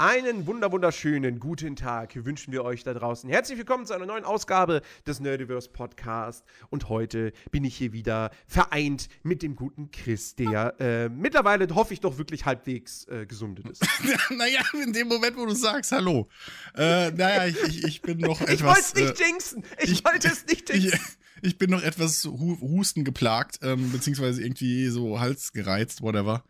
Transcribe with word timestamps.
Einen 0.00 0.46
wunder 0.46 0.70
wunderschönen 0.70 1.40
guten 1.40 1.74
Tag 1.74 2.24
wünschen 2.24 2.52
wir 2.52 2.62
euch 2.62 2.84
da 2.84 2.94
draußen. 2.94 3.28
Herzlich 3.28 3.58
willkommen 3.58 3.84
zu 3.84 3.94
einer 3.94 4.06
neuen 4.06 4.22
Ausgabe 4.22 4.82
des 5.08 5.18
Nerdiverse 5.18 5.70
Podcast. 5.70 6.44
Und 6.70 6.88
heute 6.88 7.32
bin 7.50 7.64
ich 7.64 7.76
hier 7.76 7.92
wieder 7.92 8.30
vereint 8.46 9.08
mit 9.24 9.42
dem 9.42 9.56
guten 9.56 9.90
Chris, 9.90 10.36
der 10.36 10.76
äh, 10.78 11.08
mittlerweile 11.08 11.66
hoffe 11.74 11.94
ich 11.94 11.98
doch 11.98 12.16
wirklich 12.16 12.46
halbwegs 12.46 13.08
äh, 13.08 13.26
gesundet 13.26 13.68
ist. 13.68 13.84
naja, 14.30 14.60
in 14.84 14.92
dem 14.92 15.08
Moment, 15.08 15.36
wo 15.36 15.46
du 15.46 15.54
sagst, 15.56 15.90
hallo. 15.90 16.28
Äh, 16.76 17.10
naja, 17.10 17.46
ich, 17.46 17.60
ich, 17.64 17.84
ich 17.84 18.00
bin 18.00 18.18
noch 18.18 18.40
etwas. 18.46 18.54
Ich 18.54 18.64
wollte 18.64 18.80
es 18.80 18.94
nicht 18.94 19.20
äh, 19.20 19.24
jinxen. 19.24 19.64
Ich, 19.82 19.90
ich 19.90 20.04
wollte 20.04 20.28
es 20.28 20.46
nicht 20.46 20.70
jinxen. 20.72 21.00
Ich, 21.42 21.48
ich, 21.48 21.58
bin 21.58 21.70
noch 21.70 21.82
etwas 21.82 22.24
Husten 22.24 23.02
geplagt, 23.02 23.58
ähm, 23.62 23.90
beziehungsweise 23.90 24.42
irgendwie 24.42 24.86
so 24.90 25.18
Hals 25.18 25.52
gereizt, 25.52 26.02
whatever. 26.02 26.44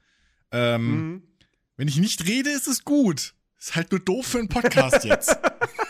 Ähm, 0.52 0.91
mhm. 0.91 1.22
Wenn 1.78 1.88
ich 1.88 1.96
nicht 1.96 2.27
rede, 2.27 2.50
ist 2.50 2.66
es 2.66 2.84
gut. 2.84 3.38
Ist 3.58 3.74
halt 3.74 3.90
nur 3.90 4.00
doof 4.00 4.26
für 4.26 4.38
einen 4.38 4.48
Podcast 4.48 5.04
jetzt. 5.04 5.36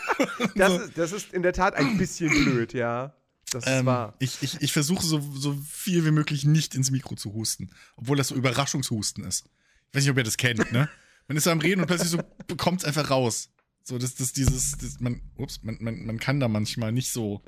das, 0.55 0.73
ist, 0.73 0.97
das 0.97 1.11
ist 1.11 1.33
in 1.33 1.43
der 1.43 1.53
Tat 1.53 1.75
ein 1.75 1.97
bisschen 1.97 2.29
blöd, 2.29 2.73
ja. 2.73 3.13
Das 3.51 3.65
ähm, 3.67 3.85
wahr. 3.85 4.15
Ich, 4.19 4.41
ich, 4.41 4.61
ich 4.61 4.73
versuche 4.73 5.05
so, 5.05 5.21
so 5.35 5.57
viel 5.69 6.05
wie 6.05 6.11
möglich 6.11 6.45
nicht 6.45 6.75
ins 6.75 6.91
Mikro 6.91 7.15
zu 7.15 7.33
husten. 7.33 7.69
Obwohl 7.95 8.17
das 8.17 8.29
so 8.29 8.35
Überraschungshusten 8.35 9.23
ist. 9.23 9.45
Ich 9.89 9.95
weiß 9.95 10.03
nicht, 10.03 10.11
ob 10.11 10.17
ihr 10.17 10.23
das 10.23 10.37
kennt, 10.37 10.71
ne? 10.71 10.89
Man 11.27 11.37
ist 11.37 11.43
so 11.43 11.51
am 11.51 11.59
Reden 11.59 11.81
und 11.81 11.87
plötzlich 11.87 12.09
so 12.09 12.19
kommt 12.57 12.81
es 12.81 12.85
einfach 12.85 13.09
raus. 13.09 13.49
So, 13.83 13.97
das, 13.97 14.15
das, 14.15 14.33
dieses, 14.33 14.77
das, 14.77 14.99
man, 14.99 15.21
ups, 15.35 15.61
man, 15.63 15.77
man, 15.79 16.05
man 16.05 16.19
kann 16.19 16.39
da 16.39 16.47
manchmal 16.47 16.91
nicht 16.91 17.11
so. 17.11 17.43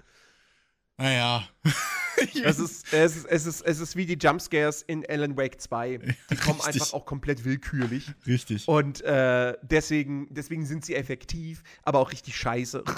Naja. 1.01 1.43
es, 2.17 2.59
ist, 2.59 2.93
es, 2.93 3.15
ist, 3.15 3.25
es, 3.25 3.45
ist, 3.45 3.61
es 3.61 3.79
ist 3.79 3.95
wie 3.95 4.05
die 4.05 4.17
Jumpscares 4.19 4.83
in 4.83 5.03
Alan 5.09 5.35
Wake 5.35 5.59
2. 5.59 5.97
Die 6.29 6.35
kommen 6.35 6.59
Richtig. 6.61 6.81
einfach 6.81 6.93
auch 6.93 7.05
komplett 7.05 7.43
willkürlich. 7.43 8.13
Richtig. 8.27 8.67
Und 8.67 9.01
äh, 9.01 9.55
deswegen, 9.63 10.27
deswegen 10.31 10.65
sind 10.65 10.85
sie 10.85 10.95
effektiv, 10.95 11.63
aber 11.83 11.99
auch 11.99 12.11
richtig 12.11 12.37
scheiße. 12.37 12.83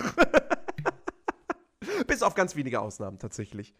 Bis 2.08 2.22
auf 2.22 2.34
ganz 2.34 2.56
wenige 2.58 2.82
Ausnahmen 2.82 3.20
tatsächlich. 3.20 3.73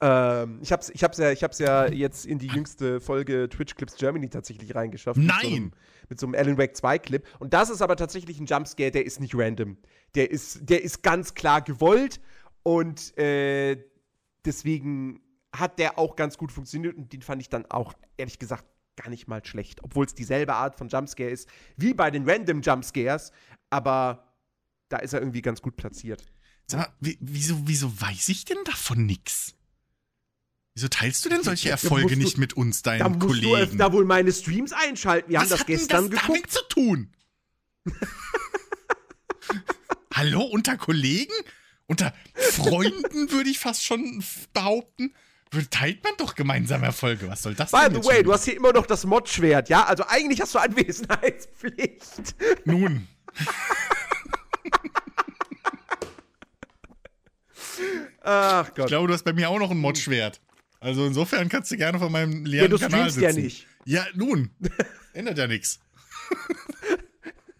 Ähm, 0.00 0.60
ich 0.62 0.72
hab's, 0.72 0.90
ich, 0.90 1.04
hab's 1.04 1.18
ja, 1.18 1.30
ich 1.30 1.42
hab's 1.42 1.58
ja 1.58 1.86
jetzt 1.86 2.24
in 2.24 2.38
die 2.38 2.46
jüngste 2.46 3.00
Folge 3.00 3.48
Twitch 3.50 3.74
Clips 3.74 3.96
Germany 3.96 4.30
tatsächlich 4.30 4.74
reingeschafft. 4.74 5.18
Nein! 5.18 5.26
Mit 5.28 5.40
so, 5.42 5.48
einem, 5.48 5.72
mit 6.08 6.20
so 6.20 6.26
einem 6.26 6.34
Alan 6.34 6.58
Wake 6.58 6.76
2 6.76 6.98
Clip. 6.98 7.26
Und 7.38 7.52
das 7.52 7.68
ist 7.68 7.82
aber 7.82 7.96
tatsächlich 7.96 8.40
ein 8.40 8.46
Jumpscare, 8.46 8.90
der 8.90 9.04
ist 9.04 9.20
nicht 9.20 9.34
random. 9.34 9.76
Der 10.14 10.30
ist, 10.30 10.60
der 10.70 10.82
ist 10.82 11.02
ganz 11.02 11.34
klar 11.34 11.60
gewollt 11.60 12.20
und 12.66 13.16
äh, 13.16 13.80
deswegen 14.44 15.20
hat 15.54 15.78
der 15.78 16.00
auch 16.00 16.16
ganz 16.16 16.36
gut 16.36 16.50
funktioniert 16.50 16.96
und 16.96 17.12
den 17.12 17.22
fand 17.22 17.40
ich 17.40 17.48
dann 17.48 17.64
auch, 17.70 17.94
ehrlich 18.16 18.40
gesagt, 18.40 18.64
gar 18.96 19.08
nicht 19.08 19.28
mal 19.28 19.44
schlecht. 19.44 19.84
Obwohl 19.84 20.04
es 20.04 20.16
dieselbe 20.16 20.52
Art 20.54 20.74
von 20.74 20.88
Jumpscare 20.88 21.30
ist 21.30 21.48
wie 21.76 21.94
bei 21.94 22.10
den 22.10 22.28
Random 22.28 22.62
Jumpscares, 22.62 23.30
aber 23.70 24.34
da 24.88 24.96
ist 24.96 25.12
er 25.12 25.20
irgendwie 25.20 25.42
ganz 25.42 25.62
gut 25.62 25.76
platziert. 25.76 26.24
Sag 26.66 26.80
mal, 26.80 27.16
wieso, 27.20 27.56
wieso 27.68 28.00
weiß 28.00 28.30
ich 28.30 28.44
denn 28.46 28.58
davon 28.64 29.06
nix? 29.06 29.54
Wieso 30.74 30.88
teilst 30.88 31.24
du 31.24 31.28
denn 31.28 31.44
solche 31.44 31.70
Erfolge 31.70 32.16
du, 32.16 32.20
nicht 32.20 32.36
mit 32.36 32.54
uns, 32.54 32.82
deinen 32.82 32.98
da 32.98 33.08
musst 33.10 33.28
Kollegen? 33.28 33.46
Du 33.46 33.56
öfter 33.58 33.92
wohl 33.92 34.04
meine 34.04 34.32
Streams 34.32 34.72
einschalten. 34.72 35.30
Wir 35.30 35.38
Was 35.38 35.44
haben 35.44 35.58
das 35.58 35.66
gestern 35.66 36.10
das 36.10 36.20
geguckt. 36.20 36.38
damit 36.38 36.50
zu 36.50 36.68
tun? 36.68 37.12
Hallo, 40.12 40.42
unter 40.42 40.76
Kollegen? 40.76 41.32
Unter 41.86 42.12
Freunden 42.34 43.30
würde 43.30 43.48
ich 43.48 43.58
fast 43.58 43.84
schon 43.84 44.22
behaupten. 44.52 45.14
Teilt 45.70 46.02
man 46.02 46.12
doch 46.18 46.34
gemeinsam 46.34 46.82
Erfolge. 46.82 47.28
Was 47.28 47.42
soll 47.42 47.54
das 47.54 47.70
By 47.70 47.84
denn? 47.84 47.94
By 47.94 48.02
the 48.02 48.08
way, 48.08 48.22
du 48.22 48.32
hast 48.32 48.44
hier 48.44 48.56
immer 48.56 48.72
noch 48.72 48.86
das 48.86 49.04
Mod-Schwert, 49.04 49.68
ja? 49.68 49.84
Also 49.84 50.04
eigentlich 50.06 50.40
hast 50.40 50.54
du 50.54 50.58
Anwesenheitspflicht. 50.58 52.34
Nun. 52.64 53.06
Ach 58.22 58.66
Gott. 58.74 58.78
Ich 58.78 58.86
glaube, 58.86 59.06
du 59.06 59.14
hast 59.14 59.22
bei 59.22 59.32
mir 59.32 59.48
auch 59.48 59.58
noch 59.58 59.70
ein 59.70 59.78
Mod-Schwert. 59.78 60.40
Also 60.80 61.06
insofern 61.06 61.48
kannst 61.48 61.70
du 61.70 61.76
gerne 61.76 61.98
von 61.98 62.10
meinem 62.10 62.44
leeren 62.44 62.72
ja, 62.72 62.76
du 62.76 62.78
Kanal 62.78 63.10
sitzen. 63.10 63.22
ja 63.22 63.32
nicht. 63.32 63.66
Ja, 63.84 64.04
nun. 64.14 64.50
Ändert 65.12 65.38
ja 65.38 65.46
nichts. 65.46 65.80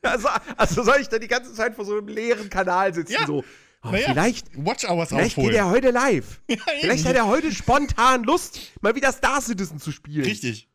Also, 0.02 0.28
also 0.56 0.84
soll 0.84 1.00
ich 1.00 1.08
da 1.08 1.18
die 1.18 1.26
ganze 1.26 1.52
Zeit 1.52 1.74
vor 1.74 1.84
so 1.84 1.98
einem 1.98 2.06
leeren 2.06 2.48
Kanal 2.48 2.94
sitzen? 2.94 3.14
Ja. 3.14 3.26
So, 3.26 3.44
naja, 3.82 4.08
vielleicht 4.08 4.48
Watch 4.56 4.84
Hours 4.84 5.10
vielleicht 5.10 5.36
geht 5.36 5.54
er 5.54 5.68
heute 5.68 5.90
live. 5.90 6.40
Ja, 6.48 6.56
vielleicht 6.80 7.04
hat 7.04 7.16
er 7.16 7.26
heute 7.26 7.52
spontan 7.52 8.24
Lust, 8.24 8.60
mal 8.80 8.94
wieder 8.94 9.12
Star 9.12 9.40
Citizen 9.40 9.78
zu 9.78 9.92
spielen. 9.92 10.24
Richtig. 10.24 10.68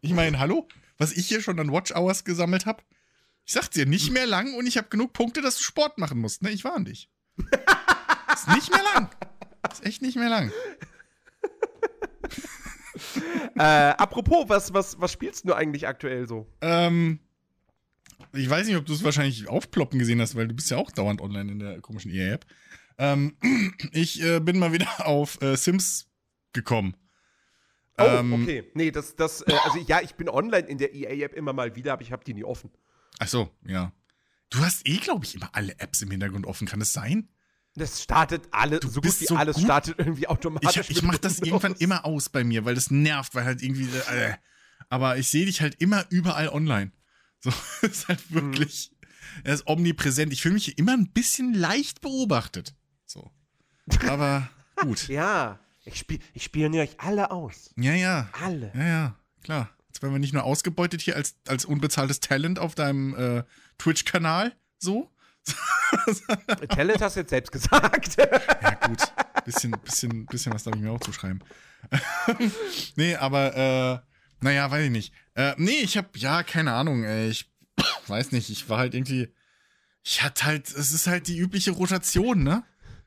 Ich 0.00 0.12
meine, 0.12 0.38
hallo? 0.38 0.68
Was 0.98 1.12
ich 1.12 1.26
hier 1.26 1.42
schon 1.42 1.58
an 1.58 1.72
Watch 1.72 1.92
Hours 1.92 2.24
gesammelt 2.24 2.66
habe? 2.66 2.82
Ich 3.46 3.52
sag 3.52 3.68
dir, 3.70 3.84
nicht 3.84 4.10
mehr 4.10 4.26
lang 4.26 4.54
und 4.54 4.66
ich 4.66 4.78
habe 4.78 4.88
genug 4.88 5.12
Punkte, 5.12 5.42
dass 5.42 5.56
du 5.56 5.62
Sport 5.62 5.98
machen 5.98 6.18
musst. 6.18 6.42
Ne, 6.42 6.50
ich 6.50 6.64
warne 6.64 6.86
dich. 6.86 7.10
ist 8.32 8.48
nicht 8.48 8.70
mehr 8.70 8.82
lang. 8.94 9.10
Ist 9.70 9.84
echt 9.84 10.02
nicht 10.02 10.16
mehr 10.16 10.30
lang. 10.30 10.50
äh, 13.56 13.60
apropos, 13.62 14.48
was, 14.48 14.72
was, 14.72 15.00
was 15.00 15.12
spielst 15.12 15.46
du 15.48 15.52
eigentlich 15.52 15.86
aktuell 15.86 16.26
so? 16.26 16.46
Ähm, 16.60 17.20
ich 18.32 18.48
weiß 18.48 18.66
nicht, 18.66 18.76
ob 18.76 18.86
du 18.86 18.92
es 18.92 19.04
wahrscheinlich 19.04 19.48
aufploppen 19.48 19.98
gesehen 19.98 20.20
hast, 20.20 20.34
weil 20.34 20.48
du 20.48 20.54
bist 20.54 20.70
ja 20.70 20.76
auch 20.76 20.90
dauernd 20.90 21.20
online 21.20 21.52
in 21.52 21.58
der 21.58 21.80
komischen 21.80 22.10
EA-App. 22.10 22.46
Ähm, 22.98 23.36
ich 23.92 24.22
äh, 24.22 24.40
bin 24.40 24.58
mal 24.58 24.72
wieder 24.72 24.88
auf 25.06 25.40
äh, 25.42 25.56
Sims 25.56 26.06
gekommen. 26.52 26.96
Oh, 27.96 28.02
ähm, 28.02 28.32
okay. 28.32 28.64
Nee, 28.74 28.90
das, 28.90 29.14
das, 29.14 29.42
äh, 29.42 29.54
also 29.64 29.78
ja, 29.78 30.00
ich 30.00 30.14
bin 30.14 30.28
online 30.28 30.66
in 30.66 30.78
der 30.78 30.94
EA-App 30.94 31.34
immer 31.34 31.52
mal 31.52 31.76
wieder, 31.76 31.92
aber 31.92 32.02
ich 32.02 32.12
habe 32.12 32.24
die 32.24 32.34
nie 32.34 32.44
offen. 32.44 32.70
Ach 33.18 33.28
so, 33.28 33.50
ja. 33.64 33.92
Du 34.50 34.58
hast 34.60 34.86
eh, 34.88 34.96
glaube 34.96 35.24
ich, 35.24 35.34
immer 35.34 35.50
alle 35.52 35.78
Apps 35.78 36.02
im 36.02 36.10
Hintergrund 36.10 36.46
offen. 36.46 36.66
Kann 36.66 36.80
das 36.80 36.92
sein? 36.92 37.28
Das 37.76 38.02
startet 38.02 38.46
alles, 38.52 38.80
du 38.80 38.88
so 38.88 39.00
gut 39.00 39.20
wie 39.20 39.26
so 39.26 39.36
alles 39.36 39.56
gut. 39.56 39.64
startet 39.64 39.98
irgendwie 39.98 40.28
automatisch. 40.28 40.88
Ich, 40.88 40.98
ich 40.98 41.02
mache 41.02 41.18
das 41.18 41.38
irgendwann 41.42 41.74
immer 41.74 42.04
aus 42.04 42.28
bei 42.28 42.44
mir, 42.44 42.64
weil 42.64 42.76
das 42.76 42.90
nervt, 42.90 43.34
weil 43.34 43.44
halt 43.44 43.62
irgendwie. 43.62 43.88
Äh, 44.12 44.34
aber 44.88 45.16
ich 45.16 45.28
sehe 45.28 45.46
dich 45.46 45.60
halt 45.60 45.80
immer 45.80 46.04
überall 46.10 46.48
online. 46.48 46.92
So, 47.44 47.52
ist 47.86 48.08
halt 48.08 48.32
wirklich, 48.32 48.90
mhm. 48.90 49.40
er 49.44 49.54
ist 49.54 49.66
omnipräsent. 49.66 50.32
Ich 50.32 50.40
fühle 50.40 50.54
mich 50.54 50.78
immer 50.78 50.92
ein 50.92 51.10
bisschen 51.12 51.52
leicht 51.52 52.00
beobachtet. 52.00 52.74
So. 53.04 53.30
Aber 54.08 54.48
gut. 54.80 55.08
ja, 55.08 55.58
ich, 55.84 55.98
spiel, 55.98 56.20
ich 56.32 56.44
spioniere 56.44 56.84
euch 56.84 56.98
alle 56.98 57.30
aus. 57.30 57.70
Ja, 57.76 57.92
ja. 57.92 58.30
Alle. 58.40 58.72
Ja, 58.74 58.86
ja, 58.86 59.18
klar. 59.42 59.70
Jetzt 59.88 60.02
werden 60.02 60.14
wir 60.14 60.18
nicht 60.18 60.32
nur 60.32 60.44
ausgebeutet 60.44 61.02
hier 61.02 61.16
als, 61.16 61.36
als 61.46 61.66
unbezahltes 61.66 62.20
Talent 62.20 62.58
auf 62.58 62.74
deinem 62.74 63.14
äh, 63.14 63.44
Twitch-Kanal, 63.78 64.56
so. 64.78 65.10
Talent 66.70 67.02
hast 67.02 67.16
du 67.16 67.20
jetzt 67.20 67.30
selbst 67.30 67.52
gesagt. 67.52 68.16
ja, 68.16 68.70
gut. 68.86 69.02
Bisschen, 69.44 69.72
bisschen, 69.84 70.24
bisschen 70.26 70.54
was 70.54 70.64
darf 70.64 70.74
ich 70.74 70.80
mir 70.80 70.90
auch 70.90 71.00
zuschreiben. 71.00 71.44
nee, 72.96 73.14
aber 73.14 73.54
äh, 73.54 73.98
naja, 74.42 74.70
weiß 74.70 74.86
ich 74.86 74.90
nicht. 74.90 75.12
Äh, 75.34 75.54
nee, 75.56 75.80
ich 75.82 75.96
hab, 75.96 76.16
ja, 76.16 76.42
keine 76.42 76.72
Ahnung, 76.72 77.04
ey, 77.04 77.28
ich 77.28 77.50
weiß 78.06 78.32
nicht, 78.32 78.50
ich 78.50 78.68
war 78.68 78.78
halt 78.78 78.94
irgendwie, 78.94 79.32
ich 80.02 80.22
hatte 80.22 80.44
halt, 80.44 80.68
es 80.70 80.92
ist 80.92 81.06
halt 81.06 81.28
die 81.28 81.38
übliche 81.38 81.72
Rotation, 81.72 82.42
ne? 82.42 82.64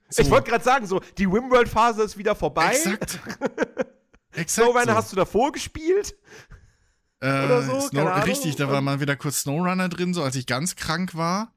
So. 0.09 0.21
Ich 0.21 0.29
wollte 0.29 0.49
gerade 0.49 0.63
sagen, 0.63 0.87
so, 0.87 1.01
die 1.17 1.29
Wimworld-Phase 1.29 2.03
ist 2.03 2.17
wieder 2.17 2.35
vorbei. 2.35 2.71
Exakt. 2.71 3.19
Exakt. 4.31 4.49
Snowrunner 4.49 4.91
so. 4.91 4.95
hast 4.95 5.11
du 5.11 5.15
davor 5.15 5.51
gespielt? 5.51 6.15
Äh, 7.19 7.45
Oder 7.45 7.63
so? 7.63 7.79
Snow 7.81 8.25
richtig, 8.25 8.55
da 8.55 8.69
war 8.69 8.81
mal 8.81 8.99
wieder 8.99 9.15
kurz 9.15 9.41
Snowrunner 9.41 9.89
drin, 9.89 10.13
so 10.13 10.23
als 10.23 10.35
ich 10.35 10.45
ganz 10.45 10.75
krank 10.75 11.15
war. 11.15 11.53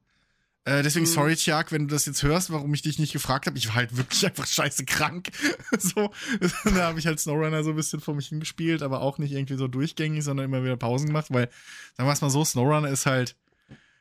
Äh, 0.63 0.83
deswegen, 0.83 1.05
mhm. 1.05 1.09
sorry, 1.09 1.35
Tiag, 1.35 1.71
wenn 1.71 1.87
du 1.87 1.93
das 1.93 2.05
jetzt 2.05 2.21
hörst, 2.21 2.51
warum 2.51 2.71
ich 2.73 2.83
dich 2.83 2.99
nicht 2.99 3.13
gefragt 3.13 3.47
habe. 3.47 3.57
Ich 3.57 3.67
war 3.67 3.75
halt 3.75 3.97
wirklich 3.97 4.25
einfach 4.25 4.45
scheiße 4.45 4.85
krank. 4.85 5.29
so, 5.77 6.11
da 6.65 6.83
habe 6.83 6.99
ich 6.99 7.07
halt 7.07 7.19
Snowrunner 7.19 7.63
so 7.63 7.71
ein 7.71 7.75
bisschen 7.75 7.99
vor 7.99 8.13
mich 8.13 8.27
hingespielt, 8.27 8.83
aber 8.83 9.01
auch 9.01 9.17
nicht 9.17 9.31
irgendwie 9.31 9.55
so 9.55 9.67
durchgängig, 9.67 10.23
sondern 10.23 10.45
immer 10.45 10.63
wieder 10.63 10.77
Pausen 10.77 11.07
gemacht, 11.07 11.27
weil, 11.29 11.49
sagen 11.97 12.07
wir 12.07 12.13
es 12.13 12.21
mal 12.21 12.29
so, 12.29 12.45
Snowrunner 12.45 12.89
ist 12.89 13.07
halt, 13.07 13.35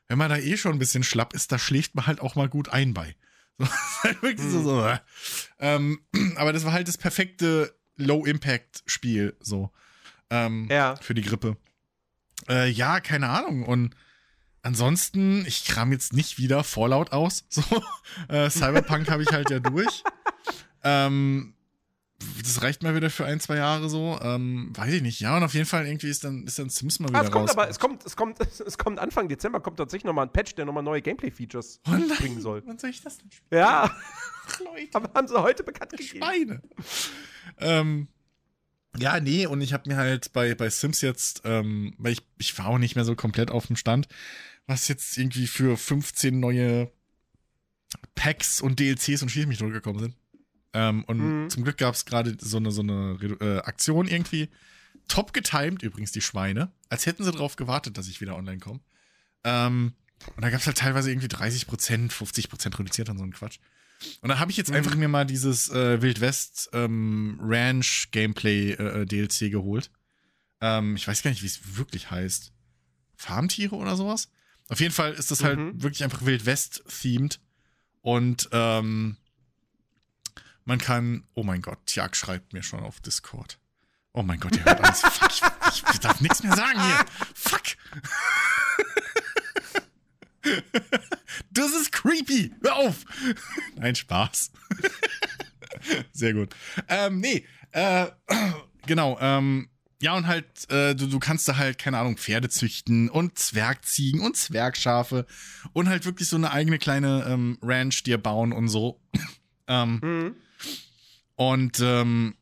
wenn 0.08 0.18
man 0.18 0.28
da 0.28 0.36
eh 0.36 0.56
schon 0.56 0.72
ein 0.72 0.78
bisschen 0.78 1.02
schlapp 1.02 1.34
ist, 1.34 1.50
da 1.52 1.58
schläft 1.58 1.94
man 1.94 2.06
halt 2.06 2.20
auch 2.20 2.34
mal 2.34 2.48
gut 2.48 2.68
ein 2.68 2.92
bei. 2.92 3.16
So, 3.58 3.66
halt 4.02 4.22
wirklich 4.22 4.46
mhm. 4.46 4.50
so, 4.50 4.62
so. 4.62 4.86
Äh. 4.86 4.98
Ähm, 5.58 6.00
aber 6.36 6.52
das 6.52 6.64
war 6.64 6.72
halt 6.72 6.88
das 6.88 6.98
perfekte 6.98 7.74
Low-Impact-Spiel, 7.96 9.36
so. 9.40 9.70
Ähm, 10.28 10.68
ja. 10.70 10.96
Für 10.96 11.14
die 11.14 11.22
Grippe. 11.22 11.56
Äh, 12.48 12.70
ja, 12.70 13.00
keine 13.00 13.28
Ahnung. 13.28 13.64
Und 13.64 13.94
ansonsten, 14.62 15.44
ich 15.46 15.64
kram 15.64 15.92
jetzt 15.92 16.12
nicht 16.12 16.38
wieder 16.38 16.64
Fallout 16.64 17.12
aus. 17.12 17.44
So, 17.50 17.62
äh, 18.28 18.50
Cyberpunk 18.50 19.10
habe 19.10 19.22
ich 19.22 19.30
halt 19.30 19.50
ja 19.50 19.60
durch. 19.60 20.02
Ähm, 20.82 21.54
das 22.42 22.62
reicht 22.62 22.82
mal 22.82 22.94
wieder 22.94 23.08
für 23.08 23.24
ein, 23.24 23.40
zwei 23.40 23.56
Jahre 23.56 23.88
so. 23.88 24.18
Ähm, 24.22 24.72
weiß 24.74 24.92
ich 24.92 25.02
nicht. 25.02 25.20
Ja, 25.20 25.36
und 25.36 25.42
auf 25.42 25.54
jeden 25.54 25.66
Fall 25.66 25.86
irgendwie 25.86 26.08
ist 26.08 26.24
dann, 26.24 26.44
ist 26.44 26.58
dann 26.58 26.68
Sims 26.68 27.00
mal 27.00 27.08
wieder 27.08 27.20
ah, 27.20 27.22
es 27.22 27.30
kommt 27.30 27.48
raus. 27.48 27.56
aber, 27.56 27.68
es 27.68 27.78
kommt, 27.78 28.04
es 28.04 28.16
kommt, 28.16 28.38
es 28.66 28.78
kommt 28.78 28.98
Anfang 28.98 29.28
Dezember 29.28 29.60
kommt 29.60 29.78
tatsächlich 29.78 30.04
nochmal 30.04 30.26
ein 30.26 30.32
Patch, 30.32 30.54
der 30.54 30.66
nochmal 30.66 30.82
neue 30.82 31.00
Gameplay-Features 31.00 31.80
oh 31.86 32.14
bringen 32.18 32.40
soll. 32.40 32.62
Wann 32.66 32.78
soll 32.78 32.90
ich 32.90 33.02
das 33.02 33.18
denn 33.18 33.30
spielen? 33.30 33.60
Ja. 33.60 33.90
Ach, 34.46 34.60
Leute. 34.60 34.94
Aber 34.94 35.10
haben 35.14 35.28
sie 35.28 35.40
heute 35.40 35.62
bekannt 35.62 35.92
gegeben. 35.92 36.18
Schweine. 36.18 36.62
ähm, 37.58 38.08
ja, 38.98 39.20
nee, 39.20 39.46
und 39.46 39.60
ich 39.60 39.72
habe 39.72 39.88
mir 39.88 39.96
halt 39.96 40.32
bei, 40.32 40.54
bei 40.54 40.68
Sims 40.68 41.00
jetzt, 41.00 41.42
ähm, 41.44 41.94
weil 41.98 42.12
ich, 42.12 42.22
ich 42.38 42.58
war 42.58 42.66
auch 42.66 42.78
nicht 42.78 42.96
mehr 42.96 43.04
so 43.04 43.14
komplett 43.14 43.50
auf 43.50 43.66
dem 43.66 43.76
Stand, 43.76 44.08
was 44.70 44.88
jetzt 44.88 45.18
irgendwie 45.18 45.46
für 45.46 45.76
15 45.76 46.38
neue 46.38 46.90
Packs 48.14 48.60
und 48.60 48.78
DLCs 48.78 49.22
und 49.22 49.28
Schieß 49.30 49.46
mich 49.46 49.58
gekommen 49.58 49.98
sind. 49.98 50.16
Ähm, 50.72 51.04
und 51.04 51.18
mhm. 51.18 51.50
zum 51.50 51.64
Glück 51.64 51.76
gab 51.76 51.94
es 51.94 52.04
gerade 52.04 52.36
so 52.40 52.56
eine, 52.58 52.70
so 52.70 52.82
eine 52.82 53.18
äh, 53.40 53.58
Aktion 53.58 54.06
irgendwie. 54.06 54.48
Top 55.08 55.32
getimed 55.32 55.82
übrigens, 55.82 56.12
die 56.12 56.20
Schweine. 56.20 56.72
Als 56.88 57.06
hätten 57.06 57.24
sie 57.24 57.32
darauf 57.32 57.56
gewartet, 57.56 57.98
dass 57.98 58.08
ich 58.08 58.20
wieder 58.20 58.36
online 58.36 58.60
komme. 58.60 58.80
Ähm, 59.42 59.94
und 60.36 60.42
da 60.42 60.50
gab 60.50 60.60
es 60.60 60.66
halt 60.66 60.78
teilweise 60.78 61.10
irgendwie 61.10 61.26
30%, 61.26 62.10
50% 62.12 62.78
reduziert 62.78 63.08
und 63.08 63.18
so 63.18 63.24
ein 63.24 63.32
Quatsch. 63.32 63.58
Und 64.20 64.28
da 64.28 64.38
habe 64.38 64.50
ich 64.50 64.56
jetzt 64.56 64.70
mhm. 64.70 64.76
einfach 64.76 64.94
mir 64.94 65.08
mal 65.08 65.26
dieses 65.26 65.68
äh, 65.70 66.00
Wild 66.00 66.20
West 66.20 66.70
ähm, 66.72 67.38
Ranch 67.42 68.08
Gameplay 68.12 68.72
äh, 68.72 69.02
äh 69.02 69.06
DLC 69.06 69.50
geholt. 69.50 69.90
Ähm, 70.60 70.94
ich 70.94 71.08
weiß 71.08 71.22
gar 71.22 71.30
nicht, 71.30 71.42
wie 71.42 71.46
es 71.46 71.76
wirklich 71.76 72.10
heißt. 72.10 72.52
Farmtiere 73.16 73.74
oder 73.74 73.96
sowas? 73.96 74.30
Auf 74.70 74.80
jeden 74.80 74.94
Fall 74.94 75.12
ist 75.12 75.30
das 75.32 75.42
halt 75.42 75.58
mhm. 75.58 75.82
wirklich 75.82 76.04
einfach 76.04 76.24
Wild 76.24 76.46
West 76.46 76.84
themed. 76.88 77.40
Und 78.02 78.48
ähm, 78.52 79.16
man 80.64 80.78
kann, 80.78 81.24
oh 81.34 81.42
mein 81.42 81.60
Gott, 81.60 81.84
Tjag 81.86 82.14
schreibt 82.16 82.52
mir 82.52 82.62
schon 82.62 82.80
auf 82.80 83.00
Discord. 83.00 83.58
Oh 84.12 84.22
mein 84.22 84.38
Gott, 84.38 84.56
ihr 84.56 84.64
hört 84.64 84.82
alles. 84.82 85.00
Fuck, 85.00 85.32
ich, 85.72 85.82
ich 85.92 86.00
darf 86.00 86.20
nichts 86.20 86.42
mehr 86.42 86.54
sagen 86.54 86.80
hier. 86.80 87.04
Fuck. 87.34 87.62
Das 91.50 91.72
ist 91.72 91.92
creepy. 91.92 92.54
Hör 92.62 92.76
auf. 92.76 93.04
Nein, 93.76 93.94
Spaß. 93.94 94.52
Sehr 96.12 96.34
gut. 96.34 96.54
Ähm, 96.88 97.18
nee, 97.18 97.44
äh, 97.72 98.06
genau, 98.86 99.18
ähm, 99.20 99.68
ja, 100.02 100.16
und 100.16 100.26
halt, 100.26 100.70
äh, 100.70 100.94
du, 100.94 101.06
du 101.06 101.18
kannst 101.18 101.46
da 101.46 101.56
halt, 101.56 101.78
keine 101.78 101.98
Ahnung, 101.98 102.16
Pferde 102.16 102.48
züchten 102.48 103.10
und 103.10 103.38
Zwergziegen 103.38 104.20
und 104.20 104.36
Zwergschafe 104.36 105.26
und 105.72 105.88
halt 105.88 106.06
wirklich 106.06 106.28
so 106.28 106.36
eine 106.36 106.52
eigene 106.52 106.78
kleine 106.78 107.26
ähm, 107.28 107.58
Ranch 107.60 108.02
dir 108.02 108.18
bauen 108.18 108.52
und 108.52 108.68
so. 108.68 109.00
ähm, 109.66 110.00
mhm. 110.02 110.36
Und 111.36 111.80
ähm, 111.80 112.34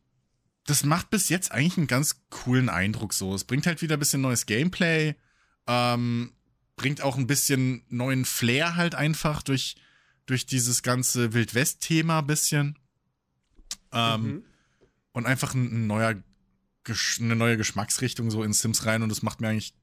das 0.65 0.85
macht 0.85 1.11
bis 1.11 1.31
jetzt 1.31 1.51
eigentlich 1.51 1.79
einen 1.79 1.87
ganz 1.87 2.23
coolen 2.31 2.69
Eindruck 2.69 3.15
so. 3.15 3.35
Es 3.35 3.45
bringt 3.45 3.67
halt 3.67 3.81
wieder 3.81 3.97
ein 3.97 4.01
bisschen 4.01 4.21
neues 4.21 4.47
Gameplay. 4.47 5.15
Ähm, 5.67 6.33
bringt 6.77 7.01
auch 7.01 7.17
ein 7.17 7.27
bisschen 7.27 7.85
neuen 7.89 8.25
Flair 8.25 8.77
halt 8.77 8.95
einfach 8.95 9.43
durch, 9.43 9.77
durch 10.27 10.47
dieses 10.47 10.83
ganze 10.83 11.33
Wildwest-Thema 11.33 12.21
ein 12.21 12.27
bisschen. 12.27 12.79
Ähm, 13.93 14.23
mhm. 14.23 14.45
Und 15.13 15.27
einfach 15.27 15.55
ein, 15.55 15.65
ein 15.65 15.87
neuer, 15.87 16.15
eine 17.21 17.37
neue 17.37 17.57
Geschmacksrichtung 17.57 18.31
so 18.31 18.43
in 18.43 18.53
Sims 18.53 18.87
rein 18.87 19.03
und 19.03 19.09
das 19.09 19.23
macht 19.23 19.41
mir 19.41 19.49
eigentlich 19.49 19.75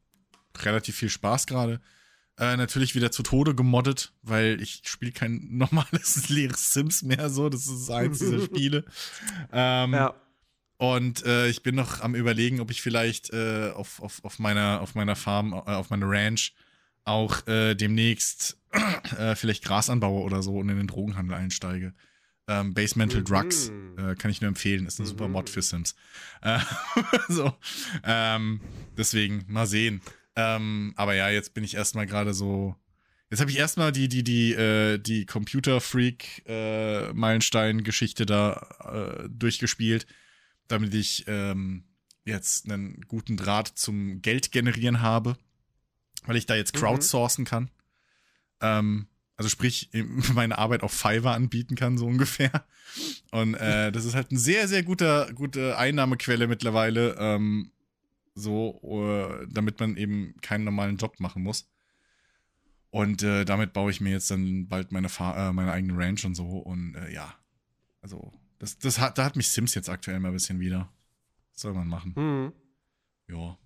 relativ 0.57 0.95
viel 0.95 1.09
Spaß 1.09 1.47
gerade. 1.47 1.81
Äh, 2.37 2.57
natürlich 2.57 2.95
wieder 2.95 3.11
zu 3.11 3.23
Tode 3.23 3.55
gemoddet, 3.55 4.11
weil 4.21 4.61
ich 4.61 4.81
spiele 4.85 5.13
kein 5.13 5.47
normales 5.51 6.29
leeres 6.29 6.73
Sims 6.73 7.01
mehr 7.03 7.29
so. 7.29 7.49
Das 7.49 7.67
ist 7.67 7.89
eins 7.89 8.19
dieser 8.19 8.41
Spiele. 8.41 8.85
Ähm, 9.51 9.93
ja. 9.93 10.13
Und 10.77 11.25
äh, 11.25 11.47
ich 11.47 11.63
bin 11.63 11.75
noch 11.75 12.01
am 12.01 12.15
überlegen, 12.15 12.59
ob 12.59 12.69
ich 12.69 12.81
vielleicht 12.81 13.31
äh, 13.31 13.71
auf, 13.73 14.01
auf, 14.01 14.23
auf, 14.25 14.39
meiner, 14.39 14.81
auf 14.81 14.95
meiner 14.95 15.15
Farm, 15.15 15.53
äh, 15.53 15.71
auf 15.71 15.89
meiner 15.89 16.09
Ranch 16.09 16.53
auch 17.05 17.47
äh, 17.47 17.75
demnächst 17.75 18.57
äh, 19.17 19.35
vielleicht 19.35 19.63
Gras 19.63 19.89
anbaue 19.89 20.23
oder 20.23 20.43
so 20.43 20.57
und 20.57 20.67
in 20.67 20.77
den 20.77 20.87
Drogenhandel 20.87 21.37
einsteige. 21.37 21.93
Ähm, 22.47 22.73
Basemental 22.73 23.21
mhm. 23.21 23.25
Drugs 23.25 23.71
äh, 23.97 24.15
kann 24.15 24.29
ich 24.29 24.41
nur 24.41 24.49
empfehlen, 24.49 24.85
ist 24.85 24.99
ein 24.99 25.03
mhm. 25.03 25.09
super 25.09 25.27
Mod 25.27 25.49
für 25.49 25.61
Sims. 25.61 25.95
Äh, 26.41 26.59
so, 27.27 27.53
ähm, 28.03 28.61
deswegen 28.97 29.45
mal 29.47 29.65
sehen. 29.65 30.01
Ähm, 30.35 30.93
aber 30.95 31.15
ja, 31.15 31.29
jetzt 31.29 31.53
bin 31.53 31.63
ich 31.63 31.75
erstmal 31.75 32.05
gerade 32.05 32.33
so. 32.33 32.75
Jetzt 33.31 33.39
habe 33.39 33.49
ich 33.49 33.57
erstmal 33.57 33.91
die 33.91 34.07
die 34.07 34.23
die 34.23 34.53
äh, 34.53 34.99
die 34.99 35.25
Computer 35.25 35.81
Freak 35.81 36.43
äh, 36.45 37.11
Meilenstein 37.13 37.83
Geschichte 37.83 38.25
da 38.25 39.23
äh, 39.23 39.29
durchgespielt, 39.29 40.05
damit 40.67 40.93
ich 40.93 41.25
ähm, 41.27 41.85
jetzt 42.25 42.69
einen 42.69 43.01
guten 43.07 43.37
Draht 43.37 43.67
zum 43.69 44.21
Geld 44.21 44.51
generieren 44.51 45.01
habe 45.01 45.37
weil 46.27 46.35
ich 46.35 46.45
da 46.45 46.55
jetzt 46.55 46.75
mhm. 46.75 46.79
crowdsourcen 46.79 47.43
mhm. 47.43 47.47
kann. 47.47 47.71
Ähm, 48.61 49.07
also 49.37 49.49
sprich, 49.49 49.89
meine 50.33 50.57
Arbeit 50.57 50.83
auf 50.83 50.91
Fiverr 50.91 51.33
anbieten 51.33 51.75
kann, 51.75 51.97
so 51.97 52.05
ungefähr. 52.05 52.65
Und 53.31 53.55
äh, 53.55 53.91
das 53.91 54.05
ist 54.05 54.15
halt 54.15 54.31
eine 54.31 54.39
sehr, 54.39 54.67
sehr 54.67 54.83
guter, 54.83 55.31
gute 55.33 55.77
Einnahmequelle 55.77 56.47
mittlerweile, 56.47 57.15
ähm, 57.19 57.71
so, 58.33 58.79
uh, 58.83 59.45
damit 59.49 59.79
man 59.79 59.95
eben 59.95 60.35
keinen 60.41 60.65
normalen 60.65 60.97
Job 60.97 61.19
machen 61.19 61.43
muss. 61.43 61.69
Und 62.89 63.23
äh, 63.23 63.43
damit 63.43 63.73
baue 63.73 63.91
ich 63.91 63.99
mir 63.99 64.11
jetzt 64.11 64.31
dann 64.31 64.67
bald 64.67 64.91
meine, 64.91 65.09
Fa 65.09 65.49
äh, 65.49 65.53
meine 65.53 65.71
eigene 65.71 65.97
Ranch 65.97 66.23
und 66.23 66.35
so. 66.35 66.45
Und 66.45 66.95
äh, 66.95 67.11
ja, 67.11 67.33
also 68.01 68.31
das, 68.59 68.77
das 68.77 68.99
hat, 68.99 69.17
da 69.17 69.25
hat 69.25 69.35
mich 69.35 69.49
Sims 69.49 69.75
jetzt 69.75 69.89
aktuell 69.89 70.19
mal 70.19 70.29
ein 70.29 70.33
bisschen 70.33 70.59
wieder. 70.59 70.89
Was 71.51 71.61
soll 71.61 71.73
man 71.73 71.87
machen? 71.87 72.13
Mhm. 72.15 72.53
Ja. 73.27 73.57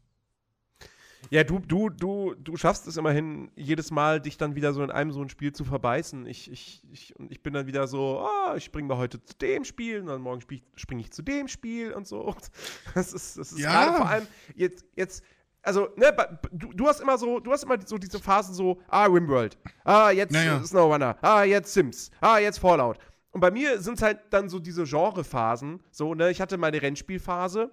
Ja, 1.29 1.43
du, 1.43 1.59
du, 1.59 1.89
du, 1.89 2.33
du 2.35 2.57
schaffst 2.57 2.87
es 2.87 2.97
immerhin 2.97 3.51
jedes 3.55 3.91
Mal, 3.91 4.19
dich 4.19 4.37
dann 4.37 4.55
wieder 4.55 4.73
so 4.73 4.83
in 4.83 4.89
einem 4.89 5.11
so 5.11 5.21
ein 5.21 5.29
Spiel 5.29 5.51
zu 5.51 5.63
verbeißen. 5.63 6.25
Ich, 6.25 6.51
ich, 6.51 6.81
ich, 6.91 7.15
und 7.19 7.31
ich 7.31 7.43
bin 7.43 7.53
dann 7.53 7.67
wieder 7.67 7.87
so, 7.87 8.25
oh, 8.25 8.55
ich 8.55 8.63
springe 8.63 8.87
mal 8.87 8.97
heute 8.97 9.23
zu 9.23 9.35
dem 9.37 9.63
Spiel 9.63 9.99
und 9.99 10.07
dann 10.07 10.21
morgen 10.21 10.41
springe 10.75 11.01
ich 11.01 11.11
zu 11.11 11.21
dem 11.21 11.47
Spiel 11.47 11.93
und 11.93 12.07
so. 12.07 12.35
Das 12.95 13.13
ist, 13.13 13.37
das 13.37 13.51
ist 13.51 13.59
ja. 13.59 13.71
gerade 13.71 13.97
vor 13.97 14.09
allem 14.09 14.27
jetzt, 14.55 14.83
jetzt 14.95 15.23
also, 15.61 15.89
ne, 15.95 16.15
du, 16.51 16.71
du 16.73 16.87
hast 16.87 17.01
immer 17.01 17.17
so, 17.17 17.39
du 17.39 17.51
hast 17.51 17.63
immer 17.63 17.77
so 17.85 17.97
diese 17.97 18.19
Phasen 18.19 18.53
so, 18.53 18.79
ah, 18.87 19.05
Rimworld, 19.05 19.57
ah, 19.83 20.09
jetzt 20.09 20.31
naja. 20.31 20.63
SnowRunner, 20.63 21.17
ah, 21.21 21.43
jetzt 21.43 21.73
Sims, 21.73 22.11
ah, 22.21 22.37
jetzt 22.37 22.59
Fallout. 22.59 22.97
Und 23.31 23.41
bei 23.41 23.51
mir 23.51 23.79
sind 23.79 23.95
es 23.95 24.01
halt 24.01 24.19
dann 24.31 24.49
so 24.49 24.59
diese 24.59 24.85
Genrephasen, 24.85 25.83
so, 25.91 26.15
ne, 26.15 26.31
ich 26.31 26.41
hatte 26.41 26.57
meine 26.57 26.81
Rennspielphase, 26.81 27.71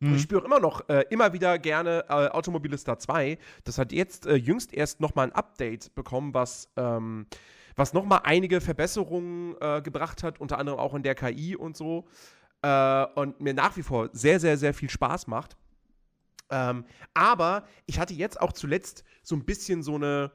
Mhm. 0.00 0.14
Ich 0.14 0.22
spüre 0.22 0.44
immer 0.44 0.60
noch 0.60 0.88
äh, 0.88 1.04
immer 1.10 1.32
wieder 1.32 1.58
gerne 1.58 2.04
äh, 2.08 2.28
Automobilista 2.28 2.98
2. 2.98 3.38
Das 3.64 3.78
hat 3.78 3.92
jetzt 3.92 4.26
äh, 4.26 4.34
jüngst 4.34 4.72
erst 4.72 5.00
nochmal 5.00 5.28
ein 5.28 5.32
Update 5.32 5.94
bekommen, 5.94 6.34
was, 6.34 6.68
ähm, 6.76 7.26
was 7.76 7.92
nochmal 7.92 8.20
einige 8.24 8.60
Verbesserungen 8.60 9.56
äh, 9.60 9.82
gebracht 9.82 10.22
hat, 10.22 10.40
unter 10.40 10.58
anderem 10.58 10.78
auch 10.78 10.94
in 10.94 11.02
der 11.02 11.14
KI 11.14 11.56
und 11.56 11.76
so. 11.76 12.06
Äh, 12.62 13.04
und 13.14 13.40
mir 13.40 13.54
nach 13.54 13.76
wie 13.76 13.82
vor 13.82 14.10
sehr, 14.12 14.40
sehr, 14.40 14.56
sehr 14.56 14.74
viel 14.74 14.90
Spaß 14.90 15.26
macht. 15.26 15.56
Ähm, 16.50 16.84
aber 17.14 17.64
ich 17.86 17.98
hatte 17.98 18.14
jetzt 18.14 18.40
auch 18.40 18.52
zuletzt 18.52 19.04
so 19.22 19.34
ein 19.34 19.44
bisschen 19.44 19.82
so 19.82 19.94
eine 19.94 20.30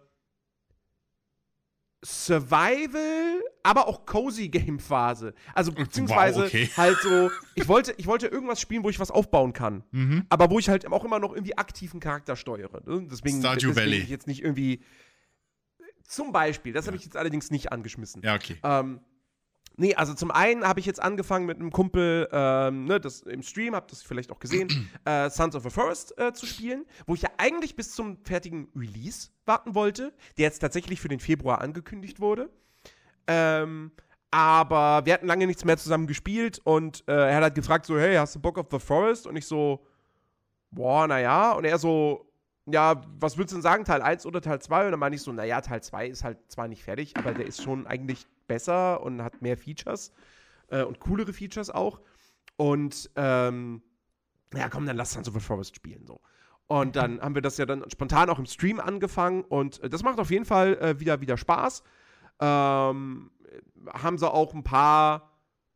Survival, 2.03 3.43
aber 3.61 3.87
auch 3.87 4.05
Cozy 4.05 4.47
Game 4.47 4.79
Phase. 4.79 5.33
Also 5.53 5.71
beziehungsweise 5.73 6.41
wow, 6.41 6.47
okay. 6.47 6.69
halt 6.77 6.97
so, 7.01 7.29
ich 7.55 7.67
wollte, 7.67 7.93
ich 7.97 8.07
wollte 8.07 8.27
irgendwas 8.27 8.61
spielen, 8.61 8.83
wo 8.83 8.89
ich 8.89 8.99
was 8.99 9.11
aufbauen 9.11 9.51
kann. 9.51 9.83
Mhm. 9.91 10.25
Aber 10.29 10.49
wo 10.49 10.59
ich 10.59 10.69
halt 10.69 10.89
auch 10.89 11.03
immer 11.03 11.19
noch 11.19 11.33
irgendwie 11.33 11.57
aktiven 11.57 11.99
Charakter 11.99 12.35
steuere. 12.35 12.81
Ne? 12.85 13.07
Deswegen, 13.11 13.39
Stardew 13.39 13.67
deswegen 13.67 13.75
Valley. 13.75 13.97
ich 13.97 14.09
jetzt 14.09 14.27
nicht 14.27 14.43
irgendwie. 14.43 14.81
Zum 16.03 16.31
Beispiel, 16.31 16.73
das 16.73 16.85
ja. 16.85 16.87
habe 16.87 16.97
ich 16.97 17.03
jetzt 17.03 17.15
allerdings 17.15 17.51
nicht 17.51 17.71
angeschmissen. 17.71 18.23
Ja, 18.23 18.33
okay. 18.33 18.57
Ähm, 18.63 18.99
Nee, 19.79 19.95
also 19.95 20.13
zum 20.13 20.29
einen 20.29 20.67
habe 20.67 20.81
ich 20.81 20.85
jetzt 20.85 21.01
angefangen 21.01 21.45
mit 21.45 21.57
einem 21.57 21.71
Kumpel, 21.71 22.27
ähm, 22.33 22.83
ne, 22.83 22.99
das 22.99 23.21
im 23.21 23.41
Stream, 23.41 23.73
habt 23.73 23.93
das 23.93 24.03
vielleicht 24.03 24.29
auch 24.29 24.39
gesehen, 24.39 24.67
äh, 25.05 25.29
Sons 25.29 25.55
of 25.55 25.63
the 25.63 25.69
Forest 25.69 26.17
äh, 26.17 26.33
zu 26.33 26.45
spielen, 26.45 26.85
wo 27.07 27.15
ich 27.15 27.21
ja 27.21 27.29
eigentlich 27.37 27.77
bis 27.77 27.95
zum 27.95 28.17
fertigen 28.25 28.67
Release 28.75 29.29
warten 29.45 29.75
wollte, 29.75 30.13
der 30.37 30.43
jetzt 30.43 30.59
tatsächlich 30.59 30.99
für 30.99 31.07
den 31.07 31.21
Februar 31.21 31.61
angekündigt 31.61 32.19
wurde. 32.19 32.49
Ähm, 33.25 33.91
aber 34.31 35.05
wir 35.05 35.13
hatten 35.13 35.27
lange 35.27 35.47
nichts 35.47 35.63
mehr 35.63 35.77
zusammen 35.77 36.07
gespielt 36.07 36.59
und 36.65 37.05
äh, 37.07 37.13
er 37.13 37.37
hat 37.37 37.43
halt 37.43 37.55
gefragt 37.55 37.85
so, 37.85 37.97
hey, 37.97 38.17
hast 38.17 38.35
du 38.35 38.41
Bock 38.41 38.57
auf 38.57 38.67
The 38.69 38.79
Forest? 38.79 39.27
Und 39.27 39.37
ich 39.37 39.47
so, 39.47 39.85
boah, 40.71 41.07
naja. 41.07 41.53
Und 41.53 41.63
er 41.63 41.79
so, 41.79 42.29
ja, 42.65 42.99
was 43.17 43.37
würdest 43.37 43.53
du 43.53 43.55
denn 43.55 43.63
sagen, 43.63 43.85
Teil 43.85 44.01
1 44.01 44.25
oder 44.25 44.41
Teil 44.41 44.61
2? 44.61 44.87
Und 44.87 44.91
dann 44.91 44.99
meine 44.99 45.15
ich 45.15 45.21
so, 45.21 45.31
naja, 45.31 45.61
Teil 45.61 45.81
2 45.81 46.07
ist 46.07 46.25
halt 46.25 46.37
zwar 46.51 46.67
nicht 46.67 46.83
fertig, 46.83 47.15
aber 47.15 47.31
der 47.31 47.47
ist 47.47 47.63
schon 47.63 47.87
eigentlich 47.87 48.27
besser 48.49 49.01
und 49.01 49.23
hat 49.23 49.41
mehr 49.41 49.57
Features 49.57 50.11
äh, 50.67 50.83
und 50.83 50.99
coolere 50.99 51.31
Features 51.31 51.69
auch. 51.69 52.01
Und 52.57 53.09
ähm, 53.15 53.81
ja, 54.53 54.67
komm, 54.67 54.85
dann 54.85 54.97
lass 54.97 55.13
the 55.13 55.39
Forest 55.39 55.77
spielen. 55.77 56.05
So. 56.05 56.19
Und 56.67 56.95
dann 56.95 57.21
haben 57.21 57.33
wir 57.33 57.41
das 57.41 57.57
ja 57.57 57.65
dann 57.65 57.89
spontan 57.89 58.29
auch 58.29 58.37
im 58.37 58.45
Stream 58.45 58.79
angefangen 58.79 59.43
und 59.43 59.81
äh, 59.81 59.89
das 59.89 60.03
macht 60.03 60.19
auf 60.19 60.29
jeden 60.29 60.45
Fall 60.45 60.77
äh, 60.81 60.99
wieder, 60.99 61.21
wieder 61.21 61.37
Spaß. 61.37 61.83
Ähm, 62.41 63.31
haben 63.93 64.17
sie 64.17 64.29
auch 64.29 64.53
ein 64.53 64.63
paar 64.63 65.28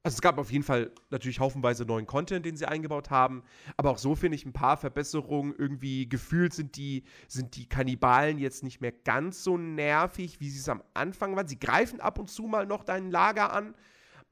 also 0.04 0.16
es 0.16 0.22
gab 0.22 0.38
auf 0.38 0.52
jeden 0.52 0.66
Fall 0.66 0.92
natürlich 1.12 1.40
haufenweise 1.40 1.86
neuen 1.86 2.06
Content, 2.06 2.46
den 2.46 2.58
sie 2.58 2.66
eingebaut 2.66 3.10
haben, 3.10 3.42
aber 3.78 3.90
auch 3.90 3.98
so 3.98 4.16
finde 4.16 4.36
ich 4.36 4.46
ein 4.46 4.52
paar 4.52 4.76
Verbesserungen 4.76 5.56
irgendwie 5.58 6.10
gefühlt 6.10 6.54
sind 6.54 6.76
die 6.76 7.04
sind 7.30 7.56
die 7.56 7.70
Kannibalen 7.70 8.38
jetzt 8.38 8.64
nicht 8.64 8.82
mehr 8.82 8.92
ganz 8.92 9.46
so 9.46 9.58
nervig, 9.58 10.42
wie 10.42 10.50
sie 10.50 10.60
es 10.60 10.68
am 10.68 10.84
Anfang 10.94 11.38
waren. 11.38 11.48
Sie 11.48 11.58
greifen 11.58 12.02
ab 12.02 12.20
und 12.20 12.30
zu 12.30 12.44
mal 12.44 12.66
noch 12.66 12.84
dein 12.84 13.12
Lager 13.12 13.54
an, 13.54 13.76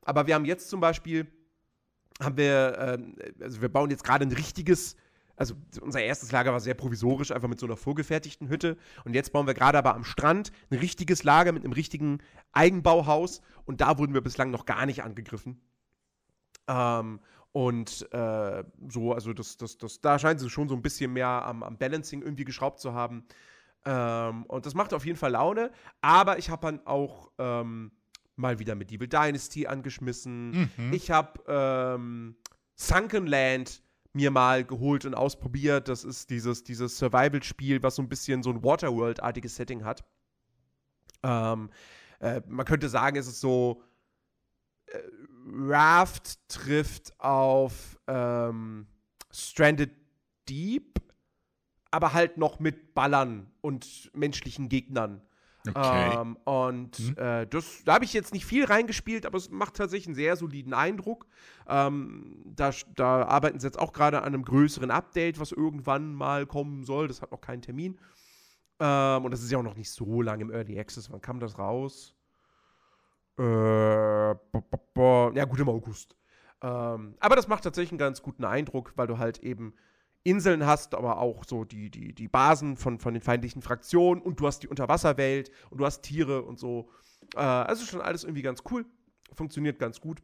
aber 0.04 0.28
wir 0.28 0.36
haben 0.36 0.46
jetzt 0.46 0.70
zum 0.70 0.82
Beispiel 0.82 1.28
haben 2.22 2.36
wir 2.36 2.78
ähm, 2.78 3.16
also 3.40 3.62
wir 3.62 3.70
bauen 3.70 3.90
jetzt 3.90 4.04
gerade 4.04 4.26
ein 4.26 4.32
richtiges 4.34 4.98
also 5.42 5.56
unser 5.82 6.04
erstes 6.04 6.32
Lager 6.32 6.52
war 6.52 6.60
sehr 6.60 6.76
provisorisch, 6.76 7.32
einfach 7.32 7.48
mit 7.48 7.60
so 7.60 7.66
einer 7.66 7.76
vorgefertigten 7.76 8.48
Hütte. 8.48 8.78
Und 9.06 9.16
jetzt 9.16 9.34
bauen 9.34 9.48
wir 9.48 9.56
gerade 9.56 9.80
aber 9.80 9.96
am 9.96 10.04
Strand 10.04 10.52
ein 10.70 10.78
richtiges 10.78 11.24
Lager 11.24 11.52
mit 11.52 11.64
einem 11.64 11.74
richtigen 11.74 12.20
Eigenbauhaus. 12.52 13.42
Und 13.66 13.82
da 13.82 13.98
wurden 13.98 14.14
wir 14.14 14.22
bislang 14.22 14.52
noch 14.52 14.68
gar 14.68 14.86
nicht 14.86 15.02
angegriffen. 15.02 15.60
Ähm, 16.68 17.22
und 17.54 18.08
äh, 18.12 18.64
so, 18.88 19.14
also 19.14 19.34
das, 19.34 19.58
das, 19.58 19.80
das, 19.80 20.00
da 20.00 20.20
scheint 20.20 20.40
sie 20.40 20.50
schon 20.52 20.70
so 20.70 20.76
ein 20.76 20.84
bisschen 20.84 21.12
mehr 21.12 21.28
am, 21.28 21.64
am 21.64 21.80
Balancing 21.80 22.22
irgendwie 22.22 22.46
geschraubt 22.46 22.80
zu 22.80 22.94
haben. 22.94 23.26
Ähm, 23.84 24.44
und 24.44 24.68
das 24.68 24.76
macht 24.76 24.94
auf 24.94 25.08
jeden 25.08 25.18
Fall 25.18 25.32
Laune. 25.32 25.72
Aber 26.02 26.38
ich 26.38 26.52
habe 26.52 26.68
dann 26.68 26.86
auch 26.86 27.32
ähm, 27.40 27.94
mal 28.36 28.60
wieder 28.60 28.76
Medieval 28.76 29.08
Dynasty 29.08 29.66
angeschmissen. 29.66 30.70
Mhm. 30.78 30.94
Ich 30.94 31.10
habe 31.10 31.42
ähm, 31.48 32.36
Sunken 32.76 33.26
Land 33.26 33.82
mir 34.14 34.32
mal 34.32 34.64
geholt 34.64 35.06
und 35.06 35.16
ausprobiert. 35.16 35.88
Das 35.88 36.04
ist 36.04 36.30
dieses, 36.30 36.64
dieses 36.64 36.98
Survival-Spiel, 36.98 37.82
was 37.84 37.96
so 37.96 38.02
ein 38.02 38.10
bisschen 38.10 38.44
so 38.44 38.50
ein 38.50 38.64
Waterworld-artiges 38.64 39.56
Setting 39.56 39.84
hat. 39.84 40.04
Ähm, 41.24 41.70
äh, 42.20 42.42
man 42.48 42.66
könnte 42.66 42.90
sagen, 42.90 43.18
es 43.18 43.28
ist 43.28 43.42
so 43.42 43.84
äh, 44.88 45.00
Raft 45.46 46.40
trifft 46.50 47.20
auf 47.20 48.00
ähm, 48.08 48.88
Stranded 49.32 49.92
Deep, 50.48 51.00
aber 51.90 52.14
halt 52.14 52.38
noch 52.38 52.60
mit 52.60 52.94
Ballern 52.94 53.52
und 53.62 54.12
menschlichen 54.14 54.70
Gegnern. 54.70 55.22
Okay. 55.68 56.18
Ähm, 56.20 56.38
und 56.44 57.00
mhm. 57.00 57.18
äh, 57.18 57.46
das, 57.46 57.84
da 57.84 57.94
habe 57.94 58.06
ich 58.06 58.14
jetzt 58.14 58.34
nicht 58.34 58.46
viel 58.46 58.66
reingespielt, 58.66 59.26
aber 59.26 59.38
es 59.38 59.52
macht 59.52 59.76
tatsächlich 59.76 60.08
einen 60.08 60.16
sehr 60.16 60.36
soliden 60.36 60.74
Eindruck. 60.74 61.28
Ähm, 61.68 62.42
da, 62.46 62.72
da, 62.96 63.24
arbeiten 63.26 63.60
sie 63.60 63.68
jetzt 63.68 63.80
auch 63.80 63.94
gerade 63.94 64.20
an 64.20 64.34
einem 64.34 64.44
größeren 64.44 64.90
Update, 64.90 65.40
was 65.40 65.52
irgendwann 65.52 66.14
mal 66.16 66.48
kommen 66.48 66.84
soll. 66.84 67.08
Das 67.08 67.22
hat 67.22 67.32
noch 67.32 67.42
keinen 67.42 67.62
Termin. 67.62 68.00
Ähm, 68.80 69.24
und 69.24 69.32
das 69.32 69.44
ist 69.44 69.52
ja 69.52 69.60
auch 69.60 69.64
noch 69.64 69.76
nicht 69.76 69.92
so 69.92 70.22
lange 70.22 70.42
im 70.44 70.52
Early 70.52 70.80
Access. 70.80 71.12
Wann 71.12 71.22
kam 71.22 71.40
das 71.40 71.60
raus? 71.60 72.16
Äh, 73.38 73.44
bo, 73.44 74.62
bo, 74.62 74.80
bo. 74.94 75.32
Ja, 75.36 75.46
gut, 75.46 75.60
im 75.60 75.70
August. 75.70 76.16
Ähm, 76.64 77.16
aber 77.20 77.36
das 77.36 77.48
macht 77.48 77.64
tatsächlich 77.64 77.92
einen 77.92 78.00
ganz 78.00 78.22
guten 78.22 78.46
Eindruck, 78.46 78.94
weil 78.96 79.08
du 79.08 79.20
halt 79.20 79.40
eben 79.40 79.74
Inseln 80.24 80.66
hast, 80.66 80.94
aber 80.94 81.18
auch 81.18 81.44
so 81.46 81.64
die, 81.64 81.90
die, 81.90 82.14
die 82.14 82.28
Basen 82.28 82.78
von, 82.78 83.00
von 83.00 83.14
den 83.14 83.24
feindlichen 83.24 83.62
Fraktionen 83.62 84.22
und 84.22 84.40
du 84.40 84.48
hast 84.48 84.60
die 84.60 84.68
Unterwasserwelt 84.68 85.52
und 85.70 85.80
du 85.80 85.86
hast 85.86 86.04
Tiere 86.04 86.44
und 86.44 86.60
so. 86.60 86.90
Äh, 87.36 87.40
also 87.40 87.86
schon 87.86 88.02
alles 88.02 88.24
irgendwie 88.24 88.44
ganz 88.44 88.62
cool. 88.70 88.86
Funktioniert 89.34 89.80
ganz 89.80 90.00
gut. 90.00 90.22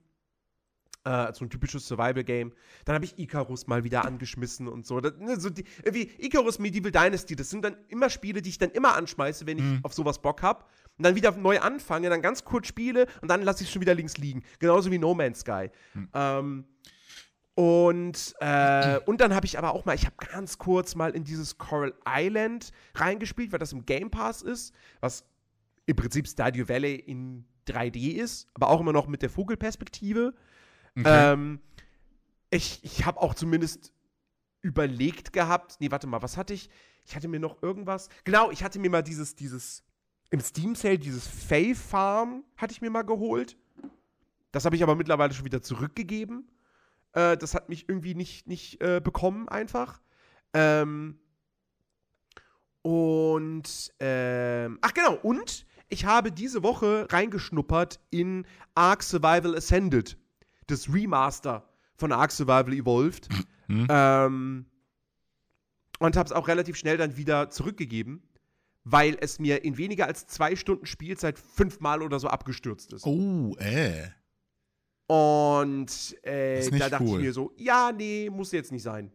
Äh, 1.08 1.34
so 1.34 1.46
ein 1.46 1.50
typisches 1.50 1.88
Survival-Game. 1.88 2.52
Dann 2.86 2.96
habe 2.96 3.06
ich 3.06 3.18
Icarus 3.18 3.66
mal 3.66 3.84
wieder 3.84 4.04
angeschmissen 4.06 4.68
und 4.68 4.86
so. 4.86 5.00
Das, 5.00 5.16
ne, 5.18 5.40
so 5.40 5.50
die, 5.50 5.64
wie 5.90 6.12
Icarus 6.18 6.60
Medieval 6.60 6.92
Dynasty, 6.92 7.36
das 7.36 7.50
sind 7.50 7.64
dann 7.64 7.78
immer 7.88 8.10
Spiele, 8.10 8.42
die 8.42 8.50
ich 8.50 8.58
dann 8.58 8.72
immer 8.72 8.96
anschmeiße, 8.96 9.48
wenn 9.48 9.58
ich 9.58 9.64
mhm. 9.64 9.80
auf 9.84 9.94
sowas 9.94 10.22
Bock 10.22 10.44
habe. 10.44 10.66
Und 10.98 11.06
dann 11.06 11.16
wieder 11.16 11.32
neu 11.32 11.60
anfange, 11.60 12.10
dann 12.10 12.22
ganz 12.22 12.44
kurz 12.44 12.68
spiele 12.68 13.08
und 13.22 13.30
dann 13.30 13.42
lasse 13.44 13.64
ich 13.64 13.70
es 13.70 13.74
schon 13.74 13.82
wieder 13.82 13.96
links 13.96 14.18
liegen. 14.18 14.44
Genauso 14.60 14.92
wie 14.92 14.98
No 14.98 15.14
Man's 15.14 15.40
Sky. 15.40 15.70
Mhm. 15.94 16.10
Ähm, 16.14 16.66
und, 17.58 18.36
äh, 18.40 19.00
und 19.08 19.20
dann 19.20 19.34
habe 19.34 19.48
ich 19.48 19.58
aber 19.58 19.74
auch 19.74 19.84
mal, 19.84 19.96
ich 19.96 20.06
habe 20.06 20.16
ganz 20.32 20.60
kurz 20.60 20.94
mal 20.94 21.16
in 21.16 21.24
dieses 21.24 21.58
Coral 21.58 21.92
Island 22.08 22.72
reingespielt, 22.94 23.52
weil 23.52 23.58
das 23.58 23.74
im 23.74 23.84
Game 23.88 24.12
Pass 24.12 24.44
ist, 24.44 24.76
was 25.00 25.26
im 25.88 25.96
Prinzip 25.96 26.28
Stadio 26.28 26.70
Valley 26.70 26.94
in 26.94 27.46
3D 27.68 28.12
ist, 28.12 28.48
aber 28.54 28.70
auch 28.70 28.80
immer 28.80 28.94
noch 28.94 29.08
mit 29.08 29.24
der 29.24 29.32
Vogelperspektive. 29.32 30.36
Okay. 30.96 31.34
Ähm, 31.34 31.60
ich 32.52 32.84
ich 32.84 33.08
habe 33.08 33.20
auch 33.20 33.34
zumindest 33.34 33.92
überlegt 34.62 35.34
gehabt, 35.34 35.78
nee, 35.80 35.90
warte 35.90 36.06
mal, 36.06 36.22
was 36.22 36.38
hatte 36.38 36.54
ich? 36.54 36.70
Ich 37.06 37.16
hatte 37.16 37.28
mir 37.28 37.40
noch 37.40 37.64
irgendwas. 37.64 38.10
Genau, 38.24 38.52
ich 38.52 38.64
hatte 38.64 38.78
mir 38.78 38.92
mal 38.92 39.02
dieses, 39.02 39.36
dieses, 39.36 39.84
im 40.30 40.42
Steam 40.42 40.76
Sale, 40.76 41.00
dieses 41.00 41.28
Fae 41.28 41.74
Farm 41.74 42.44
hatte 42.56 42.72
ich 42.72 42.82
mir 42.82 42.92
mal 42.92 43.02
geholt. 43.02 43.58
Das 44.52 44.64
habe 44.66 44.76
ich 44.76 44.84
aber 44.84 44.94
mittlerweile 44.94 45.34
schon 45.34 45.46
wieder 45.46 45.64
zurückgegeben. 45.64 46.48
Äh, 47.18 47.36
das 47.36 47.56
hat 47.56 47.68
mich 47.68 47.90
irgendwie 47.90 48.14
nicht, 48.14 48.48
nicht 48.48 48.80
äh, 48.80 49.02
bekommen, 49.04 49.50
einfach. 49.50 50.00
Ähm, 50.54 51.18
und, 52.84 53.92
ähm, 54.00 54.78
ach 54.82 54.94
genau, 54.94 55.16
und 55.16 55.66
ich 55.90 56.06
habe 56.06 56.32
diese 56.32 56.62
Woche 56.62 57.08
reingeschnuppert 57.10 58.00
in 58.12 58.46
Ark 58.76 59.02
Survival 59.02 59.56
Ascended, 59.56 60.16
das 60.68 60.94
Remaster 60.94 61.68
von 61.96 62.12
Ark 62.12 62.32
Survival 62.32 62.74
Evolved. 62.74 63.30
Mhm. 63.30 63.44
Ähm, 63.90 64.66
und 66.00 66.16
habe 66.16 66.26
es 66.28 66.32
auch 66.32 66.48
relativ 66.48 66.78
schnell 66.78 66.96
dann 66.96 67.18
wieder 67.18 67.50
zurückgegeben, 67.50 68.22
weil 68.86 69.18
es 69.20 69.40
mir 69.40 69.66
in 69.66 69.78
weniger 69.78 70.06
als 70.06 70.26
zwei 70.26 70.56
Stunden 70.56 70.86
Spielzeit 70.86 71.38
fünfmal 71.38 72.02
oder 72.02 72.18
so 72.18 72.30
abgestürzt 72.30 72.94
ist. 72.94 73.06
Oh, 73.06 73.58
äh. 73.58 74.08
Und 75.08 76.18
äh, 76.24 76.70
da 76.70 76.90
dachte 76.90 77.06
cool. 77.06 77.20
ich 77.20 77.26
mir 77.26 77.34
so, 77.34 77.54
ja, 77.56 77.92
nee, 77.92 78.30
muss 78.30 78.52
jetzt 78.52 78.72
nicht 78.72 78.84
sein. 78.84 79.12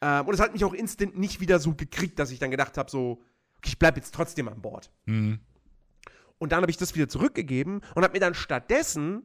Ähm, 0.00 0.26
und 0.26 0.34
es 0.34 0.40
hat 0.40 0.52
mich 0.52 0.64
auch 0.64 0.74
instant 0.74 1.16
nicht 1.16 1.40
wieder 1.40 1.58
so 1.60 1.74
gekriegt, 1.74 2.18
dass 2.18 2.30
ich 2.30 2.40
dann 2.40 2.50
gedacht 2.50 2.76
habe, 2.76 2.90
so, 2.90 3.22
okay, 3.58 3.68
ich 3.68 3.78
bleib 3.78 3.96
jetzt 3.96 4.12
trotzdem 4.12 4.48
an 4.48 4.60
Bord. 4.60 4.90
Mhm. 5.06 5.38
Und 6.38 6.52
dann 6.52 6.62
habe 6.62 6.70
ich 6.70 6.76
das 6.76 6.94
wieder 6.94 7.08
zurückgegeben 7.08 7.80
und 7.94 8.02
habe 8.02 8.12
mir 8.12 8.20
dann 8.20 8.34
stattdessen 8.34 9.22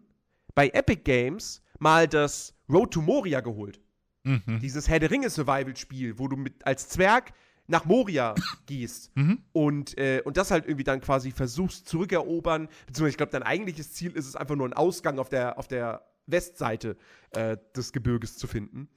bei 0.53 0.69
Epic 0.69 1.01
Games 1.03 1.61
mal 1.79 2.07
das 2.07 2.53
Road 2.69 2.91
to 2.91 3.01
Moria 3.01 3.41
geholt. 3.41 3.81
Mhm. 4.23 4.59
Dieses 4.61 4.87
Herr 4.87 4.99
der 4.99 5.09
Ringe 5.09 5.29
Survival 5.29 5.75
Spiel, 5.75 6.19
wo 6.19 6.27
du 6.27 6.35
mit 6.35 6.65
als 6.65 6.87
Zwerg 6.87 7.33
nach 7.69 7.85
Moria 7.85 8.35
gehst 8.65 9.15
mhm. 9.15 9.43
und, 9.53 9.97
äh, 9.97 10.21
und 10.25 10.37
das 10.37 10.51
halt 10.51 10.65
irgendwie 10.65 10.83
dann 10.83 11.01
quasi 11.01 11.31
versuchst 11.31 11.87
zurückerobern, 11.87 12.67
beziehungsweise 12.87 13.11
ich 13.11 13.17
glaube, 13.17 13.31
dein 13.31 13.43
eigentliches 13.43 13.93
Ziel 13.93 14.11
ist 14.11 14.27
es 14.27 14.35
einfach 14.35 14.55
nur 14.55 14.65
einen 14.65 14.73
Ausgang 14.73 15.19
auf 15.19 15.29
der, 15.29 15.57
auf 15.57 15.67
der 15.67 16.03
Westseite 16.27 16.97
äh, 17.31 17.57
des 17.75 17.91
Gebirges 17.91 18.37
zu 18.37 18.47
finden. 18.47 18.89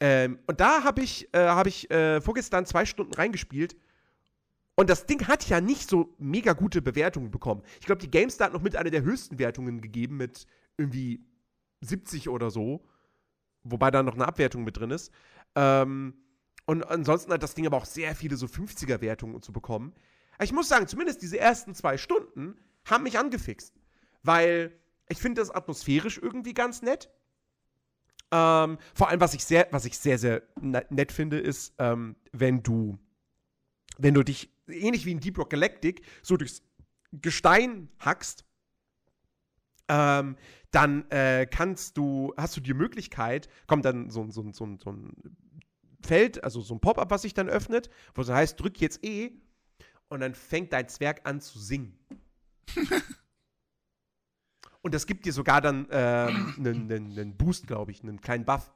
Ähm, 0.00 0.38
und 0.46 0.60
da 0.60 0.84
habe 0.84 1.02
ich, 1.02 1.32
äh, 1.32 1.46
hab 1.46 1.66
ich 1.66 1.90
äh, 1.90 2.20
vorgestern 2.20 2.66
zwei 2.66 2.84
Stunden 2.84 3.14
reingespielt 3.14 3.76
und 4.74 4.90
das 4.90 5.06
Ding 5.06 5.26
hat 5.28 5.48
ja 5.48 5.60
nicht 5.60 5.88
so 5.88 6.14
mega 6.18 6.54
gute 6.54 6.82
Bewertungen 6.82 7.30
bekommen. 7.30 7.62
Ich 7.80 7.86
glaube, 7.86 8.00
die 8.00 8.10
GameStar 8.10 8.46
hat 8.46 8.54
noch 8.54 8.62
mit 8.62 8.76
einer 8.76 8.90
der 8.90 9.02
höchsten 9.02 9.38
Wertungen 9.38 9.80
gegeben, 9.80 10.16
mit 10.16 10.46
irgendwie 10.76 11.24
70 11.82 12.28
oder 12.28 12.50
so. 12.50 12.84
Wobei 13.64 13.90
da 13.90 14.02
noch 14.02 14.14
eine 14.14 14.26
Abwertung 14.26 14.64
mit 14.64 14.78
drin 14.78 14.90
ist. 14.90 15.12
Ähm, 15.54 16.14
und 16.64 16.84
ansonsten 16.84 17.32
hat 17.32 17.42
das 17.42 17.54
Ding 17.54 17.66
aber 17.66 17.76
auch 17.76 17.84
sehr 17.84 18.14
viele 18.14 18.36
so 18.36 18.46
50er-Wertungen 18.46 19.42
zu 19.42 19.52
bekommen. 19.52 19.94
Ich 20.40 20.52
muss 20.52 20.68
sagen, 20.68 20.86
zumindest 20.86 21.22
diese 21.22 21.38
ersten 21.38 21.74
zwei 21.74 21.98
Stunden 21.98 22.56
haben 22.84 23.04
mich 23.04 23.18
angefixt. 23.18 23.74
Weil 24.22 24.78
ich 25.08 25.18
finde 25.18 25.40
das 25.40 25.50
atmosphärisch 25.50 26.18
irgendwie 26.18 26.54
ganz 26.54 26.82
nett. 26.82 27.10
Ähm, 28.30 28.78
vor 28.94 29.08
allem, 29.08 29.20
was 29.20 29.34
ich 29.34 29.44
sehr, 29.44 29.68
was 29.72 29.84
ich 29.84 29.98
sehr, 29.98 30.18
sehr 30.18 30.42
ne-, 30.60 30.86
nett 30.90 31.12
finde, 31.12 31.38
ist, 31.38 31.74
ähm, 31.78 32.16
wenn 32.32 32.62
du, 32.62 32.98
wenn 33.98 34.14
du 34.14 34.22
dich, 34.22 34.50
ähnlich 34.68 35.04
wie 35.04 35.12
in 35.12 35.20
Deep 35.20 35.38
Rock 35.38 35.50
Galactic, 35.50 36.02
so 36.22 36.36
durchs 36.36 36.62
Gestein 37.12 37.90
hackst, 37.98 38.44
ähm, 39.88 40.36
dann 40.70 41.10
äh, 41.10 41.46
kannst 41.46 41.98
du, 41.98 42.32
hast 42.38 42.56
du 42.56 42.62
die 42.62 42.72
Möglichkeit, 42.72 43.48
kommt 43.66 43.84
dann 43.84 44.08
so, 44.08 44.30
so, 44.30 44.50
so, 44.52 44.76
so 44.78 44.90
ein 44.90 45.36
Feld, 46.02 46.42
also 46.44 46.60
so 46.60 46.74
ein 46.74 46.80
Pop-up, 46.80 47.10
was 47.10 47.22
sich 47.22 47.34
dann 47.34 47.48
öffnet, 47.48 47.90
wo 48.14 48.22
es 48.22 48.28
heißt, 48.28 48.60
drück 48.60 48.80
jetzt 48.80 49.04
E 49.04 49.32
und 50.08 50.20
dann 50.20 50.34
fängt 50.34 50.72
dein 50.72 50.88
Zwerg 50.88 51.22
an 51.24 51.40
zu 51.40 51.58
singen. 51.58 51.98
und 54.82 54.94
das 54.94 55.06
gibt 55.06 55.24
dir 55.24 55.32
sogar 55.32 55.60
dann 55.60 55.86
ähm, 55.90 56.54
einen, 56.58 56.92
einen, 56.92 57.18
einen 57.18 57.36
Boost, 57.36 57.66
glaube 57.66 57.92
ich, 57.92 58.02
einen 58.02 58.20
kleinen 58.20 58.44
Buff. 58.44 58.72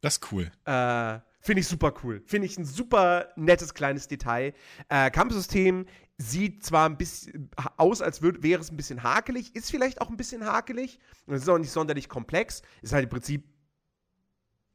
Das 0.00 0.18
ist 0.18 0.32
cool. 0.32 0.50
Äh, 0.64 1.18
Finde 1.40 1.60
ich 1.60 1.68
super 1.68 1.94
cool. 2.02 2.22
Finde 2.26 2.46
ich 2.46 2.58
ein 2.58 2.64
super 2.64 3.28
nettes 3.36 3.74
kleines 3.74 4.08
Detail. 4.08 4.54
Äh, 4.88 5.10
Kampfsystem 5.10 5.86
sieht 6.18 6.64
zwar 6.64 6.88
ein 6.88 6.98
bisschen 6.98 7.50
aus, 7.76 8.02
als 8.02 8.22
würd, 8.22 8.42
wäre 8.42 8.60
es 8.60 8.70
ein 8.70 8.76
bisschen 8.76 9.02
hakelig, 9.02 9.54
ist 9.54 9.70
vielleicht 9.70 10.00
auch 10.00 10.10
ein 10.10 10.16
bisschen 10.16 10.44
hakelig. 10.44 10.98
Und 11.26 11.34
es 11.34 11.42
ist 11.42 11.48
auch 11.48 11.58
nicht 11.58 11.70
sonderlich 11.70 12.08
komplex. 12.08 12.62
Ist 12.82 12.92
halt 12.92 13.04
im 13.04 13.10
Prinzip, 13.10 13.48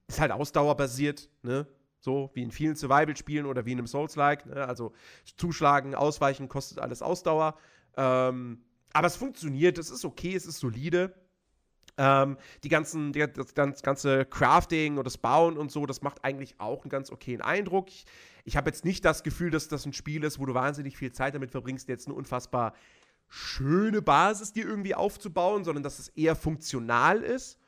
ist 0.07 0.19
halt 0.19 0.31
ausdauerbasiert, 0.31 1.29
ne? 1.43 1.67
So 2.03 2.31
wie 2.33 2.43
in 2.43 2.51
vielen 2.51 2.75
Survival-Spielen 2.75 3.45
oder 3.45 3.65
wie 3.65 3.71
in 3.71 3.77
einem 3.77 3.87
Souls-like. 3.87 4.45
Ne? 4.45 4.67
Also 4.67 4.91
zuschlagen, 5.37 5.95
ausweichen, 5.95 6.49
kostet 6.49 6.79
alles 6.79 7.01
Ausdauer. 7.01 7.57
Ähm, 7.95 8.61
aber 8.91 9.07
es 9.07 9.15
funktioniert, 9.15 9.77
es 9.77 9.89
ist 9.89 10.03
okay, 10.03 10.35
es 10.35 10.45
ist 10.45 10.59
solide. 10.59 11.15
Ähm, 11.95 12.37
die 12.63 12.69
ganzen, 12.69 13.13
die, 13.13 13.25
das 13.31 13.53
ganze 13.53 14.25
Crafting 14.25 14.97
und 14.97 15.05
das 15.05 15.17
Bauen 15.17 15.57
und 15.57 15.71
so, 15.71 15.85
das 15.85 16.01
macht 16.01 16.25
eigentlich 16.25 16.59
auch 16.59 16.83
einen 16.83 16.89
ganz 16.89 17.09
okayen 17.09 17.41
Eindruck. 17.41 17.87
Ich, 17.87 18.05
ich 18.43 18.57
habe 18.57 18.69
jetzt 18.69 18.83
nicht 18.83 19.05
das 19.05 19.23
Gefühl, 19.23 19.49
dass 19.49 19.69
das 19.69 19.85
ein 19.85 19.93
Spiel 19.93 20.25
ist, 20.25 20.39
wo 20.39 20.45
du 20.45 20.53
wahnsinnig 20.53 20.97
viel 20.97 21.13
Zeit 21.13 21.35
damit 21.35 21.51
verbringst, 21.51 21.87
jetzt 21.87 22.07
eine 22.07 22.15
unfassbar 22.15 22.73
schöne 23.29 24.01
Basis 24.01 24.51
dir 24.51 24.65
irgendwie 24.65 24.93
aufzubauen, 24.93 25.63
sondern 25.63 25.83
dass 25.83 25.99
es 25.99 26.09
eher 26.09 26.35
funktional 26.35 27.23
ist. 27.23 27.59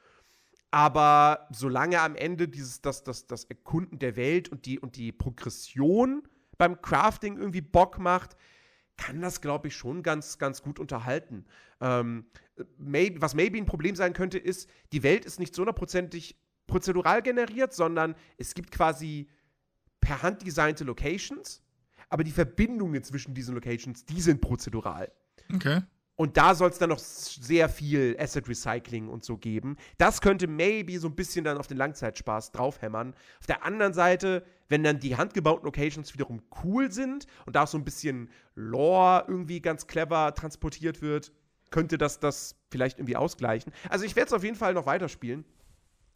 Aber 0.75 1.47
solange 1.51 2.01
am 2.01 2.15
Ende 2.17 2.49
dieses, 2.49 2.81
das, 2.81 3.05
das, 3.05 3.27
das 3.27 3.45
Erkunden 3.45 3.97
der 3.97 4.17
Welt 4.17 4.49
und 4.49 4.65
die, 4.65 4.77
und 4.77 4.97
die 4.97 5.13
Progression 5.13 6.27
beim 6.57 6.81
Crafting 6.81 7.37
irgendwie 7.37 7.61
Bock 7.61 7.97
macht, 7.97 8.35
kann 8.97 9.21
das, 9.21 9.39
glaube 9.39 9.69
ich, 9.69 9.75
schon 9.77 10.03
ganz, 10.03 10.37
ganz 10.37 10.61
gut 10.61 10.77
unterhalten. 10.77 11.45
Ähm, 11.79 12.25
maybe, 12.77 13.21
was 13.21 13.35
maybe 13.35 13.57
ein 13.57 13.65
Problem 13.65 13.95
sein 13.95 14.11
könnte, 14.11 14.37
ist, 14.37 14.69
die 14.91 15.01
Welt 15.01 15.23
ist 15.23 15.39
nicht 15.39 15.55
so 15.55 15.61
hundertprozentig 15.61 16.35
prozedural 16.67 17.21
generiert, 17.21 17.71
sondern 17.71 18.13
es 18.37 18.53
gibt 18.53 18.73
quasi 18.73 19.29
per 20.01 20.23
Hand 20.23 20.45
designte 20.45 20.83
Locations, 20.83 21.63
aber 22.09 22.25
die 22.25 22.31
Verbindungen 22.31 23.01
zwischen 23.01 23.33
diesen 23.33 23.55
Locations, 23.55 24.03
die 24.03 24.19
sind 24.19 24.41
prozedural. 24.41 25.09
Okay. 25.53 25.83
Und 26.17 26.37
da 26.37 26.55
soll 26.55 26.69
es 26.69 26.77
dann 26.77 26.89
noch 26.89 26.99
sehr 26.99 27.67
viel 27.67 28.15
Asset 28.17 28.47
Recycling 28.47 29.09
und 29.09 29.25
so 29.25 29.37
geben. 29.37 29.75
Das 29.97 30.21
könnte 30.21 30.47
maybe 30.47 30.97
so 30.99 31.09
ein 31.09 31.15
bisschen 31.15 31.43
dann 31.43 31.57
auf 31.57 31.67
den 31.67 31.77
Langzeitspaß 31.77 32.53
draufhämmern. 32.53 33.13
Auf 33.39 33.47
der 33.47 33.65
anderen 33.65 33.93
Seite, 33.93 34.45
wenn 34.69 34.83
dann 34.83 34.99
die 34.99 35.17
handgebauten 35.17 35.65
Locations 35.65 36.13
wiederum 36.13 36.41
cool 36.63 36.91
sind 36.91 37.27
und 37.45 37.55
da 37.57 37.63
auch 37.63 37.67
so 37.67 37.77
ein 37.77 37.83
bisschen 37.83 38.29
Lore 38.55 39.25
irgendwie 39.27 39.59
ganz 39.59 39.87
clever 39.87 40.33
transportiert 40.33 41.01
wird, 41.01 41.33
könnte 41.69 41.97
das 41.97 42.19
das 42.19 42.55
vielleicht 42.71 42.97
irgendwie 42.97 43.17
ausgleichen. 43.17 43.73
Also 43.89 44.05
ich 44.05 44.15
werde 44.15 44.27
es 44.27 44.33
auf 44.33 44.43
jeden 44.43 44.55
Fall 44.55 44.73
noch 44.73 44.85
weiterspielen 44.85 45.43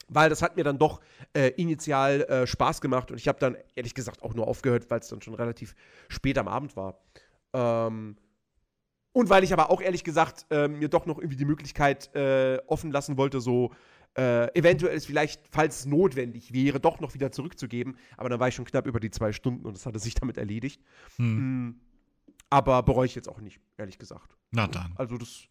weil 0.09 0.29
das 0.29 0.41
hat 0.41 0.57
mir 0.57 0.63
dann 0.63 0.77
doch 0.77 1.01
äh, 1.33 1.49
initial 1.49 2.21
äh, 2.23 2.47
Spaß 2.47 2.81
gemacht 2.81 3.11
und 3.11 3.17
ich 3.17 3.27
habe 3.27 3.39
dann 3.39 3.55
ehrlich 3.75 3.93
gesagt 3.93 4.23
auch 4.23 4.33
nur 4.33 4.47
aufgehört, 4.47 4.89
weil 4.89 4.99
es 4.99 5.07
dann 5.07 5.21
schon 5.21 5.35
relativ 5.35 5.75
spät 6.07 6.37
am 6.37 6.47
Abend 6.47 6.75
war. 6.75 6.99
Ähm, 7.53 8.17
und 9.19 9.29
weil 9.29 9.43
ich 9.43 9.51
aber 9.51 9.69
auch 9.69 9.81
ehrlich 9.81 10.05
gesagt 10.05 10.45
äh, 10.49 10.69
mir 10.69 10.88
doch 10.88 11.05
noch 11.05 11.17
irgendwie 11.17 11.35
die 11.35 11.45
Möglichkeit 11.45 12.15
äh, 12.15 12.57
offen 12.67 12.89
lassen 12.89 13.17
wollte, 13.17 13.41
so 13.41 13.73
äh, 14.17 14.47
eventuell 14.57 14.95
es 14.95 15.05
vielleicht, 15.05 15.41
falls 15.51 15.81
es 15.81 15.85
notwendig 15.85 16.53
wäre, 16.53 16.79
doch 16.79 17.01
noch 17.01 17.13
wieder 17.13 17.29
zurückzugeben. 17.29 17.97
Aber 18.15 18.29
dann 18.29 18.39
war 18.39 18.47
ich 18.47 18.55
schon 18.55 18.63
knapp 18.63 18.88
über 18.88 19.01
die 19.01 19.11
zwei 19.11 19.33
Stunden 19.33 19.65
und 19.65 19.75
es 19.75 19.85
hatte 19.85 19.99
sich 19.99 20.15
damit 20.15 20.38
erledigt. 20.38 20.81
Hm. 21.17 21.35
Mhm. 21.35 21.79
Aber 22.49 22.81
bereue 22.81 23.07
ich 23.07 23.13
jetzt 23.13 23.27
auch 23.27 23.41
nicht, 23.41 23.59
ehrlich 23.77 23.99
gesagt. 23.99 24.38
Na 24.51 24.67
dann. 24.67 24.93
Also 24.95 25.17
das 25.17 25.49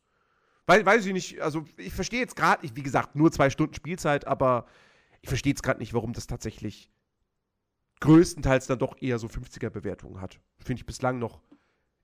Weiß, 0.67 0.85
weiß 0.85 1.07
ich 1.07 1.13
nicht, 1.15 1.41
also 1.41 1.65
ich 1.79 1.95
verstehe 1.95 2.21
jetzt 2.21 2.37
gerade 2.37 2.61
nicht, 2.63 2.77
wie 2.77 2.83
gesagt, 2.83 3.17
nur 3.17 3.33
zwei 3.33 3.49
Stunden 3.49 3.73
Spielzeit, 3.73 4.27
aber 4.27 4.67
ich 5.23 5.29
verstehe 5.29 5.53
jetzt 5.53 5.63
gerade 5.63 5.79
nicht, 5.79 5.95
warum 5.95 6.13
das 6.13 6.27
tatsächlich 6.27 6.91
größtenteils 8.01 8.67
dann 8.67 8.79
doch 8.79 9.01
eher 9.01 9.19
so 9.19 9.29
50er-Bewertungen 9.29 10.21
hat. 10.21 10.41
Finde 10.59 10.81
ich 10.81 10.87
bislang 10.87 11.19
noch 11.19 11.41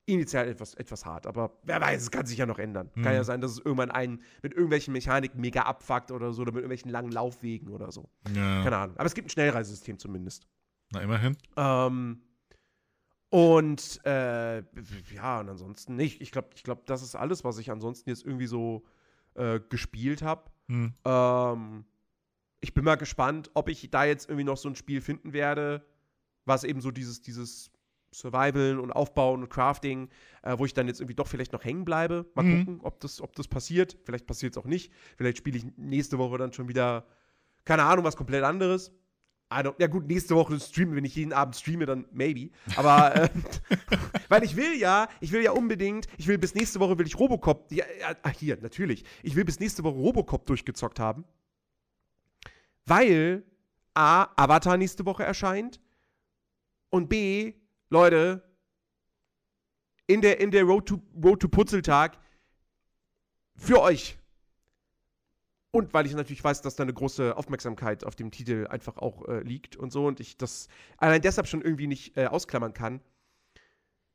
initial 0.05 0.47
etwas, 0.47 0.75
etwas 0.75 1.05
hart, 1.05 1.25
aber 1.25 1.57
wer 1.63 1.81
weiß, 1.81 2.01
es 2.03 2.11
kann 2.11 2.25
sich 2.25 2.37
ja 2.37 2.45
noch 2.45 2.59
ändern. 2.59 2.91
Mhm. 2.95 3.03
Kann 3.03 3.13
ja 3.13 3.23
sein, 3.23 3.41
dass 3.41 3.51
es 3.51 3.57
irgendwann 3.57 3.91
einen 3.91 4.21
mit 4.43 4.53
irgendwelchen 4.53 4.93
Mechaniken 4.93 5.41
mega 5.41 5.63
abfuckt 5.63 6.11
oder 6.11 6.31
so, 6.31 6.43
oder 6.43 6.51
mit 6.51 6.59
irgendwelchen 6.59 6.91
langen 6.91 7.11
Laufwegen 7.11 7.69
oder 7.69 7.91
so. 7.91 8.09
Ja. 8.35 8.63
Keine 8.63 8.77
Ahnung. 8.77 8.97
Aber 8.97 9.05
es 9.05 9.15
gibt 9.15 9.27
ein 9.27 9.31
Schnellreisesystem 9.31 9.97
zumindest. 9.97 10.47
Na, 10.91 11.01
immerhin. 11.01 11.35
Ähm, 11.57 12.21
und 13.29 13.99
äh, 14.05 14.59
ja, 15.13 15.39
und 15.39 15.49
ansonsten 15.49 15.95
nicht. 15.95 16.21
Ich 16.21 16.31
glaube, 16.31 16.49
ich 16.55 16.63
glaub, 16.63 16.85
das 16.85 17.01
ist 17.01 17.15
alles, 17.15 17.43
was 17.43 17.57
ich 17.57 17.71
ansonsten 17.71 18.09
jetzt 18.09 18.23
irgendwie 18.25 18.47
so 18.47 18.85
äh, 19.33 19.59
gespielt 19.59 20.21
habe. 20.21 20.51
Hm. 20.67 20.93
Ähm, 21.03 21.85
ich 22.61 22.73
bin 22.73 22.83
mal 22.83 22.95
gespannt, 22.95 23.51
ob 23.53 23.69
ich 23.69 23.89
da 23.89 24.05
jetzt 24.05 24.29
irgendwie 24.29 24.45
noch 24.45 24.57
so 24.57 24.69
ein 24.69 24.75
Spiel 24.75 25.01
finden 25.01 25.33
werde, 25.33 25.85
was 26.45 26.63
eben 26.63 26.81
so 26.81 26.91
dieses, 26.91 27.21
dieses 27.21 27.71
Survival 28.17 28.79
und 28.79 28.91
Aufbauen 28.91 29.43
und 29.43 29.49
Crafting, 29.49 30.09
äh, 30.43 30.57
wo 30.57 30.65
ich 30.65 30.73
dann 30.73 30.87
jetzt 30.87 30.99
irgendwie 30.99 31.15
doch 31.15 31.27
vielleicht 31.27 31.53
noch 31.53 31.63
hängen 31.63 31.85
bleibe. 31.85 32.25
Mal 32.35 32.43
mhm. 32.43 32.65
gucken, 32.65 32.81
ob 32.83 32.99
das, 32.99 33.21
ob 33.21 33.35
das 33.35 33.47
passiert. 33.47 33.97
Vielleicht 34.03 34.25
passiert 34.25 34.53
es 34.53 34.57
auch 34.57 34.65
nicht. 34.65 34.91
Vielleicht 35.17 35.37
spiele 35.37 35.57
ich 35.57 35.65
nächste 35.77 36.17
Woche 36.17 36.37
dann 36.37 36.53
schon 36.53 36.67
wieder, 36.67 37.05
keine 37.65 37.83
Ahnung, 37.83 38.05
was 38.05 38.15
komplett 38.15 38.43
anderes 38.43 38.91
ja 39.77 39.87
gut, 39.87 40.07
nächste 40.07 40.35
Woche 40.35 40.59
streamen, 40.59 40.95
wenn 40.95 41.05
ich 41.05 41.15
jeden 41.15 41.33
Abend 41.33 41.55
streame, 41.55 41.85
dann 41.85 42.05
maybe. 42.11 42.49
Aber 42.75 43.15
äh, 43.15 43.29
weil 44.29 44.43
ich 44.43 44.55
will 44.55 44.75
ja, 44.75 45.07
ich 45.19 45.31
will 45.31 45.43
ja 45.43 45.51
unbedingt, 45.51 46.07
ich 46.17 46.27
will 46.27 46.37
bis 46.37 46.55
nächste 46.55 46.79
Woche 46.79 46.97
will 46.97 47.07
ich 47.07 47.17
Robocop, 47.17 47.71
ja, 47.71 47.85
ja, 47.99 48.29
hier, 48.31 48.57
natürlich. 48.61 49.03
Ich 49.23 49.35
will 49.35 49.45
bis 49.45 49.59
nächste 49.59 49.83
Woche 49.83 49.97
Robocop 49.97 50.45
durchgezockt 50.45 50.99
haben. 50.99 51.25
Weil 52.85 53.43
A, 53.93 54.27
Avatar 54.35 54.77
nächste 54.77 55.05
Woche 55.05 55.23
erscheint 55.23 55.79
und 56.89 57.07
B, 57.07 57.53
Leute, 57.95 58.43
in 60.05 60.19
der, 60.19 60.41
in 60.41 60.51
der 60.51 60.63
Road 60.63 60.85
to, 60.85 61.01
Road 61.23 61.39
to 61.39 61.47
Putzeltag 61.47 62.17
für 63.55 63.81
euch 63.81 64.17
und 65.71 65.93
weil 65.93 66.05
ich 66.05 66.13
natürlich 66.13 66.43
weiß, 66.43 66.61
dass 66.61 66.75
da 66.75 66.83
eine 66.83 66.93
große 66.93 67.37
Aufmerksamkeit 67.37 68.03
auf 68.03 68.17
dem 68.17 68.31
Titel 68.31 68.67
einfach 68.69 68.97
auch 68.97 69.25
äh, 69.29 69.39
liegt 69.39 69.77
und 69.77 69.93
so 69.93 70.07
und 70.07 70.19
ich 70.19 70.35
das 70.35 70.67
allein 70.97 71.21
deshalb 71.21 71.47
schon 71.47 71.61
irgendwie 71.61 71.87
nicht 71.87 72.17
äh, 72.17 72.25
ausklammern 72.25 72.73
kann. 72.73 72.99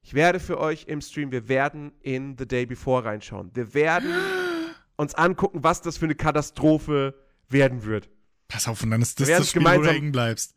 Ich 0.02 0.12
werde 0.12 0.40
für 0.40 0.58
euch 0.58 0.84
im 0.86 1.00
Stream, 1.00 1.32
wir 1.32 1.48
werden 1.48 1.92
in 2.00 2.36
The 2.38 2.46
Day 2.46 2.66
Before 2.66 3.04
reinschauen. 3.04 3.50
Wir 3.54 3.72
werden 3.72 4.10
uns 4.96 5.14
angucken, 5.14 5.64
was 5.64 5.80
das 5.80 5.96
für 5.96 6.04
eine 6.04 6.16
Katastrophe 6.16 7.14
werden 7.48 7.84
wird. 7.84 8.10
Pass 8.46 8.68
auf, 8.68 8.82
und 8.82 8.90
dann 8.90 9.00
ist 9.00 9.20
das 9.20 9.28
das 9.28 9.50
Spiel, 9.50 9.64
wo 9.64 9.82
du 9.82 9.90
hängen 9.90 10.12
bleibst. 10.12 10.54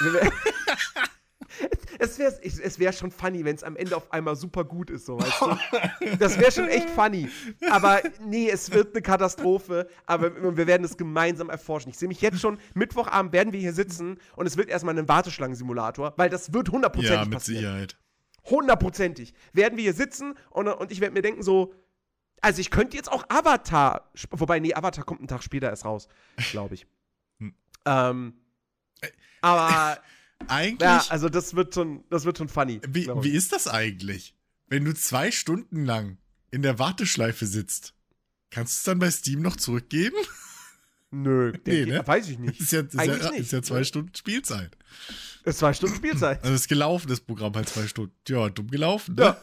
es 1.98 2.18
wäre 2.18 2.38
es 2.42 2.78
wär 2.78 2.92
schon 2.92 3.10
funny, 3.10 3.44
wenn 3.44 3.56
es 3.56 3.64
am 3.64 3.76
Ende 3.76 3.96
auf 3.96 4.12
einmal 4.12 4.36
super 4.36 4.64
gut 4.64 4.90
ist, 4.90 5.06
so 5.06 5.18
weißt 5.18 5.40
du. 5.40 6.16
Das 6.18 6.38
wäre 6.38 6.52
schon 6.52 6.68
echt 6.68 6.88
funny. 6.90 7.28
Aber 7.70 8.00
nee, 8.24 8.48
es 8.48 8.70
wird 8.70 8.94
eine 8.94 9.02
Katastrophe. 9.02 9.88
Aber 10.06 10.56
wir 10.56 10.66
werden 10.66 10.84
es 10.84 10.96
gemeinsam 10.96 11.50
erforschen. 11.50 11.90
Ich 11.90 11.98
sehe 11.98 12.08
mich 12.08 12.20
jetzt 12.20 12.40
schon, 12.40 12.58
Mittwochabend 12.74 13.32
werden 13.32 13.52
wir 13.52 13.60
hier 13.60 13.72
sitzen 13.72 14.18
und 14.36 14.46
es 14.46 14.56
wird 14.56 14.68
erstmal 14.68 14.98
ein 14.98 15.08
Warteschlangensimulator, 15.08 16.14
weil 16.16 16.30
das 16.30 16.52
wird 16.52 16.70
hundertprozentig 16.70 17.18
ja, 17.18 17.24
mit 17.24 17.32
passieren. 17.32 17.60
Sicherheit. 17.60 17.96
Hundertprozentig. 18.44 19.34
Werden 19.52 19.76
wir 19.76 19.82
hier 19.82 19.94
sitzen 19.94 20.34
und, 20.50 20.68
und 20.68 20.90
ich 20.90 21.00
werde 21.00 21.14
mir 21.14 21.22
denken 21.22 21.42
so, 21.42 21.74
also 22.40 22.60
ich 22.60 22.70
könnte 22.70 22.96
jetzt 22.96 23.10
auch 23.10 23.24
Avatar, 23.28 24.10
wobei, 24.30 24.60
nee, 24.60 24.74
Avatar 24.74 25.04
kommt 25.04 25.20
einen 25.20 25.28
Tag 25.28 25.42
später 25.42 25.68
erst 25.68 25.84
raus, 25.84 26.08
glaube 26.50 26.74
ich. 26.74 26.86
Hm. 27.38 27.54
Ähm, 27.84 28.34
aber 29.40 29.98
eigentlich. 30.46 30.80
Ja, 30.80 31.04
also 31.08 31.28
das 31.28 31.54
wird 31.54 31.74
schon, 31.74 32.04
das 32.10 32.24
wird 32.24 32.38
schon 32.38 32.48
funny. 32.48 32.80
Wie, 32.88 33.06
wie 33.06 33.30
ist 33.30 33.52
das 33.52 33.66
eigentlich? 33.66 34.34
Wenn 34.68 34.84
du 34.84 34.94
zwei 34.94 35.30
Stunden 35.30 35.84
lang 35.84 36.18
in 36.50 36.62
der 36.62 36.78
Warteschleife 36.78 37.46
sitzt, 37.46 37.94
kannst 38.50 38.74
du 38.74 38.78
es 38.78 38.84
dann 38.84 38.98
bei 38.98 39.10
Steam 39.10 39.42
noch 39.42 39.56
zurückgeben? 39.56 40.16
Nö, 41.10 41.52
nee, 41.66 41.86
ne? 41.86 42.06
weiß 42.06 42.28
ich 42.28 42.38
nicht. 42.38 42.60
Ist 42.60 42.72
ja, 42.72 42.80
ist, 42.80 42.94
ja, 42.94 43.28
ist 43.30 43.52
ja 43.52 43.62
zwei 43.62 43.84
Stunden 43.84 44.14
Spielzeit. 44.14 44.76
Ist 45.44 45.58
zwei 45.58 45.72
Stunden 45.72 45.96
Spielzeit. 45.96 46.42
Also 46.42 46.54
ist 46.54 46.68
gelaufen, 46.68 47.08
das 47.08 47.20
Programm 47.20 47.54
halt 47.54 47.68
zwei 47.68 47.86
Stunden. 47.86 48.14
Ja, 48.28 48.48
dumm 48.50 48.68
gelaufen, 48.68 49.14
ne? 49.14 49.22
Ja. 49.22 49.42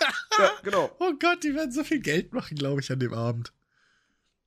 ja, 0.38 0.50
genau. 0.62 0.94
Oh 1.00 1.12
Gott, 1.18 1.42
die 1.42 1.54
werden 1.54 1.72
so 1.72 1.84
viel 1.84 2.00
Geld 2.00 2.32
machen, 2.32 2.56
glaube 2.56 2.80
ich, 2.80 2.90
an 2.92 3.00
dem 3.00 3.12
Abend. 3.12 3.52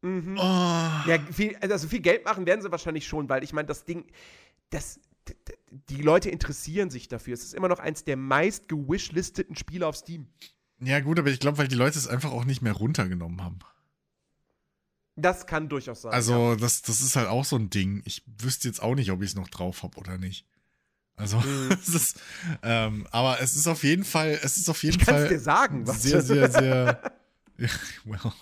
Mhm. 0.01 0.37
Oh. 0.37 0.41
Ja, 0.41 1.19
viel, 1.31 1.55
also 1.57 1.87
viel 1.87 2.01
Geld 2.01 2.25
machen 2.25 2.45
werden 2.45 2.61
sie 2.61 2.71
wahrscheinlich 2.71 3.07
schon, 3.07 3.27
weil 3.27 3.43
ich 3.43 3.53
meine, 3.53 3.67
das 3.67 3.85
Ding, 3.85 4.05
das, 4.69 4.99
die 5.89 6.01
Leute 6.01 6.29
interessieren 6.29 6.89
sich 6.89 7.07
dafür. 7.07 7.33
Es 7.33 7.43
ist 7.43 7.53
immer 7.53 7.67
noch 7.67 7.79
eins 7.79 8.03
der 8.03 8.17
meist 8.17 8.67
gewishlisteten 8.67 9.55
Spiele 9.55 9.87
auf 9.87 9.95
Steam. 9.95 10.27
Ja, 10.79 10.99
gut, 10.99 11.19
aber 11.19 11.29
ich 11.29 11.39
glaube, 11.39 11.57
weil 11.57 11.67
die 11.67 11.75
Leute 11.75 11.97
es 11.97 12.07
einfach 12.07 12.31
auch 12.31 12.45
nicht 12.45 12.61
mehr 12.61 12.73
runtergenommen 12.73 13.41
haben. 13.43 13.59
Das 15.15 15.47
kann 15.47 15.69
durchaus 15.69 16.01
sein. 16.01 16.11
Also, 16.11 16.51
ja. 16.51 16.55
das, 16.57 16.81
das 16.81 17.01
ist 17.01 17.15
halt 17.15 17.27
auch 17.27 17.45
so 17.45 17.55
ein 17.55 17.69
Ding. 17.69 18.01
Ich 18.05 18.23
wüsste 18.39 18.67
jetzt 18.67 18.81
auch 18.81 18.95
nicht, 18.95 19.11
ob 19.11 19.21
ich 19.21 19.29
es 19.29 19.35
noch 19.35 19.47
drauf 19.47 19.83
habe 19.83 19.97
oder 19.97 20.17
nicht. 20.17 20.45
Also, 21.15 21.39
mhm. 21.39 21.71
es 21.81 21.89
ist, 21.89 22.19
ähm, 22.61 23.07
aber 23.11 23.39
es 23.39 23.55
ist 23.55 23.67
auf 23.67 23.83
jeden 23.83 24.03
Fall, 24.03 24.37
es 24.43 24.57
ist 24.57 24.69
auf 24.69 24.83
jeden 24.83 24.99
ich 24.99 25.05
Fall. 25.05 25.29
dir 25.29 25.39
sagen, 25.39 25.87
was 25.87 26.03
sehr, 26.03 26.21
sehr, 26.21 26.51
sehr. 26.51 27.01
ja, 27.57 27.69
well. 28.03 28.33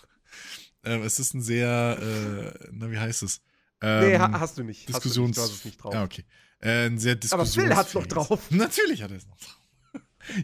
Ähm, 0.83 1.03
es 1.03 1.19
ist 1.19 1.35
ein 1.35 1.41
sehr, 1.41 1.97
äh, 2.01 2.67
na, 2.71 2.89
wie 2.89 2.97
heißt 2.97 3.23
es? 3.23 3.41
Ähm, 3.81 4.09
nee, 4.09 4.17
hast 4.17 4.57
du 4.57 4.63
nicht. 4.63 4.89
Diskussions. 4.89 5.05
Hast 5.05 5.15
du, 5.15 5.21
nicht, 5.21 5.37
du 5.37 5.41
hast 5.41 5.59
es 5.59 5.65
nicht 5.65 5.83
drauf. 5.83 5.93
Ja, 5.93 6.03
okay. 6.03 6.25
Äh, 6.63 6.87
ein 6.87 6.97
sehr 6.97 7.17
Aber 7.31 7.45
Phil 7.45 7.75
hat 7.75 7.87
es 7.87 7.93
noch 7.93 8.07
drauf. 8.07 8.39
Natürlich 8.49 9.03
hat 9.03 9.11
er 9.11 9.17
es 9.17 9.27
noch 9.27 9.37
drauf. 9.37 9.59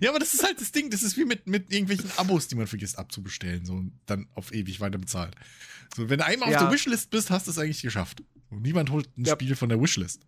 Ja, 0.01 0.09
aber 0.09 0.19
das 0.19 0.33
ist 0.33 0.43
halt 0.43 0.59
das 0.59 0.73
Ding, 0.73 0.89
das 0.89 1.03
ist 1.03 1.15
wie 1.15 1.23
mit, 1.23 1.47
mit 1.47 1.71
irgendwelchen 1.71 2.11
Abos, 2.17 2.49
die 2.49 2.55
man 2.55 2.67
vergisst 2.67 2.99
abzubestellen, 2.99 3.65
so 3.65 3.75
und 3.75 3.97
dann 4.07 4.27
auf 4.35 4.53
ewig 4.53 4.81
weiter 4.81 4.97
bezahlt. 4.97 5.33
So, 5.95 6.09
wenn 6.09 6.19
du 6.19 6.25
einmal 6.25 6.51
ja. 6.51 6.57
auf 6.57 6.65
der 6.65 6.73
Wishlist 6.73 7.09
bist, 7.09 7.29
hast 7.29 7.47
du 7.47 7.51
es 7.51 7.57
eigentlich 7.57 7.81
geschafft. 7.81 8.21
Und 8.49 8.63
niemand 8.63 8.89
holt 8.89 9.07
ein 9.17 9.23
ja. 9.23 9.33
Spiel 9.33 9.55
von 9.55 9.69
der 9.69 9.81
Wishlist. 9.81 10.25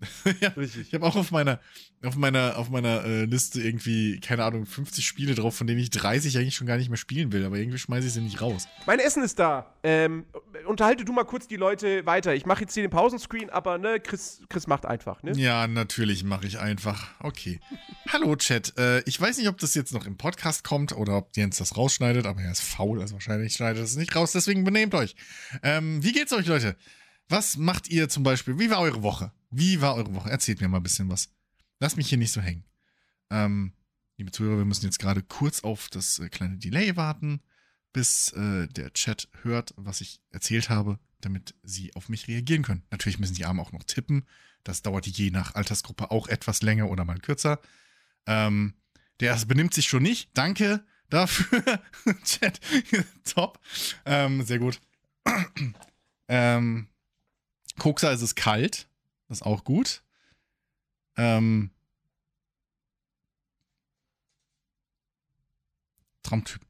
ja, 0.40 0.48
Richtig. 0.50 0.88
Ich 0.88 0.94
habe 0.94 1.04
auch 1.04 1.16
auf 1.16 1.30
meiner, 1.30 1.60
auf 2.02 2.16
meiner, 2.16 2.56
auf 2.56 2.70
meiner 2.70 3.04
äh, 3.04 3.24
Liste 3.24 3.60
irgendwie, 3.60 4.18
keine 4.20 4.44
Ahnung, 4.44 4.64
50 4.64 5.06
Spiele 5.06 5.34
drauf, 5.34 5.54
von 5.54 5.66
denen 5.66 5.78
ich 5.78 5.90
30 5.90 6.38
eigentlich 6.38 6.54
schon 6.54 6.66
gar 6.66 6.78
nicht 6.78 6.88
mehr 6.88 6.96
spielen 6.96 7.32
will, 7.32 7.44
aber 7.44 7.56
irgendwie 7.56 7.78
schmeiße 7.78 8.06
ich 8.06 8.14
sie 8.14 8.22
nicht 8.22 8.40
raus. 8.40 8.66
Mein 8.86 8.98
Essen 8.98 9.22
ist 9.22 9.38
da. 9.38 9.74
Ähm, 9.82 10.24
unterhalte 10.66 11.04
du 11.04 11.12
mal 11.12 11.24
kurz 11.24 11.48
die 11.48 11.56
Leute 11.56 12.06
weiter. 12.06 12.34
Ich 12.34 12.46
mache 12.46 12.62
jetzt 12.62 12.74
hier 12.74 12.82
den 12.82 12.90
Pausenscreen, 12.90 13.50
aber 13.50 13.76
ne, 13.76 14.00
Chris, 14.00 14.40
Chris 14.48 14.66
macht 14.66 14.86
einfach, 14.86 15.22
ne? 15.22 15.32
Ja, 15.32 15.66
natürlich 15.66 16.24
mache 16.24 16.46
ich 16.46 16.58
einfach. 16.58 17.08
Okay. 17.20 17.60
Hallo, 18.12 18.36
Chat. 18.36 18.78
Äh, 18.78 19.00
ich 19.00 19.20
weiß 19.20 19.36
nicht, 19.36 19.48
ob 19.48 19.58
das 19.58 19.74
jetzt 19.74 19.92
noch 19.92 20.06
im 20.06 20.16
Podcast 20.16 20.64
kommt 20.64 20.92
oder 20.92 21.18
ob 21.18 21.36
Jens 21.36 21.58
das 21.58 21.76
rausschneidet, 21.76 22.26
aber 22.26 22.40
er 22.40 22.52
ist 22.52 22.62
faul, 22.62 23.00
also 23.00 23.14
wahrscheinlich 23.14 23.52
schneidet 23.52 23.84
es 23.84 23.96
nicht 23.96 24.16
raus, 24.16 24.32
deswegen 24.32 24.64
benehmt 24.64 24.94
euch. 24.94 25.14
Ähm, 25.62 26.02
wie 26.02 26.12
geht's 26.12 26.32
euch, 26.32 26.46
Leute? 26.46 26.76
Was 27.30 27.56
macht 27.56 27.88
ihr 27.88 28.08
zum 28.08 28.24
Beispiel? 28.24 28.58
Wie 28.58 28.70
war 28.70 28.80
eure 28.80 29.04
Woche? 29.04 29.32
Wie 29.50 29.80
war 29.80 29.94
eure 29.94 30.12
Woche? 30.16 30.28
Erzählt 30.28 30.60
mir 30.60 30.66
mal 30.66 30.78
ein 30.78 30.82
bisschen 30.82 31.08
was. 31.08 31.32
Lasst 31.78 31.96
mich 31.96 32.08
hier 32.08 32.18
nicht 32.18 32.32
so 32.32 32.40
hängen. 32.40 32.64
Ähm, 33.30 33.72
liebe 34.18 34.32
Zuhörer, 34.32 34.58
wir 34.58 34.64
müssen 34.64 34.84
jetzt 34.84 34.98
gerade 34.98 35.22
kurz 35.22 35.60
auf 35.60 35.88
das 35.90 36.18
äh, 36.18 36.28
kleine 36.28 36.56
Delay 36.56 36.96
warten, 36.96 37.40
bis 37.92 38.32
äh, 38.32 38.66
der 38.66 38.92
Chat 38.94 39.28
hört, 39.42 39.74
was 39.76 40.00
ich 40.00 40.20
erzählt 40.30 40.70
habe, 40.70 40.98
damit 41.20 41.54
sie 41.62 41.94
auf 41.94 42.08
mich 42.08 42.26
reagieren 42.26 42.64
können. 42.64 42.82
Natürlich 42.90 43.20
müssen 43.20 43.34
die 43.34 43.44
Arme 43.44 43.62
auch 43.62 43.70
noch 43.70 43.84
tippen. 43.84 44.26
Das 44.64 44.82
dauert 44.82 45.06
je 45.06 45.30
nach 45.30 45.54
Altersgruppe 45.54 46.10
auch 46.10 46.26
etwas 46.26 46.62
länger 46.62 46.90
oder 46.90 47.04
mal 47.04 47.20
kürzer. 47.20 47.60
Ähm, 48.26 48.74
der 49.20 49.28
erste 49.28 49.46
benimmt 49.46 49.72
sich 49.72 49.86
schon 49.86 50.02
nicht. 50.02 50.30
Danke 50.34 50.84
dafür. 51.08 51.80
Chat. 52.24 52.58
Top. 53.24 53.60
Ähm, 54.04 54.42
sehr 54.42 54.58
gut. 54.58 54.80
ähm, 56.28 56.89
Koksa 57.78 58.10
ist 58.10 58.22
es 58.22 58.34
kalt. 58.34 58.88
Das 59.28 59.38
ist 59.38 59.42
auch 59.42 59.64
gut. 59.64 60.02
Ähm, 61.16 61.70
Traumtyp. 66.22 66.60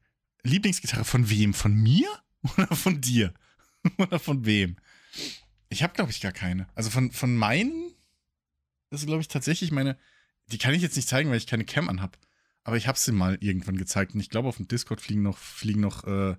Lieblingsgitarre 0.43 1.05
von 1.05 1.29
wem? 1.29 1.53
Von 1.53 1.73
mir? 1.75 2.07
Oder 2.57 2.75
von 2.75 3.01
dir? 3.01 3.33
Oder 3.97 4.19
von 4.19 4.45
wem? 4.45 4.77
Ich 5.69 5.83
habe, 5.83 5.93
glaube 5.93 6.11
ich, 6.11 6.21
gar 6.21 6.31
keine. 6.31 6.67
Also 6.75 6.89
von, 6.89 7.11
von 7.11 7.35
meinen, 7.35 7.93
das 8.89 9.01
ist, 9.01 9.07
glaube 9.07 9.21
ich, 9.21 9.27
tatsächlich 9.27 9.71
meine. 9.71 9.97
Die 10.47 10.57
kann 10.57 10.73
ich 10.73 10.81
jetzt 10.81 10.95
nicht 10.95 11.07
zeigen, 11.07 11.29
weil 11.29 11.37
ich 11.37 11.47
keine 11.47 11.65
Cam 11.65 11.87
anhab. 11.87 12.17
Aber 12.63 12.77
ich 12.77 12.87
habe 12.87 12.97
sie 12.97 13.11
mal 13.11 13.37
irgendwann 13.39 13.77
gezeigt. 13.77 14.13
Und 14.13 14.19
ich 14.19 14.29
glaube, 14.29 14.49
auf 14.49 14.57
dem 14.57 14.67
Discord 14.67 15.01
fliegen 15.01 15.21
noch, 15.21 15.37
fliegen 15.37 15.81
noch 15.81 16.03
äh, 16.03 16.35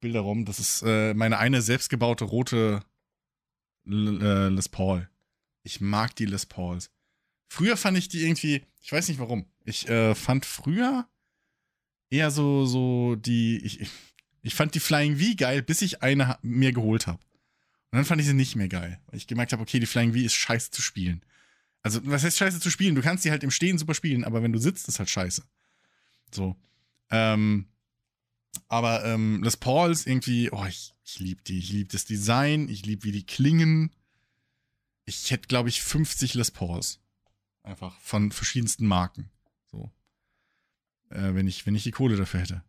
Bilder 0.00 0.20
rum. 0.20 0.44
Das 0.44 0.58
ist 0.60 0.82
äh, 0.82 1.14
meine 1.14 1.38
eine 1.38 1.62
selbstgebaute 1.62 2.24
rote 2.24 2.82
Les 3.86 4.68
Paul. 4.68 5.08
Ich 5.62 5.80
mag 5.80 6.14
die 6.16 6.26
Les 6.26 6.46
Pauls. 6.46 6.90
Früher 7.48 7.76
fand 7.76 7.96
ich 7.96 8.08
die 8.08 8.22
irgendwie, 8.24 8.64
ich 8.80 8.92
weiß 8.92 9.08
nicht 9.08 9.20
warum. 9.20 9.46
Ich 9.64 9.88
äh, 9.88 10.14
fand 10.14 10.44
früher 10.44 11.08
eher 12.10 12.30
so, 12.30 12.66
so 12.66 13.16
die, 13.16 13.58
ich, 13.64 13.88
ich 14.42 14.54
fand 14.54 14.74
die 14.74 14.80
Flying 14.80 15.18
V 15.18 15.34
geil, 15.36 15.62
bis 15.62 15.82
ich 15.82 16.02
eine 16.02 16.38
mir 16.42 16.72
geholt 16.72 17.06
habe. 17.06 17.20
Und 17.90 17.98
dann 17.98 18.04
fand 18.04 18.20
ich 18.20 18.26
sie 18.26 18.34
nicht 18.34 18.56
mehr 18.56 18.68
geil, 18.68 19.00
weil 19.06 19.16
ich 19.16 19.26
gemerkt 19.26 19.52
habe, 19.52 19.62
okay, 19.62 19.78
die 19.78 19.86
Flying 19.86 20.12
V 20.12 20.18
ist 20.18 20.34
scheiße 20.34 20.70
zu 20.70 20.82
spielen. 20.82 21.24
Also, 21.82 22.00
was 22.04 22.24
heißt 22.24 22.36
scheiße 22.36 22.58
zu 22.58 22.70
spielen? 22.70 22.96
Du 22.96 23.02
kannst 23.02 23.24
die 23.24 23.30
halt 23.30 23.44
im 23.44 23.52
Stehen 23.52 23.78
super 23.78 23.94
spielen, 23.94 24.24
aber 24.24 24.42
wenn 24.42 24.52
du 24.52 24.58
sitzt, 24.58 24.88
ist 24.88 24.98
halt 24.98 25.08
scheiße. 25.08 25.44
So. 26.34 26.56
Ähm, 27.10 27.68
aber 28.68 29.04
ähm, 29.04 29.42
Les 29.42 29.56
Pauls 29.56 30.06
irgendwie, 30.06 30.50
oh, 30.50 30.64
ich, 30.66 30.94
ich 31.04 31.18
liebe 31.18 31.42
die. 31.42 31.58
Ich 31.58 31.70
liebe 31.70 31.90
das 31.90 32.04
Design, 32.04 32.68
ich 32.68 32.84
liebe, 32.84 33.04
wie 33.04 33.12
die 33.12 33.26
klingen. 33.26 33.94
Ich 35.04 35.30
hätte, 35.30 35.48
glaube 35.48 35.68
ich, 35.68 35.82
50 35.82 36.34
Les 36.34 36.50
Pauls. 36.50 37.00
Einfach 37.62 37.98
von 38.00 38.32
verschiedensten 38.32 38.86
Marken. 38.86 39.30
So. 39.70 39.90
Äh, 41.10 41.34
wenn, 41.34 41.46
ich, 41.46 41.66
wenn 41.66 41.74
ich 41.74 41.82
die 41.82 41.90
Kohle 41.90 42.16
dafür 42.16 42.40
hätte. 42.40 42.64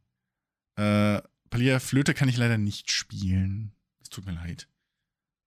Äh, 0.75 1.21
Palia 1.49 1.79
Flöte 1.79 2.13
kann 2.13 2.29
ich 2.29 2.37
leider 2.37 2.57
nicht 2.57 2.91
spielen. 2.91 3.73
Das 3.99 4.09
tut 4.09 4.25
mir 4.25 4.33
leid. 4.33 4.67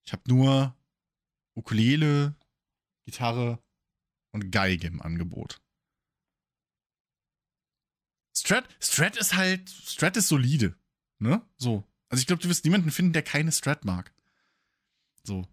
Ich 0.04 0.12
habe 0.12 0.22
nur 0.26 0.76
Ukulele, 1.54 2.34
Gitarre 3.04 3.58
und 4.32 4.50
Geige 4.50 4.86
im 4.86 5.02
Angebot. 5.02 5.60
Strat, 8.40 8.64
Strat 8.80 9.16
ist 9.18 9.36
halt, 9.36 9.68
Strat 9.68 10.16
ist 10.16 10.28
solide, 10.28 10.74
ne? 11.18 11.42
So. 11.58 11.84
Also 12.08 12.22
ich 12.22 12.26
glaube, 12.26 12.42
du 12.42 12.48
wirst 12.48 12.64
niemanden 12.64 12.90
finden, 12.90 13.12
der 13.12 13.22
keine 13.22 13.52
Strat 13.52 13.84
mag. 13.84 14.12
So. 15.22 15.46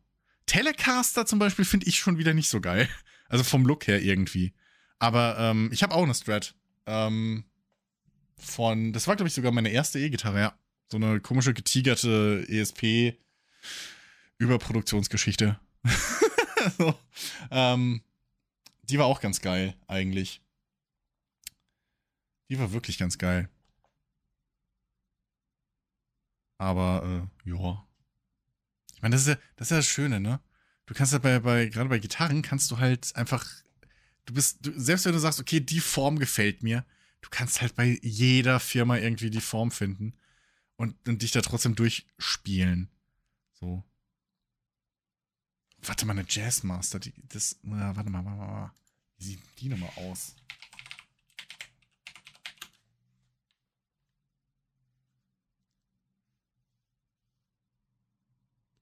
Telecaster 0.45 1.25
zum 1.25 1.37
Beispiel 1.37 1.65
finde 1.65 1.85
ich 1.87 1.99
schon 1.99 2.17
wieder 2.17 2.33
nicht 2.33 2.49
so 2.49 2.61
geil. 2.61 2.89
Also 3.29 3.43
vom 3.43 3.65
Look 3.65 3.87
her 3.87 4.01
irgendwie. 4.01 4.53
Aber 4.99 5.35
ähm, 5.37 5.69
ich 5.73 5.83
habe 5.83 5.93
auch 5.93 6.03
eine 6.03 6.15
Strat. 6.15 6.55
Ähm, 6.85 7.43
von, 8.37 8.93
das 8.93 9.05
war 9.05 9.17
glaube 9.17 9.27
ich 9.27 9.33
sogar 9.33 9.51
meine 9.51 9.67
erste 9.67 9.99
E-Gitarre, 9.99 10.39
ja. 10.39 10.59
So 10.89 10.95
eine 10.95 11.19
komische 11.19 11.53
getigerte 11.53 12.45
ESP 12.47 13.17
Überproduktionsgeschichte. 14.37 15.59
so. 16.77 16.97
ähm, 17.51 18.01
die 18.83 18.97
war 18.97 19.07
auch 19.07 19.19
ganz 19.19 19.41
geil 19.41 19.75
eigentlich. 19.87 20.41
Die 22.49 22.59
war 22.59 22.71
wirklich 22.71 22.97
ganz 22.97 23.17
geil. 23.17 23.49
Aber, 26.57 27.29
äh, 27.45 27.49
ja. 27.49 27.87
Ich 28.95 29.01
meine, 29.01 29.15
das 29.15 29.21
ist 29.21 29.27
ja, 29.27 29.35
das 29.55 29.67
ist 29.67 29.71
ja 29.71 29.77
das 29.77 29.87
Schöne, 29.87 30.19
ne? 30.19 30.39
Du 30.85 30.93
kannst 30.93 31.13
ja 31.13 31.19
bei, 31.19 31.39
bei, 31.39 31.67
gerade 31.67 31.89
bei 31.89 31.99
Gitarren 31.99 32.41
kannst 32.41 32.71
du 32.71 32.77
halt 32.79 33.15
einfach, 33.15 33.45
du 34.25 34.33
bist, 34.33 34.65
du, 34.65 34.71
selbst 34.79 35.05
wenn 35.05 35.11
du 35.11 35.19
sagst, 35.19 35.39
okay, 35.39 35.59
die 35.59 35.81
Form 35.81 36.17
gefällt 36.17 36.63
mir, 36.63 36.85
du 37.21 37.29
kannst 37.29 37.61
halt 37.61 37.75
bei 37.75 37.99
jeder 38.01 38.59
Firma 38.59 38.97
irgendwie 38.97 39.29
die 39.29 39.41
Form 39.41 39.69
finden 39.69 40.13
und, 40.77 40.95
und 41.07 41.21
dich 41.21 41.31
da 41.31 41.41
trotzdem 41.41 41.75
durchspielen. 41.75 42.89
So. 43.53 43.83
Warte 45.79 46.05
mal, 46.05 46.13
eine 46.13 46.25
Jazzmaster, 46.27 46.99
die, 46.99 47.13
das, 47.29 47.59
na, 47.61 47.95
warte 47.95 48.09
mal, 48.09 48.25
warte 48.25 48.37
mal, 48.37 48.71
wie 49.17 49.25
sieht 49.25 49.41
die 49.59 49.69
nochmal 49.69 49.91
aus? 49.97 50.35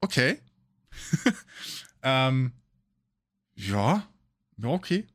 Okay. 0.06 0.40
ähm, 2.04 2.54
ja. 3.56 4.08
Ja, 4.58 4.68
okay. 4.70 5.08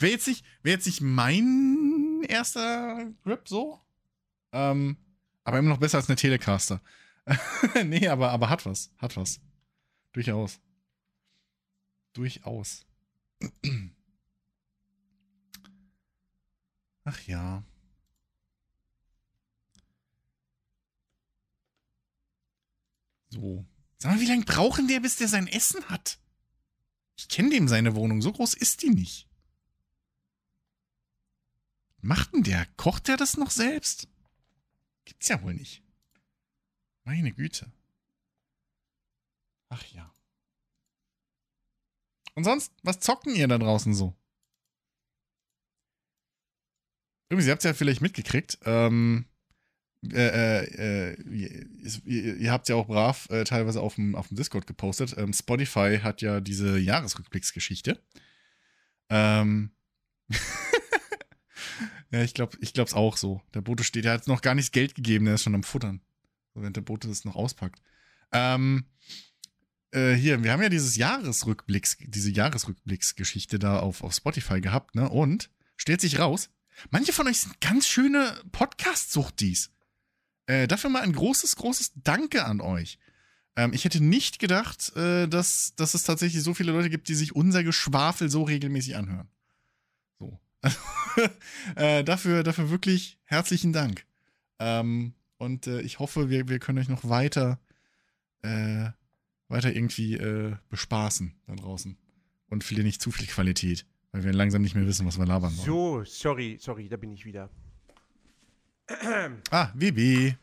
Wäre 0.00 0.10
jetzt, 0.10 0.26
nicht, 0.26 0.44
wär 0.64 0.72
jetzt 0.72 0.86
nicht 0.86 1.00
mein 1.00 2.24
erster 2.28 3.08
Grip 3.22 3.48
so. 3.48 3.80
Ähm, 4.50 4.96
aber 5.44 5.60
immer 5.60 5.68
noch 5.68 5.78
besser 5.78 5.98
als 5.98 6.08
eine 6.08 6.16
Telecaster. 6.16 6.80
nee, 7.84 8.08
aber, 8.08 8.32
aber 8.32 8.50
hat 8.50 8.66
was. 8.66 8.92
Hat 8.98 9.16
was. 9.16 9.40
Durchaus. 10.12 10.58
Durchaus. 12.12 12.84
Ach 17.04 17.20
ja. 17.28 17.62
So. 23.28 23.69
Sag 24.00 24.12
mal, 24.12 24.20
wie 24.20 24.26
lange 24.26 24.44
brauchen 24.46 24.88
der, 24.88 25.00
bis 25.00 25.16
der 25.16 25.28
sein 25.28 25.46
Essen 25.46 25.84
hat? 25.90 26.18
Ich 27.16 27.28
kenne 27.28 27.50
dem 27.50 27.68
seine 27.68 27.94
Wohnung. 27.94 28.22
So 28.22 28.32
groß 28.32 28.54
ist 28.54 28.82
die 28.82 28.88
nicht. 28.88 29.28
Macht 32.00 32.32
denn 32.32 32.42
der? 32.42 32.64
Kocht 32.76 33.08
der 33.08 33.18
das 33.18 33.36
noch 33.36 33.50
selbst? 33.50 34.08
Gibt's 35.04 35.28
ja 35.28 35.42
wohl 35.42 35.52
nicht. 35.52 35.82
Meine 37.04 37.30
Güte. 37.30 37.70
Ach 39.68 39.84
ja. 39.92 40.14
Und 42.34 42.44
sonst, 42.44 42.72
was 42.82 43.00
zocken 43.00 43.34
ihr 43.34 43.48
da 43.48 43.58
draußen 43.58 43.92
so? 43.92 44.16
Übrigens, 47.28 47.46
ihr 47.48 47.52
habt 47.52 47.60
es 47.60 47.68
ja 47.68 47.74
vielleicht 47.74 48.00
mitgekriegt. 48.00 48.58
Ähm, 48.62 49.26
äh, 50.08 50.64
äh, 50.64 51.12
äh 51.12 51.66
ihr, 52.04 52.50
habt 52.50 52.68
ja 52.68 52.76
auch 52.76 52.86
brav 52.86 53.28
äh, 53.30 53.44
teilweise 53.44 53.80
auf 53.80 53.96
dem, 53.96 54.14
auf 54.14 54.28
dem 54.28 54.36
Discord 54.36 54.66
gepostet. 54.66 55.14
Ähm, 55.18 55.32
Spotify 55.32 55.98
hat 56.02 56.22
ja 56.22 56.40
diese 56.40 56.78
Jahresrückblicksgeschichte. 56.78 58.00
Ähm. 59.10 59.72
ja, 62.10 62.22
ich 62.22 62.34
glaube, 62.34 62.56
ich 62.60 62.78
auch 62.94 63.16
so. 63.16 63.42
Der 63.54 63.60
Bote 63.60 63.84
steht, 63.84 64.04
der 64.04 64.12
hat 64.12 64.26
noch 64.26 64.42
gar 64.42 64.54
nichts 64.54 64.72
Geld 64.72 64.94
gegeben, 64.94 65.26
der 65.26 65.34
ist 65.34 65.42
schon 65.42 65.54
am 65.54 65.64
Futtern. 65.64 66.00
Während 66.54 66.76
der 66.76 66.82
Bote 66.82 67.08
das 67.08 67.24
noch 67.24 67.36
auspackt. 67.36 67.80
Ähm, 68.32 68.86
äh, 69.92 70.14
hier, 70.14 70.42
wir 70.42 70.52
haben 70.52 70.62
ja 70.62 70.68
dieses 70.68 70.96
Jahresrückblicks, 70.96 71.98
diese 72.00 72.30
Jahresrückblicksgeschichte 72.30 73.58
da 73.58 73.80
auf, 73.80 74.02
auf 74.02 74.14
Spotify 74.14 74.60
gehabt, 74.60 74.94
ne? 74.94 75.08
Und 75.08 75.50
stellt 75.76 76.00
sich 76.00 76.18
raus, 76.18 76.50
manche 76.90 77.12
von 77.12 77.26
euch 77.26 77.40
sind 77.40 77.60
ganz 77.60 77.86
schöne 77.88 78.40
Podcast-Suchtis. 78.52 79.72
Äh, 80.50 80.66
dafür 80.66 80.90
mal 80.90 81.02
ein 81.02 81.12
großes, 81.12 81.54
großes 81.54 81.92
Danke 82.02 82.44
an 82.44 82.60
euch. 82.60 82.98
Ähm, 83.54 83.72
ich 83.72 83.84
hätte 83.84 84.02
nicht 84.02 84.40
gedacht, 84.40 84.96
äh, 84.96 85.28
dass, 85.28 85.76
dass 85.76 85.94
es 85.94 86.02
tatsächlich 86.02 86.42
so 86.42 86.54
viele 86.54 86.72
Leute 86.72 86.90
gibt, 86.90 87.08
die 87.08 87.14
sich 87.14 87.36
unser 87.36 87.62
Geschwafel 87.62 88.28
so 88.28 88.42
regelmäßig 88.42 88.96
anhören. 88.96 89.28
So. 90.18 90.40
äh, 91.76 92.02
dafür, 92.02 92.42
dafür 92.42 92.68
wirklich 92.68 93.20
herzlichen 93.22 93.72
Dank. 93.72 94.04
Ähm, 94.58 95.14
und 95.38 95.68
äh, 95.68 95.82
ich 95.82 96.00
hoffe, 96.00 96.30
wir, 96.30 96.48
wir 96.48 96.58
können 96.58 96.80
euch 96.80 96.88
noch 96.88 97.08
weiter, 97.08 97.60
äh, 98.42 98.88
weiter 99.46 99.72
irgendwie 99.72 100.18
bespaßen 100.68 101.32
da 101.46 101.54
draußen. 101.54 101.96
Und 102.48 102.64
verlieren 102.64 102.86
nicht 102.86 103.00
zu 103.00 103.12
viel 103.12 103.28
Qualität, 103.28 103.86
weil 104.10 104.24
wir 104.24 104.32
langsam 104.32 104.62
nicht 104.62 104.74
mehr 104.74 104.86
wissen, 104.86 105.06
was 105.06 105.16
wir 105.16 105.26
labern 105.26 105.56
wollen. 105.56 105.66
So, 105.66 106.04
sorry, 106.04 106.58
sorry, 106.60 106.88
da 106.88 106.96
bin 106.96 107.12
ich 107.12 107.24
wieder. 107.24 107.50
Ah, 109.50 109.70
WB. 109.74 110.34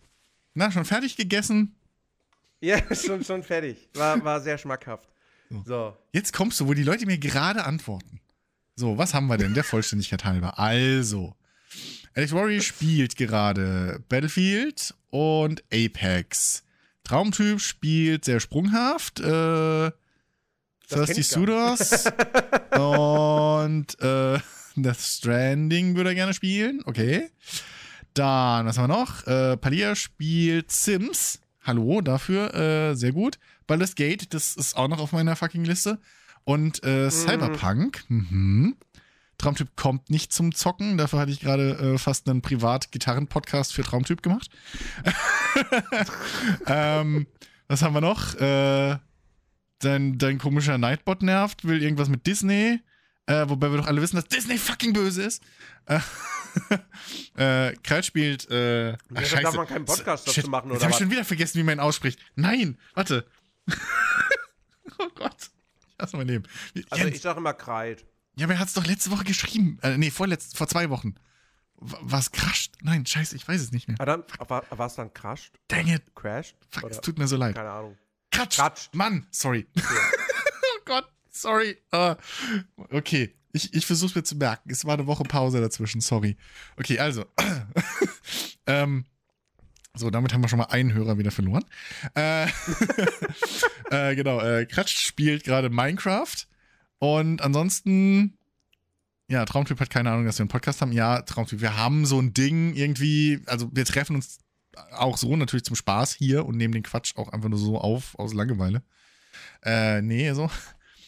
Na, 0.53 0.71
schon 0.71 0.85
fertig 0.85 1.15
gegessen? 1.15 1.75
Ja, 2.61 2.79
schon, 2.95 3.23
schon 3.23 3.43
fertig. 3.43 3.89
War, 3.93 4.23
war 4.23 4.41
sehr 4.41 4.57
schmackhaft. 4.57 5.07
So. 5.49 5.63
so. 5.65 5.97
Jetzt 6.11 6.33
kommst 6.33 6.59
du, 6.59 6.67
wo 6.67 6.73
die 6.73 6.83
Leute 6.83 7.05
mir 7.05 7.17
gerade 7.17 7.63
antworten. 7.63 8.19
So, 8.75 8.97
was 8.97 9.13
haben 9.13 9.27
wir 9.27 9.37
denn 9.37 9.53
der 9.53 9.63
Vollständigkeit 9.63 10.23
halber? 10.25 10.59
Also, 10.59 11.35
Alex 12.13 12.31
Warrior 12.31 12.61
spielt 12.61 13.15
gerade 13.15 14.03
Battlefield 14.09 14.93
und 15.09 15.63
Apex. 15.73 16.63
Traumtyp 17.03 17.61
spielt 17.61 18.25
sehr 18.25 18.39
sprunghaft. 18.39 19.19
Äh, 19.19 19.91
Thirsty 20.89 21.23
Sudos 21.23 22.05
und 22.71 23.99
äh, 23.99 24.39
Death 24.75 24.99
Stranding 24.99 25.95
würde 25.95 26.11
er 26.11 26.15
gerne 26.15 26.33
spielen. 26.33 26.81
Okay. 26.85 27.29
Dann, 28.17 28.65
was 28.65 28.79
haben 28.79 28.89
wir 28.89 28.97
noch? 28.97 29.27
Äh, 29.27 29.57
Palia 29.57 29.95
spielt 29.95 30.71
Sims. 30.71 31.39
Hallo 31.63 32.01
dafür, 32.01 32.51
äh, 32.55 32.95
sehr 32.95 33.11
gut. 33.11 33.37
Baldur's 33.67 33.93
Gate, 33.93 34.33
das 34.33 34.55
ist 34.55 34.75
auch 34.75 34.87
noch 34.87 34.99
auf 34.99 35.11
meiner 35.11 35.35
fucking 35.35 35.63
Liste. 35.63 35.99
Und 36.43 36.83
äh, 36.83 37.05
mhm. 37.05 37.11
Cyberpunk. 37.11 38.05
Mhm. 38.07 38.75
Traumtyp 39.37 39.75
kommt 39.75 40.09
nicht 40.09 40.33
zum 40.33 40.55
Zocken. 40.55 40.97
Dafür 40.97 41.19
hatte 41.19 41.31
ich 41.31 41.41
gerade 41.41 41.93
äh, 41.93 41.97
fast 41.99 42.27
einen 42.27 42.41
Privat-Gitarren-Podcast 42.41 43.73
für 43.73 43.83
Traumtyp 43.83 44.23
gemacht. 44.23 44.49
ähm, 46.65 47.27
was 47.67 47.83
haben 47.83 47.93
wir 47.93 48.01
noch? 48.01 48.33
Äh, 48.35 48.97
dein, 49.77 50.17
dein 50.17 50.39
komischer 50.39 50.79
Nightbot 50.79 51.21
nervt, 51.21 51.65
will 51.65 51.83
irgendwas 51.83 52.09
mit 52.09 52.25
Disney. 52.25 52.79
Äh, 53.27 53.49
wobei 53.49 53.69
wir 53.69 53.77
doch 53.77 53.87
alle 53.87 54.01
wissen, 54.01 54.15
dass 54.15 54.25
Disney 54.25 54.57
fucking 54.57 54.93
böse 54.93 55.23
ist. 55.23 55.43
Äh, 55.85 55.99
äh, 57.69 57.75
Kreis 57.83 58.05
spielt. 58.05 58.49
Äh, 58.49 58.93
ach, 58.93 58.97
ja, 59.21 59.25
scheiße. 59.25 59.43
darf 59.43 59.55
man 59.55 59.67
keinen 59.67 59.85
Podcast 59.85 60.27
dazu 60.27 60.49
machen, 60.49 60.67
oder? 60.67 60.75
Jetzt 60.75 60.83
habe 60.83 60.91
ich 60.93 60.97
schon 60.97 61.11
wieder 61.11 61.25
vergessen, 61.25 61.59
wie 61.59 61.63
man 61.63 61.75
ihn 61.75 61.79
ausspricht. 61.81 62.19
Nein, 62.35 62.77
warte. 62.93 63.27
oh 64.97 65.09
Gott. 65.15 65.35
Ich 65.89 65.95
lass 65.99 66.13
mal 66.13 66.23
nehmen. 66.23 66.47
Also, 66.89 67.03
Jens. 67.03 67.17
ich 67.17 67.21
sage 67.21 67.39
immer 67.39 67.53
Kreit. 67.53 68.05
Ja, 68.37 68.45
aber 68.45 68.53
er 68.53 68.59
hat 68.59 68.69
es 68.69 68.73
doch 68.73 68.85
letzte 68.85 69.11
Woche 69.11 69.25
geschrieben. 69.25 69.77
Äh, 69.81 69.97
nee, 69.97 70.09
vorletzt, 70.09 70.57
vor 70.57 70.67
zwei 70.67 70.89
Wochen. 70.89 71.15
Was 71.79 72.31
crasht? 72.31 72.75
Nein, 72.81 73.05
scheiße, 73.05 73.35
ich 73.35 73.47
weiß 73.47 73.61
es 73.61 73.71
nicht 73.71 73.87
mehr. 73.87 73.97
Ah, 73.99 74.05
dann, 74.05 74.23
war, 74.47 74.63
war 74.69 74.87
es 74.87 74.95
dann 74.95 75.13
crasht? 75.13 75.53
Dang 75.67 75.87
it. 75.87 76.03
Crashed? 76.15 76.55
Fuck, 76.69 76.91
es 76.91 77.01
tut 77.01 77.19
mir 77.19 77.27
so 77.27 77.35
leid. 77.35 77.55
Keine 77.55 77.71
Ahnung. 77.71 77.97
Katscht. 78.31 78.93
Mann, 78.93 79.27
sorry. 79.31 79.67
Ja. 79.73 79.83
oh 79.83 80.79
Gott, 80.85 81.11
sorry. 81.41 81.77
Uh, 81.93 82.15
okay, 82.91 83.33
ich, 83.53 83.73
ich 83.73 83.85
versuch's 83.85 84.15
mir 84.15 84.23
zu 84.23 84.35
merken. 84.35 84.69
Es 84.69 84.85
war 84.85 84.93
eine 84.93 85.07
Woche 85.07 85.23
Pause 85.23 85.61
dazwischen, 85.61 86.01
sorry. 86.01 86.37
Okay, 86.77 86.99
also. 86.99 87.25
ähm, 88.67 89.05
so, 89.95 90.11
damit 90.11 90.33
haben 90.33 90.41
wir 90.41 90.47
schon 90.47 90.59
mal 90.59 90.65
einen 90.65 90.93
Hörer 90.93 91.17
wieder 91.17 91.31
verloren. 91.31 91.65
Äh, 92.15 92.47
äh, 93.91 94.15
genau, 94.15 94.39
äh, 94.41 94.65
Kratsch 94.65 94.99
spielt 94.99 95.43
gerade 95.43 95.69
Minecraft 95.69 96.35
und 96.99 97.41
ansonsten, 97.41 98.37
ja, 99.27 99.43
Traumtyp 99.45 99.79
hat 99.79 99.89
keine 99.89 100.11
Ahnung, 100.11 100.25
dass 100.25 100.37
wir 100.37 100.43
einen 100.43 100.49
Podcast 100.49 100.81
haben. 100.81 100.91
Ja, 100.91 101.21
Traumtyp, 101.21 101.61
wir 101.61 101.77
haben 101.77 102.05
so 102.05 102.19
ein 102.19 102.33
Ding 102.33 102.75
irgendwie, 102.75 103.41
also 103.47 103.69
wir 103.73 103.85
treffen 103.85 104.15
uns 104.15 104.39
auch 104.91 105.17
so 105.17 105.35
natürlich 105.35 105.65
zum 105.65 105.75
Spaß 105.75 106.13
hier 106.13 106.45
und 106.45 106.57
nehmen 106.57 106.73
den 106.73 106.83
Quatsch 106.83 107.15
auch 107.15 107.29
einfach 107.29 107.49
nur 107.49 107.59
so 107.59 107.79
auf 107.79 108.17
aus 108.19 108.33
Langeweile. 108.33 108.83
Äh, 109.63 110.01
nee, 110.01 110.31
so. 110.33 110.49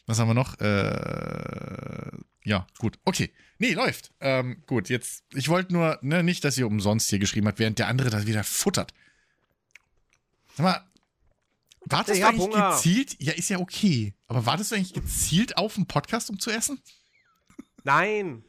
Was 0.09 0.17
haben 0.17 0.27
wir 0.27 0.33
noch? 0.33 0.59
Äh, 0.59 2.17
ja, 2.43 2.65
gut. 2.79 2.97
Okay. 3.05 3.31
Nee, 3.59 3.73
läuft. 3.73 4.11
Ähm, 4.19 4.63
gut, 4.65 4.89
jetzt, 4.89 5.23
ich 5.35 5.49
wollte 5.49 5.71
nur, 5.71 5.99
ne, 6.01 6.23
nicht, 6.23 6.43
dass 6.43 6.57
ihr 6.57 6.65
umsonst 6.65 7.11
hier 7.11 7.19
geschrieben 7.19 7.45
habt, 7.47 7.59
während 7.59 7.77
der 7.77 7.89
andere 7.89 8.09
das 8.09 8.25
wieder 8.25 8.43
futtert. 8.43 8.91
Sag 10.55 10.63
mal, 10.63 10.91
Wartest 11.85 12.19
du 12.19 12.25
eigentlich 12.25 12.41
Hunger. 12.41 12.71
gezielt? 12.71 13.21
Ja, 13.21 13.33
ist 13.33 13.49
ja 13.49 13.59
okay. 13.59 14.15
Aber 14.25 14.47
wartest 14.47 14.71
du 14.71 14.75
eigentlich 14.77 14.93
gezielt 14.93 15.57
auf 15.57 15.77
einen 15.77 15.85
Podcast, 15.85 16.31
um 16.31 16.39
zu 16.39 16.49
essen? 16.49 16.81
Nein. 17.83 18.43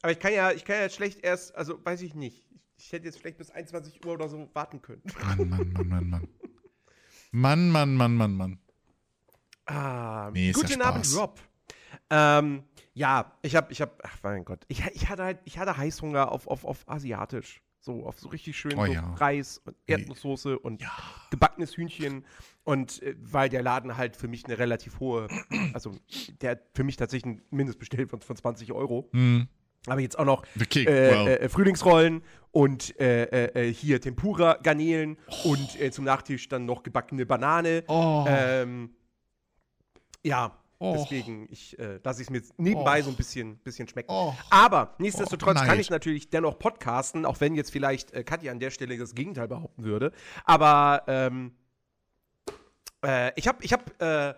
Aber 0.00 0.12
ich 0.12 0.18
kann 0.18 0.32
ja, 0.32 0.52
ich 0.52 0.64
kann 0.64 0.76
ja 0.76 0.88
schlecht 0.88 1.22
erst, 1.22 1.54
also 1.54 1.84
weiß 1.84 2.00
ich 2.00 2.14
nicht. 2.14 2.46
Ich 2.78 2.92
hätte 2.92 3.04
jetzt 3.04 3.18
vielleicht 3.18 3.36
bis 3.36 3.50
21 3.50 4.02
Uhr 4.06 4.14
oder 4.14 4.30
so 4.30 4.48
warten 4.54 4.80
können. 4.80 5.02
Mann, 5.20 5.50
Mann, 5.50 5.72
Mann, 5.74 5.88
Mann, 5.88 6.08
Mann. 6.08 6.28
Mann, 7.30 7.70
Mann, 7.70 7.94
Mann, 7.94 8.14
Mann, 8.14 8.32
Mann. 8.34 8.58
Ah, 9.66 10.30
nee, 10.32 10.52
guten 10.52 10.80
Abend, 10.80 11.06
Rob. 11.16 11.40
Ähm, 12.10 12.62
ja, 12.94 13.32
ich 13.42 13.56
hab, 13.56 13.70
ich 13.70 13.82
hab, 13.82 14.00
ach 14.04 14.16
mein 14.22 14.44
Gott, 14.44 14.64
ich, 14.68 14.84
ich 14.94 15.08
hatte 15.08 15.24
halt, 15.24 15.38
ich 15.44 15.58
hatte 15.58 15.76
Heißhunger 15.76 16.30
auf, 16.32 16.46
auf, 16.46 16.64
auf 16.64 16.88
Asiatisch. 16.88 17.62
So 17.80 18.04
auf 18.04 18.18
so 18.18 18.30
richtig 18.30 18.58
schön 18.58 18.74
oh, 18.76 18.84
so 18.84 18.92
ja. 18.92 19.14
Reis 19.14 19.58
und 19.64 19.76
Erdnusssoße 19.86 20.58
und 20.58 20.82
ja. 20.82 20.90
gebackenes 21.30 21.76
Hühnchen. 21.76 22.24
Und 22.64 23.00
äh, 23.00 23.14
weil 23.20 23.48
der 23.48 23.62
Laden 23.62 23.96
halt 23.96 24.16
für 24.16 24.26
mich 24.26 24.44
eine 24.44 24.58
relativ 24.58 24.98
hohe, 24.98 25.28
also 25.72 25.92
der 26.40 26.52
hat 26.52 26.62
für 26.74 26.82
mich 26.82 26.96
tatsächlich 26.96 27.32
einen 27.32 27.42
Mindestbestell 27.50 28.08
von, 28.08 28.20
von 28.20 28.34
20 28.34 28.72
Euro. 28.72 29.08
Mhm. 29.12 29.46
Aber 29.86 30.00
jetzt 30.00 30.18
auch 30.18 30.24
noch 30.24 30.44
äh, 30.56 30.86
well. 30.86 31.28
äh, 31.28 31.48
Frühlingsrollen 31.48 32.22
und 32.50 32.98
äh, 32.98 33.68
äh, 33.68 33.72
hier 33.72 34.00
Tempura-Garnelen 34.00 35.16
oh. 35.28 35.50
und 35.50 35.80
äh, 35.80 35.92
zum 35.92 36.04
Nachtisch 36.04 36.48
dann 36.48 36.64
noch 36.64 36.82
gebackene 36.82 37.24
Banane. 37.24 37.84
Oh. 37.86 38.24
Ähm, 38.26 38.90
ja, 40.26 40.58
Oh. 40.78 40.94
Deswegen 40.98 41.48
ich, 41.50 41.78
äh, 41.78 42.00
lasse 42.04 42.20
ich 42.20 42.28
es 42.28 42.30
mir 42.30 42.42
nebenbei 42.58 43.00
oh. 43.00 43.04
so 43.04 43.10
ein 43.10 43.16
bisschen, 43.16 43.56
bisschen 43.58 43.88
schmecken. 43.88 44.10
Oh. 44.10 44.34
Aber 44.50 44.94
nichtsdestotrotz 44.98 45.62
kann 45.62 45.80
ich 45.80 45.88
natürlich 45.88 46.28
dennoch 46.28 46.58
podcasten, 46.58 47.24
auch 47.24 47.40
wenn 47.40 47.54
jetzt 47.54 47.70
vielleicht 47.70 48.12
äh, 48.12 48.24
Katja 48.24 48.52
an 48.52 48.60
der 48.60 48.70
Stelle 48.70 48.98
das 48.98 49.14
Gegenteil 49.14 49.48
behaupten 49.48 49.84
würde. 49.84 50.12
Aber 50.44 51.02
ähm, 51.06 51.56
äh, 53.02 53.32
ich 53.36 53.48
habe, 53.48 53.64
ich 53.64 53.72
hab, 53.72 53.90
äh, 54.02 54.34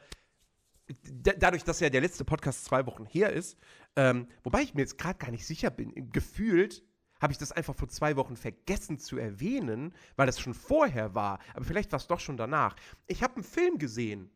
dadurch, 1.12 1.64
dass 1.64 1.80
ja 1.80 1.90
der 1.90 2.02
letzte 2.02 2.24
Podcast 2.24 2.64
zwei 2.64 2.86
Wochen 2.86 3.04
her 3.04 3.32
ist, 3.32 3.58
ähm, 3.96 4.28
wobei 4.44 4.62
ich 4.62 4.74
mir 4.74 4.82
jetzt 4.82 4.96
gerade 4.96 5.18
gar 5.18 5.32
nicht 5.32 5.44
sicher 5.44 5.70
bin, 5.70 6.12
gefühlt 6.12 6.84
habe 7.20 7.32
ich 7.32 7.38
das 7.38 7.50
einfach 7.50 7.74
vor 7.74 7.88
zwei 7.88 8.14
Wochen 8.14 8.36
vergessen 8.36 9.00
zu 9.00 9.18
erwähnen, 9.18 9.92
weil 10.14 10.26
das 10.26 10.38
schon 10.38 10.54
vorher 10.54 11.16
war. 11.16 11.40
Aber 11.54 11.64
vielleicht 11.64 11.90
war 11.90 11.96
es 11.96 12.06
doch 12.06 12.20
schon 12.20 12.36
danach. 12.36 12.76
Ich 13.08 13.24
habe 13.24 13.34
einen 13.34 13.44
Film 13.44 13.78
gesehen 13.78 14.30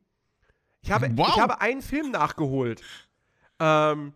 ich 0.83 0.90
habe, 0.90 1.11
wow. 1.14 1.29
ich 1.29 1.40
habe 1.40 1.61
einen 1.61 1.83
Film 1.83 2.11
nachgeholt. 2.11 2.83
Ähm, 3.59 4.12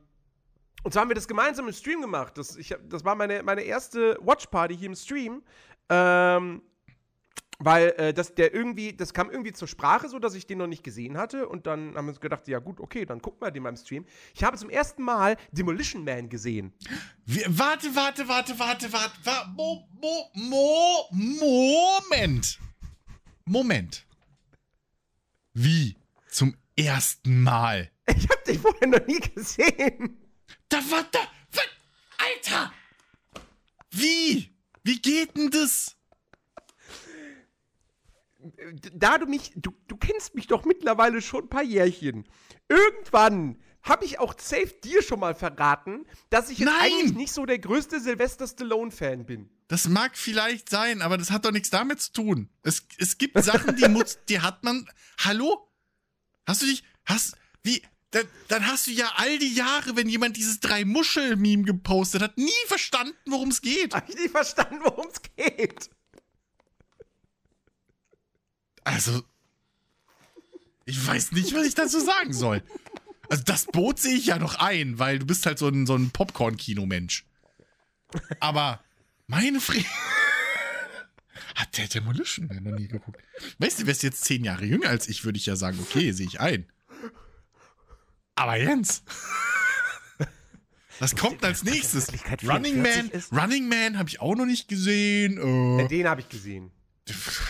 und 0.82 0.92
zwar 0.92 1.02
haben 1.02 1.10
wir 1.10 1.14
das 1.14 1.28
gemeinsam 1.28 1.66
im 1.66 1.74
Stream 1.74 2.00
gemacht. 2.00 2.36
Das, 2.38 2.56
ich, 2.56 2.74
das 2.88 3.04
war 3.04 3.14
meine, 3.14 3.42
meine 3.42 3.62
erste 3.62 4.18
Watchparty 4.20 4.76
hier 4.76 4.88
im 4.88 4.94
Stream. 4.94 5.42
Ähm, 5.88 6.62
weil 7.58 7.94
äh, 7.96 8.12
das, 8.12 8.34
der 8.34 8.52
irgendwie, 8.54 8.92
das 8.92 9.14
kam 9.14 9.30
irgendwie 9.30 9.52
zur 9.52 9.68
Sprache, 9.68 10.08
so 10.08 10.18
dass 10.18 10.34
ich 10.34 10.46
den 10.46 10.58
noch 10.58 10.66
nicht 10.66 10.82
gesehen 10.82 11.16
hatte. 11.16 11.48
Und 11.48 11.66
dann 11.66 11.94
haben 11.94 12.06
wir 12.06 12.10
uns 12.10 12.20
gedacht, 12.20 12.46
ja 12.48 12.58
gut, 12.58 12.80
okay, 12.80 13.06
dann 13.06 13.22
gucken 13.22 13.40
wir 13.40 13.50
den 13.50 13.62
beim 13.62 13.76
Stream. 13.76 14.04
Ich 14.34 14.44
habe 14.44 14.56
zum 14.56 14.70
ersten 14.70 15.02
Mal 15.02 15.36
Demolition 15.52 16.04
Man 16.04 16.28
gesehen. 16.28 16.72
Wie, 17.24 17.42
warte, 17.46 17.94
warte, 17.94 18.28
warte, 18.28 18.58
warte, 18.58 18.92
warte, 18.92 19.16
warte. 19.24 19.50
Mo, 19.50 19.88
mo, 20.00 20.30
mo, 20.34 21.08
Moment. 21.10 22.58
Moment. 23.44 24.06
Wie? 25.54 25.96
Zum 26.36 26.54
ersten 26.76 27.42
Mal. 27.42 27.90
Ich 28.14 28.28
hab 28.28 28.44
dich 28.44 28.58
vorher 28.58 28.88
noch 28.88 29.06
nie 29.06 29.20
gesehen. 29.20 30.22
Da 30.68 30.76
war 30.90 31.02
da. 31.10 31.20
Alter! 32.18 32.74
Wie? 33.90 34.54
Wie 34.84 35.00
geht 35.00 35.34
denn 35.34 35.50
das? 35.50 35.96
Da 38.92 39.16
du 39.16 39.24
mich. 39.24 39.52
Du, 39.56 39.70
du 39.88 39.96
kennst 39.96 40.34
mich 40.34 40.46
doch 40.46 40.66
mittlerweile 40.66 41.22
schon 41.22 41.44
ein 41.44 41.48
paar 41.48 41.62
Jährchen. 41.62 42.28
Irgendwann 42.68 43.58
habe 43.82 44.04
ich 44.04 44.18
auch 44.18 44.38
safe 44.38 44.74
dir 44.84 45.02
schon 45.02 45.20
mal 45.20 45.34
verraten, 45.34 46.04
dass 46.28 46.50
ich 46.50 46.58
jetzt 46.58 46.68
Nein. 46.68 46.92
eigentlich 46.92 47.14
nicht 47.14 47.32
so 47.32 47.46
der 47.46 47.60
größte 47.60 47.98
Sylvester 47.98 48.46
Stallone-Fan 48.46 49.24
bin. 49.24 49.48
Das 49.68 49.88
mag 49.88 50.18
vielleicht 50.18 50.68
sein, 50.68 51.00
aber 51.00 51.16
das 51.16 51.30
hat 51.30 51.46
doch 51.46 51.52
nichts 51.52 51.70
damit 51.70 52.02
zu 52.02 52.12
tun. 52.12 52.50
Es, 52.62 52.86
es 52.98 53.16
gibt 53.16 53.42
Sachen, 53.42 53.74
die, 53.76 53.88
muss, 53.88 54.18
die 54.28 54.40
hat 54.40 54.64
man. 54.64 54.86
Hallo? 55.16 55.66
Hast 56.46 56.62
du 56.62 56.66
dich, 56.66 56.84
hast, 57.04 57.36
wie, 57.62 57.82
dann, 58.12 58.26
dann 58.48 58.66
hast 58.66 58.86
du 58.86 58.92
ja 58.92 59.12
all 59.16 59.38
die 59.38 59.54
Jahre, 59.54 59.96
wenn 59.96 60.08
jemand 60.08 60.36
dieses 60.36 60.60
Drei-Muschel-Meme 60.60 61.64
gepostet 61.64 62.22
hat, 62.22 62.38
nie 62.38 62.50
verstanden, 62.66 63.16
worum 63.26 63.50
es 63.50 63.60
geht. 63.60 63.94
Hab 63.94 64.08
ich 64.08 64.16
nie 64.16 64.28
verstanden, 64.28 64.78
worum 64.82 65.08
es 65.08 65.20
geht. 65.36 65.90
Also, 68.84 69.22
ich 70.84 71.04
weiß 71.04 71.32
nicht, 71.32 71.52
was 71.54 71.66
ich 71.66 71.74
dazu 71.74 71.98
sagen 71.98 72.32
soll. 72.32 72.62
Also, 73.28 73.42
das 73.42 73.66
Boot 73.66 73.98
sehe 73.98 74.14
ich 74.14 74.26
ja 74.26 74.38
noch 74.38 74.54
ein, 74.54 75.00
weil 75.00 75.18
du 75.18 75.26
bist 75.26 75.44
halt 75.44 75.58
so 75.58 75.66
ein, 75.66 75.86
so 75.86 75.96
ein 75.96 76.10
Popcorn-Kino-Mensch. 76.10 77.26
Aber, 78.38 78.84
meine 79.26 79.60
Fresse. 79.60 79.84
Hat 81.56 81.78
der 81.78 81.88
Demolition 81.88 82.48
Man 82.48 82.62
noch 82.62 82.78
nie 82.78 82.86
geguckt? 82.86 83.18
Weißt 83.58 83.80
du, 83.80 83.86
wärst 83.86 84.02
jetzt 84.02 84.24
zehn 84.24 84.44
Jahre 84.44 84.66
jünger 84.66 84.90
als 84.90 85.08
ich, 85.08 85.24
würde 85.24 85.38
ich 85.38 85.46
ja 85.46 85.56
sagen, 85.56 85.78
okay, 85.80 86.12
sehe 86.12 86.26
ich 86.26 86.38
ein. 86.38 86.70
Aber 88.34 88.56
Jens. 88.56 89.02
Was 90.98 91.16
kommt 91.16 91.42
als 91.44 91.64
nächstes? 91.64 92.08
Running 92.46 92.82
Man, 92.82 93.10
Running 93.32 93.68
Man 93.68 93.98
habe 93.98 94.08
ich 94.08 94.20
auch 94.20 94.34
noch 94.34 94.44
nicht 94.44 94.68
gesehen. 94.68 95.78
Äh, 95.78 95.88
den 95.88 96.06
habe 96.06 96.20
ich 96.20 96.28
gesehen. 96.28 96.70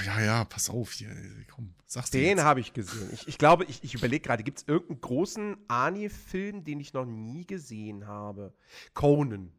Ja, 0.04 0.20
ja, 0.20 0.44
pass 0.44 0.70
auf 0.70 0.92
hier. 0.92 1.10
Komm, 1.52 1.74
sag's 1.86 2.10
Den 2.10 2.42
habe 2.42 2.60
ich 2.60 2.72
gesehen. 2.72 3.10
Ich, 3.12 3.26
ich 3.26 3.38
glaube, 3.38 3.64
ich, 3.64 3.82
ich 3.82 3.94
überlege 3.94 4.22
gerade, 4.22 4.44
gibt 4.44 4.58
es 4.58 4.68
irgendeinen 4.68 5.00
großen 5.00 5.56
Ani-Film, 5.66 6.62
den 6.62 6.78
ich 6.78 6.92
noch 6.92 7.06
nie 7.06 7.44
gesehen 7.44 8.06
habe? 8.06 8.54
Conan. 8.94 9.52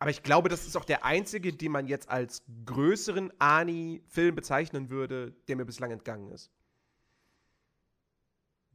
Aber 0.00 0.10
ich 0.10 0.22
glaube, 0.22 0.48
das 0.48 0.66
ist 0.66 0.76
auch 0.76 0.86
der 0.86 1.04
einzige, 1.04 1.52
den 1.52 1.72
man 1.72 1.86
jetzt 1.86 2.08
als 2.08 2.42
größeren 2.64 3.30
Ani-Film 3.38 4.34
bezeichnen 4.34 4.88
würde, 4.88 5.32
der 5.46 5.56
mir 5.56 5.66
bislang 5.66 5.90
entgangen 5.90 6.30
ist. 6.30 6.50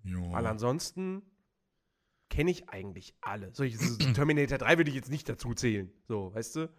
Jo. 0.03 0.31
Weil 0.31 0.45
ansonsten 0.45 1.23
kenne 2.29 2.51
ich 2.51 2.69
eigentlich 2.69 3.15
alle. 3.21 3.49
So, 3.55 3.63
ich, 3.63 3.75
Terminator 4.13 4.59
3 4.59 4.77
würde 4.77 4.91
ich 4.91 4.95
jetzt 4.95 5.09
nicht 5.09 5.27
dazu 5.27 5.55
zählen. 5.55 5.91
So, 6.07 6.31
weißt 6.35 6.57
du? 6.57 6.69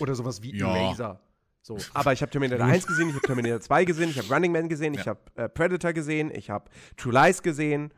Oder 0.00 0.14
sowas 0.14 0.40
wie 0.42 0.56
ja. 0.56 0.74
Eraser. 0.74 1.20
So, 1.60 1.76
aber 1.92 2.14
ich 2.14 2.22
habe 2.22 2.30
Terminator 2.30 2.64
1 2.64 2.86
gesehen, 2.86 3.10
ich 3.10 3.16
habe 3.16 3.26
Terminator 3.26 3.60
2 3.60 3.84
gesehen, 3.84 4.08
ich 4.08 4.18
habe 4.18 4.32
Running 4.32 4.52
Man 4.52 4.70
gesehen, 4.70 4.94
ja. 4.94 5.00
ich 5.02 5.08
habe 5.08 5.20
äh, 5.34 5.46
Predator 5.50 5.92
gesehen, 5.92 6.30
ich 6.34 6.48
habe 6.48 6.70
True 6.96 7.12
Lies 7.12 7.42
gesehen. 7.42 7.92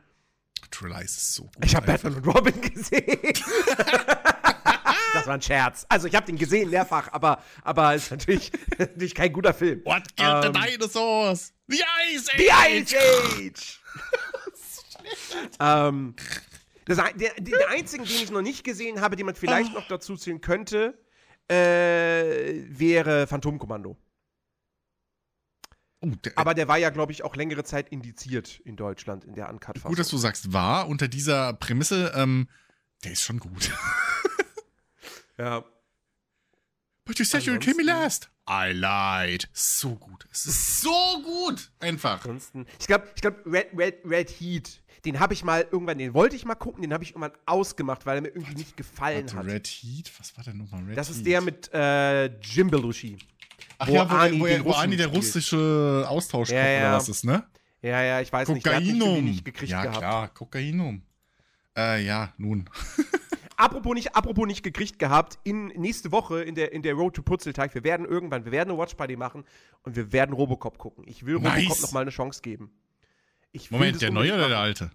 True 0.69 0.89
Lies 0.89 1.15
ist 1.15 1.33
so 1.35 1.43
gut. 1.43 1.63
Ich 1.63 1.73
habe 1.77 1.85
Batman 1.85 2.15
und 2.15 2.27
Robin 2.27 2.59
gesehen. 2.59 3.19
das 5.21 5.27
war 5.27 5.35
ein 5.35 5.41
Scherz. 5.41 5.85
Also 5.87 6.07
ich 6.07 6.15
habe 6.15 6.25
den 6.25 6.37
gesehen 6.37 6.69
mehrfach, 6.69 7.09
aber 7.11 7.43
aber 7.63 7.95
ist 7.95 8.11
natürlich, 8.11 8.51
natürlich 8.77 9.15
kein 9.15 9.31
guter 9.31 9.53
Film. 9.53 9.81
What 9.85 10.15
killed 10.15 10.45
ähm, 10.45 10.53
the 10.53 10.71
dinosaurs? 10.71 11.53
The 11.67 11.81
Ice 12.13 12.29
Age! 12.33 12.37
The 12.37 12.49
Ice 12.69 12.95
Age! 13.37 13.79
ähm, 15.59 16.15
das, 16.85 16.97
der, 17.15 17.33
der 17.39 17.69
einzige, 17.69 18.03
den 18.03 18.15
ich 18.15 18.31
noch 18.31 18.41
nicht 18.41 18.63
gesehen 18.63 19.01
habe, 19.01 19.15
den 19.15 19.25
man 19.25 19.35
vielleicht 19.35 19.71
oh. 19.71 19.79
noch 19.79 19.87
dazu 19.87 20.17
zählen 20.17 20.41
könnte, 20.41 20.97
äh, 21.47 22.63
wäre 22.67 23.27
Phantomkommando. 23.27 23.97
Oh, 26.03 26.09
der, 26.25 26.33
Aber 26.35 26.55
der 26.55 26.67
war 26.67 26.77
ja, 26.77 26.89
glaube 26.89 27.11
ich, 27.11 27.23
auch 27.23 27.35
längere 27.35 27.63
Zeit 27.63 27.89
indiziert 27.89 28.59
in 28.65 28.75
Deutschland 28.75 29.23
in 29.23 29.35
der 29.35 29.49
Uncut-Fassung. 29.49 29.91
Gut, 29.91 29.99
dass 29.99 30.09
du 30.09 30.17
sagst, 30.17 30.51
war 30.51 30.87
unter 30.87 31.07
dieser 31.07 31.53
Prämisse, 31.53 32.11
ähm, 32.15 32.49
der 33.03 33.11
ist 33.11 33.21
schon 33.21 33.39
gut. 33.39 33.71
ja. 35.41 35.63
But 37.05 37.19
you 37.19 37.25
said 37.25 37.43
you 37.43 37.57
kill 37.57 37.75
me 37.75 37.83
last. 37.83 38.29
I 38.47 38.73
lied. 38.73 39.49
So 39.53 39.95
gut. 39.95 40.27
Es 40.31 40.45
ist 40.45 40.81
so 40.81 41.21
gut. 41.23 41.71
Einfach. 41.79 42.23
Ansonsten, 42.25 42.65
ich 42.79 42.87
glaube, 42.87 43.07
ich 43.15 43.21
glaub, 43.21 43.35
Red, 43.45 43.67
Red, 43.75 44.01
Red 44.05 44.29
Heat 44.29 44.81
den 45.05 45.19
habe 45.19 45.33
ich 45.33 45.43
mal 45.43 45.67
irgendwann, 45.71 45.97
den 45.97 46.13
wollte 46.13 46.35
ich 46.35 46.45
mal 46.45 46.55
gucken, 46.55 46.81
den 46.83 46.93
habe 46.93 47.03
ich 47.03 47.11
irgendwann 47.11 47.31
ausgemacht, 47.45 48.05
weil 48.05 48.17
er 48.17 48.21
mir 48.21 48.27
irgendwie 48.29 48.55
nicht 48.55 48.77
gefallen 48.77 49.25
Warte, 49.25 49.37
hat. 49.37 49.45
Red 49.45 49.67
Heat? 49.67 50.11
Was 50.19 50.37
war 50.37 50.43
denn 50.43 50.57
nochmal 50.57 50.83
Red 50.83 50.97
Das 50.97 51.07
Heat? 51.07 51.17
ist 51.17 51.25
der 51.25 51.41
mit 51.41 51.73
äh, 51.73 52.25
Jim 52.39 52.69
Belushi. 52.69 53.17
Ach 53.79 53.87
wo 53.87 53.93
ja, 53.93 54.09
wo, 54.09 54.15
Ani, 54.15 54.39
wo, 54.39 54.45
wo, 54.45 54.65
wo 54.65 54.71
Ani 54.73 54.95
der 54.95 55.07
russische 55.07 56.05
Austausch 56.07 56.49
ja, 56.49 56.67
ja. 56.67 56.79
oder 56.79 56.97
was 56.97 57.09
ist, 57.09 57.23
ne? 57.23 57.43
Ja, 57.81 58.03
ja, 58.03 58.21
ich 58.21 58.31
weiß 58.31 58.47
Kokainum. 58.47 59.15
nicht. 59.15 59.23
nicht 59.23 59.45
gekriegt 59.45 59.71
ja, 59.71 59.81
gehabt. 59.81 59.97
klar, 59.97 60.27
Kokainum. 60.29 61.01
Äh, 61.75 62.03
ja, 62.05 62.33
nun. 62.37 62.69
apropos 63.61 63.93
nicht, 63.93 64.15
apropos 64.15 64.47
nicht 64.47 64.63
gekriegt 64.63 64.99
gehabt, 64.99 65.39
in, 65.43 65.67
nächste 65.67 66.11
Woche 66.11 66.41
in 66.41 66.55
der, 66.55 66.71
in 66.73 66.81
der 66.81 66.93
Road 66.93 67.15
to 67.15 67.21
Putzelteig, 67.21 67.73
wir 67.73 67.83
werden 67.83 68.05
irgendwann, 68.05 68.45
wir 68.45 68.51
werden 68.51 68.71
eine 68.71 68.79
Watchparty 68.79 69.15
machen 69.15 69.45
und 69.83 69.95
wir 69.95 70.11
werden 70.11 70.33
Robocop 70.33 70.77
gucken. 70.77 71.03
Ich 71.07 71.25
will 71.25 71.39
nice. 71.39 71.63
Robocop 71.63 71.81
noch 71.81 71.91
mal 71.91 72.01
eine 72.01 72.11
Chance 72.11 72.41
geben. 72.41 72.71
Moment, 73.69 74.01
der 74.01 74.11
neue 74.11 74.33
oder 74.33 74.47
der 74.47 74.59
alte? 74.59 74.91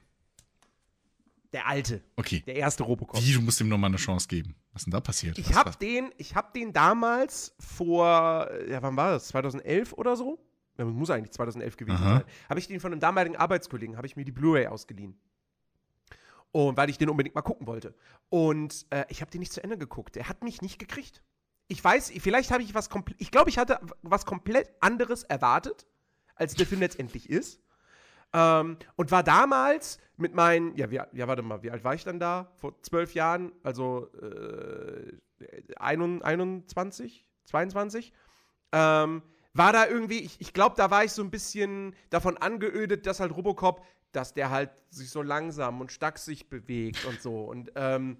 Der 1.52 1.66
alte. 1.66 2.02
Okay. 2.16 2.42
Der 2.46 2.57
erste 2.57 2.83
Robocop. 2.83 3.22
Wie, 3.22 3.33
du 3.33 3.40
musst 3.40 3.61
ihm 3.61 3.68
nochmal 3.68 3.88
eine 3.88 3.96
Chance 3.96 4.29
geben. 4.29 4.55
Was 4.72 4.83
ist 4.83 4.87
denn 4.87 4.92
da 4.92 5.00
passiert? 5.00 5.38
Ich 5.38 5.55
habe 5.55 5.72
den, 5.81 6.11
hab 6.35 6.52
den 6.52 6.72
damals 6.72 7.55
vor, 7.59 8.50
ja, 8.68 8.83
wann 8.83 8.96
war 8.96 9.12
das? 9.12 9.29
2011 9.29 9.92
oder 9.94 10.16
so? 10.16 10.38
Ja, 10.76 10.85
muss 10.85 11.09
eigentlich 11.09 11.33
2011 11.33 11.76
gewesen 11.76 11.96
Aha. 11.96 12.18
sein. 12.18 12.24
Habe 12.50 12.61
ich 12.61 12.66
den 12.66 12.81
von 12.81 12.92
einem 12.92 13.00
damaligen 13.00 13.37
Arbeitskollegen, 13.37 13.96
habe 13.96 14.07
ich 14.07 14.16
mir 14.16 14.24
die 14.24 14.33
Blu-ray 14.33 14.66
ausgeliehen. 14.66 15.16
Und 16.56 16.78
weil 16.78 16.88
ich 16.88 16.96
den 16.96 17.10
unbedingt 17.10 17.34
mal 17.34 17.42
gucken 17.42 17.66
wollte. 17.66 17.94
Und 18.30 18.86
äh, 18.88 19.04
ich 19.10 19.20
habe 19.20 19.30
den 19.30 19.40
nicht 19.40 19.52
zu 19.52 19.62
Ende 19.62 19.76
geguckt. 19.76 20.16
Der 20.16 20.26
hat 20.26 20.42
mich 20.42 20.62
nicht 20.62 20.78
gekriegt. 20.78 21.22
Ich 21.68 21.84
weiß, 21.84 22.12
vielleicht 22.18 22.50
habe 22.50 22.62
ich 22.62 22.74
was 22.74 22.88
komplett, 22.88 23.20
ich 23.20 23.30
glaube, 23.30 23.50
ich 23.50 23.58
hatte 23.58 23.78
was 24.00 24.24
komplett 24.24 24.70
anderes 24.80 25.22
erwartet, 25.22 25.86
als 26.34 26.54
der 26.54 26.66
Film 26.66 26.80
letztendlich 26.80 27.28
ist. 27.28 27.60
Ähm, 28.32 28.78
und 28.94 29.10
war 29.10 29.22
damals 29.22 29.98
mit 30.16 30.34
meinen, 30.34 30.74
ja, 30.78 30.90
wie, 30.90 30.94
ja, 30.94 31.28
warte 31.28 31.42
mal, 31.42 31.62
wie 31.62 31.70
alt 31.70 31.84
war 31.84 31.92
ich 31.92 32.04
dann 32.04 32.18
da? 32.18 32.50
Vor 32.56 32.80
zwölf 32.80 33.12
Jahren, 33.12 33.52
also 33.62 34.10
äh, 34.14 35.12
21, 35.76 37.28
22. 37.44 38.14
Ähm, 38.72 39.22
war 39.52 39.72
da 39.72 39.86
irgendwie, 39.86 40.20
ich, 40.20 40.40
ich 40.40 40.52
glaube, 40.52 40.76
da 40.76 40.90
war 40.90 41.04
ich 41.04 41.12
so 41.12 41.22
ein 41.22 41.30
bisschen 41.30 41.94
davon 42.10 42.36
angeödet, 42.36 43.06
dass 43.06 43.20
halt 43.20 43.36
Robocop, 43.36 43.84
dass 44.16 44.33
der 44.33 44.50
halt 44.50 44.70
sich 44.88 45.11
so 45.11 45.22
langsam 45.22 45.81
und 45.81 45.92
sich 46.16 46.48
bewegt 46.48 47.05
und 47.05 47.20
so. 47.20 47.44
Und 47.44 47.70
ähm, 47.76 48.18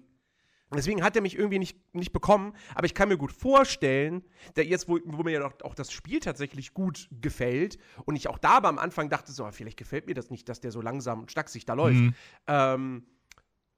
Deswegen 0.69 1.01
hat 1.01 1.15
er 1.15 1.21
mich 1.21 1.37
irgendwie 1.37 1.59
nicht, 1.59 1.77
nicht 1.95 2.11
bekommen, 2.11 2.53
aber 2.75 2.85
ich 2.85 2.93
kann 2.93 3.07
mir 3.07 3.17
gut 3.17 3.31
vorstellen, 3.31 4.21
dass 4.55 4.65
jetzt, 4.65 4.89
wo, 4.89 4.99
wo 5.05 5.23
mir 5.23 5.31
ja 5.31 5.45
auch, 5.45 5.53
auch, 5.63 5.73
das 5.73 5.93
Spiel 5.93 6.19
tatsächlich 6.19 6.73
gut 6.73 7.07
gefällt 7.21 7.77
und 8.03 8.17
ich 8.17 8.27
auch 8.27 8.37
da 8.37 8.57
am 8.57 8.77
Anfang 8.77 9.09
dachte, 9.09 9.31
so, 9.31 9.45
ah, 9.45 9.53
vielleicht 9.53 9.77
gefällt 9.77 10.07
mir 10.07 10.13
das 10.13 10.29
nicht, 10.29 10.49
dass 10.49 10.59
der 10.59 10.71
so 10.71 10.81
langsam 10.81 11.21
und 11.21 11.31
stacksig 11.31 11.65
da 11.65 11.73
läuft. 11.73 11.99
Mhm. 11.99 12.15
Ähm, 12.47 13.05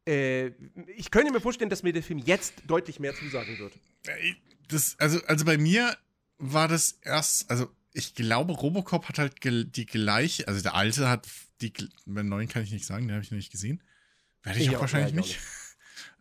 äh, 0.07 0.47
ich 0.95 1.11
könnte 1.11 1.31
mir 1.31 1.41
vorstellen, 1.41 1.69
dass 1.69 1.83
mir 1.83 1.93
der 1.93 2.01
Film 2.01 2.17
jetzt 2.17 2.63
deutlich 2.65 2.99
mehr 2.99 3.13
zusagen 3.13 3.59
wird. 3.59 3.73
Das, 4.69 4.95
also, 4.97 5.19
also 5.27 5.45
bei 5.45 5.59
mir 5.59 5.95
war 6.39 6.67
das 6.67 6.97
erst, 7.03 7.51
also 7.51 7.67
ich 7.93 8.13
glaube, 8.13 8.53
Robocop 8.53 9.09
hat 9.09 9.17
halt 9.17 9.43
die 9.43 9.85
gleiche, 9.85 10.47
also 10.47 10.61
der 10.61 10.75
alte 10.75 11.09
hat 11.09 11.27
die, 11.61 11.73
den 12.05 12.29
neuen 12.29 12.47
kann 12.47 12.63
ich 12.63 12.71
nicht 12.71 12.85
sagen, 12.85 13.07
den 13.07 13.15
habe 13.15 13.23
ich 13.23 13.31
noch 13.31 13.37
nicht 13.37 13.51
gesehen. 13.51 13.81
Werde 14.43 14.59
ich, 14.59 14.67
ich 14.67 14.75
auch 14.75 14.81
wahrscheinlich 14.81 15.13
nicht. 15.13 15.27
nicht. 15.35 15.39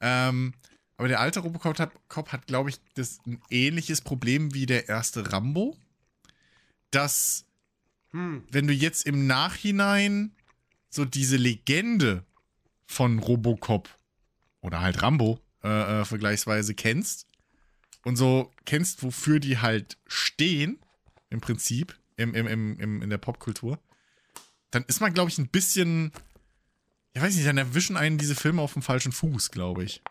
Ähm, 0.01 0.55
aber 0.97 1.09
der 1.09 1.21
alte 1.21 1.41
Robocop 1.41 1.79
hat, 1.79 1.93
hat 2.11 2.47
glaube 2.47 2.71
ich, 2.71 2.81
das 2.95 3.21
ein 3.27 3.41
ähnliches 3.51 4.01
Problem 4.01 4.53
wie 4.55 4.67
der 4.67 4.89
erste 4.89 5.33
Rambo. 5.33 5.77
Dass, 6.91 7.45
hm. 8.11 8.45
wenn 8.51 8.67
du 8.67 8.73
jetzt 8.73 9.07
im 9.07 9.27
Nachhinein 9.27 10.35
so 10.89 11.05
diese 11.05 11.37
Legende 11.37 12.25
von 12.87 13.19
Robocop 13.19 13.89
oder 14.61 14.81
halt 14.81 15.03
Rambo 15.03 15.39
äh, 15.63 16.01
äh, 16.01 16.05
vergleichsweise 16.05 16.75
kennst 16.75 17.27
und 18.05 18.17
so 18.17 18.51
kennst, 18.65 19.03
wofür 19.03 19.39
die 19.39 19.59
halt 19.59 19.99
stehen, 20.07 20.79
im 21.31 21.41
Prinzip, 21.41 21.97
im, 22.17 22.35
im, 22.35 22.47
im, 22.47 22.79
im, 22.81 23.03
in 23.03 23.11
der 23.11 23.19
Popkultur, 23.19 23.79
dann 24.71 24.85
ist 24.85 25.01
man, 25.01 25.15
glaube 25.15 25.31
ich, 25.31 25.39
ein 25.39 25.49
bisschen 25.49 26.13
ich 27.19 27.25
weiß 27.25 27.35
nicht, 27.35 27.49
dann 27.49 27.59
erwischen 27.59 27.97
einen 27.97 28.17
diese 28.17 28.37
Filme 28.37 28.63
auf 28.63 28.75
dem 28.75 28.83
falschen 28.83 29.11
Fuß, 29.13 29.51
glaube 29.51 29.83
ich. 29.83 30.03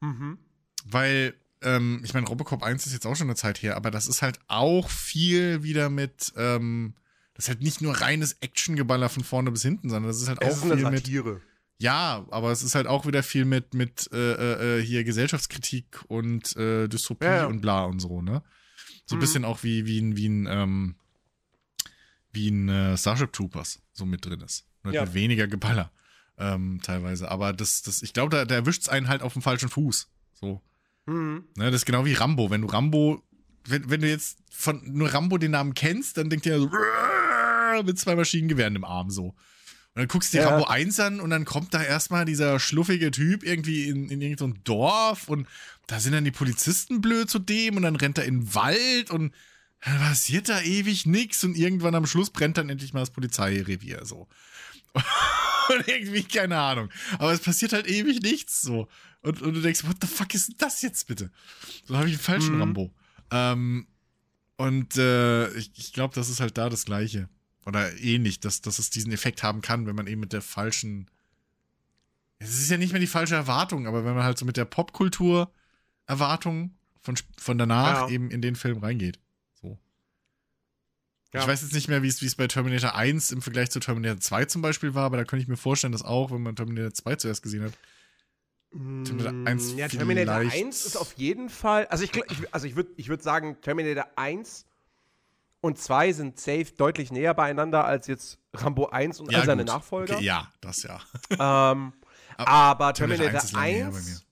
Mhm. 0.00 0.38
Weil, 0.84 1.34
ähm, 1.62 2.02
ich 2.04 2.12
meine, 2.12 2.26
Robocop 2.26 2.62
1 2.62 2.86
ist 2.86 2.92
jetzt 2.92 3.06
auch 3.06 3.16
schon 3.16 3.26
eine 3.26 3.36
Zeit 3.36 3.62
her, 3.62 3.76
aber 3.76 3.90
das 3.90 4.06
ist 4.06 4.20
halt 4.20 4.38
auch 4.48 4.90
viel 4.90 5.62
wieder 5.62 5.88
mit, 5.88 6.32
ähm, 6.36 6.94
das 7.34 7.46
ist 7.46 7.48
halt 7.48 7.62
nicht 7.62 7.80
nur 7.80 7.94
reines 7.94 8.34
Actiongeballer 8.40 9.08
von 9.08 9.24
vorne 9.24 9.50
bis 9.50 9.62
hinten, 9.62 9.88
sondern 9.88 10.10
das 10.10 10.20
ist 10.20 10.28
halt 10.28 10.42
es 10.42 10.48
auch 10.48 10.64
ist 10.66 10.74
viel 10.74 10.90
mit. 10.90 11.40
Ja, 11.78 12.26
aber 12.30 12.50
es 12.52 12.62
ist 12.62 12.74
halt 12.74 12.86
auch 12.86 13.06
wieder 13.06 13.22
viel 13.22 13.46
mit, 13.46 13.72
mit 13.72 14.10
äh, 14.12 14.16
äh, 14.16 14.78
äh 14.80 14.84
hier 14.84 15.04
Gesellschaftskritik 15.04 16.04
und 16.08 16.54
äh, 16.56 16.86
Dystopie 16.88 17.24
ja, 17.24 17.36
ja. 17.36 17.46
und 17.46 17.62
bla 17.62 17.84
und 17.84 18.00
so, 18.00 18.20
ne? 18.20 18.42
So 19.10 19.16
ein 19.16 19.18
mhm. 19.18 19.22
bisschen 19.22 19.44
auch 19.44 19.64
wie, 19.64 19.86
wie 19.86 20.00
ein, 20.00 20.16
wie 20.16 20.28
ein, 20.28 20.46
ähm, 20.48 20.94
wie 22.30 22.48
ein 22.48 22.68
äh, 22.68 22.96
Starship 22.96 23.32
Troopers 23.32 23.82
so 23.92 24.06
mit 24.06 24.24
drin 24.24 24.40
ist. 24.40 24.68
Mit, 24.84 24.94
ja. 24.94 25.04
mit 25.04 25.14
weniger 25.14 25.48
Geballer. 25.48 25.90
Ähm, 26.38 26.78
teilweise. 26.80 27.28
Aber 27.28 27.52
das, 27.52 27.82
das, 27.82 28.02
ich 28.02 28.12
glaube, 28.12 28.30
da, 28.30 28.44
da 28.44 28.54
erwischt 28.54 28.82
es 28.82 28.88
einen 28.88 29.08
halt 29.08 29.22
auf 29.22 29.32
dem 29.32 29.42
falschen 29.42 29.68
Fuß. 29.68 30.08
So. 30.34 30.62
Mhm. 31.06 31.42
Ne, 31.56 31.72
das 31.72 31.80
ist 31.80 31.86
genau 31.86 32.04
wie 32.04 32.12
Rambo. 32.12 32.50
Wenn 32.50 32.60
du 32.60 32.68
Rambo, 32.68 33.20
wenn, 33.64 33.90
wenn 33.90 34.00
du 34.00 34.08
jetzt 34.08 34.38
von 34.48 34.80
nur 34.84 35.12
Rambo 35.12 35.38
den 35.38 35.50
Namen 35.50 35.74
kennst, 35.74 36.16
dann 36.16 36.30
denkt 36.30 36.46
ihr 36.46 36.60
so, 36.60 36.70
mit 37.84 37.98
zwei 37.98 38.14
Maschinengewehren 38.14 38.76
im 38.76 38.84
Arm 38.84 39.10
so. 39.10 39.34
Und 39.94 40.00
dann 40.02 40.08
guckst 40.08 40.32
du 40.32 40.38
dir 40.38 40.44
ja. 40.44 40.50
Rambo 40.50 40.66
1 40.66 41.00
an 41.00 41.20
und 41.20 41.30
dann 41.30 41.44
kommt 41.44 41.74
da 41.74 41.82
erstmal 41.82 42.24
dieser 42.24 42.60
schluffige 42.60 43.10
Typ 43.10 43.42
irgendwie 43.42 43.88
in, 43.88 44.08
in 44.08 44.20
irgendein 44.20 44.62
Dorf 44.62 45.28
und 45.28 45.48
da 45.88 45.98
sind 45.98 46.12
dann 46.12 46.24
die 46.24 46.30
Polizisten 46.30 47.00
blöd 47.00 47.28
zu 47.28 47.40
dem 47.40 47.76
und 47.76 47.82
dann 47.82 47.96
rennt 47.96 48.16
er 48.16 48.24
in 48.24 48.40
den 48.40 48.54
Wald 48.54 49.10
und 49.10 49.34
dann 49.80 49.98
passiert 49.98 50.48
da 50.48 50.60
ewig 50.60 51.06
nichts 51.06 51.42
und 51.42 51.56
irgendwann 51.56 51.96
am 51.96 52.06
Schluss 52.06 52.30
brennt 52.30 52.58
dann 52.58 52.68
endlich 52.68 52.92
mal 52.92 53.00
das 53.00 53.10
Polizeirevier 53.10 54.04
so. 54.04 54.28
und 54.94 55.88
irgendwie, 55.88 56.22
keine 56.22 56.58
Ahnung. 56.58 56.90
Aber 57.18 57.32
es 57.32 57.40
passiert 57.40 57.72
halt 57.72 57.88
ewig 57.88 58.20
nichts 58.22 58.62
so. 58.62 58.88
Und, 59.22 59.42
und 59.42 59.54
du 59.54 59.60
denkst, 59.60 59.84
what 59.84 59.96
the 60.00 60.06
fuck 60.06 60.34
ist 60.34 60.54
das 60.58 60.82
jetzt 60.82 61.06
bitte? 61.06 61.30
So 61.84 61.96
habe 61.96 62.08
ich 62.08 62.14
einen 62.14 62.22
falschen 62.22 62.54
mhm. 62.54 62.60
Rambo. 62.60 62.94
Ähm, 63.30 63.86
und 64.56 64.96
äh, 64.96 65.50
ich, 65.54 65.72
ich 65.74 65.92
glaube, 65.92 66.14
das 66.14 66.28
ist 66.28 66.40
halt 66.40 66.58
da 66.58 66.68
das 66.68 66.84
Gleiche. 66.84 67.28
Oder 67.66 67.98
ähnlich, 67.98 68.40
dass, 68.40 68.62
dass 68.62 68.78
es 68.78 68.90
diesen 68.90 69.12
Effekt 69.12 69.42
haben 69.42 69.60
kann, 69.60 69.86
wenn 69.86 69.96
man 69.96 70.06
eben 70.06 70.20
mit 70.20 70.32
der 70.32 70.42
falschen. 70.42 71.10
Es 72.38 72.58
ist 72.58 72.70
ja 72.70 72.78
nicht 72.78 72.92
mehr 72.92 73.00
die 73.00 73.06
falsche 73.06 73.34
Erwartung, 73.34 73.86
aber 73.86 74.04
wenn 74.04 74.14
man 74.14 74.24
halt 74.24 74.38
so 74.38 74.46
mit 74.46 74.56
der 74.56 74.64
Popkultur-Erwartung 74.64 76.74
von, 77.02 77.16
von 77.36 77.58
danach 77.58 78.08
ja. 78.08 78.14
eben 78.14 78.30
in 78.30 78.40
den 78.40 78.56
Film 78.56 78.78
reingeht. 78.78 79.18
So. 79.60 79.78
Ja. 81.34 81.40
Ich 81.40 81.46
weiß 81.46 81.62
jetzt 81.62 81.74
nicht 81.74 81.88
mehr, 81.88 82.02
wie 82.02 82.08
es 82.08 82.34
bei 82.34 82.46
Terminator 82.46 82.94
1 82.94 83.30
im 83.32 83.42
Vergleich 83.42 83.70
zu 83.70 83.78
Terminator 83.78 84.20
2 84.20 84.46
zum 84.46 84.62
Beispiel 84.62 84.94
war, 84.94 85.04
aber 85.04 85.18
da 85.18 85.24
könnte 85.24 85.42
ich 85.42 85.48
mir 85.48 85.58
vorstellen, 85.58 85.92
dass 85.92 86.02
auch, 86.02 86.30
wenn 86.30 86.42
man 86.42 86.56
Terminator 86.56 86.94
2 86.94 87.16
zuerst 87.16 87.42
gesehen 87.42 87.64
hat, 87.64 87.74
Terminator 88.72 89.46
1 89.46 89.72
mm, 89.72 89.78
Ja, 89.78 89.88
Terminator 89.88 90.34
1 90.36 90.86
ist 90.86 90.96
auf 90.96 91.14
jeden 91.14 91.48
Fall. 91.48 91.86
Also 91.88 92.04
ich, 92.04 92.14
ich 92.14 92.54
also 92.54 92.66
ich 92.66 92.76
würde 92.76 92.90
ich 92.96 93.08
würd 93.08 93.22
sagen, 93.22 93.60
Terminator 93.60 94.06
1 94.16 94.64
und 95.60 95.78
2 95.78 96.12
sind 96.12 96.40
safe 96.40 96.66
deutlich 96.76 97.12
näher 97.12 97.34
beieinander 97.34 97.84
als 97.84 98.06
jetzt 98.06 98.38
Rambo 98.54 98.86
1 98.86 99.20
und 99.20 99.32
ja, 99.32 99.40
all 99.40 99.46
seine 99.46 99.64
gut. 99.64 99.72
Nachfolger. 99.72 100.14
Okay, 100.14 100.24
ja, 100.24 100.52
das 100.60 100.82
ja. 100.82 101.00
Ähm, 101.30 101.92
aber, 102.36 102.94
Terminator, 102.94 103.40
Terminator 103.40 103.60
1. 103.60 103.94
1 103.94 104.26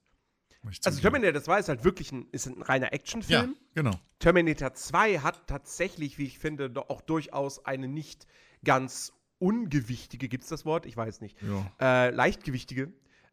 also 0.85 1.01
Terminator 1.01 1.43
2 1.43 1.59
ist 1.61 1.69
halt 1.69 1.85
wirklich 1.85 2.13
ein, 2.13 2.27
ist 2.33 2.47
ein 2.47 2.63
reiner 2.63 2.93
Actionfilm. 2.93 3.57
Ja, 3.57 3.83
genau. 3.83 3.99
Terminator 4.19 4.75
2 4.75 5.21
hat 5.21 5.47
tatsächlich, 5.47 6.19
wie 6.19 6.25
ich 6.25 6.39
finde, 6.39 6.73
auch 6.89 7.01
durchaus 7.01 7.65
eine 7.65 7.89
nicht 7.89 8.27
ganz 8.65 9.13
ungewichtige, 9.39 10.29
gibt 10.29 10.45
es 10.45 10.51
das 10.51 10.65
Wort? 10.65 10.85
Ich 10.87 10.97
weiß 10.97 11.21
nicht. 11.21 11.37
Äh, 11.81 12.11
leichtgewichtige 12.11 12.93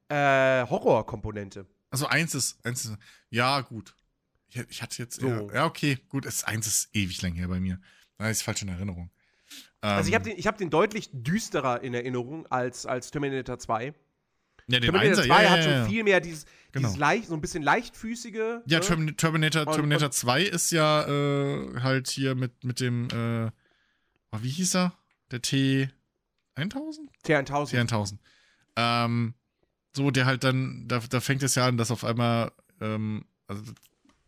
äh, 0.09 0.65
Horrorkomponente. 0.67 1.65
Also 1.89 2.07
eins 2.07 2.35
ist, 2.35 2.63
eins 2.65 2.85
ist, 2.85 2.97
ja, 3.29 3.61
gut. 3.61 3.95
Ich, 4.69 4.81
hatte 4.81 5.01
jetzt, 5.01 5.19
so. 5.19 5.27
eher, 5.27 5.47
ja, 5.53 5.65
okay, 5.65 5.97
gut, 6.09 6.25
es, 6.25 6.43
eins 6.43 6.67
ist 6.67 6.89
ewig 6.93 7.21
lang 7.21 7.33
her 7.33 7.47
bei 7.47 7.59
mir. 7.59 7.79
Da 8.17 8.29
ist 8.29 8.43
falsch 8.43 8.61
in 8.61 8.69
Erinnerung. 8.69 9.11
also 9.81 10.09
ich 10.09 10.15
habe 10.15 10.29
ähm, 10.29 10.37
den, 10.37 10.45
hab 10.45 10.57
den 10.57 10.69
deutlich 10.69 11.09
düsterer 11.11 11.81
in 11.81 11.93
Erinnerung 11.93 12.47
als, 12.47 12.85
als 12.85 13.11
Terminator 13.11 13.59
2. 13.59 13.93
Ja, 14.67 14.79
den 14.79 14.91
Terminator 14.91 15.23
2 15.23 15.27
ja, 15.27 15.43
ja, 15.43 15.49
hat 15.49 15.63
schon 15.63 15.73
ja. 15.73 15.85
viel 15.85 16.03
mehr 16.03 16.19
dieses, 16.19 16.45
genau. 16.71 16.87
dieses 16.87 16.99
leicht, 16.99 17.27
so 17.27 17.33
ein 17.35 17.41
bisschen 17.41 17.63
leichtfüßige. 17.63 18.61
Ja, 18.65 18.79
ne? 18.79 19.15
Terminator, 19.15 19.71
Terminator 19.71 20.07
und, 20.07 20.13
2 20.13 20.41
ist 20.43 20.71
ja 20.71 21.05
äh, 21.07 21.81
halt 21.81 22.09
hier 22.09 22.35
mit, 22.35 22.63
mit 22.63 22.79
dem, 22.79 23.07
äh, 23.09 23.51
oh, 24.31 24.39
wie 24.41 24.49
hieß 24.49 24.75
er? 24.75 24.93
Der 25.31 25.41
T1000? 25.41 25.89
T1000. 27.25 27.87
T1000. 27.87 28.17
Ähm, 28.75 29.33
so, 29.95 30.11
der 30.11 30.25
halt 30.25 30.43
dann, 30.43 30.85
da, 30.87 30.99
da 30.99 31.19
fängt 31.21 31.43
es 31.43 31.55
ja 31.55 31.67
an, 31.67 31.77
dass 31.77 31.91
auf 31.91 32.03
einmal, 32.03 32.51
ähm, 32.81 33.25
also 33.47 33.63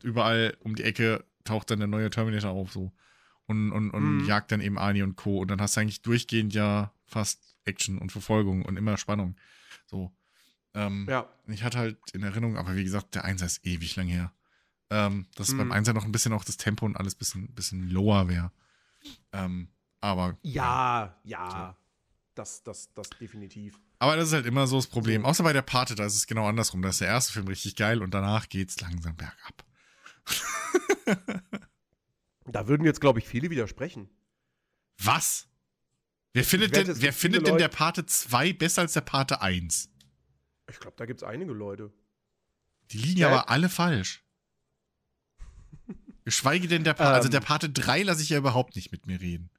überall 0.03 0.57
um 0.61 0.75
die 0.75 0.83
Ecke 0.83 1.23
taucht 1.43 1.71
dann 1.71 1.79
der 1.79 1.87
neue 1.87 2.09
Terminator 2.09 2.51
auf, 2.51 2.71
so. 2.71 2.91
Und, 3.45 3.71
und, 3.71 3.91
und 3.91 4.17
mhm. 4.17 4.25
jagt 4.25 4.51
dann 4.51 4.59
eben 4.59 4.77
Arnie 4.77 5.03
und 5.03 5.15
Co. 5.15 5.39
Und 5.39 5.49
dann 5.49 5.61
hast 5.61 5.77
du 5.77 5.81
eigentlich 5.81 6.01
durchgehend 6.01 6.53
ja 6.53 6.91
fast 7.05 7.57
Action 7.63 7.97
und 7.97 8.11
Verfolgung 8.11 8.63
und 8.63 8.77
immer 8.77 8.97
Spannung. 8.97 9.35
So. 9.85 10.11
Ähm, 10.73 11.07
ja. 11.09 11.29
Ich 11.47 11.63
hatte 11.63 11.77
halt 11.77 11.97
in 12.11 12.23
Erinnerung, 12.23 12.57
aber 12.57 12.75
wie 12.75 12.83
gesagt, 12.83 13.15
der 13.15 13.23
Einser 13.23 13.45
ist 13.45 13.65
ewig 13.65 13.95
lang 13.95 14.07
her. 14.07 14.33
Ähm, 14.89 15.27
dass 15.35 15.51
mhm. 15.51 15.57
beim 15.59 15.71
Einser 15.71 15.93
noch 15.93 16.05
ein 16.05 16.11
bisschen 16.11 16.33
auch 16.33 16.43
das 16.43 16.57
Tempo 16.57 16.85
und 16.85 16.97
alles 16.97 17.15
ein 17.15 17.19
bisschen, 17.19 17.47
bisschen 17.53 17.89
lower 17.89 18.27
wäre. 18.27 18.51
Ähm, 19.31 19.69
aber. 20.01 20.37
Ja, 20.41 21.17
ja. 21.23 21.49
So. 21.49 21.83
Das, 22.35 22.63
das, 22.63 22.93
das 22.93 23.09
definitiv. 23.19 23.79
Aber 23.99 24.15
das 24.15 24.27
ist 24.27 24.33
halt 24.33 24.45
immer 24.45 24.67
so 24.67 24.75
das 24.75 24.87
Problem. 24.87 25.25
Außer 25.25 25.43
bei 25.43 25.53
der 25.53 25.63
Pate, 25.63 25.95
da 25.95 26.05
ist 26.05 26.15
es 26.15 26.27
genau 26.27 26.47
andersrum. 26.47 26.81
Da 26.81 26.89
ist 26.89 27.01
der 27.01 27.07
erste 27.07 27.33
Film 27.33 27.47
richtig 27.47 27.75
geil 27.75 28.03
und 28.03 28.13
danach 28.13 28.47
geht's 28.47 28.79
langsam 28.79 29.15
bergab. 29.15 29.65
da 32.45 32.67
würden 32.67 32.85
jetzt, 32.85 33.01
glaube 33.01 33.19
ich, 33.19 33.27
viele 33.27 33.49
widersprechen. 33.49 34.09
Was? 34.99 35.47
Wer 36.33 36.43
findet 36.43 36.75
denn, 36.75 37.01
wer 37.01 37.13
findet 37.13 37.47
denn 37.47 37.57
der 37.57 37.67
Pate 37.67 38.05
2 38.05 38.53
besser 38.53 38.81
als 38.81 38.93
der 38.93 39.01
Pate 39.01 39.41
1? 39.41 39.89
Ich 40.69 40.79
glaube, 40.79 40.95
da 40.97 41.05
gibt 41.05 41.21
es 41.21 41.27
einige 41.27 41.53
Leute. 41.53 41.91
Die 42.91 42.97
liegen 42.97 43.19
ja 43.19 43.29
aber 43.29 43.49
alle 43.49 43.69
falsch. 43.69 44.23
Geschweige 46.25 46.67
denn 46.67 46.83
der 46.83 46.93
Pate, 46.93 47.15
also 47.15 47.29
der 47.29 47.39
ähm. 47.39 47.45
Pate 47.45 47.69
3 47.69 48.03
lasse 48.03 48.21
ich 48.21 48.29
ja 48.29 48.37
überhaupt 48.37 48.75
nicht 48.75 48.91
mit 48.91 49.07
mir 49.07 49.21
reden. 49.21 49.49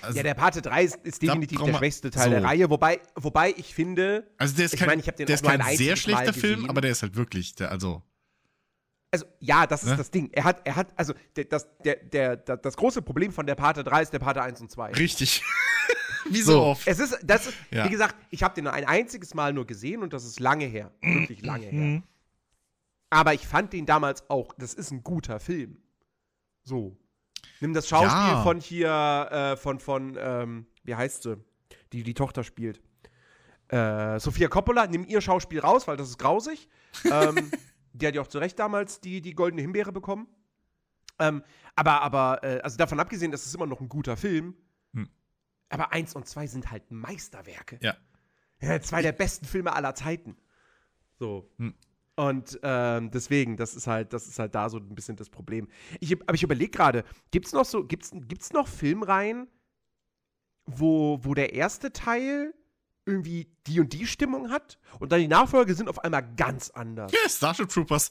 Also, 0.00 0.16
ja, 0.16 0.22
der 0.22 0.34
Pate 0.34 0.62
3 0.62 0.84
ist, 0.84 0.96
ist 1.02 1.20
definitiv 1.20 1.60
der 1.60 1.74
schwächste 1.74 2.10
Teil 2.10 2.24
so. 2.24 2.30
der 2.30 2.44
Reihe, 2.44 2.70
wobei, 2.70 3.00
wobei 3.16 3.52
ich 3.56 3.74
finde. 3.74 4.30
Also 4.38 4.54
der 4.54 4.66
ist 4.66 4.76
kein, 4.76 5.00
ich 5.00 5.06
mein, 5.06 5.18
ich 5.18 5.26
der 5.26 5.34
ist 5.34 5.44
kein 5.44 5.76
sehr 5.76 5.96
schlechter 5.96 6.32
Film, 6.32 6.70
aber 6.70 6.80
der 6.80 6.92
ist 6.92 7.02
halt 7.02 7.16
wirklich, 7.16 7.54
der, 7.56 7.70
also. 7.70 8.02
Also, 9.10 9.24
ja, 9.40 9.66
das 9.66 9.84
ist 9.84 9.90
ne? 9.90 9.96
das 9.96 10.10
Ding. 10.10 10.30
Er 10.32 10.44
hat, 10.44 10.60
er 10.64 10.76
hat, 10.76 10.88
also, 10.96 11.14
der, 11.36 11.44
das, 11.44 11.66
der, 11.82 11.96
der, 11.96 12.36
das 12.36 12.76
große 12.76 13.00
Problem 13.00 13.32
von 13.32 13.46
der 13.46 13.54
Pate 13.54 13.82
3 13.82 14.02
ist 14.02 14.12
der 14.12 14.18
Pate 14.18 14.42
1 14.42 14.60
und 14.60 14.70
2. 14.70 14.92
Richtig. 14.92 15.42
wie 16.30 16.42
so 16.42 16.60
oft. 16.62 16.86
Es 16.86 16.98
ist, 16.98 17.18
das 17.24 17.46
ist, 17.46 17.56
ja. 17.70 17.86
wie 17.86 17.90
gesagt, 17.90 18.16
ich 18.30 18.42
habe 18.42 18.54
den 18.54 18.64
nur 18.64 18.72
ein 18.72 18.84
einziges 18.84 19.34
Mal 19.34 19.52
nur 19.52 19.66
gesehen 19.66 20.02
und 20.02 20.12
das 20.12 20.24
ist 20.24 20.40
lange 20.40 20.66
her. 20.66 20.92
Wirklich 21.00 21.42
lange 21.42 21.66
her. 21.66 21.72
Mhm. 21.72 22.02
Aber 23.10 23.32
ich 23.32 23.46
fand 23.46 23.72
den 23.72 23.86
damals 23.86 24.28
auch, 24.28 24.52
das 24.58 24.74
ist 24.74 24.90
ein 24.90 25.02
guter 25.02 25.40
Film. 25.40 25.78
So. 26.64 26.96
Nimm 27.60 27.72
das 27.72 27.88
Schauspiel 27.88 28.10
ja. 28.10 28.42
von 28.42 28.60
hier, 28.60 29.28
äh, 29.30 29.56
von, 29.56 29.80
von, 29.80 30.16
ähm, 30.20 30.66
wie 30.84 30.94
heißt 30.94 31.22
sie? 31.22 31.38
Die 31.92 32.02
die 32.02 32.14
Tochter 32.14 32.44
spielt. 32.44 32.82
Äh, 33.68 34.18
Sophia 34.20 34.48
Coppola, 34.48 34.86
nimm 34.86 35.06
ihr 35.06 35.20
Schauspiel 35.20 35.60
raus, 35.60 35.88
weil 35.88 35.96
das 35.96 36.08
ist 36.08 36.18
grausig. 36.18 36.68
ähm, 37.10 37.50
die 37.92 38.06
hat 38.06 38.14
ja 38.14 38.22
auch 38.22 38.28
zu 38.28 38.38
Recht 38.38 38.58
damals 38.58 39.00
die, 39.00 39.20
die 39.20 39.34
goldene 39.34 39.62
Himbeere 39.62 39.92
bekommen. 39.92 40.28
Ähm, 41.18 41.42
aber, 41.74 42.02
aber, 42.02 42.44
äh, 42.44 42.60
also 42.60 42.76
davon 42.76 43.00
abgesehen, 43.00 43.32
das 43.32 43.46
ist 43.46 43.54
immer 43.54 43.66
noch 43.66 43.80
ein 43.80 43.88
guter 43.88 44.16
Film. 44.16 44.54
Hm. 44.94 45.08
Aber 45.68 45.92
eins 45.92 46.14
und 46.14 46.26
zwei 46.26 46.46
sind 46.46 46.70
halt 46.70 46.90
Meisterwerke. 46.90 47.78
Ja. 47.82 47.96
ja 48.60 48.80
zwei 48.80 49.02
der 49.02 49.12
besten 49.12 49.46
Filme 49.46 49.72
aller 49.72 49.94
Zeiten. 49.94 50.36
So. 51.18 51.50
Hm. 51.58 51.74
Und 52.16 52.58
ähm, 52.64 53.12
deswegen, 53.12 53.56
das 53.56 53.76
ist 53.76 53.86
halt, 53.86 54.12
das 54.12 54.26
ist 54.26 54.40
halt 54.40 54.52
da 54.52 54.68
so 54.68 54.78
ein 54.78 54.94
bisschen 54.94 55.14
das 55.14 55.30
Problem. 55.30 55.68
Ich, 56.00 56.20
aber 56.20 56.34
ich 56.34 56.42
überlege 56.42 56.72
gerade, 56.72 57.04
gibt 57.30 57.46
es 57.46 57.52
noch 57.52 57.64
so, 57.64 57.84
gibt's, 57.84 58.10
gibt's 58.12 58.52
noch 58.52 58.66
Filmreihen, 58.66 59.46
wo, 60.66 61.20
wo 61.22 61.34
der 61.34 61.52
erste 61.52 61.92
Teil 61.92 62.54
irgendwie 63.08 63.48
die 63.66 63.80
und 63.80 63.92
die 63.92 64.06
Stimmung 64.06 64.50
hat 64.50 64.78
und 65.00 65.10
dann 65.10 65.20
die 65.20 65.28
Nachfolge 65.28 65.74
sind 65.74 65.88
auf 65.88 65.98
einmal 65.98 66.26
ganz 66.36 66.70
anders. 66.70 67.10
Ja, 67.12 67.28
Starship 67.28 67.68
Troopers. 67.68 68.10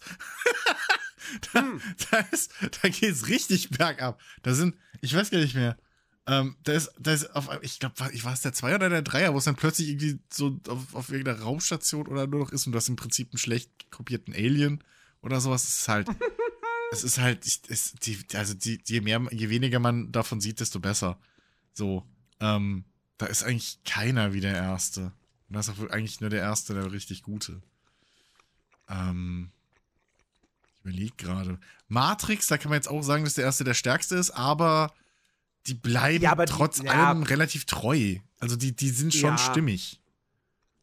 da, 1.53 1.61
hm. 1.61 1.81
da, 2.11 2.17
ist, 2.31 2.51
da 2.81 2.89
geht's 2.89 3.27
richtig 3.27 3.69
bergab. 3.69 4.19
Da 4.43 4.53
sind, 4.53 4.75
ich 5.01 5.15
weiß 5.15 5.29
gar 5.29 5.39
nicht 5.39 5.55
mehr, 5.55 5.77
ähm, 6.27 6.57
da 6.63 6.73
ist, 6.73 6.91
da 6.99 7.13
ist 7.13 7.33
auf, 7.35 7.49
ich 7.61 7.79
glaube, 7.79 7.95
ich 8.11 8.25
war 8.25 8.33
es 8.33 8.41
der 8.41 8.51
Zwei 8.51 8.75
oder 8.75 8.89
der 8.89 9.01
Dreier, 9.01 9.33
wo 9.33 9.37
es 9.37 9.45
dann 9.45 9.55
plötzlich 9.55 9.87
irgendwie 9.87 10.19
so 10.29 10.59
auf, 10.67 10.93
auf 10.93 11.09
irgendeiner 11.09 11.39
Raumstation 11.39 12.07
oder 12.07 12.27
nur 12.27 12.41
noch 12.41 12.51
ist 12.51 12.65
und 12.65 12.73
du 12.73 12.77
hast 12.77 12.89
im 12.89 12.97
Prinzip 12.97 13.31
einen 13.31 13.37
schlecht 13.37 13.89
kopierten 13.91 14.33
Alien 14.33 14.83
oder 15.21 15.39
sowas. 15.39 15.63
Es 15.63 15.79
ist 15.79 15.87
halt, 15.87 16.09
es 16.91 17.03
ist 17.05 17.19
halt, 17.19 17.45
es, 17.45 17.93
die, 17.93 18.17
also 18.33 18.53
die, 18.53 18.81
je 18.85 18.99
mehr, 18.99 19.21
je 19.31 19.49
weniger 19.49 19.79
man 19.79 20.11
davon 20.11 20.41
sieht, 20.41 20.59
desto 20.59 20.81
besser. 20.81 21.17
So, 21.73 22.03
ähm, 22.41 22.83
da 23.18 23.26
ist 23.26 23.43
eigentlich 23.43 23.80
keiner 23.84 24.34
wie 24.34 24.41
der 24.41 24.53
Erste. 24.53 25.11
Und 25.47 25.55
das 25.55 25.68
ist 25.68 25.80
auch 25.80 25.89
eigentlich 25.89 26.22
nur 26.22 26.30
der 26.30 26.41
Erste, 26.41 26.74
der 26.74 26.91
richtig 26.91 27.24
gute. 27.24 27.61
Ähm, 28.89 29.51
ich 30.76 30.82
überlege 30.82 31.15
gerade. 31.18 31.59
Matrix, 31.88 32.47
da 32.47 32.57
kann 32.57 32.70
man 32.70 32.78
jetzt 32.78 32.89
auch 32.89 33.01
sagen, 33.01 33.24
dass 33.24 33.36
der 33.36 33.45
Erste 33.45 33.63
der 33.63 33.74
Stärkste 33.74 34.15
ist, 34.15 34.32
aber 34.32 34.93
die 35.68 35.74
bleiben 35.74 36.24
ja, 36.24 36.36
trotz 36.45 36.82
die, 36.82 36.89
allem 36.89 37.22
ja. 37.22 37.28
relativ 37.28 37.65
treu. 37.65 38.18
Also 38.39 38.55
die, 38.55 38.76
die 38.76 38.89
sind 38.89 39.13
schon 39.13 39.32
ja. 39.32 39.38
stimmig. 39.38 40.01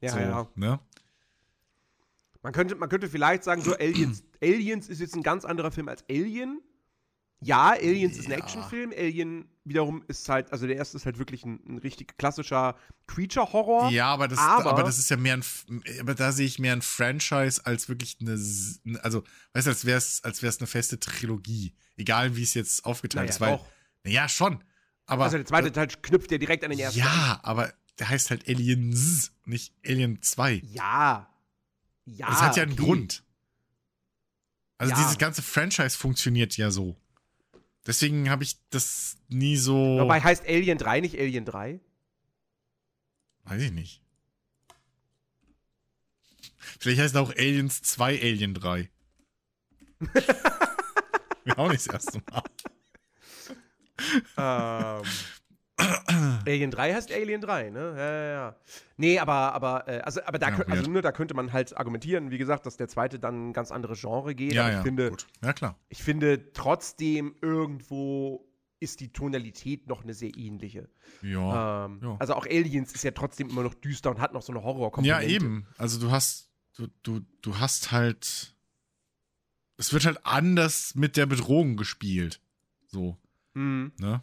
Ja, 0.01 0.13
so, 0.13 0.19
ja. 0.19 0.49
Ne? 0.55 0.81
Man 2.43 2.53
könnte, 2.53 2.75
man 2.75 2.89
könnte 2.89 3.09
vielleicht 3.09 3.45
sagen, 3.45 3.63
so 3.63 3.75
Aliens, 3.75 4.23
Aliens 4.43 4.89
ist 4.89 5.01
jetzt 5.01 5.15
ein 5.15 5.23
ganz 5.23 5.45
anderer 5.47 5.71
Film 5.71 5.89
als 5.89 6.05
Alien. 6.11 6.61
Ja, 7.45 7.71
Aliens 7.71 8.17
ist 8.17 8.27
ein 8.27 8.33
Actionfilm. 8.33 8.93
Alien 8.97 9.49
wiederum 9.65 10.05
ist 10.09 10.29
halt, 10.29 10.53
also 10.53 10.67
der 10.67 10.77
erste 10.77 10.97
ist 10.97 11.07
halt 11.07 11.19
wirklich 11.19 11.45
ein, 11.45 11.61
ein 11.67 11.79
richtig 11.79 12.17
klassischer 12.19 12.77
Creature-Horror. 13.07 13.91
Ja, 13.91 14.07
aber 14.09 14.29
das, 14.29 14.39
aber, 14.39 14.71
aber, 14.71 14.83
das 14.83 14.99
ist 14.99 15.11
ja 15.11 15.17
mehr 15.17 15.35
ein, 15.35 15.83
aber 16.01 16.15
da 16.15 16.33
sehe 16.33 16.47
ich 16.47 16.59
mehr 16.59 16.73
ein 16.75 16.83
Franchise 16.83 17.65
als 17.65 17.89
wirklich 17.89 18.19
eine, 18.21 18.33
also, 19.03 19.25
weißt 19.53 19.67
du, 19.67 19.71
als 19.71 19.85
wäre 19.85 19.99
es 19.99 20.23
als 20.23 20.43
wär's 20.43 20.59
eine 20.59 20.67
feste 20.67 21.01
Trilogie. 21.01 21.75
Egal, 21.97 22.37
wie 22.37 22.43
es 22.43 22.55
jetzt 22.55 22.85
aufgeteilt 22.85 23.29
naja, 23.29 23.31
ist, 23.31 23.41
weil, 23.41 23.61
naja, 24.05 24.29
schon. 24.29 24.63
Aber, 25.07 25.25
also 25.25 25.37
der 25.37 25.47
zweite 25.47 25.73
Teil 25.73 25.89
knüpft 25.89 26.31
ja 26.31 26.39
direkt 26.39 26.65
an 26.65 26.71
den 26.71 26.81
ersten. 26.81 26.99
Ja, 26.99 27.41
aber 27.43 27.73
der 27.99 28.09
heißt 28.09 28.31
halt 28.31 28.49
Aliens, 28.49 29.33
nicht 29.45 29.75
Alien 29.87 30.21
2. 30.21 30.63
Ja. 30.65 31.31
Ja. 32.05 32.27
Das 32.29 32.43
hat 32.43 32.57
ja 32.57 32.65
einen 32.65 32.73
okay. 32.73 32.83
Grund. 32.83 33.23
Also 34.77 34.93
ja. 34.93 34.99
dieses 34.99 35.19
ganze 35.19 35.43
Franchise 35.43 35.97
funktioniert 35.97 36.57
ja 36.57 36.71
so. 36.71 36.97
Deswegen 37.87 38.31
habe 38.31 38.45
ich 38.45 38.57
das 38.71 39.17
nie 39.29 39.57
so. 39.57 39.99
Dabei 39.99 40.21
heißt 40.21 40.47
Alien 40.47 40.79
3 40.79 41.01
nicht 41.01 41.19
Alien 41.19 41.45
3? 41.45 41.81
Weiß 43.45 43.63
ich 43.63 43.73
nicht. 43.73 44.03
Vielleicht 46.81 47.01
heißt 47.01 47.15
es 47.15 47.21
auch 47.21 47.31
Aliens 47.31 47.83
2 47.83 48.21
Alien 48.21 48.55
3. 48.55 48.91
auch 51.57 51.71
nicht 51.71 51.87
das 51.87 51.95
erste 51.95 52.23
Mal. 52.31 52.43
ähm. 55.03 55.07
Alien 56.47 56.71
3 56.71 56.95
heißt 56.95 57.13
Alien 57.13 57.41
3, 57.41 57.71
ne? 57.71 57.95
Ja, 57.97 58.13
ja, 58.13 58.33
ja. 58.33 58.57
Nee, 58.97 59.19
aber, 59.19 59.53
aber, 59.55 59.89
äh, 59.89 60.01
also, 60.01 60.21
aber 60.25 60.39
da, 60.39 60.51
ja, 60.51 60.59
also, 60.69 60.91
ne, 60.91 61.01
da 61.01 61.13
könnte 61.13 61.35
man 61.35 61.53
halt 61.53 61.77
argumentieren, 61.77 62.31
wie 62.31 62.39
gesagt, 62.39 62.67
dass 62.67 62.77
der 62.77 62.89
zweite 62.89 63.19
dann 63.19 63.51
ein 63.51 63.53
ganz 63.53 63.71
anderes 63.71 64.01
Genre 64.01 64.35
geht. 64.35 64.53
Ja, 64.53 64.63
aber 64.65 64.73
ja, 64.73 64.79
ich 64.79 64.85
finde, 64.85 65.11
gut. 65.11 65.27
Ja, 65.43 65.53
klar. 65.53 65.79
Ich 65.89 66.03
finde 66.03 66.53
trotzdem 66.53 67.35
irgendwo 67.41 68.49
ist 68.85 69.01
die 69.01 69.13
Tonalität 69.13 69.89
noch 69.89 70.03
eine 70.03 70.15
sehr 70.15 70.37
ähnliche. 70.37 70.89
Ja, 71.23 71.87
ähm, 71.87 72.01
ja. 72.03 72.17
Also 72.19 72.35
auch 72.35 72.47
Aliens 72.47 72.93
ist 72.93 73.03
ja 73.03 73.13
trotzdem 73.13 73.49
immer 73.49 73.63
noch 73.63 73.75
düster 73.75 74.11
und 74.11 74.21
hat 74.21 74.33
noch 74.33 74.43
so 74.43 74.53
eine 74.53 74.63
Horror-Komponente. 74.63 75.27
Ja, 75.27 75.29
eben. 75.29 75.67
Also 75.79 75.99
du 75.99 76.11
hast, 76.11 76.51
du, 76.77 76.89
du, 77.03 77.21
du 77.41 77.59
hast 77.59 77.93
halt, 77.93 78.55
es 79.79 79.93
wird 79.93 80.05
halt 80.05 80.25
anders 80.25 80.95
mit 80.95 81.17
der 81.17 81.27
Bedrohung 81.27 81.77
gespielt. 81.77 82.41
So. 82.87 83.17
Mhm. 83.55 83.93
Ne? 83.99 84.21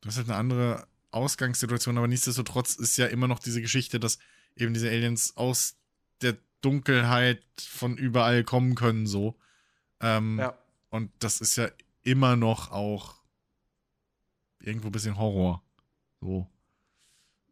Du 0.00 0.08
hast 0.08 0.18
halt 0.18 0.28
eine 0.28 0.38
andere 0.38 0.86
Ausgangssituation, 1.16 1.98
aber 1.98 2.06
nichtsdestotrotz 2.08 2.74
ist 2.76 2.96
ja 2.96 3.06
immer 3.06 3.26
noch 3.28 3.38
diese 3.38 3.60
Geschichte, 3.60 3.98
dass 4.00 4.18
eben 4.56 4.74
diese 4.74 4.88
Aliens 4.88 5.36
aus 5.36 5.76
der 6.22 6.36
Dunkelheit 6.60 7.42
von 7.60 7.96
überall 7.96 8.44
kommen 8.44 8.74
können, 8.74 9.06
so. 9.06 9.36
Ähm, 10.00 10.38
Ja. 10.38 10.56
Und 10.90 11.10
das 11.18 11.40
ist 11.40 11.56
ja 11.56 11.68
immer 12.02 12.36
noch 12.36 12.70
auch 12.70 13.16
irgendwo 14.60 14.88
ein 14.88 14.92
bisschen 14.92 15.18
Horror. 15.18 15.62
So. 16.20 16.48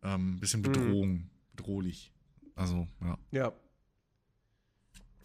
Ähm, 0.02 0.36
ein 0.36 0.40
bisschen 0.40 0.60
Mhm. 0.60 0.64
Bedrohung. 0.64 1.30
Bedrohlich. 1.54 2.12
Also, 2.54 2.86
ja. 3.02 3.18
Ja. 3.32 3.52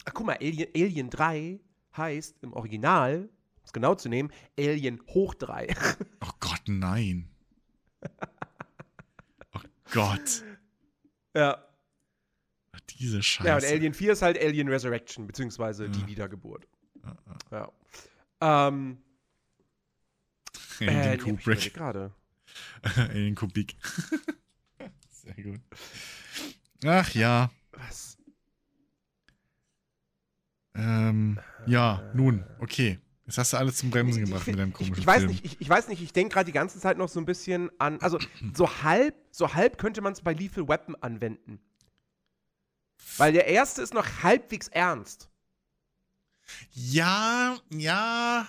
Ach, 0.04 0.12
guck 0.14 0.26
mal, 0.26 0.36
Alien, 0.40 0.68
Alien 0.74 1.10
3 1.10 1.60
heißt 1.96 2.36
im 2.42 2.52
Original, 2.52 3.28
um 3.56 3.64
es 3.64 3.72
genau 3.72 3.94
zu 3.94 4.08
nehmen, 4.08 4.30
Alien 4.58 5.00
hoch 5.08 5.34
3. 5.34 5.74
Oh 6.22 6.30
Gott, 6.40 6.62
nein. 6.66 7.28
oh 9.54 9.60
Gott. 9.92 10.42
ja. 11.34 11.64
Diese 12.98 13.22
Scheiße. 13.22 13.48
Ja, 13.48 13.56
und 13.56 13.64
Alien 13.64 13.94
4 13.94 14.12
ist 14.12 14.22
halt 14.22 14.38
Alien 14.38 14.68
Resurrection, 14.68 15.26
beziehungsweise 15.26 15.88
die 15.88 16.00
Ja. 16.00 16.06
Wiedergeburt. 16.06 16.66
Ja, 17.02 17.16
ja. 17.50 17.72
Ja. 18.50 18.66
Ähm, 18.68 18.98
Alien 20.80 21.00
äh, 21.02 21.16
Kubrick. 21.18 21.72
gerade. 21.74 22.12
Alien 22.96 23.34
Kubik. 23.34 23.76
Sehr 25.08 25.34
gut. 25.42 25.60
Ach 26.84 27.10
ja. 27.14 27.50
Was? 27.72 28.18
Ähm, 30.74 31.38
ja, 31.66 32.10
nun, 32.14 32.44
okay. 32.58 32.98
Jetzt 33.30 33.38
hast 33.38 33.52
du 33.52 33.58
alles 33.58 33.76
zum 33.76 33.90
Bremsen 33.90 34.24
gebracht 34.24 34.44
mit 34.48 34.58
deinem 34.58 34.70
ich, 34.70 34.74
komischen 34.74 34.98
ich 34.98 35.06
weiß 35.06 35.18
Film. 35.18 35.30
nicht, 35.30 35.44
ich, 35.44 35.60
ich 35.60 35.68
weiß 35.68 35.86
nicht, 35.86 36.02
ich 36.02 36.12
denke 36.12 36.34
gerade 36.34 36.46
die 36.46 36.52
ganze 36.52 36.80
Zeit 36.80 36.98
noch 36.98 37.08
so 37.08 37.20
ein 37.20 37.26
bisschen 37.26 37.70
an, 37.78 38.00
also 38.00 38.18
so 38.54 38.82
halb, 38.82 39.14
so 39.30 39.54
halb 39.54 39.78
könnte 39.78 40.00
man 40.00 40.14
es 40.14 40.20
bei 40.20 40.32
Lethal 40.32 40.66
Weapon 40.66 40.96
anwenden. 40.96 41.60
Weil 43.18 43.32
der 43.32 43.46
erste 43.46 43.82
ist 43.82 43.94
noch 43.94 44.24
halbwegs 44.24 44.66
ernst. 44.66 45.30
Ja, 46.72 47.56
ja. 47.70 48.48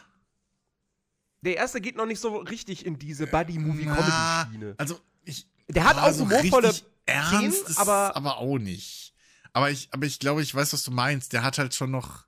Der 1.42 1.58
erste 1.58 1.80
geht 1.80 1.96
noch 1.96 2.08
nicht 2.08 2.20
so 2.20 2.38
richtig 2.38 2.84
in 2.84 2.98
diese 2.98 3.28
Buddy-Movie-Comedy-Schiene. 3.28 4.74
Also, 4.80 5.00
ich. 5.26 5.48
Der 5.68 5.84
hat 5.84 5.98
auch 6.00 6.12
so 6.12 6.26
humorvolle 6.26 6.74
ernst 7.06 7.70
ist 7.70 7.78
aber- 7.78 8.16
aber 8.16 8.38
auch 8.38 8.58
nicht. 8.58 9.14
Aber 9.54 9.70
ich, 9.70 9.90
aber 9.92 10.08
ich 10.08 10.18
glaube, 10.18 10.42
ich 10.42 10.56
weiß, 10.56 10.74
was 10.74 10.82
du 10.82 10.90
meinst. 10.90 11.34
Der 11.34 11.44
hat 11.44 11.60
halt 11.60 11.76
schon 11.76 11.92
noch. 11.92 12.26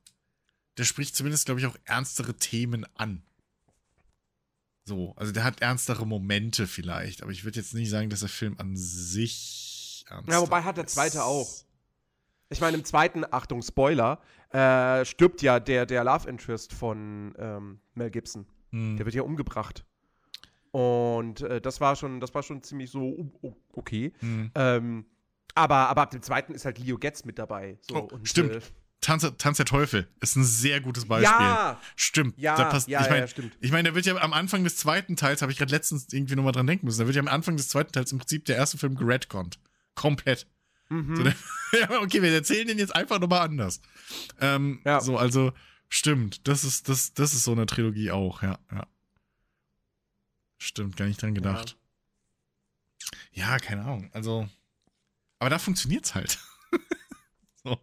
Der 0.78 0.84
spricht 0.86 1.16
zumindest, 1.16 1.46
glaube 1.46 1.60
ich, 1.60 1.66
auch 1.68 1.78
ernstere 1.86 2.34
Themen 2.36 2.86
an. 2.96 3.22
So, 4.86 5.14
also 5.16 5.32
der 5.32 5.44
hat 5.44 5.62
ernstere 5.62 6.06
Momente 6.06 6.68
vielleicht, 6.68 7.22
aber 7.24 7.32
ich 7.32 7.46
würde 7.46 7.60
jetzt 7.60 7.74
nicht 7.74 7.90
sagen, 7.90 8.10
dass 8.10 8.20
der 8.20 8.30
Film 8.30 8.56
an 8.58 8.76
sich 8.76 10.04
ernst 10.10 10.30
Ja, 10.30 10.42
wobei 10.42 10.62
hat 10.62 10.76
der 10.78 10.84
ist. 10.86 10.94
zweite 10.94 11.24
auch. 11.24 11.50
Ich 12.50 12.60
meine, 12.60 12.78
im 12.78 12.84
zweiten, 12.84 13.24
Achtung, 13.32 13.62
Spoiler, 13.62 14.20
äh, 14.50 15.06
stirbt 15.06 15.42
ja 15.42 15.60
der, 15.60 15.86
der 15.86 16.04
Love 16.04 16.30
Interest 16.30 16.74
von 16.74 17.34
ähm, 17.38 17.80
Mel 17.94 18.12
Gibson. 18.12 18.46
Hm. 18.72 18.98
Der 18.98 19.06
wird 19.06 19.16
ja 19.16 19.22
umgebracht. 19.24 19.86
Und 20.72 21.42
äh, 21.42 21.62
das 21.62 21.80
war 21.80 21.96
schon, 21.96 22.20
das 22.20 22.34
war 22.34 22.44
schon 22.44 22.62
ziemlich 22.62 22.92
so 22.92 23.00
o- 23.02 23.32
o- 23.42 23.56
okay. 23.74 24.12
Hm. 24.20 24.52
Ähm, 24.56 25.06
aber, 25.56 25.76
aber 25.88 26.02
ab 26.02 26.12
dem 26.12 26.22
zweiten 26.22 26.54
ist 26.54 26.66
halt 26.66 26.78
Leo 26.80 26.98
Getz 26.98 27.24
mit 27.26 27.40
dabei. 27.40 27.78
So, 27.82 27.96
Oh, 27.96 28.00
und, 28.16 28.28
stimmt. 28.28 28.52
Äh, 28.56 28.62
Tanz, 29.04 29.30
Tanz 29.38 29.58
der 29.58 29.66
Teufel 29.66 30.08
ist 30.22 30.36
ein 30.36 30.44
sehr 30.44 30.82
gutes 30.82 31.06
Beispiel. 31.08 31.30
ja, 31.46 31.80
Stimmt. 31.96 32.38
ja, 32.38 32.56
da 32.56 32.66
passt, 32.66 32.88
ja, 32.88 33.02
ich 33.02 33.06
ja, 33.06 33.12
meine, 33.12 33.22
ja, 33.24 33.28
stimmt. 33.28 33.58
ich 33.60 33.72
meine, 33.72 33.90
da 33.90 33.96
wird 33.96 34.06
ja 34.06 34.16
am 34.16 34.34
Anfang 34.34 34.64
des 34.64 34.78
zweiten 34.78 35.16
Teils, 35.16 35.42
habe 35.42 35.52
ich 35.52 35.58
gerade 35.58 35.72
letztens 35.72 36.08
irgendwie 36.12 36.36
nochmal 36.36 36.54
dran 36.54 36.66
denken 36.66 36.86
müssen, 36.86 37.00
da 37.00 37.06
wird 37.06 37.16
ja 37.16 37.22
am 37.22 37.28
Anfang 37.28 37.58
des 37.58 37.70
zweiten 37.70 37.92
Teils 37.92 38.12
im 38.12 38.18
Prinzip 38.20 38.46
der 38.46 38.56
erste 38.56 38.78
Film 38.78 38.96
geredconnt. 38.96 39.60
Komplett. 39.94 40.48
Mhm. 40.90 41.16
So, 41.16 41.24
der, 41.24 41.36
ja, 41.80 42.02
okay, 42.02 42.22
wir 42.22 42.32
erzählen 42.34 42.68
den 42.68 42.80
jetzt 42.80 42.96
einfach 42.96 43.20
nochmal 43.20 43.42
anders. 43.42 43.82
Ähm, 44.40 44.82
Ja. 44.86 45.02
So, 45.02 45.18
also, 45.18 45.52
stimmt. 45.90 46.48
Das 46.48 46.64
ist, 46.64 46.90
das, 46.90 47.14
das 47.14 47.34
ist 47.34 47.44
so 47.44 47.52
eine 47.52 47.66
Trilogie 47.66 48.12
auch, 48.12 48.42
ja, 48.42 48.58
ja. 48.72 48.88
Stimmt, 50.58 50.96
gar 50.96 51.06
nicht 51.06 51.22
dran 51.22 51.36
gedacht. 51.36 51.78
Ja, 53.34 53.58
keine 53.58 53.82
Ahnung. 53.84 54.10
Also, 54.14 54.48
aber 55.40 55.50
da 55.50 55.60
funktioniert's 55.60 56.16
halt. 56.16 56.40
so, 57.64 57.80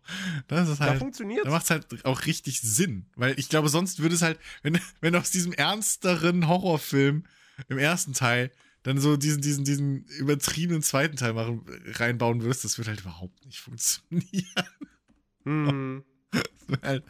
das 0.49 0.69
ist 0.69 0.81
da 0.81 0.87
halt. 0.87 0.99
funktioniert 0.99 1.47
Da 1.47 1.51
macht 1.51 1.65
es 1.65 1.71
halt 1.71 2.05
auch 2.05 2.27
richtig 2.27 2.61
Sinn. 2.61 3.07
Weil 3.17 3.39
ich 3.39 3.49
glaube, 3.49 3.69
sonst 3.69 4.01
würde 4.01 4.15
es 4.15 4.23
halt, 4.23 4.39
wenn, 4.63 4.79
wenn 5.01 5.13
du 5.13 5.19
aus 5.19 5.31
diesem 5.31 5.53
ernsteren 5.53 6.49
Horrorfilm 6.49 7.25
im 7.69 7.79
ersten 7.79 8.13
Teil 8.13 8.51
dann 8.83 8.99
so 8.99 9.17
diesen, 9.17 9.43
diesen, 9.43 9.65
diesen 9.65 10.05
übertriebenen 10.05 10.83
zweiten 10.83 11.17
Teil 11.17 11.35
machen, 11.35 11.65
reinbauen 11.87 12.43
würdest, 12.43 12.65
das 12.65 12.79
wird 12.79 12.89
halt 12.89 13.01
überhaupt 13.01 13.45
nicht 13.45 13.61
funktionieren. 13.61 14.65
Mhm. 15.45 16.05
Das 16.71 16.83
wäre 16.83 16.89
halt, 16.89 17.05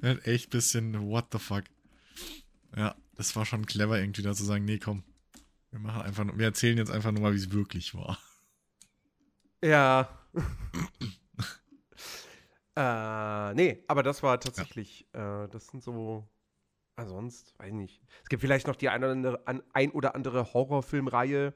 wär 0.00 0.10
halt 0.14 0.26
echt 0.26 0.48
ein 0.48 0.50
bisschen, 0.50 1.08
what 1.08 1.26
the 1.30 1.38
fuck. 1.38 1.62
Ja, 2.76 2.96
das 3.14 3.36
war 3.36 3.46
schon 3.46 3.64
clever 3.64 4.00
irgendwie 4.00 4.22
da 4.22 4.34
zu 4.34 4.42
sagen, 4.42 4.64
nee, 4.64 4.78
komm. 4.78 5.04
Wir 5.70 5.78
machen 5.78 6.02
einfach, 6.02 6.26
wir 6.36 6.46
erzählen 6.46 6.78
jetzt 6.78 6.90
einfach 6.90 7.12
nur 7.12 7.22
mal, 7.22 7.32
wie 7.32 7.38
es 7.38 7.52
wirklich 7.52 7.94
war. 7.94 8.18
Ja. 9.62 10.08
Äh, 12.76 13.54
nee, 13.54 13.84
aber 13.88 14.02
das 14.02 14.22
war 14.22 14.40
tatsächlich, 14.40 15.06
äh, 15.12 15.48
das 15.48 15.68
sind 15.68 15.82
so. 15.82 16.28
Ansonsten, 16.96 17.58
weiß 17.58 17.68
ich 17.68 17.74
nicht. 17.74 18.02
Es 18.22 18.28
gibt 18.28 18.40
vielleicht 18.40 18.68
noch 18.68 18.76
die 18.76 18.88
ein 18.88 19.02
oder 19.02 19.12
andere, 19.12 19.46
an, 19.48 19.62
ein 19.72 19.90
oder 19.90 20.14
andere 20.14 20.54
Horrorfilmreihe, 20.54 21.52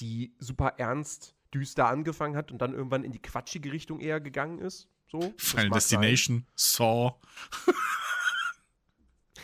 die 0.00 0.34
super 0.40 0.74
ernst, 0.78 1.36
düster 1.54 1.86
angefangen 1.86 2.36
hat 2.36 2.50
und 2.50 2.58
dann 2.58 2.74
irgendwann 2.74 3.04
in 3.04 3.12
die 3.12 3.22
quatschige 3.22 3.70
Richtung 3.70 4.00
eher 4.00 4.20
gegangen 4.20 4.58
ist. 4.58 4.88
So. 5.06 5.20
Final 5.36 5.68
mag 5.68 5.80
sein. 5.82 6.00
Destination, 6.00 6.46
Saw. 6.56 7.14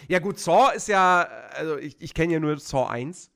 Ja, 0.08 0.20
gut, 0.20 0.38
Saw 0.38 0.74
ist 0.74 0.88
ja, 0.88 1.22
also 1.52 1.76
ich, 1.76 2.00
ich 2.00 2.14
kenne 2.14 2.32
ja 2.32 2.40
nur 2.40 2.58
Saw 2.58 2.88
1. 2.88 3.30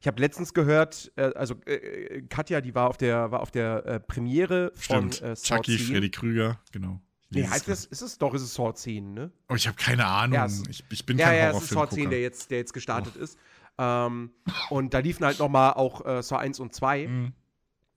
Ich 0.00 0.06
habe 0.06 0.20
letztens 0.20 0.54
gehört, 0.54 1.12
äh, 1.16 1.32
also 1.34 1.54
äh, 1.66 2.22
Katja, 2.28 2.60
die 2.60 2.74
war 2.74 2.88
auf 2.88 2.96
der, 2.96 3.30
war 3.30 3.40
auf 3.40 3.50
der 3.50 3.86
äh, 3.86 4.00
Premiere 4.00 4.72
von 4.74 5.12
Stimmt. 5.12 5.22
äh, 5.22 5.36
Saw 5.36 5.56
Chucky, 5.56 5.76
10. 5.76 5.86
Freddy 5.86 6.10
Krüger, 6.10 6.60
genau. 6.72 7.00
Nee, 7.30 7.46
heißt 7.48 7.68
es 7.68 7.82
das, 7.82 7.84
ist 7.86 8.02
es 8.02 8.18
doch, 8.18 8.32
ist 8.34 8.42
es 8.42 8.54
Saw 8.54 8.72
10, 8.74 9.12
ne? 9.14 9.32
Oh, 9.48 9.54
ich 9.54 9.66
habe 9.66 9.76
keine 9.76 10.06
Ahnung. 10.06 10.34
Ja, 10.34 10.46
es- 10.46 10.62
ich, 10.68 10.84
ich 10.90 11.04
bin 11.06 11.18
ja, 11.18 11.26
kein 11.28 11.38
ja, 11.38 11.50
es 11.50 11.56
ist 11.62 11.68
Saw 11.70 11.74
10, 11.74 11.76
Horrorfilm. 11.78 12.10
der 12.10 12.20
jetzt, 12.20 12.50
der 12.50 12.58
jetzt 12.58 12.72
gestartet 12.72 13.16
ist. 13.16 13.38
Ähm, 13.78 14.30
und 14.70 14.94
da 14.94 14.98
liefen 15.00 15.24
halt 15.24 15.38
noch 15.40 15.48
mal 15.48 15.72
auch 15.72 16.04
äh, 16.06 16.22
Saw 16.22 16.38
1 16.40 16.60
und 16.60 16.74
2, 16.74 17.08
Mhm. 17.08 17.32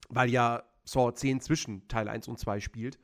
weil 0.08 0.30
ja 0.30 0.62
Saw 0.84 1.12
10 1.14 1.40
zwischen 1.40 1.86
Teil 1.88 2.08
1 2.08 2.26
und 2.28 2.38
2 2.38 2.60
spielt. 2.60 2.98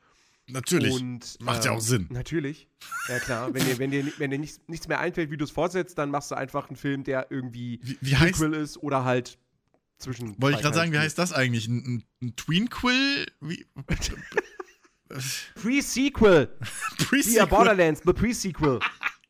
Natürlich. 0.48 0.92
Und, 0.92 1.40
Macht 1.40 1.64
ja 1.64 1.70
ähm, 1.70 1.76
auch 1.78 1.80
Sinn. 1.80 2.06
Natürlich. 2.10 2.68
Ja, 3.08 3.18
klar. 3.20 3.54
wenn 3.54 3.64
dir, 3.64 3.78
wenn 3.78 3.90
dir, 3.90 4.12
wenn 4.18 4.30
dir 4.30 4.38
nichts, 4.38 4.60
nichts 4.66 4.88
mehr 4.88 4.98
einfällt, 5.00 5.30
wie 5.30 5.36
du 5.38 5.44
es 5.44 5.50
fortsetzt, 5.50 5.96
dann 5.98 6.10
machst 6.10 6.30
du 6.30 6.34
einfach 6.34 6.68
einen 6.68 6.76
Film, 6.76 7.04
der 7.04 7.30
irgendwie 7.30 7.80
Wie, 7.82 7.96
wie 8.00 8.16
heißt, 8.16 8.42
ist 8.42 8.76
oder 8.78 9.04
halt 9.04 9.38
zwischen. 9.98 10.34
wollte 10.42 10.56
ich 10.58 10.62
gerade 10.62 10.74
sagen, 10.74 10.92
wie 10.92 10.98
heißt 10.98 11.16
das 11.18 11.32
eigentlich? 11.32 11.66
Ein, 11.68 11.76
ein, 11.86 12.04
ein 12.22 12.36
Tweenquill? 12.36 13.26
Wie? 13.40 13.64
Pre-Sequel. 15.54 16.48
Via 16.48 17.06
Pre-Sequel? 17.06 17.46
Borderlands, 17.46 18.02
the 18.04 18.12
Pre-Sequel. 18.12 18.80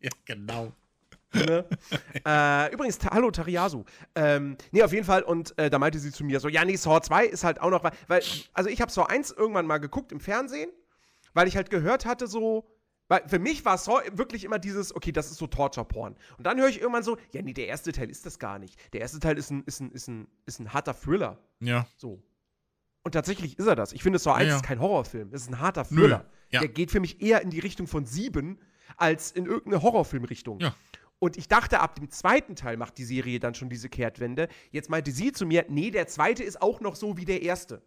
Ja, 0.00 0.10
genau. 0.24 0.72
ne? 1.32 1.64
äh, 2.24 2.72
übrigens, 2.72 2.98
ta 2.98 3.10
hallo 3.10 3.30
Tariasu. 3.30 3.84
Ähm, 4.14 4.56
nee, 4.70 4.82
auf 4.82 4.92
jeden 4.92 5.04
Fall. 5.04 5.22
Und 5.22 5.56
äh, 5.58 5.68
da 5.70 5.78
meinte 5.78 5.98
sie 5.98 6.12
zu 6.12 6.24
mir 6.24 6.38
so: 6.40 6.48
Ja, 6.48 6.64
nee, 6.64 6.76
Saw 6.76 7.00
2 7.00 7.26
ist 7.26 7.44
halt 7.44 7.60
auch 7.60 7.70
noch. 7.70 7.82
Weil, 8.06 8.22
also 8.52 8.70
ich 8.70 8.80
habe 8.80 8.92
Saw 8.92 9.06
1 9.06 9.32
irgendwann 9.32 9.66
mal 9.66 9.78
geguckt 9.78 10.12
im 10.12 10.20
Fernsehen, 10.20 10.70
weil 11.32 11.48
ich 11.48 11.56
halt 11.56 11.70
gehört 11.70 12.06
hatte, 12.06 12.26
so. 12.26 12.70
Weil 13.08 13.28
für 13.28 13.38
mich 13.38 13.64
war 13.64 13.76
Saw 13.76 14.00
wirklich 14.12 14.44
immer 14.44 14.58
dieses, 14.58 14.94
okay, 14.94 15.12
das 15.12 15.30
ist 15.30 15.36
so 15.36 15.46
Torture-Porn. 15.46 16.16
Und 16.38 16.46
dann 16.46 16.58
höre 16.58 16.68
ich 16.68 16.80
irgendwann 16.80 17.02
so, 17.02 17.18
ja, 17.32 17.42
nee, 17.42 17.52
der 17.52 17.66
erste 17.66 17.92
Teil 17.92 18.10
ist 18.10 18.24
das 18.24 18.38
gar 18.38 18.58
nicht. 18.58 18.78
Der 18.94 19.02
erste 19.02 19.20
Teil 19.20 19.36
ist 19.36 19.50
ein, 19.50 19.62
ist 19.64 19.80
ein, 19.80 19.90
ist 19.90 20.08
ein, 20.08 20.28
ist 20.46 20.58
ein 20.58 20.72
harter 20.72 20.98
Thriller. 20.98 21.38
Ja. 21.60 21.86
So. 21.96 22.22
Und 23.04 23.12
tatsächlich 23.12 23.58
ist 23.58 23.66
er 23.66 23.76
das. 23.76 23.92
Ich 23.92 24.02
finde, 24.02 24.18
Saw 24.18 24.32
1 24.34 24.44
Ja, 24.44 24.50
ja. 24.50 24.56
ist 24.56 24.64
kein 24.64 24.80
Horrorfilm. 24.80 25.28
Es 25.32 25.42
ist 25.42 25.48
ein 25.50 25.60
harter 25.60 25.84
Thriller. 25.84 26.24
Ja. 26.50 26.60
Der 26.60 26.68
geht 26.68 26.90
für 26.90 27.00
mich 27.00 27.20
eher 27.22 27.42
in 27.42 27.50
die 27.50 27.60
Richtung 27.60 27.86
von 27.86 28.06
sieben 28.06 28.58
als 28.96 29.30
in 29.30 29.46
irgendeine 29.46 29.82
Horrorfilmrichtung. 29.82 30.60
Ja. 30.60 30.74
Und 31.18 31.36
ich 31.36 31.48
dachte, 31.48 31.80
ab 31.80 31.94
dem 31.96 32.10
zweiten 32.10 32.56
Teil 32.56 32.76
macht 32.76 32.98
die 32.98 33.04
Serie 33.04 33.40
dann 33.40 33.54
schon 33.54 33.68
diese 33.70 33.88
Kehrtwende. 33.88 34.48
Jetzt 34.70 34.90
meinte 34.90 35.10
sie 35.10 35.32
zu 35.32 35.46
mir, 35.46 35.64
nee, 35.68 35.90
der 35.90 36.06
zweite 36.06 36.42
ist 36.42 36.60
auch 36.60 36.80
noch 36.80 36.96
so 36.96 37.16
wie 37.16 37.24
der 37.24 37.42
erste. 37.42 37.82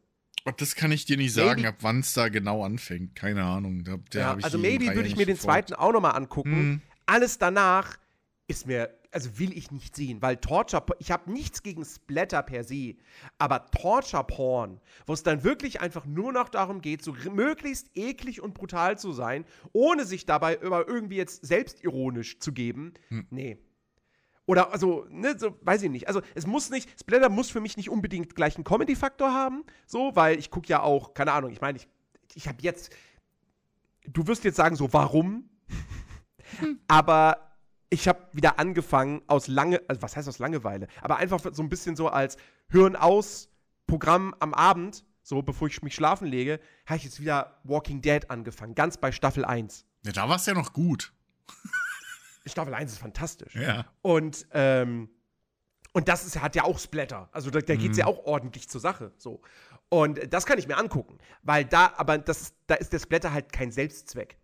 Und 0.46 0.62
das 0.62 0.76
kann 0.76 0.92
ich 0.92 1.06
dir 1.06 1.18
nicht 1.18 1.34
sagen, 1.34 1.62
Maybe- 1.62 1.68
ab 1.70 1.76
wann 1.82 2.00
es 2.00 2.14
da 2.14 2.30
genau 2.30 2.64
anfängt. 2.64 3.16
Keine 3.16 3.44
Ahnung. 3.44 3.84
Da, 3.84 3.98
der 4.14 4.22
Ja, 4.22 4.38
also 4.42 4.58
maybe 4.58 4.86
würde 4.96 5.08
ich 5.08 5.16
mir 5.18 5.26
den 5.26 5.38
zweiten 5.38 5.74
auch 5.74 5.92
noch 5.92 6.02
mal 6.02 6.12
angucken. 6.12 6.52
Hm. 6.52 6.82
Alles 7.06 7.38
danach 7.38 7.98
ist 8.48 8.66
mir, 8.66 8.97
also 9.12 9.40
will 9.40 9.56
ich 9.58 9.72
nicht 9.72 9.96
sehen, 9.96 10.22
weil 10.22 10.38
Torture, 10.38 10.86
ich 11.00 11.12
habe 11.12 11.32
nichts 11.32 11.64
gegen 11.64 11.84
Splatter 11.86 12.44
per 12.44 12.64
se, 12.64 12.96
aber 13.38 13.66
Torture 13.72 14.24
Porn, 14.24 14.80
wo 15.06 15.14
es 15.14 15.24
dann 15.24 15.44
wirklich 15.44 15.82
einfach 15.82 16.06
nur 16.06 16.34
noch 16.34 16.50
darum 16.50 16.82
geht, 16.82 17.04
so 17.04 17.14
möglichst 17.32 17.90
eklig 17.96 18.42
und 18.42 18.54
brutal 18.54 18.98
zu 18.98 19.12
sein, 19.12 19.46
ohne 19.74 20.06
sich 20.06 20.26
dabei 20.26 20.58
über 20.58 20.88
irgendwie 20.88 21.18
jetzt 21.18 21.46
selbstironisch 21.46 22.40
zu 22.40 22.52
geben, 22.52 22.94
Hm. 23.10 23.28
nee. 23.30 23.58
Oder, 24.46 24.72
also, 24.72 25.06
ne, 25.10 25.38
so, 25.38 25.58
weiß 25.62 25.84
ich 25.84 25.90
nicht. 25.90 26.08
Also, 26.08 26.22
es 26.34 26.48
muss 26.48 26.70
nicht, 26.70 26.90
Splatter 26.98 27.28
muss 27.28 27.52
für 27.52 27.60
mich 27.60 27.76
nicht 27.76 27.90
unbedingt 27.90 28.34
gleich 28.34 28.56
einen 28.56 28.64
Comedy-Faktor 28.64 29.34
haben, 29.34 29.66
so, 29.86 30.16
weil 30.16 30.40
ich 30.40 30.50
gucke 30.52 30.70
ja 30.70 30.82
auch, 30.82 31.14
keine 31.14 31.34
Ahnung, 31.34 31.52
ich 31.52 31.60
meine, 31.60 31.78
ich, 31.78 31.88
ich 32.34 32.48
habe 32.48 32.60
jetzt, 32.62 32.96
du 34.08 34.26
wirst 34.26 34.46
jetzt 34.46 34.56
sagen, 34.56 34.78
so, 34.78 34.94
warum? 34.94 35.50
Aber 36.88 37.47
ich 37.90 38.08
habe 38.08 38.28
wieder 38.34 38.60
angefangen 38.60 39.22
aus 39.28 39.48
lange, 39.48 39.82
also 39.88 40.02
was 40.02 40.16
heißt 40.16 40.28
aus 40.28 40.40
Langeweile, 40.40 40.88
aber 41.02 41.18
einfach 41.18 41.40
so 41.52 41.62
ein 41.64 41.70
bisschen 41.70 41.96
so 41.96 42.10
als 42.10 42.38
Hören 42.70 42.96
aus 42.96 43.50
Programm 43.86 44.36
am 44.40 44.54
Abend, 44.54 45.06
so 45.24 45.42
bevor 45.42 45.68
ich 45.68 45.82
mich 45.82 45.96
schlafen 45.96 46.28
lege, 46.28 46.60
habe 46.86 46.98
ich 46.98 47.04
jetzt 47.06 47.20
wieder 47.22 47.60
Walking 47.64 48.02
Dead 48.02 48.30
angefangen, 48.30 48.76
ganz 48.76 48.98
bei 48.98 49.12
Staffel 49.12 49.46
1. 49.46 49.86
Ja, 50.04 50.12
da 50.12 50.28
war 50.30 50.36
es 50.36 50.46
ja 50.46 50.54
noch 50.54 50.74
gut. 50.74 51.14
Staffel 52.46 52.74
1 52.74 52.94
ist 52.94 53.00
fantastisch. 53.00 53.56
Ja. 53.56 53.86
Und, 54.02 54.48
ähm, 54.52 55.10
und 55.94 56.08
das 56.08 56.26
ist, 56.26 56.40
hat 56.42 56.56
ja 56.56 56.64
auch 56.64 56.80
Splatter. 56.80 57.30
Also 57.32 57.50
da, 57.50 57.60
da 57.60 57.76
geht 57.76 57.92
es 57.92 57.98
ja 57.98 58.06
auch 58.06 58.20
ordentlich 58.26 58.70
zur 58.70 58.80
Sache. 58.80 59.12
So. 59.18 59.42
Und 59.90 60.32
das 60.34 60.46
kann 60.46 60.58
ich 60.60 60.68
mir 60.68 60.78
angucken. 60.78 61.18
Weil 61.44 61.66
da, 61.66 61.94
aber 61.98 62.18
das, 62.18 62.42
ist- 62.42 62.56
da 62.68 62.76
ist 62.76 62.94
der 62.94 63.00
Splatter 63.00 63.34
halt 63.34 63.52
kein 63.52 63.72
Selbstzweck. 63.72 64.38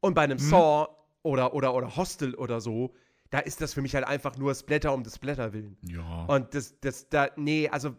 Und 0.00 0.14
bei 0.14 0.22
einem 0.22 0.38
Saw 0.38 0.88
oder, 1.24 1.54
oder, 1.54 1.74
oder 1.74 1.96
Hostel 1.96 2.34
oder 2.36 2.60
so, 2.60 2.94
da 3.30 3.40
ist 3.40 3.60
das 3.60 3.74
für 3.74 3.82
mich 3.82 3.94
halt 3.96 4.06
einfach 4.06 4.36
nur 4.36 4.54
Splatter 4.54 4.92
um 4.94 5.02
des 5.02 5.16
Splatter 5.16 5.52
willen. 5.52 5.76
Ja. 5.82 6.26
Und 6.26 6.54
das, 6.54 6.78
das, 6.80 7.08
da, 7.08 7.30
nee, 7.36 7.68
also, 7.68 7.96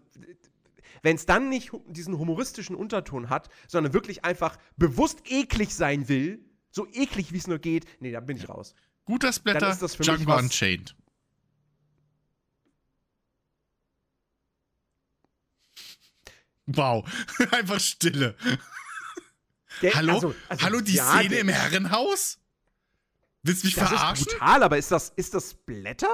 wenn 1.02 1.18
es 1.18 1.26
dann 1.26 1.50
nicht 1.50 1.72
diesen 1.88 2.18
humoristischen 2.18 2.76
Unterton 2.76 3.30
hat, 3.30 3.50
sondern 3.68 3.92
wirklich 3.94 4.24
einfach 4.24 4.58
bewusst 4.78 5.24
eklig 5.30 5.76
sein 5.76 6.08
will, 6.08 6.40
so 6.72 6.88
eklig 6.94 7.34
wie 7.34 7.38
es 7.38 7.48
nur 7.48 7.60
geht, 7.60 7.86
nee, 8.00 8.12
da 8.12 8.22
bin 8.22 8.38
ich 8.38 8.48
raus. 8.48 8.76
Guter 9.04 9.34
Splatter, 9.34 9.60
Dann 9.60 9.72
ist 9.72 9.82
das 9.82 9.96
für 9.96 10.04
mich 10.04 10.08
Django 10.16 10.32
was- 10.32 10.44
Unchained. 10.44 10.96
Wow, 16.68 17.06
einfach 17.52 17.80
Stille. 17.80 18.36
Der- 19.82 19.94
Hallo? 19.96 20.14
also- 20.14 20.36
also, 20.50 20.66
Hallo, 20.66 20.82
die 20.82 20.94
ja, 20.94 21.06
Szene 21.12 21.30
der- 21.30 21.40
im 21.42 21.50
Herrenhaus? 21.50 22.40
Willst 23.46 23.64
du 23.64 23.68
mich 23.68 23.76
Das 23.76 23.90
verarschen? 23.90 24.26
ist 24.28 24.34
brutal, 24.40 24.64
aber 24.64 24.78
ist 24.78 24.92
das, 24.92 25.14
ist 25.16 25.34
das 25.34 25.54
Blätter? 25.54 26.10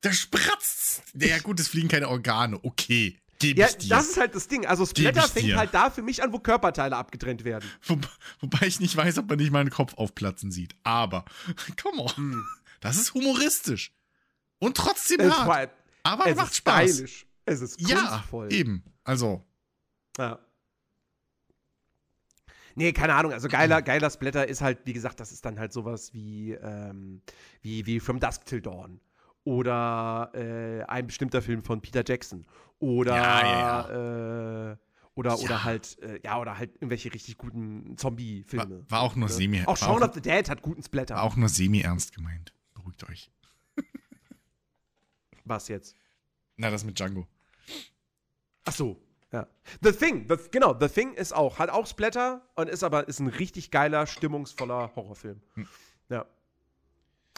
Da 0.00 0.12
spratzt. 0.12 1.02
Ja, 1.14 1.38
gut, 1.40 1.58
es 1.58 1.68
fliegen 1.68 1.88
keine 1.88 2.08
Organe. 2.08 2.58
Okay, 2.62 3.18
gebe 3.40 3.60
Ja, 3.60 3.68
ich 3.68 3.78
dir. 3.78 3.88
das 3.88 4.08
ist 4.10 4.16
halt 4.16 4.34
das 4.34 4.46
Ding. 4.46 4.64
Also 4.66 4.86
Splatter 4.86 5.26
fängt 5.26 5.56
halt 5.56 5.74
da 5.74 5.90
für 5.90 6.02
mich 6.02 6.22
an, 6.22 6.32
wo 6.32 6.38
Körperteile 6.38 6.96
abgetrennt 6.96 7.44
werden. 7.44 7.68
Wo, 7.82 7.98
wobei 8.40 8.66
ich 8.68 8.78
nicht 8.78 8.96
weiß, 8.96 9.18
ob 9.18 9.28
man 9.28 9.38
nicht 9.38 9.50
meinen 9.50 9.70
Kopf 9.70 9.94
aufplatzen 9.94 10.52
sieht. 10.52 10.76
Aber, 10.84 11.24
come 11.82 12.02
on. 12.02 12.46
Das 12.80 12.96
ist 12.96 13.14
humoristisch. 13.14 13.92
Und 14.60 14.76
trotzdem 14.76 15.20
Es, 15.20 15.32
hart. 15.32 15.50
allem- 15.50 15.70
Aber 16.04 16.26
es 16.28 16.36
macht 16.36 16.54
Spaß. 16.54 16.90
stylisch. 16.92 17.26
Es 17.44 17.60
ist 17.60 17.80
Ja, 17.80 17.96
kunstvoll. 18.06 18.52
eben. 18.52 18.84
Also, 19.02 19.44
Ja. 20.16 20.38
Nee, 22.78 22.92
keine 22.92 23.14
Ahnung. 23.14 23.32
Also 23.32 23.48
geiler, 23.48 23.82
geiler 23.82 24.08
Splatter 24.10 24.46
ist 24.48 24.60
halt, 24.62 24.78
wie 24.84 24.92
gesagt, 24.92 25.20
das 25.20 25.32
ist 25.32 25.44
dann 25.44 25.58
halt 25.58 25.72
sowas 25.72 26.14
wie, 26.14 26.52
ähm, 26.52 27.20
wie, 27.60 27.84
wie 27.86 28.00
From 28.00 28.20
Dusk 28.20 28.44
Till 28.46 28.60
Dawn. 28.62 29.00
Oder 29.44 30.30
äh, 30.34 30.82
ein 30.84 31.06
bestimmter 31.06 31.42
Film 31.42 31.62
von 31.62 31.80
Peter 31.80 32.02
Jackson. 32.06 32.46
Oder, 32.78 33.16
Ja, 33.16 34.70
Äh, 34.72 34.76
oder, 35.14 35.30
Ja. 35.30 35.36
oder 35.36 35.64
halt, 35.64 35.98
äh, 36.00 36.20
ja, 36.22 36.38
oder 36.38 36.56
halt 36.58 36.74
irgendwelche 36.76 37.12
richtig 37.12 37.36
guten 37.38 37.96
Zombie-Filme. 37.96 38.82
War- 38.82 38.90
war 38.90 39.00
auch 39.00 39.16
nur 39.16 39.28
Ne? 39.28 39.34
semi- 39.34 39.64
Auch 39.66 39.76
Shaun 39.76 40.02
of 40.02 40.14
the 40.14 40.20
Dead 40.20 40.48
hat 40.48 40.62
guten 40.62 40.82
Splatter. 40.82 41.16
war 41.16 41.24
auch 41.24 41.34
nur 41.36 41.48
semi-ernst 41.48 42.14
gemeint. 42.14 42.52
Beruhigt 42.74 43.08
euch. 43.08 43.30
Was 45.44 45.68
jetzt? 45.68 45.96
Na, 46.56 46.70
das 46.70 46.84
mit 46.84 46.98
Django. 46.98 47.26
Ach 48.64 48.72
so, 48.72 49.00
ja. 49.32 49.46
The 49.82 49.92
Thing, 49.92 50.26
the, 50.28 50.36
genau, 50.50 50.74
The 50.78 50.88
Thing 50.88 51.14
ist 51.14 51.34
auch, 51.34 51.58
hat 51.58 51.70
auch 51.70 51.86
Splatter 51.86 52.42
und 52.54 52.68
ist 52.68 52.82
aber 52.82 53.08
ist 53.08 53.20
ein 53.20 53.28
richtig 53.28 53.70
geiler, 53.70 54.06
stimmungsvoller 54.06 54.92
Horrorfilm. 54.96 55.40
Ja. 56.08 56.24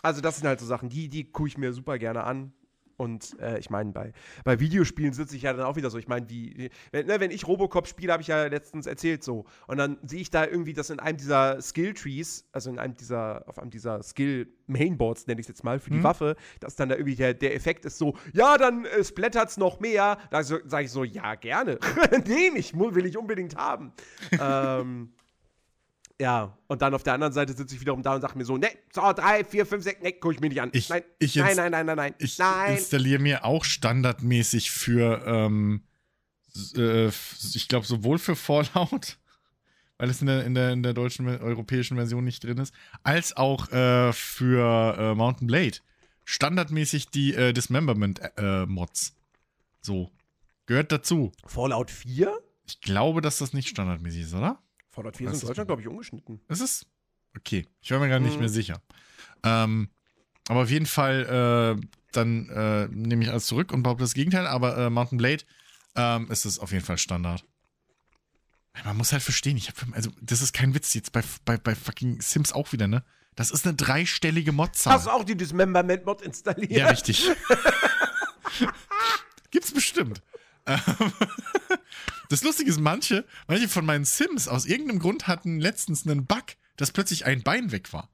Also 0.03 0.20
das 0.20 0.38
sind 0.38 0.47
halt 0.47 0.61
so 0.61 0.66
Sachen, 0.66 0.88
die, 0.88 1.09
die 1.09 1.30
gucke 1.30 1.49
ich 1.49 1.59
mir 1.59 1.72
super 1.72 1.99
gerne 1.99 2.24
an. 2.24 2.53
Und 3.01 3.40
äh, 3.40 3.59
ich 3.59 3.70
meine, 3.70 3.92
bei, 3.92 4.12
bei 4.44 4.61
Videospielen 4.61 5.14
sitze 5.14 5.34
ich 5.34 5.40
ja 5.40 5.55
dann 5.55 5.64
auch 5.64 5.76
wieder 5.76 5.88
so. 5.88 5.96
Ich 5.96 6.07
meine, 6.07 6.28
wie, 6.28 6.68
wenn, 6.92 7.07
ne, 7.07 7.18
wenn 7.18 7.30
ich 7.30 7.48
Robocop 7.48 7.86
spiele, 7.86 8.12
habe 8.12 8.20
ich 8.20 8.28
ja 8.28 8.44
letztens 8.44 8.84
erzählt 8.84 9.24
so. 9.24 9.46
Und 9.66 9.78
dann 9.78 9.96
sehe 10.03 10.20
ich 10.20 10.28
da 10.28 10.44
irgendwie, 10.44 10.74
dass 10.74 10.90
in 10.90 11.01
einem 11.01 11.16
dieser 11.16 11.62
Skill-Trees, 11.62 12.51
also 12.53 12.68
in 12.68 12.78
einem 12.78 12.94
dieser, 12.94 13.48
auf 13.48 13.59
einem 13.59 13.70
dieser 13.70 14.03
Skill-Mainboards, 14.03 15.26
nenne 15.26 15.40
ich 15.40 15.44
es 15.44 15.48
jetzt 15.48 15.64
mal, 15.64 15.80
für 15.80 15.88
die 15.88 16.05
Waffe, 16.05 16.36
dass 16.61 16.76
dann 16.76 16.90
da 16.90 16.96
irgendwie 16.96 17.14
der, 17.16 17.32
der 17.32 17.55
Effekt 17.55 17.86
ist 17.86 17.96
so, 17.96 18.18
ja, 18.34 18.59
dann 18.59 18.84
äh, 18.84 19.03
splattert's 19.03 19.57
noch 19.57 19.80
mehr. 19.80 20.18
Da 20.30 20.42
so, 20.42 20.59
sage 20.66 20.84
ich 20.84 20.90
so, 20.90 21.03
ja, 21.03 21.36
gerne. 21.36 21.78
Nehme 22.26 22.59
ich, 22.59 22.78
will 22.78 23.07
ich 23.07 23.16
unbedingt 23.16 23.57
haben. 23.57 23.94
ähm, 24.38 25.09
ja, 26.20 26.56
und 26.68 26.82
dann 26.82 26.94
auf 26.94 27.02
der 27.02 27.14
anderen 27.14 27.32
Seite 27.32 27.52
sitze 27.54 27.74
ich 27.74 27.80
wiederum 27.80 28.02
da 28.02 28.14
und 28.14 28.20
sage 28.20 28.36
mir 28.38 28.44
so, 28.44 28.56
ne, 28.56 28.68
so, 28.92 29.00
drei, 29.12 29.42
vier, 29.42 29.64
fünf, 29.66 29.82
sechs, 29.82 30.02
ne, 30.02 30.12
gucke 30.12 30.34
ich 30.34 30.40
mir 30.40 30.48
nicht 30.50 30.60
an. 30.60 30.70
Ich- 30.72 30.88
nein, 30.88 31.02
ich 31.18 31.34
nein, 31.36 31.56
nein, 31.56 31.72
nein, 31.72 31.86
nein, 31.86 31.96
nein, 31.96 32.14
Ich 32.18 32.38
nein. 32.38 32.76
installiere 32.76 33.20
mir 33.20 33.44
auch 33.44 33.64
standardmäßig 33.64 34.70
für, 34.70 35.22
ähm, 35.26 35.82
äh, 36.76 37.08
ich 37.08 37.66
glaube, 37.68 37.86
sowohl 37.86 38.18
für 38.18 38.36
Fallout, 38.36 39.18
weil 39.98 40.10
es 40.10 40.20
in 40.20 40.26
der, 40.26 40.44
in 40.44 40.54
der, 40.54 40.70
in 40.72 40.82
der 40.82 40.92
deutschen, 40.92 41.26
europäischen 41.26 41.96
Version 41.96 42.24
nicht 42.24 42.44
drin 42.44 42.58
ist, 42.58 42.74
als 43.02 43.36
auch 43.36 43.70
äh, 43.72 44.12
für 44.12 44.96
äh, 44.98 45.14
Mountain 45.14 45.46
Blade. 45.46 45.78
Standardmäßig 46.26 47.08
die 47.10 47.34
äh, 47.34 47.52
Dismemberment-Mods. 47.52 49.14
so. 49.80 50.10
Gehört 50.66 50.92
dazu. 50.92 51.32
Fallout 51.46 51.90
4? 51.90 52.38
Ich 52.66 52.80
glaube, 52.80 53.20
dass 53.22 53.38
das 53.38 53.52
nicht 53.52 53.68
standardmäßig 53.68 54.22
ist, 54.22 54.34
oder? 54.34 54.62
Fallout 55.03 55.16
4 55.16 55.26
Was 55.28 55.36
ist 55.36 55.42
in 55.42 55.48
Deutschland, 55.48 55.68
glaube 55.68 55.82
ich, 55.82 55.88
ungeschnitten. 55.88 56.40
Ist 56.48 56.61
es? 56.61 56.86
Okay. 57.36 57.66
Ich 57.80 57.90
war 57.90 57.98
mir 58.01 58.09
gerade 58.09 58.24
nicht 58.24 58.34
Mhm. 58.34 58.40
mehr 58.40 58.48
sicher. 58.48 58.80
Ähm, 59.42 59.88
aber 60.48 60.62
auf 60.62 60.70
jeden 60.70 60.86
Fall, 60.86 61.78
äh, 61.80 61.86
dann 62.12 62.48
äh, 62.48 62.88
nehme 62.88 63.22
ich 63.22 63.30
alles 63.30 63.46
zurück 63.46 63.72
und 63.72 63.82
behaupte 63.82 64.05
das 64.05 64.14
Gegenteil. 64.14 64.46
Aber 64.46 64.76
äh, 64.76 64.90
Mountain 64.90 65.18
Blade 65.18 65.44
ähm, 65.96 66.30
ist 66.30 66.44
es 66.44 66.59
auf 66.59 66.72
jeden 66.72 66.84
Fall 66.84 66.98
Standard. 66.98 67.44
Man 68.84 68.96
muss 68.96 69.12
halt 69.12 69.22
verstehen, 69.22 69.57
ich 69.57 69.68
habe, 69.68 69.94
also 69.94 70.11
das 70.20 70.42
ist 70.42 70.53
kein 70.53 70.74
Witz 70.74 70.94
jetzt 70.94 71.12
bei, 71.12 71.22
bei, 71.44 71.57
bei 71.57 71.74
fucking 71.74 72.20
Sims 72.20 72.53
auch 72.53 72.72
wieder, 72.72 72.88
ne? 72.88 73.05
Das 73.36 73.51
ist 73.51 73.66
eine 73.66 73.74
dreistellige 73.74 74.53
Modzahl. 74.53 74.94
Hast 74.94 75.07
du 75.07 75.11
auch 75.11 75.24
die 75.24 75.36
Dismemberment-Mod 75.36 76.22
installiert? 76.22 76.70
Ja, 76.70 76.88
richtig. 76.88 77.24
Gibt's 79.51 79.72
bestimmt. 79.72 80.22
Ähm, 80.70 81.12
Das 82.28 82.44
Lustige 82.44 82.70
ist, 82.70 82.78
manche, 82.78 83.24
manche 83.48 83.68
von 83.68 83.84
meinen 83.84 84.04
Sims 84.04 84.46
aus 84.46 84.64
irgendeinem 84.64 85.00
Grund 85.00 85.26
hatten 85.26 85.58
letztens 85.58 86.06
einen 86.06 86.26
Bug, 86.26 86.44
dass 86.76 86.92
plötzlich 86.92 87.26
ein 87.26 87.42
Bein 87.42 87.72
weg 87.72 87.92
war. 87.92 88.08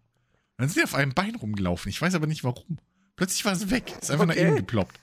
Dann 0.56 0.68
sind 0.68 0.78
die 0.78 0.84
auf 0.84 0.94
einem 0.94 1.12
Bein 1.12 1.34
rumgelaufen. 1.34 1.90
Ich 1.90 2.00
weiß 2.00 2.14
aber 2.14 2.26
nicht 2.26 2.42
warum. 2.42 2.78
Plötzlich 3.16 3.44
war 3.44 3.52
es 3.52 3.68
weg. 3.70 3.92
Ist 4.00 4.10
einfach 4.10 4.24
nach 4.24 4.34
Okay. 4.34 4.46
innen 4.46 4.56
geploppt. 4.56 4.98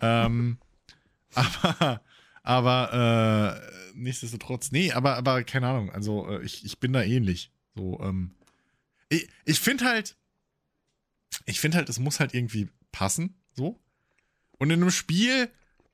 Ähm, 0.00 0.58
aber, 1.34 2.02
aber, 2.42 3.60
äh, 3.94 3.96
nichtsdestotrotz, 3.96 4.72
nee, 4.72 4.90
aber, 4.92 5.14
aber 5.16 5.44
keine 5.44 5.68
Ahnung. 5.68 5.90
Also, 5.92 6.28
äh, 6.28 6.42
ich, 6.42 6.64
ich 6.64 6.80
bin 6.80 6.92
da 6.92 7.02
ähnlich. 7.02 7.52
So, 7.76 8.00
ähm, 8.02 8.34
ich, 9.08 9.28
ich 9.44 9.60
finde 9.60 9.84
halt, 9.84 10.16
ich 11.44 11.60
finde 11.60 11.76
halt, 11.76 11.88
es 11.88 12.00
muss 12.00 12.18
halt 12.18 12.34
irgendwie 12.34 12.68
passen, 12.90 13.36
so. 13.52 13.78
Und 14.58 14.70
in 14.70 14.82
einem 14.82 14.90
Spiel, 14.90 15.48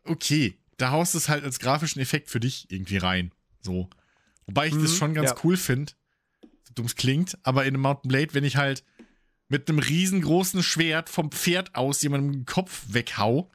okay, 0.04 0.56
da 0.76 0.90
haust 0.90 1.14
du 1.14 1.18
es 1.18 1.28
halt 1.28 1.44
als 1.44 1.58
grafischen 1.58 2.00
Effekt 2.00 2.30
für 2.30 2.40
dich 2.40 2.70
irgendwie 2.70 2.96
rein, 2.96 3.32
so. 3.60 3.88
Wobei 4.46 4.66
ich 4.66 4.74
das 4.74 4.92
Mhm, 4.92 4.96
schon 4.96 5.14
ganz 5.14 5.30
ja. 5.30 5.36
cool 5.44 5.56
finde. 5.56 5.92
dumm 6.74 6.86
es 6.86 6.96
klingt, 6.96 7.38
aber 7.44 7.62
in 7.64 7.74
einem 7.74 7.82
Mountain 7.82 8.08
Blade, 8.08 8.34
wenn 8.34 8.42
ich 8.44 8.56
halt 8.56 8.82
mit 9.48 9.68
einem 9.68 9.78
riesengroßen 9.78 10.62
Schwert 10.62 11.08
vom 11.08 11.30
Pferd 11.30 11.74
aus 11.76 12.02
jemandem 12.02 12.32
den 12.32 12.46
Kopf 12.46 12.82
weghau, 12.88 13.50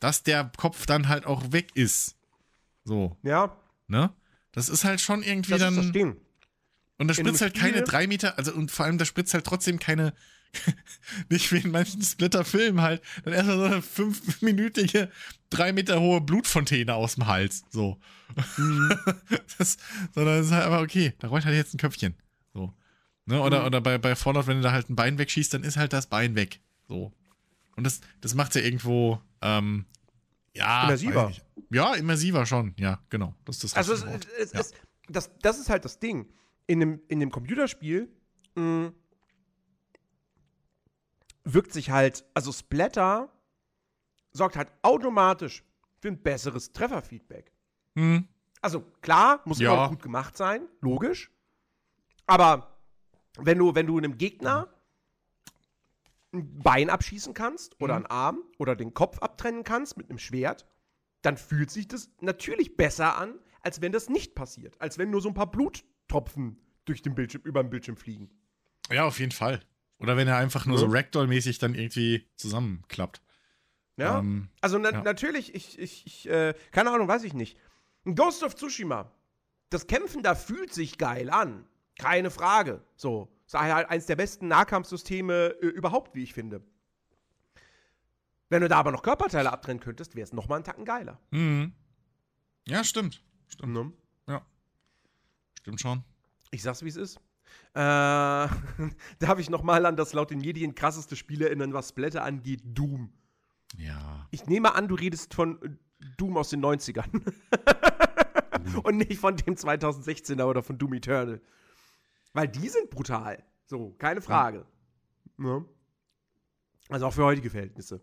dass 0.00 0.22
der 0.22 0.50
Kopf 0.58 0.84
dann 0.84 1.08
halt 1.08 1.24
auch 1.24 1.52
weg 1.52 1.70
ist. 1.74 2.16
So. 2.84 3.16
Ja. 3.22 3.56
Ne? 3.86 4.12
Das 4.52 4.68
ist 4.68 4.84
halt 4.84 5.00
schon 5.00 5.22
irgendwie 5.22 5.52
das 5.52 5.60
dann. 5.60 5.78
Ist 5.78 5.84
das 5.86 5.92
Ding. 5.92 6.16
Und 6.98 7.08
da 7.08 7.14
spritzt 7.14 7.40
halt 7.40 7.54
keine 7.54 7.82
drei 7.82 8.06
Meter, 8.06 8.36
also 8.36 8.52
und 8.52 8.70
vor 8.70 8.84
allem 8.84 8.98
da 8.98 9.04
spritzt 9.06 9.32
halt 9.32 9.46
trotzdem 9.46 9.78
keine, 9.78 10.12
nicht 11.30 11.50
wie 11.52 11.58
in 11.58 11.70
manchen 11.70 12.02
Splitter-Filmen 12.02 12.80
halt, 12.80 13.02
dann 13.24 13.34
erstmal 13.34 13.58
so 13.58 13.64
eine 13.64 13.82
fünfminütige, 13.82 15.10
drei 15.50 15.72
Meter 15.72 16.00
hohe 16.00 16.20
Blutfontäne 16.20 16.94
aus 16.94 17.14
dem 17.14 17.26
Hals. 17.26 17.64
So. 17.70 17.98
Mhm. 18.56 18.98
das, 19.58 19.76
sondern 20.14 20.40
es 20.40 20.46
ist 20.46 20.52
halt 20.52 20.64
aber 20.64 20.80
okay, 20.80 21.14
da 21.18 21.28
rollt 21.28 21.44
halt 21.44 21.56
jetzt 21.56 21.74
ein 21.74 21.78
Köpfchen. 21.78 22.14
So. 22.54 22.72
Ne? 23.26 23.40
Oder, 23.40 23.60
mhm. 23.60 23.66
oder 23.66 23.80
bei, 23.80 23.98
bei 23.98 24.14
Fallout, 24.14 24.46
wenn 24.46 24.58
du 24.58 24.62
da 24.62 24.72
halt 24.72 24.90
ein 24.90 24.96
Bein 24.96 25.18
wegschießt, 25.18 25.54
dann 25.54 25.64
ist 25.64 25.76
halt 25.76 25.92
das 25.92 26.06
Bein 26.06 26.34
weg. 26.34 26.60
So. 26.88 27.12
Und 27.76 27.84
das, 27.84 28.00
das 28.20 28.34
macht 28.34 28.54
ja 28.54 28.60
irgendwo, 28.60 29.20
ähm, 29.40 29.86
ja. 30.54 30.84
Immersiver. 30.84 31.32
Ja, 31.70 31.94
immersiver 31.94 32.44
schon, 32.44 32.74
ja, 32.78 33.00
genau. 33.08 33.34
Das 33.44 33.56
ist 33.56 33.64
das 33.64 33.74
also 33.74 33.94
es, 33.94 34.04
es, 34.38 34.52
ja. 34.52 34.60
es, 34.60 34.72
das, 35.08 35.30
das 35.40 35.58
ist 35.58 35.70
halt 35.70 35.84
das 35.84 35.98
Ding. 35.98 36.28
In 36.66 36.80
dem, 36.80 37.00
in 37.08 37.20
dem 37.20 37.30
Computerspiel 37.30 38.08
mh, 38.54 38.62
mm, 38.62 38.94
wirkt 41.44 41.72
sich 41.72 41.90
halt, 41.90 42.24
also 42.34 42.52
Splatter 42.52 43.30
sorgt 44.32 44.56
halt 44.56 44.72
automatisch 44.82 45.64
für 45.98 46.08
ein 46.08 46.22
besseres 46.22 46.72
Trefferfeedback. 46.72 47.52
Hm. 47.96 48.28
Also 48.60 48.82
klar, 49.00 49.40
muss 49.44 49.58
ja. 49.58 49.72
immer 49.72 49.88
gut 49.88 50.02
gemacht 50.02 50.36
sein, 50.36 50.68
logisch. 50.80 51.30
Aber 52.26 52.78
wenn 53.38 53.58
du, 53.58 53.74
wenn 53.74 53.86
du 53.86 53.98
einem 53.98 54.18
Gegner 54.18 54.68
ein 56.32 56.58
Bein 56.60 56.88
abschießen 56.88 57.34
kannst 57.34 57.80
oder 57.80 57.94
mhm. 57.94 57.96
einen 57.98 58.06
Arm 58.06 58.42
oder 58.58 58.76
den 58.76 58.94
Kopf 58.94 59.18
abtrennen 59.18 59.64
kannst 59.64 59.96
mit 59.96 60.08
einem 60.08 60.18
Schwert, 60.18 60.66
dann 61.22 61.36
fühlt 61.36 61.70
sich 61.70 61.88
das 61.88 62.10
natürlich 62.20 62.76
besser 62.76 63.16
an, 63.16 63.34
als 63.60 63.80
wenn 63.80 63.92
das 63.92 64.08
nicht 64.08 64.34
passiert. 64.34 64.80
Als 64.80 64.98
wenn 64.98 65.10
nur 65.10 65.20
so 65.20 65.28
ein 65.28 65.34
paar 65.34 65.50
Bluttropfen 65.50 66.58
durch 66.84 67.02
den 67.02 67.14
Bildschirm, 67.14 67.42
über 67.44 67.62
den 67.62 67.70
Bildschirm 67.70 67.96
fliegen. 67.96 68.30
Ja, 68.90 69.06
auf 69.06 69.20
jeden 69.20 69.32
Fall. 69.32 69.60
Oder 70.02 70.16
wenn 70.16 70.28
er 70.28 70.36
einfach 70.36 70.66
nur 70.66 70.76
ja. 70.76 70.80
so 70.80 70.86
Ragdoll-mäßig 70.86 71.58
dann 71.58 71.74
irgendwie 71.74 72.28
zusammenklappt. 72.36 73.22
Ja. 73.96 74.18
Ähm, 74.18 74.48
also 74.60 74.78
na 74.78 74.90
ja. 74.90 75.02
natürlich, 75.02 75.54
ich, 75.54 75.78
ich, 75.78 76.06
ich 76.06 76.28
äh, 76.28 76.54
keine 76.72 76.90
Ahnung, 76.90 77.08
weiß 77.08 77.24
ich 77.24 77.34
nicht. 77.34 77.56
Ghost 78.04 78.42
of 78.42 78.56
Tsushima. 78.56 79.12
Das 79.70 79.86
Kämpfen 79.86 80.22
da 80.22 80.34
fühlt 80.34 80.72
sich 80.74 80.98
geil 80.98 81.30
an. 81.30 81.64
Keine 81.98 82.30
Frage. 82.30 82.82
So. 82.96 83.32
Ist 83.46 83.54
halt 83.54 83.88
eins 83.88 84.06
der 84.06 84.16
besten 84.16 84.48
Nahkampfsysteme 84.48 85.56
äh, 85.60 85.66
überhaupt, 85.66 86.14
wie 86.14 86.22
ich 86.22 86.34
finde. 86.34 86.62
Wenn 88.48 88.62
du 88.62 88.68
da 88.68 88.78
aber 88.78 88.92
noch 88.92 89.02
Körperteile 89.02 89.52
abtrennen 89.52 89.80
könntest, 89.80 90.14
wäre 90.14 90.24
es 90.24 90.32
nochmal 90.32 90.56
einen 90.56 90.64
Tacken 90.64 90.84
geiler. 90.84 91.20
Mhm. 91.30 91.72
Ja, 92.66 92.84
stimmt. 92.84 93.22
Stimmt. 93.48 93.72
Ne? 93.72 93.92
Ja. 94.26 94.44
Stimmt 95.60 95.80
schon. 95.80 96.04
Ich 96.50 96.62
sag's, 96.62 96.82
wie 96.82 96.88
es 96.88 96.96
ist. 96.96 97.20
Äh, 97.74 97.78
darf 99.18 99.38
ich 99.38 99.48
nochmal 99.48 99.86
an 99.86 99.96
das 99.96 100.12
laut 100.12 100.30
den 100.30 100.40
Medien 100.40 100.74
krasseste 100.74 101.16
Spiel 101.16 101.42
erinnern, 101.42 101.72
was 101.72 101.90
Splatter 101.90 102.22
angeht? 102.22 102.60
Doom. 102.64 103.12
Ja. 103.78 104.26
Ich 104.30 104.46
nehme 104.46 104.74
an, 104.74 104.88
du 104.88 104.94
redest 104.94 105.34
von 105.34 105.60
äh, 105.62 105.70
Doom 106.18 106.36
aus 106.36 106.50
den 106.50 106.62
90ern. 106.62 107.32
Und 108.82 108.98
nicht 108.98 109.18
von 109.18 109.36
dem 109.36 109.54
2016er 109.54 110.44
oder 110.44 110.62
von 110.62 110.78
Doom 110.78 110.94
Eternal. 110.94 111.40
Weil 112.32 112.48
die 112.48 112.68
sind 112.68 112.90
brutal. 112.90 113.42
So, 113.66 113.90
keine 113.98 114.20
Frage. 114.20 114.66
Ja. 115.38 115.44
Ja. 115.44 115.64
Also 116.88 117.06
auch 117.06 117.12
für 117.12 117.24
heutige 117.24 117.50
Verhältnisse. 117.50 118.02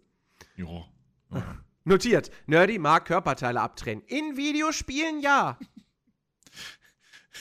Ja. 0.55 0.85
ja. 1.31 1.57
Notiert. 1.83 2.31
Nerdy 2.47 2.77
mag 2.79 3.05
Körperteile 3.05 3.61
abtrennen. 3.61 4.03
In 4.05 4.35
Videospielen 4.35 5.21
ja. 5.21 5.57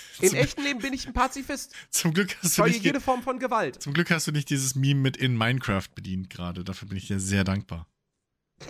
Im 0.20 0.34
echten 0.34 0.62
Leben 0.62 0.80
bin 0.80 0.92
ich 0.92 1.06
ein 1.06 1.12
Pazifist. 1.12 1.72
Zum 1.90 2.12
Glück 2.12 2.36
hast 2.42 2.58
du 2.58 2.64
nicht 2.64 2.82
jede 2.82 3.00
Form 3.00 3.22
von 3.22 3.38
Gewalt. 3.38 3.80
Zum 3.82 3.94
Glück 3.94 4.10
hast 4.10 4.26
du 4.26 4.32
nicht 4.32 4.50
dieses 4.50 4.74
Meme 4.74 5.00
mit 5.00 5.16
in 5.16 5.36
Minecraft 5.36 5.86
bedient 5.94 6.30
gerade. 6.30 6.64
Dafür 6.64 6.88
bin 6.88 6.98
ich 6.98 7.06
dir 7.06 7.20
sehr 7.20 7.44
dankbar. 7.44 7.86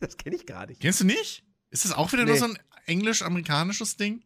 Das 0.00 0.16
kenne 0.16 0.34
ich 0.34 0.46
gar 0.46 0.66
nicht. 0.66 0.80
Kennst 0.80 1.00
du 1.00 1.04
nicht? 1.04 1.44
Ist 1.70 1.84
das 1.84 1.92
auch 1.92 2.12
wieder 2.12 2.24
nee. 2.24 2.30
nur 2.30 2.38
so 2.38 2.46
ein 2.46 2.58
englisch-amerikanisches 2.86 3.96
Ding? 3.96 4.24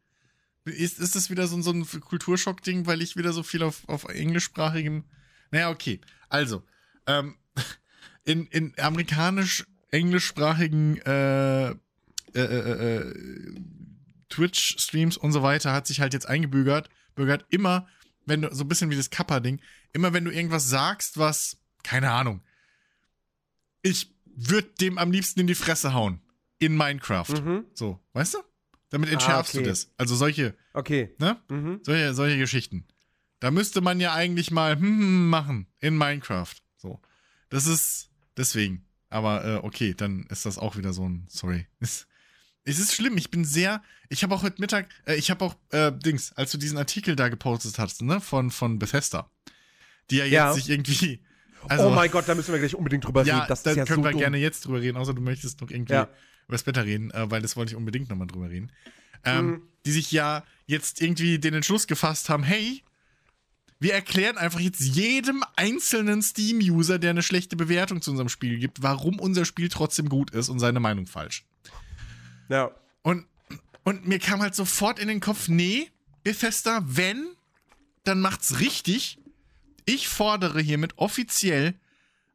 Ist, 0.64 0.98
ist 0.98 1.14
das 1.14 1.28
wieder 1.28 1.46
so, 1.46 1.60
so 1.60 1.70
ein 1.70 1.84
Kulturschock-Ding, 1.84 2.86
weil 2.86 3.02
ich 3.02 3.16
wieder 3.16 3.34
so 3.34 3.42
viel 3.42 3.62
auf, 3.62 3.86
auf 3.86 4.04
englischsprachigem. 4.04 5.04
Naja, 5.50 5.68
okay. 5.68 6.00
Also, 6.30 6.62
ähm, 7.06 7.36
in, 8.24 8.46
in 8.46 8.72
amerikanisch-englischsprachigen 8.78 10.96
äh, 11.02 11.74
äh, 12.36 12.44
äh, 12.44 12.96
äh, 12.96 13.14
Twitch-Streams 14.28 15.16
und 15.16 15.32
so 15.32 15.42
weiter 15.42 15.72
hat 15.72 15.86
sich 15.86 16.00
halt 16.00 16.12
jetzt 16.12 16.28
eingebürgert, 16.28 16.88
bürgert 17.14 17.44
immer, 17.50 17.86
wenn 18.24 18.42
du, 18.42 18.54
so 18.54 18.64
ein 18.64 18.68
bisschen 18.68 18.90
wie 18.90 18.96
das 18.96 19.10
Kappa-Ding, 19.10 19.60
immer 19.92 20.12
wenn 20.12 20.24
du 20.24 20.30
irgendwas 20.30 20.68
sagst, 20.68 21.18
was, 21.18 21.58
keine 21.82 22.10
Ahnung, 22.10 22.42
ich 23.82 24.10
würde 24.36 24.68
dem 24.80 24.98
am 24.98 25.10
liebsten 25.10 25.40
in 25.40 25.46
die 25.46 25.54
Fresse 25.54 25.94
hauen. 25.94 26.20
In 26.58 26.76
Minecraft. 26.76 27.28
Mhm. 27.28 27.64
So, 27.74 28.00
weißt 28.14 28.34
du? 28.34 28.38
Damit 28.90 29.10
entschärfst 29.10 29.54
ah, 29.54 29.58
okay. 29.58 29.64
du 29.64 29.70
das. 29.70 29.92
Also 29.96 30.14
solche. 30.14 30.54
Okay. 30.72 31.14
Ne? 31.18 31.40
Mhm. 31.48 31.80
Solche, 31.82 32.14
solche 32.14 32.38
Geschichten. 32.38 32.86
Da 33.40 33.50
müsste 33.50 33.80
man 33.80 34.00
ja 34.00 34.14
eigentlich 34.14 34.50
mal 34.50 34.76
hm, 34.76 34.82
hm, 34.82 34.98
hm 34.98 35.30
machen 35.30 35.66
in 35.80 35.98
Minecraft. 35.98 36.54
So. 36.76 37.00
Das 37.50 37.66
ist 37.66 38.10
deswegen. 38.36 38.86
Aber 39.08 39.44
äh, 39.44 39.56
okay, 39.62 39.94
dann 39.94 40.24
ist 40.30 40.46
das 40.46 40.58
auch 40.58 40.76
wieder 40.76 40.92
so 40.92 41.08
ein. 41.08 41.26
Sorry. 41.28 41.66
Es, 41.80 42.06
es 42.66 42.78
ist 42.78 42.94
schlimm. 42.94 43.16
Ich 43.16 43.30
bin 43.30 43.44
sehr. 43.44 43.82
Ich 44.08 44.22
habe 44.22 44.34
auch 44.34 44.42
heute 44.42 44.60
Mittag. 44.60 44.88
Äh, 45.06 45.14
ich 45.16 45.30
habe 45.30 45.44
auch 45.44 45.56
äh, 45.70 45.92
Dings, 45.92 46.32
als 46.32 46.50
du 46.50 46.58
diesen 46.58 46.76
Artikel 46.76 47.16
da 47.16 47.28
gepostet 47.28 47.78
hast, 47.78 48.02
ne, 48.02 48.20
von 48.20 48.50
von 48.50 48.78
Bethesda, 48.78 49.30
die 50.10 50.16
ja 50.16 50.24
jetzt 50.24 50.32
ja. 50.32 50.52
sich 50.52 50.68
irgendwie. 50.68 51.20
Also, 51.68 51.88
oh 51.88 51.90
mein 51.90 52.10
Gott, 52.10 52.28
da 52.28 52.34
müssen 52.34 52.52
wir 52.52 52.60
gleich 52.60 52.74
unbedingt 52.74 53.04
drüber 53.04 53.24
ja, 53.24 53.38
reden. 53.38 53.48
Das 53.48 53.62
da 53.62 53.72
ja 53.72 53.84
können 53.84 54.02
so 54.02 54.04
wir 54.04 54.12
dumm. 54.12 54.20
gerne 54.20 54.36
jetzt 54.36 54.64
drüber 54.64 54.80
reden, 54.80 54.96
außer 54.96 55.14
du 55.14 55.22
möchtest 55.22 55.60
noch 55.60 55.70
irgendwie 55.70 55.94
ja. 55.94 56.02
über 56.02 56.52
das 56.52 56.66
Wetter 56.66 56.84
reden, 56.84 57.10
äh, 57.10 57.30
weil 57.30 57.42
das 57.42 57.56
wollte 57.56 57.72
ich 57.72 57.76
unbedingt 57.76 58.08
nochmal 58.08 58.28
drüber 58.28 58.50
reden. 58.50 58.70
Ähm, 59.24 59.46
mhm. 59.46 59.62
Die 59.84 59.90
sich 59.90 60.12
ja 60.12 60.44
jetzt 60.66 61.00
irgendwie 61.00 61.38
den 61.38 61.54
Entschluss 61.54 61.86
gefasst 61.88 62.28
haben, 62.28 62.44
hey, 62.44 62.84
wir 63.78 63.94
erklären 63.94 64.38
einfach 64.38 64.60
jetzt 64.60 64.80
jedem 64.80 65.42
einzelnen 65.56 66.22
Steam-User, 66.22 66.98
der 66.98 67.10
eine 67.10 67.22
schlechte 67.22 67.56
Bewertung 67.56 68.00
zu 68.00 68.10
unserem 68.10 68.28
Spiel 68.28 68.58
gibt, 68.58 68.82
warum 68.82 69.18
unser 69.18 69.44
Spiel 69.44 69.68
trotzdem 69.68 70.08
gut 70.08 70.30
ist 70.30 70.48
und 70.48 70.60
seine 70.60 70.80
Meinung 70.80 71.06
falsch. 71.06 71.44
Ja. 72.48 72.70
Und, 73.02 73.26
und 73.84 74.06
mir 74.06 74.18
kam 74.18 74.42
halt 74.42 74.54
sofort 74.54 74.98
in 74.98 75.08
den 75.08 75.20
Kopf, 75.20 75.48
nee, 75.48 75.90
Bethesda, 76.22 76.82
wenn, 76.84 77.28
dann 78.04 78.20
macht's 78.20 78.60
richtig. 78.60 79.18
Ich 79.84 80.08
fordere 80.08 80.60
hiermit 80.60 80.98
offiziell 80.98 81.74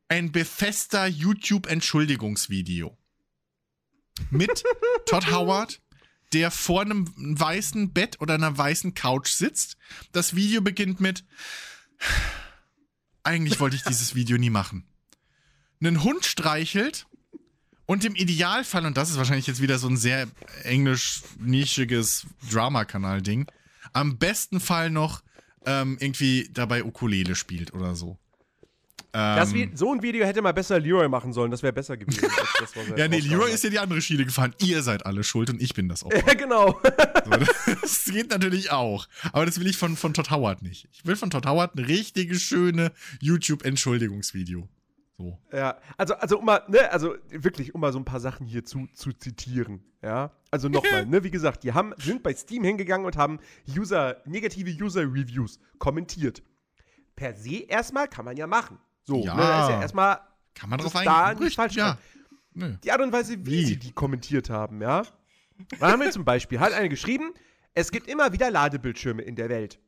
ein 0.07 0.32
Bethesda 0.32 1.07
YouTube-Entschuldigungsvideo. 1.07 2.97
Mit 4.30 4.64
Todd 5.05 5.32
Howard, 5.32 5.82
der 6.34 6.51
vor 6.51 6.82
einem 6.82 7.12
weißen 7.16 7.93
Bett 7.93 8.20
oder 8.22 8.36
einer 8.36 8.57
weißen 8.57 8.93
Couch 8.93 9.30
sitzt. 9.30 9.78
Das 10.12 10.36
Video 10.36 10.62
beginnt 10.62 10.99
mit 10.99 11.26
eigentlich 13.24 13.59
wollte 13.59 13.76
ich 13.76 13.84
dieses 13.84 14.16
Video 14.16 14.38
nie 14.38 14.49
machen. 14.49 14.86
Einen 15.80 16.03
Hund 16.03 16.26
und 17.91 18.05
im 18.05 18.15
Idealfall, 18.15 18.85
und 18.85 18.95
das 18.95 19.09
ist 19.09 19.17
wahrscheinlich 19.17 19.47
jetzt 19.47 19.61
wieder 19.61 19.77
so 19.77 19.89
ein 19.89 19.97
sehr 19.97 20.25
englisch-nischiges 20.63 22.25
Drama-Kanal-Ding, 22.49 23.47
am 23.91 24.17
besten 24.17 24.61
Fall 24.61 24.89
noch 24.89 25.21
ähm, 25.65 25.97
irgendwie 25.99 26.49
dabei 26.53 26.85
Ukulele 26.85 27.35
spielt 27.35 27.73
oder 27.73 27.95
so. 27.95 28.17
Das, 29.11 29.51
ähm, 29.51 29.71
so 29.75 29.91
ein 29.91 30.01
Video 30.01 30.25
hätte 30.25 30.41
mal 30.41 30.53
besser 30.53 30.79
Leroy 30.79 31.09
machen 31.09 31.33
sollen, 31.33 31.51
das 31.51 31.63
wäre 31.63 31.73
besser 31.73 31.97
gewesen. 31.97 32.29
das, 32.61 32.73
ja, 32.97 33.09
nee, 33.09 33.19
Leroy 33.19 33.51
ist 33.51 33.65
ja 33.65 33.69
die 33.69 33.79
andere 33.79 34.01
Schiene 34.01 34.23
gefahren. 34.23 34.55
Ihr 34.61 34.83
seid 34.83 35.05
alle 35.05 35.25
schuld 35.25 35.49
und 35.49 35.61
ich 35.61 35.73
bin 35.73 35.89
das 35.89 36.05
auch. 36.05 36.11
Ja, 36.25 36.33
genau. 36.33 36.79
So, 37.25 37.31
das 37.81 38.05
geht 38.09 38.29
natürlich 38.29 38.71
auch. 38.71 39.09
Aber 39.33 39.45
das 39.45 39.59
will 39.59 39.67
ich 39.67 39.75
von, 39.75 39.97
von 39.97 40.13
Todd 40.13 40.31
Howard 40.31 40.61
nicht. 40.61 40.87
Ich 40.93 41.05
will 41.05 41.17
von 41.17 41.29
Todd 41.29 41.45
Howard 41.45 41.75
ein 41.75 41.83
richtiges, 41.83 42.41
schöne 42.41 42.93
YouTube-Entschuldigungsvideo. 43.19 44.69
So. 45.22 45.57
Ja, 45.57 45.78
also, 45.97 46.15
also 46.15 46.39
um 46.39 46.45
mal, 46.45 46.63
ne, 46.67 46.91
also 46.91 47.15
wirklich, 47.30 47.76
um 47.76 47.82
mal 47.82 47.93
so 47.93 47.99
ein 47.99 48.05
paar 48.05 48.19
Sachen 48.19 48.45
hier 48.45 48.65
zu, 48.65 48.88
zu 48.93 49.13
zitieren. 49.13 49.84
Ja, 50.01 50.32
also 50.49 50.67
nochmal, 50.67 51.05
ne, 51.07 51.24
wie 51.24 51.32
gesagt, 51.32 51.63
die 51.63 51.74
haben, 51.74 51.93
sind 51.97 52.24
bei 52.24 52.34
Steam 52.34 52.63
hingegangen 52.63 53.05
und 53.05 53.17
haben 53.17 53.39
User, 53.67 54.17
negative 54.26 54.69
User-Reviews 54.69 55.59
kommentiert. 55.78 56.41
Per 57.15 57.36
se 57.36 57.63
erstmal 57.67 58.07
kann 58.07 58.26
man 58.26 58.36
ja 58.38 58.47
machen. 58.47 58.80
So, 59.03 59.24
ja. 59.24 59.36
Ne, 59.36 59.41
da 59.41 59.63
ist 59.63 59.69
ja 59.72 59.82
erstmal. 59.82 60.19
Kann 60.53 60.69
man 60.69 60.80
drauf 60.80 60.95
eingehen? 60.95 61.43
Nicht 61.43 61.55
falsch 61.55 61.76
ja. 61.76 61.97
Nee. 62.53 62.78
Die 62.84 62.91
Art 62.91 63.01
und 63.01 63.13
Weise, 63.13 63.38
wie, 63.39 63.45
wie, 63.45 63.65
sie 63.65 63.78
die 63.78 63.91
kommentiert 63.91 64.49
haben, 64.49 64.82
ja. 64.82 65.03
Da 65.80 65.91
haben 65.91 66.01
wir 66.01 66.11
zum 66.11 66.26
Beispiel, 66.26 66.59
hat 66.59 66.74
eine 66.74 66.89
geschrieben, 66.89 67.34
es 67.74 67.91
gibt 67.91 68.07
immer 68.07 68.34
wieder 68.34 68.51
Ladebildschirme 68.51 69.22
in 69.22 69.36
der 69.36 69.49
Welt. 69.49 69.80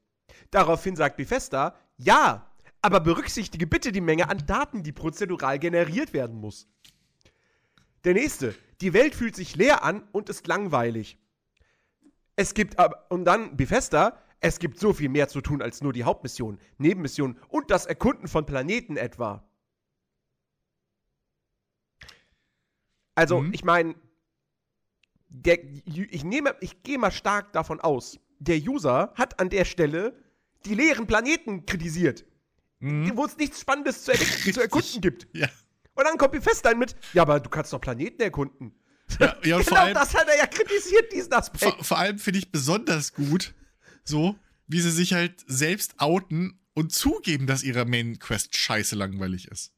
Daraufhin 0.52 0.96
sagt 0.96 1.18
Bethesda, 1.18 1.76
ja, 1.98 2.50
aber 2.84 3.00
berücksichtige 3.00 3.66
bitte 3.66 3.92
die 3.92 4.02
Menge 4.02 4.30
an 4.30 4.46
Daten, 4.46 4.84
die 4.84 4.92
prozedural 4.92 5.58
generiert 5.58 6.14
werden 6.14 6.40
muss. 6.40 6.68
Der 8.04 8.14
nächste. 8.14 8.54
Die 8.82 8.94
Welt 8.94 9.16
fühlt 9.16 9.36
sich 9.36 9.56
leer 9.56 9.84
an 9.84 10.04
und 10.12 10.30
ist 10.30 10.46
langweilig. 10.48 11.18
Es 12.36 12.54
gibt 12.54 12.78
aber, 12.80 13.10
und 13.10 13.24
dann 13.24 13.56
Bethesda, 13.56 14.22
es 14.42 14.60
gibt 14.60 14.78
so 14.78 14.92
viel 14.92 15.08
mehr 15.08 15.30
zu 15.30 15.40
tun 15.40 15.62
als 15.62 15.82
nur 15.82 15.94
die 15.94 16.04
Hauptmission, 16.04 16.60
Nebenmissionen 16.78 17.40
und 17.48 17.72
das 17.72 17.86
Erkunden 17.86 18.28
von 18.28 18.46
Planeten 18.46 18.98
etwa. 18.98 19.48
Also, 23.16 23.40
mhm. 23.40 23.54
ich 23.54 23.64
meine, 23.64 23.96
ich 25.46 26.24
nehme, 26.26 26.58
ich 26.60 26.84
gehe 26.84 26.98
mal 26.98 27.12
stark 27.12 27.54
davon 27.54 27.80
aus, 27.80 28.20
der 28.40 28.58
User 28.58 29.14
hat 29.16 29.40
an 29.40 29.50
der 29.50 29.64
Stelle 29.64 30.22
die 30.66 30.76
leeren 30.76 31.08
Planeten 31.08 31.66
kritisiert, 31.66 32.26
mhm. 32.84 33.16
wo 33.16 33.26
es 33.26 33.38
nichts 33.38 33.62
Spannendes 33.62 34.04
zu, 34.04 34.12
zu 34.14 34.62
erkunden 34.62 35.02
gibt. 35.02 35.28
Ja. 35.34 35.48
Und 35.96 36.06
dann 36.06 36.18
kommt 36.18 36.34
Bethesda 36.34 36.74
mit, 36.74 36.96
ja, 37.14 37.22
aber 37.22 37.40
du 37.40 37.50
kannst 37.50 37.72
doch 37.74 37.80
Planeten 37.80 38.22
erkunden. 38.22 38.74
Ja, 39.20 39.36
ja 39.44 39.58
genau 39.62 39.82
allem, 39.82 39.94
das 39.94 40.14
hat 40.14 40.28
er 40.28 40.38
ja 40.38 40.48
kritisiert, 40.48 41.12
diesen 41.12 41.34
Aspekt. 41.34 41.64
Vor, 41.64 41.84
vor 41.84 41.98
allem 41.98 42.20
finde 42.20 42.40
ich 42.40 42.52
besonders 42.52 43.14
gut, 43.14 43.54
so, 44.04 44.36
wie 44.68 44.82
sie 44.82 44.92
sich 44.92 45.14
halt 45.14 45.44
selbst 45.48 46.00
outen 46.00 46.60
und 46.74 46.92
zugeben, 46.92 47.48
dass 47.48 47.64
ihre 47.64 47.86
Main 47.86 48.20
Quest 48.20 48.56
scheiße 48.56 48.96
langweilig 48.96 49.48
ist. 49.48 49.74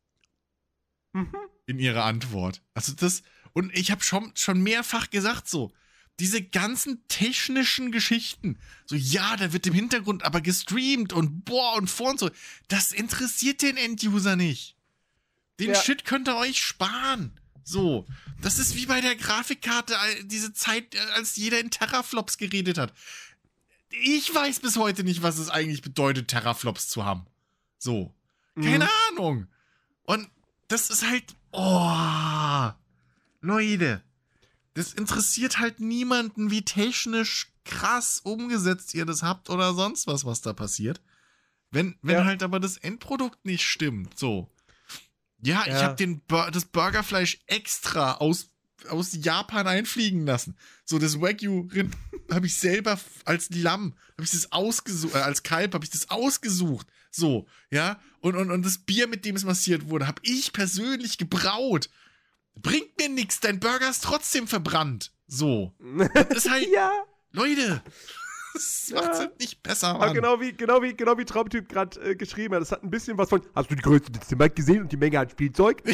Mhm. 1.14 1.36
In 1.66 1.80
ihrer 1.80 2.06
Antwort. 2.06 2.62
Also 2.74 2.93
das, 2.93 3.24
und 3.53 3.76
ich 3.76 3.91
habe 3.91 4.03
schon, 4.03 4.32
schon 4.36 4.62
mehrfach 4.62 5.10
gesagt 5.10 5.49
so, 5.49 5.72
diese 6.20 6.41
ganzen 6.41 7.05
technischen 7.07 7.91
Geschichten, 7.91 8.57
so 8.86 8.95
ja, 8.95 9.36
da 9.36 9.51
wird 9.51 9.68
im 9.68 9.74
Hintergrund 9.74 10.24
aber 10.24 10.41
gestreamt 10.41 11.11
und 11.11 11.43
boah 11.43 11.76
und 11.76 11.89
vor 11.89 12.11
und 12.11 12.20
so, 12.20 12.30
das 12.68 12.91
interessiert 12.91 13.61
den 13.61 13.78
Enduser 13.78 14.36
nicht. 14.36 14.76
Den 15.59 15.72
ja. 15.72 15.82
Shit 15.82 16.05
könnt 16.05 16.28
ihr 16.28 16.38
euch 16.38 16.61
sparen. 16.61 17.39
So, 17.63 18.05
das 18.41 18.59
ist 18.59 18.76
wie 18.76 18.86
bei 18.86 19.01
der 19.01 19.16
Grafikkarte, 19.16 19.95
diese 20.24 20.53
Zeit, 20.53 20.93
äh, 20.93 20.99
als 21.16 21.36
jeder 21.36 21.59
in 21.59 21.72
Terraflops 21.72 22.38
geredet 22.38 22.78
hat. 22.78 22.93
Ich 23.89 24.34
weiß 24.34 24.59
bis 24.59 24.78
heute 24.78 25.03
nicht, 25.03 25.24
was 25.24 25.38
es 25.38 25.49
eigentlich 25.49 25.82
bedeutet, 25.82 26.28
Terraflops 26.28 26.89
zu 26.89 27.05
haben. 27.05 27.26
So, 27.78 28.13
keine 28.55 28.86
mhm. 28.86 28.91
Ahnung. 29.09 29.47
Und 30.03 30.30
das 30.68 30.89
ist 30.89 31.07
halt, 31.07 31.36
oh, 31.51 32.72
Leute, 33.41 34.03
das 34.76 34.93
interessiert 34.93 35.59
halt 35.59 35.80
niemanden, 35.80 36.51
wie 36.51 36.63
technisch 36.63 37.51
krass 37.63 38.19
umgesetzt 38.23 38.93
ihr 38.93 39.05
das 39.05 39.23
habt 39.23 39.49
oder 39.49 39.73
sonst 39.73 40.05
was, 40.05 40.26
was 40.26 40.41
da 40.41 40.53
passiert. 40.53 41.01
Wenn, 41.71 41.95
wenn 42.01 42.17
ja. 42.17 42.26
halt 42.26 42.43
aber 42.43 42.59
das 42.59 42.78
Endprodukt 42.78 43.43
nicht 43.45 43.63
stimmt, 43.63 44.19
so. 44.19 44.51
Ja, 45.41 45.65
ja. 45.65 45.76
ich 45.76 45.84
habe 45.84 45.95
den 45.95 46.21
das 46.28 46.65
Burgerfleisch 46.65 47.39
extra 47.47 48.13
aus 48.15 48.51
aus 48.89 49.17
Japan 49.19 49.65
einfliegen 49.65 50.26
lassen. 50.26 50.55
So 50.84 50.99
das 50.99 51.19
Wagyu 51.19 51.69
Rind 51.73 51.95
habe 52.32 52.45
ich 52.45 52.55
selber 52.55 52.99
als 53.23 53.49
Lamm 53.49 53.95
habe 54.13 54.23
ich 54.23 54.32
das 54.32 54.51
ausgesucht, 54.51 55.15
äh, 55.15 55.19
als 55.19 55.43
Kalb 55.43 55.73
habe 55.73 55.86
ich 55.86 55.91
das 55.91 56.09
ausgesucht. 56.09 56.88
So, 57.11 57.47
ja? 57.71 57.99
Und 58.19 58.36
und 58.36 58.51
und 58.51 58.65
das 58.65 58.80
Bier, 58.80 59.07
mit 59.07 59.26
dem 59.26 59.36
es 59.36 59.45
massiert 59.45 59.89
wurde, 59.89 60.07
habe 60.07 60.21
ich 60.23 60.53
persönlich 60.53 61.17
gebraut. 61.17 61.89
Bringt 62.56 62.97
mir 62.99 63.10
nichts, 63.10 63.39
dein 63.39 63.60
Burger 63.60 63.89
ist 63.89 64.03
trotzdem 64.03 64.47
verbrannt. 64.47 65.12
So. 65.28 65.74
Das 66.14 66.45
ist 66.45 66.49
halt 66.49 66.68
Ja. 66.74 66.91
Leute, 67.32 67.82
das 68.53 68.89
ja. 68.93 69.01
macht's 69.01 69.20
halt 69.20 69.39
nicht 69.39 69.62
besser, 69.62 69.97
Mann. 69.97 70.14
genau 70.14 70.39
wie, 70.39 70.53
genau 70.53 70.82
wie, 70.82 70.95
genau 70.95 71.18
wie 71.18 71.26
Traumtyp 71.26 71.68
gerade 71.68 71.99
äh, 72.01 72.16
geschrieben 72.16 72.56
hat. 72.56 72.62
Das 72.62 72.72
hat 72.72 72.84
ein 72.84 72.89
bisschen 72.89 73.18
was 73.18 73.28
von, 73.30 73.45
hast 73.53 73.70
du 73.70 73.76
die 73.76 73.82
Größe 73.82 74.10
des 74.12 74.28
Zimmers 74.28 74.56
gesehen 74.56 74.82
und 74.82 74.91
die 74.91 74.97
Menge 74.97 75.20
an 75.20 75.30
Spielzeug? 75.30 75.84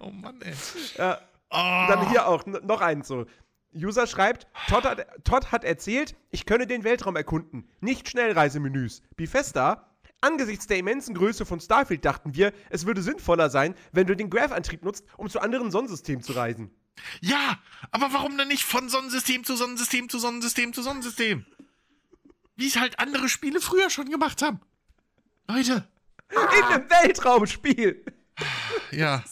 oh 0.00 0.10
Mann, 0.10 0.40
ey. 0.40 0.54
Ja. 0.96 1.20
Oh. 1.50 1.86
Dann 1.88 2.08
hier 2.08 2.26
auch, 2.26 2.46
noch 2.46 2.80
eins 2.80 3.08
so. 3.08 3.26
User 3.74 4.06
schreibt, 4.06 4.46
Todd 4.68 4.84
hat, 4.84 5.06
Todd 5.24 5.52
hat 5.52 5.64
erzählt, 5.64 6.14
ich 6.30 6.46
könne 6.46 6.66
den 6.66 6.84
Weltraum 6.84 7.16
erkunden, 7.16 7.68
nicht 7.80 8.08
Schnellreisemenüs. 8.08 9.02
Bifesta, 9.16 9.91
angesichts 10.22 10.66
der 10.66 10.78
immensen 10.78 11.14
Größe 11.14 11.44
von 11.44 11.60
Starfield 11.60 12.04
dachten 12.04 12.34
wir, 12.34 12.52
es 12.70 12.86
würde 12.86 13.02
sinnvoller 13.02 13.50
sein, 13.50 13.74
wenn 13.92 14.06
du 14.06 14.16
den 14.16 14.30
Graph-Antrieb 14.30 14.82
nutzt, 14.84 15.04
um 15.16 15.28
zu 15.28 15.40
anderen 15.40 15.70
Sonnensystemen 15.70 16.22
zu 16.22 16.32
reisen. 16.32 16.70
Ja, 17.20 17.58
aber 17.90 18.12
warum 18.12 18.36
denn 18.36 18.48
nicht 18.48 18.64
von 18.64 18.88
Sonnensystem 18.88 19.44
zu 19.44 19.56
Sonnensystem 19.56 20.08
zu 20.08 20.18
Sonnensystem 20.18 20.72
zu 20.72 20.82
Sonnensystem? 20.82 21.44
Wie 22.56 22.66
es 22.66 22.76
halt 22.76 22.98
andere 22.98 23.28
Spiele 23.28 23.60
früher 23.60 23.90
schon 23.90 24.10
gemacht 24.10 24.42
haben. 24.42 24.60
Leute. 25.48 25.88
In 26.30 26.64
einem 26.64 26.88
Weltraumspiel. 26.88 28.04
Ja. 28.90 29.24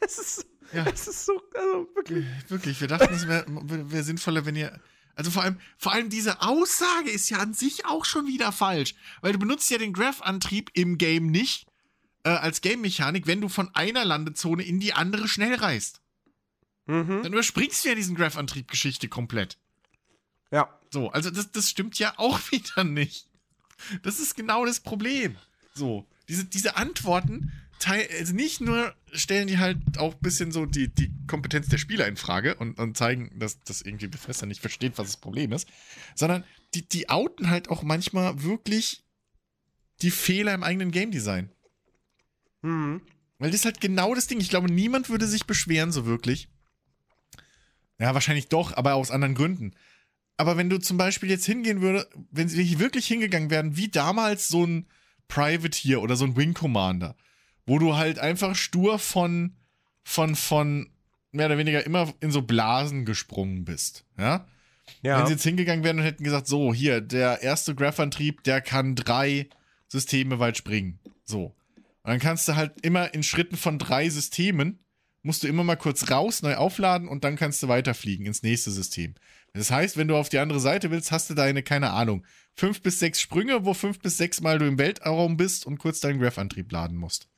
Es 0.00 0.18
ist, 0.18 0.46
ja. 0.72 0.84
es 0.92 1.08
ist 1.08 1.26
so, 1.26 1.42
also 1.54 1.88
wirklich. 1.94 2.24
Wirklich, 2.48 2.80
wir 2.80 2.88
dachten, 2.88 3.12
es 3.12 3.26
wäre 3.26 3.44
wär 3.48 4.02
sinnvoller, 4.02 4.46
wenn 4.46 4.56
ihr. 4.56 4.80
Also 5.16 5.30
vor 5.30 5.42
allem, 5.42 5.58
vor 5.78 5.92
allem 5.92 6.10
diese 6.10 6.42
Aussage 6.42 7.10
ist 7.10 7.30
ja 7.30 7.38
an 7.38 7.54
sich 7.54 7.86
auch 7.86 8.04
schon 8.04 8.26
wieder 8.26 8.52
falsch. 8.52 8.94
Weil 9.22 9.32
du 9.32 9.38
benutzt 9.38 9.70
ja 9.70 9.78
den 9.78 9.94
Graph-Antrieb 9.94 10.70
im 10.74 10.98
Game 10.98 11.26
nicht 11.26 11.66
äh, 12.22 12.28
als 12.28 12.60
Game-Mechanik, 12.60 13.26
wenn 13.26 13.40
du 13.40 13.48
von 13.48 13.74
einer 13.74 14.04
Landezone 14.04 14.62
in 14.62 14.78
die 14.78 14.92
andere 14.92 15.26
schnell 15.26 15.54
reist. 15.54 16.02
Mhm. 16.84 17.22
Dann 17.22 17.32
überspringst 17.32 17.84
du 17.84 17.88
ja 17.88 17.94
diesen 17.94 18.14
Graph-Antrieb-Geschichte 18.14 19.08
komplett. 19.08 19.58
Ja. 20.50 20.68
So, 20.90 21.10
also 21.10 21.30
das, 21.30 21.50
das 21.50 21.70
stimmt 21.70 21.98
ja 21.98 22.14
auch 22.18 22.38
wieder 22.50 22.84
nicht. 22.84 23.26
Das 24.02 24.20
ist 24.20 24.36
genau 24.36 24.66
das 24.66 24.80
Problem. 24.80 25.36
So, 25.74 26.06
diese, 26.28 26.44
diese 26.44 26.76
Antworten, 26.76 27.52
also 27.84 28.34
nicht 28.34 28.60
nur 28.60 28.94
stellen 29.12 29.46
die 29.46 29.58
halt 29.58 29.98
auch 29.98 30.14
ein 30.14 30.20
bisschen 30.20 30.52
so 30.52 30.66
die, 30.66 30.88
die 30.88 31.12
Kompetenz 31.26 31.68
der 31.68 31.78
Spieler 31.78 32.06
in 32.06 32.16
Frage 32.16 32.54
und, 32.56 32.78
und 32.78 32.96
zeigen, 32.96 33.30
dass 33.38 33.60
das 33.60 33.82
irgendwie 33.82 34.08
Bethesda 34.08 34.46
nicht 34.46 34.60
versteht, 34.60 34.98
was 34.98 35.06
das 35.06 35.16
Problem 35.16 35.52
ist, 35.52 35.68
sondern 36.14 36.44
die, 36.74 36.88
die 36.88 37.08
outen 37.08 37.50
halt 37.50 37.68
auch 37.68 37.82
manchmal 37.82 38.42
wirklich 38.42 39.04
die 40.02 40.10
Fehler 40.10 40.54
im 40.54 40.62
eigenen 40.62 40.90
Game 40.90 41.10
Design. 41.10 41.50
Mhm. 42.62 43.00
Weil 43.38 43.50
das 43.50 43.60
ist 43.60 43.64
halt 43.64 43.80
genau 43.80 44.14
das 44.14 44.26
Ding. 44.26 44.40
Ich 44.40 44.50
glaube, 44.50 44.70
niemand 44.72 45.08
würde 45.08 45.26
sich 45.26 45.46
beschweren, 45.46 45.92
so 45.92 46.06
wirklich, 46.06 46.48
ja, 47.98 48.14
wahrscheinlich 48.14 48.48
doch, 48.48 48.76
aber 48.76 48.94
aus 48.94 49.10
anderen 49.10 49.34
Gründen. 49.34 49.74
Aber 50.36 50.56
wenn 50.56 50.68
du 50.68 50.78
zum 50.78 50.98
Beispiel 50.98 51.30
jetzt 51.30 51.46
hingehen 51.46 51.80
würde, 51.80 52.08
wenn 52.30 52.48
sie 52.48 52.78
wirklich 52.78 53.06
hingegangen 53.06 53.50
wären, 53.50 53.76
wie 53.76 53.88
damals 53.88 54.48
so 54.48 54.66
ein 54.66 54.86
Privateer 55.28 56.02
oder 56.02 56.16
so 56.16 56.24
ein 56.24 56.36
Wing 56.36 56.52
Commander, 56.52 57.16
wo 57.66 57.78
du 57.78 57.96
halt 57.96 58.18
einfach 58.18 58.54
stur 58.54 58.98
von, 58.98 59.56
von, 60.04 60.34
von 60.34 60.90
mehr 61.32 61.46
oder 61.46 61.58
weniger 61.58 61.84
immer 61.84 62.12
in 62.20 62.30
so 62.30 62.42
Blasen 62.42 63.04
gesprungen 63.04 63.64
bist, 63.64 64.04
ja? 64.18 64.46
Ja. 65.02 65.18
Wenn 65.18 65.26
sie 65.26 65.32
jetzt 65.32 65.42
hingegangen 65.42 65.84
wären 65.84 65.98
und 65.98 66.04
hätten 66.04 66.22
gesagt, 66.22 66.46
so, 66.46 66.72
hier, 66.72 67.00
der 67.00 67.42
erste 67.42 67.74
Graph-Antrieb, 67.74 68.44
der 68.44 68.60
kann 68.60 68.94
drei 68.94 69.48
Systeme 69.88 70.38
weit 70.38 70.56
springen. 70.56 71.00
So. 71.24 71.46
Und 71.46 72.10
dann 72.10 72.20
kannst 72.20 72.46
du 72.46 72.54
halt 72.54 72.80
immer 72.82 73.12
in 73.12 73.24
Schritten 73.24 73.56
von 73.56 73.80
drei 73.80 74.08
Systemen 74.08 74.78
musst 75.26 75.42
du 75.42 75.48
immer 75.48 75.64
mal 75.64 75.76
kurz 75.76 76.08
raus, 76.08 76.40
neu 76.42 76.54
aufladen 76.54 77.08
und 77.08 77.24
dann 77.24 77.34
kannst 77.34 77.60
du 77.62 77.68
weiterfliegen 77.68 78.26
ins 78.26 78.44
nächste 78.44 78.70
System. 78.70 79.16
Das 79.52 79.72
heißt, 79.72 79.96
wenn 79.96 80.06
du 80.06 80.16
auf 80.16 80.28
die 80.28 80.38
andere 80.38 80.60
Seite 80.60 80.90
willst, 80.92 81.10
hast 81.10 81.28
du 81.28 81.34
deine, 81.34 81.64
keine 81.64 81.90
Ahnung, 81.90 82.24
fünf 82.54 82.80
bis 82.80 83.00
sechs 83.00 83.20
Sprünge, 83.20 83.64
wo 83.64 83.74
fünf 83.74 83.98
bis 83.98 84.16
sechs 84.16 84.40
Mal 84.40 84.58
du 84.58 84.66
im 84.66 84.78
Weltraum 84.78 85.36
bist 85.36 85.66
und 85.66 85.78
kurz 85.78 85.98
deinen 85.98 86.20
Graph-Antrieb 86.20 86.70
laden 86.70 86.96
musst. 86.96 87.28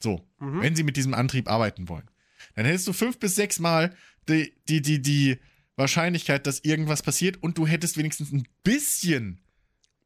So, 0.00 0.26
mhm. 0.38 0.62
wenn 0.62 0.76
sie 0.76 0.82
mit 0.84 0.96
diesem 0.96 1.14
Antrieb 1.14 1.48
arbeiten 1.48 1.88
wollen. 1.88 2.08
Dann 2.54 2.64
hättest 2.66 2.86
du 2.88 2.92
fünf 2.92 3.18
bis 3.18 3.34
sechs 3.34 3.58
Mal 3.58 3.94
die, 4.28 4.52
die, 4.68 4.82
die, 4.82 5.00
die 5.02 5.38
Wahrscheinlichkeit, 5.76 6.46
dass 6.46 6.60
irgendwas 6.60 7.02
passiert 7.02 7.42
und 7.42 7.58
du 7.58 7.66
hättest 7.66 7.96
wenigstens 7.96 8.32
ein 8.32 8.46
bisschen 8.62 9.40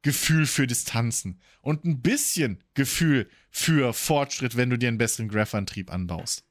Gefühl 0.03 0.47
für 0.47 0.67
Distanzen 0.67 1.41
und 1.61 1.85
ein 1.85 2.03
bisschen 2.03 2.63
Gefühl 2.75 3.29
für 3.51 3.93
Fortschritt, 3.93 4.57
wenn 4.57 4.71
du 4.71 4.77
dir 4.77 4.89
einen 4.89 4.99
besseren 4.99 5.29
Graph-Antrieb 5.29 5.93
anbaust. 5.93 6.45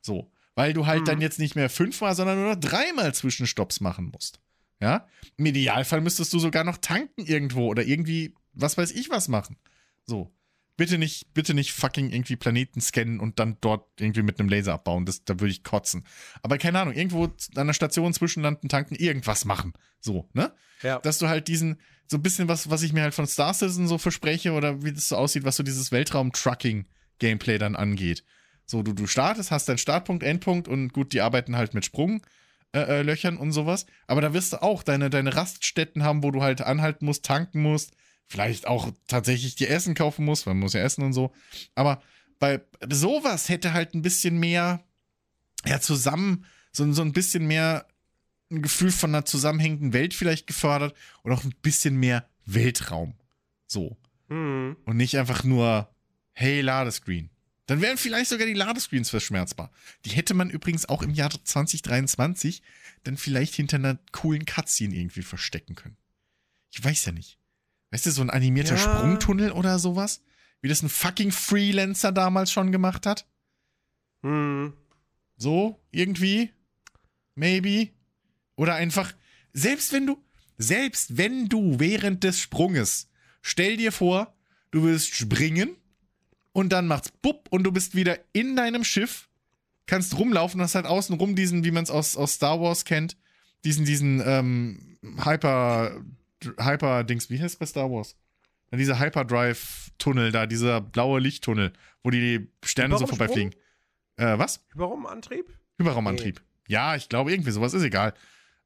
So. 0.00 0.30
Weil 0.54 0.72
du 0.72 0.86
halt 0.86 1.02
mhm. 1.02 1.04
dann 1.04 1.20
jetzt 1.20 1.38
nicht 1.38 1.54
mehr 1.54 1.68
fünfmal, 1.70 2.14
sondern 2.14 2.38
nur 2.38 2.54
noch 2.54 2.60
dreimal 2.60 3.14
Zwischenstopps 3.14 3.80
machen 3.80 4.10
musst. 4.12 4.40
Ja? 4.80 5.06
Im 5.36 5.46
Idealfall 5.46 6.00
müsstest 6.00 6.32
du 6.32 6.38
sogar 6.38 6.64
noch 6.64 6.78
tanken 6.78 7.24
irgendwo 7.26 7.68
oder 7.68 7.84
irgendwie, 7.84 8.34
was 8.52 8.76
weiß 8.76 8.92
ich, 8.92 9.10
was 9.10 9.28
machen. 9.28 9.56
So. 10.04 10.32
Bitte 10.76 10.98
nicht, 10.98 11.32
bitte 11.32 11.54
nicht 11.54 11.72
fucking 11.72 12.10
irgendwie 12.10 12.36
Planeten 12.36 12.80
scannen 12.80 13.18
und 13.20 13.38
dann 13.38 13.56
dort 13.60 13.88
irgendwie 13.98 14.22
mit 14.22 14.38
einem 14.38 14.48
Laser 14.48 14.74
abbauen. 14.74 15.06
Das, 15.06 15.24
da 15.24 15.40
würde 15.40 15.50
ich 15.50 15.64
kotzen. 15.64 16.04
Aber 16.42 16.58
keine 16.58 16.78
Ahnung, 16.80 16.94
irgendwo 16.94 17.24
an 17.24 17.32
einer 17.56 17.72
Station 17.72 18.12
zwischenlanden, 18.12 18.68
tanken, 18.68 18.94
irgendwas 18.94 19.44
machen. 19.46 19.72
So, 20.00 20.28
ne? 20.34 20.52
Ja. 20.82 20.98
Dass 20.98 21.18
du 21.18 21.28
halt 21.28 21.48
diesen, 21.48 21.80
so 22.06 22.18
ein 22.18 22.22
bisschen 22.22 22.48
was, 22.48 22.68
was 22.68 22.82
ich 22.82 22.92
mir 22.92 23.02
halt 23.02 23.14
von 23.14 23.26
Star 23.26 23.54
Citizen 23.54 23.88
so 23.88 23.96
verspreche 23.96 24.52
oder 24.52 24.82
wie 24.84 24.92
das 24.92 25.08
so 25.08 25.16
aussieht, 25.16 25.44
was 25.44 25.56
so 25.56 25.62
dieses 25.62 25.92
Weltraum-Trucking-Gameplay 25.92 27.56
dann 27.58 27.74
angeht. 27.74 28.22
So, 28.66 28.82
du, 28.82 28.92
du 28.92 29.06
startest, 29.06 29.50
hast 29.50 29.68
deinen 29.68 29.78
Startpunkt, 29.78 30.22
Endpunkt 30.22 30.68
und 30.68 30.92
gut, 30.92 31.12
die 31.14 31.22
arbeiten 31.22 31.56
halt 31.56 31.72
mit 31.72 31.84
Sprung. 31.86 32.20
äh, 32.72 32.98
äh, 32.98 33.02
Löchern 33.02 33.38
und 33.38 33.52
sowas. 33.52 33.86
Aber 34.06 34.20
da 34.20 34.34
wirst 34.34 34.52
du 34.52 34.62
auch 34.62 34.82
deine, 34.82 35.08
deine 35.08 35.34
Raststätten 35.34 36.02
haben, 36.02 36.22
wo 36.22 36.30
du 36.30 36.42
halt 36.42 36.60
anhalten 36.60 37.06
musst, 37.06 37.24
tanken 37.24 37.62
musst. 37.62 37.94
Vielleicht 38.28 38.66
auch 38.66 38.92
tatsächlich 39.06 39.54
dir 39.54 39.70
Essen 39.70 39.94
kaufen 39.94 40.24
musst, 40.24 40.46
weil 40.46 40.54
man 40.54 40.62
muss 40.62 40.72
ja 40.72 40.80
essen 40.80 41.04
und 41.04 41.12
so. 41.12 41.32
Aber 41.74 42.02
bei 42.38 42.60
sowas 42.90 43.48
hätte 43.48 43.72
halt 43.72 43.94
ein 43.94 44.02
bisschen 44.02 44.38
mehr, 44.38 44.84
ja, 45.64 45.80
zusammen, 45.80 46.44
so, 46.72 46.90
so 46.92 47.02
ein 47.02 47.12
bisschen 47.12 47.46
mehr 47.46 47.86
ein 48.50 48.62
Gefühl 48.62 48.92
von 48.92 49.10
einer 49.10 49.24
zusammenhängenden 49.24 49.92
Welt 49.92 50.14
vielleicht 50.14 50.46
gefördert 50.46 50.94
und 51.22 51.32
auch 51.32 51.44
ein 51.44 51.54
bisschen 51.62 51.96
mehr 51.96 52.28
Weltraum. 52.44 53.14
So. 53.66 53.96
Mhm. 54.28 54.76
Und 54.84 54.96
nicht 54.96 55.18
einfach 55.18 55.44
nur, 55.44 55.92
hey, 56.32 56.60
Ladescreen. 56.60 57.30
Dann 57.66 57.80
wären 57.80 57.98
vielleicht 57.98 58.30
sogar 58.30 58.46
die 58.46 58.52
Ladescreens 58.54 59.10
verschmerzbar. 59.10 59.72
Die 60.04 60.10
hätte 60.10 60.34
man 60.34 60.50
übrigens 60.50 60.88
auch 60.88 61.02
im 61.02 61.10
Jahr 61.10 61.30
2023 61.30 62.62
dann 63.02 63.16
vielleicht 63.16 63.54
hinter 63.54 63.76
einer 63.76 63.98
coolen 64.12 64.44
Cutscene 64.44 64.94
irgendwie 64.94 65.22
verstecken 65.22 65.74
können. 65.74 65.96
Ich 66.70 66.82
weiß 66.82 67.06
ja 67.06 67.12
nicht. 67.12 67.38
Weißt 67.90 68.06
du, 68.06 68.10
so 68.10 68.22
ein 68.22 68.30
animierter 68.30 68.76
ja. 68.76 68.80
Sprungtunnel 68.80 69.52
oder 69.52 69.78
sowas? 69.78 70.22
Wie 70.60 70.68
das 70.68 70.82
ein 70.82 70.88
fucking 70.88 71.32
Freelancer 71.32 72.12
damals 72.12 72.50
schon 72.50 72.72
gemacht 72.72 73.06
hat? 73.06 73.26
Hm. 74.22 74.72
So, 75.36 75.80
irgendwie? 75.90 76.50
Maybe? 77.34 77.90
Oder 78.56 78.74
einfach, 78.74 79.12
selbst 79.52 79.92
wenn 79.92 80.06
du, 80.06 80.22
selbst 80.58 81.18
wenn 81.18 81.48
du 81.48 81.78
während 81.78 82.24
des 82.24 82.40
Sprunges, 82.40 83.08
stell 83.42 83.76
dir 83.76 83.92
vor, 83.92 84.34
du 84.70 84.82
willst 84.82 85.14
springen 85.14 85.76
und 86.52 86.70
dann 86.70 86.86
macht's 86.86 87.12
bupp 87.22 87.48
und 87.50 87.64
du 87.64 87.72
bist 87.72 87.94
wieder 87.94 88.18
in 88.32 88.56
deinem 88.56 88.82
Schiff, 88.82 89.28
kannst 89.86 90.18
rumlaufen, 90.18 90.60
hast 90.60 90.74
halt 90.74 90.86
außenrum 90.86 91.36
diesen, 91.36 91.64
wie 91.64 91.70
man 91.70 91.84
es 91.84 91.90
aus, 91.90 92.16
aus 92.16 92.34
Star 92.34 92.60
Wars 92.60 92.84
kennt, 92.84 93.16
diesen, 93.64 93.84
diesen 93.84 94.22
ähm, 94.24 94.98
Hyper, 95.22 96.02
Hyper-Dings, 96.58 97.30
wie 97.30 97.40
heißt 97.40 97.54
es 97.54 97.56
bei 97.56 97.66
Star 97.66 97.90
Wars? 97.90 98.16
Dann 98.70 98.78
dieser 98.78 98.98
Hyperdrive-Tunnel 98.98 100.32
da, 100.32 100.46
dieser 100.46 100.80
blaue 100.80 101.20
Lichttunnel, 101.20 101.72
wo 102.02 102.10
die 102.10 102.48
Sterne 102.64 102.98
so 102.98 103.06
vorbeifliegen. 103.06 103.54
Äh, 104.16 104.38
was? 104.38 104.64
Hyperraumantrieb? 104.72 105.46
Hyperraumantrieb. 105.78 106.40
Nee. 106.40 106.74
Ja, 106.74 106.96
ich 106.96 107.08
glaube, 107.08 107.32
irgendwie 107.32 107.52
sowas 107.52 107.74
ist 107.74 107.82
egal. 107.82 108.14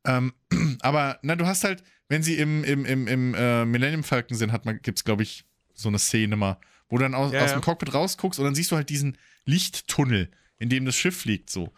Ähm, 0.05 0.33
aber, 0.81 1.19
na, 1.23 1.37
du 1.37 1.47
hast 1.47 1.65
halt, 1.65 1.83
wenn 2.09 2.23
sie 2.23 2.37
im, 2.37 2.65
im, 2.65 2.85
im, 2.85 3.07
im 3.07 3.35
äh, 3.35 3.65
Millennium 3.65 4.05
Falcon 4.05 4.37
sind, 4.37 4.53
hat 4.53 4.65
man, 4.65 4.81
gibt's, 4.81 5.05
glaube 5.05 5.23
ich, 5.23 5.45
so 5.75 5.89
eine 5.89 5.99
Szene 5.99 6.37
mal, 6.37 6.59
wo 6.89 6.97
du 6.97 7.03
dann 7.03 7.15
aus, 7.15 7.33
ja, 7.33 7.45
aus 7.45 7.53
dem 7.53 7.61
Cockpit 7.61 7.93
rausguckst 7.95 8.39
und 8.39 8.45
dann 8.45 8.55
siehst 8.55 8.71
du 8.71 8.77
halt 8.77 8.89
diesen 8.89 9.19
Lichttunnel, 9.45 10.31
in 10.59 10.69
dem 10.69 10.85
das 10.85 10.97
Schiff 10.97 11.25
liegt, 11.25 11.51
so. 11.51 11.73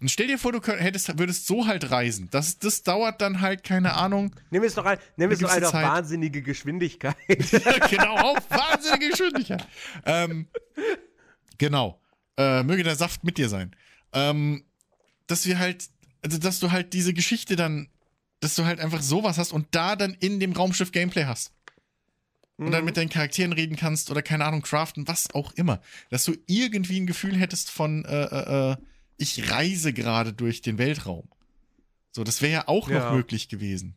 Und 0.00 0.10
stell 0.10 0.26
dir 0.26 0.38
vor, 0.38 0.52
du 0.52 0.60
könnt, 0.60 0.80
hättest, 0.80 1.18
würdest 1.18 1.46
so 1.46 1.66
halt 1.66 1.90
reisen. 1.90 2.28
Das, 2.30 2.58
das 2.58 2.82
dauert 2.82 3.20
dann 3.20 3.40
halt, 3.40 3.64
keine 3.64 3.94
Ahnung. 3.94 4.34
Nimm 4.50 4.62
es 4.64 4.74
doch 4.74 4.84
ein, 4.84 4.98
nimm 5.16 5.30
es 5.30 5.38
doch 5.38 5.50
eine 5.50 5.72
wahnsinnige 5.72 6.42
Geschwindigkeit. 6.42 7.16
genau, 7.90 8.16
auf 8.16 8.50
wahnsinnige 8.50 9.10
Geschwindigkeit. 9.10 9.66
ähm, 10.04 10.48
genau. 11.58 12.00
Äh, 12.36 12.62
möge 12.62 12.84
der 12.84 12.96
Saft 12.96 13.24
mit 13.24 13.38
dir 13.38 13.48
sein. 13.48 13.74
Ähm, 14.12 14.64
dass 15.26 15.46
wir 15.46 15.58
halt, 15.58 15.88
also 16.22 16.38
dass 16.38 16.60
du 16.60 16.70
halt 16.70 16.92
diese 16.92 17.12
Geschichte 17.12 17.56
dann, 17.56 17.88
dass 18.40 18.54
du 18.54 18.64
halt 18.64 18.80
einfach 18.80 19.02
sowas 19.02 19.38
hast 19.38 19.52
und 19.52 19.66
da 19.72 19.96
dann 19.96 20.14
in 20.14 20.38
dem 20.40 20.52
Raumschiff 20.52 20.92
Gameplay 20.92 21.24
hast 21.24 21.52
und 22.58 22.72
dann 22.72 22.80
mhm. 22.80 22.86
mit 22.86 22.96
deinen 22.96 23.08
Charakteren 23.08 23.52
reden 23.52 23.76
kannst 23.76 24.10
oder 24.10 24.20
keine 24.20 24.44
Ahnung, 24.44 24.62
craften, 24.62 25.06
was 25.06 25.32
auch 25.32 25.52
immer. 25.52 25.80
Dass 26.10 26.24
du 26.24 26.34
irgendwie 26.46 27.00
ein 27.00 27.06
Gefühl 27.06 27.36
hättest 27.36 27.70
von, 27.70 28.04
äh, 28.04 28.24
äh, 28.24 28.72
äh 28.72 28.76
ich 29.18 29.50
reise 29.50 29.92
gerade 29.92 30.32
durch 30.32 30.62
den 30.62 30.78
Weltraum. 30.78 31.28
So, 32.10 32.24
das 32.24 32.40
wäre 32.40 32.52
ja 32.52 32.68
auch 32.68 32.88
ja. 32.88 33.00
noch 33.00 33.12
möglich 33.12 33.48
gewesen. 33.48 33.94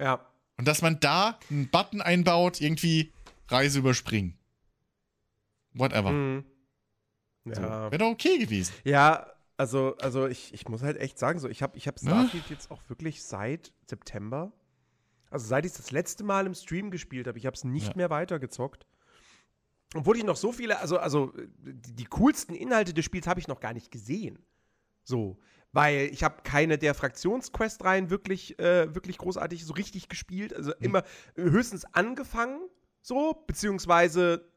Ja. 0.00 0.26
Und 0.56 0.66
dass 0.66 0.82
man 0.82 0.98
da 1.00 1.38
einen 1.50 1.68
Button 1.68 2.02
einbaut, 2.02 2.60
irgendwie 2.60 3.12
Reise 3.48 3.78
überspringen. 3.78 4.36
Whatever. 5.72 6.10
Mhm. 6.10 6.44
Ja. 7.44 7.54
So, 7.54 7.62
wäre 7.62 7.98
doch 7.98 8.10
okay 8.10 8.38
gewesen. 8.38 8.72
Ja, 8.84 9.26
also, 9.56 9.96
also 9.98 10.26
ich, 10.26 10.52
ich 10.52 10.68
muss 10.68 10.82
halt 10.82 10.96
echt 10.96 11.18
sagen, 11.18 11.38
so, 11.38 11.48
ich 11.48 11.62
habe 11.62 11.76
ich 11.76 11.86
hab 11.86 11.98
Starfield 11.98 12.50
jetzt 12.50 12.70
auch 12.70 12.80
wirklich 12.88 13.22
seit 13.22 13.72
September 13.88 14.52
also 15.34 15.48
seit 15.48 15.66
ich 15.66 15.72
das 15.72 15.90
letzte 15.90 16.22
Mal 16.22 16.46
im 16.46 16.54
Stream 16.54 16.92
gespielt 16.92 17.26
habe, 17.26 17.36
ich 17.38 17.44
habe 17.44 17.54
es 17.54 17.64
nicht 17.64 17.88
ja. 17.88 17.92
mehr 17.96 18.08
weitergezockt. 18.08 18.86
Obwohl 19.94 20.16
ich 20.16 20.24
noch 20.24 20.36
so 20.36 20.52
viele, 20.52 20.80
also, 20.80 20.98
also 20.98 21.32
die, 21.58 22.04
coolsten 22.04 22.54
Inhalte 22.54 22.92
des 22.92 23.04
Spiels 23.04 23.26
habe 23.26 23.40
ich 23.40 23.48
noch 23.48 23.60
gar 23.60 23.72
nicht 23.72 23.90
gesehen. 23.90 24.38
So. 25.04 25.38
Weil 25.72 26.08
ich 26.12 26.22
habe 26.22 26.42
keine 26.42 26.78
der 26.78 26.94
Fraktionsquest-Reihen 26.94 28.10
wirklich, 28.10 28.58
äh, 28.58 28.94
wirklich 28.94 29.18
großartig 29.18 29.64
so 29.64 29.72
richtig 29.74 30.08
gespielt. 30.08 30.54
Also 30.54 30.72
mhm. 30.78 30.84
immer 30.84 31.02
höchstens 31.36 31.84
angefangen, 31.84 32.60
so, 33.02 33.44
beziehungsweise 33.46 34.50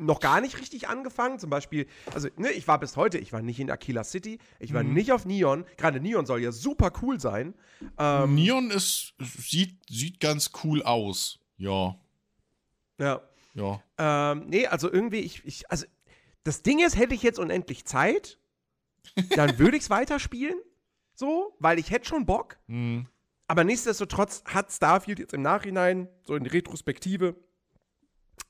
noch 0.00 0.20
gar 0.20 0.40
nicht 0.40 0.58
richtig 0.60 0.88
angefangen. 0.88 1.38
Zum 1.38 1.50
Beispiel, 1.50 1.86
also 2.14 2.28
ne, 2.36 2.50
ich 2.50 2.66
war 2.66 2.80
bis 2.80 2.96
heute, 2.96 3.18
ich 3.18 3.32
war 3.32 3.42
nicht 3.42 3.60
in 3.60 3.70
Aquila 3.70 4.04
City, 4.04 4.38
ich 4.58 4.72
war 4.72 4.82
mhm. 4.82 4.94
nicht 4.94 5.12
auf 5.12 5.24
Neon. 5.24 5.64
Gerade 5.76 6.00
Neon 6.00 6.26
soll 6.26 6.42
ja 6.42 6.52
super 6.52 6.92
cool 7.02 7.20
sein. 7.20 7.54
Ähm, 7.98 8.34
Neon 8.34 8.70
ist, 8.70 9.14
sieht, 9.18 9.78
sieht 9.88 10.20
ganz 10.20 10.50
cool 10.64 10.82
aus. 10.82 11.38
Ja. 11.56 11.96
Ja. 12.98 13.22
Ja. 13.54 13.82
Ähm, 13.98 14.46
nee, 14.46 14.66
also 14.66 14.90
irgendwie, 14.90 15.20
ich, 15.20 15.44
ich, 15.44 15.70
also 15.70 15.86
das 16.44 16.62
Ding 16.62 16.84
ist, 16.84 16.96
hätte 16.96 17.14
ich 17.14 17.22
jetzt 17.22 17.38
unendlich 17.38 17.84
Zeit, 17.84 18.38
dann 19.36 19.58
würde 19.58 19.76
ich 19.76 19.84
es 19.84 19.90
weiterspielen. 19.90 20.58
So, 21.14 21.54
weil 21.58 21.78
ich 21.78 21.90
hätte 21.90 22.08
schon 22.08 22.24
Bock. 22.24 22.58
Mhm. 22.66 23.06
Aber 23.46 23.64
nichtsdestotrotz 23.64 24.42
hat 24.46 24.72
Starfield 24.72 25.18
jetzt 25.18 25.34
im 25.34 25.42
Nachhinein, 25.42 26.08
so 26.22 26.34
in 26.34 26.46
Retrospektive, 26.46 27.36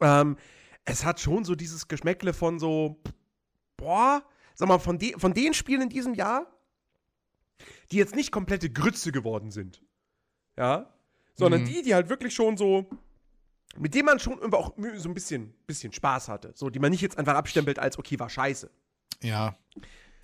ähm, 0.00 0.36
es 0.84 1.04
hat 1.04 1.20
schon 1.20 1.44
so 1.44 1.54
dieses 1.54 1.88
Geschmäckle 1.88 2.32
von 2.32 2.58
so, 2.58 3.02
boah, 3.76 4.22
sag 4.54 4.68
mal, 4.68 4.78
von, 4.78 4.98
de 4.98 5.18
von 5.18 5.34
den 5.34 5.54
Spielen 5.54 5.82
in 5.82 5.88
diesem 5.88 6.14
Jahr, 6.14 6.46
die 7.90 7.96
jetzt 7.96 8.14
nicht 8.14 8.30
komplette 8.30 8.70
Grütze 8.70 9.10
geworden 9.10 9.50
sind. 9.50 9.82
Ja. 10.56 10.92
Sondern 11.34 11.62
mhm. 11.62 11.66
die, 11.66 11.82
die 11.82 11.94
halt 11.94 12.08
wirklich 12.08 12.34
schon 12.34 12.56
so, 12.56 12.88
mit 13.78 13.94
denen 13.94 14.06
man 14.06 14.18
schon 14.18 14.52
auch 14.52 14.74
so 14.96 15.08
ein 15.08 15.14
bisschen, 15.14 15.54
bisschen 15.66 15.92
Spaß 15.92 16.28
hatte. 16.28 16.52
So, 16.54 16.70
die 16.70 16.78
man 16.78 16.90
nicht 16.90 17.00
jetzt 17.00 17.18
einfach 17.18 17.34
abstempelt 17.34 17.78
als, 17.78 17.98
okay, 17.98 18.18
war 18.18 18.28
scheiße. 18.28 18.70
Ja. 19.22 19.56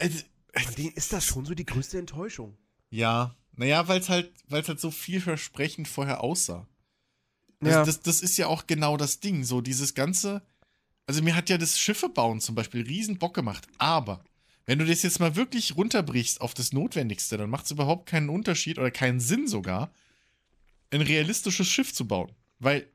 Von 0.01 0.75
denen 0.77 0.93
ist 0.95 1.13
das 1.13 1.25
schon 1.25 1.45
so 1.45 1.55
die 1.55 1.67
größte 1.67 1.99
Enttäuschung. 1.99 2.57
Ja. 2.91 3.37
Naja, 3.53 3.89
weil 3.89 4.01
es 4.01 4.09
halt, 4.09 4.33
weil's 4.49 4.69
halt 4.69 4.81
so 4.81 4.91
vielversprechend 4.91 5.89
vorher 5.89 6.23
aussah. 6.23 6.67
Das, 7.61 7.73
ja. 7.73 7.85
das, 7.85 8.03
das 8.03 8.21
ist 8.21 8.37
ja 8.37 8.49
auch 8.49 8.67
genau 8.67 8.97
das 8.97 9.21
Ding. 9.21 9.45
So, 9.45 9.61
dieses 9.61 9.95
ganze. 9.95 10.43
Also, 11.07 11.23
mir 11.23 11.35
hat 11.35 11.49
ja 11.49 11.57
das 11.57 11.79
Schiffe 11.79 12.09
bauen 12.09 12.41
zum 12.41 12.55
Beispiel 12.55 12.83
riesen 12.83 13.19
Bock 13.19 13.35
gemacht. 13.35 13.67
Aber, 13.79 14.25
wenn 14.67 14.79
du 14.79 14.85
das 14.85 15.03
jetzt 15.03 15.21
mal 15.21 15.37
wirklich 15.37 15.77
runterbrichst 15.77 16.41
auf 16.41 16.53
das 16.53 16.73
Notwendigste, 16.73 17.39
dann 17.39 17.49
macht 17.49 17.67
es 17.67 17.71
überhaupt 17.71 18.07
keinen 18.07 18.29
Unterschied 18.29 18.79
oder 18.79 18.91
keinen 18.91 19.21
Sinn 19.21 19.47
sogar, 19.47 19.91
ein 20.91 21.01
realistisches 21.01 21.69
Schiff 21.69 21.95
zu 21.95 22.07
bauen. 22.07 22.33
Weil, 22.59 22.87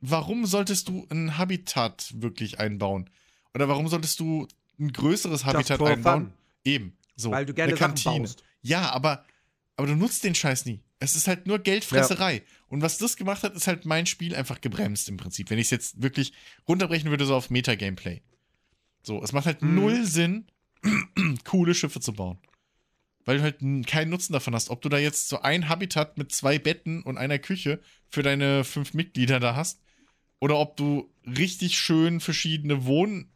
warum 0.00 0.46
solltest 0.46 0.88
du 0.88 1.06
ein 1.10 1.38
Habitat 1.38 2.12
wirklich 2.14 2.58
einbauen? 2.58 3.10
Oder 3.54 3.68
warum 3.68 3.88
solltest 3.88 4.20
du 4.20 4.46
ein 4.78 4.92
größeres 4.92 5.44
Habitat 5.44 5.80
einbauen? 5.80 6.26
Fun. 6.26 6.32
Eben. 6.64 6.96
So, 7.16 7.30
Weil 7.30 7.46
du 7.46 7.54
gerne 7.54 7.72
eine 7.72 7.78
Kantine. 7.78 8.20
Baust. 8.20 8.44
Ja, 8.62 8.90
aber, 8.90 9.24
aber 9.76 9.88
du 9.88 9.94
nutzt 9.94 10.24
den 10.24 10.34
Scheiß 10.34 10.66
nie. 10.66 10.80
Es 11.00 11.16
ist 11.16 11.28
halt 11.28 11.46
nur 11.46 11.58
Geldfresserei. 11.58 12.34
Ja. 12.34 12.42
Und 12.68 12.82
was 12.82 12.98
das 12.98 13.16
gemacht 13.16 13.42
hat, 13.42 13.54
ist 13.54 13.66
halt 13.66 13.84
mein 13.86 14.06
Spiel 14.06 14.34
einfach 14.34 14.60
gebremst 14.60 15.08
im 15.08 15.16
Prinzip. 15.16 15.50
Wenn 15.50 15.58
ich 15.58 15.66
es 15.66 15.70
jetzt 15.70 16.02
wirklich 16.02 16.32
runterbrechen 16.68 17.10
würde, 17.10 17.24
so 17.24 17.34
auf 17.34 17.50
Meta-Gameplay. 17.50 18.20
So, 19.02 19.22
es 19.22 19.32
macht 19.32 19.46
halt 19.46 19.62
mhm. 19.62 19.74
null 19.74 20.04
Sinn, 20.04 20.46
coole 21.44 21.74
Schiffe 21.74 22.00
zu 22.00 22.12
bauen. 22.12 22.38
Weil 23.24 23.38
du 23.38 23.42
halt 23.42 23.58
keinen 23.86 24.10
Nutzen 24.10 24.32
davon 24.32 24.54
hast. 24.54 24.70
Ob 24.70 24.80
du 24.82 24.88
da 24.88 24.98
jetzt 24.98 25.28
so 25.28 25.40
ein 25.40 25.68
Habitat 25.68 26.18
mit 26.18 26.32
zwei 26.32 26.58
Betten 26.58 27.02
und 27.02 27.18
einer 27.18 27.38
Küche 27.38 27.80
für 28.08 28.22
deine 28.22 28.64
fünf 28.64 28.94
Mitglieder 28.94 29.38
da 29.38 29.54
hast. 29.54 29.80
Oder 30.40 30.58
ob 30.58 30.76
du 30.76 31.10
richtig 31.26 31.78
schön 31.78 32.20
verschiedene 32.20 32.84
Wohndinger 32.84 33.28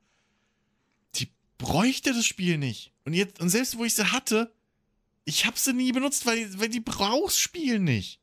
Die 1.16 1.30
bräuchte 1.58 2.14
das 2.14 2.26
Spiel 2.26 2.58
nicht. 2.58 2.91
Und 3.06 3.14
jetzt, 3.14 3.39
und 3.39 3.49
selbst 3.49 3.78
wo 3.78 3.86
ich 3.86 3.93
sie 3.93 4.12
hatte, 4.12 4.51
ich 5.26 5.45
habe 5.45 5.58
sie 5.58 5.74
nie 5.74 5.91
benutzt, 5.91 6.26
weil, 6.26 6.60
weil 6.60 6.70
die 6.70 6.82
brauchst 6.82 7.39
Spiel 7.39 7.80
nicht. 7.80 8.20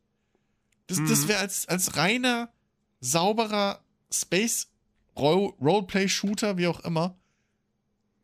Das, 0.86 0.98
mhm. 0.98 1.08
das 1.08 1.28
wäre 1.28 1.40
als, 1.40 1.68
als 1.68 1.96
reiner, 1.96 2.52
sauberer 3.00 3.82
Space 4.12 4.68
Roleplay-Shooter, 5.16 6.56
wie 6.58 6.66
auch 6.66 6.80
immer. 6.80 7.18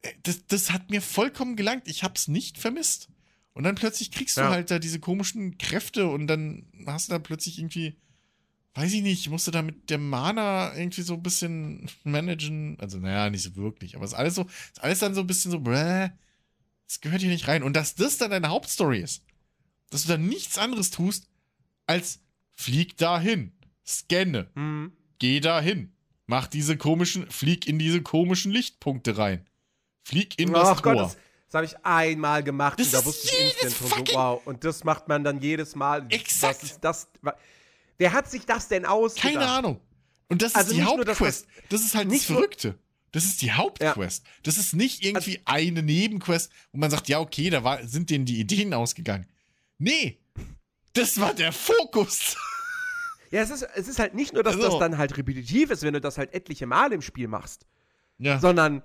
Äh, 0.02 0.12
das, 0.22 0.46
das 0.46 0.72
hat 0.72 0.90
mir 0.90 1.02
vollkommen 1.02 1.56
gelangt. 1.56 1.88
Ich 1.88 2.02
hab's 2.02 2.28
nicht 2.28 2.58
vermisst. 2.58 3.08
Und 3.52 3.64
dann 3.64 3.74
plötzlich 3.74 4.12
kriegst 4.12 4.36
ja. 4.36 4.46
du 4.46 4.50
halt 4.50 4.70
da 4.70 4.78
diese 4.78 5.00
komischen 5.00 5.58
Kräfte 5.58 6.08
und 6.08 6.28
dann 6.28 6.66
hast 6.86 7.08
du 7.08 7.12
da 7.12 7.18
plötzlich 7.18 7.58
irgendwie, 7.58 7.96
weiß 8.74 8.92
ich 8.92 9.02
nicht, 9.02 9.28
musst 9.30 9.48
du 9.48 9.50
da 9.50 9.62
mit 9.62 9.90
der 9.90 9.98
Mana 9.98 10.76
irgendwie 10.76 11.02
so 11.02 11.14
ein 11.14 11.22
bisschen 11.22 11.90
managen. 12.04 12.78
Also, 12.78 12.98
naja, 12.98 13.28
nicht 13.30 13.42
so 13.42 13.56
wirklich, 13.56 13.96
aber 13.96 14.04
es 14.04 14.12
ist 14.12 14.18
alles 14.18 14.34
so, 14.36 14.42
ist 14.42 14.82
alles 14.82 15.00
dann 15.00 15.14
so 15.14 15.22
ein 15.22 15.26
bisschen 15.26 15.50
so, 15.50 15.58
bäh, 15.58 16.10
das 16.86 17.00
gehört 17.00 17.20
hier 17.20 17.30
nicht 17.30 17.48
rein. 17.48 17.64
Und 17.64 17.74
dass 17.74 17.96
das 17.96 18.16
dann 18.16 18.30
deine 18.30 18.48
Hauptstory 18.48 19.00
ist, 19.00 19.24
dass 19.90 20.02
du 20.02 20.08
dann 20.08 20.28
nichts 20.28 20.56
anderes 20.56 20.90
tust, 20.90 21.28
als 21.86 22.20
flieg 22.52 22.96
dahin, 22.96 23.52
scanne, 23.84 24.50
mhm. 24.54 24.92
geh 25.18 25.40
dahin, 25.40 25.92
mach 26.28 26.46
diese 26.46 26.76
komischen, 26.76 27.28
flieg 27.28 27.66
in 27.66 27.80
diese 27.80 28.00
komischen 28.02 28.52
Lichtpunkte 28.52 29.18
rein, 29.18 29.44
flieg 30.04 30.38
in 30.38 30.52
das 30.52 30.68
Ach 30.68 30.80
Tor. 30.80 30.92
Gott, 30.92 31.04
das, 31.04 31.16
das 31.46 31.54
habe 31.54 31.64
ich 31.64 31.84
einmal 31.84 32.44
gemacht 32.44 32.78
das 32.78 32.88
und 32.88 32.92
da 32.94 33.04
wusste 33.04 33.28
ich 33.28 33.62
instant 33.62 33.74
schon 33.74 34.06
so, 34.06 34.14
wow. 34.14 34.42
Und 34.44 34.62
das 34.62 34.84
macht 34.84 35.08
man 35.08 35.24
dann 35.24 35.40
jedes 35.40 35.74
Mal. 35.74 36.06
Exakt. 36.10 36.62
Das 36.62 36.70
ist 36.70 36.84
das. 36.84 37.08
Wer 37.96 38.12
hat 38.12 38.30
sich 38.30 38.46
das 38.46 38.68
denn 38.68 38.86
ausgedacht? 38.86 39.34
Keine 39.34 39.48
Ahnung. 39.48 39.80
Und 40.28 40.42
das 40.42 40.54
also 40.54 40.70
ist 40.70 40.76
die 40.76 40.84
Hauptquest. 40.84 41.46
Das, 41.46 41.64
das, 41.70 41.80
ist 41.80 41.94
halt 41.94 42.08
nicht 42.08 42.28
das 42.28 42.36
Verrückte. 42.36 42.78
Das 43.12 43.24
ist 43.24 43.40
die 43.40 43.52
Hauptquest. 43.52 44.24
Ja. 44.24 44.32
Das 44.42 44.58
ist 44.58 44.74
nicht 44.74 45.02
irgendwie 45.02 45.40
also, 45.46 45.68
eine 45.68 45.82
Nebenquest, 45.82 46.52
wo 46.72 46.78
man 46.78 46.90
sagt, 46.90 47.08
ja, 47.08 47.18
okay, 47.20 47.48
da 47.48 47.64
war, 47.64 47.84
sind 47.86 48.10
denen 48.10 48.26
die 48.26 48.38
Ideen 48.38 48.74
ausgegangen. 48.74 49.26
Nee, 49.78 50.18
das 50.92 51.18
war 51.18 51.32
der 51.32 51.52
Fokus. 51.52 52.36
Ja, 53.30 53.42
es 53.42 53.50
ist, 53.50 53.62
es 53.74 53.88
ist 53.88 53.98
halt 53.98 54.14
nicht 54.14 54.32
nur, 54.32 54.42
dass 54.42 54.56
also. 54.56 54.68
das 54.68 54.78
dann 54.78 54.98
halt 54.98 55.16
repetitiv 55.16 55.70
ist, 55.70 55.82
wenn 55.82 55.94
du 55.94 56.00
das 56.00 56.18
halt 56.18 56.34
etliche 56.34 56.66
Male 56.66 56.94
im 56.94 57.02
Spiel 57.02 57.28
machst. 57.28 57.66
Ja. 58.18 58.38
Sondern 58.38 58.82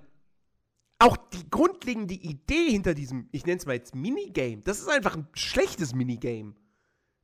auch 0.98 1.16
die 1.16 1.48
grundlegende 1.50 2.14
Idee 2.14 2.70
hinter 2.70 2.94
diesem, 2.94 3.28
ich 3.32 3.46
nenne 3.46 3.58
es 3.58 3.66
mal 3.66 3.74
jetzt 3.74 3.94
Minigame, 3.94 4.62
das 4.62 4.80
ist 4.80 4.88
einfach 4.88 5.16
ein 5.16 5.26
schlechtes 5.34 5.94
Minigame. 5.94 6.54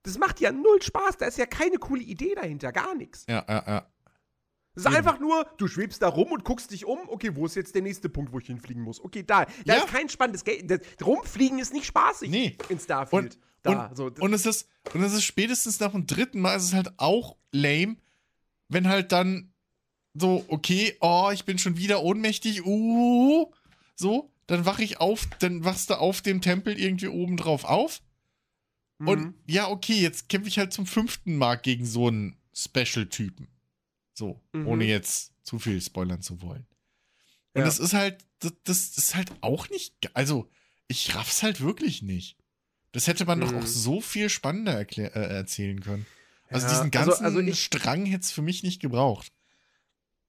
Das 0.02 0.18
macht 0.18 0.40
ja 0.40 0.50
null 0.50 0.80
Spaß, 0.82 1.18
da 1.18 1.26
ist 1.26 1.38
ja 1.38 1.46
keine 1.46 1.76
coole 1.76 2.02
Idee 2.02 2.34
dahinter, 2.34 2.72
gar 2.72 2.94
nichts. 2.94 3.26
Ja, 3.28 3.44
ja, 3.48 3.64
ja. 3.66 3.86
Es 4.74 4.84
ist 4.84 4.96
einfach 4.96 5.18
nur, 5.18 5.46
du 5.58 5.66
schwebst 5.66 6.00
da 6.00 6.08
rum 6.08 6.30
und 6.30 6.44
guckst 6.44 6.70
dich 6.70 6.84
um. 6.86 7.00
Okay, 7.08 7.34
wo 7.34 7.44
ist 7.44 7.56
jetzt 7.56 7.74
der 7.74 7.82
nächste 7.82 8.08
Punkt, 8.08 8.32
wo 8.32 8.38
ich 8.38 8.46
hinfliegen 8.46 8.82
muss? 8.82 9.00
Okay, 9.00 9.24
da. 9.24 9.44
Da 9.44 9.50
ja. 9.64 9.74
ist 9.74 9.88
kein 9.88 10.08
spannendes 10.08 10.44
Game. 10.44 10.66
Rumfliegen 11.04 11.58
ist 11.58 11.72
nicht 11.72 11.86
spaßig 11.86 12.30
nee. 12.30 12.56
in 12.68 12.78
Starfield. 12.78 13.24
Und, 13.24 13.38
da, 13.62 13.86
und, 13.86 13.96
so. 13.96 14.10
und, 14.20 14.32
es 14.32 14.46
ist, 14.46 14.68
und 14.94 15.02
es 15.02 15.12
ist 15.12 15.24
spätestens 15.24 15.80
nach 15.80 15.92
dem 15.92 16.06
dritten 16.06 16.40
Mal 16.40 16.56
ist 16.56 16.64
es 16.64 16.74
halt 16.74 16.98
auch 16.98 17.36
lame, 17.52 17.96
wenn 18.68 18.88
halt 18.88 19.12
dann 19.12 19.52
so, 20.14 20.44
okay, 20.48 20.96
oh, 21.00 21.30
ich 21.32 21.44
bin 21.44 21.58
schon 21.58 21.76
wieder 21.76 22.02
ohnmächtig, 22.02 22.64
uh, 22.64 23.52
so, 23.94 24.32
dann 24.46 24.66
wach 24.66 24.78
ich 24.78 25.00
auf, 25.00 25.28
dann 25.38 25.64
wachst 25.64 25.90
du 25.90 25.94
auf 25.94 26.22
dem 26.22 26.40
Tempel 26.40 26.78
irgendwie 26.78 27.08
oben 27.08 27.36
drauf 27.36 27.64
auf. 27.64 28.02
Mhm. 28.98 29.08
Und 29.08 29.34
ja, 29.46 29.68
okay, 29.68 30.00
jetzt 30.00 30.28
kämpfe 30.28 30.48
ich 30.48 30.58
halt 30.58 30.72
zum 30.72 30.86
fünften 30.86 31.36
Mal 31.36 31.56
gegen 31.56 31.86
so 31.86 32.08
einen 32.08 32.36
Special-Typen. 32.54 33.48
So, 34.14 34.40
mhm. 34.52 34.66
ohne 34.66 34.84
jetzt 34.84 35.32
zu 35.44 35.58
viel 35.58 35.80
spoilern 35.80 36.22
zu 36.22 36.42
wollen. 36.42 36.66
Und 37.54 37.60
ja. 37.60 37.64
das 37.64 37.78
ist 37.78 37.94
halt, 37.94 38.24
das, 38.40 38.52
das 38.64 38.98
ist 38.98 39.14
halt 39.14 39.30
auch 39.40 39.68
nicht, 39.70 39.94
also 40.14 40.48
ich 40.88 41.14
raff's 41.14 41.42
halt 41.42 41.60
wirklich 41.60 42.02
nicht. 42.02 42.36
Das 42.92 43.06
hätte 43.06 43.24
man 43.24 43.38
mhm. 43.38 43.42
doch 43.42 43.54
auch 43.54 43.66
so 43.66 44.00
viel 44.00 44.28
spannender 44.28 44.80
äh, 44.98 45.36
erzählen 45.36 45.80
können. 45.80 46.06
Also 46.48 46.66
ja, 46.66 46.72
diesen 46.72 46.90
ganzen 46.90 47.24
also, 47.24 47.38
also 47.38 47.40
ich, 47.40 47.62
Strang 47.62 48.06
hätte 48.06 48.22
es 48.22 48.32
für 48.32 48.42
mich 48.42 48.62
nicht 48.62 48.80
gebraucht. 48.80 49.32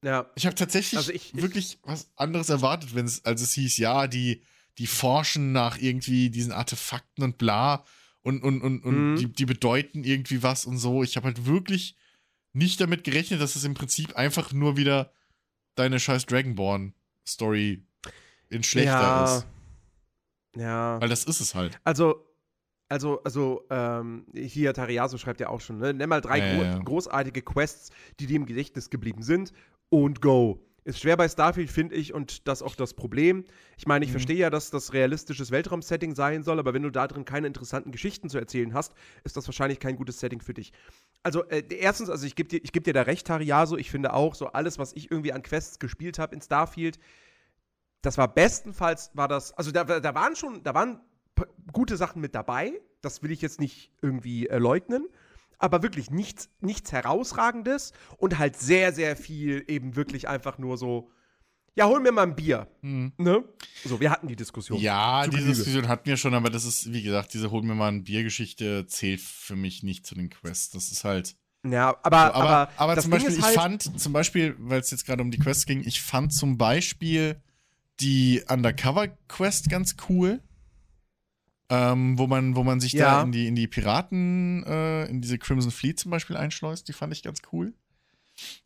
Ja. 0.03 0.29
Ich 0.35 0.45
habe 0.45 0.55
tatsächlich 0.55 0.97
also 0.97 1.11
ich, 1.11 1.35
wirklich 1.35 1.73
ich, 1.73 1.79
was 1.83 2.09
anderes 2.15 2.49
erwartet, 2.49 2.95
wenn 2.95 3.05
es, 3.05 3.25
als 3.25 3.41
es 3.41 3.53
hieß, 3.53 3.77
ja, 3.77 4.07
die, 4.07 4.43
die 4.77 4.87
forschen 4.87 5.51
nach 5.51 5.77
irgendwie 5.79 6.29
diesen 6.29 6.51
Artefakten 6.51 7.23
und 7.23 7.37
bla 7.37 7.83
und, 8.21 8.43
und, 8.43 8.61
und, 8.61 8.83
und 8.83 9.11
mhm. 9.11 9.15
die, 9.17 9.27
die 9.27 9.45
bedeuten 9.45 10.03
irgendwie 10.03 10.43
was 10.43 10.65
und 10.65 10.77
so. 10.77 11.03
Ich 11.03 11.17
habe 11.17 11.25
halt 11.25 11.45
wirklich 11.45 11.95
nicht 12.53 12.79
damit 12.81 13.03
gerechnet, 13.03 13.41
dass 13.41 13.55
es 13.55 13.63
im 13.63 13.73
Prinzip 13.73 14.15
einfach 14.15 14.51
nur 14.51 14.77
wieder 14.77 15.11
deine 15.75 15.99
scheiß 15.99 16.25
Dragonborn-Story 16.25 17.83
in 18.49 18.63
schlechter 18.63 18.91
ja. 18.91 19.37
ist. 19.37 19.45
Ja. 20.55 21.01
Weil 21.01 21.09
das 21.09 21.23
ist 21.23 21.39
es 21.39 21.55
halt. 21.55 21.79
Also, 21.83 22.27
also, 22.91 23.23
also, 23.23 23.65
ähm, 23.69 24.25
hier 24.33 24.73
Tariaso 24.73 25.17
schreibt 25.17 25.39
ja 25.39 25.47
auch 25.47 25.61
schon, 25.61 25.77
ne? 25.77 25.93
Nenn 25.93 26.09
mal 26.09 26.19
drei 26.19 26.39
ja, 26.39 26.55
gro 26.55 26.63
ja. 26.63 26.79
großartige 26.79 27.41
Quests, 27.41 27.89
die 28.19 28.27
dir 28.27 28.35
im 28.35 28.45
Gedächtnis 28.45 28.89
geblieben 28.89 29.23
sind 29.23 29.53
und 29.89 30.21
go. 30.21 30.59
Ist 30.83 30.99
schwer 30.99 31.15
bei 31.15 31.29
Starfield, 31.29 31.69
finde 31.69 31.95
ich, 31.95 32.13
und 32.13 32.49
das 32.49 32.61
auch 32.61 32.75
das 32.75 32.93
Problem. 32.93 33.45
Ich 33.77 33.87
meine, 33.87 34.03
ich 34.03 34.09
mhm. 34.09 34.15
verstehe 34.15 34.35
ja, 34.35 34.49
dass 34.49 34.71
das 34.71 34.91
realistisches 34.91 35.51
Weltraumsetting 35.51 36.15
sein 36.15 36.43
soll, 36.43 36.59
aber 36.59 36.73
wenn 36.73 36.81
du 36.81 36.89
da 36.89 37.07
drin 37.07 37.23
keine 37.23 37.47
interessanten 37.47 37.93
Geschichten 37.93 38.29
zu 38.29 38.37
erzählen 38.37 38.73
hast, 38.73 38.93
ist 39.23 39.37
das 39.37 39.47
wahrscheinlich 39.47 39.79
kein 39.79 39.95
gutes 39.95 40.19
Setting 40.19 40.41
für 40.41 40.53
dich. 40.53 40.73
Also, 41.23 41.45
äh, 41.45 41.63
erstens, 41.69 42.09
also 42.09 42.25
ich 42.25 42.35
gebe 42.35 42.49
dir, 42.49 42.59
geb 42.59 42.83
dir 42.83 42.93
da 42.93 43.03
recht, 43.03 43.25
Tariaso. 43.25 43.77
Ich 43.77 43.89
finde 43.89 44.11
auch, 44.11 44.35
so 44.35 44.47
alles, 44.47 44.79
was 44.79 44.91
ich 44.93 45.09
irgendwie 45.09 45.31
an 45.31 45.43
Quests 45.43 45.79
gespielt 45.79 46.19
habe 46.19 46.35
in 46.35 46.41
Starfield, 46.41 46.99
das 48.01 48.17
war 48.17 48.27
bestenfalls, 48.27 49.11
war 49.13 49.29
das, 49.29 49.53
also 49.53 49.71
da, 49.71 49.85
da 49.85 50.13
waren 50.13 50.35
schon, 50.35 50.61
da 50.63 50.73
waren 50.73 50.99
gute 51.71 51.97
Sachen 51.97 52.21
mit 52.21 52.35
dabei. 52.35 52.73
Das 53.01 53.23
will 53.23 53.31
ich 53.31 53.41
jetzt 53.41 53.59
nicht 53.59 53.91
irgendwie 54.01 54.47
äh, 54.47 54.57
leugnen 54.57 55.07
aber 55.61 55.83
wirklich 55.83 56.09
nichts, 56.09 56.49
nichts 56.59 56.91
Herausragendes 56.91 57.93
und 58.17 58.39
halt 58.39 58.57
sehr, 58.57 58.93
sehr 58.93 59.15
viel 59.15 59.63
eben 59.67 59.95
wirklich 59.95 60.27
einfach 60.27 60.57
nur 60.57 60.77
so, 60.77 61.11
ja, 61.75 61.85
hol 61.85 62.01
mir 62.01 62.11
mal 62.11 62.23
ein 62.23 62.35
Bier. 62.35 62.67
Mhm. 62.81 63.13
Ne? 63.17 63.43
So, 63.85 63.99
wir 63.99 64.09
hatten 64.09 64.27
die 64.27 64.35
Diskussion. 64.35 64.79
Ja, 64.79 65.25
die 65.27 65.37
Diskussion 65.37 65.87
hatten 65.87 66.07
wir 66.07 66.17
schon, 66.17 66.33
aber 66.33 66.49
das 66.49 66.65
ist, 66.65 66.91
wie 66.91 67.03
gesagt, 67.03 67.33
diese 67.33 67.51
hol 67.51 67.61
mir 67.61 67.75
mal 67.75 67.89
ein 67.89 68.03
Bier-Geschichte 68.03 68.87
zählt 68.87 69.21
für 69.21 69.55
mich 69.55 69.83
nicht 69.83 70.05
zu 70.05 70.15
den 70.15 70.29
Quests. 70.29 70.71
Das 70.71 70.91
ist 70.91 71.03
halt. 71.03 71.35
Ja, 71.63 71.95
aber. 72.01 72.17
So, 72.17 72.33
aber, 72.33 72.49
aber, 72.49 72.71
aber 72.77 72.97
zum 72.97 73.11
Beispiel, 73.11 73.37
ich 73.37 73.43
halt 73.43 73.55
fand, 73.55 73.99
zum 73.99 74.13
Beispiel, 74.13 74.55
weil 74.57 74.81
es 74.81 74.91
jetzt 74.91 75.05
gerade 75.05 75.21
um 75.21 75.31
die 75.31 75.37
Quests 75.37 75.65
ging, 75.65 75.81
ich 75.85 76.01
fand 76.01 76.33
zum 76.33 76.57
Beispiel 76.57 77.39
die 77.99 78.43
Undercover-Quest 78.49 79.69
ganz 79.69 79.95
cool 80.09 80.41
ähm, 81.71 82.19
wo 82.19 82.27
man, 82.27 82.57
wo 82.57 82.63
man 82.63 82.81
sich 82.81 82.91
ja. 82.91 83.05
da 83.05 83.23
in 83.23 83.31
die, 83.31 83.47
in 83.47 83.55
die 83.55 83.65
Piraten, 83.65 84.63
äh, 84.65 85.05
in 85.05 85.21
diese 85.21 85.39
Crimson 85.39 85.71
Fleet 85.71 85.97
zum 85.97 86.11
Beispiel 86.11 86.35
einschleust. 86.35 86.87
Die 86.89 86.93
fand 86.93 87.13
ich 87.13 87.23
ganz 87.23 87.39
cool. 87.53 87.73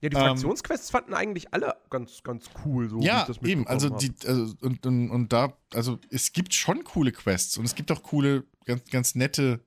Ja, 0.01 0.09
die 0.09 0.15
ähm, 0.15 0.23
Fraktionsquests 0.23 0.89
ähm, 0.89 0.91
fanden 0.91 1.13
eigentlich 1.13 1.53
alle 1.53 1.75
ganz, 1.91 2.23
ganz 2.23 2.49
cool, 2.65 2.89
so 2.89 2.99
ja, 3.01 3.27
eben, 3.43 3.67
also 3.67 3.89
die, 3.89 4.11
also, 4.25 4.55
und, 4.61 4.85
und, 4.85 5.09
und 5.11 5.33
da, 5.33 5.57
also 5.73 5.99
es 6.09 6.33
gibt 6.33 6.53
schon 6.53 6.83
coole 6.83 7.11
Quests 7.11 7.57
und 7.57 7.65
es 7.65 7.75
gibt 7.75 7.91
auch 7.91 8.01
coole, 8.01 8.45
ganz, 8.65 8.89
ganz 8.89 9.15
nette 9.15 9.63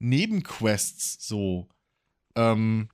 Nebenquests, 0.00 1.26
so. 1.26 1.68
Ähm, 2.34 2.88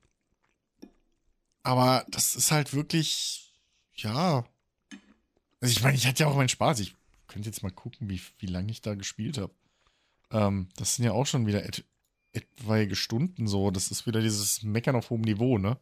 aber 1.62 2.05
das 2.10 2.34
ist 2.34 2.51
halt 2.51 2.74
wirklich, 2.74 3.55
ja. 3.94 4.44
Also 5.60 5.72
ich 5.72 5.82
meine, 5.82 5.97
ich 5.97 6.06
hatte 6.06 6.24
ja 6.24 6.28
auch 6.28 6.36
meinen 6.36 6.48
Spaß. 6.48 6.80
Ich 6.80 6.94
könnte 7.28 7.48
jetzt 7.48 7.62
mal 7.62 7.70
gucken, 7.70 8.10
wie, 8.10 8.20
wie 8.38 8.47
lange 8.47 8.70
ich 8.70 8.82
da 8.82 8.94
gespielt 8.94 9.38
habe. 9.38 9.55
Ähm, 10.35 10.69
das 10.77 10.97
sind 10.97 11.05
ja 11.05 11.12
auch 11.12 11.27
schon 11.27 11.47
wieder 11.47 11.65
et 11.65 11.85
etwaige 12.32 12.97
Stunden 12.97 13.47
so. 13.47 13.70
Das 13.70 13.93
ist 13.93 14.06
wieder 14.06 14.20
dieses 14.20 14.65
Meckern 14.65 14.97
auf 14.97 15.11
hohem 15.11 15.20
Niveau, 15.20 15.56
ne? 15.56 15.78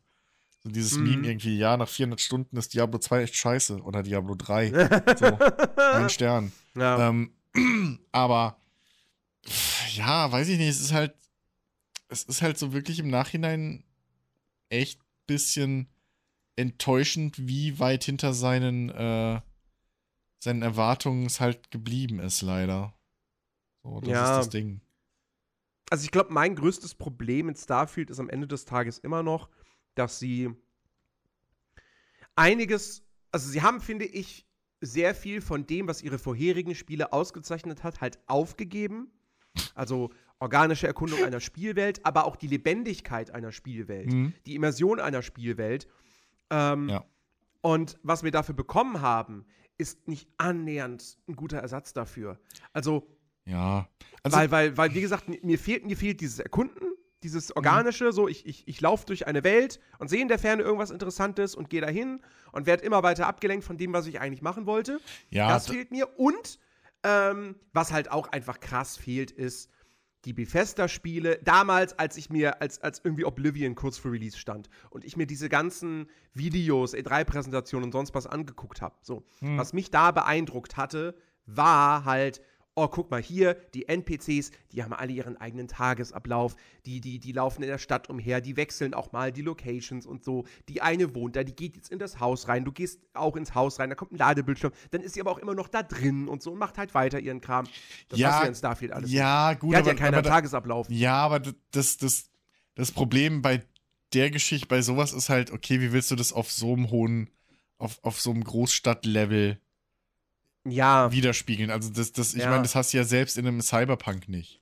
So 0.62 0.70
dieses 0.70 0.98
mhm. 0.98 1.04
Meme 1.04 1.28
irgendwie, 1.28 1.56
ja, 1.56 1.76
nach 1.76 1.88
400 1.88 2.20
Stunden 2.20 2.56
ist 2.58 2.74
Diablo 2.74 2.98
2 2.98 3.22
echt 3.22 3.34
scheiße. 3.34 3.80
Oder 3.80 4.02
Diablo 4.02 4.34
3. 4.34 4.68
so, 5.18 5.38
ein 5.82 6.10
Stern. 6.10 6.52
Ja. 6.76 7.08
Ähm, 7.08 7.32
aber, 8.12 8.60
ja, 9.94 10.30
weiß 10.30 10.48
ich 10.48 10.58
nicht. 10.58 10.68
Es 10.68 10.80
ist 10.80 10.92
halt, 10.92 11.14
es 12.08 12.24
ist 12.24 12.42
halt 12.42 12.58
so 12.58 12.74
wirklich 12.74 12.98
im 12.98 13.08
Nachhinein 13.08 13.82
echt 14.68 15.00
bisschen 15.26 15.88
enttäuschend, 16.56 17.48
wie 17.48 17.78
weit 17.78 18.04
hinter 18.04 18.34
seinen, 18.34 18.90
äh, 18.90 19.40
seinen 20.38 20.62
Erwartungen 20.62 21.26
es 21.26 21.40
halt 21.40 21.70
geblieben 21.70 22.20
ist, 22.20 22.42
leider. 22.42 22.94
So, 23.82 24.00
das 24.00 24.08
ja. 24.08 24.24
ist 24.24 24.38
das 24.38 24.48
Ding. 24.50 24.80
Also 25.90 26.04
ich 26.04 26.10
glaube, 26.10 26.32
mein 26.32 26.56
größtes 26.56 26.94
Problem 26.94 27.48
in 27.48 27.54
Starfield 27.54 28.10
ist 28.10 28.18
am 28.18 28.30
Ende 28.30 28.46
des 28.46 28.64
Tages 28.64 28.98
immer 28.98 29.22
noch, 29.22 29.50
dass 29.94 30.18
sie 30.18 30.50
einiges, 32.34 33.04
also 33.30 33.50
sie 33.50 33.62
haben, 33.62 33.80
finde 33.80 34.06
ich, 34.06 34.46
sehr 34.80 35.14
viel 35.14 35.40
von 35.40 35.66
dem, 35.66 35.86
was 35.86 36.02
ihre 36.02 36.18
vorherigen 36.18 36.74
Spiele 36.74 37.12
ausgezeichnet 37.12 37.84
hat, 37.84 38.00
halt 38.00 38.18
aufgegeben. 38.26 39.10
Also 39.74 40.10
organische 40.38 40.86
Erkundung 40.86 41.22
einer 41.22 41.40
Spielwelt, 41.40 42.04
aber 42.04 42.24
auch 42.24 42.36
die 42.36 42.48
Lebendigkeit 42.48 43.30
einer 43.30 43.52
Spielwelt, 43.52 44.12
mhm. 44.12 44.32
die 44.46 44.56
Immersion 44.56 44.98
einer 44.98 45.22
Spielwelt. 45.22 45.86
Ähm, 46.50 46.88
ja. 46.88 47.04
Und 47.60 47.98
was 48.02 48.24
wir 48.24 48.32
dafür 48.32 48.54
bekommen 48.54 49.00
haben, 49.00 49.46
ist 49.78 50.08
nicht 50.08 50.28
annähernd 50.38 51.16
ein 51.28 51.36
guter 51.36 51.58
Ersatz 51.58 51.92
dafür. 51.92 52.40
Also, 52.72 53.06
ja. 53.44 53.88
Also, 54.22 54.36
weil, 54.36 54.50
weil, 54.50 54.76
weil, 54.76 54.94
wie 54.94 55.00
gesagt, 55.00 55.28
mir 55.28 55.58
fehlt, 55.58 55.84
mir 55.84 55.96
fehlt 55.96 56.20
dieses 56.20 56.38
Erkunden, 56.38 56.92
dieses 57.22 57.48
mhm. 57.48 57.56
Organische, 57.56 58.06
mhm. 58.06 58.12
so 58.12 58.28
ich, 58.28 58.46
ich, 58.46 58.66
ich 58.66 58.80
laufe 58.80 59.06
durch 59.06 59.26
eine 59.26 59.44
Welt 59.44 59.80
und 59.98 60.08
sehe 60.08 60.20
in 60.20 60.28
der 60.28 60.38
Ferne 60.38 60.62
irgendwas 60.62 60.90
Interessantes 60.90 61.54
und 61.54 61.70
gehe 61.70 61.80
dahin 61.80 62.20
und 62.52 62.66
werde 62.66 62.84
immer 62.84 63.02
weiter 63.02 63.26
abgelenkt 63.26 63.64
von 63.64 63.76
dem, 63.76 63.92
was 63.92 64.06
ich 64.06 64.20
eigentlich 64.20 64.42
machen 64.42 64.66
wollte. 64.66 65.00
Ja. 65.30 65.48
Das 65.48 65.68
fehlt 65.68 65.90
mir. 65.90 66.18
Und 66.18 66.58
ähm, 67.02 67.56
was 67.72 67.92
halt 67.92 68.10
auch 68.10 68.28
einfach 68.28 68.60
krass 68.60 68.96
fehlt, 68.96 69.30
ist, 69.30 69.70
die 70.24 70.32
Bethesda-Spiele, 70.32 71.40
damals, 71.42 71.98
als 71.98 72.16
ich 72.16 72.30
mir, 72.30 72.62
als, 72.62 72.80
als 72.80 73.00
irgendwie 73.02 73.24
Oblivion 73.24 73.74
kurz 73.74 73.98
vor 73.98 74.12
Release 74.12 74.38
stand 74.38 74.68
und 74.90 75.04
ich 75.04 75.16
mir 75.16 75.26
diese 75.26 75.48
ganzen 75.48 76.08
Videos, 76.32 76.94
E3-Präsentationen 76.94 77.86
und 77.86 77.92
sonst 77.92 78.14
was 78.14 78.28
angeguckt 78.28 78.82
habe, 78.82 78.94
so, 79.02 79.24
hm. 79.40 79.58
was 79.58 79.72
mich 79.72 79.90
da 79.90 80.12
beeindruckt 80.12 80.76
hatte, 80.76 81.16
war 81.46 82.04
halt 82.04 82.40
oh, 82.74 82.88
guck 82.88 83.10
mal 83.10 83.20
hier, 83.20 83.54
die 83.74 83.86
NPCs, 83.86 84.50
die 84.72 84.82
haben 84.82 84.92
alle 84.92 85.12
ihren 85.12 85.36
eigenen 85.36 85.68
Tagesablauf, 85.68 86.56
die, 86.86 87.00
die, 87.00 87.18
die 87.18 87.32
laufen 87.32 87.62
in 87.62 87.68
der 87.68 87.78
Stadt 87.78 88.08
umher, 88.08 88.40
die 88.40 88.56
wechseln 88.56 88.94
auch 88.94 89.12
mal 89.12 89.30
die 89.30 89.42
Locations 89.42 90.06
und 90.06 90.24
so. 90.24 90.44
Die 90.68 90.80
eine 90.80 91.14
wohnt 91.14 91.36
da, 91.36 91.44
die 91.44 91.54
geht 91.54 91.76
jetzt 91.76 91.90
in 91.90 91.98
das 91.98 92.18
Haus 92.20 92.48
rein, 92.48 92.64
du 92.64 92.72
gehst 92.72 93.00
auch 93.12 93.36
ins 93.36 93.54
Haus 93.54 93.78
rein, 93.78 93.90
da 93.90 93.94
kommt 93.94 94.12
ein 94.12 94.16
Ladebildschirm, 94.16 94.72
dann 94.90 95.02
ist 95.02 95.14
sie 95.14 95.20
aber 95.20 95.32
auch 95.32 95.38
immer 95.38 95.54
noch 95.54 95.68
da 95.68 95.82
drin 95.82 96.28
und 96.28 96.42
so 96.42 96.52
und 96.52 96.58
macht 96.58 96.78
halt 96.78 96.94
weiter 96.94 97.20
ihren 97.20 97.40
Kram. 97.40 97.66
Das 98.08 98.18
ja, 98.18 98.32
hast 98.32 98.42
ja 98.42 98.48
in 98.48 98.54
Starfield 98.54 98.92
alles. 98.92 99.12
Ja, 99.12 99.54
gut. 99.54 99.72
Die 99.72 99.76
hat 99.76 99.82
aber, 99.82 99.92
ja 99.92 99.98
keinen 99.98 100.14
aber, 100.14 100.28
Tagesablauf. 100.28 100.88
Ja, 100.88 101.16
aber 101.16 101.40
das, 101.72 101.98
das, 101.98 102.30
das 102.74 102.90
Problem 102.90 103.42
bei 103.42 103.62
der 104.14 104.30
Geschichte, 104.30 104.66
bei 104.66 104.82
sowas 104.82 105.12
ist 105.12 105.28
halt, 105.28 105.50
okay, 105.50 105.80
wie 105.80 105.92
willst 105.92 106.10
du 106.10 106.16
das 106.16 106.32
auf 106.32 106.50
so 106.50 106.72
einem 106.72 106.90
hohen, 106.90 107.30
auf, 107.78 107.98
auf 108.02 108.20
so 108.20 108.30
einem 108.30 108.44
Großstadtlevel 108.44 109.58
ja. 110.64 111.10
widerspiegeln. 111.12 111.70
Also 111.70 111.90
das, 111.90 112.12
das, 112.12 112.34
ich 112.34 112.42
ja. 112.42 112.50
meine, 112.50 112.62
das 112.62 112.74
hast 112.74 112.92
du 112.92 112.98
ja 112.98 113.04
selbst 113.04 113.38
in 113.38 113.46
einem 113.46 113.60
Cyberpunk 113.60 114.28
nicht. 114.28 114.60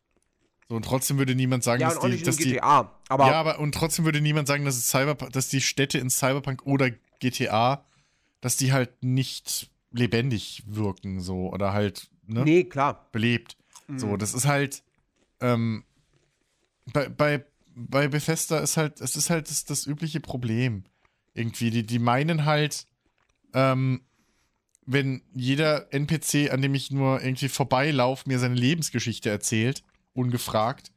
So, 0.68 0.76
und 0.76 0.84
trotzdem 0.84 1.18
würde 1.18 1.34
niemand 1.34 1.64
sagen, 1.64 1.82
ja, 1.82 1.92
dass 1.92 2.00
die, 2.00 2.22
dass 2.22 2.36
die 2.36 2.52
GTA, 2.52 2.92
aber 3.08 3.26
ja, 3.26 3.32
aber 3.32 3.58
und 3.58 3.74
trotzdem 3.74 4.04
würde 4.04 4.20
niemand 4.20 4.46
sagen, 4.46 4.64
dass 4.64 4.76
es 4.76 4.88
Cyberpunk, 4.88 5.32
dass 5.32 5.48
die 5.48 5.60
Städte 5.60 5.98
in 5.98 6.10
Cyberpunk 6.10 6.64
oder 6.64 6.90
GTA, 7.18 7.84
dass 8.40 8.56
die 8.56 8.72
halt 8.72 9.02
nicht 9.02 9.68
lebendig 9.90 10.62
wirken, 10.66 11.20
so 11.20 11.50
oder 11.52 11.72
halt 11.72 12.08
ne? 12.26 12.44
Nee, 12.44 12.64
klar. 12.64 13.08
Belebt. 13.10 13.56
Mhm. 13.88 13.98
So, 13.98 14.16
das 14.16 14.32
ist 14.32 14.46
halt 14.46 14.84
ähm, 15.40 15.84
bei, 16.92 17.08
bei, 17.08 17.44
bei 17.74 18.08
Bethesda 18.08 18.58
ist 18.58 18.76
halt, 18.76 19.00
es 19.00 19.16
ist 19.16 19.30
halt 19.30 19.50
das, 19.50 19.64
das 19.64 19.86
übliche 19.86 20.20
Problem. 20.20 20.84
Irgendwie, 21.34 21.70
die, 21.70 21.86
die 21.86 21.98
meinen 21.98 22.44
halt, 22.44 22.86
ähm, 23.54 24.02
wenn 24.92 25.22
jeder 25.32 25.92
NPC, 25.92 26.50
an 26.50 26.62
dem 26.62 26.74
ich 26.74 26.90
nur 26.90 27.22
irgendwie 27.22 27.48
vorbeilaufe, 27.48 28.28
mir 28.28 28.40
seine 28.40 28.56
Lebensgeschichte 28.56 29.30
erzählt, 29.30 29.84
ungefragt, 30.14 30.90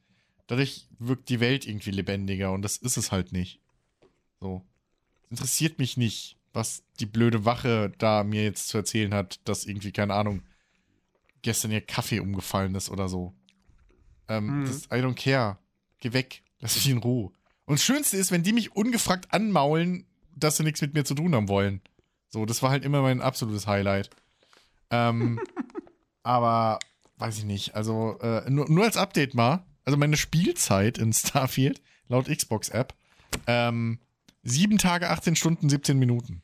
dadurch 0.48 0.88
wirkt 0.98 1.30
die 1.30 1.40
Welt 1.40 1.68
irgendwie 1.68 1.92
lebendiger 1.92 2.52
und 2.54 2.64
das 2.64 2.78
ist 2.78 2.98
es 2.98 3.12
halt 3.12 3.32
nicht. 3.32 3.60
So. 4.40 4.64
Interessiert 5.30 5.78
mich 5.78 5.96
nicht, 5.96 6.38
was 6.54 6.84
die 7.00 7.06
blöde 7.06 7.46
Wache 7.46 7.92
da 8.00 8.24
mir 8.24 8.44
jetzt 8.44 8.70
zu 8.70 8.78
erzählen 8.78 9.14
hat, 9.14 9.40
dass 9.46 9.66
irgendwie, 9.66 9.92
keine 9.92 10.16
Ahnung, 10.16 10.42
gestern 11.44 11.72
ihr 11.72 11.82
Kaffee 11.82 12.20
umgefallen 12.20 12.74
ist 12.74 12.90
oder 12.90 13.08
so. 13.08 13.36
Ähm, 14.28 14.62
mhm. 14.62 14.66
das, 14.66 14.86
I 14.86 15.04
don't 15.04 15.16
care. 15.16 15.60
Geh 16.00 16.14
weg. 16.14 16.42
Lass 16.60 16.76
mich 16.76 16.90
in 16.90 16.98
Ruhe. 16.98 17.32
Und 17.66 17.78
das 17.78 17.84
Schönste 17.84 18.18
ist, 18.18 18.32
wenn 18.32 18.44
die 18.44 18.54
mich 18.54 18.76
ungefragt 18.76 19.32
anmaulen, 19.32 20.08
dass 20.36 20.58
sie 20.58 20.64
nichts 20.64 20.82
mit 20.82 20.96
mir 20.96 21.06
zu 21.06 21.14
tun 21.14 21.36
haben 21.36 21.48
wollen. 21.48 21.82
So, 22.34 22.48
das 22.48 22.64
war 22.64 22.72
halt 22.72 22.84
immer 22.84 23.04
mein 23.04 23.22
absolutes 23.22 23.68
Highlight. 23.68 24.10
Ähm, 24.90 25.40
aber 26.24 26.80
weiß 27.18 27.38
ich 27.38 27.46
nicht. 27.46 27.76
Also, 27.76 28.18
äh, 28.22 28.50
nur, 28.50 28.68
nur 28.72 28.86
als 28.86 28.98
Update 28.98 29.36
mal. 29.36 29.64
Also, 29.86 29.98
meine 29.98 30.18
Spielzeit 30.18 30.98
in 30.98 31.14
Starfield, 31.14 31.80
laut 32.08 32.28
Xbox-App, 32.28 32.96
ähm, 33.46 34.00
7 34.42 34.80
Tage, 34.80 35.12
18 35.12 35.36
Stunden, 35.36 35.70
17 35.70 36.00
Minuten. 36.00 36.42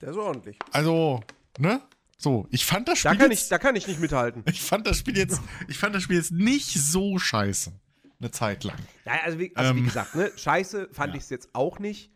Der 0.00 0.10
ist 0.10 0.16
ordentlich. 0.16 0.60
Also, 0.70 1.24
ne? 1.58 1.82
So, 2.18 2.46
ich 2.50 2.66
fand 2.66 2.86
das 2.86 3.00
Spiel. 3.00 3.10
Da 3.10 3.16
kann, 3.16 3.30
jetzt, 3.32 3.42
ich, 3.42 3.48
da 3.48 3.58
kann 3.58 3.74
ich 3.74 3.88
nicht 3.88 3.98
mithalten. 3.98 4.44
Ich 4.48 4.62
fand 4.62 4.86
das 4.86 4.98
Spiel 4.98 5.18
jetzt, 5.18 5.40
ich 5.66 5.76
fand 5.76 5.96
das 5.96 6.04
Spiel 6.04 6.18
jetzt 6.18 6.30
nicht 6.30 6.72
so 6.72 7.18
scheiße. 7.18 7.72
Eine 8.20 8.30
Zeit 8.30 8.62
lang. 8.62 8.78
Ja, 9.04 9.14
also 9.24 9.40
wie, 9.40 9.54
also 9.56 9.72
ähm, 9.72 9.78
wie 9.78 9.82
gesagt, 9.82 10.14
ne, 10.14 10.30
scheiße 10.36 10.88
fand 10.92 11.14
ja. 11.14 11.16
ich 11.16 11.24
es 11.24 11.30
jetzt 11.30 11.52
auch 11.52 11.80
nicht. 11.80 12.12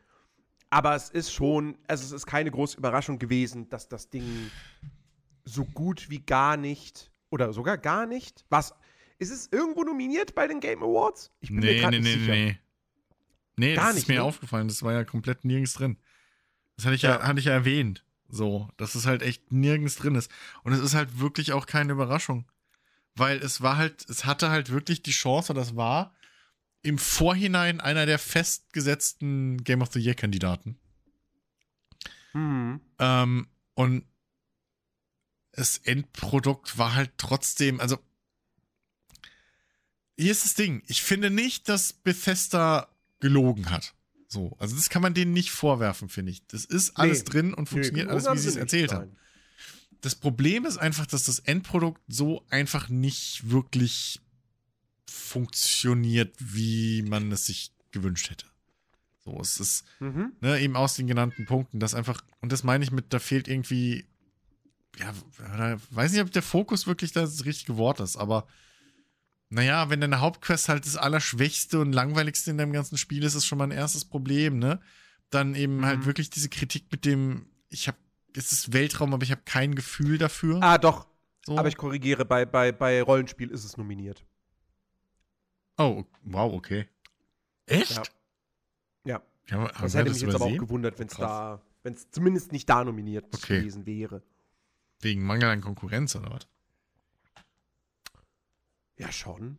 Aber 0.72 0.94
es 0.94 1.10
ist 1.10 1.30
schon, 1.30 1.76
also 1.86 2.02
es 2.02 2.12
ist 2.12 2.24
keine 2.24 2.50
große 2.50 2.78
Überraschung 2.78 3.18
gewesen, 3.18 3.68
dass 3.68 3.90
das 3.90 4.08
Ding 4.08 4.24
so 5.44 5.66
gut 5.66 6.08
wie 6.08 6.20
gar 6.20 6.56
nicht 6.56 7.10
oder 7.28 7.52
sogar 7.52 7.76
gar 7.76 8.06
nicht. 8.06 8.46
Was? 8.48 8.74
Ist 9.18 9.30
es 9.30 9.48
irgendwo 9.52 9.82
nominiert 9.82 10.34
bei 10.34 10.46
den 10.46 10.60
Game 10.60 10.82
Awards? 10.82 11.30
Ich 11.40 11.50
bin 11.50 11.58
nee, 11.58 11.78
mir 11.78 11.90
nee, 11.90 11.98
nicht 11.98 12.02
nee, 12.04 12.20
sicher. 12.20 12.32
Nee, 12.32 12.58
nee. 13.56 13.74
Gar 13.74 13.84
das 13.84 13.94
nicht, 13.96 14.02
ist 14.04 14.08
mir 14.08 14.20
ne? 14.20 14.22
aufgefallen. 14.22 14.66
Das 14.66 14.82
war 14.82 14.94
ja 14.94 15.04
komplett 15.04 15.44
nirgends 15.44 15.74
drin. 15.74 15.98
Das 16.76 16.86
hatte 16.86 16.94
ich 16.94 17.02
ja, 17.02 17.18
ja, 17.18 17.22
hatte 17.22 17.38
ich 17.38 17.44
ja 17.44 17.52
erwähnt. 17.52 18.06
So, 18.30 18.70
dass 18.78 18.94
es 18.94 19.04
halt 19.04 19.20
echt 19.20 19.52
nirgends 19.52 19.96
drin 19.96 20.14
ist. 20.14 20.30
Und 20.62 20.72
es 20.72 20.80
ist 20.80 20.94
halt 20.94 21.20
wirklich 21.20 21.52
auch 21.52 21.66
keine 21.66 21.92
Überraschung. 21.92 22.46
Weil 23.14 23.36
es 23.42 23.60
war 23.60 23.76
halt, 23.76 24.08
es 24.08 24.24
hatte 24.24 24.48
halt 24.48 24.70
wirklich 24.70 25.02
die 25.02 25.10
Chance, 25.10 25.52
das 25.52 25.76
war, 25.76 26.14
im 26.82 26.98
Vorhinein 26.98 27.80
einer 27.80 28.06
der 28.06 28.18
festgesetzten 28.18 29.62
Game 29.64 29.82
of 29.82 29.92
the 29.92 30.00
Year-Kandidaten. 30.00 30.76
Mhm. 32.32 32.80
Ähm, 32.98 33.46
und 33.74 34.04
das 35.52 35.78
Endprodukt 35.78 36.78
war 36.78 36.94
halt 36.94 37.12
trotzdem, 37.18 37.80
also 37.80 37.98
hier 40.16 40.32
ist 40.32 40.44
das 40.44 40.54
Ding. 40.54 40.82
Ich 40.86 41.02
finde 41.02 41.30
nicht, 41.30 41.68
dass 41.68 41.92
Bethesda 41.92 42.88
gelogen 43.20 43.70
hat. 43.70 43.94
So, 44.28 44.56
also 44.58 44.74
das 44.74 44.88
kann 44.88 45.02
man 45.02 45.14
denen 45.14 45.32
nicht 45.32 45.50
vorwerfen, 45.50 46.08
finde 46.08 46.32
ich. 46.32 46.46
Das 46.46 46.64
ist 46.64 46.96
alles 46.96 47.24
nee. 47.24 47.30
drin 47.30 47.54
und 47.54 47.68
funktioniert 47.68 48.06
nee, 48.06 48.12
alles, 48.12 48.26
wie 48.26 48.38
sie 48.38 48.48
es 48.48 48.56
erzählt 48.56 48.92
haben. 48.92 49.16
Das 50.00 50.14
Problem 50.14 50.64
ist 50.64 50.78
einfach, 50.78 51.06
dass 51.06 51.24
das 51.24 51.38
Endprodukt 51.38 52.00
so 52.08 52.44
einfach 52.48 52.88
nicht 52.88 53.50
wirklich 53.50 54.20
funktioniert, 55.08 56.34
wie 56.38 57.02
man 57.02 57.30
es 57.32 57.46
sich 57.46 57.72
gewünscht 57.90 58.30
hätte. 58.30 58.46
So, 59.24 59.38
es 59.40 59.60
ist 59.60 59.84
mhm. 60.00 60.32
ne, 60.40 60.60
eben 60.60 60.76
aus 60.76 60.94
den 60.94 61.06
genannten 61.06 61.46
Punkten, 61.46 61.78
das 61.78 61.94
einfach, 61.94 62.22
und 62.40 62.50
das 62.50 62.64
meine 62.64 62.82
ich 62.82 62.90
mit, 62.90 63.12
da 63.12 63.18
fehlt 63.18 63.46
irgendwie, 63.46 64.06
ja, 64.98 65.12
weiß 65.90 66.12
nicht, 66.12 66.22
ob 66.22 66.32
der 66.32 66.42
Fokus 66.42 66.86
wirklich 66.86 67.12
das 67.12 67.44
richtige 67.44 67.76
Wort 67.76 68.00
ist, 68.00 68.16
aber 68.16 68.46
naja, 69.48 69.90
wenn 69.90 70.00
deine 70.00 70.20
Hauptquest 70.20 70.70
halt 70.70 70.86
das 70.86 70.96
Allerschwächste 70.96 71.78
und 71.78 71.92
Langweiligste 71.92 72.50
in 72.50 72.58
deinem 72.58 72.72
ganzen 72.72 72.96
Spiel 72.96 73.22
ist, 73.22 73.34
ist 73.34 73.44
schon 73.44 73.58
mal 73.58 73.64
ein 73.64 73.70
erstes 73.70 74.06
Problem, 74.06 74.58
ne? 74.58 74.80
Dann 75.28 75.54
eben 75.54 75.84
halt 75.84 75.96
mhm. 75.96 75.98
halt 75.98 76.06
wirklich 76.06 76.30
diese 76.30 76.48
Kritik 76.48 76.86
mit 76.90 77.04
dem, 77.04 77.46
ich 77.68 77.86
habe, 77.86 77.98
es 78.34 78.50
ist 78.50 78.72
Weltraum, 78.72 79.12
aber 79.12 79.24
ich 79.24 79.30
habe 79.30 79.42
kein 79.44 79.74
Gefühl 79.74 80.16
dafür. 80.16 80.62
Ah, 80.62 80.78
doch. 80.78 81.06
So. 81.44 81.58
Aber 81.58 81.68
ich 81.68 81.76
korrigiere, 81.76 82.24
bei, 82.24 82.46
bei, 82.46 82.72
bei 82.72 83.02
Rollenspiel 83.02 83.50
ist 83.50 83.64
es 83.64 83.76
nominiert. 83.76 84.24
Oh, 85.82 86.04
wow, 86.22 86.52
okay. 86.52 86.86
Echt? 87.66 87.96
Ja. 89.04 89.22
ja. 89.48 89.66
ja 89.66 89.72
das 89.80 89.94
hätte 89.94 90.10
mich 90.10 90.20
jetzt 90.20 90.34
aber 90.34 90.46
auch 90.46 90.56
gewundert, 90.56 90.98
wenn 90.98 91.08
es 91.08 91.16
da, 91.16 91.60
wenn 91.82 91.94
es 91.94 92.10
zumindest 92.10 92.52
nicht 92.52 92.68
da 92.68 92.84
nominiert 92.84 93.26
okay. 93.34 93.58
gewesen 93.58 93.86
wäre. 93.86 94.22
Wegen 95.00 95.24
Mangel 95.24 95.48
an 95.48 95.60
Konkurrenz 95.60 96.14
oder 96.14 96.30
was? 96.30 96.46
Ja, 98.98 99.10
schon. 99.10 99.58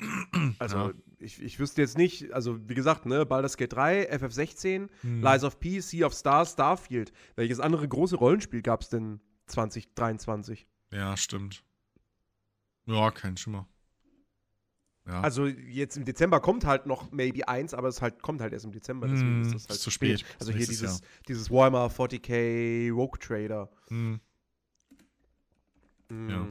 Also, 0.60 0.76
ja. 0.76 0.92
ich, 1.18 1.42
ich 1.42 1.58
wüsste 1.58 1.82
jetzt 1.82 1.98
nicht, 1.98 2.32
also 2.32 2.68
wie 2.68 2.74
gesagt, 2.74 3.06
ne, 3.06 3.26
Baldur's 3.26 3.56
Gate 3.56 3.72
3, 3.72 4.12
FF16, 4.12 4.88
hm. 5.00 5.22
Lies 5.22 5.42
of 5.42 5.58
P, 5.58 5.80
Sea 5.80 6.06
of 6.06 6.14
Stars, 6.14 6.52
Starfield. 6.52 7.12
Welches 7.34 7.58
andere 7.58 7.88
große 7.88 8.14
Rollenspiel 8.14 8.62
gab 8.62 8.82
es 8.82 8.88
denn 8.88 9.20
2023? 9.46 10.68
Ja, 10.92 11.16
stimmt. 11.16 11.64
Ja, 12.86 13.10
kein 13.10 13.36
Schimmer. 13.36 13.66
Ja. 15.08 15.22
Also 15.22 15.46
jetzt 15.46 15.96
im 15.96 16.04
Dezember 16.04 16.38
kommt 16.40 16.66
halt 16.66 16.84
noch 16.84 17.10
Maybe 17.10 17.48
1, 17.48 17.72
aber 17.72 17.88
es 17.88 18.02
halt, 18.02 18.22
kommt 18.22 18.42
halt 18.42 18.52
erst 18.52 18.66
im 18.66 18.72
Dezember, 18.72 19.08
deswegen 19.08 19.40
mm, 19.40 19.42
ist 19.42 19.54
das 19.54 19.68
halt 19.68 19.80
zu 19.80 19.90
spät. 19.90 20.20
spät. 20.20 20.36
Also 20.38 20.52
hier 20.52 20.66
dieses, 20.66 21.00
dieses 21.26 21.50
Warhammer 21.50 21.86
40k 21.86 22.92
Rogue 22.92 23.18
Trader. 23.18 23.70
Mm. 23.88 24.16
Mm. 26.10 26.28
Ja. 26.28 26.46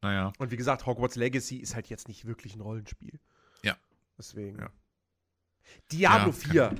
Naja. 0.00 0.32
Und 0.38 0.50
wie 0.50 0.56
gesagt, 0.56 0.86
Hogwarts 0.86 1.16
Legacy 1.16 1.56
ist 1.56 1.74
halt 1.74 1.88
jetzt 1.88 2.08
nicht 2.08 2.24
wirklich 2.24 2.56
ein 2.56 2.62
Rollenspiel. 2.62 3.20
Ja. 3.62 3.76
Deswegen. 4.18 4.58
Ja. 4.58 4.70
Diablo 5.92 6.30
ja, 6.30 6.70
4. 6.70 6.74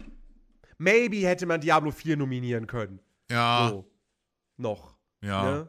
Maybe 0.78 1.18
hätte 1.28 1.44
man 1.44 1.60
Diablo 1.60 1.90
4 1.90 2.16
nominieren 2.16 2.66
können. 2.66 3.00
Ja. 3.30 3.68
So. 3.68 3.90
Noch. 4.56 4.96
Ja. 5.20 5.44
Ne? 5.44 5.68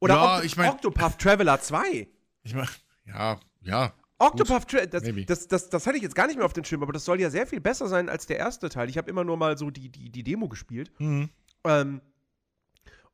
Oder 0.00 0.14
ja, 0.14 0.36
Oct 0.36 0.44
ich 0.44 0.56
mein, 0.56 0.70
Octopath 0.70 1.18
Traveler 1.18 1.60
2. 1.60 2.08
Ich 2.42 2.54
mach, 2.54 2.76
ja, 3.04 3.40
ja. 3.60 3.92
Octopath 4.20 4.68
Traveler, 4.68 4.86
das, 4.88 5.04
das, 5.26 5.48
das, 5.48 5.70
das, 5.70 5.86
hatte 5.86 5.96
ich 5.96 6.02
jetzt 6.02 6.16
gar 6.16 6.26
nicht 6.26 6.36
mehr 6.36 6.44
auf 6.44 6.52
den 6.52 6.64
Schirm, 6.64 6.82
aber 6.82 6.92
das 6.92 7.04
soll 7.04 7.20
ja 7.20 7.30
sehr 7.30 7.46
viel 7.46 7.60
besser 7.60 7.86
sein 7.86 8.08
als 8.08 8.26
der 8.26 8.38
erste 8.38 8.68
Teil. 8.68 8.88
Ich 8.88 8.98
habe 8.98 9.08
immer 9.08 9.22
nur 9.22 9.36
mal 9.36 9.56
so 9.56 9.70
die, 9.70 9.90
die, 9.90 10.10
die 10.10 10.22
Demo 10.24 10.48
gespielt. 10.48 10.90
Mhm. 10.98 11.30
Ähm, 11.64 12.00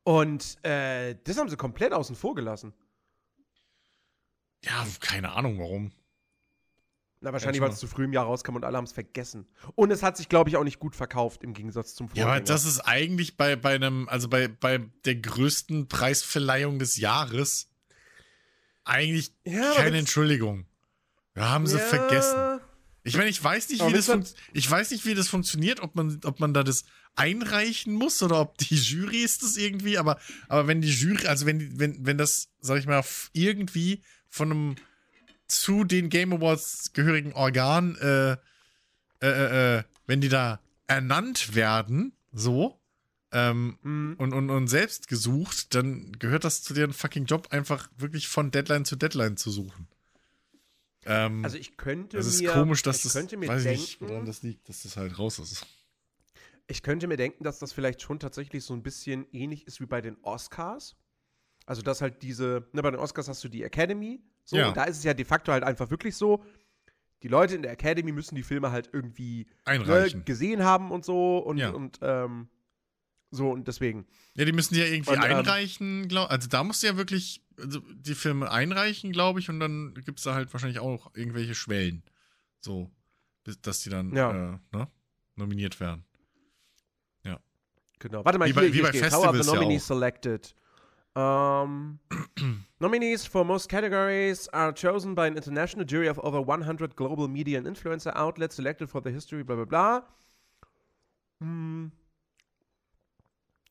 und 0.03 0.57
äh, 0.63 1.15
das 1.23 1.37
haben 1.37 1.49
sie 1.49 1.57
komplett 1.57 1.93
außen 1.93 2.15
vor 2.15 2.33
gelassen. 2.33 2.73
Ja, 4.63 4.85
keine 4.99 5.31
Ahnung 5.33 5.59
warum. 5.59 5.91
Na, 7.21 7.33
wahrscheinlich, 7.33 7.61
weil 7.61 7.71
es 7.71 7.79
zu 7.79 7.87
früh 7.87 8.05
im 8.05 8.13
Jahr 8.13 8.25
rauskam 8.25 8.55
und 8.55 8.65
alle 8.65 8.77
haben 8.77 8.83
es 8.83 8.91
vergessen. 8.91 9.47
Und 9.73 9.89
es 9.91 10.03
hat 10.03 10.17
sich, 10.17 10.29
glaube 10.29 10.49
ich, 10.49 10.57
auch 10.57 10.63
nicht 10.63 10.79
gut 10.79 10.95
verkauft 10.95 11.43
im 11.43 11.53
Gegensatz 11.53 11.95
zum 11.95 12.07
Vorgänger. 12.07 12.27
Ja, 12.27 12.35
aber 12.35 12.43
das 12.43 12.65
ist 12.65 12.81
eigentlich 12.81 13.37
bei, 13.37 13.55
bei 13.55 13.75
einem, 13.75 14.07
also 14.09 14.27
bei, 14.27 14.47
bei 14.47 14.79
der 15.05 15.15
größten 15.15 15.87
Preisverleihung 15.87 16.77
des 16.77 16.97
Jahres 16.97 17.71
eigentlich 18.85 19.33
ja, 19.43 19.73
keine 19.73 19.97
Entschuldigung. 19.97 20.65
Wir 21.33 21.49
haben 21.49 21.67
sie 21.67 21.77
ja. 21.77 21.83
vergessen. 21.83 22.61
Ich 23.03 23.17
meine, 23.17 23.29
ich 23.29 23.43
weiß 23.43 23.69
nicht, 23.69 23.85
wie 23.85 23.93
das 23.93 24.35
ich 24.53 24.69
weiß 24.69 24.91
nicht, 24.91 25.05
wie 25.05 25.13
das 25.13 25.27
funktioniert, 25.27 25.79
ob 25.79 25.95
man, 25.95 26.19
ob 26.23 26.39
man 26.39 26.53
da 26.53 26.63
das 26.63 26.85
einreichen 27.15 27.93
muss 27.93 28.23
oder 28.23 28.41
ob 28.41 28.57
die 28.57 28.75
Jury 28.75 29.17
ist 29.17 29.43
das 29.43 29.57
irgendwie, 29.57 29.97
aber, 29.97 30.19
aber 30.47 30.67
wenn 30.67 30.81
die 30.81 30.89
Jury, 30.89 31.27
also 31.27 31.45
wenn, 31.45 31.79
wenn, 31.79 32.05
wenn 32.05 32.17
das, 32.17 32.49
sag 32.59 32.79
ich 32.79 32.87
mal, 32.87 33.03
irgendwie 33.31 34.01
von 34.27 34.51
einem 34.51 34.75
zu 35.47 35.83
den 35.83 36.09
Game 36.09 36.33
Awards 36.33 36.93
gehörigen 36.93 37.33
Organ, 37.33 37.95
äh, 37.97 38.31
äh, 38.31 38.37
äh, 39.21 39.77
äh, 39.77 39.83
wenn 40.07 40.21
die 40.21 40.29
da 40.29 40.59
ernannt 40.87 41.55
werden, 41.55 42.13
so, 42.31 42.79
ähm, 43.31 43.77
mhm. 43.81 44.15
und, 44.17 44.33
und, 44.33 44.49
und 44.49 44.67
selbst 44.67 45.07
gesucht, 45.07 45.75
dann 45.75 46.11
gehört 46.13 46.43
das 46.43 46.63
zu 46.63 46.73
deren 46.73 46.93
fucking 46.93 47.25
Job, 47.25 47.47
einfach 47.51 47.89
wirklich 47.97 48.27
von 48.27 48.51
Deadline 48.51 48.85
zu 48.85 48.95
Deadline 48.95 49.37
zu 49.37 49.51
suchen. 49.51 49.87
Ähm, 51.05 51.43
also 51.43 51.57
ich 51.57 51.77
könnte 51.77 52.17
Das 52.17 52.25
ist 52.25 52.41
mir, 52.41 52.51
komisch, 52.51 52.81
dass 52.81 53.01
das, 53.01 53.13
könnte 53.13 53.37
mir 53.37 53.47
weiß 53.47 53.63
denken, 53.63 53.81
nicht, 53.81 54.01
woran 54.01 54.25
das 54.25 54.41
liegt, 54.41 54.67
dass 54.69 54.83
das 54.83 54.97
halt 54.97 55.17
raus 55.19 55.39
ist. 55.39 55.65
Ich 56.67 56.81
könnte 56.81 57.07
mir 57.07 57.17
denken, 57.17 57.43
dass 57.43 57.59
das 57.59 57.73
vielleicht 57.73 58.01
schon 58.01 58.19
tatsächlich 58.19 58.63
so 58.63 58.73
ein 58.73 58.81
bisschen 58.81 59.27
ähnlich 59.31 59.67
ist 59.67 59.79
wie 59.79 59.85
bei 59.85 60.01
den 60.01 60.17
Oscars. 60.23 60.95
Also, 61.67 61.81
dass 61.81 62.01
halt 62.01 62.21
diese, 62.23 62.67
ne, 62.73 62.81
bei 62.81 62.91
den 62.91 62.99
Oscars 62.99 63.27
hast 63.27 63.43
du 63.43 63.49
die 63.49 63.63
Academy, 63.63 64.23
so, 64.43 64.57
ja. 64.57 64.67
und 64.67 64.77
da 64.77 64.83
ist 64.83 64.97
es 64.97 65.03
ja 65.03 65.13
de 65.13 65.25
facto 65.25 65.51
halt 65.51 65.63
einfach 65.63 65.89
wirklich 65.89 66.15
so, 66.15 66.43
die 67.23 67.27
Leute 67.27 67.55
in 67.55 67.63
der 67.63 67.71
Academy 67.71 68.11
müssen 68.11 68.35
die 68.35 68.43
Filme 68.43 68.71
halt 68.71 68.89
irgendwie 68.93 69.47
ne, 69.67 70.21
gesehen 70.25 70.63
haben 70.63 70.91
und 70.91 71.03
so 71.03 71.39
und, 71.39 71.57
ja. 71.57 71.71
und 71.71 71.99
ähm, 72.01 72.49
so 73.35 73.51
und 73.51 73.67
deswegen. 73.67 74.05
Ja, 74.35 74.45
die 74.45 74.51
müssen 74.51 74.73
die 74.73 74.79
ja 74.79 74.85
irgendwie 74.85 75.11
und, 75.11 75.17
ähm, 75.17 75.23
einreichen, 75.23 76.07
glaub, 76.07 76.31
also 76.31 76.47
da 76.47 76.63
musst 76.63 76.83
du 76.83 76.87
ja 76.87 76.97
wirklich 76.97 77.41
also 77.59 77.79
die 77.95 78.15
Filme 78.15 78.51
einreichen, 78.51 79.11
glaube 79.11 79.39
ich, 79.39 79.49
und 79.49 79.59
dann 79.59 79.93
gibt 80.05 80.19
es 80.19 80.25
da 80.25 80.33
halt 80.33 80.51
wahrscheinlich 80.53 80.79
auch 80.79 81.11
irgendwelche 81.15 81.55
Schwellen. 81.55 82.03
So, 82.59 82.91
dass 83.61 83.81
die 83.81 83.89
dann 83.89 84.15
ja. 84.15 84.31
äh, 84.31 84.57
ne, 84.71 84.87
nominiert 85.35 85.79
werden. 85.79 86.03
Ja. 87.23 87.39
Genau. 87.99 88.25
Warte 88.25 88.39
mal, 88.39 88.45
wie 88.45 88.53
hier, 88.53 88.61
bei, 88.61 88.67
wie 88.67 88.73
hier 88.73 88.83
bei 88.83 88.89
steht, 88.89 89.03
Festivals 89.03 89.27
How 89.27 89.35
are 89.35 89.43
the 89.43 89.51
nominees 89.51 89.87
ja 89.87 89.95
selected? 89.95 90.55
Um, 91.15 91.99
nominees 92.79 93.25
for 93.25 93.45
most 93.45 93.69
categories 93.69 94.49
are 94.49 94.73
chosen 94.73 95.15
by 95.15 95.27
an 95.27 95.37
international 95.37 95.85
jury 95.85 96.09
of 96.09 96.19
over 96.19 96.41
100 96.41 96.95
global 96.97 97.29
media 97.29 97.57
and 97.57 97.65
influencer 97.65 98.11
outlets 98.15 98.55
selected 98.55 98.89
for 98.89 98.99
the 98.99 99.11
history, 99.11 99.41
blah, 99.41 99.55
blah, 99.55 99.65
blah. 99.65 100.01
Hmm. 101.39 101.87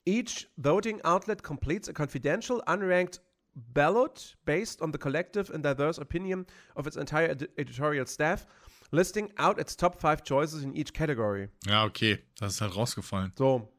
Each 0.06 0.46
voting 0.58 1.00
outlet 1.04 1.42
completes 1.42 1.88
a 1.88 1.92
confidential, 1.92 2.62
unranked 2.66 3.20
ballot 3.54 4.34
based 4.44 4.82
on 4.82 4.92
the 4.92 4.98
collective 4.98 5.50
and 5.50 5.62
diverse 5.62 5.98
opinion 5.98 6.46
of 6.76 6.86
its 6.86 6.96
entire 6.96 7.30
ed 7.30 7.48
editorial 7.56 8.06
staff, 8.06 8.46
listing 8.90 9.32
out 9.38 9.58
its 9.58 9.76
top 9.76 10.00
five 10.00 10.22
choices 10.22 10.62
in 10.62 10.74
each 10.76 10.92
category. 10.92 11.48
Ja, 11.66 11.84
okay. 11.84 12.18
Das 12.38 12.54
ist 12.54 12.60
halt 12.60 12.74
rausgefallen. 12.76 13.32
So. 13.38 13.70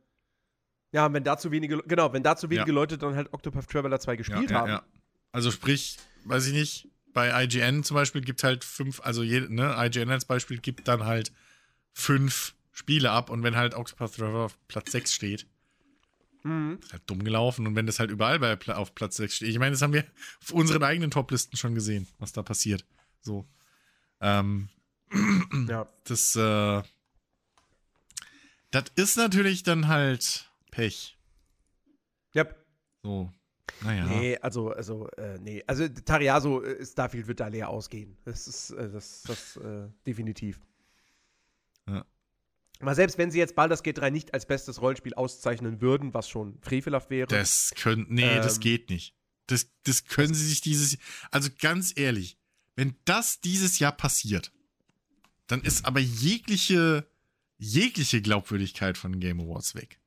Ja, 0.92 1.12
wenn 1.12 1.24
dazu 1.24 1.52
wenige, 1.52 1.84
genau, 1.86 2.14
wenn 2.14 2.24
dazu 2.24 2.50
wenige 2.50 2.72
ja. 2.72 2.74
Leute 2.74 2.98
dann 2.98 3.16
halt 3.16 3.34
Octopath 3.34 3.70
Traveler 3.70 4.00
2 4.00 4.16
gespielt 4.16 4.50
ja, 4.50 4.56
ja, 4.56 4.62
haben. 4.62 4.70
Ja. 4.70 4.84
Also 5.34 5.52
sprich, 5.52 5.98
weiß 6.24 6.48
ich 6.48 6.54
nicht, 6.54 6.90
bei 7.14 7.44
IGN 7.44 7.84
zum 7.84 7.96
Beispiel 7.96 8.22
gibt 8.22 8.44
halt 8.44 8.64
fünf, 8.64 9.02
also 9.02 9.22
je, 9.22 9.42
ne, 9.42 9.76
IGN 9.78 10.10
als 10.10 10.26
Beispiel 10.26 10.60
gibt 10.60 10.88
dann 10.88 11.04
halt 11.04 11.34
fünf 11.92 12.56
Spiele 12.72 13.12
ab 13.12 13.30
und 13.30 13.44
wenn 13.44 13.56
halt 13.58 13.74
Octopath 13.74 14.16
Traveler 14.16 14.46
auf 14.46 14.58
Platz 14.68 14.92
6 14.92 15.14
steht, 15.14 15.48
mhm. 16.46 16.80
ist 16.82 16.94
halt 16.94 17.04
dumm 17.08 17.24
gelaufen. 17.24 17.68
Und 17.68 17.76
wenn 17.76 17.86
das 17.86 18.00
halt 18.00 18.12
überall 18.12 18.40
bei, 18.40 18.58
auf 18.76 18.96
Platz 18.96 19.18
6 19.18 19.36
steht, 19.36 19.50
ich 19.50 19.60
meine, 19.60 19.72
das 19.72 19.82
haben 19.82 19.94
wir 19.94 20.06
auf 20.42 20.52
unseren 20.52 20.84
eigenen 20.84 21.12
Toplisten 21.12 21.58
schon 21.58 21.76
gesehen, 21.76 22.08
was 22.20 22.32
da 22.32 22.44
passiert. 22.44 22.86
So. 23.22 23.48
Ähm, 24.22 24.70
ja. 25.68 25.88
Das, 26.06 26.36
äh, 26.36 26.84
das 28.72 28.86
ist 28.96 29.18
natürlich 29.18 29.64
dann 29.64 29.88
halt 29.88 30.50
Pech. 30.72 31.18
Yep. 32.36 32.66
So. 33.04 33.32
Naja. 33.82 34.06
Nee, 34.06 34.38
also, 34.38 34.72
also, 34.72 35.08
äh, 35.12 35.38
nee. 35.40 35.64
Also, 35.66 35.88
Tariaso, 35.88 36.64
äh, 36.64 36.86
Starfield 36.86 37.28
wird 37.28 37.40
da 37.40 37.48
leer 37.48 37.70
ausgehen. 37.70 38.18
Das 38.24 38.48
ist, 38.48 38.72
äh, 38.72 38.90
das, 38.90 39.24
das, 39.24 39.58
äh, 39.58 39.90
definitiv. 40.06 40.60
Ja. 41.88 42.06
Mal 42.82 42.96
selbst 42.96 43.18
wenn 43.18 43.32
sie 43.32 43.40
jetzt 43.40 43.56
Baldur's 43.56 43.84
Gate 43.84 43.98
3 43.98 44.10
nicht 44.10 44.34
als 44.34 44.46
bestes 44.46 44.82
Rollenspiel 44.82 45.14
auszeichnen 45.14 45.82
würden, 45.82 46.14
was 46.14 46.28
schon 46.28 46.60
frevelhaft 46.62 47.10
wäre. 47.10 47.28
Das 47.28 47.72
können, 47.76 48.06
nee, 48.10 48.24
ähm, 48.24 48.42
das 48.42 48.60
geht 48.60 48.90
nicht. 48.90 49.16
Das, 49.48 49.68
das 49.84 50.06
können 50.06 50.34
sie 50.34 50.46
sich 50.46 50.62
dieses, 50.62 50.98
also 51.32 51.50
ganz 51.60 51.94
ehrlich, 51.96 52.38
wenn 52.76 52.96
das 53.06 53.40
dieses 53.40 53.80
Jahr 53.80 53.94
passiert, 53.94 54.52
dann 55.48 55.62
ist 55.62 55.86
aber 55.86 56.00
jegliche, 56.00 57.08
jegliche 57.58 58.22
Glaubwürdigkeit 58.22 58.98
von 58.98 59.20
Game 59.20 59.40
Awards 59.40 59.76
weg. 59.76 60.00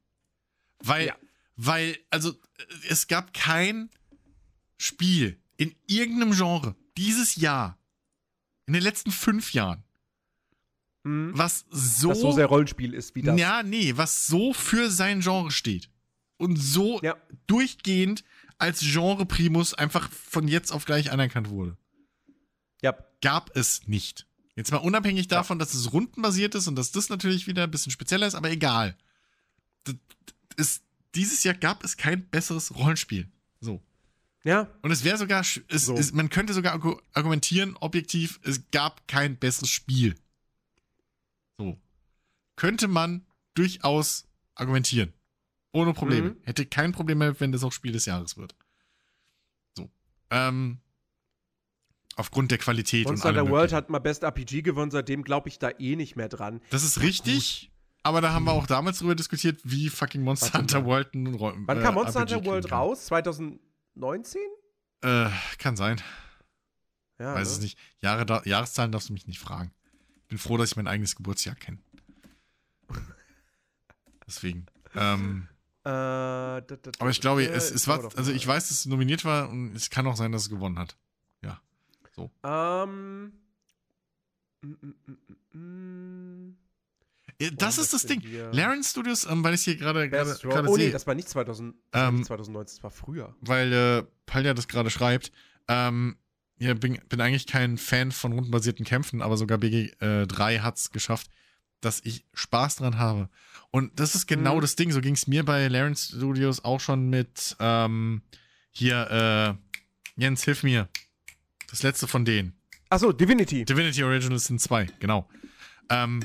Weil, 0.80 1.08
ja. 1.08 1.16
weil, 1.56 1.96
also, 2.10 2.34
es 2.88 3.06
gab 3.06 3.32
kein 3.32 3.90
Spiel 4.76 5.40
in 5.56 5.74
irgendeinem 5.86 6.32
Genre 6.32 6.76
dieses 6.96 7.36
Jahr, 7.36 7.78
in 8.66 8.74
den 8.74 8.82
letzten 8.82 9.10
fünf 9.10 9.52
Jahren, 9.52 9.84
mhm. 11.08 11.32
was 11.34 11.64
so. 11.70 12.10
Was 12.10 12.20
so 12.20 12.32
sehr 12.32 12.46
Rollenspiel 12.46 12.94
ist 12.94 13.14
wie 13.14 13.22
das. 13.22 13.38
Ja, 13.38 13.62
nee, 13.62 13.92
was 13.96 14.26
so 14.26 14.52
für 14.52 14.90
sein 14.90 15.20
Genre 15.20 15.50
steht. 15.50 15.90
Und 16.36 16.56
so 16.56 17.00
ja. 17.02 17.16
durchgehend 17.46 18.24
als 18.58 18.80
Genre 18.80 19.26
Primus 19.26 19.74
einfach 19.74 20.10
von 20.10 20.48
jetzt 20.48 20.72
auf 20.72 20.84
gleich 20.84 21.10
anerkannt 21.10 21.50
wurde. 21.50 21.76
Ja. 22.82 22.96
Gab 23.20 23.56
es 23.56 23.86
nicht. 23.86 24.26
Jetzt 24.54 24.72
mal 24.72 24.78
unabhängig 24.78 25.28
davon, 25.28 25.58
ja. 25.58 25.64
dass 25.64 25.74
es 25.74 25.92
rundenbasiert 25.92 26.54
ist 26.54 26.66
und 26.66 26.76
dass 26.76 26.92
das 26.92 27.08
natürlich 27.08 27.46
wieder 27.46 27.64
ein 27.64 27.70
bisschen 27.70 27.92
spezieller 27.92 28.26
ist, 28.26 28.34
aber 28.34 28.50
egal. 28.50 28.96
Das, 29.84 29.94
ist, 30.56 30.82
dieses 31.14 31.44
Jahr 31.44 31.54
gab 31.54 31.84
es 31.84 31.96
kein 31.96 32.28
besseres 32.28 32.74
Rollenspiel. 32.76 33.28
So. 33.60 33.80
Ja. 34.42 34.68
Und 34.82 34.90
es 34.90 35.04
wäre 35.04 35.16
sogar, 35.16 35.40
es, 35.40 35.60
so. 35.68 35.94
es, 35.94 36.12
man 36.12 36.30
könnte 36.30 36.54
sogar 36.54 36.80
argumentieren, 37.12 37.76
objektiv, 37.76 38.40
es 38.42 38.62
gab 38.70 39.06
kein 39.06 39.36
besseres 39.36 39.70
Spiel. 39.70 40.16
So. 41.58 41.78
Könnte 42.56 42.88
man 42.88 43.26
durchaus 43.54 44.28
argumentieren. 44.54 45.12
Ohne 45.72 45.92
Probleme. 45.92 46.30
Mhm. 46.30 46.36
Hätte 46.44 46.66
kein 46.66 46.92
Problem 46.92 47.18
mehr, 47.18 47.38
wenn 47.40 47.52
das 47.52 47.62
auch 47.62 47.72
Spiel 47.72 47.92
des 47.92 48.06
Jahres 48.06 48.36
wird. 48.36 48.56
So. 49.76 49.90
Ähm, 50.30 50.80
aufgrund 52.16 52.50
der 52.50 52.58
Qualität 52.58 53.06
Monster 53.06 53.28
und 53.28 53.34
allem. 53.36 53.48
Monster 53.48 53.56
World 53.58 53.72
hat 53.72 53.90
mal 53.90 53.98
Best 53.98 54.22
RPG 54.22 54.62
gewonnen, 54.62 54.90
seitdem 54.90 55.24
glaube 55.24 55.48
ich 55.48 55.58
da 55.58 55.70
eh 55.78 55.96
nicht 55.96 56.16
mehr 56.16 56.28
dran. 56.28 56.60
Das 56.70 56.82
ist 56.82 57.00
richtig. 57.00 57.70
Aber 58.02 58.20
da 58.20 58.32
haben 58.32 58.44
wir 58.44 58.52
auch 58.52 58.66
damals 58.66 59.00
drüber 59.00 59.14
diskutiert, 59.14 59.60
wie 59.64 59.88
fucking 59.88 60.22
Monster 60.22 60.58
Hunter 60.58 60.84
World 60.84 61.14
nun 61.14 61.34
räumen. 61.34 61.66
Wann 61.66 61.80
kam 61.80 61.94
äh, 61.94 62.02
Monster 62.02 62.20
Hunter 62.20 62.44
World 62.44 62.72
raus? 62.72 63.06
2019? 63.06 64.40
Äh, 65.02 65.28
kann 65.58 65.76
sein. 65.76 66.00
Ja, 67.18 67.34
Weiß 67.34 67.48
ne? 67.48 67.54
es 67.54 67.60
nicht. 67.60 67.78
Jahre 68.00 68.24
da, 68.24 68.42
Jahreszahlen 68.44 68.92
darfst 68.92 69.08
du 69.08 69.12
mich 69.12 69.26
nicht 69.26 69.40
fragen. 69.40 69.72
Bin 70.28 70.38
froh, 70.38 70.56
dass 70.56 70.70
ich 70.70 70.76
mein 70.76 70.86
eigenes 70.86 71.16
Geburtsjahr 71.16 71.54
kenne. 71.54 71.78
Deswegen. 74.26 74.66
Ähm, 74.94 75.48
äh, 75.84 75.88
da, 75.88 76.60
da, 76.60 76.76
da, 76.76 76.90
aber 76.98 77.10
ich 77.10 77.20
glaube, 77.20 77.44
es, 77.44 77.70
es 77.70 77.88
war, 77.88 78.10
also 78.16 78.30
ich 78.30 78.46
weiß, 78.46 78.68
dass 78.68 78.80
es 78.80 78.86
nominiert 78.86 79.24
war 79.24 79.48
und 79.48 79.74
es 79.74 79.88
kann 79.88 80.06
auch 80.06 80.16
sein, 80.16 80.32
dass 80.32 80.42
es 80.42 80.50
gewonnen 80.50 80.78
hat. 80.78 80.96
Ja. 81.42 81.60
So. 82.14 82.30
Ähm. 82.44 83.32
Um, 84.60 84.70
mm, 84.70 84.94
mm, 85.52 85.58
mm, 85.58 86.56
das 87.56 87.78
ist 87.78 87.94
das 87.94 88.04
Ding. 88.04 88.22
Laren 88.50 88.82
Studios, 88.82 89.24
ähm, 89.24 89.44
weil 89.44 89.54
ich 89.54 89.62
hier 89.62 89.76
gerade 89.76 90.10
sehe. 90.10 90.66
Oh 90.66 90.76
nee, 90.76 90.90
das 90.90 91.06
war 91.06 91.14
nicht 91.14 91.28
2000, 91.28 91.76
das 91.92 92.08
ähm, 92.08 92.24
2019, 92.24 92.76
das 92.76 92.82
war 92.82 92.90
früher. 92.90 93.36
Weil 93.40 93.72
äh, 93.72 94.02
Palja 94.26 94.54
das 94.54 94.66
gerade 94.66 94.90
schreibt. 94.90 95.30
Ähm, 95.68 96.16
ja, 96.58 96.74
bin, 96.74 96.98
bin 97.08 97.20
eigentlich 97.20 97.46
kein 97.46 97.78
Fan 97.78 98.12
von 98.12 98.32
rundenbasierten 98.32 98.84
Kämpfen, 98.84 99.22
aber 99.22 99.36
sogar 99.36 99.58
BG3 99.58 100.52
äh, 100.52 100.60
hat 100.60 100.76
es 100.76 100.90
geschafft, 100.90 101.30
dass 101.80 102.00
ich 102.04 102.24
Spaß 102.34 102.76
dran 102.76 102.98
habe. 102.98 103.28
Und 103.70 103.98
das 104.00 104.14
ist 104.14 104.26
genau 104.26 104.56
mhm. 104.56 104.60
das 104.60 104.76
Ding. 104.76 104.90
So 104.90 105.00
ging 105.00 105.14
es 105.14 105.26
mir 105.26 105.44
bei 105.44 105.68
Laren 105.68 105.94
Studios 105.94 106.64
auch 106.64 106.80
schon 106.80 107.08
mit 107.10 107.56
ähm, 107.60 108.22
hier, 108.70 109.58
äh, 110.16 110.20
Jens, 110.20 110.44
hilf 110.44 110.62
mir. 110.62 110.88
Das 111.70 111.82
letzte 111.82 112.06
von 112.06 112.24
denen. 112.24 112.54
Achso, 112.88 113.12
Divinity. 113.12 113.64
Divinity 113.64 114.02
Originals 114.02 114.46
sind 114.46 114.60
zwei, 114.60 114.86
genau. 114.98 115.28
Ähm, 115.90 116.24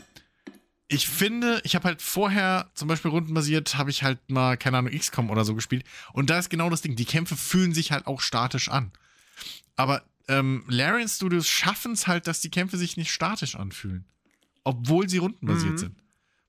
ich 0.88 1.08
finde, 1.08 1.60
ich 1.64 1.76
habe 1.76 1.86
halt 1.86 2.02
vorher, 2.02 2.72
zum 2.76 2.88
Beispiel 2.88 3.12
rundenbasiert, 3.12 3.78
habe 3.78 3.90
ich 3.90 4.04
halt 4.04 4.30
mal, 4.30 4.58
keine 4.58 4.78
Ahnung, 4.78 4.94
XCOM 4.98 5.30
oder 5.30 5.44
so 5.44 5.56
gespielt. 5.56 5.84
Und 6.14 6.30
da 6.30 6.40
ist 6.40 6.50
genau 6.50 6.70
das 6.70 6.82
Ding. 6.82 6.96
Die 6.96 7.06
Kämpfe 7.06 7.36
fühlen 7.36 7.74
sich 7.74 7.92
halt 7.92 8.08
auch 8.08 8.22
statisch 8.22 8.70
an. 8.70 8.92
Aber 9.76 10.04
ähm, 10.28 10.64
Larian 10.68 11.08
Studios 11.08 11.48
schaffen 11.48 11.94
es 11.94 12.08
halt, 12.08 12.28
dass 12.28 12.42
die 12.42 12.50
Kämpfe 12.50 12.78
sich 12.78 12.98
nicht 12.98 13.12
statisch 13.12 13.56
anfühlen. 13.56 14.06
Obwohl 14.64 15.10
sie 15.10 15.18
rundenbasiert 15.18 15.74
mhm. 15.74 15.78
sind. 15.78 15.96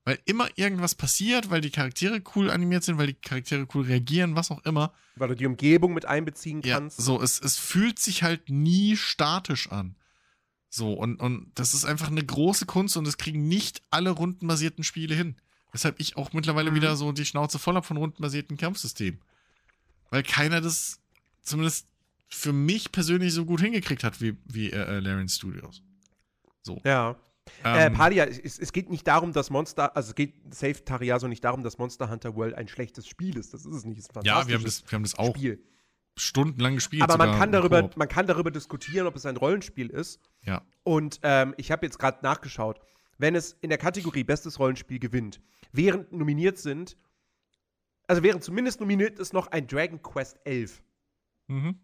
Weil 0.05 0.19
immer 0.25 0.47
irgendwas 0.55 0.93
passiert, 0.93 1.49
weil 1.49 1.61
die 1.61 1.71
Charaktere 1.71 2.21
cool 2.35 2.51
animiert 2.51 2.83
sind, 2.83 2.99
weil 2.99 3.07
die 3.07 3.15
Charaktere 3.15 3.67
cool 3.73 3.85
reagieren, 3.85 4.35
was 4.35 4.51
auch 4.51 4.63
immer. 4.63 4.93
Weil 5.15 5.29
du 5.29 5.35
die 5.35 5.47
Umgebung 5.47 5.93
mit 5.93 6.05
einbeziehen 6.05 6.61
kannst. 6.61 6.99
Ja, 6.99 7.05
so, 7.05 7.21
es, 7.21 7.39
es 7.41 7.57
fühlt 7.57 7.97
sich 7.97 8.21
halt 8.21 8.49
nie 8.49 8.95
statisch 8.95 9.71
an. 9.71 9.95
So, 10.69 10.93
und, 10.93 11.19
und 11.21 11.51
das 11.55 11.73
ist 11.73 11.85
einfach 11.85 12.09
eine 12.09 12.23
große 12.23 12.65
Kunst 12.65 12.97
und 12.97 13.05
das 13.05 13.17
kriegen 13.17 13.47
nicht 13.47 13.81
alle 13.89 14.11
rundenbasierten 14.11 14.83
Spiele 14.83 15.15
hin. 15.15 15.37
Weshalb 15.71 15.99
ich 15.99 16.17
auch 16.17 16.33
mittlerweile 16.33 16.71
mhm. 16.71 16.75
wieder 16.75 16.95
so 16.95 17.11
die 17.11 17.25
Schnauze 17.25 17.59
voll 17.59 17.75
habe 17.75 17.85
von 17.85 17.97
rundenbasierten 17.97 18.57
Kampfsystemen. 18.57 19.19
Weil 20.11 20.21
keiner 20.21 20.61
das 20.61 20.99
zumindest 21.41 21.87
für 22.35 22.53
mich 22.53 22.91
persönlich 22.91 23.33
so 23.33 23.45
gut 23.45 23.61
hingekriegt 23.61 24.03
hat 24.03 24.21
wie, 24.21 24.37
wie 24.45 24.69
äh, 24.69 24.97
äh 24.97 24.99
Larian 24.99 25.29
Studios. 25.29 25.81
So. 26.61 26.81
Ja. 26.83 27.15
Äh, 27.63 27.85
ähm, 27.85 27.93
äh, 27.93 27.95
Palia, 27.95 28.25
es, 28.25 28.59
es, 28.59 28.73
geht 28.73 28.89
nicht 28.89 29.07
darum, 29.07 29.31
dass 29.31 29.49
Monster, 29.49 29.95
also 29.95 30.09
es 30.09 30.15
geht 30.15 30.53
Safe 30.53 30.83
Tariaso 30.83 31.27
nicht 31.27 31.43
darum, 31.43 31.63
dass 31.63 31.77
Monster 31.77 32.09
Hunter 32.09 32.35
World 32.35 32.55
ein 32.55 32.67
schlechtes 32.67 33.07
Spiel 33.07 33.37
ist. 33.37 33.53
Das 33.53 33.65
ist 33.65 33.73
es 33.73 33.85
nicht. 33.85 33.99
Es 33.99 34.05
ist 34.05 34.25
ja, 34.25 34.47
wir 34.47 34.55
haben, 34.55 34.63
das, 34.63 34.83
wir 34.83 34.91
haben 34.95 35.03
das 35.03 35.15
auch 35.17 35.35
Spiel. 35.35 35.63
stundenlang 36.17 36.75
gespielt. 36.75 37.03
Aber 37.03 37.17
man 37.17 37.37
kann, 37.37 37.51
darüber, 37.51 37.89
man 37.95 38.07
kann 38.07 38.27
darüber 38.27 38.51
diskutieren, 38.51 39.07
ob 39.07 39.15
es 39.15 39.25
ein 39.25 39.37
Rollenspiel 39.37 39.89
ist. 39.89 40.19
Ja. 40.41 40.63
Und 40.83 41.19
ähm, 41.23 41.53
ich 41.57 41.71
habe 41.71 41.85
jetzt 41.85 41.99
gerade 41.99 42.23
nachgeschaut. 42.23 42.79
Wenn 43.17 43.35
es 43.35 43.55
in 43.61 43.69
der 43.69 43.77
Kategorie 43.77 44.23
Bestes 44.23 44.59
Rollenspiel 44.59 44.99
gewinnt, 44.99 45.39
während 45.71 46.11
nominiert 46.11 46.57
sind, 46.57 46.97
also 48.07 48.23
während 48.23 48.43
zumindest 48.43 48.81
nominiert 48.81 49.19
ist 49.19 49.33
noch 49.33 49.47
ein 49.47 49.67
Dragon 49.67 50.01
Quest 50.01 50.37
11. 50.43 50.83
Mhm. 51.47 51.79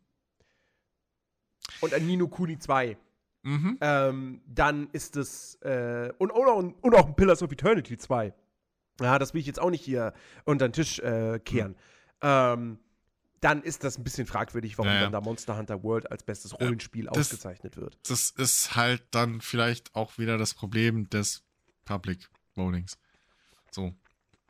Und 1.79 1.93
ein 1.93 2.05
Nino 2.05 2.27
Kuni 2.27 2.59
2. 2.59 2.97
Mhm. 3.43 3.77
Ähm, 3.81 4.41
dann 4.45 4.89
ist 4.91 5.17
es 5.17 5.55
äh, 5.61 6.11
und, 6.19 6.31
und, 6.31 6.75
und, 6.81 6.95
auch 6.95 7.07
ein 7.07 7.15
Pillars 7.15 7.41
of 7.41 7.51
Eternity 7.51 7.97
2. 7.97 8.33
Ja, 9.01 9.17
das 9.17 9.33
will 9.33 9.41
ich 9.41 9.47
jetzt 9.47 9.59
auch 9.59 9.71
nicht 9.71 9.83
hier 9.83 10.13
unter 10.45 10.67
den 10.67 10.73
Tisch 10.73 10.99
äh, 10.99 11.39
kehren. 11.39 11.71
Mhm. 11.71 11.77
Ähm, 12.21 12.79
dann 13.39 13.63
ist 13.63 13.83
das 13.83 13.97
ein 13.97 14.03
bisschen 14.03 14.27
fragwürdig, 14.27 14.77
warum 14.77 14.91
naja. 14.91 15.01
dann 15.01 15.11
da 15.11 15.21
Monster 15.21 15.57
Hunter 15.57 15.81
World 15.81 16.11
als 16.11 16.21
bestes 16.21 16.59
Rollenspiel 16.59 17.05
das, 17.05 17.17
ausgezeichnet 17.17 17.75
wird. 17.77 17.97
Das 18.07 18.29
ist 18.29 18.75
halt 18.75 19.03
dann 19.09 19.41
vielleicht 19.41 19.95
auch 19.95 20.19
wieder 20.19 20.37
das 20.37 20.53
Problem 20.53 21.09
des 21.09 21.43
Public 21.85 22.29
Votings. 22.55 22.99
So, 23.71 23.95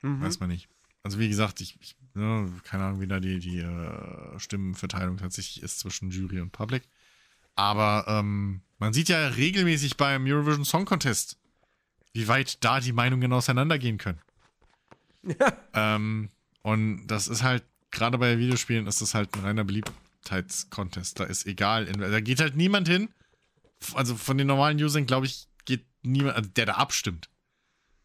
mhm. 0.01 0.21
weiß 0.21 0.41
man 0.41 0.49
nicht. 0.49 0.67
Also 1.03 1.17
wie 1.19 1.29
gesagt, 1.29 1.61
ich, 1.61 1.79
ich 1.79 1.95
ne, 2.13 2.51
keine 2.63 2.83
Ahnung, 2.83 2.99
wie 2.99 3.07
da 3.07 3.21
die, 3.21 3.39
die 3.39 3.59
äh, 3.59 4.39
Stimmenverteilung 4.39 5.17
tatsächlich 5.17 5.63
ist 5.63 5.79
zwischen 5.79 6.11
Jury 6.11 6.41
und 6.41 6.51
Public. 6.51 6.83
Aber 7.55 8.05
ähm, 8.07 8.61
man 8.79 8.93
sieht 8.93 9.09
ja 9.09 9.27
regelmäßig 9.27 9.97
beim 9.97 10.25
Eurovision 10.25 10.65
Song 10.65 10.85
Contest, 10.85 11.37
wie 12.13 12.27
weit 12.27 12.63
da 12.63 12.79
die 12.79 12.93
Meinungen 12.93 13.31
auseinandergehen 13.31 13.97
können. 13.97 14.19
Ja. 15.23 15.53
Ähm, 15.73 16.29
und 16.63 17.07
das 17.07 17.27
ist 17.27 17.43
halt, 17.43 17.63
gerade 17.91 18.17
bei 18.17 18.37
Videospielen 18.37 18.87
ist 18.87 19.01
das 19.01 19.13
halt 19.13 19.35
ein 19.35 19.41
reiner 19.41 19.63
Beliebtheitscontest. 19.63 21.19
Da 21.19 21.25
ist 21.25 21.45
egal, 21.45 21.85
da 21.85 22.21
geht 22.21 22.39
halt 22.39 22.55
niemand 22.55 22.87
hin. 22.87 23.09
Also 23.93 24.15
von 24.15 24.37
den 24.37 24.47
normalen 24.47 24.81
Usern, 24.81 25.05
glaube 25.05 25.25
ich, 25.25 25.47
geht 25.65 25.85
niemand, 26.01 26.35
also 26.35 26.49
der 26.49 26.65
da 26.67 26.73
abstimmt, 26.73 27.29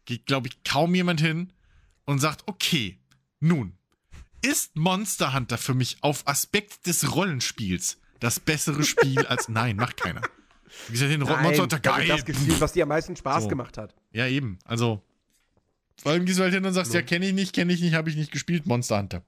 geht, 0.05 0.25
glaube 0.25 0.47
ich, 0.47 0.63
kaum 0.63 0.95
jemand 0.95 1.21
hin 1.21 1.53
und 2.05 2.19
sagt, 2.19 2.43
okay, 2.47 2.99
nun, 3.39 3.77
ist 4.41 4.75
Monster 4.75 5.33
Hunter 5.33 5.57
für 5.57 5.73
mich 5.73 6.03
auf 6.03 6.27
Aspekt 6.27 6.87
des 6.87 7.15
Rollenspiels 7.15 7.97
das 8.19 8.39
bessere 8.39 8.83
Spiel 8.83 9.25
als. 9.25 9.49
Nein, 9.49 9.75
macht 9.75 9.97
keiner. 9.97 10.21
Wie 10.87 10.93
gesagt, 10.93 11.11
den 11.11 11.21
Nein, 11.21 11.43
Monster 11.43 11.63
Hunter 11.63 11.79
geil. 11.79 12.07
Das 12.07 12.25
gespielt, 12.25 12.61
was 12.61 12.73
dir 12.73 12.83
am 12.83 12.89
meisten 12.89 13.15
Spaß 13.15 13.43
so. 13.43 13.49
gemacht 13.49 13.77
hat. 13.77 13.95
Ja, 14.11 14.27
eben. 14.27 14.59
Also, 14.65 15.01
vor 16.01 16.11
allem 16.11 16.25
gehst 16.25 16.39
du 16.39 16.43
halt 16.43 16.53
hin 16.53 16.65
und 16.65 16.73
sagst, 16.73 16.91
so. 16.91 16.97
ja, 16.97 17.03
kenne 17.03 17.27
ich 17.27 17.33
nicht, 17.33 17.53
kenne 17.53 17.73
ich 17.73 17.81
nicht, 17.81 17.93
habe 17.93 18.09
ich 18.09 18.15
nicht 18.15 18.31
gespielt, 18.31 18.65
Monster 18.65 18.99
Hunter. 18.99 19.23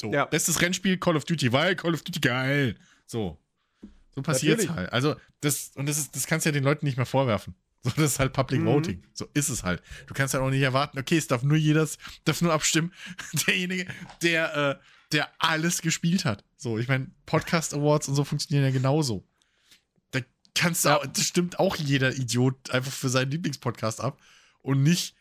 So, 0.00 0.12
ja. 0.12 0.26
bestes 0.26 0.60
Rennspiel, 0.60 0.98
Call 0.98 1.16
of 1.16 1.24
Duty, 1.24 1.52
weil 1.52 1.74
Call 1.74 1.94
of 1.94 2.02
Duty 2.02 2.20
geil. 2.20 2.76
So. 3.06 3.38
So 4.14 4.22
passiert's 4.22 4.68
halt. 4.68 4.92
Also, 4.92 5.16
das, 5.40 5.72
und 5.74 5.88
das 5.88 5.98
ist, 5.98 6.14
das 6.14 6.26
kannst 6.26 6.44
du 6.44 6.50
ja 6.50 6.52
den 6.52 6.64
Leuten 6.64 6.86
nicht 6.86 6.96
mehr 6.96 7.06
vorwerfen. 7.06 7.54
So, 7.82 7.90
das 7.90 8.12
ist 8.12 8.18
halt 8.18 8.32
Public 8.32 8.60
mhm. 8.60 8.66
Voting. 8.66 9.02
So 9.14 9.26
ist 9.34 9.48
es 9.48 9.62
halt. 9.62 9.82
Du 10.06 10.14
kannst 10.14 10.34
halt 10.34 10.42
auch 10.42 10.50
nicht 10.50 10.62
erwarten, 10.62 10.98
okay, 10.98 11.16
es 11.16 11.28
darf 11.28 11.42
nur 11.42 11.56
jeder, 11.56 11.88
darf 12.24 12.42
nur 12.42 12.52
abstimmen. 12.52 12.92
Derjenige, 13.46 13.86
der, 14.22 14.56
äh, 14.56 14.84
der 15.12 15.30
alles 15.38 15.82
gespielt 15.82 16.24
hat. 16.24 16.44
So, 16.56 16.78
ich 16.78 16.88
meine, 16.88 17.10
Podcast 17.26 17.74
Awards 17.74 18.08
und 18.08 18.14
so 18.14 18.24
funktionieren 18.24 18.66
ja 18.66 18.72
genauso. 18.72 19.26
Da 20.10 20.20
kannst 20.54 20.84
du, 20.84 20.90
auch, 20.90 21.06
das 21.06 21.24
stimmt 21.24 21.58
auch 21.58 21.76
jeder 21.76 22.14
Idiot 22.14 22.70
einfach 22.70 22.92
für 22.92 23.08
seinen 23.08 23.30
Lieblingspodcast 23.30 24.00
ab 24.00 24.20
und 24.60 24.82
nicht 24.82 25.14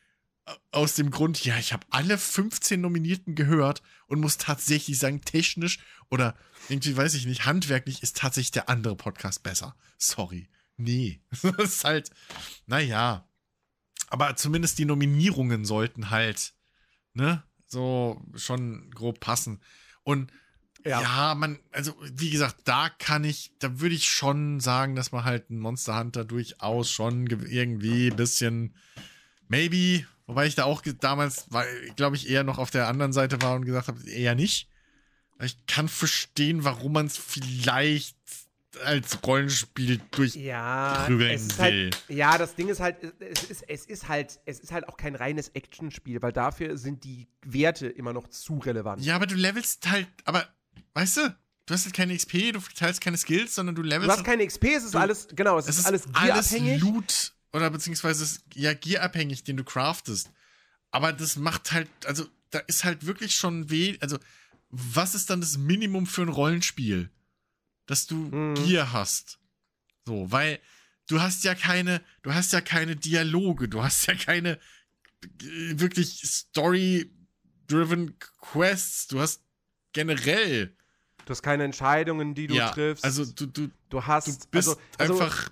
äh, 0.45 0.51
aus 0.71 0.95
dem 0.95 1.11
Grund, 1.11 1.43
ja, 1.45 1.57
ich 1.57 1.73
habe 1.73 1.85
alle 1.89 2.17
15 2.17 2.81
Nominierten 2.81 3.35
gehört 3.35 3.81
und 4.07 4.19
muss 4.19 4.37
tatsächlich 4.37 4.97
sagen, 4.97 5.21
technisch 5.21 5.79
oder 6.09 6.35
irgendwie, 6.69 6.95
weiß 6.95 7.13
ich 7.13 7.25
nicht, 7.25 7.45
handwerklich 7.45 8.03
ist 8.03 8.17
tatsächlich 8.17 8.51
der 8.51 8.69
andere 8.69 8.95
Podcast 8.95 9.43
besser. 9.43 9.75
Sorry. 9.97 10.49
Nee. 10.77 11.21
das 11.41 11.75
ist 11.75 11.83
halt, 11.83 12.11
naja. 12.65 13.27
Aber 14.09 14.35
zumindest 14.35 14.79
die 14.79 14.85
Nominierungen 14.85 15.65
sollten 15.65 16.09
halt, 16.09 16.53
ne, 17.13 17.43
so 17.67 18.21
schon 18.35 18.89
grob 18.91 19.19
passen. 19.19 19.59
Und 20.03 20.31
ja. 20.85 21.01
ja. 21.01 21.35
man, 21.35 21.59
also 21.71 21.93
wie 22.13 22.29
gesagt, 22.29 22.57
da 22.65 22.89
kann 22.89 23.23
ich, 23.23 23.51
da 23.59 23.79
würde 23.79 23.95
ich 23.95 24.09
schon 24.09 24.59
sagen, 24.59 24.95
dass 24.95 25.11
man 25.11 25.25
halt 25.25 25.49
einen 25.49 25.59
Monster 25.59 25.99
Hunter 25.99 26.25
durchaus 26.25 26.89
schon 26.89 27.27
irgendwie 27.27 28.09
ein 28.09 28.15
bisschen, 28.15 28.73
maybe, 29.47 30.05
wobei 30.25 30.47
ich 30.47 30.55
da 30.55 30.63
auch 30.63 30.81
damals, 30.99 31.47
glaube 31.95 32.15
ich, 32.15 32.29
eher 32.29 32.43
noch 32.43 32.57
auf 32.57 32.71
der 32.71 32.87
anderen 32.87 33.13
Seite 33.13 33.41
war 33.41 33.55
und 33.55 33.65
gesagt 33.65 33.87
habe, 33.87 34.09
eher 34.09 34.35
nicht. 34.35 34.69
Ich 35.41 35.65
kann 35.67 35.87
verstehen, 35.87 36.63
warum 36.63 36.93
man 36.93 37.05
es 37.05 37.17
vielleicht 37.17 38.17
als 38.83 39.19
Rollenspiel 39.25 39.99
durchprügeln 40.11 40.45
ja, 40.45 41.05
will. 41.09 41.39
Halt, 41.57 42.03
ja, 42.09 42.37
das 42.37 42.55
Ding 42.55 42.69
ist 42.69 42.79
halt, 42.79 42.97
es 43.19 43.43
ist, 43.43 43.63
es 43.67 43.85
ist 43.85 44.07
halt, 44.07 44.39
es 44.45 44.59
ist 44.59 44.71
halt 44.71 44.87
auch 44.87 44.97
kein 44.97 45.15
reines 45.15 45.49
Actionspiel, 45.49 46.21
weil 46.21 46.31
dafür 46.31 46.77
sind 46.77 47.03
die 47.03 47.27
Werte 47.45 47.87
immer 47.87 48.13
noch 48.13 48.27
zu 48.27 48.57
relevant. 48.57 49.03
Ja, 49.03 49.15
aber 49.15 49.27
du 49.27 49.35
levelst 49.35 49.89
halt, 49.89 50.07
aber, 50.25 50.47
weißt 50.93 51.17
du, 51.17 51.35
du 51.65 51.73
hast 51.73 51.85
halt 51.85 51.95
keine 51.95 52.15
XP, 52.15 52.53
du 52.53 52.59
teilst 52.75 53.01
keine 53.01 53.17
Skills, 53.17 53.55
sondern 53.55 53.75
du 53.75 53.81
levelst. 53.81 54.07
Du 54.07 54.11
hast 54.11 54.23
keine 54.23 54.45
XP, 54.45 54.65
es 54.65 54.83
ist 54.83 54.93
du, 54.93 54.99
alles, 54.99 55.27
genau, 55.33 55.57
es, 55.57 55.67
es 55.67 55.79
ist, 55.79 55.85
alles 55.85 56.05
gearabhängig. 56.05 56.71
Alles 56.71 56.81
Loot 56.81 57.33
oder 57.53 57.69
beziehungsweise 57.69 58.39
ja 58.53 58.73
gearabhängig, 58.73 59.43
den 59.43 59.57
du 59.57 59.63
craftest. 59.63 60.31
Aber 60.91 61.13
das 61.13 61.35
macht 61.35 61.71
halt, 61.71 61.89
also 62.05 62.25
da 62.49 62.59
ist 62.59 62.83
halt 62.83 63.05
wirklich 63.05 63.35
schon 63.35 63.69
weh, 63.69 63.97
also 63.99 64.17
was 64.69 65.15
ist 65.15 65.29
dann 65.29 65.41
das 65.41 65.57
Minimum 65.57 66.07
für 66.07 66.23
ein 66.23 66.29
Rollenspiel? 66.29 67.09
Dass 67.87 68.05
du 68.05 68.15
mhm. 68.15 68.53
Gier 68.55 68.93
hast. 68.93 69.39
So, 70.05 70.31
weil 70.31 70.59
du 71.07 71.19
hast 71.19 71.43
ja 71.43 71.55
keine, 71.55 72.01
du 72.21 72.33
hast 72.33 72.53
ja 72.53 72.61
keine 72.61 72.95
Dialoge, 72.95 73.67
du 73.67 73.83
hast 73.83 74.05
ja 74.07 74.13
keine 74.13 74.59
äh, 75.23 75.79
wirklich 75.79 76.21
Story-driven 76.23 78.19
Quests, 78.39 79.07
du 79.07 79.19
hast 79.19 79.41
generell. 79.93 80.75
Du 81.25 81.31
hast 81.31 81.41
keine 81.41 81.63
Entscheidungen, 81.63 82.35
die 82.35 82.47
du 82.47 82.55
ja, 82.55 82.69
triffst. 82.69 83.03
Also 83.03 83.25
du, 83.25 83.47
du, 83.47 83.69
du 83.89 84.05
hast 84.05 84.27
du 84.27 84.33
bist 84.51 84.69
also, 84.69 84.79
also 84.97 85.19
einfach 85.19 85.49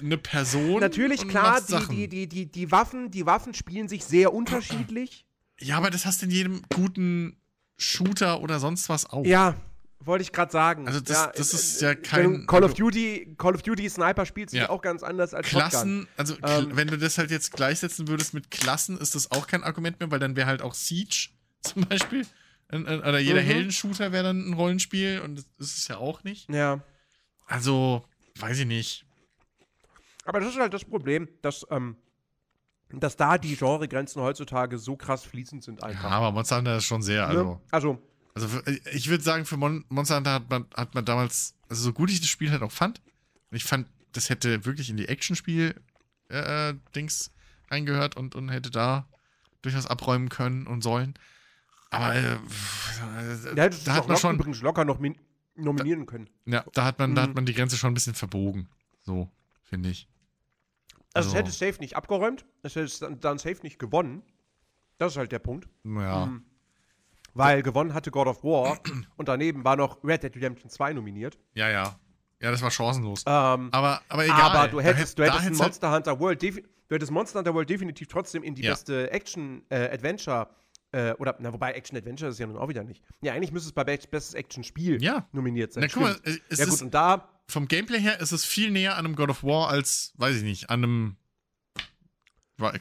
eine 0.00 0.16
Person. 0.16 0.80
Natürlich, 0.80 1.28
klar, 1.28 1.60
die, 1.60 1.86
die, 1.88 2.08
die, 2.08 2.26
die, 2.28 2.46
die 2.46 2.70
Waffen, 2.70 3.10
die 3.10 3.26
Waffen 3.26 3.52
spielen 3.52 3.88
sich 3.88 4.04
sehr 4.04 4.32
unterschiedlich. 4.32 5.26
Ja, 5.60 5.76
aber 5.76 5.90
das 5.90 6.06
hast 6.06 6.22
du 6.22 6.26
in 6.26 6.32
jedem 6.32 6.62
guten 6.74 7.36
Shooter 7.76 8.40
oder 8.40 8.58
sonst 8.58 8.88
was 8.88 9.04
auch. 9.10 9.24
Ja, 9.24 9.56
wollte 10.06 10.22
ich 10.22 10.32
gerade 10.32 10.52
sagen. 10.52 10.86
Also 10.86 11.00
das, 11.00 11.16
ja, 11.16 11.32
das 11.34 11.54
ist 11.54 11.80
ja 11.80 11.94
kein. 11.94 12.46
Call 12.46 12.64
of 12.64 12.74
Duty, 12.74 13.34
Call 13.38 13.54
of 13.54 13.62
Duty 13.62 13.88
Sniper 13.88 14.26
spielt 14.26 14.50
sich 14.50 14.60
ja. 14.60 14.70
auch 14.70 14.82
ganz 14.82 15.02
anders 15.02 15.34
als 15.34 15.46
Klassen, 15.46 16.06
Shotgun. 16.06 16.08
also 16.16 16.36
ähm, 16.42 16.76
wenn 16.76 16.88
du 16.88 16.98
das 16.98 17.18
halt 17.18 17.30
jetzt 17.30 17.52
gleichsetzen 17.52 18.08
würdest 18.08 18.34
mit 18.34 18.50
Klassen, 18.50 18.98
ist 18.98 19.14
das 19.14 19.30
auch 19.30 19.46
kein 19.46 19.64
Argument 19.64 20.00
mehr, 20.00 20.10
weil 20.10 20.18
dann 20.18 20.36
wäre 20.36 20.46
halt 20.46 20.62
auch 20.62 20.74
Siege 20.74 21.28
zum 21.62 21.86
Beispiel. 21.86 22.26
Oder 22.72 23.18
jeder 23.18 23.42
mhm. 23.42 23.46
Heldenshooter 23.46 24.10
wäre 24.10 24.24
dann 24.24 24.48
ein 24.48 24.54
Rollenspiel 24.54 25.20
und 25.20 25.36
das 25.36 25.46
ist 25.58 25.78
es 25.78 25.88
ja 25.88 25.98
auch 25.98 26.24
nicht. 26.24 26.50
Ja. 26.50 26.80
Also, 27.46 28.04
weiß 28.38 28.58
ich 28.60 28.66
nicht. 28.66 29.06
Aber 30.24 30.40
das 30.40 30.50
ist 30.50 30.58
halt 30.58 30.72
das 30.72 30.84
Problem, 30.84 31.28
dass, 31.42 31.66
ähm, 31.70 31.96
dass 32.90 33.16
da 33.16 33.38
die 33.38 33.54
Genregrenzen 33.54 34.22
heutzutage 34.22 34.78
so 34.78 34.96
krass 34.96 35.24
fließend 35.24 35.62
sind 35.62 35.82
einfach. 35.82 36.04
Ja, 36.04 36.16
aber 36.16 36.32
Monster 36.32 36.56
Hunter 36.56 36.78
ist 36.78 36.84
schon 36.84 37.02
sehr, 37.02 37.26
also. 37.26 37.44
Ne? 37.44 37.60
Also, 37.70 38.02
also 38.34 38.48
für, 38.48 38.68
ich 38.92 39.08
würde 39.08 39.22
sagen, 39.22 39.46
für 39.46 39.56
Mon 39.56 39.84
Monster 39.88 40.16
Hunter 40.16 40.32
hat 40.32 40.50
man, 40.50 40.66
hat 40.74 40.94
man 40.94 41.04
damals, 41.04 41.54
also 41.68 41.82
so 41.82 41.92
gut 41.92 42.10
ich 42.10 42.20
das 42.20 42.28
Spiel 42.28 42.50
halt 42.50 42.62
auch 42.62 42.72
fand, 42.72 43.00
und 43.50 43.56
ich 43.56 43.64
fand, 43.64 43.86
das 44.12 44.30
hätte 44.30 44.64
wirklich 44.64 44.88
in 44.90 44.96
die 44.96 45.08
Action-Spiel-Dings 45.08 47.28
äh, 47.28 47.30
eingehört 47.72 48.16
und, 48.16 48.34
und 48.34 48.48
hätte 48.48 48.70
da 48.70 49.06
durchaus 49.62 49.86
abräumen 49.86 50.28
können 50.28 50.66
und 50.66 50.82
sollen. 50.82 51.14
Aber 51.90 52.12
äh, 52.14 52.38
ja, 53.56 53.68
da 53.68 53.94
hat 53.94 54.08
man 54.08 54.16
schon 54.16 54.34
übrigens 54.34 54.60
locker 54.62 54.84
noch 54.84 54.98
nominieren 55.54 56.00
da, 56.00 56.06
können. 56.06 56.28
Ja, 56.46 56.64
da 56.72 56.84
hat 56.84 56.98
man, 56.98 57.10
mhm. 57.10 57.14
da 57.14 57.22
hat 57.22 57.28
mhm. 57.30 57.36
man 57.36 57.46
die 57.46 57.54
Grenze 57.54 57.76
schon 57.76 57.92
ein 57.92 57.94
bisschen 57.94 58.14
verbogen. 58.14 58.68
So, 59.04 59.30
finde 59.62 59.90
ich. 59.90 60.08
Also, 61.12 61.28
also, 61.28 61.30
es 61.30 61.36
hätte 61.36 61.52
safe 61.52 61.78
nicht 61.80 61.94
abgeräumt, 61.96 62.44
es 62.62 62.74
hätte 62.74 63.16
dann 63.16 63.38
safe 63.38 63.62
nicht 63.62 63.78
gewonnen. 63.78 64.24
Das 64.98 65.12
ist 65.12 65.16
halt 65.16 65.30
der 65.30 65.38
Punkt. 65.38 65.68
Ja. 65.84 66.26
Mhm. 66.26 66.44
Weil 67.34 67.62
gewonnen 67.62 67.94
hatte 67.94 68.10
God 68.10 68.28
of 68.28 68.44
War 68.44 68.78
und 69.16 69.28
daneben 69.28 69.64
war 69.64 69.76
noch 69.76 70.02
Red 70.04 70.22
Dead 70.22 70.34
Redemption 70.36 70.70
2 70.70 70.92
nominiert. 70.92 71.38
Ja, 71.54 71.68
ja. 71.68 71.98
Ja, 72.40 72.50
das 72.50 72.62
war 72.62 72.70
chancenlos. 72.70 73.24
Ähm, 73.26 73.68
aber, 73.72 74.02
aber 74.08 74.24
egal. 74.24 74.40
Aber 74.40 74.68
du 74.68 74.80
hättest, 74.80 75.18
du 75.18 75.24
hättest 75.24 75.58
Monster 75.58 75.92
Hunter 75.92 76.20
World 76.20 76.42
du 76.42 76.60
hättest 76.90 77.10
Monster 77.10 77.38
Hunter 77.38 77.54
World 77.54 77.70
definitiv 77.70 78.08
trotzdem 78.08 78.42
in 78.42 78.54
die 78.54 78.62
ja. 78.62 78.72
beste 78.72 79.10
Action-Adventure 79.10 80.48
äh, 80.92 81.10
äh, 81.10 81.14
oder, 81.14 81.36
na, 81.40 81.52
wobei 81.52 81.72
Action-Adventure 81.72 82.30
ist 82.30 82.38
ja 82.38 82.46
nun 82.46 82.56
auch 82.56 82.68
wieder 82.68 82.84
nicht. 82.84 83.02
Ja, 83.22 83.32
eigentlich 83.32 83.50
müsste 83.50 83.68
es 83.68 83.72
bei 83.72 83.82
bestes 83.82 84.34
Action-Spiel 84.34 85.02
ja. 85.02 85.26
nominiert 85.32 85.72
sein. 85.72 85.82
Na, 85.82 85.88
guck 85.92 86.02
mal, 86.02 86.16
es 86.48 86.58
ja, 86.58 86.66
gut, 86.66 86.82
und 86.82 86.94
da. 86.94 87.28
Vom 87.48 87.66
Gameplay 87.66 87.98
her 87.98 88.20
ist 88.20 88.32
es 88.32 88.44
viel 88.44 88.70
näher 88.70 88.96
an 88.96 89.06
einem 89.06 89.16
God 89.16 89.30
of 89.30 89.42
War 89.42 89.68
als, 89.70 90.12
weiß 90.18 90.36
ich 90.36 90.42
nicht, 90.44 90.70
an 90.70 90.84
einem 90.84 91.16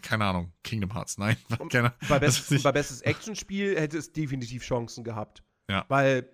keine 0.02 0.26
Ahnung, 0.26 0.54
Kingdom 0.64 0.94
Hearts, 0.94 1.18
nein. 1.18 1.38
Keine, 1.72 1.94
bei, 2.08 2.20
Best, 2.20 2.64
bei 2.64 2.72
bestes 2.72 3.02
Actionspiel 3.02 3.80
hätte 3.80 3.98
es 3.98 4.12
definitiv 4.12 4.64
Chancen 4.64 5.04
gehabt. 5.04 5.44
Ja. 5.70 5.86
Weil 5.88 6.30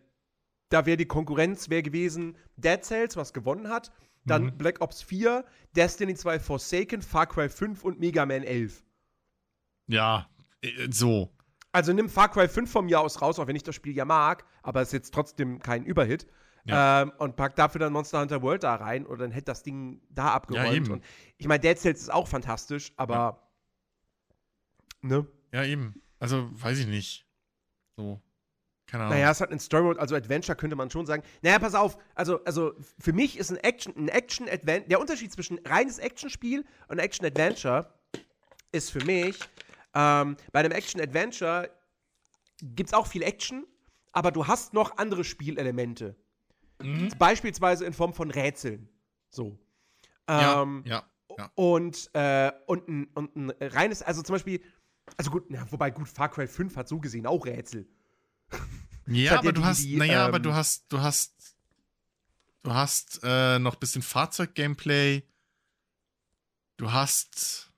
da 0.70 0.86
wäre 0.86 0.98
die 0.98 1.06
Konkurrenz 1.06 1.70
wär 1.70 1.82
gewesen 1.82 2.38
Dead 2.58 2.84
Cells, 2.84 3.16
was 3.16 3.34
gewonnen 3.34 3.70
hat, 3.70 3.92
dann 4.26 4.46
mhm. 4.46 4.58
Black 4.58 4.82
Ops 4.82 5.02
4, 5.02 5.46
Destiny 5.76 6.16
2 6.16 6.40
Forsaken, 6.40 7.02
Far 7.02 7.28
Cry 7.28 7.50
5 7.50 7.84
und 7.84 8.00
Mega 8.00 8.26
Man 8.26 8.44
11. 8.44 8.84
Ja, 9.88 10.30
äh, 10.62 10.88
so. 10.92 11.32
Also 11.72 11.94
nimm 11.94 12.10
Far 12.10 12.30
Cry 12.30 12.48
5 12.48 12.72
von 12.72 12.86
mir 12.86 13.00
aus 13.00 13.22
raus, 13.22 13.40
auch 13.40 13.48
wenn 13.48 13.56
ich 13.56 13.64
das 13.64 13.76
Spiel 13.76 13.96
ja 13.96 14.06
mag, 14.06 14.46
aber 14.64 14.82
es 14.82 14.90
ist 14.90 14.94
jetzt 14.94 15.14
trotzdem 15.14 15.60
kein 15.60 15.86
Überhit. 15.86 16.28
Ja. 16.66 17.04
Ähm, 17.04 17.14
und 17.18 17.36
pack 17.36 17.56
dafür 17.56 17.80
dann 17.80 17.94
Monster 17.94 18.20
Hunter 18.22 18.42
World 18.42 18.64
da 18.64 18.76
rein 18.76 19.06
und 19.06 19.20
dann 19.20 19.32
hätte 19.32 19.46
das 19.46 19.64
Ding 19.64 20.02
da 20.10 20.32
abgeräumt. 20.32 20.88
Ja, 20.88 20.94
und 20.94 21.04
ich 21.38 21.48
meine, 21.48 21.60
Dead 21.60 21.78
Cells 21.78 22.02
ist 22.02 22.12
auch 22.12 22.28
fantastisch, 22.28 22.94
aber 22.98 23.42
ja. 25.02 25.10
ne? 25.10 25.28
Ja, 25.52 25.64
eben. 25.64 26.02
Also, 26.20 26.50
weiß 26.52 26.80
ich 26.80 26.88
nicht. 26.88 27.26
So. 27.96 28.22
Keine 28.90 29.04
Ahnung. 29.04 29.18
Naja, 29.18 29.32
es 29.32 29.40
hat 29.40 29.52
einen 29.52 29.60
Story 29.60 29.84
Mode, 29.84 30.00
also 30.00 30.16
Adventure 30.16 30.56
könnte 30.56 30.76
man 30.76 30.90
schon 30.90 31.06
sagen. 31.06 31.24
Naja, 31.42 31.60
pass 31.60 31.76
auf, 31.76 31.98
also, 32.16 32.44
also 32.44 32.74
für 33.00 33.14
mich 33.14 33.38
ist 33.38 33.52
ein 33.52 33.58
Action, 33.58 33.96
ein 33.96 34.08
Action-Adventure, 34.08 34.90
der 34.90 35.00
Unterschied 35.00 35.32
zwischen 35.32 35.60
reines 35.66 36.00
Action-Spiel 36.00 36.66
und 36.88 37.00
Action-Adventure 37.00 37.94
ist 38.72 38.92
für 38.92 39.04
mich, 39.06 39.40
ähm, 39.94 40.38
bei 40.52 40.60
einem 40.60 40.72
Action-Adventure 40.72 41.70
gibt 42.62 42.90
es 42.90 42.94
auch 42.94 43.08
viel 43.08 43.24
Action, 43.24 43.66
aber 44.12 44.32
du 44.32 44.48
hast 44.48 44.74
noch 44.74 44.98
andere 44.98 45.24
Spielelemente. 45.24 46.16
Mhm. 46.82 47.10
Beispielsweise 47.18 47.86
in 47.86 47.94
Form 47.94 48.14
von 48.14 48.32
Rätseln. 48.32 48.90
So. 49.30 49.60
Ähm, 50.28 50.84
ja, 50.86 50.86
ja, 50.86 51.04
ja. 51.38 51.52
Und, 51.56 52.10
äh, 52.14 52.52
und, 52.68 52.88
ein, 52.88 53.08
und 53.14 53.36
ein 53.36 53.52
reines, 53.60 54.02
also 54.02 54.22
zum 54.22 54.34
Beispiel, 54.36 54.62
also 55.18 55.32
gut, 55.32 55.46
na, 55.50 55.70
wobei 55.72 55.92
gut, 55.92 56.08
Far 56.08 56.30
Cry 56.30 56.48
5 56.48 56.76
hat 56.76 56.88
so 56.88 57.00
gesehen 57.00 57.26
auch 57.26 57.46
Rätsel. 57.46 57.88
Ja, 59.08 59.38
aber 59.40 59.52
du 59.52 59.64
hast, 59.64 59.86
naja, 59.86 60.22
ähm, 60.22 60.28
aber 60.28 60.40
du 60.40 60.54
hast, 60.54 60.92
du 60.92 61.00
hast, 61.00 61.56
du 62.64 62.74
hast 62.74 63.20
äh, 63.24 63.60
noch 63.60 63.74
ein 63.74 63.80
bisschen 63.80 64.02
Fahrzeug-Gameplay. 64.02 65.24
Du 66.78 66.92
hast 66.92 67.72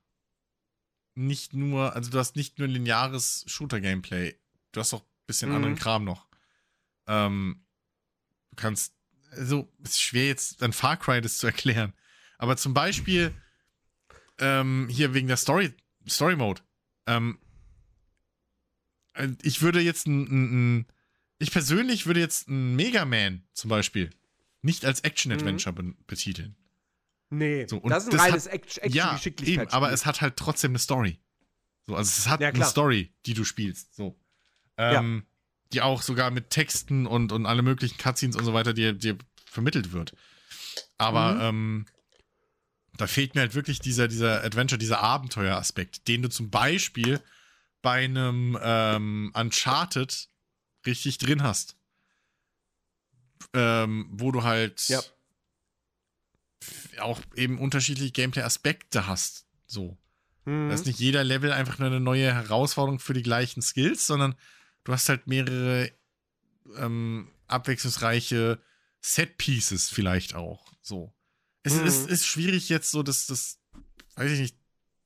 nicht 1.14 1.54
nur, 1.54 1.94
also 1.94 2.10
du 2.10 2.18
hast 2.18 2.36
nicht 2.36 2.58
nur 2.58 2.68
lineares 2.68 3.44
Shooter-Gameplay. 3.46 4.38
Du 4.72 4.80
hast 4.80 4.94
auch 4.94 5.02
ein 5.02 5.26
bisschen 5.26 5.50
mhm. 5.50 5.56
anderen 5.56 5.74
Kram 5.76 6.04
noch. 6.04 6.26
Ähm, 7.06 7.61
Du 8.52 8.56
kannst, 8.56 8.94
also, 9.32 9.68
es 9.82 9.92
ist 9.92 10.02
schwer 10.02 10.28
jetzt 10.28 10.62
an 10.62 10.72
Far 10.72 10.96
Cry 10.96 11.20
das 11.20 11.38
zu 11.38 11.46
erklären. 11.46 11.92
Aber 12.38 12.56
zum 12.56 12.74
Beispiel, 12.74 13.34
ähm, 14.38 14.88
hier 14.90 15.14
wegen 15.14 15.28
der 15.28 15.36
Story, 15.36 15.72
Story 16.08 16.36
Mode. 16.36 16.62
Ähm, 17.06 17.38
äh, 19.14 19.28
ich 19.42 19.62
würde 19.62 19.80
jetzt 19.80 20.06
ein, 20.06 20.80
ein, 20.80 20.86
ich 21.38 21.50
persönlich 21.50 22.06
würde 22.06 22.20
jetzt 22.20 22.48
ein 22.48 22.76
Mega 22.76 23.04
Man 23.04 23.42
zum 23.52 23.70
Beispiel 23.70 24.10
nicht 24.62 24.84
als 24.84 25.00
Action-Adventure 25.00 25.82
mhm. 25.82 25.96
betiteln. 26.06 26.56
Nee, 27.30 27.66
so, 27.66 27.80
das 27.80 28.04
ist 28.04 28.12
ein 28.12 28.20
reines 28.20 28.46
Action, 28.46 28.84
Action 28.84 28.94
ja, 28.94 29.18
eben, 29.42 29.68
aber 29.68 29.90
es 29.90 30.04
hat 30.04 30.20
halt 30.20 30.36
trotzdem 30.36 30.72
eine 30.72 30.78
Story. 30.78 31.18
So, 31.86 31.96
also 31.96 32.08
es 32.08 32.28
hat 32.28 32.40
ja, 32.40 32.48
eine 32.48 32.64
Story, 32.64 33.14
die 33.24 33.34
du 33.34 33.44
spielst. 33.44 33.94
So. 33.94 34.20
Ähm, 34.76 35.24
die 35.72 35.82
auch 35.82 36.02
sogar 36.02 36.30
mit 36.30 36.50
Texten 36.50 37.06
und, 37.06 37.32
und 37.32 37.46
alle 37.46 37.62
möglichen 37.62 37.98
Cutscenes 37.98 38.36
und 38.36 38.44
so 38.44 38.54
weiter 38.54 38.72
dir, 38.72 38.92
dir 38.92 39.16
vermittelt 39.44 39.92
wird. 39.92 40.14
Aber 40.98 41.34
mhm. 41.34 41.40
ähm, 41.40 41.86
da 42.96 43.06
fehlt 43.06 43.34
mir 43.34 43.40
halt 43.40 43.54
wirklich 43.54 43.80
dieser, 43.80 44.08
dieser 44.08 44.44
Adventure, 44.44 44.78
dieser 44.78 45.00
Abenteueraspekt, 45.00 46.08
den 46.08 46.22
du 46.22 46.28
zum 46.28 46.50
Beispiel 46.50 47.20
bei 47.80 48.04
einem 48.04 48.58
ähm, 48.62 49.32
Uncharted 49.34 50.28
richtig 50.86 51.18
drin 51.18 51.42
hast. 51.42 51.76
Ähm, 53.54 54.08
wo 54.12 54.30
du 54.30 54.44
halt 54.44 54.88
ja. 54.88 55.00
auch 57.00 57.20
eben 57.34 57.58
unterschiedliche 57.58 58.12
Gameplay-Aspekte 58.12 59.06
hast. 59.06 59.46
So. 59.66 59.98
Mhm. 60.44 60.68
Da 60.68 60.74
ist 60.74 60.86
nicht 60.86 61.00
jeder 61.00 61.24
Level 61.24 61.52
einfach 61.52 61.78
nur 61.78 61.88
eine 61.88 62.00
neue 62.00 62.32
Herausforderung 62.32 63.00
für 63.00 63.14
die 63.14 63.22
gleichen 63.22 63.62
Skills, 63.62 64.06
sondern 64.06 64.36
du 64.84 64.92
hast 64.92 65.08
halt 65.08 65.26
mehrere 65.26 65.90
ähm, 66.76 67.30
abwechslungsreiche 67.48 68.60
Set-Pieces 69.00 69.90
vielleicht 69.90 70.34
auch. 70.34 70.72
So. 70.80 71.12
Es 71.62 71.74
mhm. 71.74 71.86
ist, 71.86 72.10
ist 72.10 72.26
schwierig 72.26 72.68
jetzt 72.68 72.90
so, 72.90 73.02
das, 73.02 73.26
das, 73.26 73.58
weiß 74.16 74.30
ich 74.30 74.40
nicht, 74.40 74.56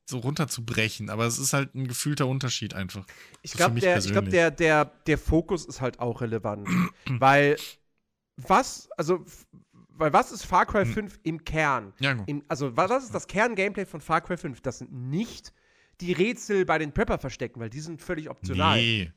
so 0.09 0.19
runterzubrechen, 0.19 1.11
aber 1.11 1.27
es 1.27 1.39
ist 1.39 1.53
halt 1.53 1.75
ein 1.75 1.89
gefühlter 1.89 2.29
Unterschied 2.29 2.75
einfach. 2.75 3.05
Ich 3.43 3.53
glaube, 3.53 3.81
der, 3.81 3.99
ich 3.99 4.13
glaub, 4.13 4.29
der, 4.29 4.53
der, 4.53 4.85
der 4.85 5.19
Fokus 5.19 5.65
ist 5.65 5.81
halt 5.81 5.99
auch 5.99 6.21
relevant. 6.21 6.69
weil 7.07 7.57
was, 8.37 8.89
also, 8.97 9.25
weil 9.89 10.13
was 10.13 10.31
ist 10.31 10.45
Far 10.45 10.67
Cry 10.67 10.85
5 10.85 11.13
hm. 11.13 11.21
im 11.25 11.45
Kern? 11.45 11.93
Ja, 11.99 12.13
Im, 12.27 12.45
also, 12.49 12.77
was 12.77 13.05
ist 13.05 13.15
das 13.15 13.27
Kern-Gameplay 13.27 13.87
von 13.87 14.01
Far 14.01 14.21
Cry 14.21 14.37
5? 14.37 14.61
Das 14.61 14.79
sind 14.79 14.93
nicht 14.93 15.53
die 16.01 16.13
Rätsel 16.13 16.65
bei 16.65 16.79
den 16.79 16.93
Prepper 16.93 17.19
verstecken, 17.19 17.61
weil 17.61 17.71
die 17.71 17.81
sind 17.81 18.03
völlig 18.03 18.29
optional. 18.31 18.79
Nee. 18.79 19.13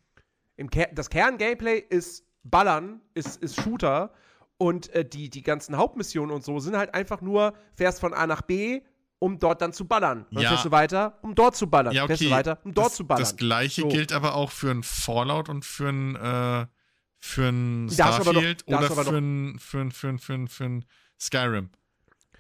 Ker 0.68 0.88
das 0.94 1.10
Kern-Gameplay 1.10 1.78
ist 1.78 2.26
Ballern, 2.44 3.02
ist, 3.14 3.42
ist 3.42 3.62
Shooter 3.62 4.12
und 4.58 4.90
äh, 4.94 5.06
die, 5.06 5.30
die 5.30 5.42
ganzen 5.42 5.78
Hauptmissionen 5.78 6.36
und 6.36 6.44
so 6.44 6.60
sind 6.60 6.76
halt 6.76 6.94
einfach 6.94 7.22
nur, 7.22 7.54
fährst 7.76 8.00
von 8.00 8.14
A 8.14 8.28
nach 8.28 8.42
B, 8.42 8.82
um 9.20 9.38
dort 9.38 9.62
dann 9.62 9.74
zu 9.74 9.86
ballern. 9.86 10.26
Dann 10.32 10.44
ja. 10.44 10.50
fährst 10.50 10.66
du 10.66 10.72
weiter, 10.72 11.18
um 11.22 11.36
dort 11.36 11.56
zu 11.56 11.70
ballern. 11.70 11.94
Ja, 11.94 12.04
okay. 12.04 12.18
Fährst 12.18 12.24
du 12.24 12.36
weiter, 12.36 12.60
um 12.64 12.74
dort 12.74 12.88
das, 12.88 12.96
zu 12.96 13.06
ballern. 13.06 13.22
Das 13.22 13.36
gleiche 13.36 13.82
so. 13.82 13.88
gilt 13.90 14.12
aber 14.14 14.36
auch 14.36 14.52
für 14.52 14.72
ein 14.72 14.84
Fallout 14.84 15.50
und 15.50 15.66
für 15.66 15.90
ein, 15.90 16.16
äh, 16.16 16.68
für 17.20 17.50
ein 17.50 17.90
Starfield 17.90 18.68
noch, 18.68 18.80
oder 18.80 18.90
für 18.90 19.18
ein, 19.18 19.60
für 19.60 19.80
ein, 19.80 19.92
für 19.92 20.08
ein, 20.08 20.20
für 20.20 20.34
ein, 20.34 20.48
für 20.48 20.64
ein 20.64 20.86
Skyrim. 21.20 21.70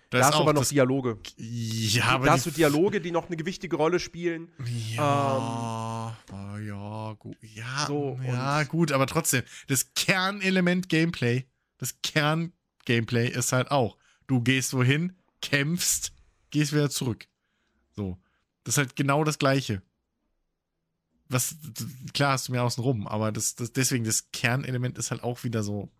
Da, 0.09 0.19
da 0.19 0.25
hast 0.25 0.33
du 0.33 0.39
aber 0.39 0.53
noch 0.53 0.65
Dialoge. 0.65 1.19
Ja, 1.37 2.05
aber 2.05 2.25
da 2.25 2.31
hast 2.33 2.47
du 2.47 2.51
Dialoge, 2.51 2.99
die 2.99 3.11
noch 3.11 3.27
eine 3.27 3.37
gewichtige 3.37 3.75
Rolle 3.75 3.99
spielen. 3.99 4.51
Ja, 4.95 6.17
ähm, 6.31 6.67
ja, 6.67 7.13
gut. 7.13 7.37
Ja, 7.41 7.85
so, 7.85 8.19
ja 8.25 8.63
gut, 8.63 8.91
aber 8.91 9.05
trotzdem, 9.05 9.43
das 9.67 9.93
Kernelement 9.93 10.89
Gameplay, 10.89 11.45
das 11.77 12.01
Kern-Gameplay 12.01 13.29
ist 13.29 13.51
halt 13.51 13.69
auch, 13.69 13.97
du 14.25 14.41
gehst 14.41 14.73
wohin, 14.73 15.15
kämpfst, 15.41 16.11
gehst 16.49 16.73
wieder 16.73 16.89
zurück. 16.89 17.27
So. 17.95 18.17
Das 18.63 18.73
ist 18.73 18.77
halt 18.79 18.95
genau 18.95 19.23
das 19.23 19.37
Gleiche. 19.37 19.81
Was, 21.27 21.55
klar 22.13 22.33
hast 22.33 22.47
du 22.47 22.53
mir 22.53 22.63
außen 22.63 22.83
rum, 22.83 23.07
aber 23.07 23.31
das, 23.31 23.53
das, 23.53 23.71
deswegen, 23.71 24.03
das 24.03 24.31
Kernelement 24.31 24.97
ist 24.97 25.11
halt 25.11 25.21
auch 25.21 25.43
wieder 25.43 25.61
so 25.61 25.91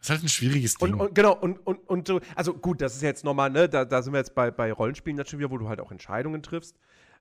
das 0.00 0.08
ist 0.08 0.10
halt 0.10 0.22
ein 0.24 0.28
schwieriges 0.28 0.74
Ding. 0.76 0.94
Und, 0.94 1.00
und 1.00 1.14
genau, 1.14 1.36
und, 1.36 1.58
und, 1.66 1.78
und 1.88 2.08
so, 2.08 2.20
also 2.34 2.54
gut, 2.54 2.80
das 2.80 2.96
ist 2.96 3.02
jetzt 3.02 3.22
nochmal, 3.22 3.50
ne, 3.50 3.68
da, 3.68 3.84
da 3.84 4.00
sind 4.02 4.14
wir 4.14 4.18
jetzt 4.18 4.34
bei, 4.34 4.50
bei 4.50 4.72
Rollenspielen 4.72 5.16
natürlich 5.16 5.40
wieder, 5.40 5.50
wo 5.50 5.58
du 5.58 5.68
halt 5.68 5.80
auch 5.80 5.92
Entscheidungen 5.92 6.42
triffst. 6.42 6.76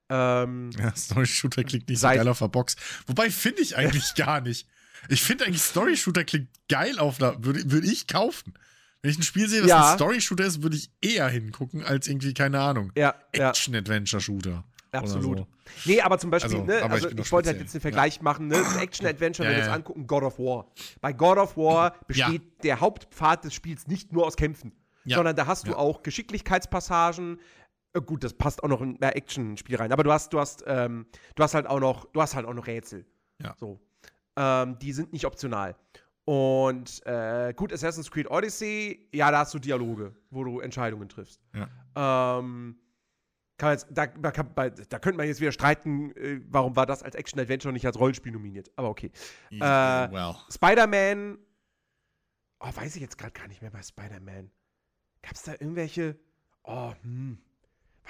Ähm, 0.09 0.71
ja, 0.77 0.95
Story-Shooter 0.95 1.63
klingt 1.65 1.89
nicht 1.89 1.99
so 1.99 2.07
geil 2.07 2.27
auf 2.27 2.39
der 2.39 2.47
Box. 2.47 2.77
Wobei 3.05 3.29
finde 3.29 3.61
ich 3.61 3.75
eigentlich 3.75 4.13
gar 4.15 4.39
nicht. 4.39 4.65
Ich 5.09 5.21
finde 5.21 5.45
eigentlich 5.45 5.61
Story-Shooter 5.61 6.23
klingt 6.23 6.47
geil 6.69 6.99
auf 6.99 7.17
der, 7.17 7.43
würde 7.43 7.69
würd 7.69 7.83
ich 7.83 8.07
kaufen. 8.07 8.53
Wenn 9.01 9.11
ich 9.11 9.19
ein 9.19 9.23
Spiel 9.23 9.47
sehe, 9.47 9.61
was 9.61 9.69
ja. 9.69 9.91
ein 9.91 9.97
Story-Shooter 9.97 10.45
ist, 10.45 10.63
würde 10.63 10.77
ich 10.77 10.89
eher 11.01 11.27
hingucken, 11.27 11.83
als 11.83 12.07
irgendwie, 12.07 12.33
keine 12.33 12.59
Ahnung, 12.59 12.91
ja, 12.97 13.13
Action-Adventure-Shooter. 13.33 14.63
Absolut. 14.91 15.39
So. 15.39 15.47
Nee, 15.85 16.01
aber 16.01 16.17
zum 16.17 16.31
Beispiel, 16.31 16.55
also, 16.55 16.65
ne, 16.65 16.81
also 16.81 17.09
ich, 17.09 17.17
ich 17.19 17.31
wollte 17.31 17.49
halt 17.49 17.59
jetzt 17.59 17.73
den 17.73 17.81
Vergleich 17.81 18.17
ja. 18.17 18.23
machen, 18.23 18.47
ne? 18.47 18.61
Action-Adventure, 18.79 19.47
ja, 19.47 19.51
wenn 19.51 19.61
wir 19.61 19.65
ja. 19.65 19.69
uns 19.71 19.75
angucken, 19.75 20.07
God 20.07 20.23
of 20.23 20.39
War. 20.39 20.67
Bei 21.01 21.13
God 21.13 21.37
of 21.37 21.57
War 21.57 21.95
besteht 22.07 22.63
der 22.63 22.79
Hauptpfad 22.79 23.45
des 23.45 23.53
Spiels 23.53 23.87
nicht 23.87 24.11
nur 24.11 24.25
aus 24.25 24.35
Kämpfen, 24.35 24.71
sondern 25.05 25.35
da 25.35 25.47
hast 25.47 25.67
du 25.67 25.75
auch 25.75 26.03
Geschicklichkeitspassagen. 26.03 27.39
Äh, 27.93 28.01
gut, 28.01 28.23
das 28.23 28.33
passt 28.33 28.63
auch 28.63 28.67
noch 28.67 28.81
in 28.81 29.01
ein 29.01 29.11
Action-Spiel 29.13 29.77
rein, 29.77 29.91
aber 29.91 30.03
du 30.03 30.11
hast, 30.11 30.33
du 30.33 30.39
hast, 30.39 30.63
ähm, 30.67 31.07
du 31.35 31.43
hast 31.43 31.53
halt 31.53 31.67
auch 31.67 31.79
noch, 31.79 32.05
du 32.11 32.21
hast 32.21 32.35
halt 32.35 32.45
auch 32.45 32.53
noch 32.53 32.67
Rätsel. 32.67 33.05
Ja. 33.41 33.55
So. 33.59 33.79
Ähm, 34.35 34.77
die 34.79 34.93
sind 34.93 35.13
nicht 35.13 35.25
optional. 35.25 35.75
Und 36.25 37.03
äh, 37.07 37.53
gut, 37.55 37.73
Assassin's 37.73 38.11
Creed 38.11 38.29
Odyssey, 38.29 39.09
ja, 39.11 39.31
da 39.31 39.39
hast 39.39 39.53
du 39.55 39.59
Dialoge, 39.59 40.13
wo 40.29 40.43
du 40.43 40.59
Entscheidungen 40.59 41.09
triffst. 41.09 41.41
Ja. 41.55 42.39
Ähm, 42.39 42.77
kann 43.59 43.73
jetzt, 43.73 43.87
da, 43.91 44.07
da, 44.07 44.31
da, 44.31 44.99
könnte 44.99 45.17
man 45.17 45.27
jetzt 45.27 45.41
wieder 45.41 45.51
streiten, 45.51 46.15
äh, 46.15 46.41
warum 46.49 46.75
war 46.75 46.85
das 46.85 47.03
als 47.03 47.13
Action-Adventure 47.13 47.71
nicht 47.71 47.85
als 47.85 47.99
Rollenspiel 47.99 48.31
nominiert. 48.31 48.71
Aber 48.75 48.89
okay. 48.89 49.11
Yeah, 49.51 50.05
äh, 50.05 50.11
well. 50.11 50.35
Spider-Man. 50.49 51.37
Oh, 52.61 52.69
weiß 52.73 52.95
ich 52.95 53.01
jetzt 53.01 53.17
gerade 53.17 53.33
gar 53.33 53.47
nicht 53.47 53.61
mehr 53.61 53.69
bei 53.69 53.83
Spider-Man. 53.83 54.49
Gab 55.21 55.33
es 55.33 55.43
da 55.43 55.51
irgendwelche. 55.51 56.17
Oh, 56.63 56.93
hm. 57.03 57.37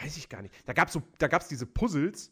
Weiß 0.01 0.17
ich 0.17 0.29
gar 0.29 0.41
nicht. 0.41 0.53
Da 0.65 0.73
gab 0.73 0.87
es 0.87 0.93
so, 0.93 1.01
diese 1.49 1.65
Puzzles. 1.65 2.31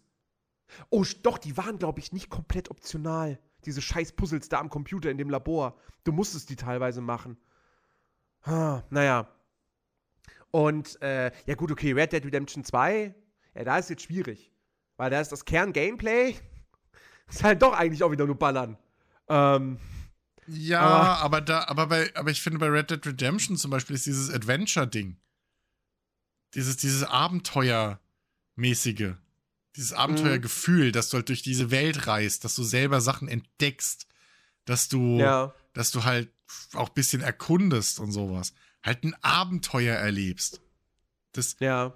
Oh, 0.90 1.04
doch, 1.24 1.38
die 1.38 1.58
waren, 1.58 1.80
glaube 1.80 2.00
ich, 2.00 2.14
nicht 2.14 2.30
komplett 2.30 2.70
optional. 2.70 3.40
Diese 3.66 3.82
scheiß 3.82 4.14
Puzzles 4.14 4.50
da 4.50 4.60
am 4.60 4.70
Computer 4.70 5.10
in 5.10 5.18
dem 5.18 5.30
Labor. 5.30 5.78
Du 6.04 6.12
musstest 6.12 6.50
die 6.50 6.56
teilweise 6.56 7.02
machen. 7.02 7.38
Ah, 8.44 8.84
naja. 8.90 9.28
Und 10.52 11.02
äh, 11.02 11.32
ja 11.46 11.56
gut, 11.56 11.72
okay, 11.72 11.92
Red 11.92 12.14
Dead 12.14 12.24
Redemption 12.24 12.64
2, 12.64 13.14
ja, 13.56 13.64
da 13.64 13.78
ist 13.78 13.90
jetzt 13.90 14.04
schwierig. 14.04 14.52
Weil 14.96 15.10
da 15.10 15.22
ist 15.22 15.32
das 15.32 15.46
Kern-Gameplay, 15.46 16.36
ist 17.30 17.44
halt 17.44 17.62
doch 17.62 17.74
eigentlich 17.74 18.04
auch 18.04 18.12
wieder 18.12 18.26
nur 18.26 18.38
Ballern. 18.38 18.78
Ähm, 19.28 19.78
ja, 20.48 20.80
aber, 20.80 21.20
aber, 21.20 21.42
da, 21.42 21.68
aber, 21.68 21.88
bei, 21.88 22.16
aber 22.16 22.32
ich 22.32 22.42
finde 22.42 22.60
bei 22.60 22.68
Red 22.68 22.90
Dead 22.90 23.06
Redemption 23.06 23.58
zum 23.58 23.72
Beispiel 23.72 23.96
ist 23.96 24.06
dieses 24.06 24.34
Adventure-Ding. 24.34 25.18
Dieses, 26.54 26.78
dieses 26.78 27.04
Abenteuermäßige. 27.04 29.16
Dieses 29.76 29.94
Abenteuergefühl, 29.94 30.88
mhm. 30.88 30.92
dass 30.94 31.10
du 31.10 31.18
halt 31.18 31.30
durch 31.30 31.44
diese 31.44 31.70
Welt 31.70 32.08
reist, 32.08 32.46
dass 32.46 32.56
du 32.56 32.64
selber 32.64 33.02
Sachen 33.02 33.28
entdeckst, 33.28 34.08
dass 34.66 34.88
du, 34.88 35.20
ja. 35.20 35.54
dass 35.74 35.92
du 35.92 36.06
halt 36.06 36.32
auch 36.74 36.88
ein 36.88 36.96
bisschen 36.96 37.22
erkundest 37.22 38.00
und 38.00 38.12
sowas 38.12 38.54
halt 38.88 39.04
ein 39.04 39.16
Abenteuer 39.22 39.96
erlebst. 39.96 40.62
Das, 41.34 41.58
ja. 41.60 41.94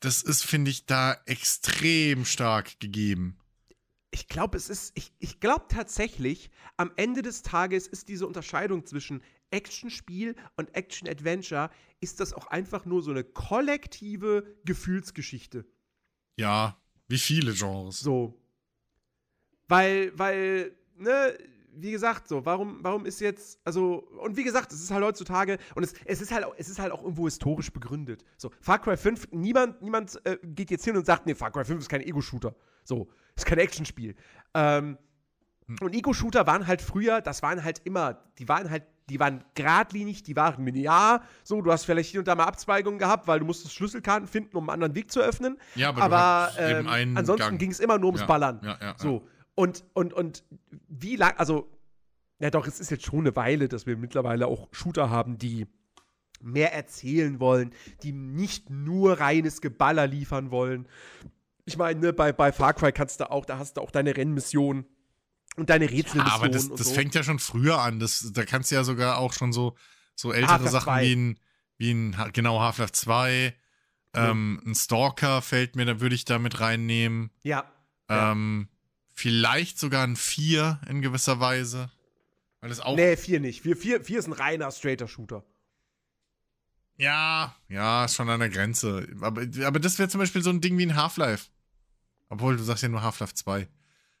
das 0.00 0.22
ist, 0.22 0.44
finde 0.44 0.70
ich, 0.70 0.86
da 0.86 1.20
extrem 1.26 2.24
stark 2.24 2.78
gegeben. 2.78 3.38
Ich 4.12 4.28
glaube, 4.28 4.56
es 4.56 4.70
ist, 4.70 4.92
ich, 4.94 5.12
ich 5.18 5.40
glaube 5.40 5.66
tatsächlich, 5.68 6.50
am 6.76 6.92
Ende 6.96 7.22
des 7.22 7.42
Tages 7.42 7.86
ist 7.86 8.08
diese 8.08 8.26
Unterscheidung 8.26 8.86
zwischen 8.86 9.22
Action-Spiel 9.50 10.36
und 10.56 10.74
Action-Adventure, 10.74 11.70
ist 12.00 12.20
das 12.20 12.32
auch 12.32 12.46
einfach 12.46 12.84
nur 12.84 13.02
so 13.02 13.10
eine 13.10 13.24
kollektive 13.24 14.56
Gefühlsgeschichte. 14.64 15.66
Ja, 16.36 16.80
wie 17.08 17.18
viele 17.18 17.52
Genres. 17.54 18.00
So. 18.00 18.40
Weil, 19.68 20.16
weil, 20.18 20.76
ne, 20.96 21.36
wie 21.78 21.90
gesagt, 21.90 22.28
so, 22.28 22.44
warum, 22.44 22.78
warum 22.82 23.06
ist 23.06 23.20
jetzt, 23.20 23.60
also, 23.64 23.98
und 24.20 24.36
wie 24.36 24.44
gesagt, 24.44 24.72
es 24.72 24.82
ist 24.82 24.90
halt 24.90 25.04
heutzutage, 25.04 25.58
und 25.74 25.82
es, 25.82 25.94
es, 26.04 26.20
ist, 26.20 26.32
halt, 26.32 26.46
es 26.56 26.68
ist 26.68 26.78
halt 26.78 26.92
auch 26.92 27.02
irgendwo 27.02 27.24
historisch 27.26 27.72
begründet. 27.72 28.24
So, 28.36 28.50
Far 28.60 28.78
Cry 28.78 28.96
5, 28.96 29.28
niemand, 29.32 29.82
niemand 29.82 30.20
äh, 30.24 30.38
geht 30.42 30.70
jetzt 30.70 30.84
hin 30.84 30.96
und 30.96 31.04
sagt, 31.04 31.26
nee, 31.26 31.34
Far 31.34 31.50
Cry 31.50 31.64
5 31.64 31.80
ist 31.80 31.88
kein 31.88 32.00
Ego-Shooter. 32.00 32.54
So, 32.84 33.08
ist 33.34 33.46
kein 33.46 33.58
Actionspiel. 33.58 34.14
Ähm, 34.54 34.98
hm. 35.66 35.76
Und 35.80 35.94
Ego-Shooter 35.94 36.46
waren 36.46 36.66
halt 36.66 36.80
früher, 36.80 37.20
das 37.20 37.42
waren 37.42 37.62
halt 37.62 37.80
immer, 37.84 38.18
die 38.38 38.48
waren 38.48 38.70
halt, 38.70 38.84
die 39.08 39.20
waren 39.20 39.44
geradlinig, 39.54 40.24
die 40.24 40.34
waren 40.34 40.64
linear. 40.64 41.22
So, 41.44 41.60
du 41.62 41.70
hast 41.70 41.84
vielleicht 41.84 42.10
hier 42.10 42.20
und 42.20 42.28
da 42.28 42.34
mal 42.34 42.44
Abzweigungen 42.44 42.98
gehabt, 42.98 43.28
weil 43.28 43.38
du 43.38 43.44
musstest 43.44 43.74
Schlüsselkarten 43.74 44.26
finden, 44.26 44.56
um 44.56 44.64
einen 44.64 44.82
anderen 44.82 44.94
Weg 44.96 45.12
zu 45.12 45.20
öffnen. 45.20 45.58
Ja, 45.76 45.90
aber, 45.90 46.02
aber 46.02 46.50
ähm, 46.58 47.16
ansonsten 47.16 47.58
ging 47.58 47.70
es 47.70 47.78
immer 47.78 47.98
nur 47.98 48.08
ums 48.08 48.22
ja, 48.22 48.26
Ballern. 48.26 48.60
Ja, 48.64 48.78
ja, 48.80 48.94
so. 48.96 49.28
Und, 49.56 49.84
und, 49.94 50.12
und 50.12 50.44
wie 50.88 51.16
lang, 51.16 51.34
also, 51.38 51.68
ja 52.38 52.50
doch, 52.50 52.66
es 52.66 52.78
ist 52.78 52.90
jetzt 52.90 53.04
schon 53.04 53.20
eine 53.20 53.34
Weile, 53.34 53.68
dass 53.68 53.86
wir 53.86 53.96
mittlerweile 53.96 54.46
auch 54.46 54.68
Shooter 54.70 55.10
haben, 55.10 55.38
die 55.38 55.66
mehr 56.42 56.74
erzählen 56.74 57.40
wollen, 57.40 57.72
die 58.02 58.12
nicht 58.12 58.70
nur 58.70 59.18
reines 59.18 59.62
Geballer 59.62 60.06
liefern 60.06 60.50
wollen. 60.50 60.86
Ich 61.64 61.78
meine, 61.78 61.98
ne, 61.98 62.12
bei, 62.12 62.32
bei 62.32 62.52
Far 62.52 62.74
Cry 62.74 62.92
kannst 62.92 63.20
du 63.20 63.30
auch, 63.30 63.46
da 63.46 63.58
hast 63.58 63.78
du 63.78 63.80
auch 63.80 63.90
deine 63.90 64.16
Rennmission 64.16 64.84
und 65.56 65.70
deine 65.70 65.86
Rätselmission. 65.90 66.26
Ja, 66.26 66.34
aber 66.34 66.50
das, 66.50 66.68
das 66.68 66.88
so. 66.88 66.94
fängt 66.94 67.14
ja 67.14 67.22
schon 67.22 67.38
früher 67.38 67.80
an. 67.80 67.98
Das, 67.98 68.30
da 68.34 68.44
kannst 68.44 68.70
du 68.70 68.74
ja 68.74 68.84
sogar 68.84 69.16
auch 69.16 69.32
schon 69.32 69.54
so, 69.54 69.74
so 70.14 70.32
ältere 70.32 70.68
Sachen 70.68 71.00
wie 71.00 71.16
ein, 71.16 71.40
wie 71.78 71.90
ein, 71.92 72.16
genau, 72.34 72.60
Half-Life 72.60 72.92
2, 72.92 73.54
ähm, 74.16 74.62
ein 74.64 74.74
Stalker 74.74 75.42
fällt 75.42 75.76
mir, 75.76 75.84
da 75.84 76.00
würde 76.00 76.14
ich 76.14 76.24
da 76.24 76.38
mit 76.38 76.60
reinnehmen. 76.60 77.30
Ja. 77.42 77.64
Ähm, 78.08 78.68
Vielleicht 79.18 79.78
sogar 79.78 80.06
ein 80.06 80.14
4 80.14 80.78
in 80.90 81.00
gewisser 81.00 81.40
Weise. 81.40 81.90
Weil 82.60 82.70
es 82.70 82.80
auch. 82.80 82.96
Nee, 82.96 83.16
4 83.16 83.40
nicht. 83.40 83.62
4, 83.62 83.74
4, 83.74 84.04
4 84.04 84.18
ist 84.18 84.26
ein 84.26 84.34
reiner 84.34 84.70
straighter 84.70 85.08
Shooter. 85.08 85.42
Ja, 86.98 87.56
ja, 87.70 88.04
ist 88.04 88.14
schon 88.14 88.28
an 88.28 88.40
der 88.40 88.50
Grenze. 88.50 89.08
Aber, 89.22 89.46
aber 89.64 89.80
das 89.80 89.98
wäre 89.98 90.10
zum 90.10 90.20
Beispiel 90.20 90.42
so 90.42 90.50
ein 90.50 90.60
Ding 90.60 90.76
wie 90.76 90.84
ein 90.84 90.96
Half-Life. 90.96 91.46
Obwohl, 92.28 92.58
du 92.58 92.62
sagst 92.62 92.82
ja 92.82 92.90
nur 92.90 93.02
Half-Life 93.02 93.32
2. 93.32 93.66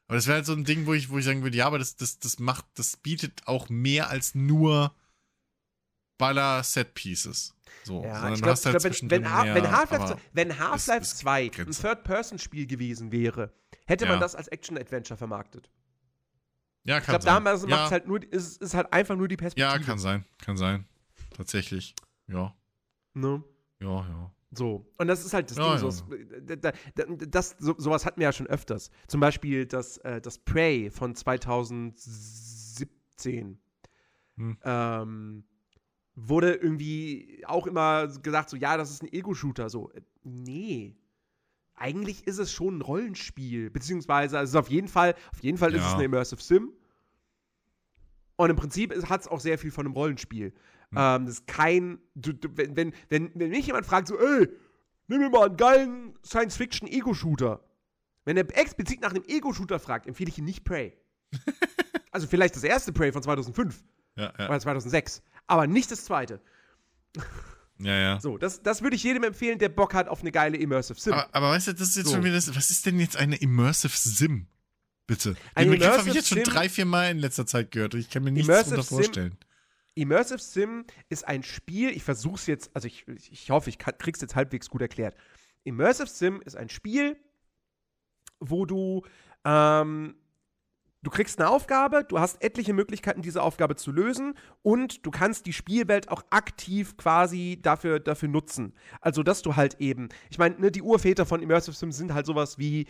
Aber 0.06 0.16
das 0.16 0.28
wäre 0.28 0.36
halt 0.36 0.46
so 0.46 0.54
ein 0.54 0.64
Ding, 0.64 0.86
wo 0.86 0.94
ich, 0.94 1.10
wo 1.10 1.18
ich 1.18 1.26
sagen 1.26 1.42
würde, 1.42 1.58
ja, 1.58 1.66
aber 1.66 1.78
das, 1.78 1.96
das, 1.96 2.18
das 2.18 2.38
macht, 2.38 2.64
das 2.76 2.96
bietet 2.96 3.42
auch 3.44 3.68
mehr 3.68 4.08
als 4.08 4.34
nur 4.34 4.94
Baller-Set-Pieces. 6.16 7.54
So, 7.84 8.02
ja, 8.02 8.14
sondern 8.14 8.34
glaub, 8.34 8.44
du 8.44 8.50
hast 8.50 8.64
halt 8.64 8.78
glaub, 8.80 9.10
wenn, 9.10 9.10
wenn, 9.10 9.54
wenn 9.54 9.70
Half-Life 9.70 10.16
wenn 10.32 10.58
Half 10.58 10.86
2 10.86 11.50
ein 11.58 11.70
Third-Person-Spiel 11.70 12.66
gewesen 12.66 13.12
wäre, 13.12 13.52
hätte 13.86 14.04
ja. 14.04 14.10
man 14.10 14.20
das 14.20 14.34
als 14.34 14.48
Action-Adventure 14.48 15.16
vermarktet. 15.16 15.70
Ja, 16.84 17.00
kann 17.00 17.16
ich 17.16 17.16
glaub, 17.20 17.22
sein. 17.22 17.34
Damals 17.34 17.62
ja. 17.62 17.68
macht's 17.68 17.90
halt 17.90 18.06
nur, 18.06 18.22
ist, 18.22 18.62
ist 18.62 18.74
halt 18.74 18.92
einfach 18.92 19.16
nur 19.16 19.28
die 19.28 19.36
Perspektive. 19.36 19.68
Ja, 19.68 19.78
kann 19.78 19.98
sein, 19.98 20.24
kann 20.38 20.56
sein. 20.56 20.86
Tatsächlich. 21.36 21.94
Ja. 22.28 22.54
Ne? 23.14 23.42
Ja, 23.80 24.08
ja. 24.08 24.32
So. 24.52 24.86
Und 24.98 25.08
das 25.08 25.24
ist 25.24 25.34
halt 25.34 25.50
das 25.50 25.58
ja, 25.58 25.76
Ding. 25.76 25.84
Ja. 25.84 25.90
So, 25.90 26.06
das, 26.56 26.72
das, 27.28 27.56
so, 27.58 27.74
sowas 27.78 28.06
hatten 28.06 28.20
wir 28.20 28.28
ja 28.28 28.32
schon 28.32 28.46
öfters. 28.46 28.92
Zum 29.08 29.18
Beispiel 29.20 29.66
das, 29.66 29.98
äh, 29.98 30.20
das 30.20 30.38
Prey 30.38 30.90
von 30.90 31.14
2017. 31.14 33.58
Hm. 34.36 34.58
Ähm, 34.62 35.44
wurde 36.14 36.54
irgendwie 36.54 37.42
auch 37.46 37.66
immer 37.66 38.06
gesagt, 38.06 38.50
so, 38.50 38.56
ja, 38.56 38.76
das 38.76 38.90
ist 38.90 39.02
ein 39.02 39.12
Ego-Shooter. 39.12 39.68
So, 39.68 39.90
äh, 39.90 40.02
nee. 40.22 40.94
Eigentlich 41.76 42.26
ist 42.26 42.38
es 42.38 42.52
schon 42.52 42.78
ein 42.78 42.80
Rollenspiel. 42.82 43.70
Beziehungsweise, 43.70 44.38
also 44.38 44.58
auf 44.58 44.68
jeden 44.68 44.88
Fall, 44.88 45.14
auf 45.32 45.42
jeden 45.42 45.58
Fall 45.58 45.72
ja. 45.72 45.78
ist 45.78 45.86
es 45.86 45.94
eine 45.94 46.04
Immersive 46.04 46.42
Sim. 46.42 46.72
Und 48.36 48.50
im 48.50 48.56
Prinzip 48.56 48.94
hat 49.08 49.22
es 49.22 49.28
auch 49.28 49.40
sehr 49.40 49.58
viel 49.58 49.70
von 49.70 49.86
einem 49.86 49.94
Rollenspiel. 49.94 50.52
Hm. 50.90 50.98
Ähm, 50.98 51.26
das 51.26 51.36
ist 51.36 51.46
kein. 51.46 51.98
Du, 52.14 52.32
du, 52.32 52.48
wenn, 52.54 52.76
wenn, 52.76 52.92
wenn, 53.08 53.30
wenn 53.34 53.50
mich 53.50 53.66
jemand 53.66 53.86
fragt, 53.86 54.08
so, 54.08 54.18
ey, 54.18 54.48
nimm 55.08 55.20
mir 55.20 55.30
mal 55.30 55.46
einen 55.46 55.56
geilen 55.56 56.18
Science-Fiction-Ego-Shooter. 56.24 57.60
Wenn 58.24 58.36
er 58.36 58.58
explizit 58.58 59.00
nach 59.00 59.10
einem 59.10 59.24
Ego-Shooter 59.26 59.78
fragt, 59.78 60.06
empfehle 60.06 60.28
ich 60.28 60.38
ihm 60.38 60.44
nicht 60.44 60.64
Prey. 60.64 60.96
also 62.10 62.26
vielleicht 62.26 62.56
das 62.56 62.64
erste 62.64 62.92
Prey 62.92 63.12
von 63.12 63.22
2005 63.22 63.84
ja, 64.16 64.32
ja. 64.38 64.48
oder 64.48 64.60
2006 64.60 65.22
aber 65.46 65.66
nicht 65.66 65.90
das 65.90 66.04
zweite. 66.04 66.40
Ja, 67.78 67.94
ja. 67.94 68.20
So, 68.20 68.38
das, 68.38 68.62
das 68.62 68.82
würde 68.82 68.96
ich 68.96 69.02
jedem 69.02 69.24
empfehlen, 69.24 69.58
der 69.58 69.68
Bock 69.68 69.94
hat 69.94 70.08
auf 70.08 70.20
eine 70.20 70.32
geile 70.32 70.56
Immersive 70.56 70.98
Sim. 70.98 71.12
Aber, 71.12 71.34
aber 71.34 71.50
weißt 71.50 71.68
du, 71.68 71.72
das 71.74 71.88
ist 71.88 71.96
jetzt 71.96 72.06
so. 72.06 72.14
schon 72.14 72.24
wieder, 72.24 72.36
was 72.36 72.70
ist 72.70 72.86
denn 72.86 72.98
jetzt 72.98 73.16
eine 73.16 73.36
Immersive 73.36 73.96
Sim? 73.96 74.46
Bitte. 75.06 75.36
Den 75.56 75.70
Begriff 75.70 75.98
habe 75.98 76.08
ich 76.08 76.14
jetzt 76.14 76.28
schon 76.28 76.42
drei, 76.42 76.68
vier 76.68 76.84
Mal 76.84 77.10
in 77.10 77.18
letzter 77.18 77.46
Zeit 77.46 77.70
gehört 77.70 77.94
und 77.94 78.00
ich 78.00 78.10
kann 78.10 78.24
mir 78.24 78.32
nichts 78.32 78.48
darunter 78.48 78.82
vorstellen. 78.82 79.32
Sim, 79.32 79.38
Immersive 79.94 80.38
Sim 80.38 80.84
ist 81.08 81.26
ein 81.26 81.42
Spiel, 81.42 81.90
ich 81.90 82.02
versuche 82.02 82.34
es 82.34 82.46
jetzt, 82.46 82.70
also 82.74 82.86
ich, 82.86 83.06
ich 83.30 83.50
hoffe, 83.50 83.70
ich 83.70 83.78
krieg's 83.78 84.20
jetzt 84.20 84.34
halbwegs 84.34 84.68
gut 84.68 84.80
erklärt. 84.82 85.16
Immersive 85.64 86.08
Sim 86.08 86.42
ist 86.44 86.56
ein 86.56 86.68
Spiel, 86.68 87.16
wo 88.40 88.66
du 88.66 89.04
ähm, 89.44 90.16
Du 91.02 91.10
kriegst 91.10 91.38
eine 91.38 91.50
Aufgabe, 91.50 92.04
du 92.04 92.18
hast 92.18 92.42
etliche 92.42 92.72
Möglichkeiten, 92.72 93.22
diese 93.22 93.42
Aufgabe 93.42 93.76
zu 93.76 93.92
lösen 93.92 94.34
und 94.62 95.06
du 95.06 95.10
kannst 95.10 95.46
die 95.46 95.52
Spielwelt 95.52 96.08
auch 96.08 96.24
aktiv 96.30 96.96
quasi 96.96 97.60
dafür, 97.62 98.00
dafür 98.00 98.28
nutzen. 98.28 98.74
Also, 99.00 99.22
dass 99.22 99.42
du 99.42 99.54
halt 99.54 99.76
eben, 99.80 100.08
ich 100.30 100.38
meine, 100.38 100.58
ne, 100.58 100.72
die 100.72 100.82
Urväter 100.82 101.24
von 101.24 101.42
Immersive 101.42 101.76
Sims 101.76 101.96
sind 101.96 102.12
halt 102.12 102.26
sowas 102.26 102.58
wie, 102.58 102.86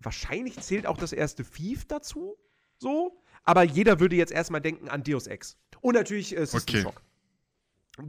wahrscheinlich 0.00 0.58
zählt 0.60 0.86
auch 0.86 0.98
das 0.98 1.12
erste 1.12 1.44
Thief 1.44 1.86
dazu, 1.86 2.36
so, 2.78 3.22
aber 3.44 3.62
jeder 3.62 4.00
würde 4.00 4.16
jetzt 4.16 4.32
erstmal 4.32 4.60
denken 4.60 4.88
an 4.88 5.02
Deus 5.02 5.26
Ex. 5.26 5.56
Und 5.80 5.94
natürlich 5.94 6.36
äh, 6.36 6.46
System 6.46 6.80
okay. 6.80 6.82
Shock. 6.82 7.02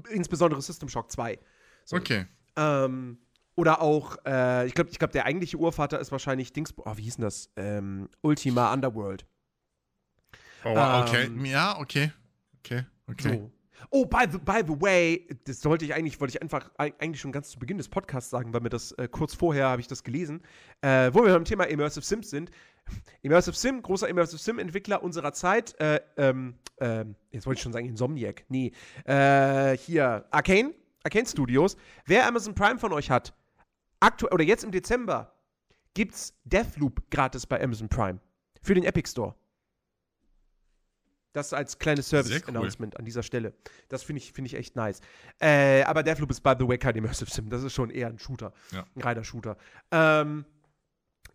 Insbesondere 0.09 0.61
System 0.61 0.89
Shock 0.89 1.11
2. 1.11 1.39
So. 1.85 1.97
Okay. 1.97 2.25
Ähm, 2.55 3.17
Oder 3.55 3.81
auch, 3.81 4.17
äh, 4.25 4.65
ich 4.67 4.73
glaube, 4.73 4.89
ich 4.91 4.99
glaub, 4.99 5.11
der 5.11 5.25
eigentliche 5.25 5.57
Urvater 5.57 5.99
ist 5.99 6.11
wahrscheinlich 6.11 6.53
Dings, 6.53 6.73
oh, 6.77 6.93
wie 6.95 7.03
hieß 7.03 7.17
denn 7.17 7.25
das? 7.25 7.49
Ähm, 7.55 8.09
Ultima 8.21 8.73
Underworld. 8.73 9.25
Oh, 10.63 10.69
okay. 10.69 11.25
Ähm, 11.25 11.45
ja, 11.45 11.77
okay. 11.79 12.11
Okay, 12.59 12.85
okay. 13.07 13.39
So. 13.39 13.51
Oh, 13.89 14.05
by 14.05 14.25
the, 14.31 14.37
by 14.37 14.61
the 14.65 14.79
way, 14.79 15.27
das 15.45 15.61
sollte 15.61 15.85
ich 15.85 15.93
eigentlich, 15.93 16.19
wollte 16.19 16.35
ich 16.35 16.41
einfach 16.41 16.69
eigentlich 16.77 17.19
schon 17.19 17.31
ganz 17.31 17.49
zu 17.49 17.59
Beginn 17.59 17.77
des 17.77 17.89
Podcasts 17.89 18.29
sagen, 18.29 18.53
weil 18.53 18.61
mir 18.61 18.69
das 18.69 18.91
äh, 18.93 19.07
kurz 19.07 19.33
vorher 19.33 19.67
habe 19.67 19.81
ich 19.81 19.87
das 19.87 20.03
gelesen, 20.03 20.41
äh, 20.81 21.09
wo 21.13 21.23
wir 21.25 21.33
beim 21.33 21.45
Thema 21.45 21.63
Immersive 21.65 22.05
Sims 22.05 22.29
sind. 22.29 22.51
Immersive 23.21 23.55
Sim, 23.55 23.81
großer 23.81 24.07
Immersive 24.07 24.39
Sim-Entwickler 24.39 25.01
unserer 25.01 25.33
Zeit, 25.33 25.79
äh, 25.79 25.99
ähm, 26.17 26.55
ähm, 26.79 27.15
jetzt 27.31 27.45
wollte 27.45 27.57
ich 27.57 27.63
schon 27.63 27.73
sagen 27.73 27.87
Insomniac, 27.87 28.45
nee, 28.49 28.71
äh, 29.05 29.77
hier, 29.77 30.25
Arcane, 30.31 30.73
Arcane 31.03 31.25
Studios. 31.25 31.75
Wer 32.05 32.27
Amazon 32.27 32.53
Prime 32.53 32.79
von 32.79 32.93
euch 32.93 33.09
hat, 33.09 33.33
aktuell 34.01 34.33
oder 34.33 34.43
jetzt 34.43 34.63
im 34.63 34.71
Dezember 34.71 35.33
gibt's 35.93 36.33
Deathloop 36.43 37.09
gratis 37.09 37.45
bei 37.45 37.61
Amazon 37.61 37.87
Prime 37.89 38.19
für 38.61 38.73
den 38.73 38.83
Epic 38.83 39.09
Store. 39.09 39.35
Das 41.33 41.53
als 41.53 41.79
kleines 41.79 42.09
Service-Announcement 42.09 42.93
cool. 42.93 42.99
an 42.99 43.05
dieser 43.05 43.23
Stelle. 43.23 43.53
Das 43.87 44.03
finde 44.03 44.21
ich, 44.21 44.33
find 44.33 44.47
ich 44.47 44.55
echt 44.55 44.75
nice. 44.75 44.99
Äh, 45.39 45.83
aber 45.83 46.03
Deathloop 46.03 46.29
ist, 46.29 46.41
by 46.41 46.55
the 46.59 46.67
way, 46.67 46.77
kein 46.77 46.95
Immersive 46.95 47.31
Sim. 47.31 47.49
Das 47.49 47.63
ist 47.63 47.73
schon 47.73 47.89
eher 47.89 48.07
ein 48.07 48.19
Shooter. 48.19 48.51
Ja. 48.71 48.85
Ein 48.95 49.01
reiner 49.01 49.23
Shooter. 49.23 49.55
Ähm, 49.91 50.43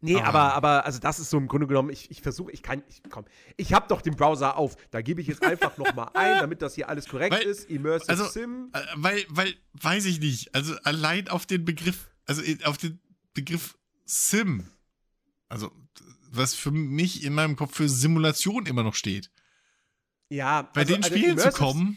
nee, 0.02 0.20
aber, 0.20 0.52
aber, 0.52 0.84
also 0.84 0.98
das 0.98 1.18
ist 1.18 1.30
so 1.30 1.38
im 1.38 1.48
Grunde 1.48 1.66
genommen, 1.66 1.88
ich, 1.88 2.10
ich 2.10 2.20
versuche, 2.20 2.52
ich 2.52 2.62
kann, 2.62 2.82
ich, 2.88 3.02
komm, 3.08 3.24
ich 3.56 3.72
habe 3.72 3.88
doch 3.88 4.02
den 4.02 4.16
Browser 4.16 4.58
auf. 4.58 4.76
Da 4.90 5.00
gebe 5.00 5.22
ich 5.22 5.28
jetzt 5.28 5.42
einfach 5.42 5.78
noch 5.78 5.94
mal 5.94 6.10
ein, 6.12 6.40
damit 6.40 6.60
das 6.60 6.74
hier 6.74 6.90
alles 6.90 7.08
korrekt 7.08 7.34
weil, 7.34 7.44
ist. 7.44 7.70
Immersive 7.70 8.10
also, 8.10 8.26
Sim. 8.26 8.70
Äh, 8.74 8.80
weil, 8.96 9.24
weil, 9.30 9.54
weiß 9.80 10.04
ich 10.04 10.20
nicht. 10.20 10.54
Also 10.54 10.74
allein 10.84 11.28
auf 11.28 11.46
den 11.46 11.64
Begriff, 11.64 12.10
also 12.26 12.42
auf 12.64 12.78
den 12.78 13.00
Begriff 13.34 13.78
Sim, 14.04 14.68
also 15.48 15.70
was 16.30 16.54
für 16.54 16.70
mich 16.70 17.24
in 17.24 17.32
meinem 17.32 17.56
Kopf 17.56 17.74
für 17.74 17.88
Simulation 17.88 18.66
immer 18.66 18.82
noch 18.82 18.94
steht. 18.94 19.30
Ja, 20.28 20.62
bei 20.62 20.82
also 20.82 20.94
den 20.94 21.02
Spielen 21.02 21.38
zu 21.38 21.50
kommen. 21.50 21.96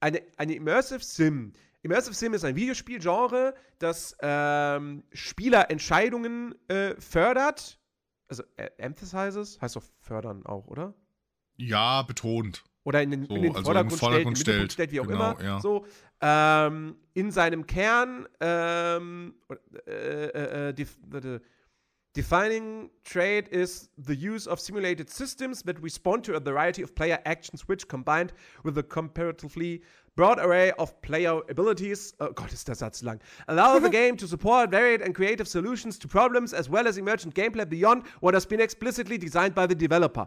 Eine, 0.00 0.22
eine 0.36 0.54
Immersive 0.54 1.02
Sim. 1.02 1.52
Immersive 1.82 2.14
Sim 2.14 2.34
ist 2.34 2.44
ein 2.44 2.56
Videospielgenre, 2.56 3.54
das 3.78 4.16
ähm, 4.20 5.02
Spielerentscheidungen 5.12 6.54
äh, 6.68 6.94
fördert. 7.00 7.78
Also 8.28 8.44
äh, 8.56 8.70
emphasizes, 8.76 9.60
heißt 9.60 9.76
doch 9.76 9.84
fördern 10.00 10.46
auch, 10.46 10.66
oder? 10.66 10.94
Ja, 11.56 12.02
betont. 12.02 12.64
Oder 12.84 13.02
in 13.02 13.10
den, 13.10 13.26
so, 13.26 13.34
in 13.34 13.42
den 13.42 13.52
also 13.52 13.64
Vordergrund, 13.64 13.98
Vordergrund 13.98 14.38
stellt, 14.38 14.72
stellt, 14.72 14.92
wie 14.92 15.00
auch 15.00 15.06
genau, 15.06 15.32
immer. 15.32 15.44
Ja. 15.44 15.60
So, 15.60 15.84
ähm, 16.22 16.96
in 17.14 17.30
seinem 17.30 17.66
Kern 17.66 18.26
ähm, 18.40 19.34
äh, 19.86 19.92
äh, 19.92 20.68
äh 20.68 20.72
die, 20.72 20.86
die, 20.86 21.40
Defining 22.16 22.90
trait 23.04 23.46
is 23.50 23.88
the 23.96 24.16
use 24.16 24.48
of 24.48 24.58
simulated 24.58 25.08
systems 25.08 25.62
that 25.62 25.80
respond 25.80 26.24
to 26.24 26.34
a 26.34 26.40
variety 26.40 26.82
of 26.82 26.92
player 26.92 27.20
actions, 27.24 27.68
which 27.68 27.86
combined 27.86 28.32
with 28.64 28.76
a 28.78 28.82
comparatively 28.82 29.80
broad 30.16 30.40
array 30.40 30.72
of 30.72 31.00
player 31.02 31.40
abilities, 31.48 32.12
oh 32.18 32.32
Gott, 32.32 32.52
ist 32.52 32.66
der 32.66 32.74
Satz 32.74 33.02
lang, 33.02 33.20
allow 33.46 33.78
the 33.78 33.88
game 33.98 34.16
to 34.16 34.26
support 34.26 34.72
varied 34.72 35.02
and 35.02 35.14
creative 35.14 35.46
solutions 35.46 36.00
to 36.00 36.08
problems 36.08 36.52
as 36.52 36.68
well 36.68 36.88
as 36.88 36.98
emergent 36.98 37.32
gameplay 37.32 37.64
beyond 37.64 38.02
what 38.18 38.34
has 38.34 38.44
been 38.44 38.60
explicitly 38.60 39.16
designed 39.16 39.54
by 39.54 39.68
the 39.68 39.76
developer. 39.76 40.26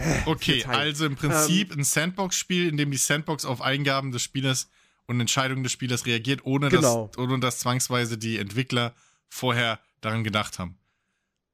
Okay, 0.26 0.64
also 0.64 1.06
im 1.06 1.16
Prinzip 1.16 1.72
ähm, 1.72 1.80
ein 1.80 1.84
Sandbox-Spiel, 1.84 2.68
in 2.68 2.76
dem 2.76 2.90
die 2.90 2.96
Sandbox 2.96 3.44
auf 3.44 3.60
Eingaben 3.60 4.12
des 4.12 4.22
Spielers 4.22 4.70
und 5.06 5.20
Entscheidungen 5.20 5.62
des 5.62 5.72
Spielers 5.72 6.06
reagiert, 6.06 6.40
ohne, 6.44 6.68
genau. 6.68 7.08
dass, 7.08 7.18
ohne 7.18 7.40
dass 7.40 7.58
zwangsweise 7.58 8.16
die 8.16 8.38
Entwickler 8.38 8.94
vorher 9.28 9.80
daran 10.00 10.24
gedacht 10.24 10.58
haben. 10.58 10.78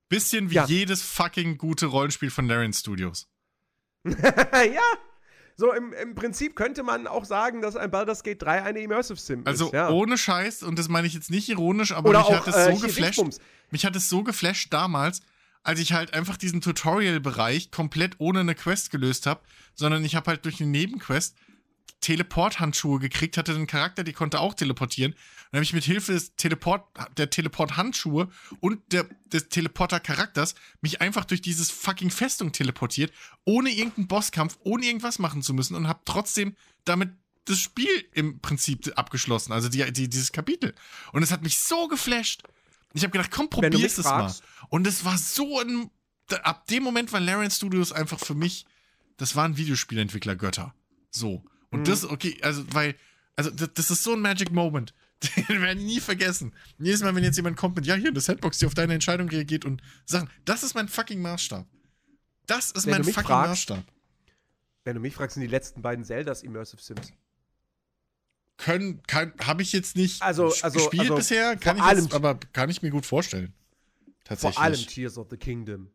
Bisschen 0.09 0.51
wie 0.51 0.57
ja. 0.57 0.67
jedes 0.67 1.03
fucking 1.03 1.59
gute 1.59 1.87
Rollenspiel 1.87 2.31
von 2.31 2.47
Larian 2.47 2.73
Studios. 2.73 3.29
ja. 4.05 4.83
So, 5.59 5.73
im, 5.73 5.95
im 5.95 6.15
Prinzip 6.15 6.55
könnte 6.55 6.83
man 6.83 7.07
auch 7.07 7.25
sagen, 7.25 7.63
dass 7.63 7.77
ein 7.77 7.91
Baldur's 7.91 8.23
Gate 8.23 8.43
3 8.43 8.63
eine 8.63 8.81
Immersive 8.81 9.19
Sim 9.19 9.43
also 9.47 9.69
ist. 9.69 9.75
Also 9.75 9.77
ja. 9.77 9.89
ohne 9.89 10.19
Scheiß, 10.19 10.63
und 10.63 10.79
das 10.79 10.89
meine 10.89 11.07
ich 11.07 11.15
jetzt 11.15 11.31
nicht 11.31 11.49
ironisch, 11.49 11.93
aber 11.93 12.11
Oder 12.11 12.19
mich 12.19 12.29
auch, 12.29 12.47
hat 12.47 12.55
es 12.55 12.65
so 12.65 12.85
äh, 12.85 12.89
geflasht. 12.89 13.41
Mich 13.71 13.87
hat 13.87 13.97
es 13.97 14.09
so 14.09 14.23
geflasht 14.23 14.73
damals, 14.73 15.23
als 15.67 15.81
ich 15.81 15.93
halt 15.93 16.15
einfach 16.15 16.37
diesen 16.37 16.61
Tutorial-Bereich 16.61 17.71
komplett 17.71 18.15
ohne 18.19 18.41
eine 18.41 18.55
Quest 18.55 18.91
gelöst 18.91 19.27
habe, 19.27 19.41
sondern 19.75 20.05
ich 20.05 20.15
habe 20.15 20.31
halt 20.31 20.45
durch 20.45 20.61
eine 20.61 20.71
Nebenquest 20.71 21.37
Teleporthandschuhe 22.01 23.01
gekriegt, 23.01 23.37
hatte 23.37 23.53
einen 23.55 23.67
Charakter, 23.67 24.05
die 24.05 24.13
konnte 24.13 24.39
auch 24.39 24.55
teleportieren. 24.55 25.15
Dann 25.51 25.59
habe 25.59 25.65
ich 25.65 25.73
mit 25.73 25.85
Hilfe 25.85 26.13
des 26.13 26.37
Teleport, 26.37 26.87
der 27.17 27.31
Teleporthandschuhe 27.31 28.29
und 28.61 28.81
der, 28.93 29.09
des 29.27 29.49
Teleporter-Charakters 29.49 30.55
mich 30.83 31.01
einfach 31.01 31.25
durch 31.25 31.41
dieses 31.41 31.71
fucking 31.71 32.11
Festung 32.11 32.53
teleportiert, 32.53 33.13
ohne 33.45 33.71
irgendeinen 33.71 34.07
Bosskampf, 34.07 34.59
ohne 34.63 34.87
irgendwas 34.87 35.19
machen 35.19 35.43
zu 35.43 35.53
müssen 35.53 35.75
und 35.75 35.89
habe 35.89 36.01
trotzdem 36.05 36.55
damit 36.85 37.11
das 37.47 37.59
Spiel 37.59 38.05
im 38.13 38.41
Prinzip 38.41 38.93
abgeschlossen, 38.97 39.53
also 39.53 39.69
die, 39.69 39.91
die, 39.93 40.09
dieses 40.09 40.31
Kapitel. 40.31 40.75
Und 41.13 41.23
es 41.23 41.33
hat 41.33 41.43
mich 41.43 41.59
so 41.59 41.89
geflasht. 41.89 42.43
Ich 42.93 43.03
habe 43.03 43.13
gedacht, 43.13 43.31
komm, 43.31 43.51
probier's 43.51 43.99
es 43.99 44.05
mal. 44.05 44.35
Und 44.69 44.87
es 44.87 45.05
war 45.05 45.19
so 45.19 45.61
ein. 45.61 45.91
Ab 46.43 46.67
dem 46.67 46.83
Moment 46.83 47.13
war 47.13 47.21
Larian 47.21 47.51
Studios 47.51 47.93
einfach 47.93 48.19
für 48.19 48.35
mich, 48.35 48.67
das 49.17 49.37
waren 49.37 49.57
Videospielentwickler-Götter. 49.57 50.75
So. 51.11 51.45
Und 51.71 51.81
mhm. 51.81 51.85
das, 51.85 52.05
okay, 52.05 52.39
also, 52.43 52.65
weil, 52.75 52.97
also, 53.37 53.51
das, 53.51 53.73
das, 53.75 53.91
ist 53.91 54.03
so 54.03 54.15
ein 54.15 54.21
Magic 54.21 54.51
Moment. 54.51 54.93
Den 55.49 55.63
werde 55.63 55.81
ich 55.81 55.87
nie 55.87 56.01
vergessen. 56.01 56.53
Jedes 56.79 57.01
Mal, 57.03 57.15
wenn 57.15 57.23
jetzt 57.23 57.37
jemand 57.37 57.57
kommt 57.57 57.77
mit, 57.77 57.87
ja, 57.87 57.95
hier, 57.95 58.09
eine 58.09 58.21
Sandbox, 58.21 58.59
die 58.59 58.67
auf 58.67 58.75
deine 58.75 58.95
Entscheidung 58.95 59.29
reagiert 59.29 59.65
und 59.65 59.83
Sachen, 60.05 60.29
das 60.45 60.63
ist 60.63 60.75
mein 60.75 60.89
fucking 60.89 61.23
Maßstab. 61.23 61.67
Das 62.47 62.71
ist 62.73 62.87
wenn 62.87 62.93
mein 62.93 63.05
fucking 63.05 63.23
fragst, 63.23 63.71
Maßstab. 63.71 63.85
Wenn 64.85 64.95
du 64.95 65.01
mich 65.01 65.15
fragst, 65.15 65.35
sind 65.35 65.43
die 65.43 65.49
letzten 65.49 65.81
beiden 65.81 66.05
Zeldas 66.05 66.43
Immersive 66.43 66.83
Sims. 66.83 67.13
Können, 68.59 69.03
kann, 69.07 69.33
habe 69.45 69.63
ich 69.63 69.73
jetzt 69.73 69.97
nicht 69.97 70.23
also, 70.23 70.45
also, 70.63 70.79
gespielt 70.79 71.03
also 71.03 71.17
bisher, 71.17 71.57
kann 71.57 71.77
ich 71.77 71.85
jetzt, 71.85 72.15
aber 72.15 72.39
kann 72.53 72.71
ich 72.71 72.81
mir 72.81 72.91
gut 72.91 73.05
vorstellen. 73.05 73.53
Tatsächlich. 74.25 74.57
Vor 74.57 74.65
allem 74.65 74.81
Tears 74.81 75.19
of 75.19 75.29
the 75.31 75.37
Kingdom. 75.37 75.91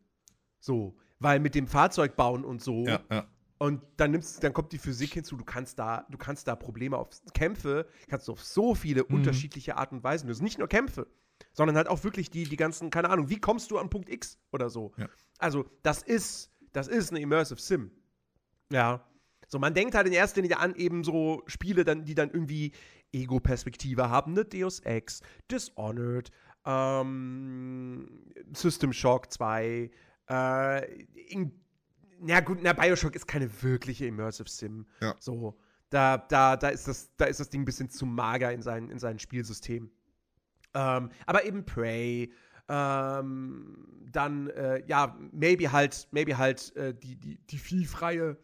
So, 0.60 0.96
weil 1.18 1.40
mit 1.40 1.54
dem 1.54 1.66
Fahrzeug 1.66 2.14
bauen 2.14 2.44
und 2.44 2.62
so, 2.62 2.86
ja, 2.86 3.00
ja. 3.10 3.26
Und 3.62 3.80
dann 3.96 4.10
nimmst, 4.10 4.42
dann 4.42 4.52
kommt 4.52 4.72
die 4.72 4.78
Physik 4.78 5.14
hinzu, 5.14 5.36
du 5.36 5.44
kannst 5.44 5.78
da, 5.78 6.04
du 6.10 6.18
kannst 6.18 6.48
da 6.48 6.56
Probleme 6.56 6.96
auf 6.96 7.10
Kämpfe, 7.32 7.86
kannst 8.08 8.26
du 8.26 8.32
auf 8.32 8.42
so 8.42 8.74
viele 8.74 9.04
mhm. 9.04 9.14
unterschiedliche 9.14 9.76
Arten 9.76 9.98
und 9.98 10.02
Weisen 10.02 10.26
lösen. 10.26 10.42
Nicht 10.42 10.58
nur 10.58 10.66
Kämpfe, 10.66 11.06
sondern 11.52 11.76
halt 11.76 11.86
auch 11.86 12.02
wirklich 12.02 12.28
die, 12.28 12.42
die 12.42 12.56
ganzen, 12.56 12.90
keine 12.90 13.08
Ahnung, 13.08 13.28
wie 13.28 13.38
kommst 13.38 13.70
du 13.70 13.78
an 13.78 13.88
Punkt 13.88 14.08
X 14.08 14.36
oder 14.50 14.68
so. 14.68 14.92
Ja. 14.96 15.08
Also, 15.38 15.64
das 15.84 16.02
ist, 16.02 16.50
das 16.72 16.88
ist 16.88 17.10
eine 17.12 17.20
Immersive 17.20 17.60
Sim. 17.60 17.92
Ja. 18.72 19.06
So, 19.52 19.58
man 19.58 19.74
denkt 19.74 19.94
halt 19.94 20.06
in 20.06 20.14
erster 20.14 20.40
Linie 20.40 20.58
an 20.58 20.74
eben 20.76 21.04
so 21.04 21.42
Spiele, 21.46 21.84
dann, 21.84 22.06
die 22.06 22.14
dann 22.14 22.30
irgendwie 22.30 22.72
Ego-Perspektive 23.12 24.08
haben, 24.08 24.32
ne? 24.32 24.46
Deus 24.46 24.80
Ex, 24.80 25.20
Dishonored, 25.50 26.30
ähm, 26.64 28.32
System 28.54 28.94
Shock 28.94 29.30
2, 29.30 29.90
äh, 30.30 31.02
in 31.28 31.52
na 32.24 32.40
gut, 32.40 32.60
na, 32.62 32.72
Bioshock 32.72 33.14
ist 33.14 33.26
keine 33.26 33.50
wirkliche 33.62 34.06
Immersive 34.06 34.48
Sim. 34.48 34.86
Ja. 35.02 35.16
So, 35.18 35.58
da, 35.90 36.16
da, 36.16 36.56
da, 36.56 36.68
ist 36.68 36.88
das, 36.88 37.14
da 37.18 37.26
ist 37.26 37.38
das 37.40 37.50
Ding 37.50 37.62
ein 37.62 37.66
bisschen 37.66 37.90
zu 37.90 38.06
mager 38.06 38.52
in, 38.52 38.62
sein, 38.62 38.88
in 38.88 38.98
seinem 38.98 39.18
Spielsystem. 39.18 39.90
Ähm, 40.72 41.10
aber 41.26 41.44
eben 41.44 41.66
Prey, 41.66 42.32
ähm, 42.70 43.86
dann, 44.10 44.48
äh, 44.48 44.82
ja, 44.86 45.18
maybe 45.30 45.72
halt, 45.72 46.08
maybe 46.10 46.38
halt 46.38 46.74
äh, 46.76 46.94
die, 46.94 47.16
die, 47.16 47.36
die 47.38 47.58
Viehfreie, 47.58 48.38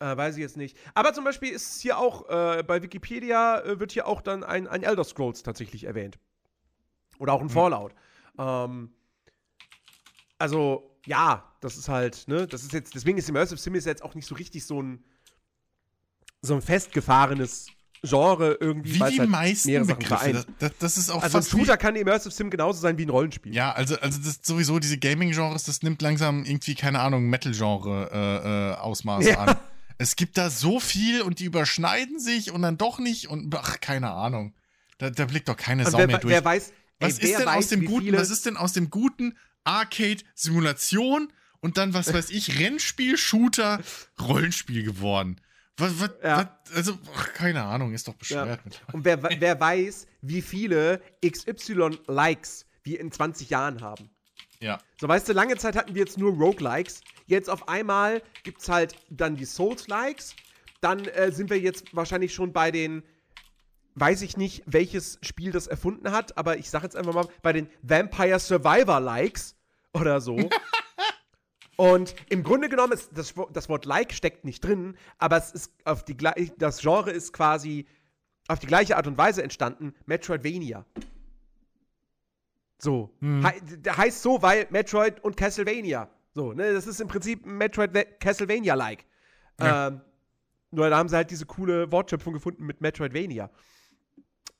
äh, 0.00 0.16
weiß 0.16 0.36
ich 0.36 0.40
jetzt 0.40 0.56
nicht. 0.56 0.76
Aber 0.94 1.12
zum 1.12 1.24
Beispiel 1.24 1.50
ist 1.50 1.80
hier 1.80 1.98
auch, 1.98 2.28
äh, 2.28 2.62
bei 2.62 2.82
Wikipedia 2.82 3.60
äh, 3.60 3.80
wird 3.80 3.92
hier 3.92 4.06
auch 4.06 4.20
dann 4.20 4.44
ein, 4.44 4.66
ein 4.66 4.82
Elder 4.82 5.04
Scrolls 5.04 5.42
tatsächlich 5.42 5.84
erwähnt. 5.84 6.18
Oder 7.18 7.32
auch 7.32 7.40
ein 7.40 7.46
mhm. 7.46 7.50
Fallout. 7.50 7.94
Ähm, 8.38 8.90
also, 10.38 10.90
ja, 11.06 11.44
das 11.60 11.76
ist 11.76 11.88
halt, 11.88 12.26
ne, 12.28 12.46
das 12.46 12.62
ist 12.62 12.72
jetzt, 12.72 12.94
deswegen 12.94 13.18
ist 13.18 13.28
Immersive 13.28 13.58
Sim 13.58 13.74
jetzt 13.74 14.02
auch 14.02 14.14
nicht 14.14 14.26
so 14.26 14.34
richtig 14.34 14.64
so 14.66 14.82
ein, 14.82 15.04
so 16.42 16.54
ein 16.54 16.62
festgefahrenes 16.62 17.68
Genre 18.02 18.58
irgendwie. 18.60 19.00
Wie 19.00 19.10
die 19.10 19.20
halt 19.20 19.30
meisten 19.30 19.86
Begriffe. 19.86 20.44
Das, 20.58 20.72
das, 20.78 20.96
ist 20.98 21.10
auch 21.10 21.22
also 21.22 21.38
ein 21.38 21.44
Shooter 21.44 21.78
kann 21.78 21.96
Immersive 21.96 22.34
Sim 22.34 22.50
genauso 22.50 22.80
sein 22.80 22.98
wie 22.98 23.06
ein 23.06 23.10
Rollenspiel. 23.10 23.54
Ja, 23.54 23.72
also, 23.72 23.96
also 23.96 24.20
das 24.22 24.40
sowieso 24.42 24.78
diese 24.78 24.98
Gaming-Genres, 24.98 25.64
das 25.64 25.82
nimmt 25.82 26.02
langsam 26.02 26.44
irgendwie, 26.44 26.74
keine 26.74 27.00
Ahnung, 27.00 27.30
Metal-Genre-Ausmaße 27.30 29.28
äh, 29.28 29.32
äh, 29.32 29.34
ja. 29.34 29.38
an. 29.40 29.56
Es 29.98 30.16
gibt 30.16 30.36
da 30.38 30.50
so 30.50 30.80
viel 30.80 31.22
und 31.22 31.38
die 31.38 31.44
überschneiden 31.44 32.18
sich 32.18 32.50
und 32.50 32.62
dann 32.62 32.76
doch 32.76 32.98
nicht 32.98 33.28
und 33.28 33.54
ach, 33.54 33.80
keine 33.80 34.10
Ahnung. 34.10 34.54
Da, 34.98 35.10
da 35.10 35.24
blickt 35.26 35.48
doch 35.48 35.56
keine 35.56 35.84
Sau 35.84 35.98
wer, 35.98 36.06
mehr 36.06 36.18
durch. 36.18 36.32
Wer 36.32 36.44
weiß, 36.44 36.72
was 37.00 37.18
ey, 37.18 37.30
ist 37.30 37.38
denn 37.38 37.46
weiß, 37.46 37.56
aus 37.56 37.68
dem 37.68 37.84
Guten? 37.84 38.12
Was 38.12 38.30
ist 38.30 38.46
denn 38.46 38.56
aus 38.56 38.72
dem 38.72 38.90
Guten 38.90 39.36
Arcade-Simulation 39.64 41.32
und 41.60 41.78
dann, 41.78 41.94
was 41.94 42.12
weiß 42.12 42.30
ich, 42.30 42.60
Rennspiel, 42.60 43.16
Shooter, 43.16 43.80
Rollenspiel 44.20 44.84
geworden. 44.84 45.40
Was, 45.76 45.98
was, 45.98 46.10
ja. 46.22 46.50
was, 46.66 46.76
also, 46.76 46.98
ach, 47.16 47.32
keine 47.32 47.62
Ahnung, 47.62 47.94
ist 47.94 48.06
doch 48.06 48.14
bescheuert. 48.14 48.60
Ja. 48.64 48.94
Und 48.94 49.04
wer, 49.04 49.22
wer 49.22 49.58
weiß, 49.58 50.06
wie 50.20 50.42
viele 50.42 51.00
XY-Likes 51.26 52.66
wir 52.82 53.00
in 53.00 53.10
20 53.10 53.50
Jahren 53.50 53.80
haben. 53.80 54.10
Ja. 54.64 54.78
So, 54.98 55.06
weißt 55.06 55.28
du, 55.28 55.34
lange 55.34 55.56
Zeit 55.58 55.76
hatten 55.76 55.94
wir 55.94 56.00
jetzt 56.00 56.16
nur 56.16 56.32
Roguelikes. 56.32 57.02
Jetzt 57.26 57.50
auf 57.50 57.68
einmal 57.68 58.22
gibt 58.44 58.62
es 58.62 58.68
halt 58.70 58.96
dann 59.10 59.36
die 59.36 59.44
Souls-Likes. 59.44 60.34
Dann 60.80 61.04
äh, 61.04 61.30
sind 61.32 61.50
wir 61.50 61.60
jetzt 61.60 61.94
wahrscheinlich 61.94 62.32
schon 62.32 62.54
bei 62.54 62.70
den, 62.70 63.02
weiß 63.94 64.22
ich 64.22 64.38
nicht, 64.38 64.62
welches 64.64 65.18
Spiel 65.20 65.52
das 65.52 65.66
erfunden 65.66 66.12
hat, 66.12 66.38
aber 66.38 66.56
ich 66.56 66.70
sag 66.70 66.82
jetzt 66.82 66.96
einfach 66.96 67.12
mal, 67.12 67.28
bei 67.42 67.52
den 67.52 67.68
Vampire 67.82 68.38
Survivor-Likes 68.38 69.54
oder 69.92 70.22
so. 70.22 70.48
Und 71.76 72.14
im 72.30 72.42
Grunde 72.42 72.70
genommen 72.70 72.94
ist 72.94 73.10
das, 73.12 73.34
das 73.52 73.68
Wort 73.68 73.84
Like 73.84 74.14
steckt 74.14 74.46
nicht 74.46 74.64
drin, 74.64 74.96
aber 75.18 75.36
es 75.36 75.52
ist 75.52 75.72
auf 75.84 76.04
die 76.06 76.16
das 76.56 76.80
Genre 76.80 77.10
ist 77.10 77.34
quasi 77.34 77.86
auf 78.48 78.60
die 78.60 78.66
gleiche 78.66 78.96
Art 78.96 79.06
und 79.06 79.18
Weise 79.18 79.42
entstanden, 79.42 79.94
Metroidvania. 80.06 80.86
So. 82.84 83.10
Hm. 83.20 83.44
He 83.44 83.90
heißt 83.90 84.22
so, 84.22 84.42
weil 84.42 84.66
Metroid 84.70 85.24
und 85.24 85.36
Castlevania. 85.36 86.08
So, 86.34 86.52
ne, 86.52 86.72
das 86.72 86.86
ist 86.86 87.00
im 87.00 87.08
Prinzip 87.08 87.46
Metroid 87.46 88.20
Castlevania-like. 88.20 89.04
Ja. 89.58 89.88
Ähm, 89.88 90.00
nur 90.70 90.90
da 90.90 90.98
haben 90.98 91.08
sie 91.08 91.16
halt 91.16 91.30
diese 91.30 91.46
coole 91.46 91.90
Wortschöpfung 91.90 92.34
gefunden 92.34 92.64
mit 92.64 92.80
Metroidvania. 92.80 93.50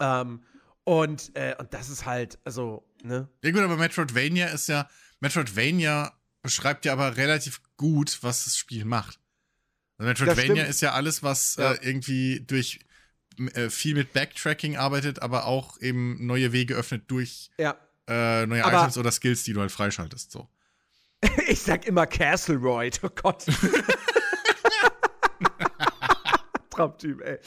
Ähm, 0.01 0.42
und, 0.84 1.32
äh, 1.34 1.55
und 1.59 1.74
das 1.74 1.88
ist 1.88 2.06
halt, 2.06 2.38
also, 2.44 2.88
ne? 3.02 3.28
Ja, 3.42 3.51
gut, 3.51 3.60
aber 3.60 3.76
Metroidvania 3.76 4.46
ist 4.46 4.68
ja, 4.68 4.88
Metroidvania 5.20 6.12
beschreibt 6.42 6.84
ja 6.84 6.92
aber 6.92 7.16
relativ 7.16 7.60
gut, 7.76 8.18
was 8.22 8.44
das 8.44 8.56
Spiel 8.56 8.84
macht. 8.84 9.18
Also 9.98 10.09
Metroidvania 10.09 10.64
ist 10.64 10.80
ja 10.80 10.92
alles, 10.92 11.22
was 11.22 11.56
ja. 11.56 11.72
Äh, 11.72 11.78
irgendwie 11.82 12.40
durch 12.40 12.80
äh, 13.55 13.68
viel 13.68 13.94
mit 13.94 14.12
Backtracking 14.12 14.76
arbeitet, 14.76 15.20
aber 15.20 15.46
auch 15.46 15.80
eben 15.80 16.24
neue 16.26 16.52
Wege 16.52 16.74
öffnet 16.74 17.10
durch 17.10 17.51
ja. 17.59 17.76
Äh, 18.09 18.47
neue 18.47 18.64
aber 18.64 18.78
Items 18.81 18.98
oder 18.98 19.10
Skills, 19.10 19.44
die 19.44 19.52
du 19.52 19.60
halt 19.60 19.72
freischaltest. 19.72 20.31
So. 20.31 20.48
ich 21.48 21.60
sag 21.60 21.86
immer 21.86 22.06
Castle 22.06 22.56
Royd, 22.56 23.01
oh 23.02 23.09
Gott. 23.14 23.47
Traumtyp, 26.70 27.20
ey. 27.20 27.39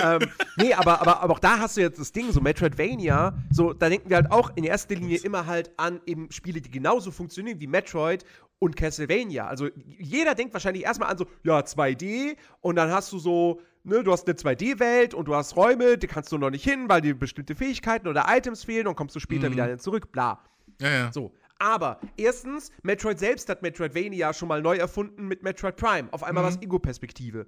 ähm, 0.00 0.20
nee, 0.58 0.72
aber, 0.72 1.00
aber, 1.00 1.20
aber 1.20 1.34
auch 1.34 1.40
da 1.40 1.58
hast 1.58 1.76
du 1.76 1.80
jetzt 1.80 1.98
das 1.98 2.12
Ding, 2.12 2.30
so 2.30 2.40
Metroidvania, 2.40 3.36
so, 3.50 3.72
da 3.72 3.88
denken 3.88 4.08
wir 4.08 4.16
halt 4.16 4.30
auch 4.30 4.52
in 4.54 4.62
erster 4.62 4.94
Linie 4.94 5.18
immer 5.18 5.46
halt 5.46 5.72
an 5.76 6.00
eben 6.06 6.30
Spiele, 6.30 6.60
die 6.60 6.70
genauso 6.70 7.10
funktionieren 7.10 7.60
wie 7.60 7.66
Metroid 7.66 8.24
und 8.58 8.76
Castlevania. 8.76 9.46
Also 9.46 9.68
jeder 9.98 10.34
denkt 10.34 10.54
wahrscheinlich 10.54 10.84
erstmal 10.84 11.10
an 11.10 11.18
so, 11.18 11.26
ja, 11.42 11.58
2D 11.58 12.36
und 12.60 12.76
dann 12.76 12.90
hast 12.90 13.10
du 13.12 13.18
so, 13.18 13.60
ne, 13.86 14.02
du 14.02 14.12
hast 14.12 14.28
eine 14.28 14.36
2D-Welt 14.36 15.14
und 15.14 15.26
du 15.26 15.34
hast 15.34 15.56
Räume, 15.56 15.96
die 15.96 16.06
kannst 16.06 16.32
du 16.32 16.38
noch 16.38 16.50
nicht 16.50 16.64
hin, 16.64 16.88
weil 16.88 17.00
dir 17.00 17.18
bestimmte 17.18 17.54
Fähigkeiten 17.54 18.08
oder 18.08 18.26
Items 18.28 18.64
fehlen 18.64 18.86
und 18.86 18.96
kommst 18.96 19.16
du 19.16 19.20
später 19.20 19.48
mhm. 19.48 19.52
wieder 19.54 19.78
zurück, 19.78 20.12
bla. 20.12 20.40
Ja, 20.80 20.90
ja. 20.90 21.12
So. 21.12 21.32
Aber 21.58 22.00
erstens, 22.18 22.70
Metroid 22.82 23.18
selbst 23.18 23.48
hat 23.48 23.62
Metroidvania 23.62 24.34
schon 24.34 24.48
mal 24.48 24.60
neu 24.60 24.76
erfunden 24.76 25.26
mit 25.26 25.42
Metroid 25.42 25.76
Prime. 25.76 26.08
Auf 26.12 26.22
einmal 26.22 26.44
mhm. 26.44 26.48
was 26.48 26.60
Ego-Perspektive. 26.60 27.46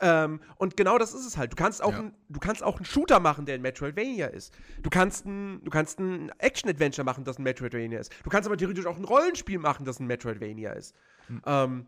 Ähm, 0.00 0.40
und 0.56 0.76
genau 0.76 0.98
das 0.98 1.14
ist 1.14 1.24
es 1.24 1.36
halt. 1.36 1.52
Du 1.52 1.56
kannst 1.56 1.82
auch, 1.82 1.92
ja. 1.92 2.00
ein, 2.00 2.14
du 2.28 2.40
kannst 2.40 2.64
auch 2.64 2.76
einen 2.76 2.84
Shooter 2.84 3.20
machen, 3.20 3.46
der 3.46 3.54
ein 3.54 3.62
Metroidvania 3.62 4.26
ist. 4.26 4.52
Du 4.82 4.90
kannst 4.90 5.24
ein, 5.24 5.62
du 5.62 5.70
kannst 5.70 6.00
ein 6.00 6.32
Action-Adventure 6.38 7.04
machen, 7.04 7.22
das 7.22 7.38
ein 7.38 7.44
Metroidvania 7.44 8.00
ist. 8.00 8.12
Du 8.24 8.30
kannst 8.30 8.48
aber 8.48 8.56
theoretisch 8.56 8.86
auch 8.86 8.96
ein 8.96 9.04
Rollenspiel 9.04 9.60
machen, 9.60 9.84
das 9.84 10.00
ein 10.00 10.06
Metroidvania 10.08 10.72
ist. 10.72 10.96
Mhm. 11.28 11.42
Ähm, 11.46 11.86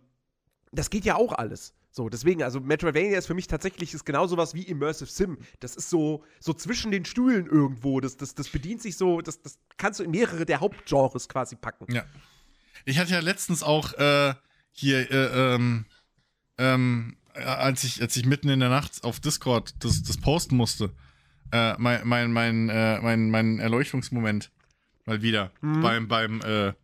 das 0.70 0.90
geht 0.90 1.04
ja 1.04 1.16
auch 1.16 1.32
alles. 1.32 1.74
So, 1.96 2.10
deswegen, 2.10 2.42
also 2.42 2.60
Metroidvania 2.60 3.16
ist 3.16 3.26
für 3.26 3.32
mich 3.32 3.46
tatsächlich 3.46 3.94
ist 3.94 4.04
genau 4.04 4.26
sowas 4.26 4.52
wie 4.52 4.64
Immersive 4.64 5.10
Sim. 5.10 5.38
Das 5.60 5.76
ist 5.76 5.88
so, 5.88 6.22
so 6.40 6.52
zwischen 6.52 6.90
den 6.90 7.06
Stühlen 7.06 7.46
irgendwo. 7.46 8.00
Das, 8.00 8.18
das, 8.18 8.34
das 8.34 8.50
bedient 8.50 8.82
sich 8.82 8.98
so, 8.98 9.22
das, 9.22 9.40
das 9.40 9.58
kannst 9.78 10.00
du 10.00 10.04
in 10.04 10.10
mehrere 10.10 10.44
der 10.44 10.60
Hauptgenres 10.60 11.26
quasi 11.26 11.56
packen. 11.56 11.90
Ja. 11.90 12.04
Ich 12.84 12.98
hatte 12.98 13.12
ja 13.12 13.20
letztens 13.20 13.62
auch 13.62 13.94
äh, 13.94 14.34
hier, 14.72 15.10
äh, 15.10 15.54
ähm, 15.54 15.86
ähm, 16.58 17.16
äh, 17.32 17.40
als 17.40 17.82
ich, 17.82 18.02
als 18.02 18.14
ich 18.14 18.26
mitten 18.26 18.50
in 18.50 18.60
der 18.60 18.68
Nacht 18.68 19.02
auf 19.02 19.18
Discord 19.18 19.74
das, 19.82 20.02
das 20.02 20.18
posten 20.18 20.54
musste, 20.54 20.92
äh, 21.50 21.76
mein, 21.78 22.06
mein, 22.06 22.30
mein, 22.30 22.68
äh, 22.68 23.00
mein, 23.00 23.30
mein 23.30 23.58
Erleuchtungsmoment 23.58 24.52
mal 25.06 25.22
wieder 25.22 25.50
mhm. 25.62 25.80
beim, 25.80 26.08
beim 26.08 26.40
äh, 26.42 26.74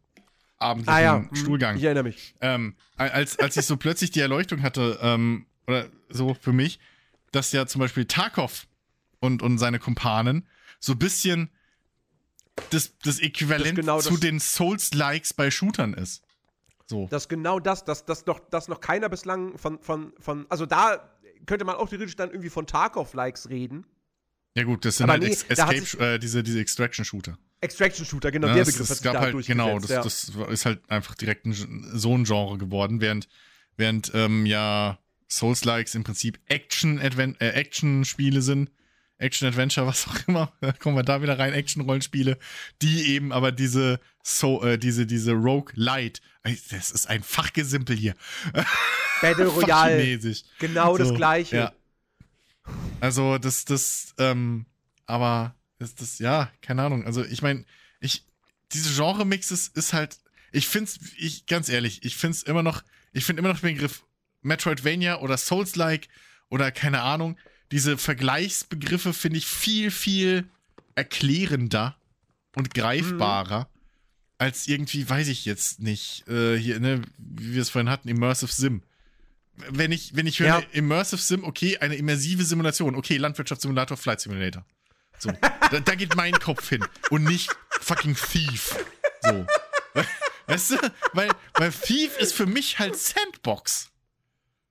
abendlichen 0.63 0.95
ah, 0.95 1.01
ja. 1.01 1.19
Mhm. 1.19 1.37
Stuhlgang. 1.37 1.77
Ich 1.77 1.85
erinnere 1.85 2.05
mich. 2.05 2.35
Ähm, 2.41 2.75
als, 2.97 3.39
als 3.39 3.57
ich 3.57 3.67
so 3.67 3.77
plötzlich 3.77 4.11
die 4.11 4.21
Erleuchtung 4.21 4.63
hatte, 4.63 4.99
ähm, 5.03 5.47
oder 5.67 5.87
so 6.09 6.35
für 6.35 6.53
mich, 6.53 6.79
dass 7.33 7.53
ja 7.53 7.67
zum 7.67 7.81
Beispiel 7.81 8.05
Tarkov 8.05 8.67
und, 9.21 9.43
und 9.43 9.59
seine 9.59 9.79
Kumpanen 9.79 10.47
so 10.81 10.93
ein 10.93 10.99
bisschen 10.99 11.51
das, 12.71 12.97
das 12.99 13.21
Äquivalent 13.21 13.79
das 13.79 13.85
genau 13.85 14.01
zu 14.01 14.11
das 14.11 14.21
den 14.21 14.41
Souls-Likes 14.41 15.35
bei 15.35 15.51
Shootern 15.51 15.95
ist. 15.95 16.23
So. 16.87 17.07
Dass 17.09 17.29
genau 17.29 17.59
das, 17.59 17.85
dass, 17.85 18.05
dass, 18.05 18.27
noch, 18.27 18.41
dass 18.51 18.69
noch 18.69 18.81
keiner 18.81 19.09
bislang 19.09 19.57
von, 19.57 19.81
von, 19.81 20.13
von, 20.19 20.47
also 20.51 20.67
da 20.67 21.17
könnte 21.47 21.65
man 21.65 21.77
auch 21.77 21.89
theoretisch 21.89 22.17
dann 22.17 22.31
irgendwie 22.31 22.51
von 22.51 22.67
Tarkov-Likes 22.67 23.49
reden. 23.49 23.87
Ja 24.55 24.65
gut, 24.65 24.85
das 24.85 24.99
sind 24.99 25.05
Aber 25.05 25.15
halt 25.15 25.23
nee, 25.23 25.31
Escape, 25.31 26.15
äh, 26.15 26.19
diese, 26.19 26.43
diese 26.43 26.61
Extraction-Shooter. 26.61 27.39
Extraction-Shooter, 27.63 28.31
genau, 28.31 28.49
ja, 28.49 28.55
der 28.55 28.65
Begriff 28.65 28.91
hat 28.91 28.97
sich 28.97 29.03
gab 29.03 29.19
halt, 29.19 29.47
Genau, 29.47 29.79
das, 29.79 29.91
ja. 29.91 30.03
das 30.03 30.33
ist 30.51 30.67
halt 30.67 30.81
einfach 30.91 31.15
direkt 31.15 31.47
ein, 31.47 31.53
so 31.95 32.17
ein 32.17 32.25
Genre 32.25 32.59
geworden, 32.59 33.01
während, 33.01 33.29
während 33.77 34.11
ähm, 34.15 34.47
ja 34.47 34.99
Souls-Likes 35.31 35.95
im 35.95 36.05
Prinzip 36.05 36.41
Action-Spiele 36.49 37.37
äh, 37.41 37.49
Action 37.51 38.05
sind 38.43 38.71
Action-Adventure, 39.23 39.87
was 39.87 40.09
auch 40.09 40.17
immer, 40.27 40.53
da 40.61 40.73
kommen 40.79 40.97
wir 40.97 41.05
da 41.05 41.23
wieder 41.23 41.39
rein, 41.39 41.53
Action-Rollenspiele, 41.53 42.39
die 42.83 43.15
eben 43.15 43.33
aber 43.33 43.53
diese, 43.53 44.01
so, 44.23 44.63
äh, 44.63 44.79
diese, 44.79 45.07
diese 45.07 45.33
Rogue 45.33 45.73
Light, 45.75 46.21
das 46.43 46.91
ist 46.91 47.09
ein 47.09 47.23
Fachgesimpel 47.23 47.97
hier. 47.97 48.15
Battle 49.23 49.47
Royale. 49.47 50.19
Genau 50.59 50.93
so, 50.93 50.99
das 50.99 51.15
gleiche. 51.15 51.57
Ja. 51.57 51.73
Also, 53.01 53.39
das, 53.39 53.65
das, 53.65 54.15
ähm, 54.19 54.67
aber, 55.07 55.55
das, 55.83 55.95
das, 55.95 56.19
ja, 56.19 56.51
keine 56.63 56.83
Ahnung. 56.83 57.05
Also, 57.05 57.25
ich 57.25 57.43
meine, 57.43 57.65
ich, 58.01 58.25
diese 58.73 58.95
Genre-Mixes 58.95 59.69
ist 59.69 59.93
halt, 59.93 60.19
ich 60.53 60.69
find's, 60.69 60.99
ich, 61.17 61.47
ganz 61.47 61.69
ehrlich, 61.69 62.05
ich 62.05 62.17
find's 62.17 62.43
immer 62.43 62.63
noch, 62.63 62.83
ich 63.13 63.25
finde 63.25 63.41
immer 63.41 63.53
noch 63.53 63.61
den 63.61 63.75
Begriff 63.75 64.05
Metroidvania 64.43 65.21
oder 65.21 65.37
Souls-like 65.37 66.09
oder 66.49 66.71
keine 66.71 67.03
Ahnung, 67.03 67.39
diese 67.71 67.97
Vergleichsbegriffe 67.97 69.13
finde 69.13 69.39
ich 69.39 69.47
viel, 69.47 69.91
viel 69.91 70.45
erklärender 70.95 71.97
und 72.55 72.75
greifbarer. 72.75 73.61
Mhm. 73.61 73.67
Als 74.39 74.67
irgendwie, 74.67 75.09
weiß 75.09 75.29
ich 75.29 75.45
jetzt 75.45 75.81
nicht, 75.81 76.29
äh, 76.29 76.57
hier, 76.57 76.81
ne, 76.81 77.03
wie 77.17 77.55
wir 77.55 77.63
es 77.63 77.71
vorhin 77.71 77.89
hatten, 77.89 78.09
Immersive 78.09 78.53
Sim. 78.53 78.83
Wenn 79.71 79.93
ich, 79.93 80.17
wenn 80.17 80.27
ich 80.27 80.41
höre, 80.41 80.49
ja. 80.49 80.63
Immersive 80.73 81.23
Sim, 81.23 81.45
okay, 81.45 81.79
eine 81.79 81.95
immersive 81.95 82.45
Simulation, 82.45 82.97
okay, 82.97 83.17
Landwirtschaftssimulator, 83.19 83.97
Flight 83.97 84.21
Simulator. 84.21 84.67
So, 85.23 85.31
da, 85.71 85.79
da, 85.79 85.95
geht 85.95 86.17
mein 86.17 86.33
Kopf 86.33 86.69
hin 86.69 86.85
und 87.11 87.23
nicht 87.23 87.55
fucking 87.71 88.17
Thief. 88.17 88.77
So. 89.21 89.47
Weißt 90.49 90.73
du? 90.73 90.79
Weil, 91.13 91.31
weil 91.55 91.71
Thief 91.71 92.19
ist 92.19 92.35
für 92.35 92.47
mich 92.47 92.81
halt 92.81 92.97
Sandbox. 92.97 93.93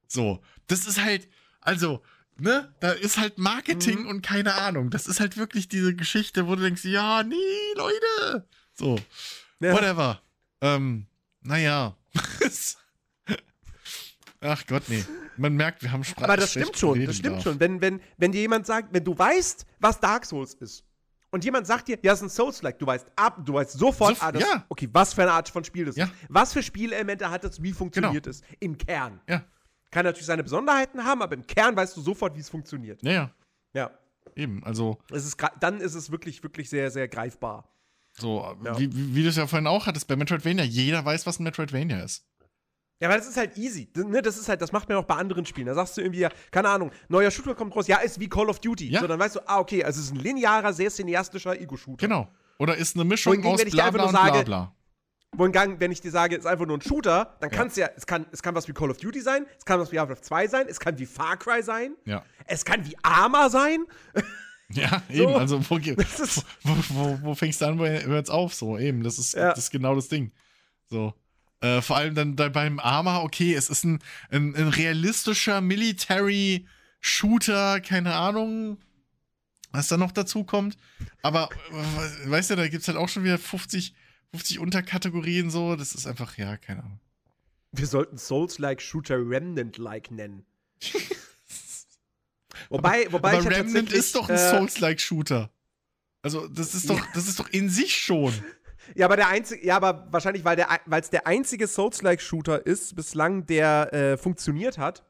So. 0.07 0.44
Das 0.68 0.88
ist 0.88 1.02
halt, 1.02 1.30
also, 1.61 2.03
ne, 2.38 2.76
da 2.82 2.91
ist 2.91 3.18
halt 3.18 3.38
Marketing 3.38 4.02
mhm. 4.02 4.10
und 4.10 4.22
keine 4.23 4.56
Ahnung. 4.56 4.90
Das 4.90 5.07
ist 5.07 5.22
halt 5.22 5.38
wirklich 5.38 5.69
diese 5.69 5.95
Geschichte, 5.95 6.48
wo 6.48 6.56
du 6.56 6.64
denkst, 6.64 6.84
ja, 6.84 7.23
nee, 7.23 7.36
Leute. 7.78 8.45
So, 8.73 8.99
ja. 9.61 9.72
whatever. 9.72 10.22
Ähm, 10.60 11.07
naja. 11.40 11.95
Ach 14.41 14.68
Gott, 14.68 14.84
nee. 14.90 15.06
Man 15.37 15.53
merkt, 15.53 15.81
wir 15.81 15.91
haben 15.91 16.03
Sprache. 16.03 16.25
Aber 16.25 16.37
das 16.37 16.51
stimmt 16.51 16.77
schon, 16.77 17.05
das 17.05 17.15
stimmt 17.17 17.37
darf. 17.37 17.43
schon. 17.43 17.59
Wenn, 17.59 17.81
wenn, 17.81 18.01
wenn 18.17 18.31
dir 18.31 18.41
jemand 18.41 18.65
sagt, 18.65 18.93
wenn 18.93 19.03
du 19.03 19.17
weißt, 19.17 19.65
was 19.79 19.99
Dark 19.99 20.25
Souls 20.25 20.53
ist, 20.55 20.85
und 21.31 21.45
jemand 21.45 21.65
sagt 21.65 21.87
dir, 21.87 21.97
ja, 22.01 22.11
es 22.11 22.19
ist 22.19 22.23
ein 22.23 22.29
Souls-like, 22.29 22.77
du 22.77 22.85
weißt 22.85 23.07
ab, 23.15 23.39
du 23.45 23.53
weißt 23.53 23.71
sofort, 23.71 24.17
so, 24.17 24.25
ah, 24.25 24.31
das, 24.33 24.41
ja. 24.41 24.65
okay, 24.67 24.89
was 24.91 25.13
für 25.13 25.21
eine 25.21 25.31
Art 25.31 25.47
von 25.47 25.63
Spiel 25.63 25.85
das 25.85 25.95
ja. 25.95 26.05
ist. 26.05 26.13
Was 26.27 26.51
für 26.51 26.61
Spielelemente 26.61 27.29
hat 27.29 27.45
das, 27.45 27.63
wie 27.63 27.71
funktioniert 27.71 28.25
genau. 28.25 28.29
es 28.29 28.41
im 28.59 28.77
Kern. 28.77 29.21
Ja. 29.29 29.45
Kann 29.91 30.05
natürlich 30.05 30.25
seine 30.25 30.43
Besonderheiten 30.43 31.03
haben, 31.03 31.21
aber 31.21 31.35
im 31.35 31.47
Kern 31.47 31.75
weißt 31.75 31.95
du 31.95 32.01
sofort, 32.01 32.35
wie 32.35 32.41
es 32.41 32.49
funktioniert. 32.49 33.01
Ja, 33.01 33.11
ja. 33.11 33.31
Ja. 33.73 33.91
Eben, 34.35 34.63
also. 34.63 34.97
Es 35.09 35.25
ist, 35.25 35.37
dann 35.59 35.79
ist 35.79 35.95
es 35.95 36.11
wirklich, 36.11 36.43
wirklich 36.43 36.69
sehr, 36.69 36.91
sehr 36.91 37.07
greifbar. 37.07 37.69
So, 38.13 38.55
ja. 38.63 38.77
wie, 38.77 38.93
wie, 38.93 39.15
wie 39.15 39.23
du 39.23 39.29
es 39.29 39.37
ja 39.37 39.47
vorhin 39.47 39.67
auch 39.67 39.85
hattest 39.85 40.07
bei 40.07 40.15
Metroidvania. 40.17 40.65
Jeder 40.65 41.03
weiß, 41.03 41.25
was 41.25 41.39
ein 41.39 41.43
Metroidvania 41.43 42.01
ist. 42.03 42.25
Ja, 43.02 43.10
weil 43.10 43.18
das 43.18 43.28
ist 43.28 43.36
halt 43.38 43.57
easy. 43.57 43.90
Ne, 43.95 44.22
das 44.22 44.38
ist 44.38 44.48
halt, 44.48 44.61
das 44.61 44.72
macht 44.72 44.88
man 44.88 44.98
auch 44.99 45.03
bei 45.06 45.15
anderen 45.15 45.45
Spielen. 45.45 45.65
Da 45.68 45.73
sagst 45.73 45.98
du 45.98 46.02
irgendwie, 46.02 46.19
ja, 46.19 46.30
keine 46.52 46.69
Ahnung, 46.69 46.91
neuer 47.10 47.32
Shooter 47.32 47.56
kommt 47.56 47.76
raus, 47.76 47.88
ja, 47.88 47.98
ist 47.98 48.19
wie 48.19 48.30
Call 48.30 48.48
of 48.48 48.60
Duty. 48.60 48.90
Ja. 48.90 49.02
So, 49.02 49.07
dann 49.07 49.19
weißt 49.19 49.38
du, 49.38 49.40
ah, 49.49 49.60
okay, 49.60 49.84
also 49.84 49.99
es 49.99 50.06
ist 50.06 50.11
ein 50.14 50.19
linearer, 50.19 50.72
sehr 50.72 50.90
cineastischer 50.91 51.60
Ego-Shooter. 51.60 52.07
Genau. 52.07 52.28
Oder 52.60 52.78
ist 52.78 52.95
eine 52.95 53.03
Mischung 53.03 53.34
Wohingegen, 53.34 53.53
aus 53.56 53.72
bla 53.72 53.90
bla, 53.90 54.06
bla, 54.07 54.30
bla, 54.32 54.44
bla. 54.44 54.76
Wohingegen, 55.34 55.80
wenn 55.80 55.91
ich 55.91 56.02
dir 56.02 56.11
sage, 56.11 56.36
es 56.36 56.41
ist 56.41 56.45
einfach 56.45 56.65
nur 56.68 56.78
ein 56.78 56.82
Shooter, 56.82 57.36
dann 57.40 57.49
kann 57.49 57.68
es 57.68 57.76
ja, 57.76 57.90
es 57.95 58.06
kann, 58.06 58.26
es 58.32 58.44
kann 58.44 58.53
was 58.53 58.68
wie 58.68 58.73
Call 58.73 58.91
of 58.91 58.98
Duty 58.98 59.22
sein, 59.22 59.45
es 59.57 59.65
kann 59.65 59.80
was 59.80 59.91
wie 59.91 59.98
Half-Life 59.99 60.22
2 60.22 60.48
sein, 60.48 60.65
es 60.69 60.80
kann 60.80 60.99
wie 60.99 61.06
Far 61.07 61.38
Cry 61.38 61.64
sein, 61.64 61.95
Ja. 62.06 62.23
es 62.45 62.64
kann 62.65 62.86
wie 62.86 62.95
Arma 63.02 63.49
sein. 63.49 63.86
Ja, 64.73 65.02
So. 65.10 65.14
eben. 65.14 65.34
Also, 65.34 65.60
wo, 65.69 65.78
wo, 65.78 66.76
wo, 66.90 67.19
wo 67.23 67.36
fängst 67.36 67.60
du 67.60 67.65
an, 67.65 67.78
wo 67.78 67.86
hört's 67.86 68.30
auf? 68.30 68.53
So, 68.53 68.78
eben. 68.78 69.03
Das 69.03 69.18
ist, 69.19 69.34
Ja. 69.34 69.49
das 69.49 69.65
ist 69.65 69.72
genau 69.72 69.95
das 69.95 70.07
Ding. 70.07 70.32
So. 70.90 71.14
Äh, 71.61 71.81
vor 71.81 71.97
allem 71.97 72.15
dann, 72.15 72.35
dann 72.35 72.51
beim 72.51 72.79
Arma, 72.79 73.19
okay, 73.21 73.53
es 73.53 73.69
ist 73.69 73.83
ein, 73.83 73.99
ein, 74.31 74.55
ein 74.55 74.67
realistischer 74.69 75.61
Military 75.61 76.67
Shooter, 76.99 77.79
keine 77.81 78.15
Ahnung, 78.15 78.77
was 79.71 79.88
da 79.88 79.97
noch 79.97 80.11
dazu 80.11 80.43
kommt. 80.43 80.75
Aber, 81.21 81.49
äh, 81.71 82.29
weißt 82.29 82.49
du, 82.51 82.55
da 82.55 82.67
gibt's 82.67 82.88
halt 82.88 82.97
auch 82.97 83.09
schon 83.09 83.23
wieder 83.23 83.38
50, 83.38 83.93
50 84.31 84.59
Unterkategorien 84.59 85.49
so. 85.51 85.75
Das 85.75 85.93
ist 85.93 86.07
einfach, 86.07 86.38
ja, 86.38 86.57
keine 86.57 86.83
Ahnung. 86.83 86.99
Wir 87.71 87.88
sollten 87.88 88.17
Souls-like 88.17 88.81
Shooter 88.81 89.17
Remnant-like 89.17 90.11
nennen. 90.11 90.45
wobei, 92.69 93.07
wobei 93.11 93.29
Aber 93.33 93.39
ich 93.39 93.45
ja 93.45 93.51
Remnant 93.51 93.91
ist 93.93 94.15
doch 94.15 94.29
ein 94.29 94.35
äh, 94.35 94.49
Souls-like 94.49 94.99
Shooter. 94.99 95.51
Also, 96.23 96.47
das 96.47 96.75
ist 96.75 96.89
doch, 96.89 96.99
Ja. 96.99 97.07
das 97.13 97.27
ist 97.27 97.39
doch 97.39 97.49
in 97.49 97.69
sich 97.69 97.95
schon. 97.97 98.33
Ja, 98.95 99.05
aber 99.05 99.15
der 99.15 99.27
einzige, 99.30 99.65
ja, 99.65 99.76
aber 99.76 100.07
wahrscheinlich, 100.11 100.43
weil 100.45 100.57
es 100.99 101.09
der 101.09 101.27
einzige 101.27 101.68
Souls-like-Shooter 101.68 102.65
ist 102.65 102.95
bislang, 102.95 103.45
der 103.45 103.93
äh, 103.93 104.18
funktioniert 104.18 104.77
hat. 104.77 105.03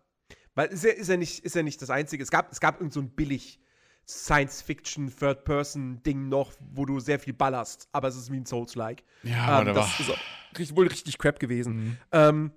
Weil 0.55 0.67
ist 0.69 0.83
ja, 0.83 0.91
ist 0.91 1.07
ja 1.07 1.17
nicht, 1.17 1.45
ist 1.45 1.55
ja 1.55 1.63
nicht 1.63 1.81
das 1.81 1.89
einzige. 1.89 2.21
Es 2.23 2.29
gab, 2.31 2.51
es 2.51 2.59
gab 2.59 2.79
irgend 2.79 2.93
so 2.93 2.99
ein 2.99 3.09
billig 3.09 3.59
Science-Fiction 4.07 5.13
Third-Person-Ding 5.17 6.27
noch, 6.27 6.51
wo 6.73 6.85
du 6.85 6.99
sehr 6.99 7.19
viel 7.19 7.33
ballerst, 7.33 7.87
aber 7.91 8.09
es 8.09 8.15
ist 8.17 8.31
wie 8.31 8.37
ein 8.37 8.45
Souls-like. 8.45 9.03
Ja, 9.23 9.59
ähm, 9.59 9.67
da 9.67 9.73
das 9.73 9.85
war- 10.09 10.17
ist 10.59 10.71
auch 10.71 10.75
wohl 10.75 10.87
richtig 10.87 11.17
crap 11.17 11.39
gewesen. 11.39 11.75
Mhm. 11.75 11.97
Ähm, 12.11 12.51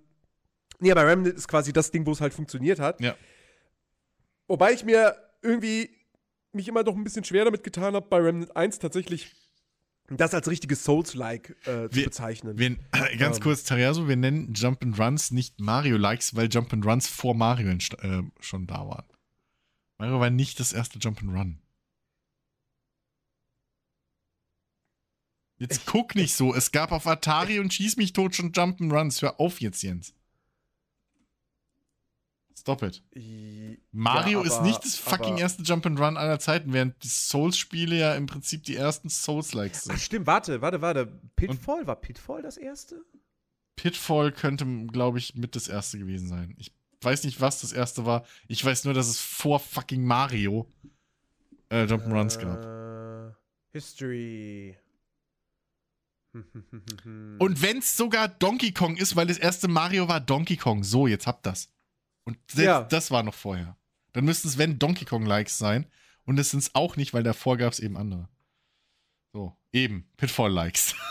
nee, 0.81 0.91
aber 0.91 1.07
Remnant 1.07 1.35
ist 1.37 1.47
quasi 1.47 1.73
das 1.73 1.91
Ding, 1.91 2.05
wo 2.07 2.13
es 2.13 2.21
halt 2.21 2.35
funktioniert 2.35 2.81
hat. 2.81 3.01
Ja. 3.01 3.15
Wobei 4.49 4.73
ich 4.73 4.85
mir 4.85 5.17
irgendwie 5.43 5.91
mich 6.53 6.69
immer 6.69 6.85
doch 6.85 6.95
ein 6.97 7.05
bisschen 7.05 7.25
schwer 7.25 7.45
damit 7.45 7.63
getan 7.63 7.95
habe, 7.95 8.07
bei 8.09 8.19
Remnant 8.19 8.57
1 8.57 8.79
tatsächlich 8.79 9.33
das 10.09 10.35
als 10.35 10.49
richtiges 10.49 10.85
Souls-like 10.85 11.51
äh, 11.67 11.89
zu 11.89 11.95
Wir- 11.97 12.05
bezeichnen. 12.05 12.59
Wir, 12.59 12.77
ganz 13.19 13.37
Ähm. 13.39 13.43
kurz, 13.43 13.65
Tariaso, 13.65 14.07
wir 14.09 14.17
nennen 14.17 14.53
Jump 14.55 14.83
and 14.83 14.99
Runs 14.99 15.31
nicht 15.31 15.61
Mario-Likes, 15.61 16.35
weil 16.37 16.49
Jump 16.51 16.73
and 16.73 16.85
Runs 16.85 17.09
vor 17.09 17.35
Mario 17.35 17.71
äh, 17.71 18.23
schon 18.41 18.67
da 18.67 18.87
waren. 18.87 19.07
Mario 19.99 20.21
war 20.21 20.31
nicht 20.31 20.61
das 20.61 20.73
erste 20.73 20.99
Jump 20.99 21.23
and 21.23 21.31
Run. 21.33 21.61
Jetzt 25.59 25.87
guck 25.87 26.15
nicht 26.17 26.35
so. 26.35 26.55
Es 26.55 26.73
gab 26.73 26.91
auf 26.93 27.07
Atari 27.07 27.61
und 27.61 27.73
Schieß 27.73 27.97
mich 27.97 28.13
tot 28.13 28.35
schon 28.35 28.53
Jump 28.53 28.81
and 28.81 28.93
Runs. 28.93 29.23
Hör 29.23 29.39
auf 29.41 29.61
jetzt, 29.61 29.83
Jens. 29.83 30.13
Stop 32.65 32.83
it. 32.83 33.03
Mario 33.93 34.41
ja, 34.41 34.47
ist 34.47 34.55
aber- 34.55 34.67
nicht 34.67 34.83
das 34.83 34.97
fucking 34.97 35.37
erste 35.37 35.63
Jump 35.65 35.85
and 35.85 36.01
Run 36.01 36.17
aller 36.17 36.39
Zeiten, 36.39 36.73
während 36.73 37.03
die 37.05 37.09
Souls-Spiele 37.09 37.99
ja 37.99 38.15
im 38.15 38.25
Prinzip 38.25 38.65
die 38.65 38.75
ersten 38.75 39.11
Souls-Likes 39.11 39.81
Ach 39.83 39.85
sind. 39.93 40.01
stimmt, 40.01 40.27
warte, 40.27 40.63
warte, 40.63 40.81
warte. 40.81 41.21
Pitfall, 41.37 41.87
war 41.87 41.97
Pitfall 41.97 42.41
das 42.41 42.57
erste? 42.57 43.05
Pitfall 43.77 44.33
könnte, 44.33 44.65
glaube 44.87 45.19
ich, 45.19 45.35
mit 45.35 45.57
das 45.57 45.69
erste 45.69 45.99
gewesen 45.99 46.27
sein. 46.27 46.55
Ich 46.57 46.73
weiß 47.03 47.25
nicht, 47.25 47.43
was 47.43 47.61
das 47.61 47.73
erste 47.73 48.07
war. 48.07 48.25
Ich 48.49 48.65
weiß 48.65 48.85
nur, 48.87 48.95
dass 48.95 49.09
es 49.09 49.21
vor 49.21 49.61
fucking 49.61 50.03
Mario 50.03 50.67
äh, 51.69 51.85
Jump'n'Runs 51.85 52.39
gab. 52.39 52.65
Äh, 52.65 53.35
History. 53.73 54.79
Und 56.35 57.61
wenn 57.63 57.79
es 57.79 57.95
sogar 57.95 58.29
Donkey 58.29 58.73
Kong 58.73 58.97
ist, 58.97 59.17
weil 59.17 59.27
das 59.27 59.37
erste 59.37 59.69
Mario 59.69 60.09
war 60.09 60.21
Donkey 60.21 60.57
Kong. 60.57 60.83
So, 60.83 61.07
jetzt 61.07 61.27
habt 61.27 61.45
das. 61.45 61.69
Und 62.25 62.39
selbst 62.51 62.65
Ja. 62.67 62.83
das 62.85 63.11
war 63.11 63.23
noch 63.23 63.35
vorher. 63.35 63.77
Dann 64.13 64.25
müssten 64.25 64.49
es, 64.49 64.59
wenn 64.59 64.79
Donkey 64.79 65.05
Kong-Likes 65.05 65.59
sein. 65.59 65.87
Und 66.25 66.37
das 66.37 66.51
sind 66.51 66.61
es 66.61 66.75
auch 66.75 66.97
nicht, 66.97 67.13
weil 67.13 67.23
davor 67.23 67.57
gab 67.59 67.73
es 67.73 67.81
eben 67.81 67.97
andere. 67.97 68.29
So, 69.33 69.57
eben. 69.73 70.09
Pitfall-Likes. 70.17 70.95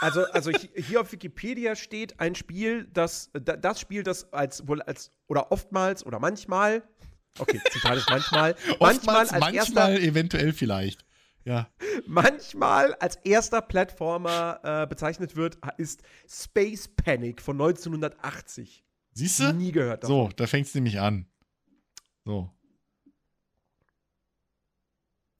Also, 0.00 0.24
also 0.32 0.50
hi- 0.50 0.82
hier 0.82 1.00
auf 1.00 1.12
Wikipedia 1.12 1.76
steht 1.76 2.18
ein 2.18 2.34
Spiel, 2.34 2.88
das, 2.92 3.30
da- 3.34 3.56
das 3.56 3.78
Spiel, 3.78 4.02
das 4.02 4.32
als 4.32 4.66
wohl 4.66 4.82
als 4.82 5.12
oder 5.28 5.52
oftmals 5.52 6.04
oder 6.04 6.18
manchmal, 6.18 6.82
okay, 7.38 7.60
Zitat 7.70 7.98
ist 7.98 8.10
manchmal, 8.10 8.56
manchmal 8.80 9.16
als 9.18 9.30
manchmal, 9.30 9.54
erster, 9.54 10.00
eventuell 10.00 10.52
vielleicht. 10.54 11.04
Ja. 11.44 11.68
manchmal 12.08 12.94
als 12.94 13.14
erster 13.22 13.62
Plattformer 13.62 14.58
äh, 14.64 14.86
bezeichnet 14.88 15.36
wird, 15.36 15.58
ist 15.76 16.02
Space 16.28 16.88
Panic 16.88 17.40
von 17.40 17.54
1980. 17.60 18.82
Siehst 19.14 19.40
du? 19.40 19.52
Nie 19.52 19.72
gehört 19.72 20.04
davon. 20.04 20.30
So, 20.30 20.36
da 20.36 20.46
fängt 20.46 20.66
es 20.66 20.74
nämlich 20.74 21.00
an. 21.00 21.26
So. 22.24 22.50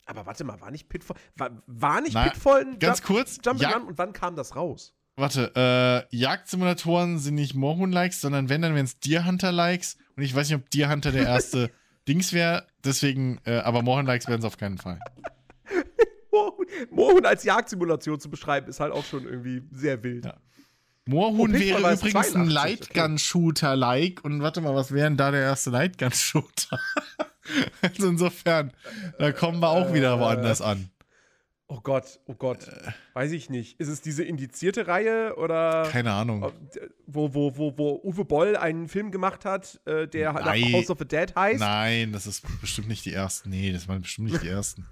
Aber 0.04 0.26
warte 0.26 0.44
mal, 0.44 0.60
war 0.60 0.70
nicht 0.70 0.88
Pitfall, 0.88 1.16
war, 1.36 1.62
war 1.66 2.00
nicht 2.00 2.14
Na, 2.14 2.24
Pitfall 2.28 2.62
ein 2.62 2.78
Ganz 2.78 2.98
Jump, 2.98 3.06
kurz. 3.06 3.38
Jump 3.44 3.60
Ja- 3.60 3.78
und 3.78 3.96
wann 3.98 4.12
kam 4.12 4.36
das 4.36 4.56
raus? 4.56 4.94
Warte, 5.16 5.52
äh, 6.10 6.16
Jagdsimulatoren 6.16 7.18
sind 7.18 7.34
nicht 7.34 7.54
Mohun-Likes, 7.54 8.20
sondern 8.20 8.48
wenn, 8.48 8.62
dann 8.62 8.74
wären 8.74 8.84
es 8.84 8.98
Deer 8.98 9.24
Hunter-Likes. 9.26 9.96
Und 10.16 10.22
ich 10.22 10.34
weiß 10.34 10.48
nicht, 10.48 10.56
ob 10.58 10.70
Deer 10.70 10.90
Hunter 10.90 11.12
der 11.12 11.24
erste 11.26 11.70
Dings 12.08 12.32
wäre. 12.32 12.66
Deswegen, 12.84 13.38
äh, 13.44 13.58
aber 13.58 13.82
Mohun-Likes 13.82 14.26
wären 14.26 14.40
es 14.40 14.44
auf 14.44 14.56
keinen 14.56 14.78
Fall. 14.78 14.98
Mohun, 16.32 16.66
Mohun 16.90 17.26
als 17.26 17.44
Jagdsimulation 17.44 18.18
zu 18.20 18.30
beschreiben, 18.30 18.68
ist 18.68 18.80
halt 18.80 18.92
auch 18.92 19.04
schon 19.04 19.24
irgendwie 19.24 19.62
sehr 19.70 20.02
wild. 20.02 20.24
Ja. 20.24 20.40
Moorhuhn 21.06 21.50
Oh, 21.54 21.58
wäre 21.58 21.78
übrigens 21.78 22.34
ein 22.36 22.48
82, 22.48 22.94
Lightgun-Shooter-like. 22.94 24.24
Und 24.24 24.42
warte 24.42 24.60
mal, 24.60 24.74
was 24.74 24.92
wäre 24.92 25.08
denn 25.08 25.16
da 25.16 25.30
der 25.30 25.40
erste 25.42 25.70
Lightgun-Shooter? 25.70 26.78
also 27.82 28.08
insofern, 28.08 28.72
da 29.18 29.32
kommen 29.32 29.60
wir 29.60 29.68
auch 29.68 29.92
wieder 29.92 30.14
Äh, 30.14 30.20
woanders 30.20 30.60
an. 30.60 30.90
Oh 31.66 31.80
Gott, 31.80 32.20
oh 32.26 32.34
Gott. 32.34 32.68
Äh. 32.68 32.92
Weiß 33.14 33.32
ich 33.32 33.48
nicht. 33.48 33.80
Ist 33.80 33.88
es 33.88 34.00
diese 34.02 34.22
indizierte 34.22 34.86
Reihe 34.86 35.36
oder 35.36 35.88
Keine 35.90 36.12
Ahnung. 36.12 36.52
wo, 37.06 37.32
wo, 37.34 37.56
wo, 37.56 37.76
wo 37.78 38.00
Uwe 38.04 38.24
Boll 38.26 38.56
einen 38.56 38.88
Film 38.88 39.10
gemacht 39.10 39.44
hat, 39.46 39.80
äh, 39.86 40.06
der 40.06 40.34
halt 40.34 40.44
nach 40.44 40.52
Nein. 40.54 40.72
House 40.74 40.90
of 40.90 40.98
the 40.98 41.06
Dead 41.08 41.34
heißt? 41.34 41.60
Nein, 41.60 42.12
das 42.12 42.26
ist 42.26 42.44
bestimmt 42.60 42.88
nicht 42.88 43.04
die 43.06 43.12
ersten. 43.14 43.48
Nee, 43.50 43.72
das 43.72 43.88
waren 43.88 44.02
bestimmt 44.02 44.30
nicht 44.30 44.42
die 44.42 44.48
ersten. 44.48 44.86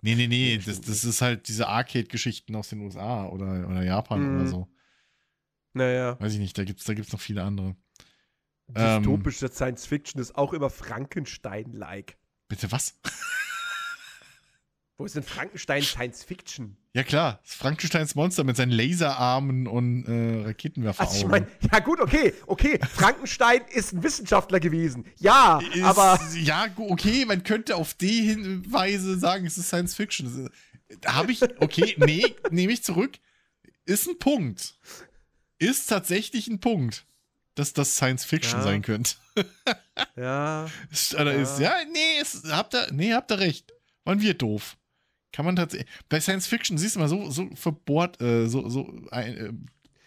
Nee, 0.00 0.14
nee, 0.16 0.26
nee, 0.26 0.58
das, 0.64 0.80
das 0.80 1.04
ist 1.04 1.20
halt 1.22 1.46
diese 1.46 1.68
Arcade-Geschichten 1.68 2.56
aus 2.56 2.70
den 2.70 2.80
USA 2.80 3.26
oder, 3.26 3.68
oder 3.68 3.82
Japan 3.84 4.20
Mhm. 4.20 4.40
oder 4.40 4.48
so. 4.48 4.68
Naja. 5.74 6.18
Weiß 6.20 6.32
ich 6.34 6.38
nicht, 6.38 6.56
da 6.58 6.64
gibt's, 6.64 6.84
da 6.84 6.94
gibt's 6.94 7.12
noch 7.12 7.20
viele 7.20 7.42
andere. 7.42 7.76
Ähm. 8.74 9.02
Dystopische 9.02 9.48
Science 9.48 9.86
Fiction 9.86 10.20
ist 10.20 10.34
auch 10.36 10.52
immer 10.52 10.70
Frankenstein-like. 10.70 12.16
Bitte 12.48 12.70
was? 12.72 12.98
Wo 14.98 15.06
ist 15.06 15.16
denn 15.16 15.22
Frankenstein 15.22 15.82
Science 15.82 16.22
Fiction? 16.22 16.76
Ja 16.92 17.02
klar, 17.02 17.40
Frankensteins 17.42 18.14
Monster 18.14 18.44
mit 18.44 18.56
seinen 18.56 18.70
Laserarmen 18.70 19.66
und 19.66 20.04
äh, 20.04 20.44
Raketenwerferaugen. 20.46 21.12
Also 21.14 21.26
ich 21.26 21.30
meine, 21.30 21.48
ja 21.72 21.78
gut, 21.80 21.98
okay, 22.00 22.34
okay. 22.46 22.78
Frankenstein 22.88 23.62
ist 23.72 23.94
ein 23.94 24.02
Wissenschaftler 24.02 24.60
gewesen. 24.60 25.06
Ja, 25.18 25.58
Ist- 25.72 25.82
aber 25.82 26.20
Ja, 26.34 26.66
okay, 26.76 27.24
man 27.24 27.42
könnte 27.42 27.76
auf 27.76 27.94
die 27.94 28.28
Hinweise 28.28 29.18
sagen, 29.18 29.46
es 29.46 29.56
ist 29.58 29.68
Science 29.68 29.94
Fiction. 29.94 30.50
Habe 31.06 31.32
ich, 31.32 31.42
okay, 31.60 31.94
nee, 31.98 32.36
nehme 32.50 32.72
ich 32.72 32.84
zurück. 32.84 33.18
Ist 33.86 34.06
ein 34.06 34.18
Punkt. 34.18 34.76
Ist 35.62 35.86
tatsächlich 35.86 36.48
ein 36.48 36.58
Punkt, 36.60 37.06
dass 37.54 37.72
das 37.72 37.94
Science 37.96 38.24
Fiction 38.24 38.58
Ja. 38.60 38.64
sein 38.64 38.82
könnte. 38.82 39.14
ja, 40.16 40.68
Ist, 40.90 41.14
oder 41.14 41.34
Ja. 41.34 41.42
ist, 41.42 41.58
ja, 41.60 41.72
nee, 41.92 42.20
ist, 42.20 42.50
habt 42.50 42.74
ihr, 42.74 42.88
nee, 42.92 43.12
habt 43.12 43.30
ihr 43.30 43.38
recht. 43.38 43.72
Waren 44.04 44.20
wir 44.20 44.34
doof. 44.34 44.76
Kann 45.32 45.44
man 45.46 45.56
tatsächlich. 45.56 45.88
Bei 46.08 46.20
Science 46.20 46.46
Fiction 46.46 46.76
siehst 46.78 46.96
du 46.96 47.00
mal 47.00 47.08
so, 47.08 47.30
so 47.30 47.48
verbohrt, 47.54 48.20
äh, 48.20 48.46
so, 48.48 48.68
so 48.68 48.92
ein 49.10 49.36
äh, 49.36 49.52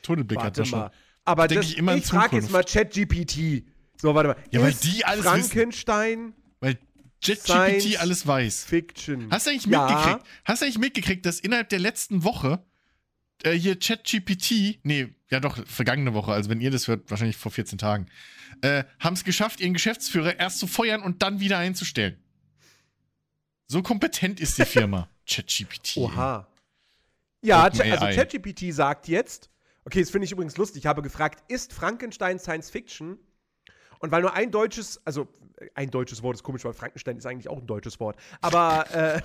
Tunnelblick 0.04 0.38
hat 0.40 0.46
warte 0.46 0.62
das 0.62 0.68
schon. 0.70 0.80
mal. 0.80 0.92
Aber 1.24 1.48
Denk 1.48 1.62
das, 1.62 1.72
ich 1.72 1.78
immer 1.78 1.96
ich 1.96 2.06
frage 2.06 2.36
jetzt 2.36 2.52
mal 2.52 2.64
ChatGPT. 2.64 3.64
So, 4.00 4.14
warte 4.14 4.30
mal. 4.30 4.36
Ja, 4.52 4.62
weil 4.62 4.74
die 4.74 5.04
alles 5.06 5.26
wissen. 5.26 5.50
Frankenstein 5.50 6.34
Weil 6.60 6.78
JetGPT 7.24 7.46
Science 7.48 7.96
alles 7.98 8.28
weiß. 8.28 8.64
Fiction. 8.66 9.32
Hast 9.32 9.48
du 9.48 9.52
eigentlich 9.52 9.66
Ja. 9.66 9.88
mitgekriegt? 9.88 10.26
Hast 10.44 10.62
du 10.62 10.66
eigentlich 10.66 10.78
mitgekriegt, 10.80 11.26
dass 11.26 11.40
innerhalb 11.40 11.70
der 11.70 11.80
letzten 11.80 12.24
Woche 12.24 12.64
äh, 13.44 13.52
hier 13.52 13.78
ChatGPT, 13.78 14.80
nee, 14.84 15.14
ja 15.30 15.40
doch, 15.40 15.66
vergangene 15.68 16.14
Woche, 16.14 16.32
also 16.32 16.50
wenn 16.50 16.62
ihr 16.62 16.72
das 16.72 16.88
hört, 16.88 17.10
wahrscheinlich 17.10 17.38
vor 17.38 17.52
14 17.52 17.78
Tagen, 17.78 18.08
äh, 18.62 18.84
haben 19.00 19.14
es 19.14 19.24
geschafft, 19.24 19.60
ihren 19.60 19.74
Geschäftsführer 19.74 20.40
erst 20.40 20.60
zu 20.60 20.68
feuern 20.68 21.02
und 21.02 21.22
dann 21.22 21.40
wieder 21.40 21.58
einzustellen. 21.58 22.18
So 23.68 23.82
kompetent 23.82 24.40
ist 24.40 24.58
die 24.58 24.66
Firma. 24.66 25.10
ChatGPT. 25.28 25.98
Oha. 25.98 26.48
Ja, 27.42 27.64
also. 27.64 27.84
ChatGPT 27.84 28.74
sagt 28.74 29.08
jetzt, 29.08 29.50
okay, 29.86 30.00
das 30.00 30.10
finde 30.10 30.26
ich 30.26 30.32
übrigens 30.32 30.58
lustig, 30.58 30.84
ich 30.84 30.88
habe 30.88 31.02
gefragt, 31.02 31.44
ist 31.52 31.74
Frankenstein 31.74 32.40
Science 32.40 32.70
Fiction? 32.70 33.20
Und 34.06 34.12
weil 34.12 34.22
nur 34.22 34.34
ein 34.34 34.52
deutsches, 34.52 35.02
also 35.04 35.28
ein 35.74 35.90
deutsches 35.90 36.22
Wort 36.22 36.36
ist 36.36 36.44
komisch, 36.44 36.64
weil 36.64 36.74
Frankenstein 36.74 37.18
ist 37.18 37.26
eigentlich 37.26 37.50
auch 37.50 37.58
ein 37.58 37.66
deutsches 37.66 38.00
Wort. 38.00 38.16
Aber 38.40 38.86
äh, 38.94 39.20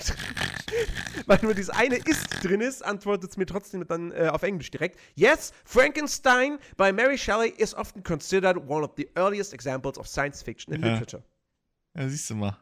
weil 1.27 1.39
nur 1.43 1.53
dieses 1.53 1.69
eine 1.69 1.97
ist 1.97 2.43
drin 2.43 2.63
ist, 2.63 2.83
antwortet 2.83 3.31
es 3.31 3.37
mir 3.37 3.45
trotzdem 3.45 3.87
dann 3.87 4.11
äh, 4.13 4.29
auf 4.33 4.43
Englisch 4.43 4.71
direkt. 4.71 4.99
Yes, 5.17 5.53
Frankenstein 5.67 6.59
by 6.79 6.95
Mary 6.95 7.19
Shelley 7.19 7.51
is 7.51 7.75
often 7.75 8.03
considered 8.03 8.57
one 8.57 8.83
of 8.83 8.93
the 8.97 9.07
earliest 9.17 9.53
examples 9.53 9.99
of 9.99 10.07
science 10.07 10.43
fiction 10.43 10.73
in 10.73 10.81
ja. 10.81 10.95
literature. 10.95 11.23
Ja, 11.95 12.09
siehst 12.09 12.31
du 12.31 12.37
mal. 12.37 12.57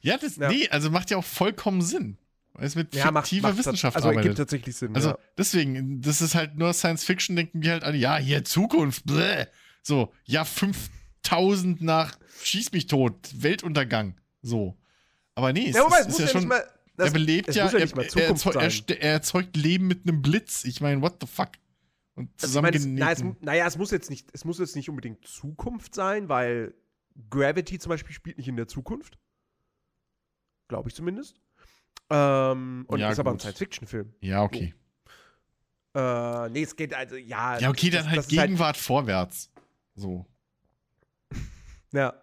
Ja, 0.00 0.18
das, 0.18 0.34
ja. 0.34 0.48
nee, 0.48 0.68
also 0.68 0.90
macht 0.90 1.12
ja 1.12 1.16
auch 1.16 1.24
vollkommen 1.24 1.80
Sinn. 1.80 2.18
Weil 2.54 2.64
es 2.64 2.74
mit 2.74 2.92
ja, 2.92 3.12
fiktiver 3.12 3.12
macht, 3.12 3.54
macht 3.54 3.58
Wissenschaft 3.58 3.96
das, 3.96 4.02
also 4.02 4.08
arbeitet. 4.08 4.30
Also 4.30 4.40
ergibt 4.40 4.50
tatsächlich 4.50 4.76
Sinn. 4.76 4.96
Also 4.96 5.10
ja. 5.10 5.18
deswegen, 5.38 6.00
das 6.00 6.20
ist 6.20 6.34
halt 6.34 6.56
nur 6.56 6.72
Science 6.72 7.04
Fiction, 7.04 7.36
denken 7.36 7.62
wir 7.62 7.70
halt 7.70 7.84
an, 7.84 7.94
ja, 7.94 8.16
hier 8.16 8.44
Zukunft, 8.44 9.04
bläh. 9.04 9.46
So, 9.82 10.12
ja, 10.24 10.44
5 10.44 10.90
1000 11.24 11.82
nach 11.82 12.18
Schieß 12.42 12.72
mich 12.72 12.86
tot, 12.86 13.14
Weltuntergang. 13.34 14.14
So. 14.42 14.76
Aber 15.34 15.52
nee, 15.52 15.68
es, 15.68 15.76
ja, 15.76 15.84
wobei, 15.84 16.00
ist, 16.00 16.08
es 16.08 16.12
ist 16.14 16.18
ja, 16.18 16.26
ja 16.26 16.32
schon. 16.32 16.48
Mal, 16.48 16.64
das, 16.96 17.08
er 17.08 17.12
belebt 17.12 17.54
ja, 17.54 17.66
ja 17.66 17.72
er, 17.72 18.28
erzeug, 18.28 18.56
er, 18.56 19.02
er, 19.02 19.12
erzeugt 19.12 19.56
Leben 19.56 19.86
mit 19.86 20.06
einem 20.06 20.22
Blitz. 20.22 20.64
Ich 20.64 20.80
meine, 20.80 21.00
what 21.00 21.16
the 21.20 21.26
fuck? 21.26 21.50
Und 22.14 22.38
zusammen 22.38 22.66
also 22.66 22.78
ich 22.78 22.94
mein, 22.94 23.10
es, 23.10 23.22
na, 23.22 23.30
es, 23.30 23.36
Naja, 23.40 23.66
es 23.66 23.78
muss 23.78 23.90
jetzt 23.90 24.10
nicht, 24.10 24.28
es 24.32 24.44
muss 24.44 24.58
jetzt 24.58 24.76
nicht 24.76 24.90
unbedingt 24.90 25.26
Zukunft 25.26 25.94
sein, 25.94 26.28
weil 26.28 26.74
Gravity 27.30 27.78
zum 27.78 27.90
Beispiel 27.90 28.14
spielt 28.14 28.38
nicht 28.38 28.48
in 28.48 28.56
der 28.56 28.68
Zukunft. 28.68 29.18
Glaube 30.68 30.88
ich 30.88 30.94
zumindest. 30.94 31.40
Ähm, 32.10 32.84
und 32.88 32.98
ja, 32.98 33.10
ist 33.10 33.16
gut. 33.16 33.26
aber 33.26 33.32
ein 33.32 33.38
Science-Fiction-Film. 33.38 34.14
Ja, 34.20 34.42
okay. 34.42 34.74
Oh. 35.94 35.98
Äh, 35.98 36.50
nee, 36.50 36.62
es 36.62 36.76
geht 36.76 36.94
also, 36.94 37.16
ja. 37.16 37.58
Ja, 37.58 37.70
okay, 37.70 37.90
dann 37.90 38.00
das, 38.00 38.08
halt 38.08 38.18
das 38.18 38.26
halt 38.26 38.48
Gegenwart 38.48 38.76
halt 38.76 38.84
vorwärts. 38.84 39.50
So 39.94 40.26
ja. 41.92 42.14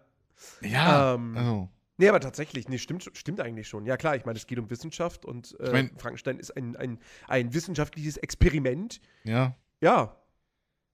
Ja. 0.60 1.14
Ähm, 1.14 1.36
also. 1.36 1.68
Nee, 2.00 2.08
aber 2.08 2.20
tatsächlich, 2.20 2.68
nee, 2.68 2.78
stimmt, 2.78 3.10
stimmt 3.12 3.40
eigentlich 3.40 3.66
schon. 3.66 3.84
Ja, 3.84 3.96
klar, 3.96 4.14
ich 4.14 4.24
meine, 4.24 4.38
es 4.38 4.46
geht 4.46 4.58
um 4.60 4.70
Wissenschaft 4.70 5.24
und 5.24 5.58
äh, 5.58 5.66
ich 5.66 5.72
mein, 5.72 5.98
Frankenstein 5.98 6.38
ist 6.38 6.56
ein, 6.56 6.76
ein, 6.76 7.00
ein 7.26 7.52
wissenschaftliches 7.52 8.16
Experiment. 8.18 9.00
Ja. 9.24 9.56
Ja. 9.80 10.16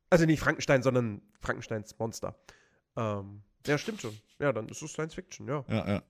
Also 0.09 0.25
nicht 0.25 0.41
Frankenstein, 0.41 0.83
sondern 0.83 1.21
Frankensteins 1.41 1.99
Monster. 1.99 2.35
Ähm, 2.97 3.43
ja, 3.67 3.77
stimmt 3.77 4.01
schon. 4.01 4.19
Ja, 4.39 4.53
dann 4.53 4.69
ist 4.69 4.81
es 4.81 4.93
Science 4.93 5.15
Fiction, 5.15 5.47
ja. 5.47 5.65
Ja, 5.69 5.89
ja. 5.89 6.03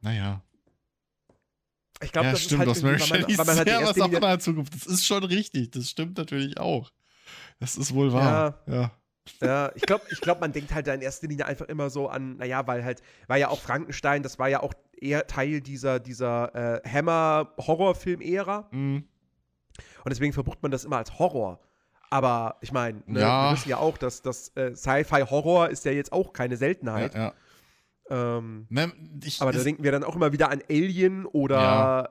Naja. 0.00 0.42
Ich 2.00 2.12
glaube, 2.12 2.26
ja, 2.26 2.32
das 2.32 2.44
stimmt, 2.44 2.62
ist 2.66 2.84
halt, 2.84 3.10
weil 3.10 3.20
man, 3.20 3.38
weil 3.38 3.44
man 3.44 3.56
halt 3.56 3.68
ja, 3.68 3.82
was 3.82 4.00
auch 4.00 4.12
in 4.12 4.20
der 4.20 4.38
Zukunft. 4.38 4.74
Das 4.74 4.86
ist 4.86 5.04
schon 5.04 5.24
richtig. 5.24 5.72
Das 5.72 5.90
stimmt 5.90 6.16
natürlich 6.16 6.58
auch. 6.58 6.92
Das 7.58 7.76
ist 7.76 7.92
wohl 7.92 8.12
wahr. 8.12 8.62
Ja. 8.66 8.74
ja. 8.74 8.92
Ja, 9.40 9.70
ich 9.74 9.82
glaube, 9.82 10.04
ich 10.10 10.20
glaub, 10.20 10.40
man 10.40 10.52
denkt 10.52 10.74
halt 10.74 10.86
da 10.86 10.94
in 10.94 11.00
erster 11.00 11.26
Linie 11.26 11.46
einfach 11.46 11.66
immer 11.66 11.90
so 11.90 12.08
an, 12.08 12.36
naja, 12.36 12.66
weil 12.66 12.84
halt, 12.84 13.02
war 13.26 13.36
ja 13.36 13.48
auch 13.48 13.60
Frankenstein, 13.60 14.22
das 14.22 14.38
war 14.38 14.48
ja 14.48 14.62
auch 14.62 14.74
eher 15.00 15.26
Teil 15.26 15.60
dieser, 15.60 16.00
dieser 16.00 16.82
äh, 16.84 16.88
Hammer-Horrorfilm-Ära. 16.88 18.68
Mhm. 18.70 19.04
Und 20.04 20.10
deswegen 20.10 20.32
verbucht 20.32 20.62
man 20.62 20.70
das 20.70 20.84
immer 20.84 20.96
als 20.98 21.18
Horror. 21.18 21.60
Aber 22.10 22.56
ich 22.60 22.72
meine, 22.72 23.02
ne, 23.06 23.20
ja. 23.20 23.48
wir 23.48 23.56
wissen 23.56 23.68
ja 23.68 23.76
auch, 23.78 23.98
dass 23.98 24.22
das 24.22 24.48
äh, 24.56 24.74
Sci-Fi-Horror 24.74 25.68
ist 25.68 25.84
ja 25.84 25.92
jetzt 25.92 26.12
auch 26.12 26.32
keine 26.32 26.56
Seltenheit. 26.56 27.14
Ja, 27.14 27.20
ja. 27.20 27.34
Ähm, 28.10 28.66
ne, 28.70 28.92
ich, 29.22 29.42
aber 29.42 29.52
da 29.52 29.62
denken 29.62 29.84
wir 29.84 29.92
dann 29.92 30.02
auch 30.02 30.16
immer 30.16 30.32
wieder 30.32 30.50
an 30.50 30.62
Alien 30.70 31.26
oder, 31.26 31.56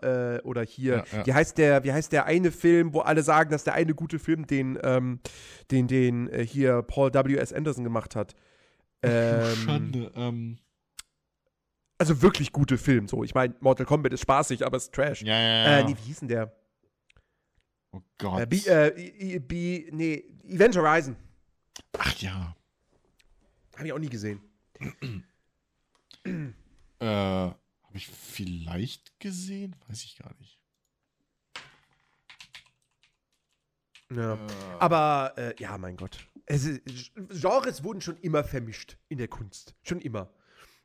ja. 0.02 0.36
äh, 0.36 0.42
oder 0.42 0.62
hier, 0.62 1.06
ja, 1.12 1.18
ja. 1.18 1.26
Wie, 1.26 1.34
heißt 1.34 1.58
der, 1.58 1.84
wie 1.84 1.92
heißt 1.92 2.12
der 2.12 2.26
eine 2.26 2.52
Film, 2.52 2.94
wo 2.94 3.00
alle 3.00 3.24
sagen, 3.24 3.50
dass 3.50 3.64
der 3.64 3.74
eine 3.74 3.96
gute 3.96 4.20
Film, 4.20 4.46
den, 4.46 4.78
ähm, 4.84 5.20
den, 5.72 5.88
den 5.88 6.30
äh, 6.30 6.46
hier 6.46 6.84
Paul 6.84 7.14
W.S. 7.14 7.52
Anderson 7.52 7.84
gemacht 7.84 8.16
hat. 8.16 8.36
Ähm, 9.02 9.56
Schande. 9.56 10.12
Ähm. 10.16 10.58
Also 11.98 12.22
wirklich 12.22 12.52
gute 12.52 12.78
Film. 12.78 13.08
So, 13.08 13.24
ich 13.24 13.34
meine, 13.34 13.56
Mortal 13.60 13.86
Kombat 13.86 14.14
ist 14.14 14.22
spaßig, 14.22 14.66
aber 14.66 14.78
ist 14.78 14.94
Trash. 14.94 15.24
Ja, 15.24 15.40
ja, 15.40 15.48
ja. 15.48 15.80
Äh, 15.80 15.84
nee, 15.86 15.96
wie 15.98 16.08
hieß 16.08 16.20
denn 16.20 16.28
der? 16.28 16.56
Oh 17.92 18.02
Gott. 18.20 18.42
Äh, 18.42 18.46
B, 18.46 18.58
äh, 18.58 19.40
B, 19.40 19.90
nee, 19.92 20.24
Event 20.48 20.76
Horizon. 20.76 21.16
Ach 21.98 22.16
ja. 22.18 22.56
Habe 23.76 23.88
ich 23.88 23.94
auch 23.94 24.00
nie 24.00 24.10
gesehen. 24.10 24.42
äh, 27.00 27.06
habe 27.06 27.56
ich 27.94 28.08
vielleicht 28.08 29.20
gesehen? 29.20 29.76
Weiß 29.88 30.04
ich 30.04 30.18
gar 30.18 30.34
nicht. 30.40 30.60
Ja. 34.12 34.36
Äh. 34.36 34.48
Aber 34.80 35.34
äh, 35.38 35.56
ja, 35.60 35.78
mein 35.78 35.98
Gott. 35.98 36.28
Es 36.46 36.66
Genres 37.16 37.84
wurden 37.84 38.02
schon 38.02 38.18
immer 38.18 38.44
vermischt 38.44 38.98
in 39.10 39.18
der 39.18 39.28
Kunst. 39.28 39.76
Schon 39.84 40.00
immer. 40.00 40.34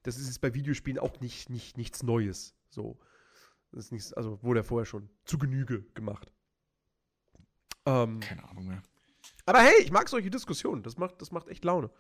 Das 0.02 0.16
ist 0.16 0.40
bei 0.40 0.54
Videospielen 0.54 0.98
auch 0.98 1.20
nicht, 1.20 1.48
nicht, 1.50 1.76
nichts 1.76 2.02
Neues. 2.02 2.56
So. 2.68 2.98
Das 3.70 3.86
ist 3.86 3.92
nichts, 3.92 4.12
also 4.12 4.42
wurde 4.42 4.60
ja 4.60 4.64
vorher 4.64 4.86
schon 4.86 5.08
zu 5.24 5.38
Genüge 5.38 5.82
gemacht. 5.94 6.32
Ähm, 7.86 8.20
Keine 8.20 8.48
Ahnung 8.48 8.66
mehr. 8.66 8.82
Aber 9.46 9.60
hey, 9.60 9.82
ich 9.82 9.90
mag 9.90 10.08
solche 10.08 10.30
Diskussionen. 10.30 10.82
Das 10.82 10.96
macht, 10.96 11.20
das 11.20 11.32
macht 11.32 11.48
echt 11.48 11.64
Laune. 11.64 11.90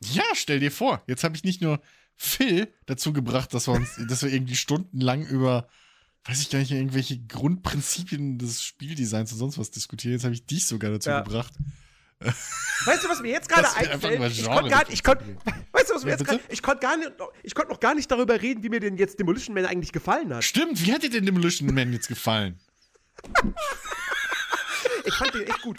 Ja, 0.00 0.24
stell 0.34 0.60
dir 0.60 0.72
vor. 0.72 1.02
Jetzt 1.06 1.24
habe 1.24 1.36
ich 1.36 1.44
nicht 1.44 1.60
nur 1.60 1.80
Phil 2.16 2.72
dazu 2.86 3.12
gebracht, 3.12 3.54
dass 3.54 3.68
wir 3.68 3.74
uns, 3.74 3.98
dass 4.08 4.22
wir 4.22 4.32
irgendwie 4.32 4.56
stundenlang 4.56 5.24
über, 5.26 5.68
weiß 6.24 6.40
ich 6.40 6.50
gar 6.50 6.58
nicht, 6.58 6.72
irgendwelche 6.72 7.18
Grundprinzipien 7.18 8.38
des 8.38 8.62
Spieldesigns 8.62 9.32
und 9.32 9.38
sonst 9.38 9.58
was 9.58 9.70
diskutieren. 9.70 10.14
Jetzt 10.14 10.24
habe 10.24 10.34
ich 10.34 10.46
dich 10.46 10.66
sogar 10.66 10.90
dazu 10.90 11.10
ja. 11.10 11.20
gebracht. 11.20 11.52
Weißt 12.20 13.04
du, 13.04 13.08
was 13.08 13.20
mir 13.20 13.30
jetzt 13.30 13.48
gerade 13.48 13.68
einfällt? 13.76 14.32
Ich 14.32 14.44
konnte 14.44 14.70
gar, 14.70 14.90
ich 14.90 15.04
konnt, 15.04 15.20
weißt 15.72 15.90
du, 15.90 15.94
was 15.94 16.04
mir 16.04 16.10
ja, 16.10 16.16
jetzt 16.16 16.26
gerade, 16.26 16.40
ich 16.48 16.62
konnte 16.62 16.80
gar 16.80 16.96
nicht, 16.96 17.12
ich 17.44 17.54
konnte 17.54 17.70
noch 17.70 17.78
gar 17.78 17.94
nicht 17.94 18.10
darüber 18.10 18.42
reden, 18.42 18.64
wie 18.64 18.68
mir 18.68 18.80
denn 18.80 18.96
jetzt 18.96 19.20
Demolition 19.20 19.54
Man 19.54 19.66
eigentlich 19.66 19.92
gefallen 19.92 20.34
hat. 20.34 20.42
Stimmt, 20.42 20.84
wie 20.84 20.92
hat 20.92 21.04
dir 21.04 21.10
denn 21.10 21.24
Demolition 21.24 21.72
Man 21.72 21.92
jetzt 21.92 22.08
gefallen? 22.08 22.58
ich 25.04 25.14
fand 25.14 25.34
den 25.34 25.42
echt 25.42 25.62
gut. 25.62 25.78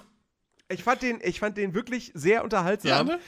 Ich 0.69 0.83
fand 0.83 1.01
den, 1.01 1.19
ich 1.23 1.39
fand 1.39 1.57
den 1.57 1.73
wirklich 1.73 2.11
sehr 2.13 2.43
unterhaltsam. 2.43 3.07
Ja, 3.07 3.15
ne? 3.15 3.19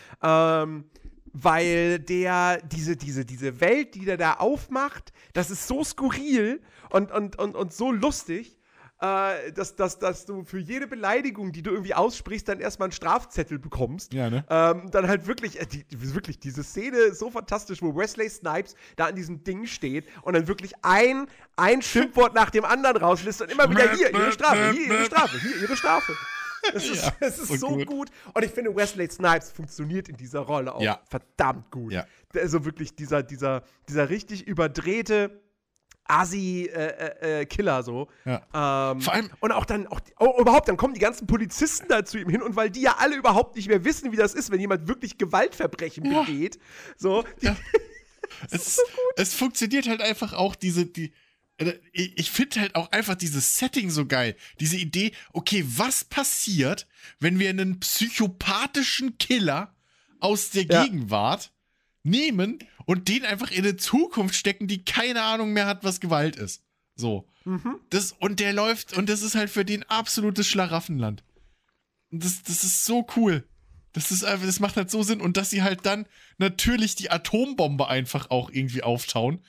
ähm, 0.63 0.85
weil 1.33 1.99
der, 1.99 2.61
diese, 2.61 2.95
diese, 2.95 3.25
diese 3.25 3.61
Welt, 3.61 3.95
die 3.95 4.05
der 4.05 4.17
da 4.17 4.33
aufmacht, 4.33 5.13
das 5.33 5.49
ist 5.49 5.67
so 5.67 5.83
skurril 5.83 6.61
und, 6.89 7.11
und, 7.11 7.37
und, 7.39 7.55
und 7.55 7.73
so 7.73 7.91
lustig, 7.91 8.57
äh, 9.01 9.51
dass, 9.53 9.75
dass, 9.75 9.97
dass 9.97 10.25
du 10.25 10.43
für 10.43 10.59
jede 10.59 10.87
Beleidigung, 10.87 11.51
die 11.51 11.63
du 11.63 11.71
irgendwie 11.71 11.95
aussprichst, 11.95 12.47
dann 12.47 12.59
erstmal 12.59 12.87
einen 12.87 12.91
Strafzettel 12.91 13.57
bekommst. 13.57 14.13
Ja, 14.13 14.29
ne? 14.29 14.45
Ähm, 14.49 14.91
dann 14.91 15.07
halt 15.07 15.25
wirklich, 15.25 15.59
äh, 15.59 15.65
die, 15.65 15.85
wirklich, 16.13 16.39
diese 16.39 16.63
Szene 16.63 16.97
ist 16.97 17.19
so 17.19 17.31
fantastisch, 17.31 17.81
wo 17.81 17.95
Wesley 17.95 18.29
Snipes 18.29 18.75
da 18.97 19.05
an 19.05 19.15
diesem 19.15 19.43
Ding 19.43 19.65
steht 19.65 20.05
und 20.21 20.35
dann 20.35 20.47
wirklich 20.47 20.73
ein, 20.83 21.27
ein 21.55 21.81
Schimpfwort 21.81 22.35
nach 22.35 22.51
dem 22.51 22.65
anderen 22.65 22.97
rauslässt 22.97 23.41
und 23.41 23.51
immer 23.51 23.69
wieder 23.69 23.91
hier, 23.91 24.11
ihre 24.11 24.31
Strafe, 24.31 24.71
hier, 24.71 24.85
ihre 24.85 25.05
Strafe, 25.05 25.39
hier, 25.39 25.61
ihre 25.61 25.75
Strafe. 25.75 26.13
Es 26.73 26.89
ist, 26.89 27.05
ja, 27.05 27.13
es 27.19 27.39
ist 27.39 27.59
so, 27.59 27.69
gut. 27.69 27.85
gut. 27.87 28.09
Und 28.33 28.45
ich 28.45 28.51
finde, 28.51 28.75
Wesley 28.75 29.09
Snipes 29.09 29.51
funktioniert 29.51 30.09
in 30.09 30.17
dieser 30.17 30.41
Rolle 30.41 30.73
auch 30.73 30.81
ja. 30.81 31.01
verdammt 31.09 31.71
gut. 31.71 31.91
Ja. 31.91 32.05
Also 32.35 32.63
wirklich 32.65 32.95
dieser, 32.95 33.23
dieser, 33.23 33.63
dieser 33.87 34.09
richtig 34.09 34.47
überdrehte 34.47 35.41
Asi-Killer 36.05 37.77
äh, 37.77 37.79
äh, 37.79 37.83
so. 37.83 38.07
Ja. 38.25 38.91
Ähm, 38.91 39.01
Vor 39.01 39.13
allem. 39.13 39.29
Und 39.39 39.51
auch 39.51 39.65
dann, 39.65 39.87
auch, 39.87 40.01
oh, 40.19 40.39
überhaupt, 40.39 40.67
dann 40.67 40.77
kommen 40.77 40.93
die 40.93 40.99
ganzen 40.99 41.27
Polizisten 41.27 41.87
da 41.87 42.03
zu 42.03 42.19
ihm 42.19 42.29
hin 42.29 42.41
und 42.41 42.55
weil 42.55 42.69
die 42.69 42.81
ja 42.81 42.95
alle 42.99 43.15
überhaupt 43.15 43.55
nicht 43.55 43.67
mehr 43.67 43.83
wissen, 43.85 44.11
wie 44.11 44.17
das 44.17 44.33
ist, 44.33 44.51
wenn 44.51 44.59
jemand 44.59 44.87
wirklich 44.87 45.17
Gewaltverbrechen 45.17 46.03
begeht. 46.03 46.59
So. 46.97 47.23
es, 48.51 48.75
so 48.75 48.81
es 49.15 49.33
funktioniert 49.33 49.87
halt 49.87 50.01
einfach 50.01 50.33
auch 50.33 50.55
diese, 50.55 50.85
die, 50.85 51.05
äh, 51.05 51.11
ich 51.93 52.31
finde 52.31 52.61
halt 52.61 52.75
auch 52.75 52.91
einfach 52.91 53.15
dieses 53.15 53.57
Setting 53.57 53.89
so 53.89 54.05
geil. 54.05 54.35
Diese 54.59 54.77
Idee, 54.77 55.11
okay, 55.33 55.63
was 55.67 56.03
passiert, 56.03 56.87
wenn 57.19 57.39
wir 57.39 57.49
einen 57.49 57.79
psychopathischen 57.79 59.17
Killer 59.17 59.75
aus 60.19 60.51
der 60.51 60.65
ja. 60.65 60.83
Gegenwart 60.83 61.51
nehmen 62.03 62.59
und 62.85 63.07
den 63.07 63.25
einfach 63.25 63.51
in 63.51 63.65
eine 63.65 63.77
Zukunft 63.77 64.35
stecken, 64.35 64.67
die 64.67 64.83
keine 64.83 65.21
Ahnung 65.23 65.53
mehr 65.53 65.67
hat, 65.67 65.83
was 65.83 65.99
Gewalt 65.99 66.35
ist. 66.35 66.63
So. 66.95 67.27
Mhm. 67.45 67.79
Das, 67.89 68.13
und 68.13 68.39
der 68.39 68.53
läuft, 68.53 68.97
und 68.97 69.09
das 69.09 69.21
ist 69.21 69.35
halt 69.35 69.49
für 69.49 69.65
den 69.65 69.83
absolutes 69.83 70.47
Schlaraffenland. 70.47 71.23
Und 72.11 72.23
das, 72.23 72.43
das 72.43 72.63
ist 72.63 72.85
so 72.85 73.07
cool. 73.15 73.47
Das 73.93 74.11
ist 74.11 74.23
einfach, 74.23 74.45
das 74.45 74.59
macht 74.59 74.77
halt 74.77 74.89
so 74.89 75.03
Sinn. 75.03 75.21
Und 75.21 75.37
dass 75.37 75.49
sie 75.49 75.63
halt 75.63 75.85
dann 75.85 76.05
natürlich 76.37 76.95
die 76.95 77.11
Atombombe 77.11 77.87
einfach 77.87 78.29
auch 78.29 78.49
irgendwie 78.49 78.83
auftauen 78.83 79.41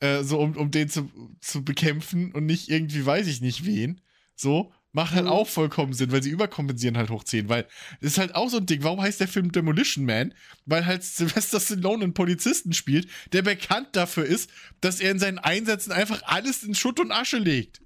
äh, 0.00 0.22
so 0.22 0.38
um, 0.38 0.56
um 0.56 0.70
den 0.70 0.88
zu, 0.88 1.10
zu 1.40 1.64
bekämpfen 1.64 2.32
und 2.32 2.46
nicht 2.46 2.68
irgendwie 2.68 3.04
weiß 3.04 3.26
ich 3.26 3.40
nicht 3.40 3.64
wen. 3.64 4.00
So, 4.34 4.72
macht 4.96 5.14
halt 5.14 5.26
mhm. 5.26 5.30
auch 5.30 5.46
vollkommen 5.46 5.92
Sinn, 5.92 6.10
weil 6.10 6.22
sie 6.22 6.30
überkompensieren 6.30 6.96
halt 6.96 7.10
hoch 7.10 7.22
10, 7.22 7.48
weil 7.50 7.66
das 8.00 8.12
ist 8.12 8.18
halt 8.18 8.34
auch 8.34 8.48
so 8.48 8.56
ein 8.56 8.66
Ding. 8.66 8.82
Warum 8.82 9.00
heißt 9.00 9.20
der 9.20 9.28
Film 9.28 9.52
Demolition 9.52 10.06
Man? 10.06 10.34
Weil 10.64 10.86
halt 10.86 11.04
Sylvester 11.04 11.60
Stallone 11.60 12.02
einen 12.02 12.14
Polizisten 12.14 12.72
spielt, 12.72 13.08
der 13.32 13.42
bekannt 13.42 13.88
dafür 13.92 14.24
ist, 14.24 14.50
dass 14.80 15.00
er 15.00 15.10
in 15.10 15.18
seinen 15.18 15.38
Einsätzen 15.38 15.92
einfach 15.92 16.22
alles 16.24 16.62
in 16.62 16.74
Schutt 16.74 16.98
und 16.98 17.12
Asche 17.12 17.38
legt. 17.38 17.82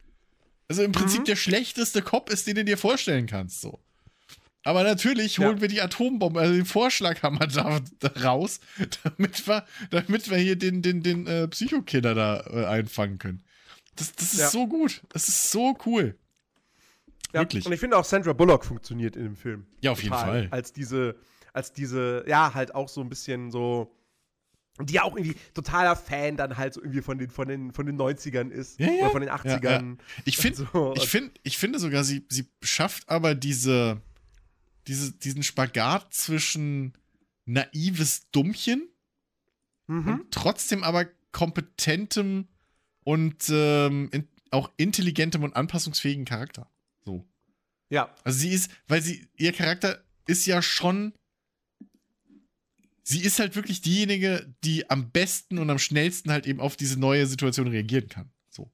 Also 0.69 0.85
im 0.85 0.93
Prinzip 0.93 1.23
mhm. 1.23 1.25
der 1.25 1.37
schlechteste 1.37 2.01
Cop 2.01 2.31
ist, 2.31 2.47
den 2.47 2.55
du 2.55 2.65
dir 2.65 2.79
vorstellen 2.79 3.27
kannst, 3.27 3.61
so. 3.61 3.81
Aber 4.63 4.83
natürlich 4.85 5.39
holen 5.39 5.57
ja. 5.57 5.61
wir 5.63 5.69
die 5.69 5.81
Atombombe, 5.81 6.39
also 6.39 6.53
den 6.53 6.67
Vorschlaghammer 6.67 7.47
da, 7.47 7.81
da, 7.99 8.09
raus, 8.23 8.61
damit 9.05 9.47
wir, 9.47 9.65
damit 9.91 10.31
wir 10.31 10.37
hier 10.37 10.57
den, 10.57 10.83
den, 10.83 11.03
den 11.03 11.27
äh, 11.27 11.49
Psychokiller 11.49 12.15
da 12.15 12.45
äh, 12.51 12.67
einfangen 12.67 13.19
können. 13.19 13.43
Das, 13.97 14.13
das 14.13 14.35
ist 14.35 14.41
ja. 14.41 14.51
so 14.51 14.67
gut. 14.67 15.03
Das 15.11 15.29
ist 15.29 15.51
so 15.51 15.77
cool. 15.87 16.17
Ja, 17.33 17.41
Wirklich. 17.41 17.65
Und 17.65 17.73
ich 17.73 17.81
finde 17.81 17.97
auch 17.97 18.05
Sandra 18.05 18.33
Bullock 18.33 18.65
funktioniert 18.65 19.17
in 19.17 19.25
dem 19.25 19.37
Film. 19.37 19.67
Ja, 19.81 19.93
auf 19.93 20.01
Total. 20.01 20.19
jeden 20.19 20.49
Fall. 20.49 20.59
Als 20.59 20.73
diese, 20.73 21.17
als 21.53 21.73
diese, 21.73 22.25
ja, 22.27 22.53
halt 22.53 22.75
auch 22.75 22.89
so 22.89 23.01
ein 23.01 23.09
bisschen 23.09 23.51
so 23.51 23.95
die 24.83 24.95
ja 24.95 25.03
auch 25.03 25.15
irgendwie 25.15 25.37
totaler 25.53 25.97
Fan 25.97 26.37
dann 26.37 26.57
halt 26.57 26.75
so 26.75 26.81
irgendwie 26.81 27.03
von 27.03 27.19
den, 27.19 27.29
von 27.29 27.49
den, 27.49 27.73
von 27.73 27.85
den 27.85 27.99
90ern 27.99 28.51
ist. 28.51 28.81
Ja, 28.81 28.87
ja. 28.87 29.03
Oder 29.03 29.11
von 29.11 29.21
den 29.21 29.31
80ern. 29.31 29.63
Ja, 29.91 29.97
ich, 30.25 30.39
find, 30.39 30.57
so. 30.73 30.95
ich, 30.97 31.09
find, 31.09 31.33
ich 31.43 31.59
finde 31.59 31.79
sogar, 31.79 32.03
sie, 32.05 32.25
sie 32.29 32.47
schafft 32.63 33.09
aber 33.09 33.35
diese, 33.35 34.01
diese, 34.87 35.13
diesen 35.13 35.43
Spagat 35.43 36.13
zwischen 36.15 36.95
naives 37.45 38.31
Dummchen 38.31 38.89
mhm. 39.87 40.09
und 40.09 40.31
trotzdem 40.31 40.83
aber 40.85 41.07
kompetentem 41.33 42.49
und 43.05 43.49
ähm, 43.51 44.09
in, 44.13 44.29
auch 44.51 44.71
intelligentem 44.77 45.43
und 45.43 45.55
anpassungsfähigen 45.55 46.25
Charakter. 46.25 46.71
So. 47.05 47.25
Ja. 47.89 48.15
Also 48.25 48.41
sie 48.41 48.51
ist, 48.51 48.71
weil 48.89 49.03
sie, 49.03 49.27
ihr 49.37 49.53
Charakter 49.53 50.03
ist 50.27 50.47
ja 50.47 50.63
schon 50.63 51.13
sie 53.11 53.23
ist 53.23 53.41
halt 53.41 53.57
wirklich 53.57 53.81
diejenige, 53.81 54.55
die 54.63 54.89
am 54.89 55.11
besten 55.11 55.59
und 55.59 55.69
am 55.69 55.79
schnellsten 55.79 56.31
halt 56.31 56.47
eben 56.47 56.61
auf 56.61 56.77
diese 56.77 56.99
neue 56.99 57.27
Situation 57.27 57.67
reagieren 57.67 58.09
kann. 58.09 58.31
So. 58.49 58.71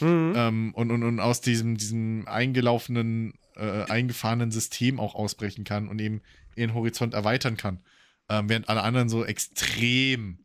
Mhm. 0.00 0.32
Ähm, 0.36 0.74
und, 0.74 0.90
und, 0.92 1.02
und 1.02 1.20
aus 1.20 1.40
diesem, 1.40 1.76
diesem 1.76 2.26
eingelaufenen, 2.28 3.34
äh, 3.56 3.84
eingefahrenen 3.90 4.50
System 4.50 5.00
auch 5.00 5.14
ausbrechen 5.14 5.64
kann 5.64 5.88
und 5.88 6.00
eben 6.00 6.22
ihren 6.56 6.74
Horizont 6.74 7.14
erweitern 7.14 7.56
kann. 7.56 7.80
Ähm, 8.28 8.48
während 8.48 8.68
alle 8.68 8.82
anderen 8.82 9.08
so 9.08 9.24
extrem 9.24 10.44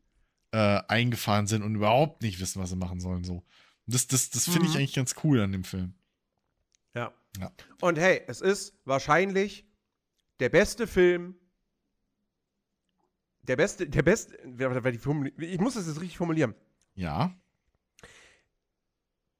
äh, 0.51 0.81
eingefahren 0.88 1.47
sind 1.47 1.63
und 1.63 1.75
überhaupt 1.75 2.21
nicht 2.21 2.39
wissen, 2.39 2.61
was 2.61 2.69
sie 2.69 2.75
machen 2.75 2.99
sollen. 2.99 3.23
So. 3.23 3.35
Und 3.35 3.43
das, 3.85 4.07
das, 4.07 4.29
das 4.29 4.45
finde 4.45 4.61
mhm. 4.61 4.65
ich 4.65 4.75
eigentlich 4.77 4.95
ganz 4.95 5.15
cool 5.23 5.41
an 5.41 5.51
dem 5.51 5.63
Film. 5.63 5.93
Ja. 6.95 7.13
ja. 7.39 7.51
Und 7.81 7.97
hey, 7.97 8.21
es 8.27 8.41
ist 8.41 8.73
wahrscheinlich 8.85 9.65
der 10.39 10.49
beste 10.49 10.88
Film 10.88 11.35
der 13.47 13.55
beste, 13.55 13.88
der 13.88 14.03
beste, 14.03 14.38
ich 15.38 15.59
muss 15.59 15.75
das 15.75 15.88
jetzt 15.88 16.01
richtig 16.01 16.17
formulieren. 16.17 16.53
Ja. 16.95 17.34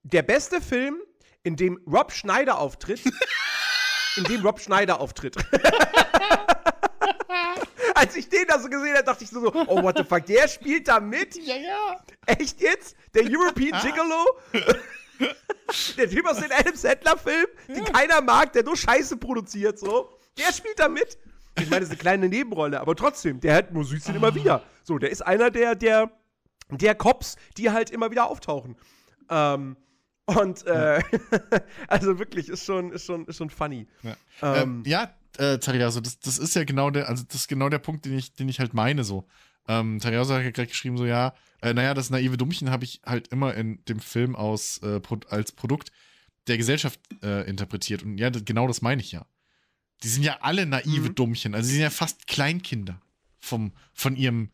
Der 0.04 0.24
beste 0.24 0.62
Film, 0.62 1.02
in 1.44 1.58
dem 1.58 1.78
Rob 1.86 2.12
Schneider 2.14 2.60
auftritt, 2.60 3.02
in 4.18 4.24
dem 4.26 4.46
Rob 4.46 4.60
Schneider 4.60 5.00
auftritt. 5.00 5.36
Als 7.96 8.16
ich 8.16 8.30
den 8.30 8.46
da 8.48 8.60
so 8.60 8.70
gesehen 8.70 8.94
habe, 8.94 9.04
dachte 9.04 9.24
ich 9.24 9.30
so, 9.30 9.52
oh, 9.54 9.82
what 9.82 9.98
the 9.98 10.04
fuck, 10.04 10.26
der 10.26 10.48
spielt 10.48 10.88
da 10.88 11.00
mit? 11.00 11.36
Ja, 11.36 11.56
ja. 11.56 12.00
Echt 12.26 12.62
jetzt? 12.62 12.96
Der 13.14 13.24
European 13.24 13.82
Gigolo? 13.82 14.26
der 15.98 16.10
Typ 16.10 16.28
aus 16.28 16.38
dem 16.38 16.52
Adam 16.52 16.76
Sandler-Film, 16.76 17.48
den 17.68 17.78
ja. 17.78 17.84
keiner 17.86 18.22
mag, 18.22 18.54
der 18.54 18.64
nur 18.64 18.78
Scheiße 18.78 19.18
produziert, 19.18 19.80
so. 19.80 20.18
Der 20.38 20.54
spielt 20.54 20.80
da 20.80 20.88
mit. 20.88 21.18
Ich 21.60 21.70
meine, 21.70 21.80
das 21.80 21.90
ist 21.90 21.94
eine 21.94 21.98
kleine 21.98 22.30
Nebenrolle, 22.30 22.80
aber 22.80 22.96
trotzdem, 22.96 23.40
der 23.40 23.56
hat 23.56 23.74
muss 23.74 23.92
ihn 23.92 24.16
immer 24.16 24.36
wieder. 24.36 24.62
So, 24.84 25.00
der 25.00 25.10
ist 25.10 25.22
einer 25.26 25.50
der, 25.50 25.74
der, 25.74 26.12
der 26.70 26.94
Cops, 26.94 27.36
die 27.58 27.72
halt 27.72 27.90
immer 27.90 28.12
wieder 28.12 28.30
auftauchen. 28.30 28.78
Ähm, 29.30 29.76
und 30.28 30.66
äh, 30.66 31.02
also 31.88 32.20
wirklich, 32.20 32.50
ist 32.50 32.66
schon, 32.66 32.92
ist 32.92 33.06
schon, 33.06 33.26
ist 33.26 33.38
schon 33.38 33.50
funny. 33.50 33.88
Ja, 34.04 34.18
ähm, 34.42 34.62
ähm, 34.62 34.84
ja 34.86 35.14
äh, 35.38 35.58
Tariaso, 35.58 36.00
das, 36.02 36.20
das 36.20 36.38
ist 36.38 36.56
ja 36.56 36.64
genau 36.64 36.90
der, 36.90 37.10
also 37.10 37.24
das 37.28 37.42
ist 37.42 37.48
genau 37.48 37.70
der 37.70 37.80
Punkt, 37.80 38.06
den 38.06 38.18
ich, 38.18 38.34
den 38.34 38.50
ich 38.50 38.60
halt 38.60 38.74
meine, 38.74 39.04
so. 39.04 39.28
Ähm, 39.68 40.00
Tariaso 40.00 40.34
hat 40.34 40.44
ja 40.44 40.52
gerade 40.52 40.70
geschrieben, 40.70 40.98
so 40.98 41.06
ja, 41.06 41.34
äh, 41.62 41.74
naja, 41.74 41.94
das 41.94 42.10
naive 42.10 42.38
Dummchen 42.38 42.70
habe 42.70 42.86
ich 42.86 43.02
halt 43.06 43.30
immer 43.30 43.54
in 43.56 43.84
dem 43.86 44.00
Film 44.00 44.36
aus, 44.36 44.80
äh, 44.84 45.02
als 45.30 45.52
Produkt 45.52 45.92
der 46.48 46.58
Gesellschaft 46.58 47.00
äh, 47.24 47.48
interpretiert. 47.48 48.04
Und 48.04 48.18
ja, 48.18 48.30
das, 48.30 48.46
genau 48.46 48.68
das 48.68 48.82
meine 48.82 49.02
ich 49.02 49.12
ja. 49.12 49.26
Die 50.04 50.08
sind 50.08 50.24
ja 50.24 50.38
alle 50.42 50.66
naive 50.66 51.10
mhm. 51.10 51.16
Dummchen. 51.16 51.56
Also, 51.56 51.68
sie 51.68 51.74
sind 51.74 51.82
ja 51.82 51.90
fast 51.90 52.28
Kleinkinder 52.28 53.02
vom, 53.40 53.74
von, 53.94 54.16
ihrem, 54.16 54.52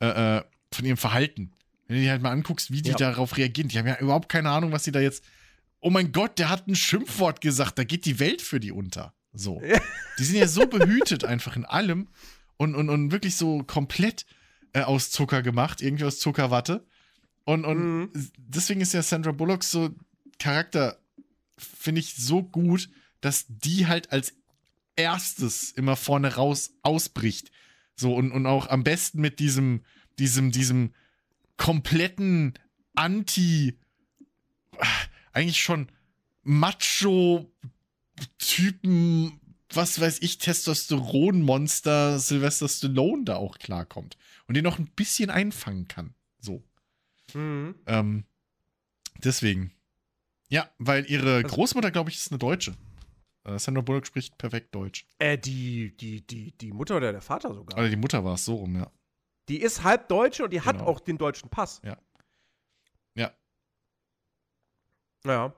äh, 0.00 0.38
äh, 0.38 0.42
von 0.72 0.84
ihrem 0.84 0.96
Verhalten. 0.96 1.52
Wenn 1.90 1.96
du 1.96 2.02
dir 2.04 2.12
halt 2.12 2.22
mal 2.22 2.30
anguckst, 2.30 2.70
wie 2.70 2.82
die 2.82 2.90
ja. 2.90 2.96
darauf 2.96 3.36
reagieren, 3.36 3.66
die 3.66 3.76
haben 3.76 3.88
ja 3.88 3.98
überhaupt 3.98 4.28
keine 4.28 4.50
Ahnung, 4.50 4.70
was 4.70 4.84
sie 4.84 4.92
da 4.92 5.00
jetzt. 5.00 5.24
Oh 5.80 5.90
mein 5.90 6.12
Gott, 6.12 6.38
der 6.38 6.48
hat 6.48 6.68
ein 6.68 6.76
Schimpfwort 6.76 7.40
gesagt, 7.40 7.80
da 7.80 7.82
geht 7.82 8.04
die 8.04 8.20
Welt 8.20 8.42
für 8.42 8.60
die 8.60 8.70
unter. 8.70 9.12
So. 9.32 9.60
Die 10.16 10.24
sind 10.24 10.36
ja 10.36 10.46
so 10.46 10.68
behütet 10.68 11.24
einfach 11.24 11.56
in 11.56 11.64
allem 11.64 12.06
und, 12.58 12.76
und, 12.76 12.90
und 12.90 13.10
wirklich 13.10 13.34
so 13.34 13.64
komplett 13.64 14.24
äh, 14.72 14.82
aus 14.82 15.10
Zucker 15.10 15.42
gemacht, 15.42 15.82
irgendwie 15.82 16.04
aus 16.04 16.20
Zuckerwatte. 16.20 16.86
Und, 17.42 17.64
und 17.64 17.78
mhm. 17.78 18.30
deswegen 18.36 18.82
ist 18.82 18.94
ja 18.94 19.02
Sandra 19.02 19.32
Bullock 19.32 19.64
so 19.64 19.90
Charakter, 20.38 20.96
finde 21.58 22.02
ich, 22.02 22.14
so 22.14 22.44
gut, 22.44 22.88
dass 23.20 23.46
die 23.48 23.88
halt 23.88 24.12
als 24.12 24.34
erstes 24.94 25.72
immer 25.72 25.96
vorne 25.96 26.36
raus 26.36 26.70
ausbricht. 26.82 27.50
So, 27.96 28.14
und, 28.14 28.30
und 28.30 28.46
auch 28.46 28.68
am 28.68 28.84
besten 28.84 29.20
mit 29.20 29.40
diesem, 29.40 29.82
diesem, 30.20 30.52
diesem 30.52 30.92
kompletten 31.60 32.54
Anti, 32.94 33.78
eigentlich 35.32 35.60
schon 35.60 35.92
Macho-Typen, 36.42 37.52
was 39.68 40.00
weiß 40.00 40.22
ich, 40.22 40.38
Testosteronmonster 40.38 42.18
Sylvester 42.18 42.66
Stallone 42.66 43.24
da 43.24 43.36
auch 43.36 43.58
klarkommt. 43.58 44.16
Und 44.48 44.56
den 44.56 44.64
noch 44.64 44.78
ein 44.78 44.86
bisschen 44.96 45.28
einfangen 45.28 45.86
kann. 45.86 46.14
So. 46.40 46.64
Mhm. 47.34 47.74
Ähm, 47.86 48.24
deswegen. 49.22 49.72
Ja, 50.48 50.70
weil 50.78 51.04
ihre 51.10 51.36
also, 51.36 51.48
Großmutter, 51.48 51.90
glaube 51.90 52.08
ich, 52.08 52.16
ist 52.16 52.32
eine 52.32 52.38
Deutsche. 52.38 52.74
Äh, 53.44 53.58
Sandra 53.58 53.82
Bullock 53.82 54.06
spricht 54.06 54.38
perfekt 54.38 54.74
Deutsch. 54.74 55.06
Äh, 55.18 55.36
die, 55.36 55.94
die, 55.94 56.26
die, 56.26 56.52
die 56.52 56.72
Mutter 56.72 56.96
oder 56.96 57.12
der 57.12 57.20
Vater 57.20 57.52
sogar. 57.52 57.78
Oder 57.78 57.90
die 57.90 57.96
Mutter 57.96 58.24
war 58.24 58.34
es 58.34 58.46
so 58.46 58.54
rum, 58.54 58.76
ja. 58.76 58.90
Die 59.48 59.60
ist 59.60 59.82
halb 59.82 60.08
Deutsche 60.08 60.44
und 60.44 60.52
die 60.52 60.58
genau. 60.58 60.68
hat 60.68 60.80
auch 60.82 61.00
den 61.00 61.18
deutschen 61.18 61.48
Pass. 61.50 61.80
Ja. 61.84 61.98
Ja. 63.14 63.32
Ja. 63.32 63.32
Genau. 65.22 65.54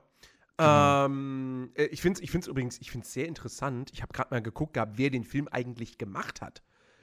Ähm, 0.59 1.71
äh, 1.75 1.85
ich 1.85 2.01
finde 2.01 2.17
es 2.17 2.23
ich 2.23 2.31
find's 2.31 2.47
übrigens 2.47 2.79
ich 2.79 2.91
find's 2.91 3.11
sehr 3.11 3.27
interessant. 3.27 3.91
Ich 3.93 4.01
habe 4.01 4.13
gerade 4.13 4.33
mal 4.33 4.41
geguckt 4.41 4.73
gehabt, 4.73 4.97
wer 4.97 5.09
den 5.09 5.23
Film 5.23 5.47
eigentlich 5.47 5.97
gemacht 5.97 6.41
hat. 6.41 6.61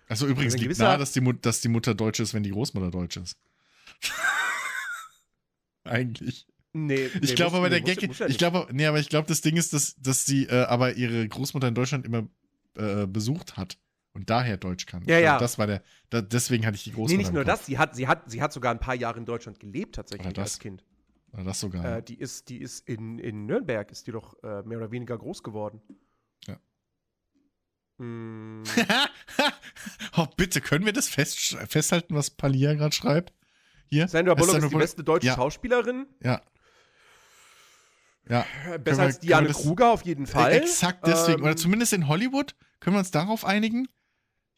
Achso, 0.08 0.26
übrigens 0.26 0.54
also 0.54 0.66
liegt 0.66 0.78
nahe, 0.78 0.98
dass 0.98 1.12
die, 1.12 1.40
dass 1.40 1.60
die 1.60 1.68
Mutter 1.68 1.94
deutsch 1.94 2.20
ist, 2.20 2.34
wenn 2.34 2.42
die 2.42 2.50
Großmutter 2.50 2.90
deutsch 2.90 3.16
ist. 3.16 3.38
eigentlich. 5.84 6.46
Nee, 6.72 7.06
ich 7.06 7.20
nee, 7.20 7.34
glaube 7.34 7.56
aber 7.56 7.68
der 7.68 7.80
Gag, 7.80 8.02
ich 8.02 8.38
glaube, 8.38 8.68
nee, 8.72 8.86
aber 8.86 9.00
ich 9.00 9.08
glaube, 9.08 9.26
das 9.26 9.40
Ding 9.40 9.56
ist, 9.56 9.72
dass, 9.72 9.96
dass 9.96 10.24
sie 10.24 10.46
äh, 10.46 10.64
aber 10.64 10.94
ihre 10.94 11.26
Großmutter 11.26 11.66
in 11.66 11.74
Deutschland 11.74 12.06
immer 12.06 12.28
äh, 12.76 13.06
besucht 13.06 13.56
hat 13.56 13.76
und 14.12 14.30
daher 14.30 14.56
Deutsch 14.56 14.86
kann. 14.86 15.04
Ja, 15.06 15.18
ja. 15.18 15.38
Das 15.38 15.58
war 15.58 15.66
der, 15.66 15.82
da, 16.10 16.20
deswegen 16.20 16.66
hatte 16.66 16.76
ich 16.76 16.84
die 16.84 16.92
Großmutter. 16.92 17.12
Nee, 17.12 17.22
nicht 17.22 17.32
nur 17.32 17.44
das, 17.44 17.66
sie 17.66 17.78
hat, 17.78 17.94
sie, 17.94 18.08
hat, 18.08 18.30
sie 18.30 18.42
hat 18.42 18.52
sogar 18.52 18.72
ein 18.72 18.80
paar 18.80 18.94
Jahre 18.94 19.18
in 19.18 19.24
Deutschland 19.24 19.60
gelebt, 19.60 19.94
tatsächlich 19.94 20.38
als 20.38 20.58
Kind. 20.58 20.84
Oder 21.32 21.44
das 21.44 21.60
sogar. 21.60 21.98
Äh, 21.98 22.02
die 22.02 22.18
ist, 22.18 22.48
die 22.48 22.58
ist 22.58 22.88
in, 22.88 23.18
in 23.18 23.46
Nürnberg, 23.46 23.90
ist 23.90 24.06
die 24.06 24.12
doch 24.12 24.34
äh, 24.42 24.62
mehr 24.62 24.78
oder 24.78 24.90
weniger 24.90 25.16
groß 25.16 25.42
geworden. 25.42 25.80
Ja. 26.46 26.58
Mm. 27.98 28.64
oh, 30.16 30.26
bitte, 30.36 30.60
können 30.60 30.86
wir 30.86 30.92
das 30.92 31.08
fest, 31.08 31.56
festhalten, 31.68 32.14
was 32.14 32.30
Palia 32.30 32.74
gerade 32.74 32.94
schreibt? 32.94 33.32
Hier? 33.86 34.08
Sandra 34.08 34.34
Bullock 34.34 34.56
ist 34.56 34.70
die 34.70 34.76
beste 34.76 35.04
deutsche 35.04 35.28
ja. 35.28 35.34
Schauspielerin. 35.34 36.06
Ja. 36.22 36.42
Ja. 38.28 38.46
Besser 38.78 39.02
als 39.02 39.18
Diane 39.18 39.48
Kruger 39.48 39.90
auf 39.90 40.02
jeden 40.02 40.26
Fall. 40.26 40.52
Exakt 40.52 41.06
deswegen. 41.06 41.40
Ähm, 41.40 41.44
Oder 41.44 41.56
zumindest 41.56 41.92
in 41.92 42.06
Hollywood. 42.06 42.54
Können 42.78 42.94
wir 42.94 43.00
uns 43.00 43.10
darauf 43.10 43.44
einigen? 43.44 43.88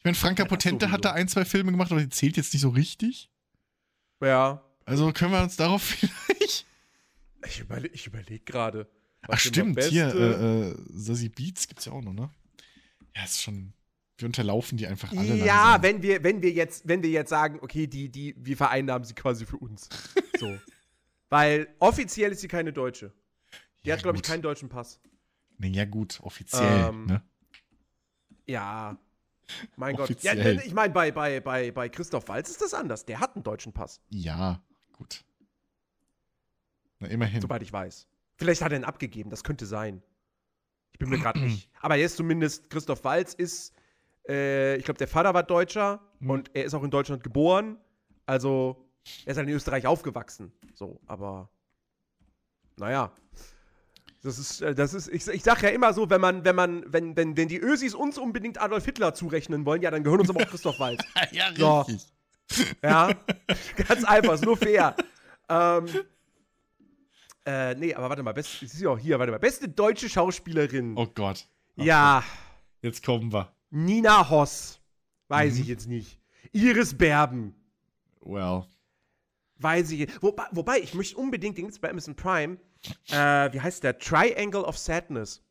Ich 0.03 0.05
meine, 0.05 0.17
Franka 0.17 0.43
ja, 0.43 0.49
Potente 0.49 0.91
hat 0.91 1.05
da 1.05 1.13
ein, 1.13 1.29
zwei 1.29 1.45
Filme 1.45 1.71
gemacht, 1.71 1.93
aber 1.93 2.01
die 2.01 2.09
zählt 2.09 2.37
jetzt 2.37 2.53
nicht 2.53 2.63
so 2.63 2.71
richtig. 2.71 3.31
Ja. 4.21 4.61
Also 4.85 5.13
können 5.13 5.31
wir 5.31 5.41
uns 5.41 5.55
darauf 5.55 5.81
vielleicht. 6.27 6.67
Ich, 7.47 7.61
überle 7.61 7.87
ich 7.87 8.09
überlege 8.09 8.45
gerade. 8.45 8.91
Ach, 9.29 9.39
stimmt. 9.39 9.81
Hier, 9.81 10.13
äh, 10.13 10.71
äh, 10.71 10.77
Sassy 10.91 11.29
Beats 11.29 11.69
gibt's 11.69 11.85
ja 11.85 11.93
auch 11.93 12.03
noch, 12.03 12.13
ne? 12.13 12.31
Ja, 13.15 13.23
ist 13.23 13.43
schon. 13.43 13.75
Wir 14.19 14.27
unterlaufen 14.27 14.77
die 14.77 14.89
einfach 14.89 15.13
alle. 15.13 15.37
Ja, 15.37 15.81
wenn 15.83 16.03
wir, 16.03 16.25
wenn 16.25 16.43
wir 16.43 16.51
jetzt, 16.51 16.89
wenn 16.89 17.05
wir 17.05 17.11
jetzt 17.11 17.31
sagen, 17.31 17.61
okay, 17.63 17.87
die, 17.87 18.09
die, 18.09 18.35
wir 18.37 18.57
vereinnahmen 18.57 19.05
sie 19.05 19.15
quasi 19.15 19.47
für 19.47 19.59
uns. 19.59 19.89
so. 20.41 20.59
Weil 21.29 21.69
offiziell 21.79 22.33
ist 22.33 22.41
sie 22.41 22.49
keine 22.49 22.73
Deutsche. 22.73 23.13
Die 23.85 23.89
ja, 23.89 23.95
hat, 23.95 24.03
glaube 24.03 24.17
ich, 24.17 24.25
keinen 24.25 24.43
deutschen 24.43 24.69
Pass. 24.69 25.01
Nee, 25.59 25.69
ja, 25.69 25.85
gut, 25.85 26.19
offiziell. 26.23 26.89
Ähm, 26.89 27.07
ne? 27.07 27.23
Ja. 28.47 28.99
Mein 29.77 29.99
offiziell. 29.99 30.37
Gott. 30.37 30.45
Ja, 30.45 30.67
ich 30.67 30.75
meine, 30.75 30.93
bei, 30.93 31.11
bei, 31.11 31.41
bei, 31.41 31.71
bei 31.71 31.89
Christoph 31.89 32.29
Walz 32.29 32.51
ist 32.51 32.61
das 32.61 32.75
anders. 32.75 33.05
Der 33.05 33.21
hat 33.21 33.35
einen 33.35 33.43
deutschen 33.43 33.73
Pass. 33.73 34.01
Ja, 34.11 34.63
gut. 34.93 35.25
Na, 36.99 37.09
immerhin. 37.09 37.41
Soweit 37.41 37.63
ich 37.63 37.73
weiß. 37.73 38.07
Vielleicht 38.37 38.63
hat 38.63 38.73
er 38.73 38.79
ihn 38.79 38.85
abgegeben, 38.85 39.31
das 39.31 39.45
könnte 39.45 39.67
sein. 39.67 40.03
Ich 40.93 40.99
bin 40.99 41.09
mir 41.09 41.19
gerade 41.19 41.41
nicht. 41.45 41.69
Aber 41.81 41.97
jetzt 41.97 42.17
zumindest, 42.17 42.71
Christoph 42.71 43.05
Walz 43.05 43.35
ist, 43.35 43.75
äh, 44.29 44.77
ich 44.77 44.85
glaube, 44.85 44.99
der 44.99 45.09
Vater 45.09 45.35
war 45.35 45.43
Deutscher 45.43 46.01
mhm. 46.21 46.31
und 46.31 46.51
er 46.55 46.65
ist 46.65 46.75
auch 46.75 46.83
in 46.83 46.91
Deutschland 46.91 47.23
geboren. 47.23 47.79
Also, 48.27 48.89
er 49.25 49.33
ist 49.33 49.37
halt 49.37 49.49
in 49.49 49.55
Österreich 49.55 49.87
aufgewachsen. 49.87 50.53
So, 50.75 51.01
aber 51.07 51.51
naja. 52.77 53.13
Das 54.23 54.39
ist, 54.39 54.63
äh, 54.63 54.75
das 54.75 54.95
ist, 54.95 55.09
ich, 55.09 55.27
ich 55.27 55.43
sag 55.43 55.63
ja 55.63 55.71
immer 55.71 55.93
so, 55.93 56.09
wenn 56.09 56.21
man, 56.21 56.45
wenn 56.45 56.55
man, 56.55 56.85
wenn, 56.87 57.17
wenn, 57.17 57.37
wenn 57.37 57.49
die 57.49 57.59
Ösis 57.59 57.95
uns 57.95 58.19
unbedingt 58.19 58.61
Adolf 58.61 58.85
Hitler 58.85 59.15
zurechnen 59.15 59.67
wollen, 59.67 59.83
ja, 59.83 59.91
dann 59.91 60.05
gehören 60.05 60.21
uns 60.21 60.31
aber 60.31 60.43
auch 60.43 60.49
Christoph 60.49 60.79
Walz. 60.79 61.03
ja, 61.33 61.49
richtig. 61.49 62.07
So. 62.49 62.65
Ja, 62.83 63.11
ganz 63.89 64.05
einfach, 64.05 64.35
ist 64.35 64.45
nur 64.45 64.57
fair. 64.57 64.95
ähm, 65.49 65.87
äh, 67.45 67.75
nee, 67.75 67.95
aber 67.95 68.09
warte 68.11 68.23
mal, 68.23 68.33
best, 68.33 68.63
ist 68.63 68.81
ja 68.81 68.91
auch 68.91 68.99
hier, 68.99 69.19
warte 69.19 69.33
mal, 69.33 69.39
beste 69.39 69.69
deutsche 69.69 70.09
Schauspielerin. 70.09 70.95
Oh 70.97 71.07
Gott. 71.07 71.47
Okay. 71.77 71.89
Ja. 71.89 72.23
Jetzt 72.81 73.05
kommen 73.05 73.33
wir. 73.33 73.53
Nina 73.71 74.29
Hoss. 74.29 74.81
Weiß 75.29 75.55
mhm. 75.55 75.61
ich 75.63 75.67
jetzt 75.67 75.89
nicht. 75.89 76.19
Iris 76.53 76.97
Berben. 76.97 77.55
Well. 78.21 78.67
Weiß 79.59 79.91
ich. 79.91 80.09
Wobei, 80.23 80.45
wobei 80.53 80.79
ich 80.79 80.95
möchte 80.95 81.17
unbedingt, 81.17 81.57
den 81.57 81.65
gibt's 81.65 81.81
bei 81.81 81.91
Amazon 81.91 82.15
Prime, 82.15 82.59
äh, 83.09 83.53
wie 83.53 83.61
heißt 83.61 83.85
der? 83.85 83.99
Triangle 83.99 84.63
of 84.63 84.79
Sadness. 84.79 85.43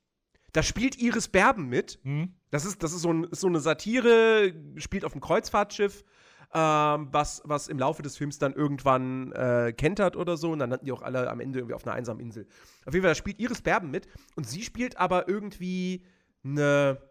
Da 0.53 0.63
spielt 0.63 0.97
Iris 0.97 1.27
Berben 1.27 1.67
mit. 1.67 1.99
Mhm. 2.03 2.33
Das, 2.49 2.65
ist, 2.65 2.83
das 2.83 2.93
ist 2.93 3.01
so, 3.01 3.13
ein, 3.13 3.27
so, 3.31 3.47
eine 3.47 3.59
Satire, 3.59 4.53
spielt 4.75 5.05
auf 5.05 5.13
einem 5.13 5.21
Kreuzfahrtschiff, 5.21 6.03
ähm, 6.53 7.07
was, 7.11 7.41
was 7.45 7.69
im 7.69 7.79
Laufe 7.79 8.01
des 8.01 8.17
Films 8.17 8.37
dann 8.37 8.53
irgendwann 8.53 9.31
äh, 9.31 9.73
kentert 9.75 10.17
oder 10.17 10.35
so. 10.35 10.51
Und 10.51 10.59
dann 10.59 10.69
landen 10.69 10.85
die 10.85 10.91
auch 10.91 11.01
alle 11.01 11.29
am 11.29 11.39
Ende 11.39 11.59
irgendwie 11.59 11.75
auf 11.75 11.85
einer 11.85 11.95
einsamen 11.95 12.21
Insel. 12.21 12.47
Auf 12.85 12.93
jeden 12.93 13.03
Fall, 13.03 13.11
da 13.11 13.15
spielt 13.15 13.39
Iris 13.39 13.61
Berben 13.61 13.91
mit. 13.91 14.07
Und 14.35 14.47
sie 14.47 14.61
spielt 14.63 14.97
aber 14.97 15.29
irgendwie 15.29 16.03
eine. 16.43 17.01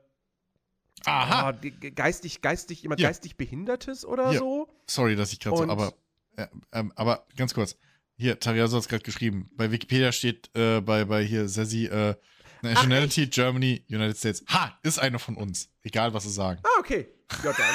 Aha. 1.07 1.55
Oh, 1.55 1.69
geistig, 1.95 2.43
geistig, 2.43 2.83
jemand 2.83 3.01
ja. 3.01 3.09
geistig 3.09 3.39
Behindertes 3.39 4.05
oder 4.05 4.33
ja. 4.33 4.39
so. 4.39 4.69
Sorry, 4.87 5.17
dass 5.17 5.33
ich 5.33 5.41
gerade 5.41 5.57
so, 5.57 5.63
aber 5.63 5.95
äh, 6.37 6.47
ähm, 6.73 6.93
aber 6.95 7.25
ganz 7.37 7.55
kurz. 7.55 7.77
Hier, 8.21 8.39
Tariaso 8.39 8.77
hat 8.77 8.83
es 8.83 8.89
gerade 8.89 9.03
geschrieben. 9.03 9.49
Bei 9.57 9.73
Wikipedia 9.73 10.13
steht 10.13 10.51
äh, 10.55 10.83
bei, 10.83 11.07
bei 11.07 11.25
hier 11.25 11.49
Sassy 11.49 11.87
äh, 11.87 12.15
Nationality 12.61 13.25
Ach, 13.25 13.31
Germany, 13.31 13.83
United 13.89 14.19
States. 14.19 14.45
Ha, 14.51 14.79
ist 14.83 14.99
eine 14.99 15.19
von 15.19 15.37
uns. 15.37 15.71
Egal, 15.83 16.13
was 16.13 16.25
sie 16.25 16.31
sagen. 16.31 16.61
Ah, 16.63 16.81
okay. 16.81 17.09
Ja, 17.43 17.55
dann. 17.55 17.75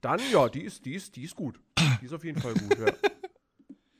dann, 0.00 0.20
ja, 0.32 0.48
die 0.48 0.62
ist, 0.62 0.84
die 0.84 0.94
ist, 0.94 1.14
die 1.14 1.22
ist 1.22 1.36
gut. 1.36 1.60
Die 2.00 2.06
ist 2.06 2.12
auf 2.12 2.24
jeden 2.24 2.42
Fall 2.42 2.54
gut, 2.54 2.76
ja. 2.76 2.92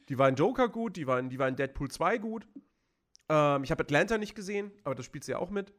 Die 0.09 0.19
war 0.19 0.29
in 0.29 0.35
Joker 0.35 0.69
gut, 0.69 0.97
die 0.97 1.07
war 1.07 1.21
in, 1.21 1.31
die 1.31 1.39
war 1.39 1.47
in 1.47 1.55
Deadpool 1.55 1.93
2 1.93 2.19
gut. 2.19 2.49
Ähm, 3.29 3.63
ich 3.63 3.71
habe 3.71 3.85
Atlanta 3.85 4.19
nicht 4.19 4.35
gesehen, 4.35 4.73
aber 4.83 4.97
das 4.97 5.07
spielt 5.07 5.23
sie 5.23 5.31
ja 5.31 5.39
auch 5.39 5.51
mit. 5.51 5.73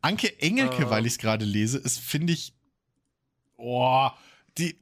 Anke 0.00 0.40
Engelke, 0.40 0.84
ähm, 0.84 0.90
weil 0.90 1.04
ich 1.04 1.12
es 1.12 1.18
gerade 1.18 1.44
lese, 1.44 1.76
ist, 1.76 1.98
finde 1.98 2.32
ich. 2.32 2.54
Boah, 3.58 4.16
die. 4.56 4.80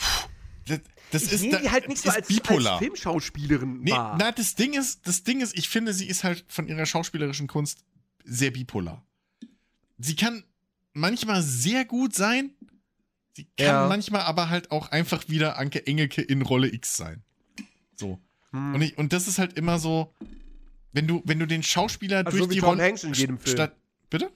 Pff, 0.00 0.28
das 0.66 0.80
ich 1.12 1.32
ist 1.32 1.40
nehme 1.42 1.60
die 1.60 1.70
halt 1.70 1.88
nicht 1.88 2.02
so 2.02 2.10
als, 2.10 2.28
als, 2.28 2.78
Filmschauspielerin 2.78 3.80
nee, 3.80 3.90
wahr. 3.90 4.16
Na, 4.18 4.32
das 4.32 4.54
Ding 4.54 4.74
ist, 4.74 5.06
das 5.06 5.24
Ding 5.24 5.40
ist, 5.40 5.56
ich 5.56 5.68
finde, 5.68 5.92
sie 5.92 6.06
ist 6.06 6.24
halt 6.24 6.44
von 6.48 6.68
ihrer 6.68 6.86
schauspielerischen 6.86 7.46
Kunst 7.46 7.84
sehr 8.24 8.50
bipolar. 8.50 9.04
Sie 9.98 10.16
kann 10.16 10.44
manchmal 10.92 11.42
sehr 11.42 11.84
gut 11.84 12.14
sein, 12.14 12.50
sie 13.34 13.44
kann 13.56 13.66
ja. 13.66 13.88
manchmal 13.88 14.22
aber 14.22 14.50
halt 14.50 14.70
auch 14.70 14.90
einfach 14.90 15.28
wieder 15.28 15.58
Anke 15.58 15.86
Engelke 15.86 16.22
in 16.22 16.42
Rolle 16.42 16.72
X 16.72 16.96
sein. 16.96 17.22
So. 17.96 18.20
Hm. 18.50 18.74
Und, 18.74 18.82
ich, 18.82 18.98
und 18.98 19.12
das 19.12 19.28
ist 19.28 19.38
halt 19.38 19.54
immer 19.54 19.78
so, 19.78 20.14
wenn 20.92 21.06
du, 21.06 21.22
wenn 21.24 21.38
du 21.38 21.46
den 21.46 21.62
Schauspieler 21.62 22.18
also 22.18 22.30
durch 22.30 22.42
so 22.42 22.50
wie 22.50 22.54
die 22.54 22.60
Tom 22.60 22.70
Rolle 22.70 22.82
Hanks 22.84 23.04
in 23.04 23.12
jedem 23.14 23.38
Film. 23.38 23.56
Statt, 23.56 23.76
bitte? 24.10 24.30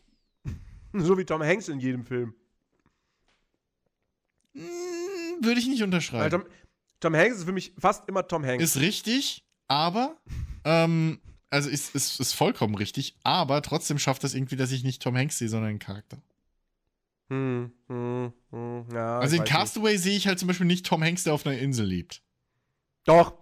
so 0.93 1.19
wie 1.19 1.25
Tom 1.25 1.43
Hanks 1.43 1.69
in 1.69 1.81
jedem 1.81 2.05
Film. 2.05 2.35
Hm, 4.55 4.63
würde 5.41 5.61
ich 5.61 5.67
nicht 5.67 5.83
unterschreiben. 5.83 6.43
Tom, 6.43 6.51
Tom, 7.03 7.17
Hanks 7.17 7.39
ist 7.39 7.45
für 7.45 7.53
mich 7.53 7.73
fast 7.79 8.09
immer 8.09 8.27
Tom 8.27 8.45
Hanks. 8.45 8.63
Ist 8.63 8.77
richtig, 8.77 9.45
aber, 9.67 10.17
ähm, 10.65 11.21
also 11.51 11.69
ist, 11.69 11.95
ist, 11.95 12.21
ist 12.21 12.33
vollkommen 12.33 12.77
richtig, 12.77 13.17
aber 13.25 13.61
trotzdem 13.61 13.99
schafft 13.99 14.23
das 14.23 14.35
irgendwie, 14.35 14.57
dass 14.57 14.71
ich 14.71 14.85
nicht 14.85 15.03
Tom 15.03 15.17
Hanks 15.17 15.39
sehe, 15.39 15.49
sondern 15.49 15.71
einen 15.71 15.79
Charakter. 15.81 16.23
Hm, 17.29 17.73
hm, 17.89 18.33
hm, 18.51 18.87
ja, 18.93 19.19
also 19.19 19.37
in 19.37 19.45
Castaway 19.45 19.97
sehe 19.97 20.17
ich 20.17 20.29
halt 20.29 20.39
zum 20.39 20.49
Beispiel 20.49 20.67
nicht 20.67 20.87
Tom 20.87 21.03
Hanks, 21.03 21.25
der 21.25 21.35
auf 21.35 21.45
einer 21.45 21.59
Insel 21.59 21.87
lebt. 21.87 22.23
Doch, 23.05 23.35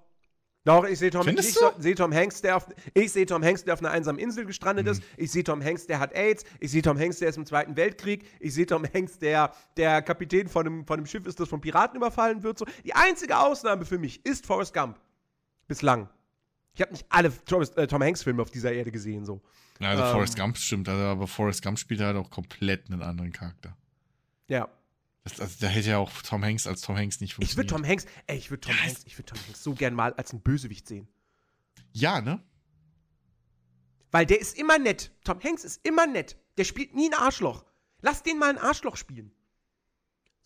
doch, 0.65 0.85
ich 0.85 0.99
sehe 0.99 1.11
Tom, 1.11 1.27
ich 1.27 1.59
seh 1.79 1.95
Tom 1.95 2.13
Hanks, 2.13 2.43
der 2.43 2.57
auf, 2.57 2.67
ich 2.93 3.11
sehe 3.11 3.25
Tom 3.25 3.43
Hanks, 3.43 3.65
der 3.65 3.75
auf 3.75 3.81
einer 3.81 3.91
einsamen 3.91 4.19
Insel 4.19 4.45
gestrandet 4.45 4.85
mhm. 4.85 4.93
ist. 4.93 5.03
Ich 5.17 5.33
sehe 5.33 5.43
Tom 5.43 5.65
Hanks, 5.65 5.87
der 5.87 5.99
hat 5.99 6.15
AIDS. 6.15 6.45
Ich 6.61 6.71
sehe 6.71 6.83
Tom 6.83 6.99
Hanks, 6.99 7.19
der 7.19 7.31
ist 7.31 7.39
im 7.39 7.47
Zweiten 7.47 7.77
Weltkrieg. 7.77 8.27
Ich 8.41 8.53
sehe 8.53 8.67
Tom 8.67 8.85
Hanks, 8.85 9.19
der 9.19 9.55
der 9.79 10.03
Kapitän 10.03 10.49
von 10.49 10.67
einem, 10.67 10.87
von 10.87 10.99
einem 10.99 11.07
Schiff 11.07 11.27
ist, 11.27 11.41
das 11.41 11.49
von 11.49 11.63
Piraten 11.63 11.97
überfallen 11.97 12.43
wird. 12.43 12.59
So. 12.59 12.67
Die 12.85 12.95
einzige 12.95 13.39
Ausnahme 13.39 13.87
für 13.87 13.99
mich 13.99 14.25
ist 14.27 14.47
Forrest 14.47 14.75
Gump. 14.75 15.01
Bislang. 15.67 16.11
Ich 16.75 16.83
habe 16.83 16.93
nicht 16.93 17.07
alle 17.09 17.33
Tom, 17.47 17.63
äh, 17.63 17.87
Tom 17.87 18.03
Hanks-Filme 18.03 18.43
auf 18.43 18.51
dieser 18.51 18.73
Erde 18.73 18.93
gesehen. 18.93 19.25
So. 19.25 19.41
Also 19.81 20.03
ähm, 20.03 20.13
Forrest 20.13 20.37
Gump 20.37 20.59
stimmt, 20.59 20.89
also, 20.91 21.03
aber 21.03 21.27
Forrest 21.27 21.63
Gump 21.63 21.79
spielt 21.79 22.01
halt 22.01 22.17
auch 22.17 22.29
komplett 22.29 22.91
einen 22.91 23.03
anderen 23.03 23.33
Charakter. 23.33 23.77
Ja. 24.49 24.69
Das, 25.25 25.39
also, 25.39 25.57
da 25.61 25.67
hätte 25.67 25.91
ja 25.91 25.99
auch 25.99 26.11
Tom 26.23 26.43
Hanks 26.45 26.67
als 26.67 26.81
Tom 26.81 26.97
Hanks 26.97 27.21
nicht 27.21 27.35
funktioniert. 27.35 27.53
Ich 27.53 27.57
würde 27.57 27.83
Tom 27.83 27.89
Hanks, 27.89 28.07
ey, 28.27 28.39
ich 28.39 28.51
würde 28.51 28.63
Tom 28.63 28.75
ja, 28.75 28.83
Hanks, 28.85 29.03
ich 29.05 29.19
würde 29.19 29.33
Tom 29.33 29.39
Hanks 29.45 29.63
so 29.63 29.75
gern 29.75 29.95
mal 29.95 30.15
als 30.15 30.33
einen 30.33 30.41
Bösewicht 30.41 30.89
sehen. 30.89 31.09
Ja, 31.93 32.21
ne? 32.21 32.43
Weil 34.11 34.27
der 34.27 34.41
ist 34.41 34.57
immer 34.57 34.79
nett. 34.79 35.13
Tom 35.25 35.41
Hanks 35.43 35.65
ist 35.65 35.87
immer 35.87 36.07
nett. 36.07 36.37
Der 36.57 36.65
spielt 36.65 36.95
nie 36.95 37.09
ein 37.09 37.15
Arschloch. 37.15 37.65
Lass 38.01 38.23
den 38.23 38.39
mal 38.39 38.51
ein 38.51 38.59
Arschloch 38.59 38.97
spielen. 38.97 39.33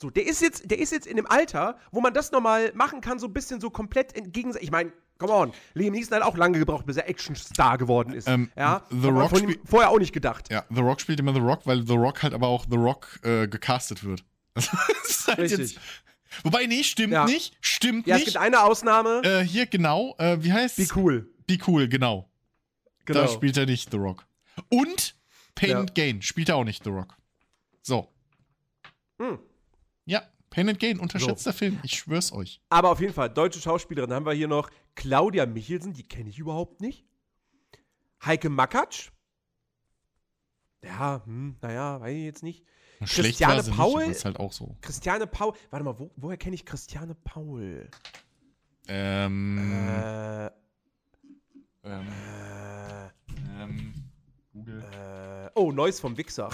So, 0.00 0.10
der 0.10 0.26
ist 0.26 0.42
jetzt, 0.42 0.70
der 0.70 0.78
ist 0.78 0.90
jetzt 0.92 1.06
in 1.06 1.16
dem 1.16 1.26
Alter, 1.26 1.78
wo 1.92 2.00
man 2.00 2.12
das 2.12 2.32
nochmal 2.32 2.72
machen 2.74 3.00
kann, 3.00 3.18
so 3.18 3.26
ein 3.26 3.32
bisschen 3.32 3.60
so 3.60 3.70
komplett 3.70 4.14
entgegen. 4.14 4.52
Ich 4.60 4.70
meine, 4.70 4.92
come 5.18 5.32
on, 5.32 5.52
Liam 5.74 5.92
Neeson 5.92 6.16
hat 6.16 6.22
auch 6.24 6.36
lange 6.36 6.58
gebraucht, 6.58 6.84
bis 6.84 6.96
er 6.96 7.08
Actionstar 7.08 7.78
geworden 7.78 8.12
ist. 8.12 8.28
Ähm, 8.28 8.50
ja, 8.56 8.82
The 8.90 9.08
Rock 9.08 9.30
vorher 9.64 9.90
auch 9.90 9.98
nicht 9.98 10.12
gedacht. 10.12 10.50
Ja, 10.50 10.64
The 10.68 10.80
Rock 10.80 11.00
spielt 11.00 11.20
immer 11.20 11.32
The 11.32 11.40
Rock, 11.40 11.66
weil 11.66 11.86
The 11.86 11.94
Rock 11.94 12.24
halt 12.24 12.34
aber 12.34 12.48
auch 12.48 12.66
The 12.68 12.76
Rock 12.76 13.20
äh, 13.22 13.46
gecastet 13.46 14.02
wird. 14.02 14.24
halt. 15.26 15.50
Jetzt, 15.50 15.78
wobei, 16.42 16.66
nee, 16.66 16.82
stimmt 16.82 17.12
ja. 17.12 17.24
nicht. 17.24 17.56
Stimmt 17.60 18.06
ja, 18.06 18.16
nicht. 18.16 18.26
Ja, 18.26 18.28
es 18.28 18.34
gibt 18.34 18.44
eine 18.44 18.62
Ausnahme. 18.62 19.22
Äh, 19.24 19.44
hier, 19.44 19.66
genau. 19.66 20.14
Äh, 20.18 20.42
wie 20.42 20.52
heißt 20.52 20.76
Be 20.76 20.86
Cool. 20.94 21.28
Be 21.46 21.58
Cool, 21.66 21.88
genau. 21.88 22.30
genau. 23.04 23.22
Da 23.22 23.28
spielt 23.28 23.56
er 23.56 23.66
nicht 23.66 23.90
The 23.90 23.96
Rock. 23.96 24.26
Und 24.68 25.16
Pain 25.54 25.70
ja. 25.70 25.80
and 25.80 25.94
Gain 25.94 26.22
spielt 26.22 26.48
er 26.48 26.56
auch 26.56 26.64
nicht 26.64 26.84
The 26.84 26.90
Rock. 26.90 27.16
So. 27.82 28.08
Hm. 29.18 29.38
Ja, 30.04 30.22
Pain 30.50 30.68
and 30.68 30.78
Gain, 30.78 30.98
unterschätzter 30.98 31.52
so. 31.52 31.58
Film, 31.58 31.80
ich 31.82 31.96
schwör's 31.96 32.32
euch. 32.32 32.60
Aber 32.68 32.90
auf 32.90 33.00
jeden 33.00 33.12
Fall, 33.12 33.30
deutsche 33.30 33.60
Schauspielerin 33.60 34.12
haben 34.12 34.26
wir 34.26 34.32
hier 34.32 34.48
noch 34.48 34.70
Claudia 34.94 35.46
Michelsen, 35.46 35.92
die 35.92 36.04
kenne 36.04 36.30
ich 36.30 36.38
überhaupt 36.38 36.80
nicht. 36.80 37.04
Heike 38.24 38.48
Makatsch. 38.48 39.10
Ja, 40.82 41.22
hm, 41.24 41.56
naja, 41.60 42.00
weiß 42.00 42.14
ich 42.14 42.24
jetzt 42.24 42.42
nicht. 42.42 42.64
Schlecht 43.04 43.38
Christiane 43.38 43.62
Paul. 43.62 44.06
Nicht, 44.06 44.16
ist 44.16 44.24
halt 44.24 44.38
auch 44.38 44.52
so. 44.52 44.76
Christiane 44.80 45.26
Paul. 45.26 45.54
Warte 45.70 45.84
mal, 45.84 45.98
wo, 45.98 46.10
woher 46.16 46.36
kenne 46.36 46.54
ich 46.54 46.64
Christiane 46.64 47.14
Paul? 47.24 47.88
Ähm. 48.88 49.58
Äh. 49.58 50.46
Ähm. 50.46 50.52
Äh, 51.84 53.62
ähm 53.62 53.94
Google. 54.52 54.82
Äh, 54.82 55.50
oh, 55.54 55.72
Neues 55.72 55.98
vom 55.98 56.16
Wichser. 56.16 56.48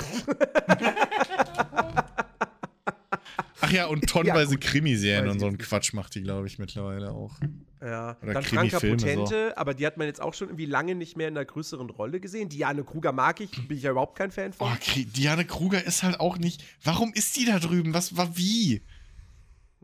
Ach 3.61 3.71
ja, 3.71 3.87
und 3.87 4.07
tonnenweise 4.09 4.55
ja, 4.55 4.59
Krimiserien 4.59 5.29
und 5.29 5.39
so 5.39 5.47
einen 5.47 5.59
Quatsch 5.59 5.93
macht 5.93 6.15
die, 6.15 6.23
glaube 6.23 6.47
ich, 6.47 6.59
mittlerweile 6.59 7.13
auch. 7.13 7.39
Ja, 7.83 8.19
Oder 8.23 8.35
dann 8.35 8.43
Franka 8.43 8.79
Potente, 8.79 9.49
so. 9.49 9.57
aber 9.57 9.73
die 9.73 9.87
hat 9.87 9.97
man 9.97 10.07
jetzt 10.07 10.21
auch 10.21 10.35
schon 10.35 10.49
irgendwie 10.49 10.67
lange 10.67 10.95
nicht 10.95 11.17
mehr 11.17 11.29
in 11.29 11.37
einer 11.37 11.47
größeren 11.47 11.89
Rolle 11.89 12.21
gesehen. 12.21 12.51
Diane 12.51 12.85
Kruger 12.85 13.13
mag 13.13 13.41
ich, 13.41 13.51
bin 13.69 13.77
ich 13.79 13.85
ja 13.85 13.93
überhaupt 13.93 14.19
kein 14.19 14.31
Fan 14.31 14.53
von. 14.53 14.71
Oh, 14.71 14.77
Diane 14.95 15.47
Kruger 15.47 15.83
ist 15.83 16.03
halt 16.03 16.21
auch 16.21 16.37
nicht. 16.37 16.63
Warum 16.85 17.13
ist 17.15 17.37
die 17.37 17.47
da 17.47 17.59
drüben? 17.59 17.95
Was 17.95 18.19
war 18.19 18.37
wie? 18.37 18.83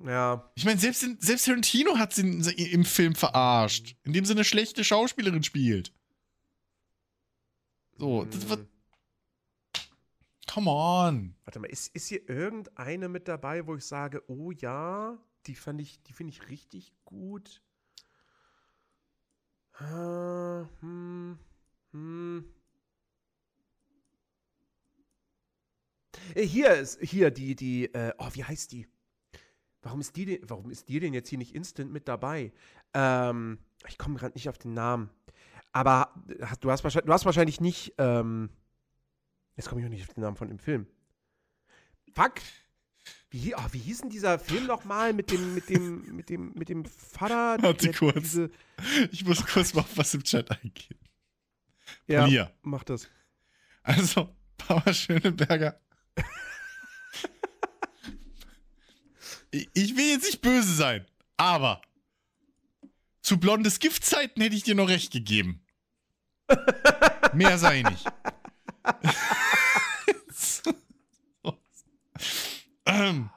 Ja. 0.05 0.51
Ich 0.55 0.67
meine, 0.67 0.79
selbst, 0.79 1.07
selbst 1.21 1.47
Tarantino 1.47 1.97
hat 1.97 2.13
sie 2.13 2.23
im 2.23 2.85
Film 2.85 3.15
verarscht, 3.15 3.97
indem 4.05 4.27
sie 4.27 4.33
eine 4.33 4.45
schlechte 4.45 4.85
Schauspielerin 4.85 5.43
spielt. 5.43 5.93
So, 7.97 8.23
hm. 8.23 8.31
das 8.31 8.49
wird. 8.49 8.69
Come 10.53 10.71
on. 10.71 11.35
Warte 11.45 11.59
mal, 11.59 11.69
ist, 11.69 11.95
ist 11.95 12.09
hier 12.09 12.29
irgendeine 12.29 13.09
mit 13.09 13.27
dabei, 13.27 13.67
wo 13.67 13.75
ich 13.75 13.85
sage, 13.85 14.23
oh 14.29 14.53
ja, 14.53 15.19
die 15.47 15.55
fand 15.55 15.81
ich, 15.81 16.03
die 16.03 16.13
finde 16.13 16.33
ich 16.33 16.49
richtig 16.49 16.93
gut. 17.05 17.63
Äh, 19.79 20.65
hm, 20.81 21.39
hm. 21.93 22.45
Äh, 26.35 26.43
hier 26.47 26.75
ist, 26.75 27.01
hier, 27.01 27.31
die, 27.31 27.55
die, 27.55 27.93
äh, 27.95 28.13
oh, 28.19 28.29
wie 28.33 28.45
heißt 28.45 28.73
die? 28.73 28.87
Warum 29.83 30.01
ist 30.01 30.17
die 30.17 30.25
denn, 30.25 30.39
warum 30.43 30.71
ist 30.71 30.89
die 30.89 30.99
denn 30.99 31.15
jetzt 31.15 31.29
hier 31.29 31.39
nicht 31.39 31.55
instant 31.55 31.93
mit 31.93 32.09
dabei? 32.09 32.53
Ähm, 32.95 33.59
ich 33.87 33.99
komme 33.99 34.17
gerade 34.17 34.35
nicht 34.35 34.49
auf 34.49 34.59
den 34.59 34.75
Namen. 34.75 35.11
Aber 35.73 36.15
du 36.61 36.71
hast 36.71 36.83
wahrscheinlich, 36.85 37.07
du 37.07 37.13
hast 37.13 37.27
wahrscheinlich 37.27 37.61
nicht, 37.61 37.95
ähm, 37.99 38.51
jetzt 39.57 39.69
komme 39.69 39.83
ich 39.83 39.87
auch 39.87 39.91
nicht 39.91 40.09
auf 40.09 40.15
den 40.15 40.23
Namen 40.23 40.37
von 40.37 40.49
dem 40.49 40.59
Film. 40.59 40.87
Fuck! 42.15 42.37
Wie, 43.31 43.55
oh, 43.55 43.67
wie 43.73 43.79
hieß 43.79 44.03
denn 44.03 44.11
dieser 44.11 44.39
Film 44.39 44.67
nochmal 44.67 45.13
mit 45.13 45.31
dem, 45.31 45.55
mit 45.55 45.69
dem, 45.69 46.15
mit 46.15 46.29
dem, 46.29 46.53
mit 46.55 46.69
dem 46.69 46.85
Vater? 46.85 47.57
Warte 47.63 47.93
kurz. 47.93 48.23
Diese... 48.23 48.51
Ich 49.11 49.25
muss 49.25 49.45
kurz 49.45 49.75
mal 49.75 49.85
was 49.95 50.15
im 50.15 50.23
Chat 50.23 50.51
eingeben. 50.51 51.01
Ja, 52.07 52.23
Polia. 52.23 52.51
mach 52.63 52.85
das. 52.85 53.09
Also, 53.83 54.35
Papa 54.59 54.93
Schöneberger. 54.93 55.81
ich 59.51 59.97
will 59.97 60.11
jetzt 60.11 60.27
nicht 60.27 60.41
böse 60.41 60.75
sein, 60.75 61.07
aber 61.37 61.83
zu 63.23 63.39
blondes 63.39 63.81
Giftzeiten 63.81 64.43
hätte 64.43 64.55
ich 64.55 64.63
dir 64.63 64.75
noch 64.75 64.89
recht 64.89 65.13
gegeben. 65.13 65.65
Mehr 67.33 67.59
sei 67.59 67.83
nicht. 67.83 68.07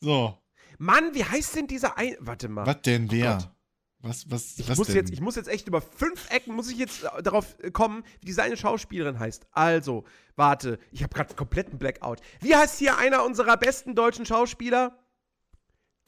so. 0.00 0.38
Mann, 0.78 1.14
wie 1.14 1.24
heißt 1.24 1.56
denn 1.56 1.66
dieser 1.66 1.96
ein. 1.98 2.16
Warte 2.20 2.48
mal. 2.48 2.66
Was 2.66 2.82
denn 2.82 3.06
oh 3.06 3.12
wer? 3.12 3.38
Oh 3.42 3.60
was, 4.02 4.30
was, 4.30 4.58
ich 4.58 4.66
was 4.66 4.78
muss 4.78 4.86
denn? 4.86 4.96
Jetzt, 4.96 5.10
ich 5.10 5.20
muss 5.20 5.36
jetzt 5.36 5.48
echt 5.48 5.68
über 5.68 5.82
fünf 5.82 6.30
Ecken, 6.30 6.54
muss 6.54 6.70
ich 6.70 6.78
jetzt 6.78 7.04
äh, 7.04 7.22
darauf 7.22 7.58
äh, 7.62 7.70
kommen, 7.70 8.02
wie 8.20 8.26
diese 8.26 8.42
eine 8.42 8.56
Schauspielerin 8.56 9.18
heißt. 9.18 9.46
Also, 9.50 10.04
warte, 10.36 10.78
ich 10.90 11.02
habe 11.02 11.12
gerade 11.12 11.28
einen 11.30 11.36
kompletten 11.36 11.78
Blackout. 11.78 12.20
Wie 12.40 12.56
heißt 12.56 12.78
hier 12.78 12.96
einer 12.96 13.24
unserer 13.24 13.58
besten 13.58 13.94
deutschen 13.94 14.24
Schauspieler, 14.24 14.98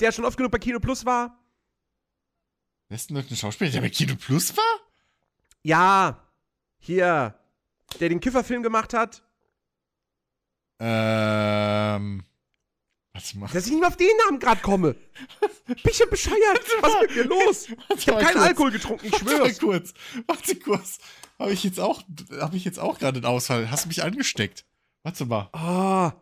der 0.01 0.11
schon 0.11 0.25
oft 0.25 0.39
genug 0.39 0.53
bei 0.53 0.59
Kino 0.59 0.81
Plus 0.81 1.05
war? 1.05 1.39
Besten 2.89 3.15
deutschen 3.15 3.37
Schauspieler, 3.37 3.71
der 3.71 3.83
bei 3.83 3.91
Kino 3.91 4.17
Plus 4.17 4.57
war? 4.57 4.81
Ja, 5.63 6.27
hier, 6.79 7.39
der 8.01 8.09
den 8.09 8.21
Kifferfilm 8.21 8.63
gemacht 8.63 8.95
hat. 8.95 9.23
Ähm. 10.79 12.25
Was 13.15 13.35
macht 13.35 13.55
Dass 13.55 13.67
ich 13.67 13.73
nicht 13.73 13.81
mehr 13.81 13.89
auf 13.89 13.97
den 13.97 14.17
Namen 14.25 14.39
gerade 14.39 14.63
komme. 14.63 14.95
Bin 15.67 15.77
ich 15.85 15.99
ja 15.99 16.07
bescheuert? 16.07 16.61
Was 16.81 16.95
ist 16.95 17.01
mit 17.03 17.17
mir 17.17 17.25
los? 17.25 17.69
Ich 17.97 18.09
habe 18.09 18.23
keinen 18.23 18.35
kurz. 18.35 18.47
Alkohol 18.47 18.71
getrunken, 18.71 19.07
ich 19.07 19.17
schwöre. 19.17 19.41
Warte 19.41 19.55
kurz. 19.61 19.95
Warte 20.27 20.57
kurz. 20.57 20.99
Habe 21.39 21.53
ich 21.53 21.63
jetzt 21.65 21.79
auch, 21.79 22.03
habe 22.41 22.57
ich 22.57 22.65
jetzt 22.65 22.79
auch 22.79 22.99
gerade 22.99 23.17
einen 23.17 23.27
Ausfall? 23.27 23.71
Hast 23.71 23.85
du 23.85 23.89
mich 23.89 24.03
angesteckt? 24.03 24.65
Warte 25.03 25.27
mal. 25.27 25.51
Ah. 25.53 26.13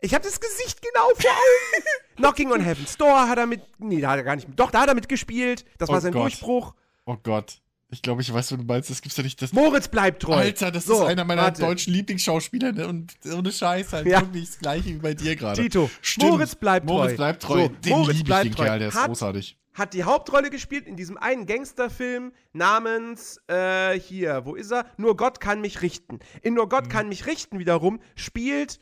Ich 0.00 0.14
habe 0.14 0.24
das 0.24 0.40
Gesicht 0.40 0.80
genau 0.82 1.08
vor 1.14 1.30
Augen. 1.30 1.84
Knocking 2.16 2.52
on 2.52 2.60
Heaven's 2.60 2.96
Door 2.96 3.28
hat 3.28 3.38
er 3.38 3.46
mit. 3.46 3.62
Nee, 3.78 4.00
da 4.00 4.10
hat 4.10 4.18
er 4.18 4.24
gar 4.24 4.36
nicht. 4.36 4.48
Doch, 4.56 4.70
da 4.70 4.80
hat 4.80 4.88
er 4.88 4.94
mitgespielt. 4.94 5.64
Das 5.78 5.88
war 5.88 5.98
oh 5.98 6.00
sein 6.00 6.12
Gott. 6.12 6.22
Durchbruch. 6.22 6.74
Oh 7.04 7.16
Gott. 7.22 7.60
Ich 7.90 8.02
glaube, 8.02 8.20
ich 8.20 8.30
weiß, 8.32 8.52
was 8.52 8.58
du 8.58 8.64
meinst. 8.64 8.90
Das 8.90 9.00
gibt's 9.00 9.16
ja 9.16 9.22
nicht. 9.22 9.40
Das 9.40 9.52
Moritz 9.52 9.88
bleibt 9.88 10.22
treu. 10.22 10.34
Alter, 10.34 10.70
das 10.70 10.84
so, 10.84 10.94
ist 10.94 11.08
einer 11.08 11.24
meiner 11.24 11.42
warte. 11.42 11.62
deutschen 11.62 11.94
Lieblingsschauspieler. 11.94 12.72
Ne? 12.72 12.86
Und 12.86 13.14
ohne 13.34 13.50
Scheiß 13.50 13.94
halt 13.94 14.06
ja. 14.06 14.20
wirklich 14.20 14.46
das 14.46 14.58
gleiche 14.58 14.86
wie 14.90 14.98
bei 14.98 15.14
dir 15.14 15.36
gerade. 15.36 15.62
Tito, 15.62 15.90
Stimmt. 16.02 16.32
Moritz 16.32 16.54
bleibt 16.54 16.86
treu. 16.86 16.94
Moritz 16.94 17.16
bleibt 17.16 17.42
treu. 17.42 17.62
So, 17.62 17.68
den 17.68 17.90
Moritz 17.90 18.22
bleibt 18.24 18.44
ich, 18.44 18.50
den 18.50 18.56
treu. 18.56 18.64
Kerl, 18.64 18.78
der 18.78 18.88
ist 18.88 18.94
hat, 18.94 19.06
großartig. 19.06 19.56
Hat 19.72 19.94
die 19.94 20.04
Hauptrolle 20.04 20.50
gespielt 20.50 20.86
in 20.86 20.96
diesem 20.96 21.16
einen 21.16 21.46
Gangsterfilm 21.46 22.32
namens, 22.52 23.40
äh, 23.46 23.98
hier, 23.98 24.44
wo 24.44 24.54
ist 24.54 24.70
er? 24.70 24.84
Nur 24.98 25.16
Gott 25.16 25.40
kann 25.40 25.62
mich 25.62 25.80
richten. 25.80 26.18
In 26.42 26.54
Nur 26.54 26.68
Gott 26.68 26.84
hm. 26.84 26.90
kann 26.90 27.08
mich 27.08 27.26
richten 27.26 27.58
wiederum 27.58 28.00
spielt 28.16 28.80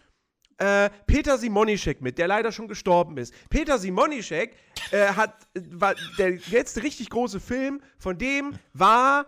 äh, 0.58 0.90
Peter 1.06 1.38
Simonischek 1.38 2.00
mit, 2.00 2.18
der 2.18 2.28
leider 2.28 2.52
schon 2.52 2.68
gestorben 2.68 3.16
ist. 3.18 3.34
Peter 3.50 3.78
Simonischek 3.78 4.56
äh, 4.90 5.06
hat, 5.08 5.34
war 5.70 5.94
der 6.18 6.38
letzte 6.50 6.82
richtig 6.82 7.10
große 7.10 7.40
Film, 7.40 7.80
von 7.98 8.16
dem 8.18 8.58
war, 8.72 9.26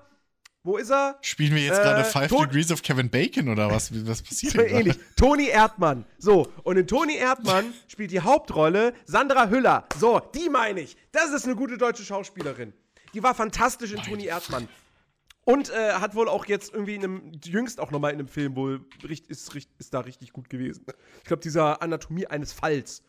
wo 0.63 0.77
ist 0.77 0.91
er? 0.91 1.19
Spielen 1.23 1.55
wir 1.55 1.63
jetzt 1.63 1.79
äh, 1.79 1.83
gerade 1.83 2.05
Five 2.05 2.31
Degrees 2.31 2.71
of 2.73 2.83
Kevin 2.83 3.09
Bacon 3.09 3.49
oder 3.49 3.71
was? 3.71 3.91
Was 4.07 4.23
passiert 4.23 4.53
so 4.55 4.61
ähnlich. 4.61 4.99
Toni 5.17 5.49
Erdmann. 5.49 6.05
So, 6.19 6.53
und 6.63 6.77
in 6.77 6.87
Toni 6.87 7.17
Erdmann 7.17 7.73
spielt 7.87 8.11
die 8.11 8.21
Hauptrolle 8.21 8.95
Sandra 9.05 9.49
Hüller. 9.49 9.87
So, 9.99 10.21
die 10.21 10.49
meine 10.49 10.81
ich. 10.81 10.97
Das 11.13 11.31
ist 11.31 11.45
eine 11.45 11.57
gute 11.57 11.79
deutsche 11.79 12.05
Schauspielerin. 12.05 12.73
Die 13.15 13.23
war 13.23 13.35
fantastisch 13.35 13.93
in 13.93 14.03
Toni 14.03 14.27
Erdmann. 14.27 14.69
Und 15.49 15.71
äh, 15.71 15.93
hat 15.95 16.15
wohl 16.15 16.29
auch 16.29 16.45
jetzt 16.45 16.75
irgendwie 16.75 16.97
in 16.97 17.05
einem, 17.05 17.33
jüngst 17.43 17.81
auch 17.81 17.91
nochmal 17.91 18.13
in 18.13 18.19
einem 18.19 18.29
Film 18.29 18.55
wohl, 18.55 18.85
ist, 19.29 19.57
ist 19.57 19.95
da 19.95 20.01
richtig 20.01 20.35
gut 20.35 20.51
gewesen. 20.51 20.85
Ich 21.21 21.25
glaube, 21.25 21.41
dieser 21.41 21.81
Anatomie 21.81 22.27
eines 22.27 22.53
Falls, 22.53 23.03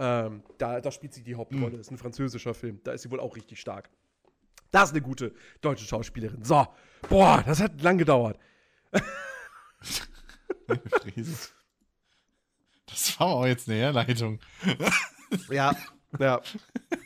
ähm, 0.00 0.42
da, 0.58 0.80
da 0.80 0.90
spielt 0.90 1.14
sie 1.14 1.22
die 1.22 1.36
Hauptrolle. 1.36 1.68
Mhm. 1.68 1.76
Das 1.76 1.82
ist 1.82 1.92
ein 1.92 1.98
französischer 1.98 2.52
Film. 2.52 2.80
Da 2.82 2.90
ist 2.90 3.02
sie 3.02 3.12
wohl 3.12 3.20
auch 3.20 3.36
richtig 3.36 3.60
stark. 3.60 3.90
Das 4.72 4.88
ist 4.88 4.90
eine 4.90 5.02
gute 5.02 5.34
deutsche 5.60 5.84
Schauspielerin. 5.84 6.42
So. 6.42 6.66
Boah, 7.08 7.44
das 7.46 7.60
hat 7.60 7.80
lang 7.80 7.96
gedauert. 7.96 8.40
das 12.86 13.20
war 13.20 13.28
auch 13.28 13.46
jetzt 13.46 13.68
eine 13.68 13.78
Herleitung. 13.78 14.40
ja, 15.48 15.76
ja. 16.18 16.42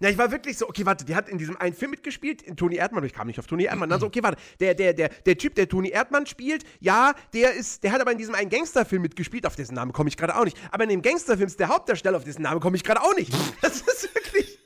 Ja, 0.00 0.08
ich 0.08 0.18
war 0.18 0.30
wirklich 0.30 0.56
so, 0.56 0.68
okay, 0.68 0.86
warte, 0.86 1.04
die 1.04 1.14
hat 1.14 1.28
in 1.28 1.38
diesem 1.38 1.56
einen 1.56 1.74
Film 1.74 1.90
mitgespielt, 1.90 2.42
in 2.42 2.56
Toni 2.56 2.76
Erdmann, 2.76 3.02
ich 3.04 3.12
kam 3.12 3.26
nicht 3.26 3.38
auf 3.38 3.46
Toni 3.46 3.64
Erdmann, 3.64 3.90
also 3.90 4.06
okay, 4.06 4.22
warte, 4.22 4.40
der, 4.60 4.74
der, 4.74 4.92
der, 4.94 5.08
der 5.08 5.36
Typ, 5.36 5.56
der 5.56 5.68
Toni 5.68 5.88
Erdmann 5.88 6.26
spielt, 6.26 6.64
ja, 6.78 7.14
der 7.32 7.54
ist, 7.54 7.82
der 7.82 7.90
hat 7.90 8.00
aber 8.00 8.12
in 8.12 8.18
diesem 8.18 8.34
einen 8.34 8.48
Gangsterfilm 8.48 9.02
mitgespielt, 9.02 9.44
auf 9.44 9.56
dessen 9.56 9.74
Namen 9.74 9.92
komme 9.92 10.08
ich 10.08 10.16
gerade 10.16 10.36
auch 10.36 10.44
nicht, 10.44 10.56
aber 10.70 10.84
in 10.84 10.90
dem 10.90 11.02
Gangsterfilm 11.02 11.48
ist 11.48 11.58
der 11.58 11.68
Hauptdarsteller, 11.68 12.16
auf 12.16 12.24
dessen 12.24 12.42
Namen 12.42 12.60
komme 12.60 12.76
ich 12.76 12.84
gerade 12.84 13.02
auch 13.02 13.14
nicht. 13.16 13.32
Das 13.60 13.80
ist 13.80 14.14
wirklich. 14.14 14.58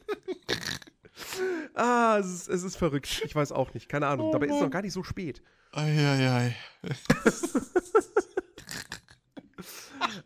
ah, 1.75 2.19
es 2.21 2.27
ist, 2.27 2.49
es 2.49 2.63
ist 2.63 2.77
verrückt. 2.77 3.23
Ich 3.25 3.35
weiß 3.35 3.53
auch 3.53 3.73
nicht, 3.75 3.89
keine 3.89 4.07
Ahnung. 4.07 4.29
Oh, 4.29 4.33
Dabei 4.33 4.47
ist 4.47 4.55
es 4.55 4.61
noch 4.61 4.71
gar 4.71 4.83
nicht 4.83 4.93
so 4.93 5.03
spät. 5.03 5.43
Eieiei. 5.73 6.55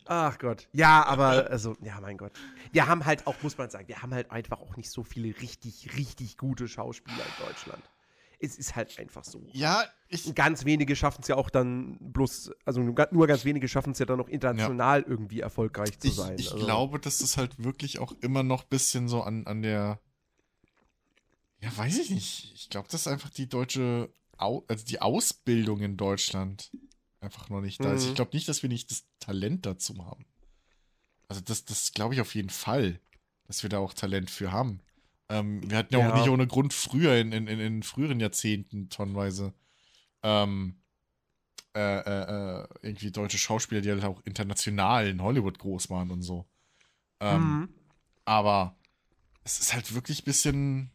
Ach 0.05 0.37
Gott. 0.39 0.67
Ja, 0.73 1.05
aber, 1.05 1.49
also, 1.49 1.75
ja, 1.81 1.99
mein 2.01 2.17
Gott. 2.17 2.31
Wir 2.71 2.87
haben 2.87 3.05
halt 3.05 3.27
auch, 3.27 3.35
muss 3.43 3.57
man 3.57 3.69
sagen, 3.69 3.87
wir 3.87 4.01
haben 4.01 4.13
halt 4.13 4.31
einfach 4.31 4.59
auch 4.59 4.75
nicht 4.77 4.89
so 4.89 5.03
viele 5.03 5.39
richtig, 5.41 5.95
richtig 5.95 6.37
gute 6.37 6.67
Schauspieler 6.67 7.17
in 7.17 7.45
Deutschland. 7.45 7.83
Es 8.39 8.55
ist 8.57 8.75
halt 8.75 8.99
einfach 8.99 9.23
so. 9.23 9.41
Ja, 9.51 9.83
ich. 10.09 10.35
Ganz 10.35 10.63
wenige 10.63 10.95
schaffen 10.95 11.21
es 11.21 11.27
ja 11.27 11.35
auch 11.35 11.49
dann 11.49 11.97
bloß, 11.99 12.51
also 12.65 12.81
nur 12.81 13.27
ganz 13.27 13.45
wenige 13.45 13.67
schaffen 13.67 13.93
es 13.93 13.99
ja 13.99 14.05
dann 14.05 14.19
noch 14.19 14.29
international 14.29 15.01
ja. 15.01 15.07
irgendwie 15.07 15.39
erfolgreich 15.39 15.97
zu 15.97 16.07
ich, 16.07 16.15
sein. 16.15 16.35
Ich 16.37 16.51
also. 16.51 16.63
glaube, 16.63 16.99
dass 16.99 17.17
das 17.17 17.37
halt 17.37 17.63
wirklich 17.63 17.97
auch 17.97 18.13
immer 18.21 18.43
noch 18.43 18.63
ein 18.63 18.69
bisschen 18.69 19.07
so 19.07 19.23
an, 19.23 19.47
an 19.47 19.63
der. 19.63 19.99
Ja, 21.61 21.75
weiß 21.75 21.97
ich 21.97 22.11
nicht. 22.11 22.51
Ich 22.53 22.69
glaube, 22.69 22.87
das 22.91 23.01
ist 23.01 23.07
einfach 23.07 23.31
die 23.31 23.49
deutsche, 23.49 24.11
Au 24.37 24.63
also 24.67 24.85
die 24.85 25.01
Ausbildung 25.01 25.81
in 25.81 25.97
Deutschland 25.97 26.69
einfach 27.19 27.49
noch 27.49 27.61
nicht 27.61 27.83
da 27.83 27.93
ist. 27.93 28.03
Ich 28.03 28.09
mhm. 28.11 28.15
glaube 28.15 28.35
nicht, 28.35 28.47
dass 28.47 28.61
wir 28.61 28.69
nicht 28.69 28.91
das 28.91 29.05
Talent 29.19 29.65
dazu 29.65 30.05
haben. 30.05 30.25
Also 31.27 31.41
das, 31.41 31.65
das 31.65 31.91
glaube 31.91 32.13
ich 32.13 32.21
auf 32.21 32.35
jeden 32.35 32.49
Fall, 32.49 32.99
dass 33.45 33.63
wir 33.63 33.69
da 33.69 33.79
auch 33.79 33.93
Talent 33.93 34.29
für 34.29 34.51
haben. 34.51 34.81
Ähm, 35.29 35.69
wir 35.69 35.77
hatten 35.77 35.93
ja, 35.93 35.99
ja, 35.99 36.09
auch 36.09 36.15
nicht 36.15 36.29
ohne 36.29 36.47
Grund 36.47 36.73
früher, 36.73 37.17
in, 37.17 37.31
in, 37.31 37.47
in 37.47 37.83
früheren 37.83 38.19
Jahrzehnten 38.19 38.89
tonnenweise, 38.89 39.53
ähm, 40.23 40.77
äh, 41.75 41.99
äh, 41.99 42.61
äh, 42.61 42.67
irgendwie 42.81 43.11
deutsche 43.11 43.37
Schauspieler, 43.37 43.81
die 43.81 43.91
halt 43.91 44.03
auch 44.05 44.21
international 44.25 45.07
in 45.07 45.21
Hollywood 45.21 45.59
groß 45.59 45.89
waren 45.89 46.11
und 46.11 46.21
so. 46.21 46.47
Ähm, 47.19 47.41
mhm. 47.41 47.69
Aber 48.25 48.77
es 49.43 49.59
ist 49.59 49.73
halt 49.73 49.93
wirklich 49.93 50.21
ein 50.21 50.25
bisschen. 50.25 50.91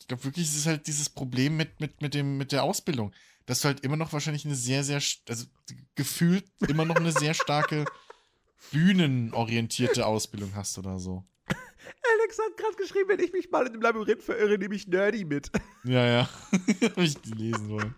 Ich 0.00 0.06
glaube 0.06 0.24
wirklich, 0.24 0.48
es 0.48 0.56
ist 0.56 0.66
halt 0.66 0.86
dieses 0.86 1.10
Problem 1.10 1.56
mit, 1.56 1.80
mit, 1.80 2.00
mit, 2.00 2.14
dem, 2.14 2.38
mit 2.38 2.52
der 2.52 2.62
Ausbildung 2.62 3.12
dass 3.48 3.62
du 3.62 3.68
halt 3.68 3.80
immer 3.80 3.96
noch 3.96 4.12
wahrscheinlich 4.12 4.44
eine 4.44 4.54
sehr, 4.54 4.84
sehr, 4.84 5.00
also 5.26 5.46
gefühlt 5.94 6.44
immer 6.68 6.84
noch 6.84 6.96
eine 6.96 7.12
sehr 7.12 7.32
starke 7.32 7.86
bühnenorientierte 8.72 10.04
Ausbildung 10.04 10.52
hast 10.54 10.76
oder 10.76 10.98
so. 10.98 11.24
Alex 11.48 12.38
hat 12.38 12.56
gerade 12.58 12.76
geschrieben, 12.76 13.08
wenn 13.08 13.20
ich 13.20 13.32
mich 13.32 13.50
mal 13.50 13.66
in 13.66 13.72
dem 13.72 13.80
Labyrinth 13.80 14.22
verirre, 14.22 14.58
nehme 14.58 14.74
ich 14.74 14.86
Nerdy 14.86 15.24
mit. 15.24 15.50
Ja, 15.84 16.06
ja. 16.06 16.28
Hab 16.82 16.98
ich 16.98 17.16
lesen 17.24 17.70
wollen. 17.70 17.94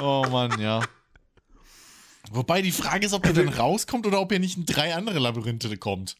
Oh 0.00 0.24
Mann, 0.30 0.58
ja. 0.58 0.80
Wobei 2.30 2.62
die 2.62 2.72
Frage 2.72 3.04
ist, 3.04 3.12
ob 3.12 3.26
er 3.26 3.34
denn 3.34 3.50
rauskommt 3.50 4.06
oder 4.06 4.20
ob 4.22 4.32
er 4.32 4.38
nicht 4.38 4.56
in 4.56 4.64
drei 4.64 4.94
andere 4.94 5.18
Labyrinthe 5.18 5.76
kommt. 5.76 6.16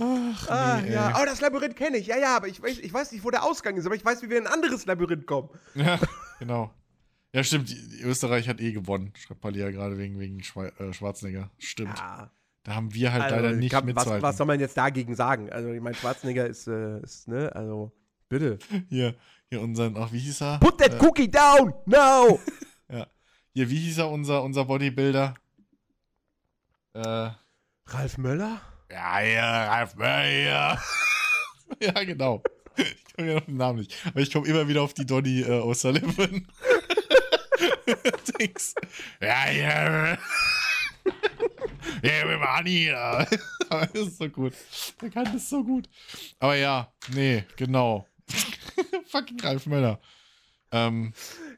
Ach, 0.00 0.48
ah, 0.48 0.80
nee, 0.80 0.92
ja. 0.92 1.18
Oh, 1.20 1.24
das 1.24 1.40
Labyrinth 1.40 1.76
kenne 1.76 1.98
ich. 1.98 2.06
Ja, 2.06 2.16
ja, 2.16 2.36
aber 2.36 2.48
ich 2.48 2.62
weiß, 2.62 2.78
ich 2.78 2.92
weiß 2.92 3.12
nicht, 3.12 3.24
wo 3.24 3.30
der 3.30 3.44
Ausgang 3.44 3.76
ist, 3.76 3.86
aber 3.86 3.94
ich 3.94 4.04
weiß, 4.04 4.22
wie 4.22 4.30
wir 4.30 4.38
in 4.38 4.46
ein 4.46 4.52
anderes 4.52 4.86
Labyrinth 4.86 5.26
kommen. 5.26 5.50
Ja, 5.74 5.98
genau. 6.38 6.72
Ja, 7.32 7.44
stimmt. 7.44 7.74
Österreich 8.02 8.48
hat 8.48 8.60
eh 8.60 8.72
gewonnen. 8.72 9.12
Schreibt 9.16 9.40
Palia 9.40 9.70
gerade 9.70 9.98
wegen, 9.98 10.18
wegen 10.18 10.40
äh, 10.40 10.92
Schwarzenegger. 10.92 11.50
Stimmt. 11.58 11.98
Ja. 11.98 12.30
Da 12.62 12.74
haben 12.74 12.92
wir 12.92 13.12
halt 13.12 13.24
also, 13.24 13.36
leider 13.36 13.52
nicht 13.52 13.70
kann, 13.70 13.94
was, 13.94 14.06
was, 14.06 14.36
soll 14.36 14.46
man 14.46 14.60
jetzt 14.60 14.76
dagegen 14.76 15.14
sagen? 15.14 15.50
Also, 15.50 15.70
ich 15.72 15.80
meine, 15.80 15.96
Schwarzenegger 15.96 16.46
ist, 16.46 16.66
äh, 16.66 17.00
ist, 17.00 17.28
ne, 17.28 17.54
also, 17.54 17.92
bitte. 18.28 18.58
Hier, 18.88 19.14
hier 19.48 19.60
unseren, 19.60 19.96
ach, 19.96 20.12
wie 20.12 20.18
hieß 20.18 20.42
er? 20.42 20.58
Put 20.58 20.78
that 20.78 20.94
äh, 20.94 21.06
cookie 21.06 21.30
down! 21.30 21.72
No! 21.86 22.38
ja. 22.90 23.06
Hier, 23.54 23.70
wie 23.70 23.78
hieß 23.78 23.98
er, 23.98 24.10
unser, 24.10 24.42
unser 24.42 24.64
Bodybuilder? 24.64 25.34
Äh. 26.94 27.30
Ralf 27.86 28.18
Möller? 28.18 28.60
Ja, 28.90 29.20
ja, 29.20 29.66
Ralf 29.68 29.94
Möller, 29.94 30.82
ja. 31.80 32.04
genau. 32.04 32.42
ich 32.76 33.14
komme 33.14 33.30
ja 33.30 33.38
auf 33.38 33.44
den 33.44 33.56
Namen 33.56 33.78
nicht. 33.80 33.94
Aber 34.06 34.20
ich 34.20 34.32
komme 34.32 34.48
immer 34.48 34.66
wieder 34.66 34.82
auf 34.82 34.94
die 34.94 35.06
Donny 35.06 35.42
äh, 35.42 35.60
O'Sullivan. 35.60 36.46
Dings. 38.38 38.74
Ja, 39.20 39.50
ja. 39.50 40.18
Ja, 42.02 42.28
wir 42.28 42.40
waren 42.40 42.66
hier. 42.66 43.26
das 43.68 43.90
ist 43.94 44.18
so 44.18 44.28
gut. 44.28 44.52
Der 45.00 45.10
kann 45.10 45.24
das 45.32 45.48
so 45.48 45.64
gut. 45.64 45.88
Aber 46.38 46.54
ja, 46.54 46.92
nee, 47.08 47.44
genau. 47.56 48.06
Fucking 49.06 49.40
Ralf 49.40 49.66
Möller. 49.66 49.98
Ähm, 50.72 51.12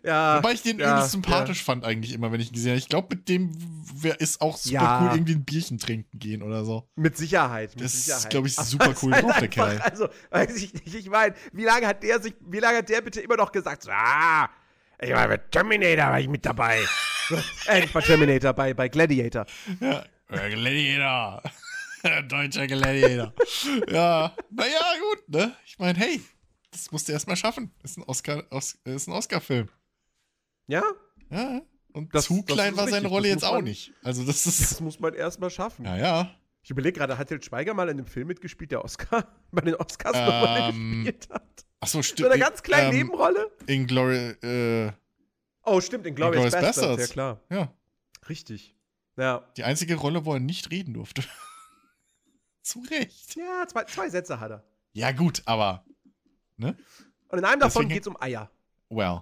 ja, 0.04 0.38
Wobei 0.38 0.52
ich 0.52 0.62
den 0.62 0.78
ja, 0.78 0.86
irgendwie 0.86 1.08
sympathisch 1.08 1.58
ja. 1.58 1.64
fand, 1.64 1.84
eigentlich 1.84 2.12
immer, 2.12 2.32
wenn 2.32 2.40
ich 2.40 2.48
ihn 2.48 2.54
gesehen 2.54 2.70
habe. 2.70 2.78
Ich 2.78 2.88
glaube, 2.88 3.14
mit 3.14 3.28
dem 3.28 3.52
wär, 3.94 4.20
ist 4.20 4.40
auch 4.40 4.56
super 4.56 4.74
ja. 4.74 5.02
cool, 5.02 5.16
irgendwie 5.16 5.34
ein 5.34 5.44
Bierchen 5.44 5.78
trinken 5.78 6.18
gehen 6.18 6.42
oder 6.42 6.64
so. 6.64 6.88
Mit 6.96 7.16
Sicherheit. 7.16 7.76
Mit 7.76 7.84
das 7.84 7.92
Sicherheit. 7.92 8.22
ist, 8.22 8.30
glaube 8.30 8.48
ich, 8.48 8.56
super 8.56 8.94
cool 9.02 9.12
drauf, 9.12 9.38
der 9.38 9.48
Kerl. 9.48 9.78
Also, 9.80 10.08
weiß 10.30 10.56
ich 10.56 10.74
nicht. 10.74 10.94
Ich 10.94 11.08
meine, 11.08 11.34
wie 11.52 11.64
lange 11.64 11.86
hat 11.86 12.02
der 12.02 12.20
sich, 12.20 12.34
wie 12.40 12.58
lange 12.58 12.78
hat 12.78 12.88
der 12.88 13.00
bitte 13.00 13.20
immer 13.20 13.36
noch 13.36 13.52
gesagt, 13.52 13.82
so, 13.82 13.90
ah, 13.92 14.48
ich 15.00 15.12
war 15.12 15.28
bei 15.28 15.36
Terminator, 15.36 16.10
war 16.10 16.20
ich 16.20 16.28
mit 16.28 16.44
dabei. 16.44 16.80
äh, 17.66 17.80
nicht 17.80 17.92
bei 17.92 18.00
Terminator, 18.00 18.52
bei, 18.52 18.74
bei 18.74 18.88
Gladiator. 18.88 19.46
Ja, 19.80 20.04
Gladiator. 20.28 21.42
Deutscher 22.28 22.66
Gladiator. 22.66 23.32
ja, 23.88 24.32
naja, 24.50 24.80
gut, 25.00 25.28
ne? 25.28 25.56
Ich 25.64 25.78
meine, 25.78 25.98
hey, 25.98 26.20
das 26.72 26.90
musst 26.90 27.08
du 27.08 27.12
erstmal 27.12 27.36
schaffen. 27.36 27.70
Ist 27.82 27.96
ein 27.96 28.02
Oscar, 28.04 28.44
Os, 28.50 28.78
ist 28.84 29.06
ein 29.06 29.12
Oscar-Film. 29.12 29.68
Ja? 30.66 30.82
Ja. 31.30 31.62
Und 31.92 32.14
das, 32.14 32.24
zu 32.24 32.42
klein 32.42 32.76
war 32.76 32.88
seine 32.88 33.08
Rolle 33.08 33.28
jetzt 33.28 33.42
man, 33.42 33.50
auch 33.50 33.60
nicht. 33.60 33.92
Also 34.02 34.24
das 34.24 34.46
ist. 34.46 34.60
Das 34.60 34.80
muss 34.80 34.98
man 34.98 35.14
erstmal 35.14 35.50
schaffen. 35.50 35.84
Ja, 35.84 35.96
ja. 35.96 36.34
Ich 36.62 36.70
überlege 36.70 36.98
gerade, 36.98 37.18
hat 37.18 37.28
Til 37.28 37.42
Schweiger 37.42 37.74
mal 37.74 37.88
in 37.88 37.98
einem 37.98 38.06
Film 38.06 38.28
mitgespielt, 38.28 38.72
der 38.72 38.84
Oscar 38.84 39.26
bei 39.52 39.62
den 39.62 39.74
Oscars 39.74 40.16
ähm, 40.16 40.24
nochmal 40.24 40.72
gespielt 40.72 41.28
hat? 41.30 41.66
Achso, 41.80 42.02
stimmt. 42.02 42.26
So 42.26 42.32
eine 42.32 42.40
ganz 42.40 42.62
kleine 42.62 42.88
ähm, 42.88 42.96
Nebenrolle? 42.96 43.50
In 43.66 43.86
Glory, 43.86 44.30
äh, 44.42 44.92
Oh, 45.64 45.80
stimmt, 45.80 46.06
in 46.06 46.14
Glorious, 46.14 46.50
Glorious 46.50 46.52
Bastards. 46.52 46.76
Bastards. 46.76 47.08
Ja, 47.08 47.12
klar. 47.12 47.40
Ja. 47.50 47.74
Richtig. 48.28 48.76
Ja. 49.16 49.46
Die 49.56 49.64
einzige 49.64 49.96
Rolle, 49.96 50.24
wo 50.24 50.34
er 50.34 50.40
nicht 50.40 50.70
reden 50.70 50.94
durfte. 50.94 51.22
Zu 52.62 52.80
Recht. 52.90 53.36
Ja, 53.36 53.66
zwei, 53.68 53.84
zwei 53.84 54.08
Sätze 54.08 54.40
hat 54.40 54.50
er. 54.50 54.64
Ja, 54.92 55.12
gut, 55.12 55.42
aber. 55.46 55.84
Ne? 56.62 56.76
Und 57.28 57.38
in 57.38 57.44
einem 57.44 57.60
davon 57.60 57.88
geht 57.88 58.02
es 58.02 58.06
um 58.06 58.16
Eier. 58.20 58.50
Well. 58.88 59.20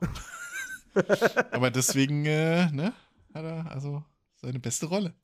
aber 1.52 1.70
deswegen, 1.70 2.24
äh, 2.26 2.70
ne? 2.70 2.92
Hat 3.32 3.44
er 3.44 3.70
also 3.70 4.04
seine 4.36 4.58
beste 4.58 4.86
Rolle. 4.86 5.14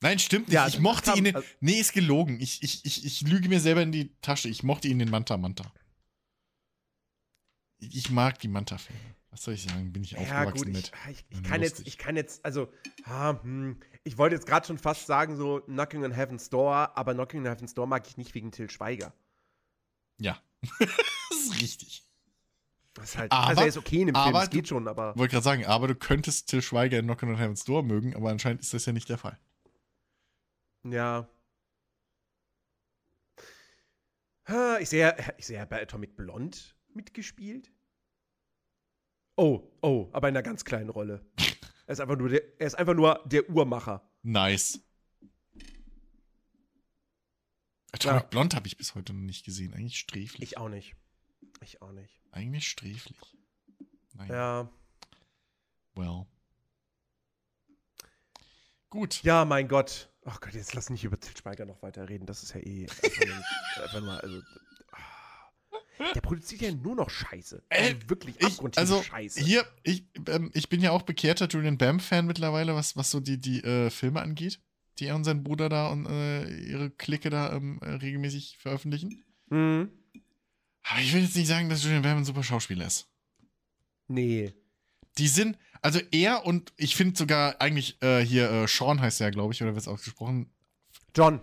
Nein, 0.00 0.18
stimmt 0.18 0.48
nicht. 0.48 0.54
Ja, 0.54 0.68
ich 0.68 0.78
mochte 0.78 1.12
ihn. 1.16 1.26
In, 1.26 1.36
also 1.36 1.46
nee, 1.60 1.80
ist 1.80 1.92
gelogen. 1.92 2.40
Ich, 2.40 2.62
ich, 2.62 2.84
ich, 2.84 3.04
ich 3.04 3.20
lüge 3.22 3.48
mir 3.48 3.60
selber 3.60 3.82
in 3.82 3.92
die 3.92 4.14
Tasche. 4.22 4.48
Ich 4.48 4.62
mochte 4.62 4.88
ihn 4.88 5.00
in 5.00 5.10
Manta 5.10 5.36
Manta. 5.36 5.72
Ich 7.80 8.10
mag 8.10 8.38
die 8.38 8.48
Manta-Filme. 8.48 9.00
Was 9.30 9.44
soll 9.44 9.54
ich 9.54 9.62
sagen? 9.62 9.92
Bin 9.92 10.02
ich 10.02 10.12
ja, 10.12 10.20
aufgewachsen 10.20 10.64
gut, 10.64 10.74
mit. 10.74 10.92
Ich, 11.10 11.10
ich, 11.10 11.24
ich 11.30 11.42
kann 11.42 11.62
jetzt, 11.62 11.86
ich 11.86 11.98
kann 11.98 12.16
jetzt, 12.16 12.44
also, 12.44 12.72
ah, 13.04 13.40
hm, 13.42 13.78
ich 14.04 14.18
wollte 14.18 14.34
jetzt 14.34 14.46
gerade 14.46 14.66
schon 14.66 14.78
fast 14.78 15.06
sagen, 15.06 15.36
so 15.36 15.60
Knocking 15.60 16.04
on 16.04 16.12
Heaven's 16.12 16.48
Door, 16.48 16.96
aber 16.96 17.14
Knocking 17.14 17.40
on 17.40 17.46
Heaven's 17.46 17.74
Door 17.74 17.86
mag 17.86 18.06
ich 18.08 18.16
nicht 18.16 18.34
wegen 18.34 18.50
Till 18.50 18.70
Schweiger. 18.70 19.12
Ja. 20.18 20.40
das 20.78 21.38
ist 21.38 21.60
richtig. 21.60 22.04
Das 22.94 23.10
ist 23.10 23.18
halt, 23.18 23.32
aber, 23.32 23.46
also 23.48 23.60
er 23.60 23.66
ist 23.68 23.76
okay 23.76 24.00
in 24.00 24.06
dem 24.08 24.16
Film, 24.16 24.34
es 24.34 24.50
geht 24.50 24.68
schon, 24.68 24.88
aber. 24.88 25.16
Wollte 25.16 25.32
gerade 25.32 25.44
sagen, 25.44 25.64
aber 25.66 25.86
du 25.86 25.94
könntest 25.94 26.48
Till 26.48 26.62
Schweiger 26.62 26.98
in 26.98 27.04
Knocking 27.06 27.28
on 27.28 27.36
Heaven's 27.36 27.64
Door 27.64 27.84
mögen, 27.84 28.16
aber 28.16 28.30
anscheinend 28.30 28.60
ist 28.60 28.74
das 28.74 28.86
ja 28.86 28.92
nicht 28.92 29.08
der 29.08 29.18
Fall. 29.18 29.38
Ja. 30.84 31.28
Ich 34.80 34.88
sehe, 34.88 35.14
ich 35.36 35.46
sehe 35.46 35.66
bei 35.66 35.82
Atomic 35.82 36.16
Blonde 36.16 36.56
mitgespielt. 36.94 37.70
Oh, 39.36 39.62
oh, 39.82 40.08
aber 40.12 40.28
in 40.28 40.36
einer 40.36 40.42
ganz 40.42 40.64
kleinen 40.64 40.90
Rolle. 40.90 41.24
Er 41.86 41.92
ist 41.92 42.00
einfach 42.00 42.18
nur 42.18 42.28
der, 42.28 42.42
er 42.60 42.66
ist 42.66 42.74
einfach 42.74 42.92
nur 42.92 43.24
der 43.24 43.48
Uhrmacher. 43.48 44.06
Nice. 44.22 44.78
Atomic 47.92 48.22
ja. 48.22 48.28
Blond 48.28 48.54
habe 48.54 48.66
ich 48.66 48.76
bis 48.76 48.94
heute 48.94 49.12
noch 49.12 49.20
nicht 49.20 49.44
gesehen. 49.44 49.72
Eigentlich 49.74 49.98
sträflich. 49.98 50.42
Ich 50.42 50.58
auch 50.58 50.68
nicht. 50.68 50.94
Ich 51.62 51.80
auch 51.82 51.92
nicht. 51.92 52.20
Eigentlich 52.32 52.68
sträflich. 52.68 53.36
Naja. 54.14 54.34
Ja. 54.34 54.70
Well. 55.94 56.26
Gut. 58.90 59.22
Ja, 59.22 59.44
mein 59.44 59.68
Gott. 59.68 60.10
Ach 60.24 60.40
Gott, 60.40 60.54
jetzt 60.54 60.74
lass 60.74 60.90
nicht 60.90 61.04
über 61.04 61.18
Til 61.18 61.36
Schweiger 61.36 61.64
noch 61.64 61.82
weiter 61.82 62.08
reden. 62.08 62.26
Das 62.26 62.42
ist 62.42 62.54
ja 62.54 62.60
eh 62.60 62.86
einfach, 63.82 64.00
mal, 64.02 64.20
also 64.20 64.42
der 66.14 66.20
produziert 66.20 66.60
ja 66.60 66.72
nur 66.72 66.94
noch 66.94 67.10
Scheiße. 67.10 67.62
Also 67.68 67.90
äh, 67.90 68.08
wirklich 68.08 68.36
ich, 68.40 68.60
also 68.76 69.02
Scheiße. 69.02 69.40
Hier, 69.40 69.66
ich, 69.82 70.04
ähm, 70.28 70.50
ich 70.54 70.68
bin 70.68 70.80
ja 70.80 70.92
auch 70.92 71.02
bekehrter 71.02 71.48
Julian 71.48 71.78
Bam-Fan 71.78 72.26
mittlerweile, 72.26 72.74
was, 72.74 72.96
was 72.96 73.10
so 73.10 73.20
die, 73.20 73.38
die 73.38 73.62
äh, 73.64 73.90
Filme 73.90 74.20
angeht, 74.20 74.60
die 75.00 75.06
er 75.06 75.16
und 75.16 75.24
sein 75.24 75.42
Bruder 75.42 75.68
da 75.68 75.88
und 75.88 76.06
äh, 76.06 76.48
ihre 76.60 76.90
Clique 76.90 77.30
da 77.30 77.52
ähm, 77.52 77.78
äh, 77.82 77.90
regelmäßig 77.90 78.58
veröffentlichen. 78.58 79.24
Mhm. 79.50 79.90
Aber 80.82 81.00
ich 81.00 81.12
will 81.12 81.22
jetzt 81.22 81.36
nicht 81.36 81.48
sagen, 81.48 81.68
dass 81.68 81.84
Julian 81.84 82.02
Bam 82.02 82.18
ein 82.18 82.24
super 82.24 82.42
Schauspieler 82.42 82.86
ist. 82.86 83.08
Nee. 84.06 84.54
Die 85.18 85.28
sind, 85.28 85.58
also 85.82 86.00
er 86.10 86.46
und 86.46 86.72
ich 86.76 86.96
finde 86.96 87.16
sogar 87.16 87.60
eigentlich 87.60 88.00
äh, 88.02 88.20
hier 88.20 88.50
äh, 88.50 88.66
Sean 88.68 89.00
heißt 89.00 89.20
er, 89.20 89.30
glaube 89.30 89.52
ich, 89.52 89.62
oder 89.62 89.72
wird 89.72 89.82
es 89.82 89.88
ausgesprochen? 89.88 90.50
John. 91.14 91.40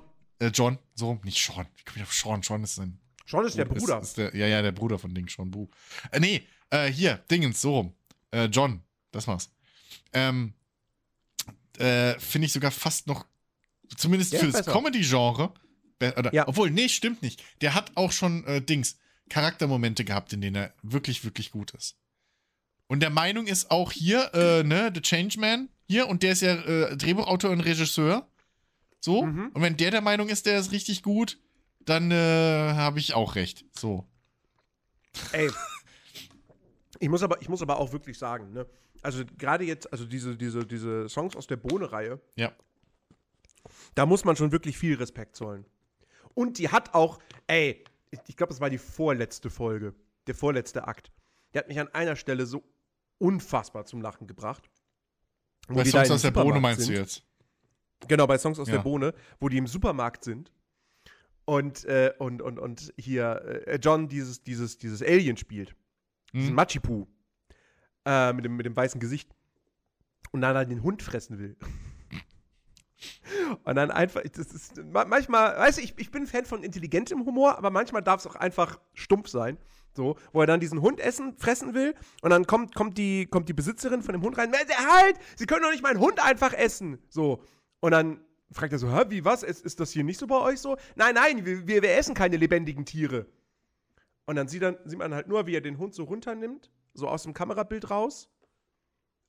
John, 0.54 0.78
so, 0.96 1.20
nicht 1.24 1.44
Sean. 1.44 1.66
Wie 1.76 1.84
komme 1.84 1.98
ich 1.98 2.04
auf 2.04 2.14
Sean? 2.14 2.42
Sean 2.42 2.64
ist 2.64 2.76
sein 2.76 3.00
Sean 3.26 3.46
ist 3.46 3.58
der 3.58 3.66
Bruder. 3.66 4.00
Ist, 4.00 4.10
ist 4.10 4.18
der, 4.18 4.36
ja, 4.36 4.48
ja, 4.48 4.62
der 4.62 4.72
Bruder 4.72 5.00
von 5.00 5.14
Ding, 5.14 5.28
Sean 5.28 5.52
Bu. 5.52 5.68
Äh, 6.12 6.20
nee, 6.20 6.48
äh, 6.70 6.88
hier, 6.88 7.18
Dingens, 7.30 7.62
so 7.62 7.78
rum. 7.78 7.94
Äh, 8.32 8.46
John, 8.46 8.82
das 9.12 9.28
war's. 9.28 9.50
Ähm, 10.14 10.54
äh, 11.78 12.18
finde 12.20 12.46
ich 12.46 12.54
sogar 12.54 12.72
fast 12.72 13.08
noch, 13.08 13.26
zumindest 13.96 14.34
der 14.34 14.40
für 14.40 14.48
das 14.48 14.66
Comedy-Genre, 14.66 15.54
ja. 16.32 16.48
obwohl, 16.48 16.72
nee, 16.72 16.90
stimmt 16.90 17.22
nicht. 17.22 17.44
Der 17.62 17.74
hat 17.74 17.92
auch 17.96 18.12
schon 18.12 18.44
äh, 18.46 18.62
Dings, 18.62 18.98
Charaktermomente 19.30 20.06
gehabt, 20.06 20.34
in 20.34 20.42
denen 20.42 20.56
er 20.56 20.74
wirklich, 20.84 21.24
wirklich 21.24 21.52
gut 21.52 21.72
ist. 21.72 21.98
Und 22.88 23.00
der 23.00 23.10
Meinung 23.10 23.48
ist 23.48 23.72
auch 23.72 23.92
hier, 23.92 24.32
äh, 24.34 24.64
ne, 24.64 24.92
The 24.94 25.02
Changeman, 25.02 25.70
hier, 25.88 26.08
und 26.08 26.24
der 26.24 26.34
ist 26.34 26.42
ja 26.42 26.54
äh, 26.54 26.98
Drehbuchautor 26.98 27.52
und 27.52 27.62
Regisseur. 27.62 28.28
So. 29.00 29.24
Mhm. 29.24 29.52
Und 29.54 29.62
wenn 29.62 29.78
der 29.78 29.92
der 29.92 30.02
Meinung 30.02 30.30
ist, 30.30 30.46
der 30.46 30.60
ist 30.60 30.72
richtig 30.72 31.04
gut, 31.04 31.40
dann 31.80 32.12
äh, 32.12 32.16
habe 32.74 33.00
ich 33.00 33.14
auch 33.14 33.36
recht. 33.36 33.66
So. 33.72 34.06
Ey. 35.32 35.50
ich 37.00 37.10
muss 37.10 37.24
aber, 37.24 37.42
ich 37.42 37.50
muss 37.50 37.62
aber 37.62 37.80
auch 37.80 37.92
wirklich 37.92 38.18
sagen, 38.18 38.54
ne? 38.54 38.66
Also 39.02 39.24
gerade 39.38 39.64
jetzt, 39.64 39.92
also 39.92 40.06
diese, 40.06 40.36
diese, 40.36 40.66
diese 40.66 41.08
Songs 41.10 41.36
aus 41.36 41.46
der 41.46 41.58
Bohne-Reihe. 41.58 42.20
Ja. 42.36 42.52
Da 43.96 44.06
muss 44.06 44.26
man 44.26 44.36
schon 44.36 44.52
wirklich 44.52 44.78
viel 44.78 44.96
Respekt 44.96 45.36
zollen. 45.36 45.66
Und 46.34 46.58
die 46.58 46.70
hat 46.70 46.94
auch, 46.94 47.20
ey, 47.48 47.84
ich 48.28 48.36
glaube, 48.36 48.52
das 48.52 48.62
war 48.62 48.70
die 48.70 48.78
vorletzte 48.78 49.50
Folge, 49.50 49.94
der 50.28 50.36
vorletzte 50.36 50.88
Akt. 50.88 51.12
Der 51.54 51.62
hat 51.62 51.68
mich 51.70 51.80
an 51.80 51.88
einer 51.90 52.16
Stelle 52.16 52.46
so 52.46 52.64
unfassbar 53.18 53.86
zum 53.86 54.02
Lachen 54.02 54.28
gebracht. 54.28 54.70
Bei 55.68 55.86
Songs 55.86 56.12
aus 56.12 56.22
der 56.22 56.32
Bohne 56.32 56.60
meinst 56.60 56.82
sind. 56.82 56.96
du 56.96 57.00
jetzt? 57.00 57.24
Genau, 58.08 58.28
bei 58.28 58.38
Songs 58.38 58.60
aus 58.60 58.68
ja. 58.68 58.76
der 58.76 58.84
Bohne, 58.84 59.14
wo 59.40 59.50
die 59.50 59.58
im 59.58 59.68
Supermarkt 59.68 60.24
sind 60.24 60.52
und, 61.46 61.86
äh, 61.86 62.14
und, 62.20 62.42
und, 62.42 62.60
und 62.60 62.94
hier 62.98 63.64
äh, 63.66 63.80
John 63.82 64.10
dieses, 64.10 64.44
dieses, 64.44 64.78
dieses 64.78 65.02
Alien 65.02 65.38
spielt. 65.38 65.76
Mhm. 66.34 66.40
Diesen 66.40 66.56
Machipu. 66.56 67.08
Äh, 68.06 68.34
mit, 68.34 68.46
dem, 68.46 68.58
mit 68.58 68.66
dem 68.66 68.76
weißen 68.76 69.00
Gesicht. 69.00 69.34
Und 70.32 70.42
dann 70.42 70.56
halt 70.56 70.70
den 70.70 70.84
Hund 70.84 71.02
fressen 71.02 71.40
will. 71.40 71.56
Und 73.64 73.76
dann 73.76 73.92
einfach, 73.92 74.22
das 74.22 74.48
ist 74.48 74.82
manchmal, 75.08 75.58
weißt 75.58 75.78
du, 75.78 75.82
ich, 75.82 75.94
ich 75.98 76.12
bin 76.12 76.28
Fan 76.28 76.46
von 76.46 76.64
intelligentem 76.64 77.26
Humor, 77.26 77.58
aber 77.58 77.70
manchmal 77.70 78.02
darf 78.02 78.22
es 78.22 78.28
auch 78.28 78.36
einfach 78.36 78.80
stumpf 78.94 79.30
sein. 79.30 79.58
So, 79.94 80.18
wo 80.34 80.42
er 80.42 80.48
dann 80.48 80.60
diesen 80.60 80.82
Hund 80.82 81.00
essen, 81.00 81.38
fressen 81.38 81.74
will 81.74 81.96
und 82.22 82.30
dann 82.30 82.46
kommt, 82.46 82.76
kommt, 82.76 82.98
die, 82.98 83.28
kommt 83.28 83.48
die 83.48 83.54
Besitzerin 83.54 84.02
von 84.02 84.12
dem 84.12 84.24
Hund 84.24 84.38
rein, 84.38 84.52
halt, 84.52 85.16
sie 85.38 85.46
können 85.46 85.64
doch 85.64 85.72
nicht 85.72 85.84
meinen 85.84 86.02
Hund 86.02 86.22
einfach 86.22 86.52
essen. 86.52 87.00
So. 87.08 87.42
Und 87.80 87.92
dann 87.92 88.20
fragt 88.52 88.74
er 88.74 88.80
so, 88.80 88.92
Hä, 88.92 89.06
wie 89.08 89.24
was? 89.24 89.42
Ist, 89.42 89.64
ist 89.64 89.80
das 89.80 89.92
hier 89.92 90.04
nicht 90.04 90.20
so 90.20 90.28
bei 90.28 90.38
euch 90.38 90.60
so? 90.60 90.76
Nein, 90.96 91.16
nein, 91.16 91.46
wir, 91.46 91.66
wir, 91.66 91.82
wir 91.82 91.96
essen 91.96 92.14
keine 92.14 92.36
lebendigen 92.36 92.86
Tiere. 92.86 93.26
Und 94.26 94.36
dann 94.36 94.50
sieht, 94.50 94.64
dann 94.64 94.78
sieht 94.84 95.00
man 95.00 95.14
halt 95.14 95.28
nur, 95.28 95.48
wie 95.48 95.56
er 95.56 95.62
den 95.62 95.78
Hund 95.78 95.94
so 95.94 96.04
runternimmt, 96.04 96.70
so 96.94 97.08
aus 97.08 97.24
dem 97.24 97.34
Kamerabild 97.34 97.90
raus. 97.90 98.30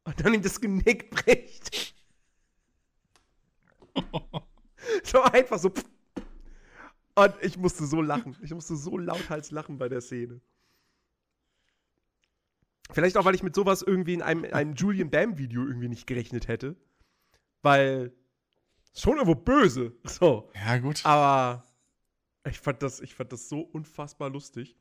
Und 0.05 0.25
dann 0.25 0.35
ihm 0.35 0.43
das 0.43 0.61
Genick 0.61 1.11
bricht. 1.11 1.96
so 5.05 5.23
einfach 5.23 5.59
so. 5.59 5.73
Und 7.15 7.35
ich 7.43 7.57
musste 7.57 7.87
so 7.87 8.03
lachen. 8.03 8.37
Ich 8.43 8.53
musste 8.53 8.77
so 8.77 8.99
lauthals 8.99 9.51
lachen 9.51 9.79
bei 9.79 9.89
der 9.89 10.01
Szene. 10.01 10.41
Vielleicht 12.91 13.17
auch, 13.17 13.25
weil 13.25 13.35
ich 13.35 13.43
mit 13.43 13.55
sowas 13.55 13.83
irgendwie 13.83 14.15
in 14.15 14.23
einem, 14.23 14.45
einem 14.53 14.75
Julian 14.75 15.11
Bam-Video 15.11 15.67
irgendwie 15.67 15.89
nicht 15.89 16.07
gerechnet 16.07 16.47
hätte. 16.47 16.77
Weil 17.63 18.13
schon 18.95 19.17
irgendwo 19.17 19.35
böse. 19.35 19.97
So. 20.05 20.51
Ja, 20.55 20.79
gut. 20.79 21.05
Aber 21.05 21.65
Ich 22.49 22.61
fand 22.61 22.83
das, 22.83 23.01
ich 23.01 23.15
fand 23.15 23.33
das 23.33 23.49
so 23.49 23.61
unfassbar 23.61 24.31
lustig. 24.31 24.77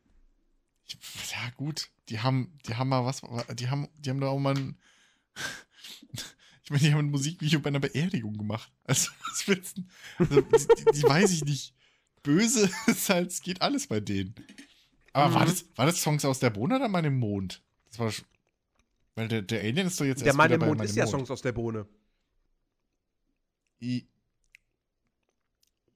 Ich, 0.85 0.97
ja, 1.31 1.49
gut. 1.57 1.89
Die 2.09 2.19
haben, 2.19 2.57
die 2.67 2.75
haben 2.75 2.89
mal 2.89 3.05
was, 3.05 3.21
die 3.55 3.69
haben, 3.69 3.87
die 3.97 4.09
haben 4.09 4.21
da 4.21 4.27
auch 4.27 4.39
mal 4.39 4.55
ein, 4.55 4.77
ich 6.65 6.71
meine, 6.71 6.83
die 6.83 6.91
haben 6.93 7.05
ein 7.05 7.11
Musikvideo 7.11 7.59
bei 7.59 7.67
einer 7.67 7.79
Beerdigung 7.79 8.37
gemacht. 8.37 8.71
Also, 8.85 9.11
was 9.29 9.47
willst 9.47 9.77
du? 9.77 9.83
Also, 10.17 10.41
die, 10.41 10.85
die, 10.93 11.03
weiß 11.03 11.31
ich 11.31 11.45
nicht. 11.45 11.75
Böse 12.23 12.69
ist 12.87 13.09
halt, 13.09 13.29
es 13.29 13.41
geht 13.41 13.61
alles 13.61 13.87
bei 13.87 13.99
denen. 13.99 14.33
Aber 15.13 15.29
mhm. 15.29 15.33
war, 15.35 15.45
das, 15.45 15.65
war 15.75 15.85
das 15.85 16.01
Songs 16.01 16.25
aus 16.25 16.39
der 16.39 16.49
Bohne 16.49 16.77
oder 16.77 16.87
Mann 16.87 17.05
im 17.05 17.19
Mond? 17.19 17.61
Das 17.89 17.99
war, 17.99 18.11
weil 19.13 19.27
der, 19.27 19.43
der 19.43 19.61
Alien 19.61 19.87
ist 19.87 19.99
doch 19.99 20.05
jetzt 20.05 20.21
der 20.21 20.27
erst 20.27 20.37
Mann 20.37 20.51
im 20.51 20.59
Mond 20.59 20.81
ist 20.81 20.95
ja 20.95 21.05
Songs 21.05 21.29
aus 21.29 21.41
der 21.41 21.51
Bohne. 21.51 21.87
I 23.81 24.07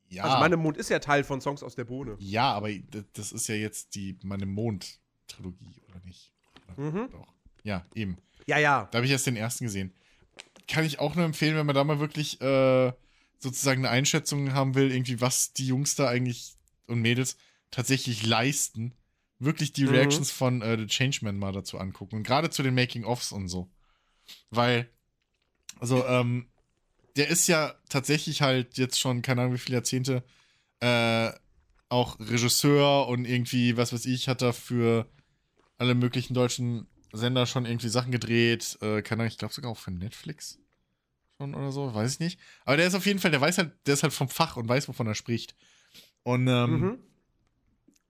ja. 0.09 0.23
Also 0.23 0.37
Mann 0.37 0.53
im 0.53 0.59
Mond 0.59 0.77
ist 0.77 0.89
ja 0.89 0.99
Teil 0.99 1.23
von 1.23 1.41
Songs 1.41 1.61
aus 1.63 1.75
der 1.75 1.85
Bohne. 1.85 2.15
Ja, 2.19 2.53
aber 2.53 2.69
das 3.13 3.31
ist 3.31 3.47
ja 3.47 3.55
jetzt 3.55 3.95
die 3.95 4.17
Mann 4.23 4.39
im 4.39 4.53
Mond 4.53 4.99
Trilogie, 5.27 5.81
oder 5.87 5.99
nicht? 6.05 6.31
Mhm. 6.77 7.09
Doch. 7.11 7.33
Ja, 7.63 7.85
eben. 7.93 8.17
Ja, 8.47 8.57
ja. 8.57 8.87
Da 8.91 8.97
habe 8.97 9.05
ich 9.05 9.11
erst 9.11 9.27
den 9.27 9.35
ersten 9.35 9.65
gesehen. 9.65 9.93
Kann 10.69 10.85
ich 10.85 10.99
auch 10.99 11.15
nur 11.15 11.25
empfehlen, 11.25 11.55
wenn 11.55 11.65
man 11.65 11.75
da 11.75 11.83
mal 11.83 11.99
wirklich 11.99 12.39
äh, 12.41 12.93
sozusagen 13.39 13.85
eine 13.85 13.89
Einschätzung 13.89 14.53
haben 14.53 14.75
will, 14.75 14.91
irgendwie, 14.91 15.19
was 15.19 15.51
die 15.53 15.65
Jungs 15.65 15.95
da 15.95 16.07
eigentlich 16.07 16.53
und 16.87 17.01
Mädels 17.01 17.37
tatsächlich 17.71 18.25
leisten. 18.25 18.93
Wirklich 19.39 19.73
die 19.73 19.85
mhm. 19.85 19.89
Reactions 19.89 20.31
von 20.31 20.61
äh, 20.61 20.77
The 20.77 20.85
Changeman 20.85 21.37
mal 21.37 21.53
dazu 21.53 21.79
angucken. 21.79 22.17
Und 22.17 22.23
gerade 22.23 22.49
zu 22.49 22.61
den 22.61 22.75
Making-ofs 22.75 23.31
und 23.31 23.47
so. 23.47 23.71
Weil, 24.51 24.89
also, 25.79 26.05
ähm, 26.05 26.49
der 27.15 27.29
ist 27.29 27.47
ja 27.47 27.73
tatsächlich 27.89 28.41
halt 28.41 28.77
jetzt 28.77 28.99
schon, 28.99 29.21
keine 29.21 29.41
Ahnung 29.41 29.53
wie 29.55 29.59
viele 29.59 29.77
Jahrzehnte, 29.77 30.23
äh, 30.81 31.31
auch 31.89 32.19
Regisseur 32.19 33.07
und 33.07 33.25
irgendwie, 33.25 33.75
was 33.75 33.91
weiß 33.91 34.05
ich, 34.05 34.27
hat 34.27 34.41
er 34.41 34.53
für 34.53 35.09
alle 35.77 35.95
möglichen 35.95 36.33
deutschen 36.33 36.87
Sender 37.11 37.45
schon 37.45 37.65
irgendwie 37.65 37.90
Sachen 37.90 38.11
gedreht. 38.11 38.77
Äh, 38.81 39.02
keine 39.02 39.22
Ahnung, 39.22 39.31
ich 39.31 39.38
glaube 39.38 39.53
sogar 39.53 39.72
auch 39.72 39.77
für 39.77 39.91
Netflix 39.91 40.60
schon 41.40 41.56
oder 41.56 41.72
so, 41.72 41.94
weiß 41.94 42.14
ich 42.14 42.19
nicht. 42.19 42.40
Aber 42.65 42.77
der 42.77 42.88
ist 42.88 42.95
auf 42.95 43.06
jeden 43.06 43.19
Fall, 43.19 43.31
der 43.31 43.41
weiß 43.41 43.57
halt, 43.57 43.72
der 43.88 43.94
ist 43.94 44.03
halt 44.03 44.14
vom 44.14 44.30
Fach 44.30 44.57
und 44.57 44.68
weiß, 44.68 44.88
wovon 44.88 45.07
er 45.07 45.15
spricht. 45.15 45.56
Und 46.23 46.48
ähm, 46.48 46.99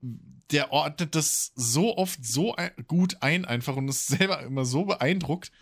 mhm. 0.00 0.30
der 0.50 0.72
ordnet 0.72 1.14
das 1.14 1.52
so 1.54 1.96
oft 1.96 2.24
so 2.24 2.54
ein, 2.56 2.72
gut 2.86 3.18
ein 3.20 3.44
einfach 3.44 3.76
und 3.76 3.88
ist 3.88 4.06
selber 4.18 4.42
immer 4.42 4.64
so 4.64 4.84
beeindruckt. 4.84 5.52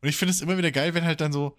Und 0.00 0.08
ich 0.08 0.16
finde 0.16 0.32
es 0.32 0.40
immer 0.40 0.58
wieder 0.58 0.72
geil, 0.72 0.94
wenn 0.94 1.04
halt 1.04 1.20
dann 1.20 1.32
so, 1.32 1.56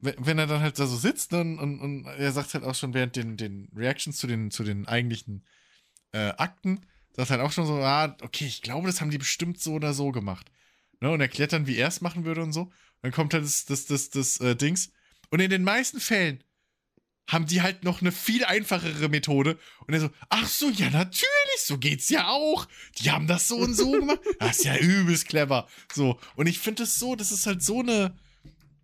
wenn, 0.00 0.38
er 0.38 0.46
dann 0.46 0.60
halt 0.60 0.78
da 0.78 0.86
so 0.86 0.96
sitzt 0.96 1.32
und, 1.32 1.58
und, 1.58 1.80
und, 1.80 2.04
er 2.04 2.30
sagt 2.30 2.52
halt 2.52 2.64
auch 2.64 2.74
schon 2.74 2.92
während 2.92 3.16
den, 3.16 3.38
den 3.38 3.70
Reactions 3.74 4.18
zu 4.18 4.26
den, 4.26 4.50
zu 4.50 4.62
den 4.62 4.86
eigentlichen 4.86 5.44
äh, 6.12 6.28
Akten, 6.36 6.82
sagt 7.14 7.30
halt 7.30 7.40
auch 7.40 7.50
schon 7.50 7.66
so, 7.66 7.76
ah, 7.76 8.14
okay, 8.20 8.44
ich 8.44 8.60
glaube, 8.60 8.86
das 8.86 9.00
haben 9.00 9.10
die 9.10 9.18
bestimmt 9.18 9.58
so 9.58 9.72
oder 9.72 9.94
so 9.94 10.12
gemacht. 10.12 10.50
Ne, 11.00 11.10
und 11.10 11.20
erklärt 11.20 11.52
dann, 11.52 11.66
wie 11.66 11.76
er 11.76 11.88
es 11.88 12.00
machen 12.00 12.24
würde 12.24 12.42
und 12.42 12.52
so. 12.52 12.72
Dann 13.02 13.12
kommt 13.12 13.34
halt 13.34 13.44
das, 13.44 13.66
das, 13.66 13.86
das, 13.86 14.10
das 14.10 14.40
äh, 14.40 14.56
Dings. 14.56 14.92
Und 15.30 15.40
in 15.40 15.50
den 15.50 15.64
meisten 15.64 16.00
Fällen 16.00 16.42
haben 17.28 17.46
die 17.46 17.60
halt 17.60 17.84
noch 17.84 18.00
eine 18.00 18.12
viel 18.12 18.44
einfachere 18.44 19.08
Methode. 19.08 19.58
Und 19.86 19.94
er 19.94 20.00
so, 20.00 20.10
ach 20.28 20.46
so, 20.46 20.70
ja, 20.70 20.90
natürlich, 20.90 21.26
so 21.58 21.78
geht's 21.78 22.08
ja 22.08 22.28
auch. 22.28 22.66
Die 22.98 23.10
haben 23.10 23.26
das 23.26 23.48
so 23.48 23.56
und 23.56 23.74
so 23.74 23.90
gemacht. 24.00 24.20
Das 24.38 24.58
ist 24.58 24.64
ja 24.64 24.76
übelst 24.76 25.28
clever. 25.28 25.66
So. 25.92 26.18
Und 26.36 26.46
ich 26.46 26.58
finde 26.58 26.84
es 26.84 26.98
so, 26.98 27.16
das 27.16 27.32
ist 27.32 27.46
halt 27.46 27.62
so 27.62 27.80
eine 27.80 28.16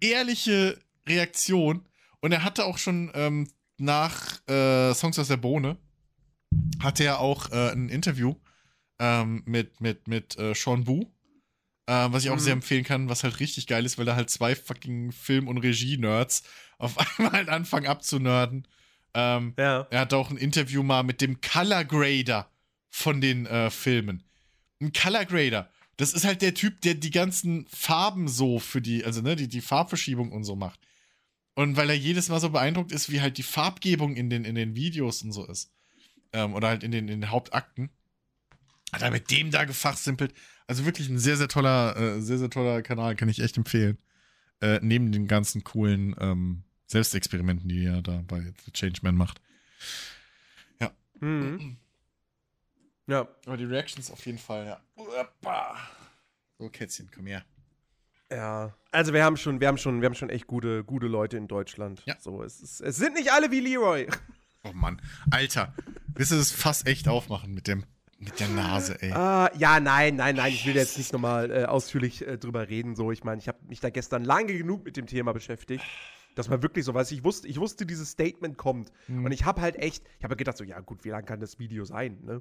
ehrliche 0.00 0.78
Reaktion. 1.06 1.86
Und 2.20 2.32
er 2.32 2.44
hatte 2.44 2.64
auch 2.64 2.78
schon 2.78 3.10
ähm, 3.14 3.48
nach 3.78 4.46
äh, 4.48 4.92
Songs 4.94 5.18
aus 5.18 5.28
der 5.28 5.36
Bohne, 5.36 5.78
hatte 6.80 7.04
er 7.04 7.20
auch 7.20 7.50
äh, 7.50 7.72
ein 7.72 7.88
Interview 7.88 8.34
ähm, 8.98 9.42
mit, 9.46 9.80
mit, 9.80 10.08
mit 10.08 10.38
äh, 10.38 10.54
Sean 10.54 10.86
Wu. 10.86 11.06
Äh, 11.86 12.08
was 12.10 12.24
ich 12.24 12.30
auch 12.30 12.36
mhm. 12.36 12.40
sehr 12.40 12.52
empfehlen 12.52 12.84
kann, 12.84 13.08
was 13.08 13.24
halt 13.24 13.40
richtig 13.40 13.66
geil 13.66 13.84
ist, 13.84 13.98
weil 13.98 14.04
da 14.04 14.14
halt 14.14 14.30
zwei 14.30 14.54
fucking 14.54 15.12
Film- 15.12 15.48
und 15.48 15.58
Regie-Nerds 15.58 16.44
auf 16.78 16.96
einmal 17.18 17.32
halt 17.32 17.48
anfangen 17.48 17.86
abzunörden. 17.86 18.66
Ähm, 19.14 19.54
ja. 19.58 19.86
Er 19.90 20.00
hat 20.00 20.14
auch 20.14 20.30
ein 20.30 20.36
Interview 20.36 20.82
mal 20.82 21.02
mit 21.02 21.20
dem 21.20 21.40
Color 21.40 21.84
Grader 21.84 22.50
von 22.88 23.20
den 23.20 23.46
äh, 23.46 23.70
Filmen. 23.70 24.22
Ein 24.80 24.92
Color 24.92 25.24
Grader. 25.24 25.70
Das 25.96 26.14
ist 26.14 26.24
halt 26.24 26.42
der 26.42 26.54
Typ, 26.54 26.80
der 26.80 26.94
die 26.94 27.10
ganzen 27.10 27.66
Farben 27.66 28.28
so 28.28 28.58
für 28.58 28.80
die, 28.80 29.04
also 29.04 29.20
ne, 29.20 29.36
die, 29.36 29.48
die 29.48 29.60
Farbverschiebung 29.60 30.32
und 30.32 30.44
so 30.44 30.56
macht. 30.56 30.80
Und 31.54 31.76
weil 31.76 31.90
er 31.90 31.96
jedes 31.96 32.28
Mal 32.28 32.40
so 32.40 32.50
beeindruckt 32.50 32.92
ist, 32.92 33.10
wie 33.10 33.20
halt 33.20 33.36
die 33.36 33.42
Farbgebung 33.42 34.16
in 34.16 34.30
den, 34.30 34.44
in 34.44 34.54
den 34.54 34.74
Videos 34.74 35.22
und 35.22 35.32
so 35.32 35.44
ist. 35.46 35.70
Ähm, 36.32 36.54
oder 36.54 36.68
halt 36.68 36.82
in 36.82 36.92
den, 36.92 37.08
in 37.08 37.20
den 37.20 37.30
Hauptakten. 37.30 37.90
Hat 38.92 39.02
er 39.02 39.10
mit 39.10 39.30
dem 39.30 39.50
da 39.50 39.64
gefachsimpelt. 39.64 40.32
Also 40.66 40.84
wirklich 40.84 41.08
ein 41.08 41.18
sehr, 41.18 41.36
sehr 41.36 41.48
toller, 41.48 41.96
äh, 41.96 42.20
sehr, 42.20 42.38
sehr 42.38 42.50
toller 42.50 42.82
Kanal, 42.82 43.16
kann 43.16 43.28
ich 43.28 43.40
echt 43.40 43.56
empfehlen. 43.56 43.98
Äh, 44.60 44.78
neben 44.82 45.12
den 45.12 45.26
ganzen 45.26 45.64
coolen 45.64 46.14
ähm, 46.20 46.62
Selbstexperimenten, 46.86 47.68
die 47.68 47.84
er 47.84 48.02
da 48.02 48.22
bei 48.26 48.52
The 48.64 48.72
Changeman 48.72 49.16
macht. 49.16 49.40
Ja. 50.80 50.92
Mhm. 51.20 51.76
Ja. 53.06 53.28
Aber 53.46 53.56
die 53.56 53.64
Reactions 53.64 54.10
auf 54.10 54.24
jeden 54.24 54.38
Fall, 54.38 54.66
ja. 54.66 54.80
So, 56.58 56.68
Kätzchen, 56.68 57.10
komm 57.12 57.26
her. 57.26 57.44
Ja, 58.30 58.74
also 58.90 59.12
wir 59.12 59.24
haben 59.24 59.36
schon, 59.36 59.60
wir 59.60 59.68
haben 59.68 59.76
schon, 59.76 60.00
wir 60.00 60.06
haben 60.06 60.14
schon 60.14 60.30
echt 60.30 60.46
gute, 60.46 60.84
gute 60.84 61.06
Leute 61.06 61.36
in 61.36 61.48
Deutschland. 61.48 62.02
Ja. 62.06 62.16
So, 62.18 62.42
es, 62.42 62.60
ist, 62.60 62.80
es 62.80 62.96
sind 62.96 63.14
nicht 63.14 63.30
alle 63.30 63.50
wie 63.50 63.60
Leroy. 63.60 64.06
Oh 64.64 64.72
Mann, 64.72 65.02
Alter, 65.30 65.74
willst 66.14 66.32
du 66.32 66.36
das 66.36 66.50
fast 66.50 66.86
echt 66.86 67.08
aufmachen 67.08 67.52
mit 67.52 67.66
dem, 67.66 67.84
mit 68.22 68.38
der 68.38 68.48
Nase, 68.48 69.00
ey? 69.02 69.12
Ah, 69.12 69.50
ja, 69.58 69.80
nein, 69.80 70.16
nein, 70.16 70.36
nein, 70.36 70.52
ich 70.52 70.64
will 70.64 70.76
jetzt 70.76 70.96
nicht 70.96 71.12
nochmal 71.12 71.50
äh, 71.50 71.64
ausführlich 71.64 72.26
äh, 72.26 72.38
drüber 72.38 72.68
reden. 72.68 72.94
So, 72.94 73.10
ich 73.10 73.24
meine, 73.24 73.40
ich 73.40 73.48
habe 73.48 73.58
mich 73.68 73.80
da 73.80 73.90
gestern 73.90 74.24
lange 74.24 74.56
genug 74.56 74.84
mit 74.84 74.96
dem 74.96 75.06
Thema 75.06 75.32
beschäftigt, 75.32 75.84
dass 76.36 76.48
man 76.48 76.62
wirklich 76.62 76.84
so 76.84 76.94
weiß. 76.94 77.10
Ich 77.10 77.24
wusste, 77.24 77.48
ich 77.48 77.58
wusste, 77.58 77.84
dieses 77.84 78.10
Statement 78.10 78.56
kommt 78.56 78.92
mhm. 79.08 79.24
und 79.24 79.32
ich 79.32 79.44
habe 79.44 79.60
halt 79.60 79.76
echt, 79.76 80.04
ich 80.18 80.24
habe 80.24 80.36
gedacht 80.36 80.56
so, 80.56 80.64
ja 80.64 80.78
gut, 80.80 81.04
wie 81.04 81.10
lang 81.10 81.24
kann 81.24 81.40
das 81.40 81.58
Video 81.58 81.84
sein? 81.84 82.18
Ne? 82.22 82.40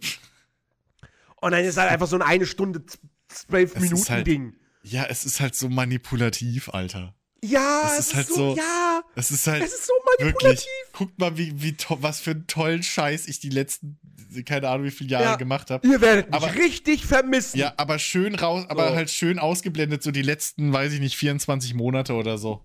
und 1.37 1.51
dann 1.51 1.65
ist 1.65 1.77
halt 1.77 1.91
einfach 1.91 2.07
so 2.07 2.15
ein 2.15 2.21
eine 2.21 2.45
Stunde 2.45 2.83
zwölf 3.27 3.75
Minuten 3.79 4.09
halt, 4.09 4.27
Ding. 4.27 4.55
Ja, 4.83 5.05
es 5.05 5.25
ist 5.25 5.39
halt 5.39 5.55
so 5.55 5.67
manipulativ, 5.67 6.69
Alter. 6.69 7.15
Ja, 7.43 7.91
es, 7.97 8.07
ist 8.07 8.15
halt 8.15 8.27
so, 8.27 8.35
so, 8.35 8.55
ja. 8.55 9.01
Es 9.15 9.31
ist 9.31 9.47
halt 9.47 9.63
es 9.63 9.73
ist 9.73 9.87
so 9.87 9.93
manipulativ. 10.19 10.59
Wirklich, 10.59 10.67
guckt 10.93 11.19
mal, 11.19 11.37
wie, 11.37 11.61
wie 11.61 11.75
was 11.89 12.19
für 12.19 12.31
einen 12.31 12.45
tollen 12.45 12.83
Scheiß 12.83 13.27
ich 13.27 13.39
die 13.39 13.49
letzten, 13.49 13.99
keine 14.45 14.69
Ahnung, 14.69 14.85
wie 14.85 14.91
viele 14.91 15.09
Jahre 15.09 15.25
ja. 15.25 15.35
gemacht 15.37 15.71
habe. 15.71 15.87
Ihr 15.87 16.01
werdet 16.01 16.27
mich 16.27 16.35
aber, 16.35 16.53
richtig 16.53 17.05
vermissen. 17.05 17.57
Ja, 17.57 17.73
aber 17.77 17.97
schön 17.97 18.35
raus, 18.35 18.65
aber 18.69 18.89
so. 18.89 18.95
halt 18.95 19.09
schön 19.09 19.39
ausgeblendet, 19.39 20.03
so 20.03 20.11
die 20.11 20.21
letzten, 20.21 20.71
weiß 20.71 20.93
ich 20.93 20.99
nicht, 20.99 21.17
24 21.17 21.73
Monate 21.73 22.13
oder 22.13 22.37
so. 22.37 22.63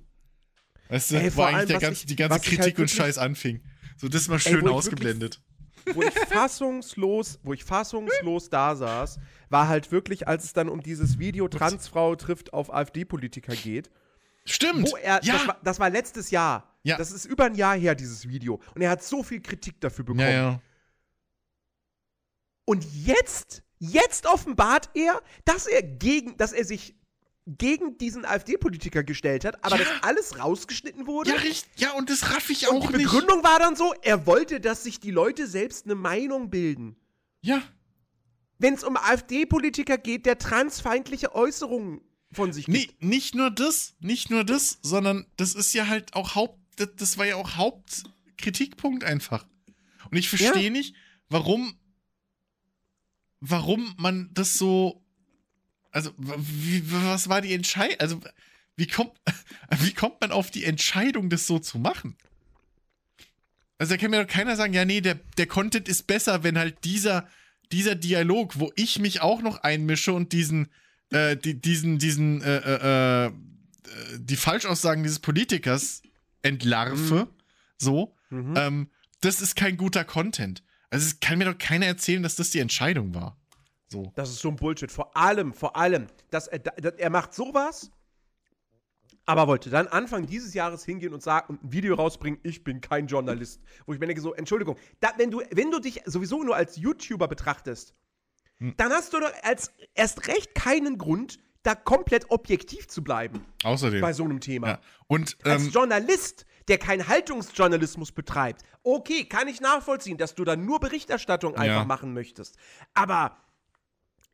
Weißt 0.90 1.10
du, 1.10 1.16
Ey, 1.16 1.34
wo 1.34 1.42
eigentlich 1.42 1.66
der 1.68 1.80
ganze, 1.80 2.00
ich, 2.02 2.06
die 2.06 2.16
ganze 2.16 2.40
Kritik 2.40 2.60
halt 2.64 2.78
und 2.78 2.90
Scheiß 2.90 3.16
anfing. 3.16 3.62
So, 3.96 4.08
das 4.08 4.28
mal 4.28 4.38
schön 4.38 4.66
Ey, 4.66 4.72
ausgeblendet. 4.72 5.40
Wirklich, 5.84 5.96
wo 5.96 6.02
ich 6.02 6.28
fassungslos, 6.28 7.38
wo 7.42 7.52
ich 7.54 7.64
fassungslos 7.64 8.50
da 8.50 8.76
saß, 8.76 9.18
war 9.48 9.68
halt 9.68 9.90
wirklich, 9.90 10.28
als 10.28 10.44
es 10.44 10.52
dann 10.52 10.68
um 10.68 10.82
dieses 10.82 11.18
Video 11.18 11.48
Transfrau 11.48 12.14
trifft 12.14 12.52
auf 12.52 12.72
AfD-Politiker 12.72 13.54
geht. 13.54 13.90
Stimmt. 14.46 14.92
Er, 15.02 15.20
ja. 15.22 15.32
das, 15.34 15.46
war, 15.46 15.60
das 15.62 15.80
war 15.80 15.90
letztes 15.90 16.30
Jahr. 16.30 16.78
Ja. 16.82 16.96
Das 16.96 17.10
ist 17.10 17.24
über 17.24 17.44
ein 17.44 17.54
Jahr 17.54 17.76
her, 17.76 17.94
dieses 17.94 18.28
Video. 18.28 18.60
Und 18.74 18.82
er 18.82 18.90
hat 18.90 19.02
so 19.02 19.22
viel 19.22 19.40
Kritik 19.40 19.80
dafür 19.80 20.04
bekommen. 20.04 20.20
Ja, 20.20 20.30
ja. 20.30 20.60
Und 22.64 22.84
jetzt, 22.94 23.62
jetzt 23.78 24.26
offenbart 24.26 24.90
er, 24.94 25.20
dass 25.44 25.66
er 25.66 25.82
gegen, 25.82 26.36
dass 26.36 26.52
er 26.52 26.64
sich 26.64 26.94
gegen 27.46 27.96
diesen 27.96 28.24
AfD-Politiker 28.24 29.04
gestellt 29.04 29.44
hat, 29.44 29.64
aber 29.64 29.78
ja. 29.78 29.84
das 29.84 30.02
alles 30.02 30.38
rausgeschnitten 30.38 31.06
wurde. 31.06 31.30
Ja, 31.30 31.36
richtig. 31.36 31.70
Ja, 31.76 31.92
und 31.92 32.10
das 32.10 32.30
raff 32.32 32.50
ich 32.50 32.68
und 32.68 32.82
auch 32.82 32.90
die 32.90 32.98
Begründung 32.98 33.44
war 33.44 33.60
dann 33.60 33.76
so, 33.76 33.94
er 34.02 34.26
wollte, 34.26 34.60
dass 34.60 34.82
sich 34.82 34.98
die 34.98 35.12
Leute 35.12 35.46
selbst 35.46 35.84
eine 35.84 35.94
Meinung 35.94 36.50
bilden. 36.50 36.96
Ja. 37.42 37.62
Wenn 38.58 38.74
es 38.74 38.82
um 38.82 38.96
AfD-Politiker 38.96 39.96
geht, 39.96 40.26
der 40.26 40.38
transfeindliche 40.38 41.34
Äußerungen 41.34 42.00
von 42.36 42.52
sich 42.52 42.66
gibt. 42.66 42.78
Nee, 42.78 42.88
nicht 43.00 43.34
nur 43.34 43.50
das, 43.50 43.94
nicht 43.98 44.30
nur 44.30 44.44
das, 44.44 44.78
sondern 44.82 45.26
das 45.36 45.54
ist 45.54 45.72
ja 45.72 45.88
halt 45.88 46.14
auch 46.14 46.34
Haupt, 46.36 46.60
das, 46.96 47.18
war 47.18 47.26
ja 47.26 47.36
auch 47.36 47.56
Hauptkritikpunkt 47.56 49.02
einfach. 49.02 49.46
Und 50.10 50.16
ich 50.16 50.28
verstehe 50.28 50.64
ja. 50.64 50.70
nicht, 50.70 50.94
warum, 51.28 51.76
warum 53.40 53.94
man 53.98 54.30
das 54.32 54.54
so, 54.54 55.02
also, 55.90 56.12
wie, 56.16 56.82
was 56.92 57.28
war 57.28 57.40
die 57.40 57.54
Entscheidung, 57.54 57.98
also, 57.98 58.20
wie 58.76 58.86
kommt, 58.86 59.12
wie 59.80 59.92
kommt 59.92 60.20
man 60.20 60.30
auf 60.30 60.50
die 60.50 60.64
Entscheidung, 60.64 61.30
das 61.30 61.46
so 61.46 61.58
zu 61.58 61.78
machen? 61.78 62.16
Also, 63.78 63.94
da 63.94 63.98
kann 63.98 64.10
mir 64.10 64.24
doch 64.24 64.32
keiner 64.32 64.56
sagen, 64.56 64.74
ja, 64.74 64.84
nee, 64.84 65.00
der, 65.00 65.18
der 65.38 65.46
Content 65.46 65.88
ist 65.88 66.06
besser, 66.06 66.44
wenn 66.44 66.58
halt 66.58 66.84
dieser, 66.84 67.28
dieser 67.72 67.94
Dialog, 67.94 68.60
wo 68.60 68.72
ich 68.76 68.98
mich 68.98 69.22
auch 69.22 69.42
noch 69.42 69.58
einmische 69.58 70.12
und 70.12 70.32
diesen, 70.32 70.68
äh, 71.10 71.36
die, 71.36 71.60
diesen, 71.60 71.98
diesen, 71.98 72.42
äh, 72.42 72.56
äh, 72.56 73.26
äh, 73.26 73.32
die 74.18 74.36
Falschaussagen 74.36 75.02
dieses 75.02 75.20
Politikers 75.20 76.02
entlarve, 76.42 77.24
mhm. 77.24 77.28
so, 77.78 78.14
mhm. 78.30 78.54
Ähm, 78.56 78.90
das 79.20 79.40
ist 79.40 79.56
kein 79.56 79.76
guter 79.76 80.04
Content. 80.04 80.62
Also 80.90 81.06
es 81.06 81.20
kann 81.20 81.38
mir 81.38 81.46
doch 81.46 81.58
keiner 81.58 81.86
erzählen, 81.86 82.22
dass 82.22 82.36
das 82.36 82.50
die 82.50 82.60
Entscheidung 82.60 83.14
war. 83.14 83.36
So. 83.88 84.12
Das 84.14 84.30
ist 84.30 84.40
so 84.40 84.48
ein 84.48 84.56
Bullshit. 84.56 84.90
Vor 84.90 85.16
allem, 85.16 85.52
vor 85.52 85.76
allem, 85.76 86.06
dass 86.30 86.48
er, 86.48 86.58
dass 86.58 86.94
er 86.94 87.10
macht 87.10 87.34
sowas, 87.34 87.90
aber 89.26 89.48
wollte 89.48 89.70
dann 89.70 89.88
Anfang 89.88 90.26
dieses 90.26 90.54
Jahres 90.54 90.84
hingehen 90.84 91.12
und 91.12 91.22
sagen 91.22 91.54
und 91.54 91.64
ein 91.64 91.72
Video 91.72 91.94
rausbringen, 91.94 92.38
ich 92.42 92.62
bin 92.62 92.80
kein 92.80 93.08
Journalist. 93.08 93.60
Wo 93.84 93.92
ich 93.92 94.00
mir 94.00 94.06
denke, 94.06 94.22
so, 94.22 94.34
Entschuldigung, 94.34 94.76
da, 95.00 95.10
wenn, 95.18 95.30
du, 95.30 95.42
wenn 95.50 95.70
du 95.70 95.80
dich 95.80 96.02
sowieso 96.04 96.42
nur 96.42 96.54
als 96.54 96.76
YouTuber 96.76 97.26
betrachtest, 97.26 97.94
hm. 98.58 98.74
dann 98.76 98.92
hast 98.92 99.12
du 99.12 99.20
doch 99.20 99.32
als 99.42 99.72
erst 99.94 100.28
recht 100.28 100.54
keinen 100.54 100.98
Grund, 100.98 101.38
da 101.62 101.74
komplett 101.74 102.30
objektiv 102.30 102.86
zu 102.86 103.02
bleiben. 103.02 103.44
Außerdem. 103.64 104.00
Bei 104.00 104.12
so 104.12 104.24
einem 104.24 104.40
Thema. 104.40 104.68
Ja. 104.68 104.80
Und, 105.08 105.36
ähm, 105.44 105.52
als 105.52 105.72
Journalist, 105.72 106.46
der 106.68 106.78
keinen 106.78 107.08
Haltungsjournalismus 107.08 108.12
betreibt, 108.12 108.62
okay, 108.84 109.24
kann 109.24 109.48
ich 109.48 109.60
nachvollziehen, 109.60 110.16
dass 110.16 110.34
du 110.34 110.44
da 110.44 110.54
nur 110.54 110.78
Berichterstattung 110.78 111.56
einfach 111.56 111.80
ja. 111.80 111.84
machen 111.84 112.14
möchtest. 112.14 112.56
Aber 112.94 113.36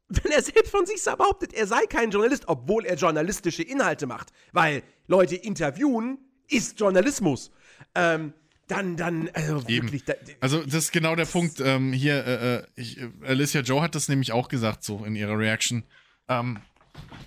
wenn 0.09 0.31
er 0.33 0.43
selbst 0.43 0.71
von 0.71 0.85
sich 0.85 1.03
behauptet, 1.03 1.55
er 1.55 1.67
sei 1.67 1.87
kein 1.87 2.11
Journalist, 2.11 2.45
obwohl 2.49 2.85
er 2.85 2.97
journalistische 2.97 3.63
Inhalte 3.63 4.07
macht, 4.07 4.31
weil 4.53 4.83
Leute 5.07 5.37
interviewen 5.37 6.19
ist 6.49 6.79
Journalismus. 6.79 7.51
Ähm, 7.95 8.35
dann, 8.73 8.97
dann, 8.97 9.29
also 9.35 9.69
wirklich. 9.69 10.05
Da, 10.05 10.15
also, 10.41 10.63
das 10.63 10.75
ist 10.75 10.93
genau 10.93 11.15
der 11.15 11.27
Punkt. 11.27 11.61
Ähm, 11.61 11.93
hier, 11.93 12.27
äh, 12.27 12.57
äh, 12.57 12.63
ich, 12.75 12.99
Alicia 13.23 13.61
Joe 13.61 13.83
hat 13.83 13.95
das 13.95 14.09
nämlich 14.09 14.33
auch 14.33 14.49
gesagt, 14.49 14.83
so 14.83 15.05
in 15.05 15.15
ihrer 15.15 15.39
Reaction. 15.39 15.85
Ähm, 16.29 16.59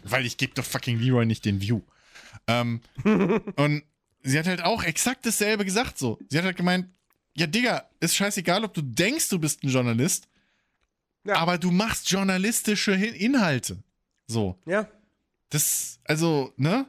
weil 0.04 0.26
ich 0.26 0.38
gebe 0.38 0.54
doch 0.56 0.66
fucking 0.66 1.00
Leroy 1.00 1.26
nicht 1.26 1.46
den 1.46 1.62
View. 1.62 1.82
Ähm, 2.48 2.82
und 3.56 3.84
sie 4.24 4.40
hat 4.40 4.48
halt 4.48 4.64
auch 4.64 4.84
exakt 4.84 5.26
dasselbe 5.26 5.66
gesagt, 5.66 6.00
so. 6.00 6.18
Sie 6.30 6.38
hat 6.38 6.46
halt 6.46 6.58
gemeint, 6.58 6.88
ja, 7.36 7.48
Digga, 7.48 7.90
ist 8.00 8.16
scheißegal, 8.16 8.64
ob 8.64 8.74
du 8.74 8.82
denkst, 8.82 9.30
du 9.30 9.40
bist 9.40 9.64
ein 9.64 9.70
Journalist, 9.70 10.28
ja. 11.26 11.36
aber 11.36 11.58
du 11.58 11.70
machst 11.70 12.10
journalistische 12.10 12.94
Inhalte. 12.94 13.84
So. 14.28 14.58
Ja. 14.66 14.88
Das, 15.50 16.00
also, 16.06 16.54
ne? 16.58 16.88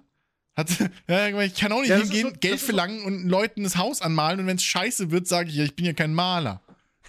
Hat, 0.57 0.71
ja, 1.09 1.41
ich 1.43 1.55
kann 1.55 1.71
auch 1.73 1.81
nicht 1.81 1.91
ja, 1.91 1.99
hingehen, 1.99 2.31
so, 2.31 2.41
Geld 2.41 2.61
verlangen 2.61 3.01
so. 3.01 3.07
und 3.07 3.29
Leuten 3.29 3.63
das 3.63 3.77
Haus 3.77 4.01
anmalen 4.01 4.41
und 4.41 4.47
wenn 4.47 4.57
es 4.57 4.65
scheiße 4.65 5.11
wird, 5.11 5.29
sage 5.29 5.51
ich 5.51 5.57
ja, 5.57 5.65
ich 5.65 5.77
bin 5.77 5.85
ja 5.85 5.93
kein 5.93 6.15
Maler. 6.15 6.63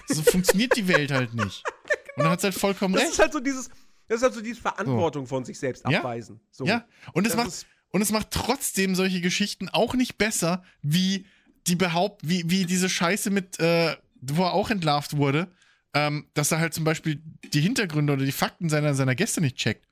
So 0.08 0.22
funktioniert 0.22 0.76
die 0.76 0.88
Welt 0.88 1.12
halt 1.12 1.34
nicht. 1.34 1.64
genau. 1.86 2.16
Und 2.16 2.24
dann 2.24 2.30
hat 2.30 2.40
es 2.40 2.44
halt 2.44 2.56
vollkommen 2.56 2.94
das 2.94 3.04
recht. 3.04 3.12
Das 3.12 3.18
ist 3.18 3.24
halt 3.24 3.34
so 3.34 3.40
dieses, 3.40 3.70
das 4.08 4.18
ist 4.18 4.24
halt 4.24 4.34
so 4.34 4.42
diese 4.42 4.62
Verantwortung 4.62 5.26
so. 5.26 5.30
von 5.30 5.46
sich 5.46 5.58
selbst 5.60 5.86
abweisen. 5.86 6.36
Ja, 6.36 6.48
so. 6.52 6.66
ja. 6.66 6.86
und 7.14 7.26
es 7.26 7.36
macht, 7.36 7.66
und 7.92 8.02
es 8.02 8.12
macht 8.12 8.32
trotzdem 8.32 8.96
solche 8.96 9.22
Geschichten 9.22 9.70
auch 9.70 9.94
nicht 9.96 10.18
besser, 10.18 10.64
wie 10.82 11.26
die 11.68 11.76
behaupt, 11.76 12.28
wie, 12.28 12.50
wie 12.50 12.66
diese 12.66 12.90
Scheiße 12.90 13.30
mit, 13.30 13.60
äh, 13.60 13.96
wo 14.22 14.44
er 14.44 14.54
auch 14.54 14.70
entlarvt 14.70 15.18
wurde, 15.18 15.52
ähm, 15.94 16.28
dass 16.34 16.52
er 16.52 16.60
halt 16.60 16.74
zum 16.74 16.84
Beispiel 16.84 17.22
die 17.54 17.62
Hintergründe 17.62 18.14
oder 18.14 18.26
die 18.26 18.32
Fakten 18.32 18.70
seiner, 18.70 18.94
seiner 18.94 19.16
Gäste 19.16 19.42
nicht 19.42 19.58
checkt 19.58 19.88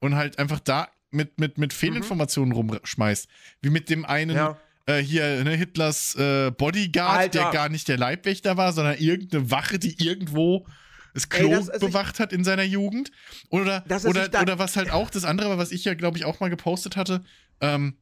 und 0.00 0.14
halt 0.14 0.38
einfach 0.38 0.60
da 0.60 0.88
mit, 1.10 1.38
mit, 1.38 1.58
mit 1.58 1.72
Fehlinformationen 1.72 2.50
mhm. 2.50 2.70
rumschmeißt. 2.70 3.28
Wie 3.62 3.70
mit 3.70 3.90
dem 3.90 4.04
einen 4.04 4.36
ja. 4.36 4.58
äh, 4.86 4.98
hier, 4.98 5.44
ne, 5.44 5.56
Hitlers 5.56 6.14
äh, 6.16 6.50
Bodyguard, 6.50 7.18
Alter. 7.18 7.40
der 7.40 7.50
gar 7.50 7.68
nicht 7.68 7.88
der 7.88 7.98
Leibwächter 7.98 8.56
war, 8.56 8.72
sondern 8.72 8.98
irgendeine 8.98 9.50
Wache, 9.50 9.78
die 9.78 10.02
irgendwo 10.04 10.66
das 11.14 11.28
Klo 11.28 11.48
Ey, 11.48 11.50
das, 11.50 11.70
also 11.70 11.88
bewacht 11.88 12.16
ich, 12.16 12.20
hat 12.20 12.32
in 12.32 12.44
seiner 12.44 12.62
Jugend. 12.62 13.10
Oder, 13.48 13.84
oder, 14.04 14.28
oder 14.40 14.58
was 14.58 14.76
halt 14.76 14.90
auch 14.90 15.10
das 15.10 15.24
andere 15.24 15.50
war, 15.50 15.58
was 15.58 15.72
ich 15.72 15.84
ja, 15.84 15.94
glaube 15.94 16.18
ich, 16.18 16.24
auch 16.24 16.40
mal 16.40 16.50
gepostet 16.50 16.96
hatte, 16.96 17.24
ähm, 17.60 17.96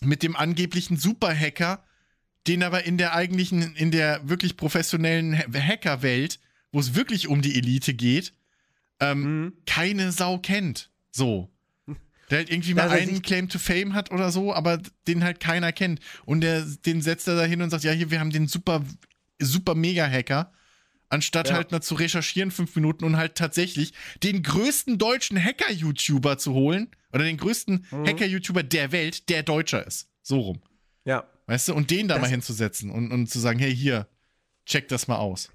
mit 0.00 0.22
dem 0.22 0.36
angeblichen 0.36 0.96
Superhacker, 0.96 1.84
den 2.46 2.62
aber 2.62 2.84
in 2.84 2.96
der 2.96 3.14
eigentlichen, 3.14 3.76
in 3.76 3.90
der 3.90 4.28
wirklich 4.28 4.56
professionellen 4.56 5.36
Hackerwelt, 5.36 6.40
wo 6.72 6.80
es 6.80 6.94
wirklich 6.94 7.28
um 7.28 7.42
die 7.42 7.56
Elite 7.56 7.92
geht, 7.92 8.32
ähm, 9.00 9.22
mhm. 9.22 9.52
keine 9.66 10.12
Sau 10.12 10.38
kennt. 10.38 10.90
So. 11.10 11.50
Der 12.30 12.38
halt 12.38 12.50
irgendwie 12.50 12.74
mal 12.74 12.88
einen 12.88 13.22
Claim 13.22 13.48
to 13.48 13.58
Fame 13.58 13.94
hat 13.94 14.10
oder 14.12 14.30
so, 14.30 14.54
aber 14.54 14.80
den 15.08 15.24
halt 15.24 15.40
keiner 15.40 15.72
kennt. 15.72 16.00
Und 16.24 16.42
der, 16.42 16.62
den 16.62 17.02
setzt 17.02 17.26
er 17.28 17.36
da 17.36 17.44
hin 17.44 17.60
und 17.60 17.70
sagt, 17.70 17.84
ja, 17.84 17.92
hier, 17.92 18.10
wir 18.10 18.20
haben 18.20 18.30
den 18.30 18.46
super, 18.46 18.82
super 19.40 19.74
Mega-Hacker. 19.74 20.52
Anstatt 21.08 21.48
ja. 21.48 21.56
halt 21.56 21.72
mal 21.72 21.80
zu 21.80 21.96
recherchieren, 21.96 22.52
fünf 22.52 22.74
Minuten 22.76 23.04
und 23.04 23.16
halt 23.16 23.34
tatsächlich 23.34 23.92
den 24.22 24.44
größten 24.44 24.96
deutschen 24.96 25.42
Hacker-YouTuber 25.42 26.38
zu 26.38 26.52
holen. 26.52 26.88
Oder 27.12 27.24
den 27.24 27.36
größten 27.36 27.86
mhm. 27.90 28.06
Hacker-YouTuber 28.06 28.62
der 28.62 28.92
Welt, 28.92 29.28
der 29.28 29.42
Deutscher 29.42 29.84
ist. 29.84 30.08
So 30.22 30.38
rum. 30.38 30.62
Ja. 31.04 31.24
Weißt 31.46 31.68
du, 31.68 31.74
und 31.74 31.90
den 31.90 32.06
da 32.06 32.14
das 32.14 32.22
mal 32.22 32.30
hinzusetzen 32.30 32.90
und, 32.90 33.10
und 33.10 33.26
zu 33.26 33.40
sagen, 33.40 33.58
hey, 33.58 33.74
hier, 33.74 34.06
check 34.66 34.86
das 34.86 35.08
mal 35.08 35.16
aus. 35.16 35.50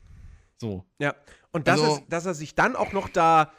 So. 0.57 0.85
Ja. 0.99 1.15
Und 1.51 1.69
dass, 1.69 1.79
also, 1.79 1.95
es, 1.95 2.09
dass 2.09 2.25
er 2.25 2.33
sich 2.33 2.55
dann 2.55 2.75
auch 2.75 2.91
noch 2.91 3.07
da 3.07 3.53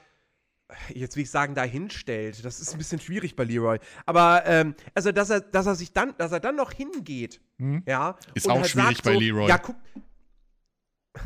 jetzt 0.95 1.17
will 1.17 1.23
ich 1.23 1.31
sagen, 1.31 1.55
da 1.55 1.63
hinstellt. 1.63 2.45
Das 2.45 2.61
ist 2.61 2.73
ein 2.73 2.79
bisschen 2.79 3.01
schwierig 3.01 3.37
bei 3.37 3.45
Leroy. 3.45 3.79
Aber 4.05 4.45
ähm, 4.47 4.75
also, 4.95 5.13
dass 5.13 5.31
er, 5.31 5.41
dass 5.41 5.67
er 5.67 5.75
sich 5.75 5.93
dann, 5.93 6.15
dass 6.19 6.33
er 6.33 6.41
dann 6.41 6.57
noch 6.57 6.73
hingeht, 6.73 7.41
hm? 7.59 7.83
ja. 7.87 8.17
Ist 8.35 8.49
auch 8.49 8.57
halt 8.57 8.69
schwierig 8.69 9.03
bei 9.03 9.15
so, 9.15 9.21
Leroy. 9.21 9.49
Ja, 9.49 9.59
guck. 9.59 9.77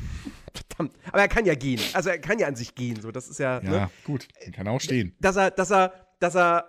Verdammt. 0.55 0.95
Aber 1.09 1.21
er 1.21 1.29
kann 1.29 1.45
ja 1.47 1.55
gehen. 1.55 1.81
Also 1.93 2.11
er 2.11 2.19
kann 2.19 2.39
ja 2.39 2.47
an 2.47 2.57
sich 2.57 2.75
gehen. 2.75 3.01
So, 3.01 3.11
das 3.11 3.29
ist 3.29 3.39
ja. 3.39 3.61
Ja, 3.63 3.71
ne? 3.71 3.91
gut. 4.05 4.29
Er 4.41 4.53
kann 4.53 4.69
auch 4.69 4.81
stehen. 4.81 5.15
Dass 5.21 5.37
er, 5.37 5.51
dass 5.51 5.71
er, 5.71 6.07
dass 6.19 6.35
er. 6.35 6.67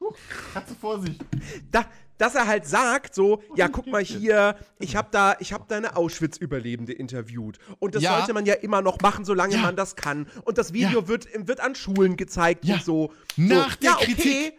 Uh, 0.00 0.12
Katze 0.52 0.74
Vorsicht. 0.74 1.24
Da, 1.70 1.86
dass 2.18 2.34
er 2.34 2.46
halt 2.46 2.66
sagt, 2.66 3.14
so, 3.14 3.42
ja, 3.56 3.68
guck 3.68 3.86
mal 3.86 4.04
hier, 4.04 4.56
ich 4.78 4.96
habe 4.96 5.08
da, 5.10 5.36
ich 5.40 5.52
habe 5.52 5.64
da 5.68 5.76
eine 5.76 5.96
Auschwitz-Überlebende 5.96 6.92
interviewt. 6.92 7.58
Und 7.78 7.94
das 7.94 8.02
ja. 8.02 8.18
sollte 8.18 8.34
man 8.34 8.44
ja 8.44 8.54
immer 8.54 8.82
noch 8.82 9.00
machen, 9.00 9.24
solange 9.24 9.54
ja. 9.54 9.62
man 9.62 9.76
das 9.76 9.96
kann. 9.96 10.26
Und 10.44 10.58
das 10.58 10.72
Video 10.72 11.00
ja. 11.00 11.08
wird, 11.08 11.28
wird 11.34 11.60
an 11.60 11.74
Schulen 11.74 12.16
gezeigt 12.16 12.64
und 12.64 12.82
so. 12.82 13.12
Nach 13.36 13.72
so, 13.72 13.78
der 13.80 13.92
Kritik. 13.92 14.18
Okay. 14.18 14.52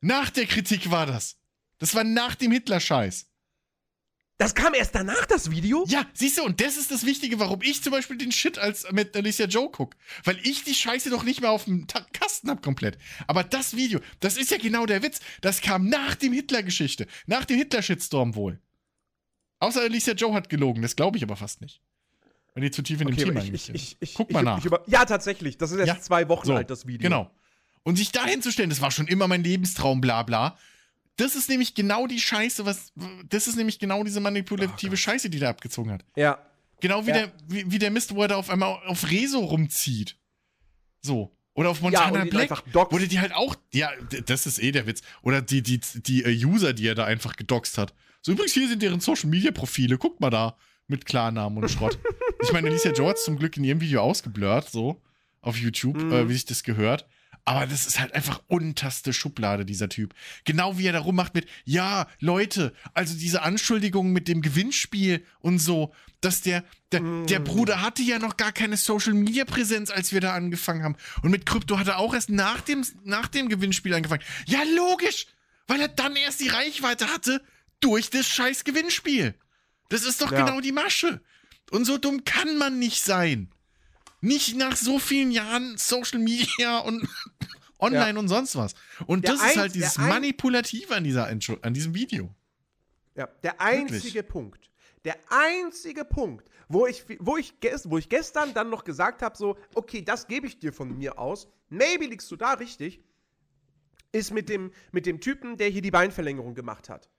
Nach 0.00 0.30
der 0.30 0.46
Kritik 0.46 0.90
war 0.90 1.06
das. 1.06 1.36
Das 1.78 1.94
war 1.94 2.04
nach 2.04 2.34
dem 2.34 2.52
Hitler-Scheiß. 2.52 3.26
Das 4.36 4.54
kam 4.54 4.74
erst 4.74 4.96
danach, 4.96 5.26
das 5.26 5.50
Video? 5.52 5.84
Ja, 5.86 6.06
siehst 6.12 6.38
du, 6.38 6.42
und 6.42 6.60
das 6.60 6.76
ist 6.76 6.90
das 6.90 7.06
Wichtige, 7.06 7.38
warum 7.38 7.62
ich 7.62 7.82
zum 7.82 7.92
Beispiel 7.92 8.18
den 8.18 8.32
Shit 8.32 8.58
als 8.58 8.90
mit 8.90 9.16
Alicia 9.16 9.46
Joe 9.46 9.70
gucke. 9.70 9.96
Weil 10.24 10.38
ich 10.42 10.64
die 10.64 10.74
Scheiße 10.74 11.08
doch 11.10 11.22
nicht 11.22 11.40
mehr 11.40 11.50
auf 11.50 11.66
dem 11.66 11.86
Kasten 12.12 12.50
hab 12.50 12.60
komplett. 12.60 12.98
Aber 13.28 13.44
das 13.44 13.76
Video, 13.76 14.00
das 14.18 14.36
ist 14.36 14.50
ja 14.50 14.58
genau 14.58 14.86
der 14.86 15.04
Witz. 15.04 15.20
Das 15.40 15.60
kam 15.60 15.88
nach 15.88 16.16
dem 16.16 16.32
Hitler-Geschichte. 16.32 17.06
Nach 17.26 17.44
dem 17.44 17.58
Hitler-Shitstorm 17.58 18.34
wohl. 18.34 18.58
Außer 19.60 19.82
Alicia 19.82 20.14
Joe 20.14 20.34
hat 20.34 20.48
gelogen, 20.48 20.82
das 20.82 20.96
glaube 20.96 21.16
ich 21.16 21.22
aber 21.22 21.36
fast 21.36 21.60
nicht. 21.60 21.80
Wenn 22.54 22.64
die 22.64 22.72
zu 22.72 22.82
tief 22.82 23.00
in 23.00 23.08
okay, 23.08 23.16
dem 23.16 23.28
Thema 23.28 23.44
ich, 23.44 23.72
ich, 23.72 23.96
ich, 24.00 24.14
Guck 24.14 24.32
mal 24.32 24.42
nach. 24.42 24.64
ja, 24.86 25.04
tatsächlich. 25.04 25.58
Das 25.58 25.70
ist 25.70 25.78
jetzt 25.78 25.86
ja? 25.86 26.00
zwei 26.00 26.28
Wochen 26.28 26.46
so, 26.46 26.54
alt, 26.54 26.70
das 26.70 26.86
Video. 26.86 27.08
Genau. 27.08 27.30
Und 27.84 27.96
sich 27.96 28.10
da 28.10 28.24
hinzustellen, 28.24 28.70
das 28.70 28.80
war 28.80 28.90
schon 28.90 29.06
immer 29.06 29.28
mein 29.28 29.44
Lebenstraum, 29.44 30.00
bla 30.00 30.24
bla 30.24 30.58
das 31.16 31.36
ist 31.36 31.48
nämlich 31.48 31.74
genau 31.74 32.06
die 32.06 32.20
Scheiße, 32.20 32.66
was. 32.66 32.92
Das 33.28 33.46
ist 33.46 33.56
nämlich 33.56 33.78
genau 33.78 34.02
diese 34.02 34.20
manipulative 34.20 34.94
oh 34.94 34.96
Scheiße, 34.96 35.30
die 35.30 35.38
der 35.38 35.50
abgezogen 35.50 35.92
hat. 35.92 36.04
Ja. 36.16 36.38
Genau 36.80 37.06
wie, 37.06 37.10
ja. 37.10 37.14
Der, 37.14 37.32
wie, 37.46 37.70
wie, 37.70 37.78
der 37.78 37.90
Mist, 37.90 38.14
wo 38.14 38.22
er 38.22 38.28
da 38.28 38.36
auf 38.36 38.50
einmal 38.50 38.80
auf 38.86 39.10
Rezo 39.10 39.38
rumzieht. 39.38 40.16
So. 41.00 41.36
Oder 41.54 41.70
auf 41.70 41.80
Montana 41.80 42.24
ja, 42.24 42.24
Black. 42.24 42.64
Wurde 42.92 43.06
die 43.06 43.20
halt 43.20 43.32
auch. 43.32 43.54
Ja, 43.72 43.90
das 44.26 44.46
ist 44.46 44.58
eh 44.58 44.72
der 44.72 44.86
Witz. 44.86 45.02
Oder 45.22 45.40
die, 45.40 45.62
die, 45.62 45.78
die 45.78 46.24
uh, 46.24 46.50
User, 46.50 46.72
die 46.72 46.88
er 46.88 46.96
da 46.96 47.04
einfach 47.04 47.36
gedoxt 47.36 47.78
hat. 47.78 47.94
So, 48.22 48.32
übrigens, 48.32 48.54
hier 48.54 48.68
sind 48.68 48.82
deren 48.82 49.00
Social 49.00 49.30
Media 49.30 49.52
Profile. 49.52 49.98
Guckt 49.98 50.20
mal 50.20 50.30
da. 50.30 50.56
Mit 50.86 51.06
Klarnamen 51.06 51.62
und 51.62 51.70
Schrott. 51.70 51.98
ich 52.42 52.52
meine, 52.52 52.68
Alicia 52.68 52.92
Joe 52.92 53.08
hat 53.10 53.18
zum 53.18 53.38
Glück 53.38 53.56
in 53.56 53.64
ihrem 53.64 53.80
Video 53.80 54.02
ausgeblurrt, 54.02 54.68
so. 54.68 55.00
Auf 55.40 55.56
YouTube, 55.56 55.96
mhm. 55.96 56.12
äh, 56.12 56.28
wie 56.28 56.34
sich 56.34 56.44
das 56.44 56.64
gehört. 56.64 57.06
Aber 57.46 57.66
das 57.66 57.86
ist 57.86 58.00
halt 58.00 58.14
einfach 58.14 58.40
unterste 58.46 59.12
Schublade, 59.12 59.66
dieser 59.66 59.90
Typ. 59.90 60.14
Genau 60.44 60.78
wie 60.78 60.86
er 60.86 60.94
da 60.94 61.00
rummacht 61.00 61.34
mit, 61.34 61.46
ja, 61.64 62.08
Leute, 62.18 62.72
also 62.94 63.14
diese 63.14 63.42
Anschuldigungen 63.42 64.12
mit 64.12 64.28
dem 64.28 64.40
Gewinnspiel 64.40 65.24
und 65.40 65.58
so, 65.58 65.94
dass 66.22 66.40
der, 66.40 66.64
der, 66.90 67.02
mm. 67.02 67.26
der 67.26 67.40
Bruder 67.40 67.82
hatte 67.82 68.02
ja 68.02 68.18
noch 68.18 68.38
gar 68.38 68.52
keine 68.52 68.78
Social 68.78 69.12
Media 69.12 69.44
Präsenz, 69.44 69.90
als 69.90 70.12
wir 70.12 70.22
da 70.22 70.34
angefangen 70.34 70.82
haben. 70.82 70.96
Und 71.22 71.30
mit 71.30 71.44
Krypto 71.44 71.78
hat 71.78 71.88
er 71.88 71.98
auch 71.98 72.14
erst 72.14 72.30
nach 72.30 72.62
dem, 72.62 72.84
nach 73.04 73.28
dem 73.28 73.50
Gewinnspiel 73.50 73.92
angefangen. 73.92 74.22
Ja, 74.46 74.62
logisch! 74.74 75.26
Weil 75.66 75.80
er 75.80 75.88
dann 75.88 76.16
erst 76.16 76.40
die 76.40 76.48
Reichweite 76.48 77.08
hatte 77.08 77.42
durch 77.80 78.08
das 78.08 78.26
scheiß 78.26 78.64
Gewinnspiel. 78.64 79.34
Das 79.90 80.04
ist 80.04 80.22
doch 80.22 80.32
ja. 80.32 80.44
genau 80.44 80.60
die 80.60 80.72
Masche. 80.72 81.20
Und 81.70 81.84
so 81.84 81.98
dumm 81.98 82.24
kann 82.24 82.56
man 82.56 82.78
nicht 82.78 83.02
sein. 83.04 83.50
Nicht 84.24 84.56
nach 84.56 84.74
so 84.74 84.98
vielen 84.98 85.30
Jahren 85.30 85.76
Social 85.76 86.18
Media 86.18 86.78
und 86.78 87.06
online 87.78 88.14
ja. 88.14 88.18
und 88.18 88.28
sonst 88.28 88.56
was. 88.56 88.74
Und 89.06 89.24
der 89.24 89.34
das 89.34 89.44
ist 89.44 89.56
halt 89.58 89.74
dieses 89.74 89.98
Manipulative 89.98 90.94
an, 90.94 91.04
dieser, 91.04 91.26
an 91.26 91.74
diesem 91.74 91.94
Video. 91.94 92.34
Ja, 93.14 93.28
der 93.42 93.60
einzige 93.60 94.14
Wirklich. 94.14 94.28
Punkt, 94.28 94.70
der 95.04 95.16
einzige 95.28 96.06
Punkt, 96.06 96.48
wo 96.68 96.86
ich, 96.86 97.04
wo 97.18 97.36
ich, 97.36 97.52
wo 97.84 97.98
ich 97.98 98.08
gestern 98.08 98.54
dann 98.54 98.70
noch 98.70 98.84
gesagt 98.84 99.20
habe, 99.20 99.36
so, 99.36 99.58
okay, 99.74 100.00
das 100.00 100.26
gebe 100.26 100.46
ich 100.46 100.58
dir 100.58 100.72
von 100.72 100.96
mir 100.96 101.18
aus, 101.18 101.46
maybe 101.68 102.06
liegst 102.06 102.30
du 102.30 102.36
da 102.36 102.54
richtig, 102.54 103.04
ist 104.10 104.32
mit 104.32 104.48
dem, 104.48 104.72
mit 104.90 105.04
dem 105.04 105.20
Typen, 105.20 105.58
der 105.58 105.68
hier 105.68 105.82
die 105.82 105.90
Beinverlängerung 105.90 106.54
gemacht 106.54 106.88
hat. 106.88 107.10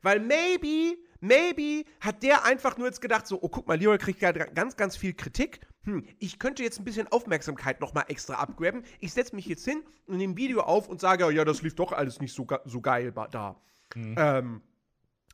Weil 0.00 0.20
maybe, 0.20 0.96
maybe 1.20 1.84
hat 2.00 2.22
der 2.22 2.46
einfach 2.46 2.78
nur 2.78 2.86
jetzt 2.86 3.02
gedacht, 3.02 3.26
so, 3.26 3.42
oh, 3.42 3.48
guck 3.50 3.66
mal, 3.66 3.78
Leroy 3.78 3.98
kriegt 3.98 4.20
gerade 4.20 4.46
ganz, 4.54 4.76
ganz 4.76 4.96
viel 4.96 5.12
Kritik. 5.12 5.60
Hm, 5.86 6.04
ich 6.18 6.38
könnte 6.38 6.62
jetzt 6.62 6.78
ein 6.78 6.84
bisschen 6.84 7.06
Aufmerksamkeit 7.08 7.80
nochmal 7.80 8.04
extra 8.08 8.34
abgraben. 8.34 8.82
Ich 9.00 9.12
setze 9.12 9.34
mich 9.34 9.46
jetzt 9.46 9.64
hin 9.64 9.82
und 10.06 10.18
nehme 10.18 10.34
ein 10.34 10.36
Video 10.36 10.60
auf 10.60 10.88
und 10.88 11.00
sage, 11.00 11.32
ja, 11.32 11.44
das 11.44 11.62
lief 11.62 11.74
doch 11.76 11.92
alles 11.92 12.20
nicht 12.20 12.34
so, 12.34 12.46
so 12.64 12.80
geil 12.80 13.12
da. 13.30 13.56
Mhm. 13.94 14.14
Ähm, 14.18 14.62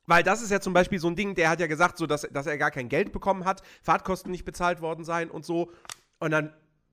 weil 0.07 0.23
das 0.23 0.43
ist 0.43 0.51
ja 0.51 0.61
zum 0.61 0.75
Beispiel 0.75 0.99
so 0.99 1.09
ein 1.09 1.17
Ding, 1.17 1.35
der 1.35 1.49
hat 1.49 1.61
ja 1.61 1.67
gesagt, 1.67 1.97
so, 1.97 2.07
dass, 2.07 2.23
dass 2.31 2.47
er 2.47 2.59
gar 2.59 2.71
kein 2.71 2.89
Geld 2.89 3.13
bekommen 3.13 3.45
hat, 3.45 3.63
Fahrtkosten 3.83 4.31
nicht 4.31 4.45
bezahlt 4.45 4.81
worden 4.81 5.05
seien 5.05 5.31
und 5.31 5.45
so. 5.45 5.73
Und 6.19 6.33
dann 6.33 6.53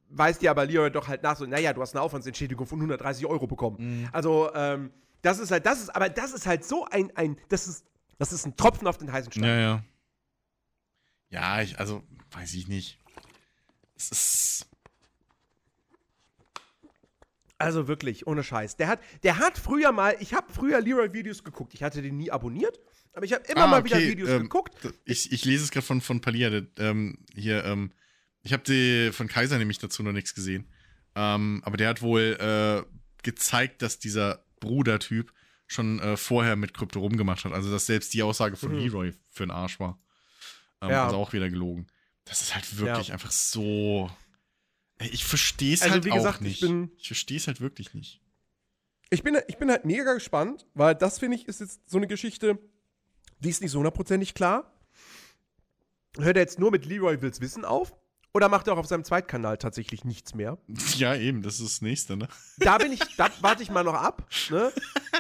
weist 0.10 0.42
dir 0.42 0.52
aber 0.52 0.66
Leroy 0.66 0.90
doch 0.90 1.08
halt 1.08 1.24
nach, 1.24 1.36
so, 1.36 1.46
naja, 1.46 1.74
du 1.74 1.82
hast 1.82 1.96
eine 1.96 2.02
Aufwandsentschädigung 2.02 2.66
von 2.66 2.80
130 2.80 3.26
Euro 3.26 3.46
bekommen. 3.46 3.78
Mhm. 3.80 4.10
Also, 4.12 4.54
ähm, 4.54 4.92
das 5.22 5.40
ist 5.40 5.52
halt, 5.52 5.66
das 5.66 5.82
ist, 5.82 5.90
aber 5.90 6.08
das 6.08 6.32
ist 6.32 6.46
halt 6.46 6.64
so 6.64 6.86
ein, 6.86 7.12
ein, 7.16 7.38
das 7.50 7.68
ist, 7.68 7.86
das 8.18 8.32
ist 8.32 8.46
ein 8.46 8.56
Tropfen 8.56 8.88
auf 8.88 8.98
den 8.98 9.12
heißen 9.12 9.32
Stein. 9.32 9.44
Ja, 9.44 9.60
ja. 9.60 9.84
Ja, 11.32 11.62
ich, 11.62 11.78
also, 11.78 12.04
weiß 12.32 12.54
ich 12.54 12.68
nicht. 12.68 13.00
Es 14.00 14.12
ist. 14.12 14.66
Also 17.58 17.90
wirklich, 17.90 18.26
ohne 18.26 18.42
Scheiß. 18.42 18.78
Der 18.78 18.88
hat, 18.88 19.02
der 19.24 19.38
hat 19.38 19.58
früher 19.58 19.92
mal, 19.92 20.16
ich 20.22 20.34
habe 20.34 20.52
früher 20.52 20.80
Leroy-Videos 20.80 21.44
geguckt. 21.44 21.74
Ich 21.74 21.84
hatte 21.84 22.02
den 22.02 22.16
nie 22.16 22.32
abonniert, 22.32 22.80
aber 23.12 23.26
ich 23.26 23.34
habe 23.34 23.44
immer 23.48 23.64
ah, 23.64 23.68
mal 23.68 23.80
okay. 23.82 23.90
wieder 23.90 24.00
Videos 24.00 24.30
ähm, 24.30 24.44
geguckt. 24.44 24.74
Ich, 25.04 25.34
ich 25.34 25.44
lese 25.44 25.66
es 25.66 25.72
gerade 25.72 25.86
von, 25.86 26.00
von 26.00 26.22
Palia. 26.22 26.62
Ähm, 26.78 27.18
hier, 27.36 27.66
ähm, 27.66 27.92
ich 28.44 28.54
habe 28.54 29.12
von 29.12 29.28
Kaiser 29.28 29.58
nämlich 29.58 29.78
dazu 29.78 30.04
noch 30.04 30.14
nichts 30.14 30.34
gesehen. 30.34 30.72
Ähm, 31.16 31.62
aber 31.66 31.76
der 31.76 31.90
hat 31.90 32.02
wohl 32.02 32.38
äh, 32.40 32.90
gezeigt, 33.24 33.82
dass 33.82 34.00
dieser 34.00 34.46
Bruder-Typ 34.62 35.34
schon 35.68 36.00
äh, 36.00 36.16
vorher 36.16 36.56
mit 36.56 36.74
Krypto 36.74 37.02
rumgemacht 37.02 37.44
hat. 37.44 37.52
Also, 37.52 37.70
dass 37.70 37.86
selbst 37.88 38.14
die 38.14 38.24
Aussage 38.24 38.56
von 38.56 38.72
mhm. 38.72 38.80
Leroy 38.80 39.14
für 39.30 39.46
den 39.46 39.52
Arsch 39.52 39.82
war. 39.82 40.00
Ähm, 40.82 40.92
ja. 40.92 41.06
Also 41.06 41.18
auch 41.18 41.34
wieder 41.34 41.50
gelogen. 41.50 41.88
Das 42.30 42.42
ist 42.42 42.54
halt 42.54 42.78
wirklich 42.78 43.08
ja. 43.08 43.14
einfach 43.16 43.32
so. 43.32 44.10
Ich 45.00 45.26
verstehe 45.26 45.74
es 45.74 45.82
also, 45.82 45.96
halt 45.96 46.04
gesagt, 46.04 46.38
auch 46.38 46.42
nicht. 46.42 46.62
Ich, 46.62 46.72
ich 46.98 47.08
verstehe 47.08 47.38
es 47.38 47.48
halt 47.48 47.60
wirklich 47.60 47.94
nicht. 47.94 48.22
Ich 49.10 49.24
bin, 49.24 49.38
ich 49.48 49.58
bin 49.58 49.72
halt 49.72 49.86
mega 49.86 50.14
gespannt, 50.14 50.68
weil 50.76 50.94
das, 50.94 51.18
finde 51.18 51.38
ich, 51.38 51.48
ist 51.48 51.60
jetzt 51.60 51.90
so 51.90 51.98
eine 51.98 52.06
Geschichte, 52.06 52.60
die 53.40 53.50
ist 53.50 53.62
nicht 53.62 53.72
so 53.72 53.80
hundertprozentig 53.80 54.36
klar. 54.36 54.72
Hört 56.18 56.38
er 56.38 56.44
jetzt 56.44 56.60
nur 56.60 56.70
mit 56.70 56.86
Leroy 56.86 57.22
Wills 57.22 57.42
Wissen 57.42 57.66
auf? 57.66 57.96
Oder 58.32 58.48
macht 58.48 58.68
er 58.68 58.74
auch 58.74 58.78
auf 58.78 58.86
seinem 58.86 59.04
Zweitkanal 59.04 59.58
tatsächlich 59.58 60.06
nichts 60.06 60.36
mehr? 60.36 60.60
Ja, 60.98 61.16
eben, 61.16 61.42
das 61.42 61.56
ist 61.60 61.66
das 61.66 61.82
nächste, 61.82 62.16
ne? 62.16 62.28
Da 62.60 62.78
bin 62.78 62.92
ich, 62.92 63.00
da 63.18 63.30
warte 63.42 63.64
ich 63.64 63.72
mal 63.72 63.84
noch 63.84 63.96
ab, 63.96 64.30
ne? 64.52 64.72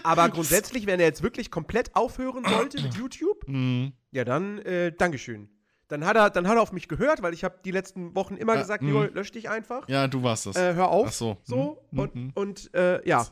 Aber 0.03 0.29
grundsätzlich, 0.29 0.85
wenn 0.85 0.99
er 0.99 1.07
jetzt 1.07 1.23
wirklich 1.23 1.49
komplett 1.49 1.95
aufhören 1.95 2.45
sollte 2.47 2.81
mit 2.81 2.93
YouTube, 2.95 3.47
mhm. 3.47 3.93
ja 4.11 4.25
dann, 4.25 4.59
äh, 4.59 4.91
Dankeschön. 4.91 5.49
Dann 5.89 6.05
hat, 6.05 6.15
er, 6.15 6.29
dann 6.29 6.47
hat 6.47 6.55
er 6.55 6.61
auf 6.61 6.71
mich 6.71 6.87
gehört, 6.87 7.23
weil 7.23 7.33
ich 7.33 7.43
habe 7.43 7.59
die 7.65 7.71
letzten 7.71 8.15
Wochen 8.15 8.37
immer 8.37 8.53
ja, 8.53 8.61
gesagt, 8.61 8.83
Leroy, 8.83 9.09
lösch 9.11 9.31
dich 9.31 9.49
einfach. 9.49 9.89
Ja, 9.89 10.07
du 10.07 10.21
warst 10.21 10.45
das. 10.45 10.55
Äh, 10.55 10.75
hör 10.75 10.89
auf. 10.89 11.07
Ach 11.09 11.13
so. 11.13 11.37
So. 11.43 11.83
Mhm. 11.91 11.99
Und, 11.99 12.15
mhm. 12.15 12.31
und 12.35 12.73
äh, 12.75 13.07
ja. 13.07 13.27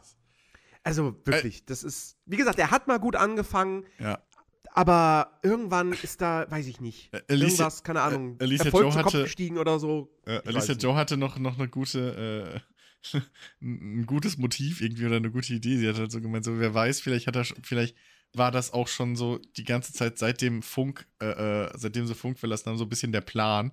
Also 0.83 1.15
wirklich, 1.25 1.65
das 1.65 1.83
ist, 1.83 2.17
wie 2.25 2.37
gesagt, 2.37 2.57
er 2.57 2.71
hat 2.71 2.87
mal 2.87 2.97
gut 2.97 3.15
angefangen. 3.15 3.85
Ja. 3.99 4.19
Aber 4.71 5.39
irgendwann 5.43 5.93
ist 5.93 6.21
da, 6.21 6.45
weiß 6.49 6.67
ich 6.67 6.81
nicht, 6.81 7.13
äh, 7.13 7.21
Alicia, 7.27 7.47
irgendwas, 7.47 7.83
keine 7.83 8.01
Ahnung, 8.01 8.37
äh, 8.39 8.43
Alicia 8.43 8.65
Erfolg 8.65 8.83
Joe 8.83 8.91
zu 8.91 9.01
Kopf 9.01 9.13
gestiegen 9.13 9.57
oder 9.57 9.79
so. 9.79 10.15
Äh, 10.25 10.41
Alicia 10.45 10.75
Joe 10.75 10.95
hatte 10.95 11.17
noch, 11.17 11.37
noch 11.37 11.59
eine 11.59 11.67
gute, 11.67 12.61
äh, 13.13 13.19
ein 13.61 14.05
gutes 14.05 14.37
Motiv 14.37 14.81
irgendwie 14.81 15.05
oder 15.05 15.17
eine 15.17 15.31
gute 15.31 15.53
Idee. 15.53 15.77
Sie 15.77 15.87
hat 15.87 15.97
halt 15.97 16.11
so 16.11 16.21
gemeint, 16.21 16.45
so 16.45 16.59
wer 16.59 16.73
weiß, 16.73 17.01
vielleicht 17.01 17.27
hat 17.27 17.35
er, 17.35 17.45
vielleicht 17.63 17.95
war 18.33 18.51
das 18.51 18.73
auch 18.73 18.87
schon 18.87 19.15
so 19.15 19.39
die 19.57 19.63
ganze 19.63 19.93
Zeit 19.93 20.17
seit 20.17 20.41
dem 20.41 20.61
Funk, 20.61 21.07
äh, 21.21 21.65
äh, 21.65 21.71
seitdem 21.75 22.07
sie 22.07 22.15
Funk 22.15 22.39
verlassen 22.39 22.69
haben, 22.69 22.77
so 22.77 22.85
ein 22.85 22.89
bisschen 22.89 23.11
der 23.11 23.21
Plan. 23.21 23.71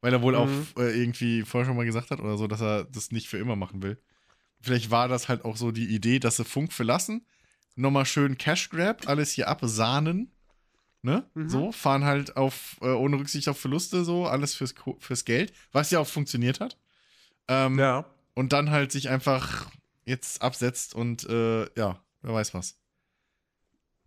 Weil 0.00 0.12
er 0.12 0.22
wohl 0.22 0.32
mhm. 0.32 0.38
auch 0.38 0.80
äh, 0.80 1.00
irgendwie 1.00 1.42
vorher 1.42 1.66
schon 1.66 1.76
mal 1.76 1.86
gesagt 1.86 2.10
hat 2.10 2.20
oder 2.20 2.36
so, 2.36 2.48
dass 2.48 2.60
er 2.60 2.84
das 2.84 3.12
nicht 3.12 3.28
für 3.28 3.38
immer 3.38 3.54
machen 3.54 3.82
will. 3.82 4.02
Vielleicht 4.60 4.90
war 4.90 5.08
das 5.08 5.28
halt 5.28 5.44
auch 5.44 5.56
so 5.56 5.70
die 5.70 5.94
Idee, 5.94 6.18
dass 6.18 6.36
sie 6.36 6.44
Funk 6.44 6.72
verlassen, 6.72 7.26
nochmal 7.76 8.06
schön 8.06 8.38
Cash 8.38 8.70
Grab, 8.70 9.08
alles 9.08 9.32
hier 9.32 9.48
absahnen. 9.48 10.32
Ne? 11.02 11.28
Mhm. 11.34 11.48
So, 11.48 11.72
fahren 11.72 12.04
halt 12.04 12.36
auf, 12.36 12.76
äh, 12.80 12.86
ohne 12.86 13.16
Rücksicht 13.16 13.48
auf 13.48 13.58
Verluste, 13.58 14.04
so, 14.04 14.26
alles 14.26 14.54
fürs, 14.54 14.74
fürs 14.98 15.24
Geld, 15.24 15.52
was 15.72 15.90
ja 15.90 15.98
auch 15.98 16.06
funktioniert 16.06 16.60
hat. 16.60 16.78
Ähm, 17.48 17.78
ja. 17.78 18.06
Und 18.34 18.52
dann 18.52 18.70
halt 18.70 18.92
sich 18.92 19.08
einfach 19.08 19.70
jetzt 20.04 20.42
absetzt 20.42 20.94
und, 20.94 21.24
äh, 21.28 21.62
ja, 21.76 22.00
wer 22.22 22.34
weiß 22.34 22.54
was. 22.54 22.78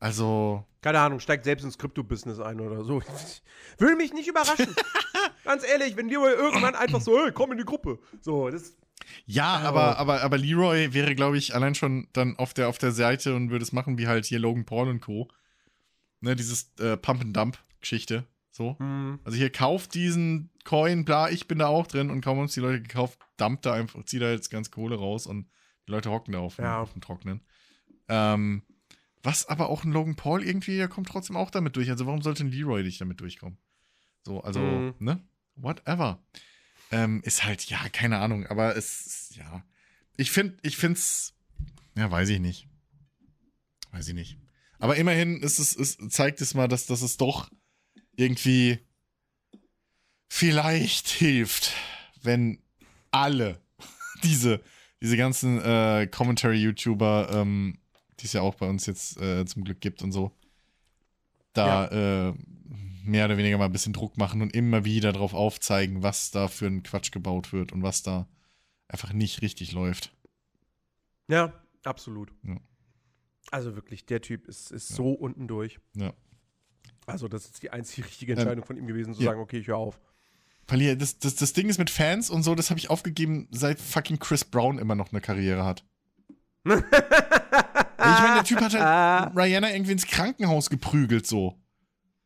Also. 0.06 0.64
Keine 0.82 1.00
Ahnung, 1.00 1.20
steigt 1.20 1.46
selbst 1.46 1.64
ins 1.64 1.80
Krypto-Business 1.80 2.40
ein 2.40 2.62
oder 2.62 2.84
so. 2.84 3.02
Würde 3.80 3.96
mich 3.96 4.14
nicht 4.14 4.28
überraschen. 4.28 4.76
Ganz 5.44 5.68
ehrlich, 5.68 5.98
wenn 5.98 6.08
Leroy 6.08 6.32
irgendwann 6.32 6.76
einfach 6.76 7.02
so, 7.02 7.18
hey, 7.18 7.32
komm 7.32 7.54
in 7.54 7.58
die 7.58 7.66
Gruppe. 7.66 7.98
So, 8.22 8.48
das. 8.52 8.78
Ja, 9.26 9.64
äh, 9.64 9.66
aber, 9.66 9.98
aber, 9.98 10.22
aber 10.22 10.38
Leroy 10.38 10.94
wäre, 10.94 11.16
glaube 11.16 11.40
ich, 11.40 11.56
allein 11.56 11.74
schon 11.74 12.08
dann 12.14 12.38
auf 12.38 12.54
der, 12.54 12.70
auf 12.70 12.78
der 12.78 12.92
Seite 12.92 13.36
und 13.36 13.50
würde 13.50 13.64
es 13.64 13.72
machen 13.72 13.98
wie 13.98 14.06
halt 14.06 14.26
hier 14.26 14.38
Logan 14.38 14.66
Paul 14.66 14.90
und 14.90 15.02
Co. 15.02 15.28
Ne, 16.22 16.36
dieses 16.36 16.72
äh, 16.80 16.98
Pump-and-Dump-Geschichte. 16.98 18.26
So. 18.52 18.76
Mhm. 18.78 19.20
Also 19.24 19.40
hier 19.40 19.52
kauft 19.52 19.96
diesen 19.96 20.52
Coin, 20.66 21.04
bla, 21.04 21.32
ich 21.32 21.48
bin 21.48 21.58
da 21.58 21.66
auch 21.66 21.88
drin 21.88 22.12
und 22.12 22.22
kaum 22.22 22.38
haben 22.38 22.46
es 22.46 22.54
die 22.54 22.60
Leute 22.60 22.84
gekauft, 22.84 23.18
dumpt 23.38 23.66
da 23.66 23.74
einfach, 23.74 24.04
zieht 24.04 24.22
da 24.22 24.30
jetzt 24.30 24.52
ganz 24.52 24.70
Kohle 24.70 24.98
raus 24.98 25.26
und 25.26 25.48
die 25.88 25.92
Leute 25.92 26.12
hocken 26.12 26.34
da 26.34 26.42
auf, 26.42 26.60
ja. 26.60 26.80
auf 26.80 26.94
dem 26.94 27.02
Trocknen. 27.02 27.42
Ähm, 28.08 28.62
was 29.26 29.48
aber 29.48 29.70
auch 29.70 29.84
ein 29.84 29.92
Logan 29.92 30.16
Paul 30.16 30.44
irgendwie, 30.44 30.78
der 30.78 30.88
kommt 30.88 31.08
trotzdem 31.10 31.36
auch 31.36 31.52
damit 31.52 31.76
durch. 31.76 31.90
Also 31.90 32.06
warum 32.06 32.22
sollte 32.22 32.44
ein 32.44 32.52
Leroy 32.52 32.84
nicht 32.84 33.02
damit 33.02 33.20
durchkommen? 33.20 33.58
So, 34.24 34.42
also, 34.42 34.60
mhm. 34.60 34.94
ne? 35.00 35.22
Whatever. 35.56 36.24
Ähm, 36.92 37.22
ist 37.24 37.44
halt, 37.44 37.66
ja, 37.66 37.90
keine 37.90 38.20
Ahnung, 38.20 38.46
aber 38.48 38.76
es, 38.76 39.34
ja. 39.36 39.64
Ich 40.18 40.32
finde, 40.32 40.58
ich 40.62 40.78
find's, 40.78 41.34
ja, 41.96 42.10
weiß 42.10 42.30
ich 42.30 42.40
nicht. 42.40 42.68
Weiß 43.92 44.08
ich 44.08 44.14
nicht. 44.14 44.38
Aber 44.80 44.98
immerhin 44.98 45.42
ist 45.42 45.60
es, 45.60 45.76
es 45.76 45.98
zeigt 46.10 46.42
es 46.42 46.54
mal, 46.54 46.68
dass, 46.68 46.86
dass 46.86 47.02
es 47.02 47.18
doch 47.18 47.50
irgendwie 48.16 48.80
vielleicht 50.28 51.08
hilft, 51.08 51.74
wenn 52.22 52.62
alle 53.12 53.62
diese, 54.24 54.62
diese 55.02 55.18
ganzen 55.18 55.62
äh, 55.62 56.08
Commentary-YouTuber, 56.08 57.30
ähm, 57.32 57.80
die 58.20 58.26
es 58.26 58.34
ja 58.34 58.42
auch 58.42 58.56
bei 58.56 58.68
uns 58.68 58.86
jetzt 58.86 59.20
äh, 59.22 59.46
zum 59.46 59.64
Glück 59.64 59.82
gibt 59.82 60.02
und 60.02 60.12
so, 60.12 60.32
da 61.54 61.90
ja. 61.90 62.30
äh, 62.30 62.34
mehr 63.04 63.26
oder 63.26 63.38
weniger 63.38 63.58
mal 63.58 63.66
ein 63.66 63.72
bisschen 63.72 63.94
Druck 63.94 64.18
machen 64.18 64.42
und 64.42 64.54
immer 64.54 64.84
wieder 64.84 65.14
darauf 65.14 65.34
aufzeigen, 65.34 66.04
was 66.04 66.32
da 66.32 66.48
für 66.48 66.68
ein 66.68 66.84
Quatsch 66.84 67.12
gebaut 67.12 67.54
wird 67.54 67.72
und 67.72 67.84
was 67.84 68.04
da 68.04 68.28
einfach 68.88 69.14
nicht 69.14 69.42
richtig 69.42 69.72
läuft. 69.72 70.12
Ja, 71.28 71.54
absolut. 71.84 72.32
Ja. 72.44 72.58
Also 73.52 73.76
wirklich, 73.76 74.06
der 74.06 74.22
Typ 74.22 74.48
ist, 74.48 74.72
ist 74.72 74.90
ja. 74.92 74.96
so 74.96 75.12
unten 75.12 75.48
durch. 75.48 75.80
Ja. 75.96 76.14
Also, 77.06 77.28
das 77.28 77.46
ist 77.46 77.62
die 77.62 77.70
einzige 77.70 78.08
richtige 78.08 78.34
Entscheidung 78.34 78.64
ähm, 78.64 78.68
von 78.68 78.78
ihm 78.78 78.88
gewesen, 78.88 79.14
zu 79.14 79.22
sagen, 79.22 79.40
okay, 79.40 79.60
ich 79.60 79.68
höre 79.68 79.78
auf. 79.78 80.00
Verlier, 80.68 80.96
das, 80.96 81.20
das, 81.20 81.36
das 81.36 81.54
Ding 81.54 81.70
ist 81.70 81.78
mit 81.78 81.92
Fans 81.92 82.32
und 82.32 82.42
so, 82.42 82.56
das 82.56 82.72
habe 82.72 82.80
ich 82.80 82.90
aufgegeben, 82.90 83.48
seit 83.52 83.80
fucking 83.80 84.18
Chris 84.18 84.44
Brown 84.44 84.80
immer 84.80 84.96
noch 84.96 85.12
eine 85.12 85.22
Karriere 85.22 85.64
hat. 85.64 85.86
meine, 88.26 88.36
der 88.36 88.44
Typ 88.44 88.62
hat 88.62 88.74
halt. 88.74 89.36
Rihanna 89.36 89.72
irgendwie 89.72 89.94
ins 89.94 90.08
Krankenhaus 90.08 90.70
geprügelt, 90.70 91.28
so. 91.28 91.60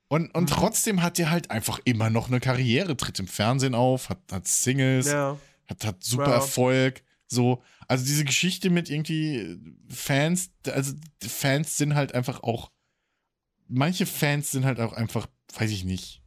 Und, 0.08 0.34
und 0.34 0.44
mhm. 0.44 0.48
trotzdem 0.48 1.02
hat 1.04 1.18
der 1.18 1.30
halt 1.30 1.52
einfach 1.52 1.80
immer 1.86 2.10
noch 2.10 2.28
eine 2.28 2.40
Karriere, 2.40 2.98
tritt 2.98 3.20
im 3.20 3.28
Fernsehen 3.28 3.76
auf, 3.76 4.10
hat, 4.10 4.20
hat 4.32 4.48
Singles, 4.48 5.08
ja. 5.08 5.38
hat, 5.68 5.86
hat 5.86 6.04
super 6.04 6.30
ja. 6.30 6.36
Erfolg. 6.36 7.04
So, 7.28 7.62
also 7.88 8.06
diese 8.06 8.26
Geschichte 8.26 8.72
mit 8.72 8.90
irgendwie 8.90 9.60
Fans, 9.88 10.52
also 10.66 10.94
Fans 11.22 11.78
sind 11.78 11.94
halt 11.94 12.16
einfach 12.16 12.42
auch, 12.42 12.72
manche 13.68 14.08
Fans 14.08 14.50
sind 14.50 14.66
halt 14.66 14.80
auch 14.80 14.94
einfach, 14.94 15.28
weiß 15.54 15.70
ich 15.70 15.84
nicht, 15.84 16.24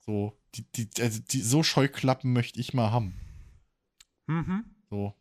so, 0.00 0.38
die, 0.54 0.64
die, 0.72 1.02
also 1.02 1.20
die, 1.20 1.42
so 1.42 1.62
Scheuklappen 1.62 2.32
möchte 2.32 2.60
ich 2.60 2.72
mal 2.72 2.90
haben. 2.90 3.14
Mhm. 4.26 4.64
So, 4.88 5.14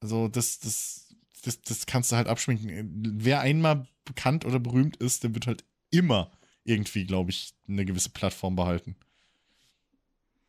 also 0.00 0.26
das, 0.26 0.58
das, 0.58 1.05
das, 1.46 1.62
das 1.62 1.86
kannst 1.86 2.12
du 2.12 2.16
halt 2.16 2.28
abschminken. 2.28 3.14
Wer 3.18 3.40
einmal 3.40 3.86
bekannt 4.04 4.44
oder 4.44 4.58
berühmt 4.58 4.96
ist, 4.96 5.24
der 5.24 5.34
wird 5.34 5.46
halt 5.46 5.64
immer 5.90 6.30
irgendwie, 6.64 7.06
glaube 7.06 7.30
ich, 7.30 7.54
eine 7.68 7.84
gewisse 7.84 8.10
Plattform 8.10 8.56
behalten. 8.56 8.96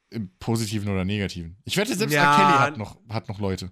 Im 0.09 0.29
Positiven 0.39 0.89
oder 0.89 1.05
Negativen. 1.05 1.57
Ich 1.65 1.77
wette, 1.77 1.95
selbst 1.95 2.13
ja. 2.13 2.31
R. 2.31 2.37
Kelly 2.37 2.59
hat 2.59 2.77
noch, 2.77 2.97
hat 3.09 3.27
noch 3.27 3.39
Leute. 3.39 3.71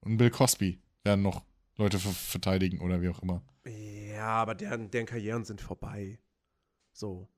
Und 0.00 0.16
Bill 0.16 0.30
Cosby 0.30 0.80
werden 1.04 1.22
noch 1.22 1.44
Leute 1.76 1.98
verteidigen 1.98 2.80
oder 2.80 3.00
wie 3.00 3.08
auch 3.08 3.22
immer. 3.22 3.42
Ja, 3.64 4.28
aber 4.28 4.54
deren, 4.54 4.90
deren 4.90 5.06
Karrieren 5.06 5.44
sind 5.44 5.60
vorbei. 5.60 6.18
So. 6.92 7.28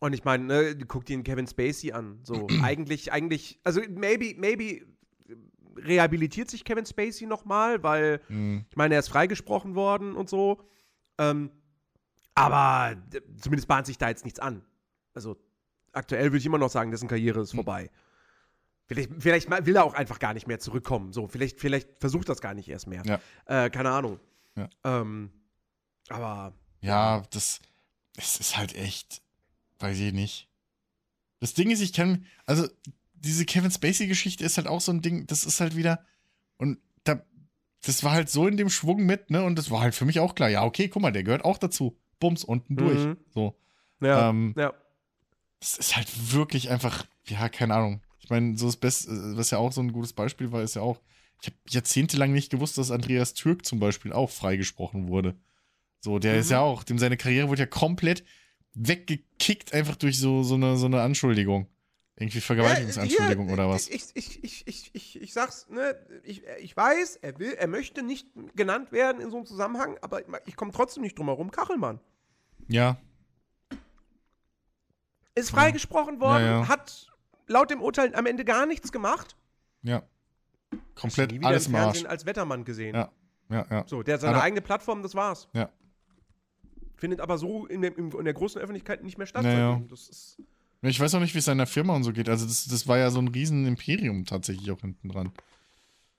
Und 0.00 0.12
ich 0.12 0.24
meine, 0.24 0.44
ne, 0.44 0.78
guck 0.86 1.06
dir 1.06 1.16
den 1.16 1.24
Kevin 1.24 1.46
Spacey 1.46 1.92
an. 1.92 2.20
So, 2.22 2.46
eigentlich, 2.62 3.12
eigentlich, 3.12 3.58
also 3.64 3.80
maybe, 3.88 4.34
maybe 4.38 4.86
rehabilitiert 5.84 6.50
sich 6.50 6.64
Kevin 6.64 6.86
Spacey 6.86 7.26
nochmal, 7.26 7.82
weil, 7.82 8.20
mhm. 8.28 8.64
ich 8.70 8.76
meine, 8.76 8.94
er 8.94 9.00
ist 9.00 9.08
freigesprochen 9.08 9.74
worden 9.74 10.14
und 10.14 10.28
so. 10.28 10.62
Ähm, 11.18 11.50
Aber 12.34 12.96
zumindest 13.40 13.68
bahnt 13.68 13.86
sich 13.86 13.98
da 13.98 14.08
jetzt 14.08 14.24
nichts 14.24 14.40
an. 14.40 14.62
Also 15.14 15.36
aktuell 15.92 16.26
würde 16.26 16.38
ich 16.38 16.46
immer 16.46 16.58
noch 16.58 16.70
sagen, 16.70 16.90
dessen 16.90 17.08
Karriere 17.08 17.40
ist 17.40 17.52
hm. 17.52 17.58
vorbei. 17.58 17.90
Vielleicht, 18.86 19.10
vielleicht 19.18 19.66
will 19.66 19.76
er 19.76 19.84
auch 19.84 19.94
einfach 19.94 20.18
gar 20.18 20.34
nicht 20.34 20.48
mehr 20.48 20.58
zurückkommen. 20.58 21.12
So, 21.12 21.28
vielleicht, 21.28 21.60
vielleicht 21.60 22.00
versucht 22.00 22.28
das 22.28 22.40
gar 22.40 22.54
nicht 22.54 22.68
erst 22.68 22.88
mehr. 22.88 23.02
Ja. 23.04 23.20
Äh, 23.64 23.70
keine 23.70 23.90
Ahnung. 23.90 24.18
Ja. 24.56 24.68
Ähm, 24.82 25.30
aber. 26.08 26.52
Ja, 26.80 27.22
das. 27.30 27.60
Es 28.16 28.40
ist 28.40 28.56
halt 28.56 28.74
echt. 28.74 29.22
Weiß 29.78 29.96
ich 29.96 30.12
nicht. 30.12 30.48
Das 31.38 31.54
Ding 31.54 31.70
ist, 31.70 31.80
ich 31.80 31.92
kann. 31.92 32.26
Also, 32.46 32.68
diese 33.20 33.44
Kevin 33.44 33.70
Spacey-Geschichte 33.70 34.44
ist 34.44 34.56
halt 34.56 34.66
auch 34.66 34.80
so 34.80 34.92
ein 34.92 35.02
Ding, 35.02 35.26
das 35.26 35.44
ist 35.44 35.60
halt 35.60 35.76
wieder. 35.76 36.04
Und 36.56 36.78
da. 37.04 37.22
Das 37.82 38.04
war 38.04 38.12
halt 38.12 38.28
so 38.28 38.46
in 38.46 38.58
dem 38.58 38.68
Schwung 38.68 39.06
mit, 39.06 39.30
ne? 39.30 39.42
Und 39.42 39.56
das 39.56 39.70
war 39.70 39.80
halt 39.80 39.94
für 39.94 40.04
mich 40.04 40.20
auch 40.20 40.34
klar. 40.34 40.50
Ja, 40.50 40.64
okay, 40.64 40.88
guck 40.88 41.00
mal, 41.00 41.12
der 41.12 41.22
gehört 41.22 41.46
auch 41.46 41.56
dazu. 41.56 41.96
Bums, 42.18 42.44
unten 42.44 42.76
durch. 42.76 42.98
Mhm. 42.98 43.16
So. 43.30 43.56
Ja. 44.00 44.28
Ähm, 44.28 44.54
ja. 44.56 44.74
Das 45.60 45.78
ist 45.78 45.96
halt 45.96 46.08
wirklich 46.32 46.68
einfach. 46.68 47.06
Ja, 47.26 47.48
keine 47.48 47.74
Ahnung. 47.74 48.02
Ich 48.18 48.28
meine, 48.28 48.58
so 48.58 48.66
das 48.66 48.76
Beste, 48.76 49.36
was 49.36 49.50
ja 49.50 49.56
auch 49.56 49.72
so 49.72 49.80
ein 49.80 49.92
gutes 49.92 50.12
Beispiel 50.12 50.52
war, 50.52 50.62
ist 50.62 50.76
ja 50.76 50.82
auch. 50.82 51.00
Ich 51.40 51.48
habe 51.48 51.56
jahrzehntelang 51.70 52.32
nicht 52.32 52.50
gewusst, 52.50 52.76
dass 52.76 52.90
Andreas 52.90 53.32
Türk 53.32 53.64
zum 53.64 53.80
Beispiel 53.80 54.12
auch 54.12 54.28
freigesprochen 54.28 55.08
wurde. 55.08 55.36
So, 56.00 56.18
der 56.18 56.34
mhm. 56.34 56.40
ist 56.40 56.50
ja 56.50 56.60
auch, 56.60 56.84
dem 56.84 56.98
seine 56.98 57.16
Karriere 57.16 57.48
wurde 57.48 57.62
ja 57.62 57.66
komplett 57.66 58.24
weggekickt, 58.74 59.72
einfach 59.72 59.96
durch 59.96 60.18
so, 60.18 60.42
so, 60.42 60.54
eine, 60.54 60.76
so 60.76 60.86
eine 60.86 61.00
Anschuldigung. 61.00 61.66
Irgendwie 62.20 62.42
Vergewaltigungsanschuldigung 62.42 63.46
ja, 63.46 63.54
oder 63.54 63.68
was? 63.70 63.88
Ich, 63.88 64.10
ich, 64.14 64.44
ich, 64.44 64.66
ich, 64.68 64.90
ich, 64.92 65.22
ich 65.22 65.32
sag's, 65.32 65.70
ne, 65.70 65.96
ich, 66.22 66.42
ich 66.60 66.76
weiß, 66.76 67.16
er 67.16 67.38
will, 67.38 67.54
er 67.54 67.66
möchte 67.66 68.02
nicht 68.02 68.28
genannt 68.54 68.92
werden 68.92 69.22
in 69.22 69.30
so 69.30 69.38
einem 69.38 69.46
Zusammenhang, 69.46 69.96
aber 70.02 70.20
ich 70.46 70.54
komme 70.54 70.70
trotzdem 70.70 71.02
nicht 71.02 71.18
drum 71.18 71.28
herum. 71.28 71.50
Kachelmann. 71.50 71.98
Ja. 72.68 72.98
Ist 75.34 75.50
freigesprochen 75.50 76.20
worden, 76.20 76.44
ja, 76.44 76.60
ja. 76.60 76.68
hat 76.68 77.10
laut 77.46 77.70
dem 77.70 77.80
Urteil 77.80 78.14
am 78.14 78.26
Ende 78.26 78.44
gar 78.44 78.66
nichts 78.66 78.92
gemacht. 78.92 79.34
Ja. 79.82 80.02
Komplett 80.94 81.32
nie 81.32 81.42
alles 81.42 81.68
im 81.68 81.72
Fernsehen 81.72 82.06
als 82.06 82.26
Wettermann 82.26 82.66
gesehen. 82.66 82.94
Ja. 82.94 83.10
Ja, 83.48 83.66
ja. 83.70 83.84
So, 83.86 84.02
der 84.02 84.14
hat 84.14 84.20
seine 84.20 84.36
aber, 84.36 84.44
eigene 84.44 84.60
Plattform, 84.60 85.02
das 85.02 85.14
war's. 85.14 85.48
Ja 85.54 85.70
findet 87.00 87.20
aber 87.20 87.38
so 87.38 87.64
in 87.66 87.80
der, 87.80 87.96
in 87.96 88.24
der 88.24 88.34
großen 88.34 88.60
Öffentlichkeit 88.60 89.02
nicht 89.02 89.16
mehr 89.16 89.26
statt. 89.26 89.42
Naja. 89.42 89.80
Ich 90.82 90.98
weiß 90.98 91.14
auch 91.14 91.20
nicht, 91.20 91.34
wie 91.34 91.38
es 91.38 91.44
seiner 91.44 91.66
Firma 91.66 91.94
und 91.94 92.04
so 92.04 92.12
geht. 92.12 92.28
Also, 92.28 92.46
das, 92.46 92.66
das 92.66 92.86
war 92.86 92.98
ja 92.98 93.10
so 93.10 93.20
ein 93.20 93.28
Riesenimperium 93.28 94.24
tatsächlich 94.24 94.70
auch 94.70 94.80
hinten 94.80 95.08
dran. 95.08 95.32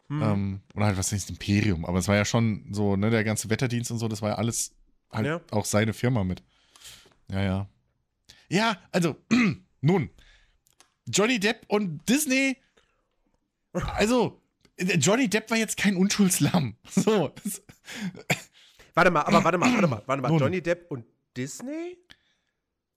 Hm. 0.07 0.21
Ähm, 0.21 0.61
oder 0.75 0.87
halt, 0.87 0.97
was 0.97 1.11
heißt 1.11 1.29
Imperium? 1.29 1.85
Aber 1.85 1.99
es 1.99 2.07
war 2.07 2.15
ja 2.15 2.25
schon 2.25 2.65
so, 2.71 2.95
ne, 2.95 3.09
der 3.09 3.23
ganze 3.23 3.49
Wetterdienst 3.49 3.91
und 3.91 3.97
so, 3.97 4.07
das 4.07 4.21
war 4.21 4.29
ja 4.29 4.35
alles 4.35 4.73
halt 5.11 5.25
ja. 5.25 5.41
auch 5.51 5.65
seine 5.65 5.93
Firma 5.93 6.23
mit. 6.23 6.43
Ja, 7.29 7.41
ja. 7.41 7.69
Ja, 8.49 8.77
also, 8.91 9.15
nun, 9.81 10.09
Johnny 11.07 11.39
Depp 11.39 11.65
und 11.67 12.07
Disney. 12.07 12.57
Also, 13.73 14.41
Johnny 14.77 15.29
Depp 15.29 15.49
war 15.49 15.57
jetzt 15.57 15.77
kein 15.77 15.95
Unschuldslamm. 15.95 16.75
So. 16.89 17.33
Warte 18.93 19.11
mal, 19.11 19.21
aber 19.21 19.43
warte 19.43 19.57
mal, 19.57 19.73
warte 19.73 19.87
mal, 19.87 20.03
warte 20.05 20.21
mal. 20.21 20.31
Johnny 20.39 20.61
Depp 20.61 20.91
und 20.91 21.05
Disney? 21.35 21.97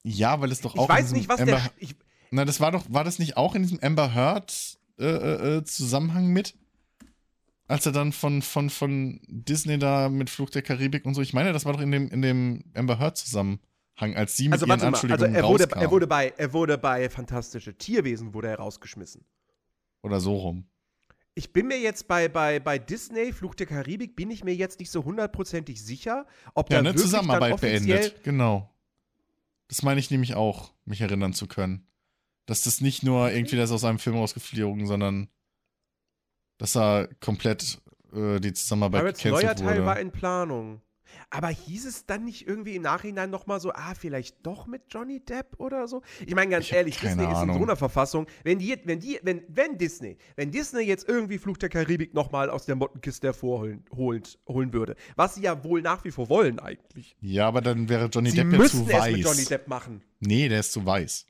Ja, 0.04 0.40
weil 0.40 0.52
es 0.52 0.60
doch 0.60 0.76
auch. 0.76 0.84
Ich 0.84 0.88
weiß 0.88 1.12
nicht, 1.12 1.28
was 1.28 1.40
Amber, 1.40 1.52
der. 1.52 1.70
Ich, 1.78 1.96
na, 2.30 2.44
das 2.44 2.60
war 2.60 2.70
doch, 2.70 2.84
war 2.88 3.04
das 3.04 3.18
nicht 3.18 3.36
auch 3.36 3.54
in 3.54 3.62
diesem 3.62 3.80
Amber 3.80 4.14
Heard 4.14 4.78
äh, 4.98 5.04
äh, 5.04 5.56
äh, 5.56 5.64
Zusammenhang 5.64 6.28
mit? 6.28 6.54
Als 7.66 7.86
er 7.86 7.92
dann 7.92 8.12
von, 8.12 8.42
von, 8.42 8.68
von 8.68 9.20
Disney 9.26 9.78
da 9.78 10.10
mit 10.10 10.28
Fluch 10.28 10.50
der 10.50 10.60
Karibik 10.60 11.06
und 11.06 11.14
so, 11.14 11.22
ich 11.22 11.32
meine, 11.32 11.54
das 11.54 11.64
war 11.64 11.72
doch 11.72 11.80
in 11.80 11.90
dem, 11.90 12.08
in 12.08 12.20
dem 12.20 12.64
Amber 12.74 12.98
Heard 12.98 13.16
Zusammenhang, 13.16 14.14
als 14.14 14.36
sie 14.36 14.48
mit 14.48 14.54
also, 14.54 14.66
ihren 14.66 14.78
mal, 14.80 14.86
Anschuldigungen 14.86 15.34
also 15.34 15.46
er 15.46 15.50
wurde, 15.50 15.68
er 15.74 15.90
wurde 15.90 16.06
bei, 16.06 16.34
er 16.36 16.52
wurde 16.52 16.76
bei 16.76 17.08
Fantastische 17.08 17.74
Tierwesen 17.78 18.34
wurde 18.34 18.48
er 18.48 18.58
rausgeschmissen. 18.58 19.24
Oder 20.02 20.20
so 20.20 20.36
rum 20.36 20.66
ich 21.34 21.52
bin 21.52 21.66
mir 21.66 21.78
jetzt 21.78 22.06
bei, 22.06 22.28
bei, 22.28 22.60
bei 22.60 22.78
Disney, 22.78 23.32
Fluch 23.32 23.54
der 23.54 23.66
Karibik, 23.66 24.14
bin 24.14 24.30
ich 24.30 24.44
mir 24.44 24.54
jetzt 24.54 24.78
nicht 24.78 24.90
so 24.90 25.04
hundertprozentig 25.04 25.82
sicher, 25.82 26.26
ob 26.54 26.70
ja, 26.70 26.80
da 26.80 26.88
eine 26.90 26.98
Zusammenarbeit 26.98 27.60
beendet. 27.60 28.22
Genau. 28.22 28.70
Das 29.74 29.82
meine 29.82 29.98
ich 29.98 30.08
nämlich 30.08 30.36
auch, 30.36 30.72
mich 30.84 31.00
erinnern 31.00 31.32
zu 31.32 31.48
können. 31.48 31.84
Dass 32.46 32.62
das 32.62 32.80
nicht 32.80 33.02
nur 33.02 33.32
irgendwie 33.32 33.56
das 33.56 33.72
aus 33.72 33.82
einem 33.82 33.98
Film 33.98 34.14
rausgeflogen, 34.14 34.86
sondern 34.86 35.28
dass 36.58 36.74
da 36.74 37.08
komplett 37.18 37.82
äh, 38.12 38.38
die 38.38 38.52
Zusammenarbeit 38.52 39.00
Aber 39.00 39.08
jetzt 39.08 39.24
neuer 39.24 39.56
Teil 39.56 39.84
war 39.84 39.98
in 39.98 40.12
Planung. 40.12 40.80
Aber 41.30 41.48
hieß 41.48 41.86
es 41.86 42.06
dann 42.06 42.24
nicht 42.24 42.46
irgendwie 42.46 42.76
im 42.76 42.82
Nachhinein 42.82 43.30
nochmal 43.30 43.60
so, 43.60 43.72
ah, 43.72 43.94
vielleicht 43.98 44.44
doch 44.46 44.66
mit 44.66 44.82
Johnny 44.88 45.20
Depp 45.20 45.58
oder 45.58 45.88
so? 45.88 46.02
Ich 46.26 46.34
meine, 46.34 46.50
ganz 46.50 46.66
ich 46.66 46.72
ehrlich, 46.72 46.98
Disney 46.98 47.24
Ahnung. 47.24 47.32
ist 47.32 47.42
in 47.42 47.52
so 47.54 47.62
einer 47.62 47.76
Verfassung, 47.76 48.26
wenn 48.42 48.58
die, 48.58 48.76
wenn 48.84 49.00
die, 49.00 49.18
wenn, 49.22 49.42
wenn 49.48 49.78
Disney, 49.78 50.18
wenn 50.36 50.50
Disney 50.50 50.82
jetzt 50.82 51.08
irgendwie 51.08 51.38
Fluch 51.38 51.56
der 51.56 51.68
Karibik 51.68 52.14
nochmal 52.14 52.50
aus 52.50 52.66
der 52.66 52.76
Mottenkiste 52.76 53.28
hervorholen 53.28 53.84
holen, 53.94 54.22
holen 54.48 54.72
würde, 54.72 54.96
was 55.16 55.34
sie 55.34 55.42
ja 55.42 55.64
wohl 55.64 55.82
nach 55.82 56.04
wie 56.04 56.10
vor 56.10 56.28
wollen 56.28 56.58
eigentlich. 56.58 57.16
Ja, 57.20 57.48
aber 57.48 57.60
dann 57.60 57.88
wäre 57.88 58.06
Johnny 58.06 58.30
sie 58.30 58.36
Depp 58.36 58.52
ja 58.52 58.64
zu 58.66 58.88
weiß. 58.88 59.06
Es 59.06 59.12
mit 59.12 59.24
Johnny 59.24 59.44
Depp 59.44 59.68
machen. 59.68 60.02
Nee, 60.20 60.48
der 60.48 60.60
ist 60.60 60.72
zu 60.72 60.84
weiß. 60.84 61.26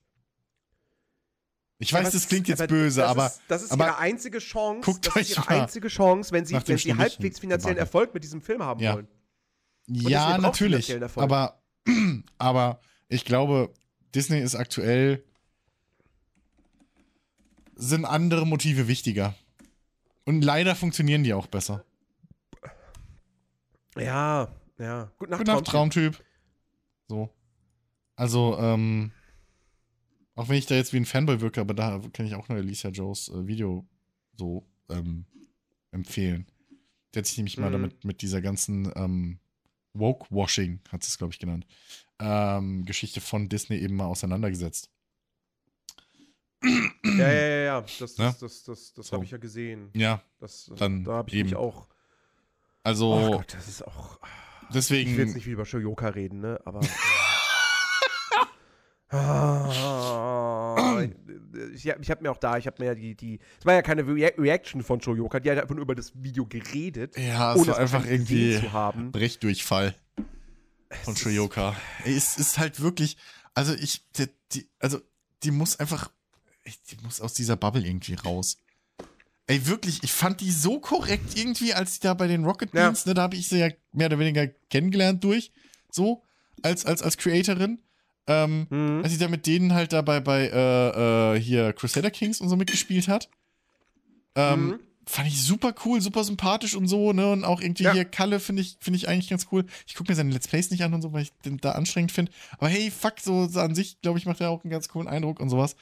Ich 1.78 1.92
weiß, 1.92 2.12
das 2.12 2.28
klingt 2.28 2.48
jetzt 2.48 2.62
aber 2.62 2.68
böse, 2.68 3.00
das 3.00 3.10
aber. 3.10 3.26
Ist, 3.26 3.40
das 3.48 3.62
ist 3.64 3.72
aber 3.72 3.86
ihre 3.86 3.98
einzige 3.98 4.38
Chance. 4.38 4.80
Guckt 4.82 5.06
das 5.06 5.16
ist 5.16 5.30
ihre 5.36 5.48
einzige 5.48 5.88
Chance, 5.88 6.32
wenn 6.32 6.44
sie, 6.44 6.54
wenn 6.54 6.78
sie 6.78 6.94
halbwegs 6.94 7.38
finanziellen 7.38 7.78
Erfolg 7.78 8.14
mit 8.14 8.22
diesem 8.22 8.40
Film 8.40 8.62
haben 8.62 8.80
ja. 8.80 8.94
wollen. 8.94 9.08
Ja, 9.86 10.38
natürlich. 10.38 10.94
Aber, 11.16 11.60
aber 12.38 12.80
ich 13.08 13.24
glaube, 13.24 13.72
Disney 14.14 14.40
ist 14.40 14.54
aktuell. 14.54 15.24
Sind 17.76 18.04
andere 18.04 18.46
Motive 18.46 18.86
wichtiger. 18.86 19.34
Und 20.24 20.42
leider 20.42 20.74
funktionieren 20.74 21.24
die 21.24 21.34
auch 21.34 21.48
besser. 21.48 21.84
Ja, 23.96 24.48
ja. 24.78 25.12
Gut 25.18 25.30
Nacht, 25.30 25.40
Gute 25.40 25.52
Nacht 25.52 25.66
Traumtyp. 25.66 26.22
So. 27.08 27.30
Also, 28.16 28.56
ähm, 28.58 29.12
auch 30.36 30.48
wenn 30.48 30.56
ich 30.56 30.66
da 30.66 30.74
jetzt 30.74 30.92
wie 30.92 30.98
ein 30.98 31.04
Fanboy 31.04 31.40
wirke, 31.40 31.60
aber 31.60 31.74
da 31.74 32.00
kann 32.12 32.26
ich 32.26 32.34
auch 32.34 32.48
nur 32.48 32.58
Alicia 32.58 32.90
Joes 32.90 33.28
äh, 33.28 33.46
Video 33.46 33.86
so 34.36 34.66
ähm, 34.88 35.26
empfehlen. 35.90 36.46
Der 37.12 37.20
hat 37.20 37.26
sich 37.26 37.36
nämlich 37.36 37.56
mhm. 37.56 37.64
mal 37.64 37.70
damit 37.70 38.04
mit 38.04 38.22
dieser 38.22 38.40
ganzen 38.40 38.90
ähm, 38.96 39.38
Woke-Washing, 39.94 40.81
hat 40.90 41.02
es, 41.05 41.16
glaube 41.18 41.32
ich, 41.32 41.39
genannt, 41.39 41.66
ähm, 42.20 42.84
Geschichte 42.84 43.20
von 43.20 43.48
Disney 43.48 43.78
eben 43.78 43.97
mal 43.97 44.06
auseinandergesetzt. 44.06 44.90
Ja, 46.62 46.73
ja, 47.05 47.32
ja, 47.32 47.64
ja. 47.64 47.81
Das, 47.98 48.18
ne? 48.18 48.24
das, 48.26 48.39
das, 48.39 48.64
das, 48.64 48.92
das 48.94 49.06
so. 49.08 49.12
habe 49.14 49.24
ich 49.24 49.31
ja 49.31 49.39
gesehen. 49.39 49.90
Ja. 49.94 50.23
Das, 50.40 50.70
dann 50.76 51.05
da 51.05 51.12
habe 51.14 51.31
ich 51.31 51.36
eben. 51.36 51.50
mich 51.50 51.56
auch. 51.56 51.89
Also. 52.82 53.12
Oh 53.14 53.31
Gott, 53.39 53.55
das 53.55 53.68
ist 53.68 53.86
auch. 53.86 54.18
Deswegen. 54.73 55.10
Ich 55.10 55.16
will 55.16 55.26
jetzt 55.26 55.34
nicht 55.34 55.47
wie 55.47 55.50
über 55.50 55.64
Shoyoka 55.64 56.08
reden, 56.08 56.40
ne? 56.40 56.60
Aber. 56.64 56.81
ah, 59.10 60.73
ich, 61.00 61.86
ich 61.86 62.10
habe 62.10 62.23
mir 62.23 62.31
auch 62.31 62.39
da, 62.39 62.56
ich 62.56 62.66
habe 62.66 62.76
mir 62.82 62.86
ja 62.86 62.94
die, 62.94 63.14
die, 63.14 63.39
es 63.58 63.66
war 63.66 63.74
ja 63.74 63.82
keine 63.82 64.06
Re 64.06 64.32
Reaction 64.39 64.82
von 64.82 65.00
Shoyoka, 65.00 65.40
die 65.40 65.50
hat 65.50 65.58
einfach 65.58 65.74
nur 65.74 65.82
über 65.82 65.94
das 65.94 66.12
Video 66.23 66.47
geredet. 66.47 67.16
Ja, 67.16 67.55
es 67.55 67.66
war 67.66 67.78
einfach 67.78 68.06
irgendwie 68.06 68.58
zu 68.58 68.73
haben. 68.73 69.12
Brechdurchfall 69.12 69.94
von 71.02 71.16
Shoyoka. 71.16 71.76
Es 72.05 72.36
ist 72.36 72.58
halt 72.58 72.81
wirklich, 72.81 73.16
also 73.55 73.74
ich, 73.74 74.02
die, 74.12 74.26
die, 74.52 74.68
also 74.78 75.00
die 75.42 75.50
muss 75.50 75.78
einfach, 75.78 76.10
die 76.90 76.97
muss 77.02 77.20
aus 77.20 77.34
dieser 77.34 77.56
Bubble 77.56 77.86
irgendwie 77.86 78.14
raus. 78.14 78.58
Ey, 79.47 79.66
wirklich, 79.66 80.02
ich 80.02 80.12
fand 80.12 80.40
die 80.40 80.50
so 80.50 80.81
korrekt 80.81 81.36
irgendwie, 81.36 81.74
als 81.74 81.94
sie 81.94 82.00
da 82.00 82.14
bei 82.14 82.26
den 82.26 82.44
Rocket 82.44 82.73
Beans, 82.73 83.05
ja. 83.05 83.10
ne, 83.10 83.14
da 83.14 83.23
habe 83.23 83.36
ich 83.36 83.48
sie 83.48 83.58
ja 83.58 83.68
mehr 83.92 84.06
oder 84.06 84.18
weniger 84.18 84.47
kennengelernt 84.70 85.23
durch, 85.23 85.52
so, 85.90 86.23
als, 86.62 86.86
als, 86.86 87.02
als 87.02 87.18
Creatorin. 87.18 87.78
Ähm, 88.26 88.66
mhm. 88.70 89.00
Als 89.02 89.12
sie 89.12 89.18
da 89.18 89.28
mit 89.28 89.46
denen 89.46 89.74
halt 89.74 89.92
dabei 89.92 90.20
bei 90.20 90.46
äh, 90.48 91.34
äh, 91.36 91.40
hier 91.40 91.72
Crusader 91.72 92.10
Kings 92.10 92.40
und 92.40 92.48
so 92.48 92.56
mitgespielt 92.56 93.08
hat. 93.08 93.28
Ähm, 94.34 94.66
mhm. 94.66 94.80
Fand 95.06 95.28
ich 95.28 95.42
super 95.42 95.74
cool, 95.84 96.00
super 96.00 96.24
sympathisch 96.24 96.74
und 96.74 96.88
so, 96.88 97.12
ne? 97.12 97.30
Und 97.30 97.44
auch 97.44 97.60
irgendwie 97.60 97.82
ja. 97.82 97.92
hier 97.92 98.06
Kalle 98.06 98.40
finde 98.40 98.62
ich, 98.62 98.78
finde 98.80 98.96
ich 98.96 99.06
eigentlich 99.06 99.28
ganz 99.28 99.48
cool. 99.52 99.66
Ich 99.86 99.94
gucke 99.94 100.10
mir 100.10 100.16
seine 100.16 100.32
Let's 100.32 100.48
Plays 100.48 100.70
nicht 100.70 100.82
an 100.82 100.94
und 100.94 101.02
so, 101.02 101.12
weil 101.12 101.22
ich 101.22 101.32
den 101.44 101.58
da 101.58 101.72
anstrengend 101.72 102.12
finde. 102.12 102.32
Aber 102.52 102.68
hey, 102.68 102.90
fuck, 102.90 103.20
so, 103.20 103.46
so 103.46 103.60
an 103.60 103.74
sich, 103.74 104.00
glaube 104.00 104.18
ich, 104.18 104.24
macht 104.24 104.40
er 104.40 104.48
auch 104.48 104.64
einen 104.64 104.70
ganz 104.70 104.88
coolen 104.88 105.06
Eindruck 105.06 105.40
und 105.40 105.50
sowas. 105.50 105.76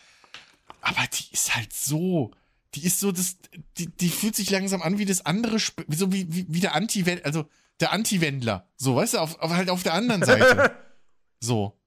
Aber 0.80 1.02
die 1.12 1.32
ist 1.32 1.54
halt 1.54 1.72
so. 1.72 2.32
Die 2.74 2.84
ist 2.84 2.98
so, 2.98 3.12
das, 3.12 3.36
die, 3.78 3.86
die 3.86 4.08
fühlt 4.08 4.34
sich 4.34 4.50
langsam 4.50 4.82
an 4.82 4.98
wie 4.98 5.04
das 5.04 5.24
andere, 5.24 5.58
so 5.60 6.12
wie, 6.12 6.26
wie, 6.34 6.46
wie 6.48 6.60
der 6.60 6.74
Anti-Wendler, 6.74 7.26
also 7.26 7.44
der 7.80 7.92
Anti-Wendler. 7.92 8.66
So, 8.76 8.96
weißt 8.96 9.14
du, 9.14 9.18
auf, 9.18 9.38
auf, 9.38 9.52
halt 9.52 9.70
auf 9.70 9.82
der 9.82 9.94
anderen 9.94 10.24
Seite. 10.24 10.74
so. 11.40 11.78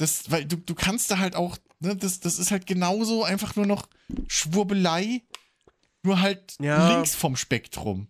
Das, 0.00 0.30
weil 0.30 0.46
du, 0.46 0.56
du 0.56 0.74
kannst 0.74 1.10
da 1.10 1.18
halt 1.18 1.36
auch, 1.36 1.58
ne, 1.80 1.94
das, 1.94 2.20
das 2.20 2.38
ist 2.38 2.50
halt 2.50 2.66
genauso 2.66 3.22
einfach 3.22 3.54
nur 3.54 3.66
noch 3.66 3.86
Schwurbelei, 4.28 5.20
nur 6.02 6.22
halt 6.22 6.54
ja. 6.58 6.94
links 6.94 7.14
vom 7.14 7.36
Spektrum. 7.36 8.08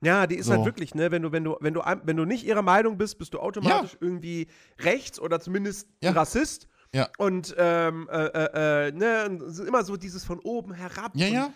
Ja, 0.00 0.28
die 0.28 0.36
ist 0.36 0.46
halt 0.48 0.58
so. 0.58 0.64
halt 0.64 0.66
wirklich, 0.66 0.94
ne, 0.94 1.10
wenn 1.10 1.22
du, 1.22 1.32
wenn 1.32 1.42
du, 1.42 1.56
wenn 1.58 1.74
du, 1.74 1.82
wenn 2.04 2.16
du 2.16 2.24
nicht 2.24 2.44
ihrer 2.44 2.62
Meinung 2.62 2.98
bist, 2.98 3.18
bist 3.18 3.34
du 3.34 3.40
automatisch 3.40 3.94
ja. 3.94 3.98
irgendwie 4.00 4.46
rechts 4.78 5.18
oder 5.18 5.40
zumindest 5.40 5.88
ja. 6.00 6.12
Rassist. 6.12 6.68
Ja. 6.94 7.08
Und 7.18 7.52
ähm, 7.58 8.08
äh, 8.08 8.26
äh, 8.26 8.88
äh 8.88 8.92
ne, 8.92 9.40
immer 9.66 9.82
so 9.82 9.96
dieses 9.96 10.22
von 10.22 10.38
oben 10.38 10.72
herab. 10.72 11.16
Ja, 11.16 11.26
ja. 11.26 11.52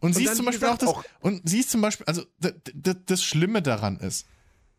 Und, 0.00 0.14
sie 0.14 0.24
ist 0.24 0.34
zum 0.34 0.46
Beispiel 0.46 0.66
auch 0.66 0.78
das, 0.78 0.92
und 1.20 1.48
sie 1.48 1.60
ist 1.60 1.70
zum 1.70 1.82
Beispiel, 1.82 2.06
also 2.06 2.24
das 2.40 3.22
Schlimme 3.22 3.62
daran 3.62 3.98
ist, 3.98 4.26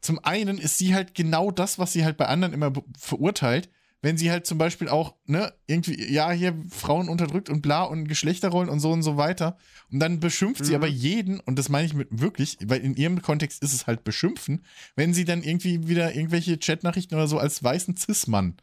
zum 0.01 0.19
einen 0.23 0.57
ist 0.57 0.77
sie 0.77 0.93
halt 0.93 1.15
genau 1.15 1.51
das, 1.51 1.79
was 1.79 1.93
sie 1.93 2.03
halt 2.03 2.17
bei 2.17 2.27
anderen 2.27 2.53
immer 2.53 2.73
verurteilt, 2.97 3.69
wenn 4.01 4.17
sie 4.17 4.31
halt 4.31 4.47
zum 4.47 4.57
Beispiel 4.57 4.89
auch, 4.89 5.15
ne, 5.25 5.53
irgendwie, 5.67 6.11
ja, 6.11 6.31
hier 6.31 6.55
Frauen 6.69 7.07
unterdrückt 7.07 7.49
und 7.49 7.61
bla 7.61 7.83
und 7.83 8.07
Geschlechterrollen 8.07 8.69
und 8.69 8.79
so 8.79 8.91
und 8.91 9.03
so 9.03 9.15
weiter. 9.15 9.57
Und 9.91 9.99
dann 9.99 10.19
beschimpft 10.19 10.61
mhm. 10.61 10.65
sie 10.65 10.75
aber 10.75 10.87
jeden, 10.87 11.39
und 11.39 11.59
das 11.59 11.69
meine 11.69 11.85
ich 11.85 11.93
mit 11.93 12.07
wirklich, 12.09 12.57
weil 12.63 12.81
in 12.81 12.95
ihrem 12.95 13.21
Kontext 13.21 13.61
ist 13.61 13.73
es 13.73 13.85
halt 13.85 14.03
beschimpfen, 14.03 14.65
wenn 14.95 15.13
sie 15.13 15.23
dann 15.23 15.43
irgendwie 15.43 15.87
wieder 15.87 16.15
irgendwelche 16.15 16.57
Chatnachrichten 16.57 17.15
oder 17.15 17.27
so 17.27 17.37
als 17.37 17.63
weißen 17.63 17.95
Cis-Mann 17.95 18.55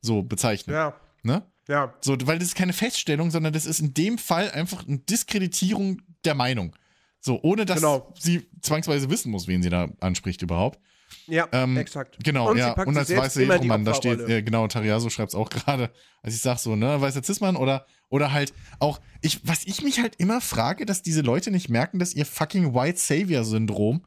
so 0.00 0.22
bezeichnet. 0.22 0.74
Ja. 0.74 0.94
Ne? 1.22 1.42
Ja. 1.68 1.94
So, 2.00 2.16
weil 2.24 2.40
das 2.40 2.48
ist 2.48 2.56
keine 2.56 2.72
Feststellung, 2.72 3.30
sondern 3.30 3.52
das 3.52 3.66
ist 3.66 3.78
in 3.78 3.94
dem 3.94 4.18
Fall 4.18 4.50
einfach 4.50 4.86
eine 4.88 4.98
Diskreditierung 4.98 6.02
der 6.24 6.34
Meinung. 6.34 6.74
So, 7.20 7.40
ohne 7.42 7.66
dass 7.66 7.76
genau. 7.76 8.12
sie 8.18 8.48
zwangsweise 8.62 9.10
wissen 9.10 9.30
muss, 9.30 9.46
wen 9.46 9.62
sie 9.62 9.68
da 9.68 9.88
anspricht 10.00 10.42
überhaupt. 10.42 10.78
Ja, 11.26 11.48
ähm, 11.52 11.76
exakt. 11.76 12.16
Genau, 12.24 12.50
und 12.50 12.58
ja. 12.58 12.72
Und 12.72 12.96
als 12.96 13.14
weißer 13.14 13.42
Heteromann, 13.42 13.84
da 13.84 13.94
steht, 13.94 14.20
äh, 14.20 14.42
genau, 14.42 14.66
Tariaso 14.68 15.10
schreibt 15.10 15.30
es 15.30 15.34
auch 15.34 15.50
gerade, 15.50 15.90
als 16.22 16.34
ich 16.34 16.40
sag 16.40 16.58
so, 16.58 16.76
ne, 16.76 17.00
weißer 17.00 17.22
Cis-Mann 17.22 17.56
oder, 17.56 17.86
oder 18.08 18.32
halt 18.32 18.52
auch, 18.78 19.00
ich, 19.20 19.40
was 19.46 19.64
ich 19.64 19.82
mich 19.82 20.00
halt 20.00 20.16
immer 20.16 20.40
frage, 20.40 20.86
dass 20.86 21.02
diese 21.02 21.20
Leute 21.20 21.50
nicht 21.50 21.68
merken, 21.68 21.98
dass 21.98 22.14
ihr 22.14 22.26
fucking 22.26 22.74
White 22.74 22.98
Savior-Syndrom, 22.98 24.04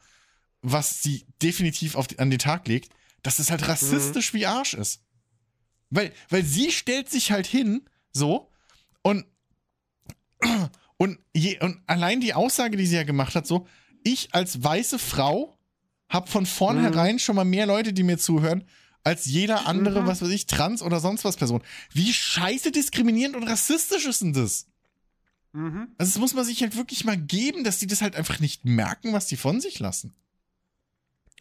was 0.62 1.02
sie 1.02 1.26
definitiv 1.42 1.96
auf, 1.96 2.08
an 2.18 2.30
den 2.30 2.40
Tag 2.40 2.68
legt, 2.68 2.94
dass 3.22 3.40
es 3.40 3.52
halt 3.52 3.68
rassistisch 3.68 4.34
mhm. 4.34 4.38
wie 4.38 4.46
Arsch 4.46 4.74
ist. 4.74 5.02
Weil, 5.90 6.12
weil 6.30 6.44
sie 6.44 6.72
stellt 6.72 7.10
sich 7.10 7.32
halt 7.32 7.46
hin, 7.46 7.88
so, 8.12 8.50
und, 9.02 9.26
und, 11.04 11.20
je, 11.34 11.60
und 11.60 11.82
allein 11.86 12.22
die 12.22 12.34
Aussage, 12.34 12.78
die 12.78 12.86
sie 12.86 12.96
ja 12.96 13.04
gemacht 13.04 13.36
hat, 13.36 13.46
so, 13.46 13.68
ich 14.06 14.34
als 14.34 14.64
weiße 14.64 14.98
Frau 15.00 15.58
hab 16.08 16.30
von 16.30 16.46
vornherein 16.46 17.16
mhm. 17.16 17.20
schon 17.20 17.36
mal 17.36 17.44
mehr 17.44 17.66
Leute, 17.66 17.92
die 17.92 18.04
mir 18.04 18.18
zuhören, 18.18 18.64
als 19.04 19.26
jeder 19.26 19.68
andere, 19.68 20.04
mhm. 20.04 20.08
was 20.08 20.22
weiß 20.22 20.30
ich, 20.30 20.46
trans 20.46 20.82
oder 20.82 21.02
sonst 21.02 21.26
was 21.26 21.36
Person. 21.36 21.62
Wie 21.92 22.14
scheiße 22.14 22.72
diskriminierend 22.72 23.36
und 23.36 23.44
rassistisch 23.44 24.06
ist 24.06 24.22
denn 24.22 24.32
das? 24.32 24.68
Mhm. 25.52 25.90
Also, 25.98 26.14
das 26.14 26.20
muss 26.20 26.34
man 26.34 26.46
sich 26.46 26.62
halt 26.62 26.78
wirklich 26.78 27.04
mal 27.04 27.18
geben, 27.18 27.66
dass 27.66 27.80
die 27.80 27.88
das 27.88 28.02
halt 28.02 28.16
einfach 28.16 28.40
nicht 28.40 28.64
merken, 28.64 29.12
was 29.12 29.28
die 29.28 29.36
von 29.36 29.60
sich 29.60 29.80
lassen. 29.80 30.14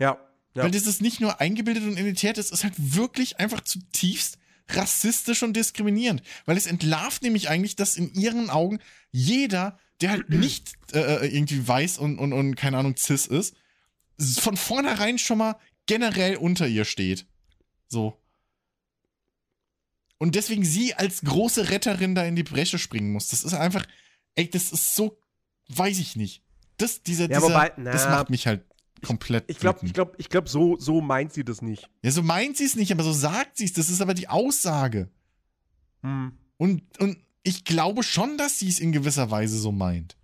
Ja. 0.00 0.18
ja. 0.54 0.64
Weil 0.64 0.72
das 0.72 0.88
ist 0.88 1.02
nicht 1.02 1.20
nur 1.20 1.40
eingebildet 1.40 1.84
und 1.84 1.96
elitär, 1.96 2.32
das 2.32 2.50
ist 2.50 2.64
halt 2.64 2.74
wirklich 2.76 3.38
einfach 3.38 3.60
zutiefst 3.60 4.38
rassistisch 4.68 5.42
und 5.42 5.54
diskriminierend. 5.56 6.22
Weil 6.46 6.56
es 6.56 6.66
entlarvt 6.66 7.22
nämlich 7.22 7.48
eigentlich, 7.48 7.76
dass 7.76 7.96
in 7.96 8.12
ihren 8.14 8.50
Augen 8.50 8.78
jeder, 9.10 9.78
der 10.00 10.10
halt 10.10 10.28
nicht 10.30 10.72
äh, 10.92 11.26
äh, 11.26 11.26
irgendwie 11.26 11.66
weiß 11.66 11.98
und, 11.98 12.18
und, 12.18 12.32
und 12.32 12.54
keine 12.54 12.78
Ahnung, 12.78 12.96
cis 12.96 13.26
ist, 13.26 13.54
von 14.38 14.56
vornherein 14.56 15.18
schon 15.18 15.38
mal 15.38 15.56
generell 15.86 16.36
unter 16.36 16.66
ihr 16.66 16.84
steht. 16.84 17.26
So. 17.88 18.18
Und 20.18 20.36
deswegen 20.36 20.64
sie 20.64 20.94
als 20.94 21.22
große 21.22 21.70
Retterin 21.70 22.14
da 22.14 22.24
in 22.24 22.36
die 22.36 22.44
Bresche 22.44 22.78
springen 22.78 23.12
muss. 23.12 23.28
Das 23.28 23.42
ist 23.42 23.54
einfach, 23.54 23.84
ey, 24.36 24.48
das 24.48 24.70
ist 24.70 24.94
so, 24.94 25.18
weiß 25.68 25.98
ich 25.98 26.14
nicht. 26.14 26.42
Das, 26.76 27.02
dieser, 27.02 27.24
ja, 27.24 27.38
dieser, 27.38 27.42
wobei, 27.42 27.72
na, 27.76 27.90
das 27.90 28.06
macht 28.06 28.30
mich 28.30 28.46
halt 28.46 28.64
komplett. 29.02 29.44
Ich 29.48 29.58
glaube, 29.58 29.80
ich 29.84 29.92
glaube, 29.92 30.12
ich 30.18 30.28
glaube, 30.28 30.48
so, 30.48 30.78
so 30.78 31.00
meint 31.00 31.32
sie 31.32 31.44
das 31.44 31.62
nicht. 31.62 31.88
Ja, 32.02 32.10
so 32.10 32.22
meint 32.22 32.56
sie 32.56 32.64
es 32.64 32.76
nicht, 32.76 32.92
aber 32.92 33.02
so 33.02 33.12
sagt 33.12 33.56
sie 33.56 33.64
es. 33.64 33.72
Das 33.72 33.90
ist 33.90 34.00
aber 34.00 34.14
die 34.14 34.28
Aussage. 34.28 35.10
Hm. 36.02 36.32
Und, 36.56 36.82
und 36.98 37.18
ich 37.42 37.64
glaube 37.64 38.02
schon, 38.02 38.38
dass 38.38 38.58
sie 38.58 38.68
es 38.68 38.80
in 38.80 38.92
gewisser 38.92 39.30
Weise 39.30 39.58
so 39.58 39.72
meint. 39.72 40.16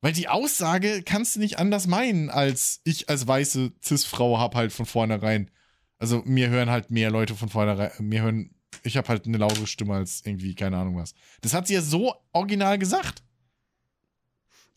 Weil 0.00 0.12
die 0.12 0.28
Aussage 0.28 1.02
kannst 1.04 1.36
du 1.36 1.40
nicht 1.40 1.58
anders 1.58 1.86
meinen, 1.86 2.28
als 2.28 2.80
ich 2.84 3.08
als 3.08 3.26
weiße 3.26 3.72
Cis-Frau 3.82 4.38
hab 4.38 4.56
halt 4.56 4.72
von 4.72 4.84
vornherein. 4.84 5.50
Also 5.98 6.22
mir 6.24 6.48
hören 6.48 6.70
halt 6.70 6.90
mehr 6.90 7.10
Leute 7.10 7.36
von 7.36 7.48
vornherein, 7.48 7.92
mir 8.00 8.22
hören, 8.22 8.50
ich 8.82 8.96
hab 8.96 9.08
halt 9.08 9.26
eine 9.26 9.38
laute 9.38 9.64
Stimme 9.68 9.94
als 9.94 10.22
irgendwie, 10.24 10.56
keine 10.56 10.76
Ahnung 10.76 10.96
was. 10.96 11.14
Das 11.40 11.54
hat 11.54 11.68
sie 11.68 11.74
ja 11.74 11.82
so 11.82 12.14
original 12.32 12.78
gesagt. 12.78 13.22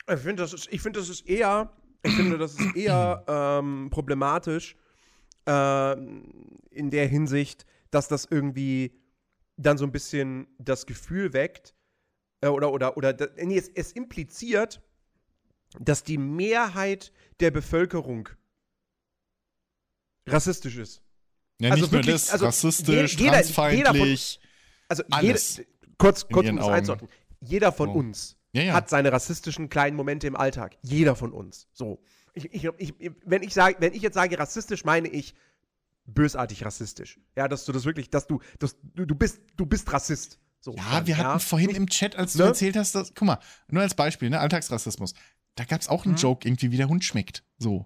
Ich 0.08 0.20
finde, 0.20 0.44
das 0.44 0.54
ist, 0.54 0.68
ich 0.72 0.82
finde, 0.82 1.00
das 1.00 1.10
ist 1.10 1.28
eher, 1.28 1.72
ich 2.06 2.16
finde, 2.16 2.38
das 2.38 2.54
ist 2.54 2.76
eher 2.76 3.24
ähm, 3.28 3.90
problematisch 3.90 4.76
äh, 5.48 5.94
in 6.72 6.90
der 6.90 7.08
Hinsicht, 7.08 7.66
dass 7.92 8.08
das 8.08 8.26
irgendwie 8.26 9.00
dann 9.58 9.78
so 9.78 9.86
ein 9.86 9.92
bisschen 9.92 10.48
das 10.58 10.86
Gefühl 10.86 11.34
weckt, 11.34 11.74
äh, 12.42 12.48
oder, 12.48 12.72
oder, 12.72 12.98
oder, 12.98 13.16
nee, 13.38 13.58
es, 13.58 13.70
es 13.70 13.92
impliziert, 13.92 14.82
dass 15.80 16.04
die 16.04 16.18
Mehrheit 16.18 17.12
der 17.40 17.52
Bevölkerung 17.52 18.30
rassistisch 20.28 20.78
ist. 20.78 21.02
Ja, 21.60 21.72
also 21.72 21.84
nicht 21.84 21.92
wirklich, 21.94 22.08
nur 22.08 22.14
das, 22.14 22.30
also 22.32 22.46
rassistisch, 22.46 23.18
jeder, 23.18 23.32
transfeindlich, 23.34 23.78
jeder 23.78 23.94
von, 23.94 24.48
also 24.90 25.04
alles. 25.10 25.58
Jeder, 25.58 25.70
kurz, 25.98 26.28
kurz 26.28 26.50
um 26.50 26.58
es 26.58 26.68
einzuordnen. 26.68 27.10
Jeder 27.42 27.72
von 27.72 27.90
oh. 27.90 27.94
uns 27.94 28.38
ja, 28.56 28.64
ja. 28.64 28.74
hat 28.74 28.90
seine 28.90 29.12
rassistischen 29.12 29.70
kleinen 29.70 29.96
Momente 29.98 30.28
im 30.28 30.36
Alltag. 30.36 30.78
Jeder 30.82 31.16
von 31.16 31.34
uns. 31.34 31.68
So. 31.74 32.02
Ich, 32.34 32.54
ich, 32.54 32.70
ich, 32.78 32.94
wenn, 33.26 33.44
ich 33.44 33.54
sag, 33.54 33.82
wenn 33.82 33.94
ich 33.94 34.02
jetzt 34.02 34.14
sage 34.14 34.38
rassistisch, 34.40 34.86
meine 34.86 35.08
ich 35.10 35.36
bösartig 36.06 36.64
rassistisch. 36.64 37.20
Ja, 37.36 37.48
dass 37.48 37.66
du 37.66 37.72
das 37.72 37.86
wirklich, 37.86 38.10
dass 38.10 38.28
du, 38.28 38.40
dass 38.60 38.78
du, 38.82 39.06
du 39.06 39.16
bist, 39.16 39.42
du 39.58 39.66
bist 39.66 39.92
Rassist. 39.92 40.40
So, 40.62 40.74
ja, 40.76 40.84
dann, 40.92 41.08
wir 41.08 41.18
hatten 41.18 41.40
vorhin 41.40 41.70
im 41.72 41.88
Chat, 41.88 42.16
als 42.16 42.34
du 42.34 42.40
ne? 42.40 42.46
erzählt 42.46 42.76
hast, 42.78 42.96
dass, 42.96 43.14
guck 43.14 43.28
mal, 43.28 43.40
nur 43.68 43.84
als 43.84 43.94
Beispiel, 43.94 44.30
ne, 44.30 44.40
Alltagsrassismus. 44.40 45.14
Da 45.56 45.66
gab 45.66 45.82
es 45.82 45.88
auch 45.88 46.06
einen 46.06 46.16
hm. 46.16 46.22
Joke 46.22 46.48
irgendwie, 46.48 46.72
wie 46.72 46.78
der 46.78 46.88
Hund 46.88 47.04
schmeckt. 47.04 47.44
So. 47.58 47.86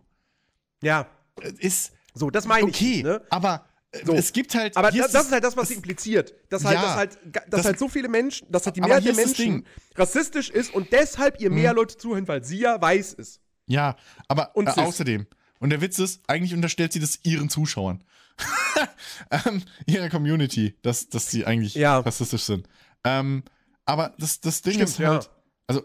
Ja. 0.81 1.07
Äh, 1.41 1.51
ist. 1.59 1.93
So, 2.13 2.29
das 2.29 2.45
meine 2.45 2.67
okay, 2.67 2.99
ich. 2.99 2.99
Okay, 2.99 3.03
ne? 3.03 3.21
aber 3.29 3.65
so. 4.05 4.13
es 4.13 4.33
gibt 4.33 4.53
halt. 4.55 4.77
Aber 4.77 4.91
das, 4.91 5.11
das, 5.11 5.25
ist 5.25 5.31
halt 5.31 5.43
das, 5.43 5.57
was 5.57 5.69
sie 5.69 5.75
impliziert. 5.75 6.33
Dass 6.49 6.63
halt, 6.63 6.75
ja, 6.75 6.81
dass 6.81 6.95
halt, 6.95 7.19
dass 7.25 7.43
das, 7.49 7.65
halt 7.65 7.79
so 7.79 7.87
viele 7.87 8.07
Menschen, 8.07 8.51
dass 8.51 8.65
halt 8.65 8.75
die 8.75 8.81
Mehrheit 8.81 9.05
der 9.05 9.15
Menschen 9.15 9.65
rassistisch 9.95 10.49
ist 10.49 10.73
und 10.73 10.91
deshalb 10.91 11.39
ihr 11.41 11.49
mehr 11.49 11.71
hm. 11.71 11.77
Leute 11.77 11.97
zuhören, 11.97 12.27
weil 12.27 12.43
sie 12.43 12.59
ja 12.59 12.79
weiß 12.79 13.13
ist. 13.13 13.41
Ja, 13.65 13.95
aber 14.27 14.55
und 14.55 14.67
äh, 14.67 14.71
außerdem. 14.71 15.27
Und 15.59 15.71
der 15.71 15.81
Witz 15.81 15.99
ist, 15.99 16.21
eigentlich 16.27 16.53
unterstellt 16.53 16.93
sie 16.93 16.99
das 16.99 17.19
ihren 17.23 17.49
Zuschauern. 17.49 18.03
ähm, 19.31 19.61
ihrer 19.85 20.09
Community, 20.09 20.77
dass, 20.81 21.09
dass 21.09 21.29
sie 21.29 21.45
eigentlich 21.45 21.75
ja. 21.75 21.99
rassistisch 21.99 22.43
sind. 22.43 22.67
Ähm, 23.03 23.43
aber 23.85 24.13
das, 24.17 24.39
das 24.39 24.61
Ding 24.61 24.75
Stimmt, 24.75 24.89
ist 24.89 24.99
halt, 24.99 25.23
ja. 25.25 25.29
also 25.67 25.83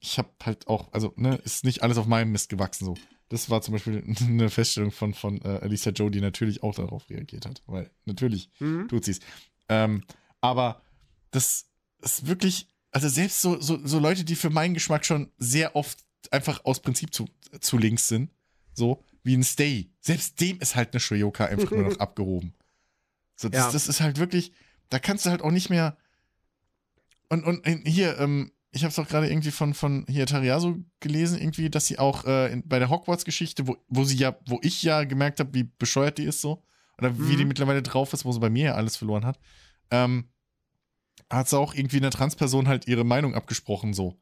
ich 0.00 0.18
habe 0.18 0.28
halt 0.44 0.68
auch, 0.68 0.92
also, 0.92 1.12
ne, 1.16 1.36
ist 1.44 1.64
nicht 1.64 1.82
alles 1.82 1.98
auf 1.98 2.06
meinem 2.06 2.30
Mist 2.30 2.50
gewachsen 2.50 2.84
so. 2.84 2.94
Das 3.28 3.50
war 3.50 3.62
zum 3.62 3.72
Beispiel 3.72 4.04
eine 4.20 4.50
Feststellung 4.50 4.90
von, 4.90 5.14
von 5.14 5.40
äh, 5.42 5.60
Alicia 5.62 5.92
Joe, 5.92 6.10
die 6.10 6.20
natürlich 6.20 6.62
auch 6.62 6.74
darauf 6.74 7.08
reagiert 7.10 7.46
hat, 7.46 7.62
weil 7.66 7.90
natürlich 8.04 8.50
mhm. 8.58 8.88
tut 8.88 9.04
sie 9.04 9.12
es. 9.12 9.20
Ähm, 9.68 10.04
aber 10.40 10.82
das 11.30 11.66
ist 12.00 12.26
wirklich, 12.26 12.68
also 12.90 13.08
selbst 13.08 13.40
so, 13.40 13.60
so, 13.60 13.84
so 13.84 13.98
Leute, 13.98 14.24
die 14.24 14.36
für 14.36 14.50
meinen 14.50 14.74
Geschmack 14.74 15.04
schon 15.04 15.32
sehr 15.38 15.74
oft 15.74 15.98
einfach 16.30 16.64
aus 16.64 16.80
Prinzip 16.80 17.14
zu, 17.14 17.28
zu 17.60 17.78
links 17.78 18.08
sind, 18.08 18.30
so 18.72 19.02
wie 19.22 19.36
ein 19.36 19.42
Stay, 19.42 19.90
selbst 20.00 20.40
dem 20.40 20.60
ist 20.60 20.76
halt 20.76 20.92
eine 20.92 21.00
Shoyoka 21.00 21.46
einfach 21.46 21.70
nur 21.70 21.84
noch 21.84 21.98
abgehoben. 21.98 22.54
So, 23.36 23.48
das, 23.48 23.66
ja. 23.66 23.72
das 23.72 23.88
ist 23.88 24.00
halt 24.00 24.18
wirklich, 24.18 24.52
da 24.90 24.98
kannst 24.98 25.26
du 25.26 25.30
halt 25.30 25.42
auch 25.42 25.50
nicht 25.50 25.70
mehr. 25.70 25.96
Und, 27.28 27.44
und 27.44 27.66
hier, 27.86 28.18
ähm, 28.18 28.52
ich 28.74 28.82
habe 28.82 28.90
es 28.90 28.98
auch 28.98 29.06
gerade 29.06 29.30
irgendwie 29.30 29.52
von, 29.52 29.72
von 29.72 30.04
hier 30.08 30.26
Tariaso 30.26 30.76
gelesen, 30.98 31.38
irgendwie, 31.38 31.70
dass 31.70 31.86
sie 31.86 31.98
auch 31.98 32.24
äh, 32.24 32.52
in, 32.52 32.66
bei 32.66 32.80
der 32.80 32.90
Hogwarts-Geschichte, 32.90 33.68
wo, 33.68 33.76
wo 33.88 34.02
sie 34.02 34.16
ja, 34.16 34.36
wo 34.46 34.58
ich 34.62 34.82
ja 34.82 35.04
gemerkt 35.04 35.38
habe, 35.38 35.54
wie 35.54 35.62
bescheuert 35.62 36.18
die 36.18 36.24
ist 36.24 36.40
so, 36.40 36.64
oder 36.98 37.10
mhm. 37.10 37.28
wie 37.28 37.36
die 37.36 37.44
mittlerweile 37.44 37.82
drauf 37.82 38.12
ist, 38.12 38.24
wo 38.24 38.32
sie 38.32 38.40
bei 38.40 38.50
mir 38.50 38.64
ja 38.64 38.74
alles 38.74 38.96
verloren 38.96 39.24
hat, 39.24 39.38
ähm, 39.92 40.28
hat 41.30 41.48
sie 41.48 41.56
auch 41.56 41.74
irgendwie 41.74 41.98
einer 41.98 42.10
Transperson 42.10 42.66
halt 42.66 42.88
ihre 42.88 43.04
Meinung 43.04 43.34
abgesprochen, 43.34 43.94
so. 43.94 44.20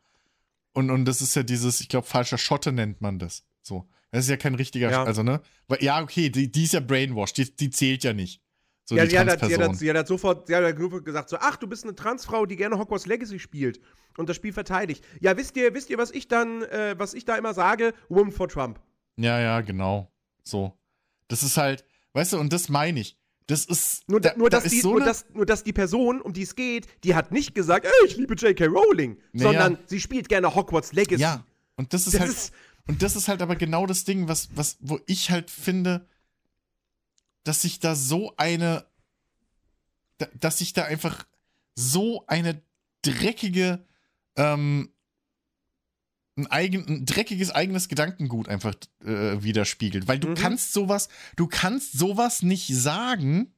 Und, 0.75 0.91
und 0.91 1.07
das 1.07 1.23
ist 1.23 1.35
ja 1.35 1.43
dieses, 1.43 1.81
ich 1.81 1.89
glaube, 1.89 2.07
falscher 2.07 2.39
Schotte 2.39 2.73
nennt 2.73 3.01
man 3.01 3.19
das. 3.19 3.45
So. 3.63 3.89
Das 4.11 4.25
ist 4.25 4.31
ja 4.31 4.37
kein 4.37 4.55
richtiger, 4.55 4.91
ja. 4.91 5.05
also, 5.05 5.23
ne? 5.23 5.41
Weil, 5.69 5.83
ja, 5.83 6.03
okay, 6.03 6.29
die, 6.29 6.53
die 6.53 6.65
ist 6.65 6.75
ja 6.75 6.81
brainwashed, 6.81 7.39
die, 7.39 7.57
die 7.57 7.71
zählt 7.71 8.05
ja 8.05 8.13
nicht. 8.13 8.42
So 8.85 8.97
ja, 8.97 9.07
die, 9.07 9.19
hat, 9.19 9.41
die, 9.43 9.57
hat, 9.57 9.81
die 9.81 9.93
hat 9.93 10.09
sofort, 10.09 10.49
die 10.49 10.57
hat 10.57 10.77
gesagt 11.05 11.29
so, 11.29 11.37
ach, 11.39 11.57
du 11.57 11.67
bist 11.69 11.85
eine 11.85 11.95
Transfrau, 11.95 12.47
die 12.47 12.57
gerne 12.57 12.79
Hogwarts 12.79 13.07
Legacy 13.07 13.39
spielt 13.39 13.81
und 14.17 14.29
das 14.29 14.37
Spiel 14.37 14.53
verteidigt. 14.53 15.05
Ja, 15.21 15.37
wisst 15.37 15.57
ihr, 15.57 15.73
wisst 15.75 15.89
ihr, 15.91 15.99
was 15.99 16.11
ich 16.11 16.29
dann, 16.29 16.63
äh, 16.65 16.97
was 16.99 17.15
ich 17.15 17.25
da 17.25 17.37
immer 17.37 17.55
sage? 17.55 17.95
Woman 18.09 18.33
for 18.33 18.49
Trump. 18.49 18.81
Ja, 19.17 19.39
ja, 19.39 19.61
genau. 19.61 20.11
So. 20.43 20.77
Das 21.29 21.43
ist 21.43 21.57
halt, 21.57 21.85
weißt 22.15 22.33
du, 22.33 22.39
und 22.39 22.53
das 22.53 22.69
meine 22.69 23.01
ich. 23.01 23.17
Das 23.47 23.65
ist. 23.65 24.09
Nur, 24.09 24.21
da, 24.21 24.35
nur, 24.37 24.51
da 24.51 24.61
dass 24.61 24.71
die, 24.71 24.81
so 24.81 24.93
nur, 24.93 25.01
dass, 25.01 25.27
nur, 25.33 25.47
dass 25.47 25.65
die 25.65 25.73
Person, 25.73 26.21
um 26.21 26.33
die 26.33 26.43
es 26.43 26.55
geht, 26.55 26.87
die 27.05 27.15
hat 27.15 27.33
nicht 27.33 27.55
gesagt, 27.55 27.87
ey, 27.87 28.07
ich 28.07 28.17
liebe 28.17 28.35
J.K. 28.35 28.67
Rowling, 28.67 29.19
naja. 29.33 29.49
sondern 29.49 29.79
sie 29.87 30.01
spielt 30.01 30.29
gerne 30.29 30.55
Hogwarts 30.55 30.93
Legacy. 30.93 31.23
Ja. 31.23 31.45
Und 31.77 31.93
das 31.93 32.07
ist 32.07 32.15
das 32.15 32.21
halt. 32.21 32.31
Ist, 32.31 32.53
Und 32.89 33.03
das 33.03 33.17
ist 33.17 33.29
halt 33.29 33.43
aber 33.43 33.57
genau 33.57 33.87
das 33.87 34.05
Ding, 34.05 34.29
was, 34.29 34.49
was, 34.55 34.77
wo 34.81 34.99
ich 35.07 35.31
halt 35.31 35.51
finde, 35.51 36.07
dass 37.45 37.63
sich 37.63 37.81
da 37.81 37.95
so 37.95 38.35
eine, 38.37 38.87
dass 40.35 40.59
sich 40.59 40.73
da 40.73 40.85
einfach 40.85 41.27
so 41.75 42.25
eine 42.27 42.63
dreckige, 43.03 43.85
ähm, 44.37 44.93
ein, 46.37 46.47
eigen, 46.47 46.87
ein 46.87 47.07
dreckiges 47.07 47.51
eigenes 47.51 47.89
Gedankengut 47.89 48.49
einfach 48.49 48.75
äh, 49.05 49.43
widerspiegelt. 49.43 50.09
Weil 50.09 50.19
du 50.19 50.29
mhm. 50.29 50.35
kannst 50.35 50.73
sowas, 50.73 51.09
du 51.37 51.47
kannst 51.47 51.93
sowas 51.93 52.43
nicht 52.43 52.69
sagen, 52.69 53.55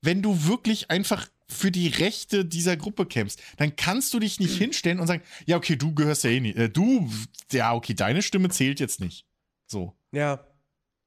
wenn 0.00 0.22
du 0.22 0.46
wirklich 0.46 0.90
einfach 0.90 1.28
für 1.48 1.70
die 1.70 1.88
Rechte 1.88 2.44
dieser 2.44 2.76
Gruppe 2.76 3.06
kämpfst, 3.06 3.42
dann 3.56 3.74
kannst 3.76 4.14
du 4.14 4.20
dich 4.20 4.38
nicht 4.38 4.56
hinstellen 4.56 5.00
und 5.00 5.06
sagen, 5.06 5.22
ja, 5.46 5.56
okay, 5.56 5.76
du 5.76 5.94
gehörst 5.94 6.24
ja 6.24 6.30
eh 6.30 6.40
nicht. 6.40 6.56
Äh, 6.56 6.70
du, 6.70 7.10
ja, 7.52 7.74
okay, 7.74 7.94
deine 7.94 8.22
Stimme 8.22 8.48
zählt 8.50 8.80
jetzt 8.80 9.00
nicht. 9.00 9.26
So. 9.66 9.96
Ja. 10.12 10.46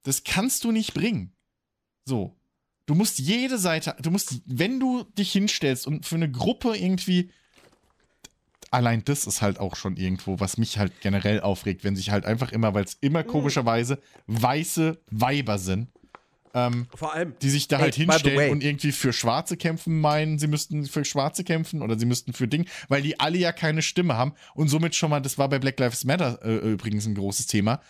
Das 0.03 0.23
kannst 0.23 0.65
du 0.65 0.71
nicht 0.71 0.93
bringen. 0.93 1.33
So. 2.05 2.35
Du 2.85 2.95
musst 2.95 3.19
jede 3.19 3.57
Seite, 3.57 3.95
du 4.01 4.11
musst, 4.11 4.41
wenn 4.45 4.79
du 4.79 5.03
dich 5.17 5.31
hinstellst 5.31 5.87
und 5.87 6.05
für 6.05 6.15
eine 6.15 6.29
Gruppe 6.29 6.75
irgendwie, 6.75 7.31
allein 8.71 9.05
das 9.05 9.25
ist 9.25 9.41
halt 9.41 9.57
auch 9.59 9.77
schon 9.77 9.95
irgendwo, 9.95 10.41
was 10.41 10.57
mich 10.57 10.77
halt 10.77 10.99
generell 10.99 11.39
aufregt, 11.39 11.85
wenn 11.85 11.95
sich 11.95 12.11
halt 12.11 12.25
einfach 12.25 12.51
immer, 12.51 12.73
weil 12.73 12.83
es 12.83 12.97
immer 12.99 13.23
mhm. 13.23 13.27
komischerweise 13.27 14.01
weiße 14.27 14.99
Weiber 15.09 15.59
sind, 15.59 15.87
ähm, 16.53 16.87
Vor 16.93 17.13
allem. 17.13 17.33
Die 17.41 17.49
sich 17.49 17.67
da 17.67 17.79
halt 17.79 17.97
ey, 17.97 18.05
hinstellen 18.05 18.51
und 18.51 18.63
irgendwie 18.63 18.91
für 18.91 19.11
Schwarze 19.11 19.57
kämpfen 19.57 19.99
meinen, 19.99 20.37
sie 20.37 20.47
müssten 20.47 20.85
für 20.85 21.03
Schwarze 21.03 21.43
kämpfen 21.43 21.81
oder 21.81 21.97
sie 21.97 22.05
müssten 22.05 22.33
für 22.33 22.47
Ding, 22.47 22.67
weil 22.89 23.01
die 23.01 23.19
alle 23.19 23.37
ja 23.37 23.51
keine 23.51 23.81
Stimme 23.81 24.15
haben 24.15 24.33
und 24.53 24.67
somit 24.67 24.95
schon 24.95 25.09
mal, 25.09 25.19
das 25.19 25.37
war 25.37 25.49
bei 25.49 25.59
Black 25.59 25.79
Lives 25.79 26.05
Matter 26.05 26.39
äh, 26.43 26.71
übrigens 26.71 27.07
ein 27.07 27.15
großes 27.15 27.47
Thema. 27.47 27.81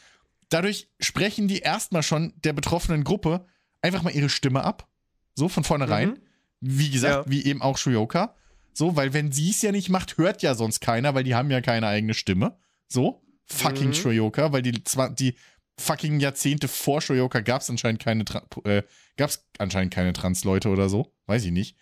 Dadurch 0.49 0.89
sprechen 0.99 1.47
die 1.47 1.59
erstmal 1.59 2.03
schon 2.03 2.33
der 2.43 2.53
betroffenen 2.53 3.03
Gruppe 3.03 3.45
einfach 3.83 4.01
mal 4.01 4.13
ihre 4.13 4.29
Stimme 4.29 4.63
ab. 4.63 4.87
So 5.35 5.49
von 5.49 5.63
vornherein. 5.63 6.09
Mhm. 6.09 6.17
Wie 6.61 6.89
gesagt, 6.89 7.25
ja. 7.25 7.31
wie 7.31 7.45
eben 7.45 7.61
auch 7.61 7.77
Shuyoka. 7.77 8.35
So, 8.73 8.95
weil 8.95 9.13
wenn 9.13 9.31
sie 9.31 9.51
es 9.51 9.61
ja 9.61 9.71
nicht 9.71 9.89
macht, 9.89 10.17
hört 10.17 10.41
ja 10.41 10.55
sonst 10.55 10.79
keiner, 10.79 11.13
weil 11.13 11.23
die 11.23 11.35
haben 11.35 11.51
ja 11.51 11.61
keine 11.61 11.87
eigene 11.87 12.13
Stimme. 12.15 12.57
So, 12.87 13.21
fucking 13.45 13.89
mhm. 13.89 13.93
Shuyoka, 13.93 14.51
weil 14.51 14.63
die, 14.63 14.81
die 15.19 15.35
fucking 15.79 16.19
Jahrzehnte 16.19 16.67
vor 16.67 17.01
Shoyoka 17.01 17.41
gab 17.41 17.61
es 17.61 17.69
anscheinend 17.69 18.01
keine 18.01 18.23
äh, 18.63 18.83
gab's 19.17 19.45
anscheinend 19.57 19.93
keine 19.93 20.13
Trans-Leute 20.13 20.69
oder 20.69 20.89
so. 20.89 21.11
Weiß 21.25 21.45
ich 21.45 21.51
nicht. 21.51 21.75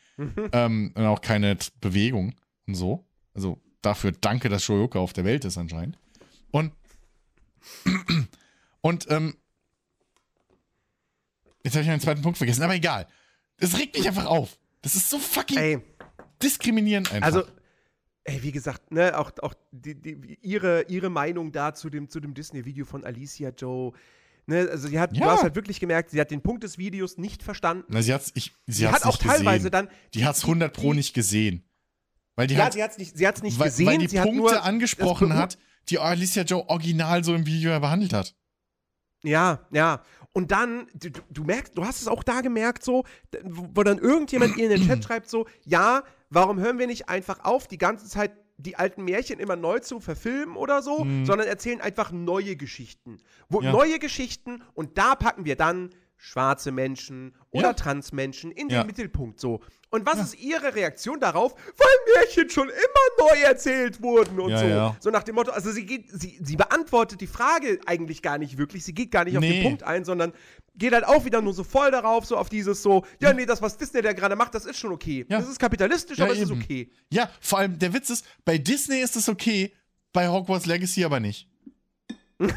ähm, 0.52 0.92
und 0.96 1.06
auch 1.06 1.22
keine 1.22 1.58
Bewegung 1.80 2.36
und 2.68 2.76
so. 2.76 3.08
Also 3.34 3.62
dafür 3.82 4.12
danke, 4.12 4.50
dass 4.50 4.64
Shoyoka 4.64 5.00
auf 5.00 5.14
der 5.14 5.26
Welt 5.26 5.46
ist 5.46 5.58
anscheinend. 5.58 5.98
Und 6.52 6.74
und 8.82 9.08
ähm, 9.10 9.36
jetzt 11.64 11.74
habe 11.74 11.84
ich 11.84 11.88
meinen 11.88 12.00
zweiten 12.00 12.22
Punkt 12.22 12.38
vergessen, 12.38 12.64
aber 12.64 12.76
egal. 12.76 13.08
Es 13.58 13.78
regt 13.78 13.98
mich 13.98 14.08
einfach 14.08 14.26
auf. 14.26 14.58
Das 14.82 14.96
ist 14.96 15.10
so 15.10 15.20
fucking 15.20 15.58
Ey. 15.58 15.80
diskriminierend 16.42 17.12
einfach. 17.12 17.28
Also 17.28 17.44
Ey, 18.24 18.44
wie 18.44 18.52
gesagt, 18.52 18.92
ne, 18.92 19.18
auch, 19.18 19.32
auch 19.42 19.56
die, 19.72 19.96
die, 19.96 20.38
ihre, 20.42 20.84
ihre 20.84 21.10
Meinung 21.10 21.52
da 21.52 21.74
zu 21.74 21.90
dem, 21.90 22.08
zu 22.08 22.20
dem 22.20 22.36
Disney-Video 22.36 22.86
von 22.86 23.04
Alicia 23.04 23.50
Joe. 23.50 23.94
Ne, 24.46 24.68
also 24.70 24.88
sie 24.88 25.00
hat, 25.00 25.16
ja. 25.18 25.26
du 25.26 25.32
hast 25.32 25.44
halt 25.44 25.56
wirklich 25.56 25.80
gemerkt, 25.80 26.12
sie 26.12 26.22
hat 26.22 26.30
den 26.30 26.42
Punkt 26.42 26.64
des 26.64 26.78
Videos 26.78 27.18
nicht 27.18 27.42
verstanden. 27.42 27.86
Na, 27.90 28.02
sie, 28.04 28.14
hat's, 28.14 28.32
ich, 28.36 28.54
sie, 28.68 28.74
sie 28.74 28.88
hat 28.88 29.06
auch 29.06 29.18
teilweise 29.18 29.70
gesehen. 29.70 29.72
dann. 29.72 29.90
Die 30.14 30.26
hat 30.26 30.36
es 30.36 30.44
100 30.44 30.72
Pro 30.72 30.94
nicht 30.94 31.16
gesehen. 31.16 31.64
Weil 32.36 32.46
die 32.46 32.54
ja, 32.54 32.66
hat, 32.66 32.74
sie 32.74 32.84
hat 32.84 32.92
es 32.92 32.98
nicht, 33.00 33.18
sie 33.18 33.28
hat's 33.28 33.42
nicht 33.42 33.58
weil, 33.58 33.70
gesehen. 33.70 33.88
Weil 33.88 33.98
die 33.98 34.08
sie 34.08 34.20
Punkte 34.20 34.62
angesprochen 34.62 35.34
hat, 35.34 35.58
die 35.90 35.98
Alicia 35.98 36.44
Joe 36.44 36.70
original 36.70 37.24
so 37.24 37.34
im 37.34 37.48
Video 37.48 37.78
behandelt 37.80 38.14
hat. 38.14 38.36
Ja, 39.24 39.68
ja. 39.72 40.04
Und 40.34 40.52
dann, 40.52 40.88
du, 40.94 41.10
du, 41.30 41.44
merkst, 41.44 41.78
du 41.78 41.86
hast 41.86 42.02
es 42.02 42.08
auch 42.08 42.24
da 42.24 42.42
gemerkt, 42.42 42.84
so, 42.84 43.04
wo 43.44 43.84
dann 43.84 43.98
irgendjemand 43.98 44.58
in 44.58 44.70
den 44.70 44.88
Chat 44.88 45.04
schreibt, 45.04 45.30
so, 45.30 45.46
ja, 45.66 46.04
warum 46.30 46.60
hören 46.60 46.80
wir 46.80 46.88
nicht 46.88 47.10
einfach 47.10 47.44
auf, 47.44 47.68
die 47.68 47.78
ganze 47.78 48.08
Zeit 48.08 48.32
die 48.58 48.76
alten 48.76 49.04
Märchen 49.04 49.40
immer 49.40 49.56
neu 49.56 49.80
zu 49.80 50.00
verfilmen 50.00 50.56
oder 50.56 50.82
so, 50.82 51.04
mhm. 51.04 51.26
sondern 51.26 51.48
erzählen 51.48 51.82
einfach 51.82 52.12
neue 52.12 52.56
Geschichten. 52.56 53.18
Wo, 53.50 53.62
ja. 53.62 53.72
Neue 53.72 54.00
Geschichten 54.00 54.62
und 54.74 54.98
da 54.98 55.16
packen 55.16 55.46
wir 55.46 55.56
dann 55.56 55.90
schwarze 56.24 56.72
Menschen 56.72 57.34
oder 57.50 57.70
ja. 57.70 57.74
Transmenschen 57.74 58.52
in 58.52 58.70
den 58.70 58.86
Mittelpunkt 58.86 59.40
so. 59.40 59.60
Und 59.90 60.06
was 60.06 60.18
ja. 60.18 60.24
ist 60.24 60.40
ihre 60.40 60.76
Reaktion 60.76 61.20
darauf? 61.20 61.56
Weil 61.56 62.16
Märchen 62.16 62.50
schon 62.50 62.70
immer 62.70 63.30
neu 63.30 63.42
erzählt 63.42 64.02
wurden 64.04 64.40
und 64.40 64.56
so. 64.56 64.66
Ja. 64.66 64.96
So 65.00 65.10
nach 65.10 65.24
dem 65.24 65.34
Motto, 65.34 65.52
also 65.52 65.72
sie 65.72 65.86
geht, 65.86 66.10
sie, 66.12 66.40
sie 66.40 66.56
beantwortet 66.56 67.22
die 67.22 67.28
Frage 67.28 67.80
eigentlich 67.88 68.22
gar 68.22 68.38
nicht 68.38 68.60
wirklich. 68.60 68.86
Sie 68.86 68.94
geht 68.94 69.10
gar 69.10 69.26
nicht 69.26 69.34
nee. 69.34 69.48
auf 69.48 69.54
den 69.54 69.64
Punkt 69.64 69.84
ein, 69.84 70.06
sondern 70.06 70.32
geht 70.76 70.94
halt 70.94 71.06
auch 71.06 71.26
wieder 71.26 71.42
nur 71.42 71.54
so 71.54 71.64
voll 71.64 71.90
darauf, 71.90 72.26
so 72.26 72.38
auf 72.38 72.50
dieses 72.50 72.84
so, 72.84 73.04
ja, 73.20 73.34
nee, 73.34 73.48
das, 73.48 73.62
was 73.64 73.78
Disney 73.78 74.04
da 74.04 74.14
gerade 74.14 74.36
macht, 74.36 74.54
das 74.54 74.66
ist 74.66 74.78
schon 74.78 74.92
okay. 74.92 75.26
Das 75.28 75.50
ist 75.50 75.60
kapitalistisch, 75.60 76.22
aber 76.22 76.34
es 76.34 76.40
ist 76.40 76.52
okay. 76.52 76.92
Ja, 77.10 77.32
vor 77.42 77.60
allem 77.60 77.80
der 77.80 77.94
Witz 77.94 78.12
ist, 78.12 78.26
bei 78.46 78.60
Disney 78.60 79.02
ist 79.02 79.16
es 79.16 79.28
okay, 79.28 79.74
bei 80.14 80.30
Hogwarts 80.30 80.68
Legacy 80.68 81.04
aber 81.04 81.20
nicht. 81.20 81.50
ja, 82.40 82.48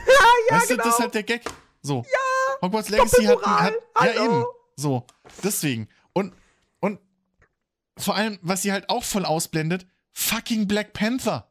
weißt 0.51 0.69
genau. 0.69 0.83
du, 0.83 0.89
das 0.89 0.99
ist 0.99 1.01
halt 1.01 1.15
der 1.15 1.23
Gag. 1.23 1.43
So. 1.81 2.05
Ja. 2.13 2.34
Hogwarts 2.63 2.89
Legacy 2.89 3.25
hat, 3.25 3.43
hat 3.43 3.75
ja 4.05 4.25
eben. 4.25 4.45
So. 4.77 5.07
Deswegen. 5.43 5.89
Und 6.13 6.33
vor 7.97 8.17
allem, 8.17 8.39
was 8.43 8.63
sie 8.63 8.73
halt 8.73 8.91
auch 8.91 9.05
voll 9.05 9.25
ausblendet, 9.25 9.87
fucking 10.13 10.67
Black 10.67 10.93
Panther. 10.93 11.51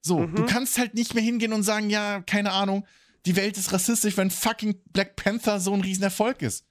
So, 0.00 0.20
mhm. 0.20 0.34
du 0.34 0.46
kannst 0.46 0.78
halt 0.78 0.94
nicht 0.94 1.14
mehr 1.14 1.22
hingehen 1.22 1.52
und 1.52 1.62
sagen, 1.62 1.90
ja, 1.90 2.20
keine 2.22 2.52
Ahnung, 2.52 2.86
die 3.26 3.36
Welt 3.36 3.58
ist 3.58 3.72
rassistisch, 3.72 4.16
wenn 4.16 4.30
fucking 4.30 4.80
Black 4.92 5.16
Panther 5.16 5.60
so 5.60 5.74
ein 5.74 5.82
Riesenerfolg 5.82 6.42
ist. 6.42 6.66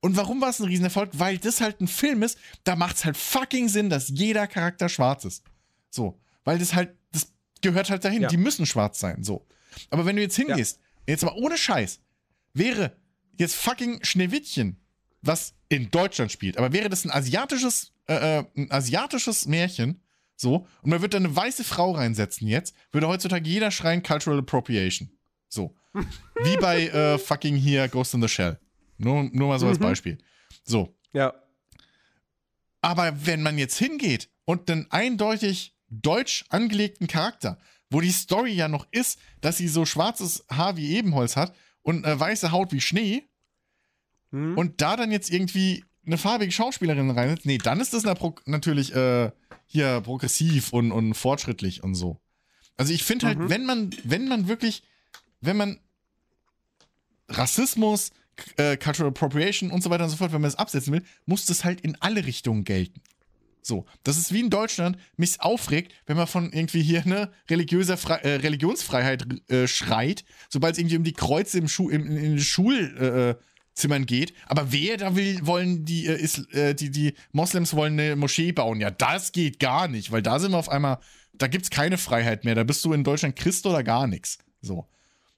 Und 0.00 0.16
warum 0.16 0.40
war 0.40 0.50
es 0.50 0.60
ein 0.60 0.66
Riesenerfolg? 0.66 1.10
Weil 1.14 1.38
das 1.38 1.60
halt 1.60 1.80
ein 1.80 1.88
Film 1.88 2.22
ist, 2.22 2.38
da 2.64 2.76
macht 2.76 2.96
es 2.96 3.04
halt 3.04 3.16
fucking 3.16 3.68
Sinn, 3.68 3.88
dass 3.88 4.08
jeder 4.08 4.46
Charakter 4.46 4.88
schwarz 4.88 5.24
ist. 5.24 5.42
So, 5.90 6.20
weil 6.44 6.58
das 6.58 6.74
halt, 6.74 6.94
das 7.12 7.32
gehört 7.62 7.88
halt 7.88 8.04
dahin, 8.04 8.22
ja. 8.22 8.28
die 8.28 8.36
müssen 8.36 8.66
schwarz 8.66 8.98
sein, 8.98 9.24
so. 9.24 9.46
Aber 9.90 10.04
wenn 10.04 10.16
du 10.16 10.22
jetzt 10.22 10.36
hingehst, 10.36 10.76
ja. 10.76 11.12
jetzt 11.12 11.24
mal 11.24 11.34
ohne 11.34 11.56
Scheiß, 11.56 12.00
wäre 12.56 12.96
jetzt 13.38 13.54
fucking 13.54 14.04
Schneewittchen, 14.04 14.76
was 15.22 15.54
in 15.68 15.90
Deutschland 15.90 16.32
spielt, 16.32 16.58
aber 16.58 16.72
wäre 16.72 16.88
das 16.88 17.04
ein 17.04 17.10
asiatisches 17.10 17.92
äh, 18.08 18.38
äh, 18.38 18.44
ein 18.56 18.70
asiatisches 18.70 19.46
Märchen, 19.46 20.00
so, 20.36 20.66
und 20.82 20.90
man 20.90 21.00
würde 21.00 21.18
da 21.18 21.18
eine 21.18 21.34
weiße 21.34 21.64
Frau 21.64 21.92
reinsetzen 21.92 22.46
jetzt, 22.46 22.74
würde 22.92 23.08
heutzutage 23.08 23.48
jeder 23.48 23.70
schreien 23.70 24.02
Cultural 24.02 24.38
Appropriation. 24.38 25.10
So. 25.48 25.74
Wie 25.92 26.56
bei 26.60 26.86
äh, 26.86 27.18
fucking 27.18 27.56
hier 27.56 27.88
Ghost 27.88 28.14
in 28.14 28.22
the 28.22 28.28
Shell. 28.28 28.60
Nur, 28.98 29.24
nur 29.24 29.48
mal 29.48 29.58
so 29.58 29.66
als 29.66 29.78
mhm. 29.78 29.84
Beispiel. 29.84 30.18
So. 30.62 30.94
Ja. 31.12 31.34
Aber 32.80 33.26
wenn 33.26 33.42
man 33.42 33.58
jetzt 33.58 33.78
hingeht 33.78 34.28
und 34.44 34.70
einen 34.70 34.90
eindeutig 34.90 35.74
deutsch 35.88 36.44
angelegten 36.50 37.08
Charakter, 37.08 37.58
wo 37.90 38.00
die 38.00 38.12
Story 38.12 38.52
ja 38.52 38.68
noch 38.68 38.86
ist, 38.90 39.18
dass 39.40 39.56
sie 39.56 39.68
so 39.68 39.84
schwarzes 39.84 40.44
Haar 40.50 40.76
wie 40.76 40.96
Ebenholz 40.96 41.34
hat 41.34 41.54
und 41.86 42.04
äh, 42.04 42.18
weiße 42.18 42.50
Haut 42.50 42.72
wie 42.72 42.80
Schnee, 42.80 43.22
mhm. 44.32 44.58
und 44.58 44.80
da 44.80 44.96
dann 44.96 45.12
jetzt 45.12 45.30
irgendwie 45.30 45.84
eine 46.04 46.18
farbige 46.18 46.50
Schauspielerin 46.50 47.10
reinsetzt, 47.10 47.46
nee, 47.46 47.58
dann 47.58 47.80
ist 47.80 47.94
das 47.94 48.04
natürlich 48.44 48.94
äh, 48.94 49.30
hier 49.66 50.00
progressiv 50.00 50.72
und, 50.72 50.90
und 50.92 51.14
fortschrittlich 51.14 51.82
und 51.84 51.94
so. 51.94 52.20
Also 52.76 52.92
ich 52.92 53.04
finde 53.04 53.26
halt, 53.26 53.38
mhm. 53.38 53.50
wenn 53.50 53.64
man, 53.64 53.90
wenn 54.04 54.28
man 54.28 54.48
wirklich, 54.48 54.82
wenn 55.40 55.56
man 55.56 55.78
Rassismus, 57.28 58.10
äh, 58.56 58.76
Cultural 58.76 59.10
Appropriation 59.10 59.70
und 59.70 59.82
so 59.82 59.90
weiter 59.90 60.04
und 60.04 60.10
so 60.10 60.16
fort, 60.16 60.32
wenn 60.32 60.40
man 60.40 60.50
das 60.50 60.58
absetzen 60.58 60.92
will, 60.92 61.04
muss 61.24 61.46
das 61.46 61.64
halt 61.64 61.80
in 61.80 61.96
alle 62.00 62.26
Richtungen 62.26 62.64
gelten. 62.64 63.00
So, 63.66 63.84
das 64.04 64.16
ist 64.16 64.32
wie 64.32 64.38
in 64.38 64.50
Deutschland, 64.50 64.96
mich 65.16 65.40
aufregt, 65.40 65.92
wenn 66.06 66.16
man 66.16 66.28
von 66.28 66.52
irgendwie 66.52 66.82
hier 66.82 67.02
eine 67.02 67.32
religiöse 67.50 67.96
Fre 67.96 68.22
äh, 68.22 68.36
Religionsfreiheit 68.36 69.26
äh, 69.50 69.66
schreit, 69.66 70.24
sobald 70.48 70.74
es 70.74 70.78
irgendwie 70.78 70.98
um 70.98 71.02
die 71.02 71.14
Kreuze 71.14 71.58
im 71.58 71.66
Schu 71.66 71.90
im, 71.90 72.06
in, 72.06 72.16
in 72.16 72.38
Schul 72.38 72.94
äh, 72.96 73.92
äh 73.92 74.04
geht. 74.04 74.34
Aber 74.46 74.70
wer 74.70 74.98
da 74.98 75.16
will, 75.16 75.40
wollen 75.42 75.84
die, 75.84 76.06
äh, 76.06 76.16
ist, 76.16 76.48
äh, 76.54 76.76
die, 76.76 76.90
die 76.90 77.14
Moslems 77.32 77.74
wollen 77.74 77.98
eine 77.98 78.14
Moschee 78.14 78.52
bauen. 78.52 78.78
Ja, 78.80 78.92
das 78.92 79.32
geht 79.32 79.58
gar 79.58 79.88
nicht, 79.88 80.12
weil 80.12 80.22
da 80.22 80.38
sind 80.38 80.52
wir 80.52 80.58
auf 80.58 80.68
einmal, 80.68 81.00
da 81.32 81.48
gibt 81.48 81.64
es 81.64 81.70
keine 81.70 81.98
Freiheit 81.98 82.44
mehr. 82.44 82.54
Da 82.54 82.62
bist 82.62 82.84
du 82.84 82.92
in 82.92 83.02
Deutschland 83.02 83.34
Christ 83.34 83.66
oder 83.66 83.82
gar 83.82 84.06
nichts. 84.06 84.38
So. 84.62 84.86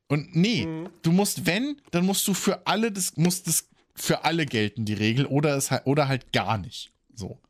Und 0.06 0.36
nee, 0.36 0.66
mhm. 0.66 0.90
du 1.00 1.12
musst, 1.12 1.46
wenn, 1.46 1.80
dann 1.92 2.04
musst 2.04 2.28
du 2.28 2.34
für 2.34 2.66
alle, 2.66 2.92
das 2.92 3.16
muss 3.16 3.42
das 3.42 3.70
für 3.94 4.24
alle 4.24 4.44
gelten, 4.44 4.84
die 4.84 4.92
Regel, 4.92 5.24
oder, 5.24 5.56
es, 5.56 5.70
oder 5.86 6.08
halt 6.08 6.30
gar 6.34 6.58
nicht. 6.58 6.92
So. 7.14 7.40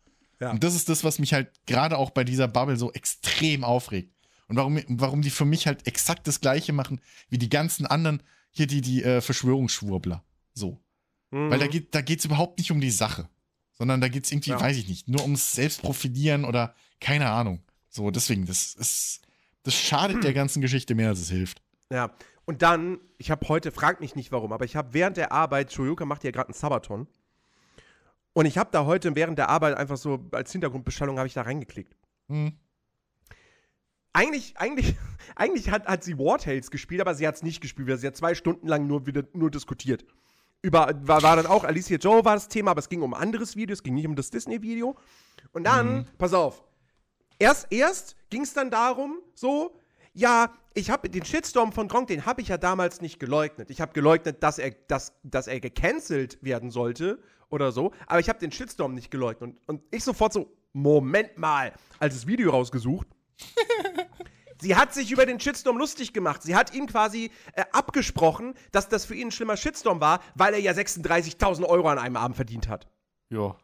Ja. 0.41 0.50
Und 0.50 0.62
das 0.62 0.75
ist 0.75 0.89
das, 0.89 1.05
was 1.05 1.18
mich 1.18 1.33
halt 1.33 1.50
gerade 1.67 1.99
auch 1.99 2.10
bei 2.10 2.25
dieser 2.25 2.49
Bubble 2.49 2.76
so 2.76 2.92
extrem 2.92 3.65
aufregt. 3.65 4.15
Und 4.49 4.57
warum, 4.57 4.81
warum 4.89 5.23
die 5.23 5.31
für 5.31 5.44
mich 5.44 5.67
halt 5.67 5.86
exakt 5.86 6.26
das 6.26 6.41
Gleiche 6.41 6.73
machen 6.73 7.00
wie 7.28 7.39
die 7.39 7.50
ganzen 7.50 7.86
anderen, 7.86 8.23
hier 8.50 8.67
die, 8.67 8.81
die 8.81 9.02
äh, 9.02 9.20
Verschwörungsschwurbler. 9.20 10.25
So. 10.55 10.81
Mhm. 11.31 11.50
Weil 11.50 11.58
da 11.58 11.67
geht 11.67 11.94
da 11.94 12.00
geht's 12.00 12.25
überhaupt 12.25 12.58
nicht 12.58 12.70
um 12.70 12.81
die 12.81 12.91
Sache, 12.91 13.28
sondern 13.73 14.00
da 14.00 14.08
geht 14.08 14.25
es 14.25 14.33
irgendwie, 14.33 14.50
ja. 14.50 14.60
weiß 14.60 14.76
ich 14.76 14.89
nicht, 14.89 15.08
nur 15.08 15.23
ums 15.23 15.52
Selbstprofilieren 15.52 16.44
oder 16.44 16.75
keine 17.00 17.31
Ahnung. 17.31 17.62
So, 17.91 18.10
deswegen, 18.10 18.47
das 18.47 18.75
ist, 18.75 19.20
das 19.62 19.75
schadet 19.75 20.17
hm. 20.17 20.23
der 20.23 20.33
ganzen 20.33 20.60
Geschichte 20.60 20.94
mehr, 20.94 21.10
als 21.10 21.20
es 21.20 21.31
hilft. 21.31 21.62
Ja. 21.92 22.15
Und 22.44 22.62
dann, 22.62 22.99
ich 23.18 23.31
habe 23.31 23.47
heute, 23.49 23.73
frag 23.73 24.00
mich 24.00 24.15
nicht 24.15 24.33
warum, 24.33 24.55
aber 24.55 24.65
ich 24.65 24.75
habe 24.75 24.94
während 24.94 25.18
der 25.18 25.33
Arbeit, 25.33 25.70
Shoyuka 25.70 26.07
macht 26.07 26.25
ja 26.25 26.31
gerade 26.31 26.49
einen 26.49 26.55
Sabaton. 26.55 27.07
Und 28.32 28.47
ich 28.47 28.58
habe 28.58 28.70
da 28.73 28.84
heute 28.84 29.15
während 29.15 29.39
der 29.39 29.48
Arbeit 29.48 29.76
einfach 29.76 29.97
so 29.97 30.28
als 30.32 30.52
Hintergrundbeschallung 30.52 31.18
habe 31.18 31.26
ich 31.26 31.34
da 31.34 31.42
reingeklickt. 31.42 31.97
Mhm. 32.28 32.52
Eigentlich, 34.12 34.57
eigentlich, 34.57 34.97
eigentlich 35.36 35.70
hat, 35.70 35.86
hat 35.86 36.05
sie 36.05 36.18
War 36.18 36.39
Tales 36.39 36.70
gespielt, 36.70 37.00
aber 37.00 37.15
sie 37.15 37.26
hat 37.26 37.36
es 37.36 37.42
nicht 37.42 37.60
gespielt, 37.60 38.00
sie 38.00 38.07
hat 38.07 38.16
zwei 38.16 38.34
Stunden 38.34 38.66
lang 38.66 38.86
nur 38.86 39.07
wieder 39.07 39.24
nur 39.32 39.50
diskutiert. 39.50 40.05
Über, 40.60 40.92
war, 41.02 41.23
war 41.23 41.36
dann 41.36 41.47
auch 41.47 41.62
Alicia 41.65 41.98
Joe 41.98 42.24
war 42.24 42.34
das 42.34 42.48
Thema, 42.48 42.73
aber 42.73 42.81
es 42.81 42.89
ging 42.89 43.02
um 43.02 43.15
ein 43.15 43.23
anderes 43.23 43.55
Video, 43.55 43.73
es 43.73 43.82
ging 43.82 43.94
nicht 43.94 44.08
um 44.08 44.16
das 44.16 44.31
Disney-Video. 44.31 44.97
Und 45.52 45.65
dann, 45.65 45.98
mhm. 45.98 46.07
pass 46.18 46.32
auf, 46.32 46.65
erst, 47.39 47.68
erst 47.70 48.16
ging 48.28 48.42
es 48.42 48.55
dann 48.55 48.70
darum, 48.70 49.20
so, 49.34 49.78
ja, 50.12 50.52
ich 50.74 50.90
habe 50.90 51.08
den 51.08 51.24
Shitstorm 51.24 51.73
von 51.73 51.86
Gronk, 51.86 52.08
den 52.08 52.26
habe 52.26 52.40
ich 52.40 52.48
ja 52.48 52.58
damals 52.58 53.00
nicht 53.00 53.20
geleugnet. 53.20 53.70
Ich 53.70 53.81
habe 53.81 53.92
geleugnet, 53.92 54.42
dass 54.42 54.58
er, 54.58 54.73
dass, 54.89 55.12
dass 55.23 55.47
er 55.47 55.60
gecancelt 55.60 56.42
werden 56.42 56.73
sollte 56.73 57.20
oder 57.50 57.72
so, 57.72 57.92
aber 58.06 58.20
ich 58.20 58.28
habe 58.28 58.38
den 58.38 58.52
Shitstorm 58.52 58.94
nicht 58.94 59.10
geleugnet. 59.10 59.50
Und, 59.66 59.68
und 59.68 59.82
ich 59.94 60.04
sofort 60.04 60.32
so, 60.32 60.52
Moment 60.72 61.38
mal, 61.38 61.72
als 61.98 62.14
das 62.14 62.26
Video 62.26 62.50
rausgesucht. 62.50 63.08
Sie 64.60 64.74
hat 64.74 64.92
sich 64.92 65.12
über 65.12 65.24
den 65.24 65.38
Shitstorm 65.38 65.78
lustig 65.78 66.12
gemacht. 66.12 66.42
Sie 66.42 66.56
hat 66.56 66.74
ihm 66.74 66.86
quasi 66.86 67.30
äh, 67.52 67.64
abgesprochen, 67.72 68.54
dass 68.72 68.88
das 68.88 69.04
für 69.04 69.14
ihn 69.14 69.28
ein 69.28 69.30
schlimmer 69.30 69.56
Shitstorm 69.56 70.00
war, 70.00 70.20
weil 70.34 70.52
er 70.54 70.60
ja 70.60 70.72
36.000 70.72 71.64
Euro 71.64 71.88
an 71.88 71.98
einem 71.98 72.16
Abend 72.16 72.36
verdient 72.36 72.68
hat. 72.68 72.88
Ja. 73.30 73.56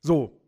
So. 0.00 0.40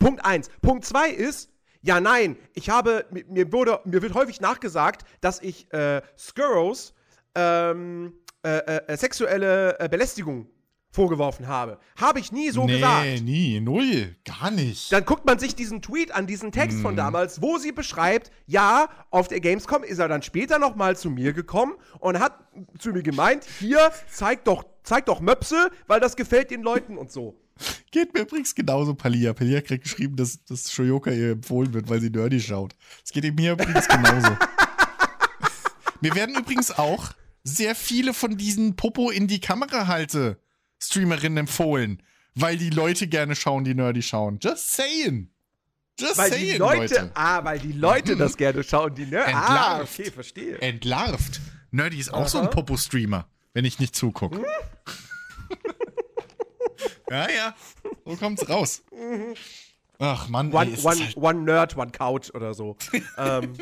Punkt 0.00 0.24
1. 0.24 0.50
Punkt 0.60 0.84
2 0.84 1.10
ist, 1.10 1.50
ja, 1.82 2.00
nein, 2.00 2.36
ich 2.54 2.68
habe, 2.70 3.06
mir, 3.10 3.52
wurde, 3.52 3.80
mir 3.84 4.02
wird 4.02 4.14
häufig 4.14 4.40
nachgesagt, 4.40 5.04
dass 5.20 5.40
ich 5.40 5.72
äh, 5.72 6.02
Skurrows 6.18 6.94
ähm, 7.36 8.14
äh, 8.44 8.58
äh, 8.58 8.96
sexuelle 8.96 9.78
äh, 9.78 9.88
Belästigung 9.88 10.48
vorgeworfen 10.92 11.48
habe. 11.48 11.78
Habe 11.96 12.20
ich 12.20 12.30
nie 12.32 12.50
so 12.50 12.66
nee, 12.66 12.74
gesagt. 12.74 13.04
Nee, 13.04 13.20
nie, 13.20 13.60
null, 13.60 14.14
gar 14.24 14.50
nicht. 14.50 14.92
Dann 14.92 15.04
guckt 15.04 15.24
man 15.24 15.38
sich 15.38 15.54
diesen 15.54 15.80
Tweet 15.80 16.12
an, 16.12 16.26
diesen 16.26 16.52
Text 16.52 16.78
mm. 16.78 16.82
von 16.82 16.96
damals, 16.96 17.40
wo 17.40 17.56
sie 17.56 17.72
beschreibt, 17.72 18.30
ja, 18.46 18.88
auf 19.10 19.26
der 19.28 19.40
Gamescom 19.40 19.82
ist 19.82 19.98
er 19.98 20.08
dann 20.08 20.22
später 20.22 20.58
noch 20.58 20.76
mal 20.76 20.96
zu 20.96 21.10
mir 21.10 21.32
gekommen 21.32 21.72
und 21.98 22.20
hat 22.20 22.38
zu 22.78 22.90
mir 22.90 23.02
gemeint, 23.02 23.44
hier, 23.58 23.90
zeig 24.10 24.44
doch, 24.44 24.64
zeig 24.82 25.06
doch 25.06 25.20
Möpse, 25.20 25.70
weil 25.86 25.98
das 25.98 26.14
gefällt 26.14 26.50
den 26.50 26.62
Leuten 26.62 26.98
und 26.98 27.10
so. 27.10 27.38
Geht 27.90 28.12
mir 28.12 28.20
übrigens 28.20 28.54
genauso, 28.54 28.94
Palia. 28.94 29.32
Palia 29.32 29.60
kriegt 29.60 29.84
geschrieben, 29.84 30.16
dass, 30.16 30.44
dass 30.44 30.70
Shoyoka 30.70 31.10
ihr 31.10 31.32
empfohlen 31.32 31.72
wird, 31.72 31.88
weil 31.88 32.00
sie 32.00 32.10
nerdy 32.10 32.40
schaut. 32.40 32.74
Es 33.04 33.12
geht 33.12 33.34
mir 33.34 33.52
übrigens 33.52 33.88
genauso. 33.88 34.36
mir 36.00 36.14
werden 36.14 36.34
übrigens 36.34 36.70
auch 36.70 37.12
sehr 37.44 37.74
viele 37.74 38.14
von 38.14 38.36
diesen 38.36 38.76
Popo 38.76 39.10
in 39.10 39.26
die 39.26 39.40
Kamera 39.40 39.86
halte 39.86 40.38
Streamerinnen 40.82 41.38
empfohlen, 41.38 42.02
weil 42.34 42.56
die 42.56 42.70
Leute 42.70 43.06
gerne 43.06 43.36
schauen, 43.36 43.64
die 43.64 43.74
nerdy 43.74 44.02
schauen. 44.02 44.38
Just 44.42 44.72
saying. 44.72 45.30
Just 45.98 46.18
weil 46.18 46.30
saying, 46.30 46.52
die 46.52 46.58
Leute, 46.58 46.94
Leute. 46.94 47.10
Ah, 47.14 47.44
weil 47.44 47.58
die 47.58 47.72
Leute 47.72 48.16
das 48.16 48.36
gerne 48.36 48.64
schauen, 48.64 48.94
die 48.94 49.06
nerdy. 49.06 49.32
Ah, 49.34 49.82
okay, 49.82 50.10
verstehe. 50.10 50.58
Entlarvt. 50.58 51.40
Nerdy 51.70 51.98
ist 51.98 52.12
auch 52.12 52.22
Aha. 52.22 52.28
so 52.28 52.38
ein 52.40 52.50
Popo-Streamer, 52.50 53.28
wenn 53.52 53.64
ich 53.64 53.78
nicht 53.78 53.94
zugucke. 53.94 54.38
Hm? 54.38 54.44
ja, 57.10 57.30
ja. 57.30 57.54
So 58.04 58.16
kommt's 58.16 58.48
raus. 58.48 58.82
Ach 59.98 60.28
Mann, 60.28 60.52
one, 60.52 60.72
ey, 60.72 60.84
one, 60.84 60.98
halt 60.98 61.16
one 61.16 61.44
Nerd, 61.44 61.76
One 61.76 61.92
Couch 61.92 62.30
oder 62.34 62.54
so. 62.54 62.76
ähm, 63.18 63.52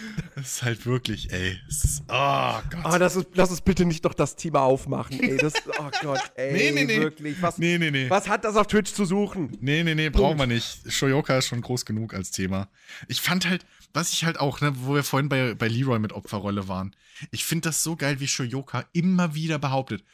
Das 0.34 0.52
ist 0.52 0.62
halt 0.62 0.86
wirklich, 0.86 1.32
ey. 1.32 1.58
Ist, 1.68 2.02
oh 2.08 2.60
Gott. 2.70 2.84
Aber 2.84 2.98
das 2.98 3.16
ist, 3.16 3.26
lass 3.34 3.50
uns 3.50 3.60
bitte 3.60 3.84
nicht 3.84 4.04
doch 4.04 4.14
das 4.14 4.36
Thema 4.36 4.62
aufmachen, 4.62 5.20
ey. 5.20 5.36
Das, 5.36 5.52
oh 5.78 5.90
Gott, 6.02 6.32
ey. 6.36 6.52
Nee, 6.52 6.70
nee, 6.72 6.84
nee. 6.84 7.00
Wirklich. 7.00 7.42
Was, 7.42 7.58
nee, 7.58 7.76
nee, 7.78 7.90
nee. 7.90 8.08
Was 8.08 8.28
hat 8.28 8.44
das 8.44 8.56
auf 8.56 8.66
Twitch 8.66 8.92
zu 8.92 9.04
suchen? 9.04 9.56
Nee, 9.60 9.82
nee, 9.82 9.94
nee, 9.94 10.08
brauchen 10.08 10.38
wir 10.38 10.46
nicht. 10.46 10.90
Shoyoka 10.90 11.36
ist 11.36 11.46
schon 11.48 11.60
groß 11.60 11.84
genug 11.84 12.14
als 12.14 12.30
Thema. 12.30 12.68
Ich 13.08 13.20
fand 13.20 13.48
halt, 13.48 13.66
was 13.92 14.12
ich 14.12 14.24
halt 14.24 14.38
auch, 14.38 14.60
ne, 14.60 14.72
wo 14.76 14.94
wir 14.94 15.02
vorhin 15.02 15.28
bei, 15.28 15.54
bei 15.54 15.68
Leroy 15.68 15.98
mit 15.98 16.12
Opferrolle 16.12 16.68
waren. 16.68 16.94
Ich 17.30 17.44
finde 17.44 17.68
das 17.68 17.82
so 17.82 17.96
geil, 17.96 18.20
wie 18.20 18.28
Shoyoka 18.28 18.84
immer 18.92 19.34
wieder 19.34 19.58
behauptet. 19.58 20.04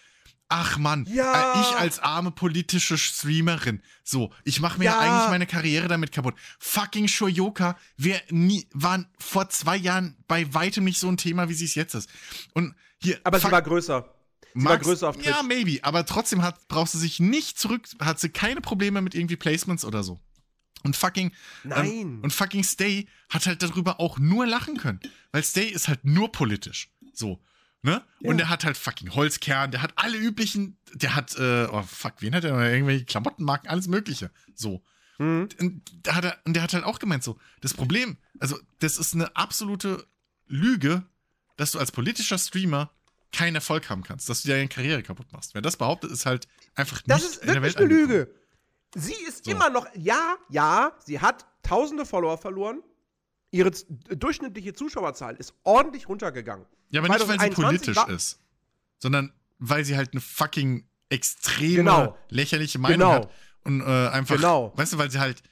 Ach 0.49 0.78
Mann, 0.78 1.07
ja. 1.07 1.55
Äh, 1.55 1.60
ich 1.60 1.76
als 1.76 1.99
arme 1.99 2.31
politische 2.31 2.97
Streamerin. 2.99 3.83
So, 4.05 4.33
ich 4.44 4.60
mache 4.60 4.78
mir 4.78 4.84
ja. 4.84 4.99
eigentlich 4.99 5.28
meine 5.31 5.47
Karriere 5.47 5.89
damit 5.89 6.12
kaputt. 6.12 6.34
Fucking 6.60 7.08
Shoyoka 7.08 7.76
wir 7.97 8.20
nie, 8.31 8.68
waren 8.73 9.08
vor 9.18 9.49
zwei 9.49 9.76
Jahren 9.76 10.16
bei 10.28 10.52
weitem 10.55 10.84
nicht 10.84 11.00
so 11.00 11.08
ein 11.08 11.16
Thema, 11.16 11.49
wie 11.49 11.55
sie 11.55 11.65
es 11.65 11.75
jetzt 11.75 11.94
ist. 11.94 12.08
Und 12.55 12.76
hier. 13.02 13.18
Aber 13.25 13.41
sie 13.41 13.50
war 13.50 13.62
größer. 13.62 14.08
Sie 14.55 14.62
Max, 14.62 14.70
war 14.70 14.78
größer 14.78 15.08
auf 15.08 15.16
Twitch. 15.16 15.28
Ja, 15.28 15.42
maybe. 15.42 15.81
Aber 15.83 16.07
trotzdem 16.07 16.42
hat, 16.42 16.68
brauchst 16.68 16.94
du 16.94 16.99
sich 16.99 17.18
nicht 17.18 17.58
zurück, 17.58 17.89
hat 18.00 18.20
sie 18.20 18.28
keine 18.28 18.60
Probleme 18.60 19.02
mit 19.02 19.15
irgendwie 19.15 19.36
Placements 19.36 19.84
oder 19.84 20.05
so. 20.05 20.20
Und 20.84 20.97
fucking. 20.97 21.33
Ähm, 21.65 21.70
Nein. 21.70 21.91
Ähm, 21.91 22.20
und 22.23 22.33
fucking 22.33 22.62
Stay 22.62 23.08
hat 23.28 23.47
halt 23.47 23.62
darüber 23.62 23.99
auch 23.99 24.18
nur 24.18 24.47
lachen 24.47 24.76
können. 24.76 25.00
Weil 25.33 25.42
Stay 25.42 25.66
ist 25.66 25.89
halt 25.89 26.05
nur 26.05 26.31
politisch. 26.31 26.89
So. 27.12 27.42
Ne? 27.86 28.02
Ja. 28.18 28.31
Und 28.31 28.39
der 28.39 28.48
hat 28.48 28.65
halt 28.65 28.76
fucking 28.76 29.15
Holzkern, 29.15 29.70
der 29.70 29.81
hat 29.81 29.92
alle 29.94 30.18
üblichen, 30.18 30.76
der 30.92 31.15
hat, 31.15 31.39
äh, 31.39 31.66
oh 31.70 31.82
fuck, 31.82 32.15
wen 32.18 32.34
hat 32.34 32.42
der? 32.42 32.58
Irgendwelche 32.58 33.05
Klamottenmarken, 33.05 33.70
alles 33.70 33.86
Mögliche. 33.86 34.32
So. 34.56 34.82
Mhm. 35.18 35.48
Und, 35.60 35.82
da 36.02 36.16
hat 36.16 36.24
er, 36.24 36.36
und 36.44 36.55
der 36.55 36.65
hat 36.65 36.74
halt 36.74 36.82
auch 36.82 36.98
gemeint, 36.98 37.23
so, 37.23 37.39
das 37.60 37.74
Problem, 37.74 38.16
also, 38.40 38.58
das 38.81 38.98
ist 38.98 39.15
eine 39.15 39.36
absolute 39.36 40.05
Lüge, 40.48 41.05
dass 41.56 41.70
du 41.70 41.78
als 41.78 41.92
politischer 41.92 42.39
Streamer 42.39 42.90
keinen 43.31 43.55
Erfolg 43.55 43.89
haben 43.89 44.02
kannst, 44.02 44.28
dass 44.28 44.42
du 44.42 44.48
deine 44.48 44.66
Karriere 44.66 45.05
kaputt 45.05 45.32
machst. 45.32 45.55
Wer 45.55 45.62
das 45.62 45.76
behauptet, 45.76 46.10
ist 46.10 46.26
halt 46.26 46.48
einfach 46.74 47.02
das 47.06 47.23
nicht 47.23 47.31
ist 47.34 47.42
in 47.44 47.52
der 47.52 47.62
Welt 47.62 47.76
eine 47.76 47.86
Lüge. 47.86 48.34
Sie 48.97 49.15
ist 49.28 49.44
so. 49.44 49.52
immer 49.52 49.70
noch, 49.70 49.86
ja, 49.94 50.34
ja, 50.48 50.90
sie 51.05 51.20
hat 51.20 51.47
tausende 51.62 52.05
Follower 52.05 52.36
verloren. 52.36 52.82
Ihre 53.57 53.73
durchschnittliche 54.10 54.73
Zuschauerzahl 54.73 55.36
ist 55.36 55.55
ordentlich 55.65 56.09
runtergegangen. 56.09 56.67
Ja, 56.91 57.01
aber 57.01 57.09
nicht, 57.09 57.28
weil 57.28 57.41
sie 57.41 57.51
politisch 57.51 57.99
ist, 58.09 58.39
sondern 58.99 59.33
weil 59.59 59.85
sie 59.85 59.97
halt 59.97 60.12
eine 60.12 60.20
fucking 60.20 60.86
extreme, 61.09 61.76
genau. 61.76 62.18
lächerliche 62.28 62.78
Meinung 62.78 62.99
genau. 62.99 63.12
hat. 63.15 63.31
Und 63.65 63.81
äh, 63.81 64.09
einfach, 64.09 64.36
genau. 64.36 64.73
weißt 64.76 64.93
du, 64.93 64.99
weil 64.99 65.10
sie 65.10 65.18
halt, 65.18 65.43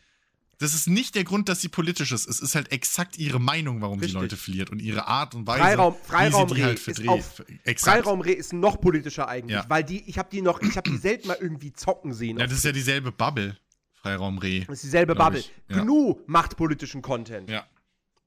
das 0.58 0.74
ist 0.74 0.86
nicht 0.86 1.15
der 1.15 1.24
Grund, 1.24 1.49
dass 1.49 1.60
sie 1.60 1.68
politisch 1.68 2.12
ist. 2.12 2.28
Es 2.28 2.41
ist 2.41 2.55
halt 2.55 2.70
exakt 2.70 3.18
ihre 3.18 3.41
Meinung, 3.41 3.81
warum 3.81 3.99
Richtig. 3.99 4.12
sie 4.12 4.18
Leute 4.18 4.36
verliert 4.36 4.70
und 4.70 4.81
ihre 4.81 5.07
Art 5.07 5.34
und 5.34 5.47
Weise, 5.47 5.62
Freiraum, 5.62 5.97
Freiraum 6.05 6.44
wie 6.44 6.55
sie 6.55 6.55
die 6.55 6.65
halt 6.65 6.78
verdreht. 6.78 7.08
Auf, 7.08 7.42
Freiraum 7.78 8.23
ist 8.23 8.52
noch 8.52 8.81
politischer 8.81 9.28
eigentlich, 9.28 9.57
ja. 9.57 9.65
weil 9.68 9.83
die, 9.83 10.08
ich 10.08 10.18
habe 10.18 10.28
die 10.31 10.42
noch, 10.42 10.62
ich 10.62 10.76
habe 10.76 10.89
die 10.91 10.97
selten 10.97 11.28
mal 11.28 11.39
irgendwie 11.41 11.73
zocken 11.73 12.12
sehen. 12.12 12.39
Ja, 12.39 12.47
das 12.47 12.58
ist 12.58 12.65
ja 12.65 12.73
dieselbe 12.73 13.10
Bubble. 13.10 13.57
Freiraum 13.94 14.39
Reh. 14.39 14.60
Das 14.66 14.76
ist 14.76 14.84
dieselbe 14.84 15.15
Bubble. 15.15 15.42
Ja. 15.68 15.83
GNU 15.83 16.20
macht 16.26 16.57
politischen 16.57 17.00
Content. 17.00 17.49
Ja. 17.49 17.66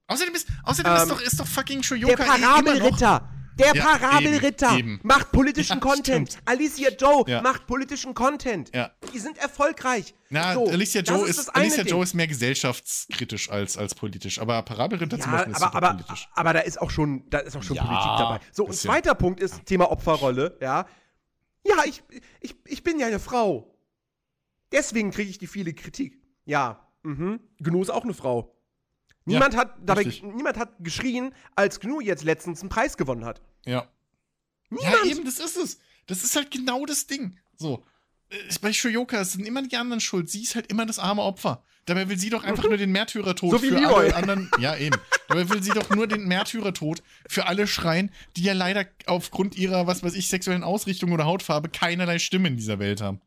Außerdem 0.08 0.34
ist, 0.34 0.48
außerdem 0.64 0.92
ähm, 0.92 0.98
ist, 1.02 1.10
doch, 1.10 1.20
ist 1.20 1.40
doch 1.40 1.46
fucking 1.46 1.82
Shoyoka 1.82 2.16
Der 2.16 2.24
eh 2.24 2.40
Parabelritter. 2.40 3.28
Der 3.58 3.74
ja, 3.74 3.84
Parabelritter 3.84 4.78
eben, 4.78 4.94
eben. 4.94 5.00
macht 5.02 5.32
politischen 5.32 5.78
ja, 5.78 5.80
Content. 5.80 6.30
Stimmt. 6.30 6.48
Alicia 6.48 6.90
Joe 6.90 7.24
ja. 7.26 7.42
macht 7.42 7.66
politischen 7.66 8.14
Content. 8.14 8.70
Die 9.12 9.18
sind 9.18 9.36
erfolgreich. 9.38 10.14
Na, 10.30 10.54
so, 10.54 10.68
Alicia, 10.68 11.02
Joe 11.02 11.28
ist, 11.28 11.40
ist 11.40 11.48
Alicia 11.48 11.82
Joe 11.82 12.02
ist 12.04 12.14
mehr 12.14 12.28
gesellschaftskritisch 12.28 13.50
als, 13.50 13.76
als 13.76 13.94
politisch. 13.94 14.38
Aber 14.38 14.62
Parabelritter 14.62 15.18
zum 15.18 15.32
Beispiel 15.32 15.52
ist 15.52 15.62
aber, 15.62 15.76
aber, 15.76 15.94
politisch. 15.94 16.28
Aber 16.34 16.52
da 16.52 16.60
ist 16.60 16.80
auch 16.80 16.90
schon, 16.90 17.28
da 17.30 17.38
ist 17.38 17.56
auch 17.56 17.62
schon 17.62 17.76
Politik 17.76 18.12
dabei. 18.18 18.40
So, 18.52 18.64
und 18.64 18.74
zweiter 18.74 19.14
Punkt 19.14 19.40
ist 19.40 19.66
Thema 19.66 19.90
Opferrolle. 19.90 20.56
Ja, 20.60 20.86
ja 21.66 21.76
ich, 21.84 22.02
ich, 22.40 22.54
ich 22.64 22.82
bin 22.84 23.00
ja 23.00 23.08
eine 23.08 23.18
Frau. 23.18 23.74
Deswegen 24.70 25.10
kriege 25.10 25.30
ich 25.30 25.38
die 25.38 25.48
viele 25.48 25.74
Kritik. 25.74 26.22
Ja, 26.44 26.88
mhm. 27.02 27.40
Gnu 27.58 27.82
ist 27.82 27.90
auch 27.90 28.04
eine 28.04 28.14
Frau. 28.14 28.57
Niemand, 29.28 29.54
ja, 29.54 29.60
hat 29.60 29.74
dabei, 29.84 30.04
niemand 30.04 30.56
hat 30.56 30.72
geschrien, 30.80 31.34
als 31.54 31.80
GNU 31.80 32.00
jetzt 32.00 32.24
letztens 32.24 32.60
einen 32.60 32.70
Preis 32.70 32.96
gewonnen 32.96 33.24
hat. 33.24 33.40
Ja. 33.64 33.88
Niemand. 34.70 35.04
Ja, 35.04 35.10
eben, 35.10 35.24
das 35.24 35.38
ist 35.38 35.56
es. 35.56 35.78
Das 36.06 36.24
ist 36.24 36.34
halt 36.34 36.50
genau 36.50 36.86
das 36.86 37.06
Ding. 37.06 37.38
So. 37.56 37.84
Äh, 38.30 38.36
bei 38.60 38.72
Shoyoka 38.72 39.24
sind 39.24 39.46
immer 39.46 39.62
die 39.62 39.76
anderen 39.76 40.00
schuld. 40.00 40.30
Sie 40.30 40.42
ist 40.42 40.54
halt 40.54 40.68
immer 40.68 40.86
das 40.86 40.98
arme 40.98 41.22
Opfer. 41.22 41.62
Dabei 41.84 42.08
will 42.08 42.18
sie 42.18 42.28
doch 42.28 42.44
einfach 42.44 42.64
mhm. 42.64 42.70
nur 42.70 42.78
den 42.78 42.92
Märtyrertod 42.92 43.50
so 43.50 43.58
für 43.58 43.76
alle 43.76 44.14
anderen. 44.14 44.50
Ja, 44.58 44.76
eben. 44.76 44.98
Dabei 45.28 45.48
will 45.48 45.62
sie 45.62 45.70
doch 45.70 45.88
nur 45.90 46.06
den 46.06 46.26
Märtyrertod 46.26 47.02
für 47.26 47.46
alle 47.46 47.66
schreien, 47.66 48.10
die 48.36 48.42
ja 48.42 48.52
leider 48.52 48.86
aufgrund 49.06 49.56
ihrer, 49.56 49.86
was 49.86 50.02
weiß 50.02 50.14
ich, 50.14 50.28
sexuellen 50.28 50.64
Ausrichtung 50.64 51.12
oder 51.12 51.24
Hautfarbe 51.24 51.70
keinerlei 51.70 52.18
Stimme 52.18 52.48
in 52.48 52.56
dieser 52.56 52.78
Welt 52.78 53.00
haben. 53.00 53.20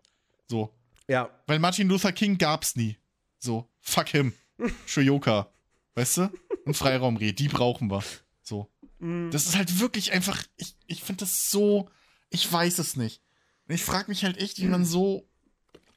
So. 0.47 0.73
Ja. 1.07 1.29
Weil 1.47 1.59
Martin 1.59 1.87
Luther 1.87 2.11
King 2.11 2.37
gab's 2.37 2.75
nie. 2.75 2.97
So. 3.39 3.67
Fuck 3.79 4.09
him. 4.09 4.33
Shoyoka. 4.85 5.50
Weißt 5.95 6.17
du? 6.17 6.31
Ein 6.65 6.73
Freiraumreh, 6.73 7.33
die 7.33 7.47
brauchen 7.47 7.89
wir. 7.89 8.03
So. 8.41 8.69
Mm. 8.99 9.29
Das 9.31 9.45
ist 9.45 9.55
halt 9.55 9.79
wirklich 9.79 10.11
einfach, 10.11 10.43
ich, 10.57 10.75
ich 10.87 11.03
finde 11.03 11.21
das 11.21 11.49
so, 11.51 11.89
ich 12.29 12.51
weiß 12.51 12.79
es 12.79 12.95
nicht. 12.95 13.21
Ich 13.67 13.83
frage 13.83 14.09
mich 14.09 14.23
halt 14.23 14.37
echt, 14.37 14.59
wie 14.59 14.67
man 14.67 14.85
so 14.85 15.27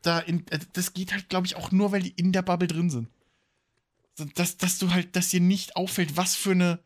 da 0.03 0.21
in, 0.21 0.47
äh, 0.49 0.59
das 0.73 0.93
geht 0.93 1.13
halt, 1.13 1.29
glaube 1.29 1.47
ich, 1.47 1.57
auch 1.57 1.73
nur, 1.73 1.93
weil 1.93 2.03
die 2.03 2.11
in 2.11 2.33
der 2.33 2.43
Bubble 2.43 2.69
drin 2.69 2.91
sind. 2.91 3.09
Dass, 4.35 4.57
dass 4.57 4.79
du 4.79 4.93
halt, 4.93 5.17
dass 5.17 5.31
dir 5.31 5.41
nicht 5.41 5.77
auffällt, 5.77 6.17
was 6.17 6.37
für 6.37 6.53
eine, 6.53 6.79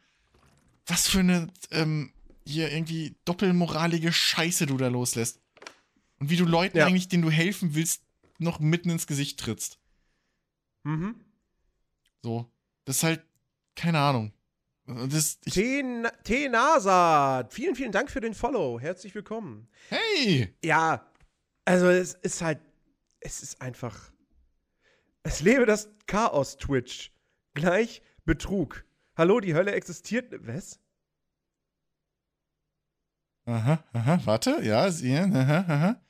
was 0.86 1.08
für 1.08 1.20
eine, 1.20 1.48
ähm, 1.70 2.12
hier 2.46 2.72
irgendwie 2.72 3.14
doppelmoralige 3.26 4.12
Scheiße 4.12 4.64
du 4.64 4.78
da 4.78 4.88
loslässt. 4.88 5.40
Und 6.18 6.30
wie 6.30 6.36
du 6.36 6.46
Leuten 6.46 6.78
ja. 6.78 6.86
eigentlich, 6.86 7.08
denen 7.08 7.22
du 7.22 7.30
helfen 7.30 7.74
willst, 7.74 8.02
noch 8.38 8.60
mitten 8.60 8.88
ins 8.90 9.06
Gesicht 9.06 9.38
trittst. 9.38 9.78
Mhm. 10.84 11.16
So. 12.22 12.50
Das 12.88 12.96
ist 12.96 13.02
halt, 13.02 13.22
keine 13.76 13.98
Ahnung. 13.98 14.32
Das, 14.86 15.38
T-Nasa, 15.40 17.46
vielen, 17.50 17.74
vielen 17.74 17.92
Dank 17.92 18.10
für 18.10 18.22
den 18.22 18.32
Follow. 18.32 18.80
Herzlich 18.80 19.14
willkommen. 19.14 19.68
Hey! 19.90 20.56
Ja, 20.64 21.06
also 21.66 21.90
es 21.90 22.14
ist 22.14 22.40
halt, 22.40 22.60
es 23.20 23.42
ist 23.42 23.60
einfach, 23.60 24.10
es 25.22 25.42
lebe 25.42 25.66
das 25.66 25.90
Chaos-Twitch. 26.06 27.12
Gleich 27.52 28.00
Betrug. 28.24 28.86
Hallo, 29.18 29.40
die 29.40 29.52
Hölle 29.52 29.72
existiert. 29.72 30.32
Was? 30.46 30.80
Aha, 33.44 33.84
aha, 33.92 34.20
warte, 34.24 34.62
ja, 34.62 34.90
sie, 34.90 35.14
aha, 35.14 35.64
aha. 35.68 36.00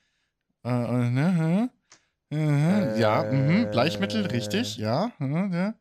Äh, 0.63 0.69
aha, 0.69 1.71
aha, 2.31 2.95
ja, 2.95 3.25
mhm, 3.25 3.69
Bleichmittel, 3.73 4.27
richtig, 4.27 4.77
ja, 4.77 5.11
ja. 5.19 5.75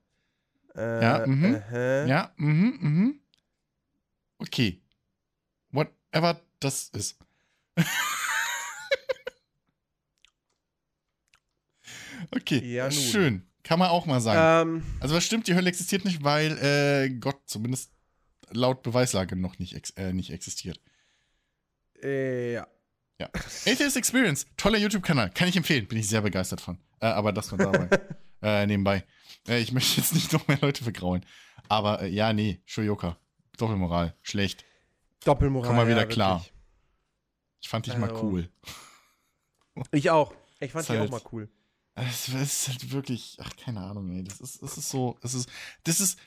Äh, 0.77 1.01
ja, 1.01 1.25
mhm. 1.25 1.61
Äh, 1.71 2.07
ja, 2.07 2.31
mhm, 2.37 2.77
mhm. 2.79 3.19
Okay. 4.37 4.81
Whatever 5.71 6.39
das 6.59 6.89
ist. 6.89 7.17
okay, 12.31 12.59
ja, 12.63 12.91
schön. 12.91 13.47
Kann 13.63 13.79
man 13.79 13.89
auch 13.89 14.05
mal 14.05 14.21
sagen. 14.21 14.69
Ähm, 14.69 14.83
also 14.99 15.15
was 15.15 15.25
stimmt, 15.25 15.47
die 15.47 15.55
Hölle 15.55 15.69
existiert 15.69 16.05
nicht, 16.05 16.23
weil 16.23 16.57
äh, 16.59 17.09
Gott 17.09 17.41
zumindest 17.47 17.91
laut 18.51 18.83
Beweislage 18.83 19.35
noch 19.35 19.59
nicht, 19.59 19.73
ex 19.75 19.89
äh, 19.91 20.13
nicht 20.13 20.29
existiert. 20.31 20.79
Äh, 22.01 22.53
ja. 22.53 22.67
Ja. 23.19 23.29
Atheist 23.65 23.97
Experience, 23.97 24.45
toller 24.57 24.77
YouTube-Kanal, 24.77 25.31
kann 25.31 25.49
ich 25.49 25.57
empfehlen, 25.57 25.87
bin 25.87 25.97
ich 25.97 26.07
sehr 26.07 26.21
begeistert 26.21 26.61
von. 26.61 26.77
Äh, 26.99 27.07
aber 27.07 27.33
das 27.33 27.51
nur 27.51 27.57
dabei. 27.57 27.89
äh, 28.43 28.67
nebenbei. 28.67 29.03
Äh, 29.47 29.59
ich 29.59 29.71
möchte 29.71 29.99
jetzt 29.99 30.13
nicht 30.13 30.33
noch 30.33 30.47
mehr 30.47 30.59
Leute 30.61 30.83
vergrauen. 30.83 31.25
Aber 31.69 32.01
äh, 32.01 32.07
ja, 32.09 32.33
nee, 32.33 32.61
Shoyoka. 32.65 33.17
Doppelmoral, 33.57 34.15
schlecht. 34.21 34.65
Doppelmoral. 35.23 35.67
Komm 35.67 35.77
mal 35.77 35.87
wieder 35.87 36.01
ja, 36.01 36.05
klar. 36.05 36.45
Ich 37.59 37.69
fand 37.69 37.85
dich 37.85 37.95
also, 37.95 38.05
mal 38.05 38.23
cool. 38.23 38.49
Ich 39.91 40.09
auch. 40.09 40.33
Ich 40.59 40.71
fand 40.71 40.87
dich 40.87 40.97
halt, 40.97 41.07
auch 41.07 41.11
mal 41.11 41.29
cool. 41.31 41.49
Es 41.95 42.29
ist 42.29 42.67
halt 42.67 42.91
wirklich, 42.91 43.37
ach, 43.41 43.55
keine 43.55 43.81
Ahnung, 43.81 44.11
ey. 44.11 44.23
Das 44.23 44.39
ist, 44.39 44.61
das 44.61 44.77
ist 44.77 44.89
so, 44.89 45.17
das 45.21 45.33
ist, 45.33 45.49
das 45.83 45.99
ist, 45.99 46.19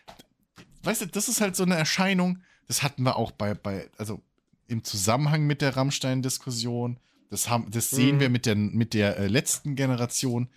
weißt 0.83 1.03
du, 1.03 1.07
das 1.07 1.29
ist 1.29 1.41
halt 1.41 1.55
so 1.55 1.63
eine 1.63 1.77
Erscheinung, 1.77 2.43
das 2.67 2.83
hatten 2.83 3.05
wir 3.05 3.17
auch 3.17 3.31
bei, 3.31 3.55
bei, 3.55 3.89
also 3.97 4.21
im 4.67 4.83
Zusammenhang 4.83 5.47
mit 5.47 5.63
der 5.63 5.77
Rammstein-Diskussion, 5.77 6.99
das 7.31 7.49
haben, 7.49 7.71
das 7.71 7.91
sehen 7.91 8.17
mhm. 8.17 8.21
wir 8.21 8.29
mit 8.31 8.47
der, 8.47 8.57
mit 8.57 8.95
der 8.95 9.17
äh, 9.17 9.29
letzten 9.29 9.77
Generation, 9.77 10.49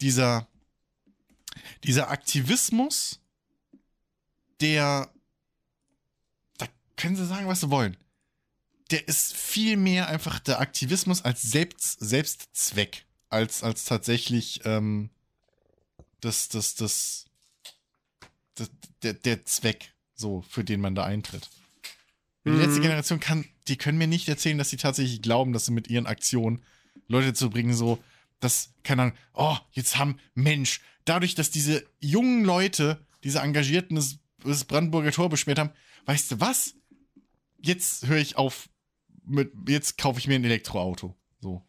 dieser, 0.00 0.48
dieser 1.84 2.10
Aktivismus, 2.10 3.20
der, 4.60 5.10
da 6.58 6.66
können 6.96 7.16
sie 7.16 7.26
sagen, 7.26 7.48
was 7.48 7.60
sie 7.60 7.70
wollen. 7.70 7.96
Der 8.90 9.06
ist 9.06 9.34
viel 9.34 9.76
mehr 9.76 10.08
einfach 10.08 10.40
der 10.40 10.60
Aktivismus 10.60 11.22
als 11.22 11.42
Selbst, 11.42 11.98
Selbstzweck, 12.00 13.06
als, 13.28 13.62
als 13.62 13.84
tatsächlich 13.84 14.60
ähm, 14.64 15.10
das, 16.20 16.48
das, 16.48 16.74
das, 16.74 17.26
das, 18.54 18.70
der, 19.02 19.14
der 19.14 19.44
Zweck, 19.44 19.94
so, 20.14 20.42
für 20.42 20.64
den 20.64 20.80
man 20.80 20.94
da 20.94 21.04
eintritt. 21.04 21.48
Die 22.44 22.50
letzte 22.50 22.78
mhm. 22.78 22.82
Generation 22.82 23.20
kann, 23.20 23.44
die 23.68 23.76
können 23.76 23.98
mir 23.98 24.06
nicht 24.06 24.28
erzählen, 24.28 24.58
dass 24.58 24.70
sie 24.70 24.76
tatsächlich 24.76 25.22
glauben, 25.22 25.52
dass 25.52 25.66
sie 25.66 25.72
mit 25.72 25.88
ihren 25.88 26.06
Aktionen 26.06 26.62
Leute 27.06 27.34
zu 27.34 27.50
bringen, 27.50 27.74
so, 27.74 28.02
dass, 28.40 28.72
keine 28.82 29.02
Ahnung, 29.02 29.16
oh, 29.34 29.56
jetzt 29.72 29.98
haben 29.98 30.18
Mensch, 30.34 30.80
dadurch, 31.04 31.34
dass 31.34 31.50
diese 31.50 31.84
jungen 32.00 32.44
Leute, 32.44 33.06
diese 33.22 33.40
Engagierten 33.40 33.96
das, 33.96 34.18
das 34.44 34.64
Brandenburger 34.64 35.12
Tor 35.12 35.28
beschwert 35.28 35.58
haben, 35.58 35.70
weißt 36.06 36.32
du 36.32 36.40
was? 36.40 36.74
Jetzt 37.62 38.06
höre 38.06 38.18
ich 38.18 38.36
auf 38.36 38.70
mit, 39.24 39.52
jetzt 39.68 39.98
kaufe 39.98 40.18
ich 40.18 40.26
mir 40.26 40.34
ein 40.34 40.44
Elektroauto. 40.44 41.14
So. 41.40 41.62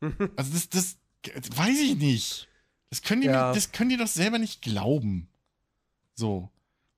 also 0.36 0.52
das, 0.52 0.68
das, 0.70 0.98
weiß 1.56 1.78
ich 1.80 1.96
nicht. 1.96 2.48
Das 2.90 3.02
können 3.02 3.22
die, 3.22 3.28
ja. 3.28 3.52
das 3.52 3.72
können 3.72 3.90
die 3.90 3.96
doch 3.96 4.06
selber 4.06 4.38
nicht 4.38 4.62
glauben. 4.62 5.28
So. 6.14 6.50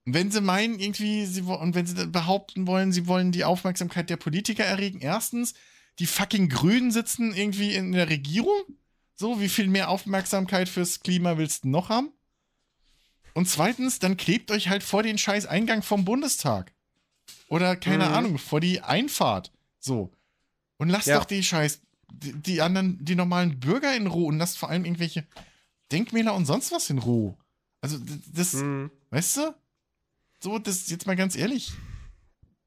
Und 0.05 0.13
wenn 0.13 0.31
sie 0.31 0.41
meinen, 0.41 0.79
irgendwie, 0.79 1.25
sie, 1.25 1.41
und 1.41 1.73
wenn 1.73 1.87
sie 1.87 2.07
behaupten 2.07 2.67
wollen, 2.67 2.91
sie 2.91 3.07
wollen 3.07 3.31
die 3.31 3.43
Aufmerksamkeit 3.43 4.09
der 4.09 4.17
Politiker 4.17 4.63
erregen, 4.63 5.01
erstens, 5.01 5.55
die 5.99 6.05
fucking 6.05 6.49
Grünen 6.49 6.91
sitzen 6.91 7.33
irgendwie 7.33 7.73
in 7.73 7.91
der 7.91 8.09
Regierung 8.09 8.61
so, 9.15 9.39
wie 9.39 9.49
viel 9.49 9.67
mehr 9.67 9.89
Aufmerksamkeit 9.89 10.67
fürs 10.69 10.99
Klima 10.99 11.37
willst 11.37 11.63
du 11.63 11.69
noch 11.69 11.89
haben? 11.89 12.11
Und 13.33 13.49
zweitens, 13.49 13.99
dann 13.99 14.17
klebt 14.17 14.51
euch 14.51 14.69
halt 14.69 14.83
vor 14.83 15.03
den 15.03 15.17
scheiß 15.17 15.45
Eingang 15.45 15.83
vom 15.83 16.05
Bundestag. 16.05 16.73
Oder, 17.47 17.75
keine 17.75 18.07
mhm. 18.07 18.13
Ahnung, 18.13 18.37
vor 18.37 18.59
die 18.59 18.81
Einfahrt. 18.81 19.51
So. 19.79 20.11
Und 20.77 20.89
lasst 20.89 21.07
ja. 21.07 21.17
doch 21.17 21.25
die 21.25 21.43
scheiß, 21.43 21.81
die, 22.11 22.33
die, 22.33 22.61
anderen, 22.61 23.03
die 23.03 23.15
normalen 23.15 23.59
Bürger 23.59 23.95
in 23.95 24.07
Ruhe 24.07 24.27
und 24.27 24.37
lasst 24.37 24.57
vor 24.57 24.69
allem 24.69 24.85
irgendwelche 24.85 25.25
Denkmäler 25.91 26.33
und 26.33 26.45
sonst 26.45 26.71
was 26.71 26.89
in 26.89 26.99
Ruhe. 26.99 27.37
Also, 27.81 27.97
das, 28.33 28.53
mhm. 28.53 28.89
weißt 29.11 29.37
du? 29.37 29.55
So, 30.39 30.59
das 30.59 30.89
jetzt 30.89 31.07
mal 31.07 31.15
ganz 31.15 31.35
ehrlich. 31.35 31.73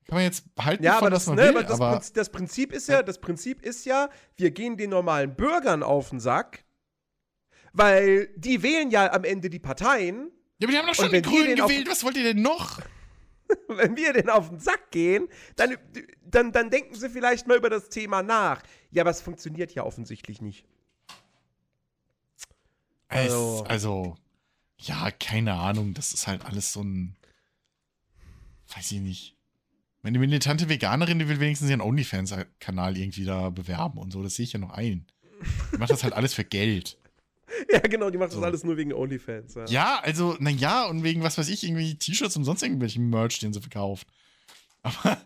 Kann 0.09 0.17
man 0.17 0.25
jetzt 0.25 0.47
halten, 0.59 0.83
ja, 0.83 0.97
aber 0.97 1.11
das, 1.11 1.27
ne, 1.27 1.37
will, 1.37 1.63
das, 1.63 1.73
aber 1.73 1.93
Prinzip, 1.93 2.15
das 2.15 2.31
Prinzip 2.31 2.73
ist 2.73 2.89
ja, 2.89 3.03
das 3.03 3.21
Prinzip 3.21 3.63
ist 3.63 3.85
ja, 3.85 4.09
wir 4.37 4.51
gehen 4.51 4.79
den 4.79 4.89
normalen 4.89 5.37
Bürgern 5.37 5.83
auf 5.83 6.09
den 6.09 6.19
Sack, 6.19 6.65
weil 7.75 8.29
die 8.35 8.63
wählen 8.63 8.91
ja 8.91 9.13
am 9.13 9.25
Ende 9.25 9.51
die 9.51 9.59
Parteien. 9.59 10.31
Ja, 10.59 10.67
aber 10.67 10.73
die 10.73 10.79
haben 10.79 10.87
doch 10.87 10.95
schon 10.95 11.13
die 11.13 11.21
Grünen 11.21 11.57
gewählt. 11.57 11.87
Was 11.91 12.03
wollt 12.05 12.17
ihr 12.17 12.25
denn 12.25 12.41
noch? 12.41 12.81
wenn 13.69 13.97
wir 13.97 14.13
denen 14.15 14.31
auf 14.31 14.49
den 14.49 14.61
Sack 14.61 14.91
gehen, 14.91 15.29
dann, 15.57 15.77
dann, 16.23 16.53
dann 16.53 16.71
denken 16.71 16.95
sie 16.95 17.11
vielleicht 17.11 17.47
mal 17.47 17.57
über 17.57 17.71
das 17.71 17.89
Thema 17.91 18.23
nach. 18.23 18.63
Ja, 18.91 19.03
aber 19.03 19.11
es 19.11 19.21
funktioniert 19.21 19.75
ja 19.75 19.85
offensichtlich 19.85 20.41
nicht. 20.41 20.65
Also, 23.09 23.65
also 23.69 24.17
ja, 24.79 25.11
keine 25.11 25.55
Ahnung. 25.55 25.95
Das 25.95 26.13
ist 26.13 26.27
halt 26.27 26.45
alles 26.45 26.73
so 26.73 26.83
ein. 26.83 27.17
Weiß 28.75 28.93
ich 28.93 29.01
nicht. 29.01 29.38
Meine 30.03 30.19
militante 30.19 30.69
Veganerin, 30.69 31.19
die 31.19 31.29
will 31.29 31.41
wenigstens 31.41 31.71
ihren 31.71 31.81
OnlyFans-Kanal 31.81 32.97
irgendwie 32.97 33.25
da 33.25 33.51
bewerben 33.51 33.99
und 33.99 34.13
so. 34.13 34.23
Das 34.23 34.37
sehe 34.37 34.45
ich 34.45 34.53
ja 34.53 34.59
noch 34.59 34.71
ein. 34.71 35.07
Die 35.73 35.79
macht 35.79 35.91
das 35.91 36.05
halt 36.05 36.15
alles 36.15 36.35
für 36.35 36.45
Geld. 36.45 36.99
Ja, 37.73 37.81
genau, 37.81 38.11
die 38.11 38.19
macht 38.19 38.31
so. 38.31 38.41
das 38.41 38.47
alles 38.47 38.63
nur 38.63 38.77
wegen 38.77 38.93
OnlyFans. 38.93 39.55
Ja, 39.55 39.65
ja 39.67 40.01
also, 40.03 40.37
naja, 40.39 40.85
und 40.85 41.03
wegen, 41.03 41.23
was 41.23 41.39
weiß 41.39 41.49
ich, 41.49 41.65
irgendwie 41.65 41.95
T-Shirts 41.95 42.37
und 42.37 42.45
sonst 42.45 42.63
irgendwelchen 42.63 43.09
Merch, 43.09 43.39
den 43.39 43.55
sie 43.55 43.61
verkauft. 43.63 44.07
Aber, 44.83 45.19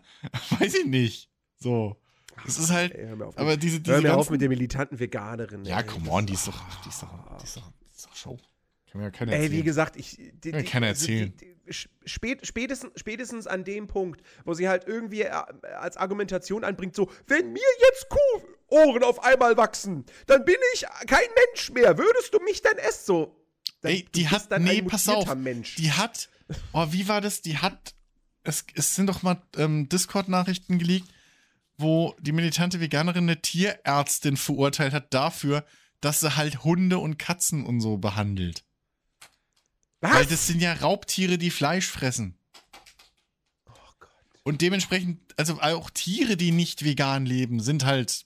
weiß 0.57 0.73
ich 0.73 0.85
nicht. 0.85 1.29
So. 1.59 1.97
Das 2.45 2.57
ist 2.57 2.71
halt. 2.71 2.93
Ey, 2.93 3.07
hör 3.07 3.15
mir 3.17 3.27
auf, 3.27 3.37
aber 3.37 3.57
diese, 3.57 3.79
diese 3.79 3.95
hör 3.95 4.01
mir 4.01 4.15
auf 4.15 4.29
mit 4.29 4.41
der 4.41 4.49
militanten 4.49 4.99
Veganerin. 4.99 5.65
Ja, 5.65 5.79
ey. 5.79 5.85
come 5.85 6.09
on, 6.09 6.25
die 6.25 6.33
ist 6.33 6.47
doch, 6.47 6.59
die 6.83 6.89
ist 6.89 7.03
doch, 7.03 7.37
die 7.37 7.43
ist 7.43 7.57
doch, 7.57 7.71
die 7.81 7.95
ist 7.95 8.05
doch 8.05 8.15
Show. 8.15 8.39
Kann 8.93 9.01
mir 9.01 9.07
ja 9.07 9.11
keiner 9.11 9.31
erzählen. 9.31 9.51
Ey, 9.51 9.57
wie 9.57 9.63
gesagt, 9.63 9.95
ich. 9.95 10.17
Die, 10.17 10.51
Kann 10.51 10.61
mir 10.61 10.67
keiner 10.67 10.87
erzählen. 10.87 11.33
Die, 11.35 11.73
spät, 12.05 12.45
spätestens, 12.45 12.91
spätestens 12.95 13.47
an 13.47 13.63
dem 13.63 13.87
Punkt, 13.87 14.21
wo 14.45 14.53
sie 14.53 14.69
halt 14.69 14.87
irgendwie 14.87 15.23
äh, 15.23 15.31
als 15.79 15.97
Argumentation 15.97 16.63
anbringt, 16.63 16.95
so, 16.95 17.09
wenn 17.25 17.51
mir 17.53 17.61
jetzt 17.89 18.07
Kuhohren 18.69 19.01
auf 19.01 19.23
einmal 19.23 19.57
wachsen, 19.57 20.05
dann 20.27 20.45
bin 20.45 20.57
ich 20.75 20.85
kein 21.07 21.25
Mensch 21.47 21.71
mehr. 21.71 21.97
Würdest 21.97 22.35
du 22.35 22.39
mich 22.41 22.61
dann 22.61 22.77
essen? 22.77 23.03
So. 23.03 23.43
Dann, 23.81 23.93
Ey, 23.93 24.05
die 24.13 24.27
hat, 24.27 24.51
dann 24.51 24.63
nee, 24.63 24.83
pass 24.83 25.09
auf, 25.09 25.33
Mensch. 25.33 25.73
die 25.77 25.91
hat, 25.91 26.29
oh, 26.73 26.85
wie 26.91 27.07
war 27.07 27.19
das? 27.19 27.41
Die 27.41 27.57
hat, 27.57 27.95
es, 28.43 28.63
es 28.75 28.95
sind 28.95 29.07
doch 29.07 29.23
mal 29.23 29.41
ähm, 29.57 29.89
Discord-Nachrichten 29.89 30.77
geleakt, 30.77 31.09
wo 31.79 32.15
die 32.19 32.31
militante 32.31 32.79
Veganerin 32.79 33.23
eine 33.23 33.41
Tierärztin 33.41 34.37
verurteilt 34.37 34.93
hat 34.93 35.15
dafür, 35.15 35.65
dass 35.99 36.19
sie 36.19 36.35
halt 36.35 36.63
Hunde 36.63 36.99
und 36.99 37.17
Katzen 37.17 37.65
und 37.65 37.81
so 37.81 37.97
behandelt. 37.97 38.63
Was? 40.03 40.13
Weil 40.15 40.25
das 40.25 40.47
sind 40.47 40.61
ja 40.61 40.73
Raubtiere, 40.73 41.37
die 41.37 41.49
Fleisch 41.49 41.87
fressen. 41.87 42.35
Oh 43.69 43.71
Gott. 44.01 44.09
Und 44.43 44.61
dementsprechend, 44.61 45.21
also 45.37 45.61
auch 45.61 45.89
Tiere, 45.89 46.35
die 46.35 46.51
nicht 46.51 46.83
vegan 46.83 47.25
leben, 47.25 47.61
sind 47.61 47.85
halt. 47.85 48.25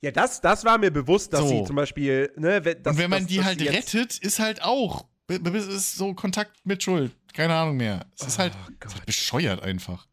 Ja, 0.00 0.10
das, 0.10 0.40
das 0.40 0.64
war 0.64 0.78
mir 0.78 0.90
bewusst, 0.90 1.32
dass 1.32 1.42
so. 1.42 1.48
sie 1.48 1.64
zum 1.64 1.76
Beispiel. 1.76 2.32
Ne, 2.36 2.60
das, 2.60 2.94
Und 2.94 2.98
wenn 2.98 3.08
man 3.08 3.22
das, 3.22 3.28
die 3.28 3.44
halt 3.44 3.62
rettet, 3.62 4.18
ist 4.18 4.40
halt 4.40 4.62
auch. 4.62 5.06
Ist 5.28 5.94
so 5.94 6.12
Kontakt 6.12 6.66
mit 6.66 6.82
Schuld. 6.82 7.12
Keine 7.34 7.54
Ahnung 7.54 7.76
mehr. 7.76 8.04
Es 8.18 8.26
ist, 8.26 8.40
halt, 8.40 8.52
oh 8.56 8.72
ist 8.84 8.94
halt 8.96 9.06
bescheuert 9.06 9.62
einfach. 9.62 10.08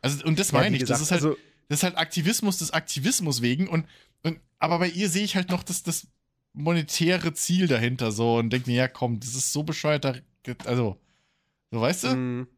Also, 0.00 0.24
und 0.24 0.38
das 0.38 0.52
ja, 0.52 0.58
meine 0.58 0.76
ich. 0.76 0.82
Gesagt, 0.82 1.00
das, 1.00 1.06
ist 1.06 1.10
halt, 1.10 1.24
also, 1.24 1.36
das 1.68 1.80
ist 1.80 1.82
halt 1.82 1.98
Aktivismus 1.98 2.58
des 2.58 2.70
Aktivismus 2.70 3.42
wegen. 3.42 3.66
Und, 3.66 3.84
und, 4.22 4.38
aber 4.60 4.78
bei 4.78 4.90
ihr 4.90 5.08
sehe 5.08 5.24
ich 5.24 5.34
halt 5.34 5.50
noch 5.50 5.64
das, 5.64 5.82
das 5.82 6.06
monetäre 6.52 7.32
Ziel 7.34 7.68
dahinter 7.68 8.12
so 8.12 8.36
und 8.38 8.50
denke 8.50 8.70
mir, 8.70 8.76
ja 8.76 8.88
komm, 8.88 9.20
das 9.20 9.34
ist 9.34 9.52
so 9.52 9.62
bescheuert, 9.62 10.22
also, 10.64 11.00
so 11.70 11.80
weißt 11.80 12.04
du? 12.04 12.16
Mm. 12.16 12.48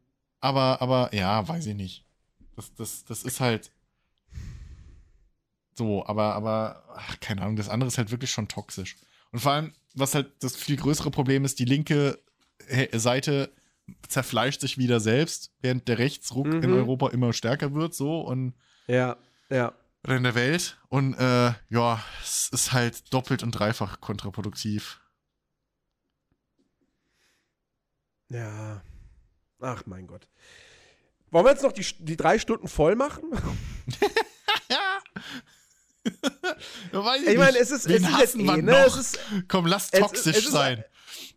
Aber, 0.41 0.81
aber, 0.83 1.15
ja, 1.15 1.47
weiß 1.47 1.67
ich 1.67 1.77
nicht. 1.77 2.05
Das, 2.57 2.75
das, 2.75 3.05
das 3.05 3.23
ist 3.23 3.41
halt 3.41 3.71
so, 5.75 6.05
aber, 6.07 6.35
aber, 6.35 6.85
ach, 6.95 7.19
keine 7.21 7.43
Ahnung, 7.43 7.57
das 7.57 7.69
andere 7.69 7.89
ist 7.89 7.99
halt 7.99 8.11
wirklich 8.11 8.31
schon 8.31 8.49
toxisch. 8.49 8.97
Und 9.31 9.41
vor 9.41 9.53
allem, 9.53 9.73
was 9.95 10.15
halt 10.15 10.33
das 10.41 10.57
viel 10.57 10.77
größere 10.77 11.11
Problem 11.11 11.45
ist, 11.45 11.59
die 11.59 11.65
linke 11.65 12.19
Seite 12.93 13.53
zerfleischt 14.07 14.61
sich 14.61 14.79
wieder 14.79 15.01
selbst, 15.01 15.53
während 15.61 15.89
der 15.89 15.99
Rechtsruck 15.99 16.47
mhm. 16.47 16.63
in 16.63 16.73
Europa 16.73 17.09
immer 17.09 17.33
stärker 17.33 17.75
wird, 17.75 17.95
so 17.95 18.21
und 18.21 18.55
ja, 18.87 19.17
ja. 19.51 19.73
Oder 20.05 20.17
in 20.17 20.25
der 20.25 20.35
Welt. 20.35 20.79
Und 20.89 21.15
äh, 21.15 21.53
ja, 21.69 22.03
es 22.23 22.49
ist 22.53 22.73
halt 22.73 23.13
doppelt 23.13 23.43
und 23.43 23.53
dreifach 23.53 24.01
kontraproduktiv. 24.01 25.01
Ja. 28.29 28.83
Ach 29.61 29.87
mein 29.87 30.07
Gott. 30.07 30.29
Wollen 31.31 31.47
wir 31.47 31.53
jetzt 31.53 31.63
noch 31.63 31.73
die, 31.73 31.87
die 32.01 32.17
drei 32.17 32.39
Stunden 32.39 32.67
voll 32.67 32.97
machen? 32.97 33.25
ja. 34.71 34.99
ich, 36.05 37.27
ich 37.29 37.39
meine, 37.39 37.59
es 37.59 37.71
ist, 37.71 37.87
es 37.87 38.03
ist 38.03 38.19
jetzt 38.19 38.35
eh, 38.35 38.63
ne? 38.63 38.85
es 38.87 38.97
ist, 38.97 39.21
Komm, 39.47 39.67
lass 39.67 39.91
toxisch 39.91 40.37
es, 40.37 40.47
es 40.47 40.51
sein. 40.51 40.85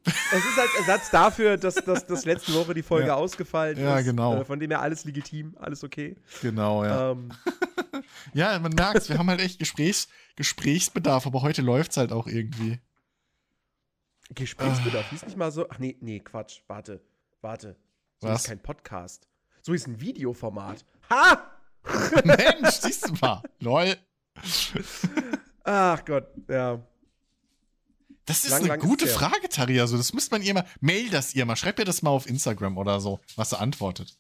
Es 0.06 0.46
ist 0.46 0.60
als 0.60 0.76
Ersatz 0.78 1.10
dafür, 1.10 1.58
dass, 1.58 1.76
dass, 1.76 2.06
dass 2.06 2.26
letzte 2.26 2.54
Woche 2.54 2.74
die 2.74 2.84
Folge 2.84 3.08
ja. 3.08 3.16
ausgefallen 3.16 3.78
ja, 3.78 3.98
ist. 3.98 4.06
Ja, 4.06 4.12
genau. 4.12 4.42
Äh, 4.42 4.46
von 4.46 4.60
dem 4.60 4.70
her 4.70 4.82
alles 4.82 5.04
legitim, 5.06 5.56
alles 5.60 5.84
okay. 5.84 6.16
Genau, 6.42 6.84
ja. 6.84 7.12
Ähm. 7.12 7.32
ja, 8.34 8.58
man 8.60 8.74
merkt 8.74 8.98
es, 8.98 9.10
wir 9.10 9.18
haben 9.18 9.30
halt 9.30 9.42
echt 9.42 9.60
Gesprächs, 9.60 10.08
Gesprächsbedarf, 10.36 11.26
aber 11.26 11.42
heute 11.42 11.62
läuft 11.62 11.92
es 11.92 11.98
halt 11.98 12.12
auch 12.12 12.28
irgendwie. 12.28 12.80
Gesprächsbedarf, 14.34 15.10
hieß 15.10 15.26
nicht 15.26 15.38
mal 15.38 15.52
so. 15.52 15.68
Ach 15.70 15.80
nee, 15.80 15.98
nee, 16.02 16.20
Quatsch, 16.20 16.62
warte, 16.68 17.02
warte. 17.42 17.76
So 18.22 18.28
Was? 18.28 18.42
ist 18.42 18.48
kein 18.48 18.60
Podcast. 18.60 19.28
So 19.62 19.74
ist 19.74 19.88
ein 19.88 20.00
Videoformat. 20.00 20.86
Ha! 21.10 21.52
Mensch, 22.24 22.76
siehst 22.82 23.10
du 23.10 23.14
mal. 23.22 23.42
Lol. 23.60 23.96
Ach 25.64 26.06
Gott, 26.06 26.28
ja. 26.48 26.80
Das 28.26 28.44
ist 28.44 28.50
lang, 28.50 28.60
eine 28.62 28.68
lang 28.70 28.80
gute 28.80 29.06
ist 29.06 29.14
Frage, 29.14 29.50
Tari. 29.50 29.80
Also, 29.80 29.98
das 29.98 30.14
müsste 30.14 30.34
man 30.34 30.42
ihr 30.42 30.54
mal. 30.54 30.66
Mail 30.82 31.10
das 31.10 31.36
ihr 31.36 31.46
mal. 31.46 31.56
Schreibt 31.56 31.80
ihr 31.80 31.86
das 31.86 32.02
mal 32.02 32.10
auf 32.10 32.28
Instagram 32.28 32.78
oder 32.78 33.00
so, 33.00 33.20
was 33.36 33.52
sie 33.52 33.60
antwortet. 33.60 34.18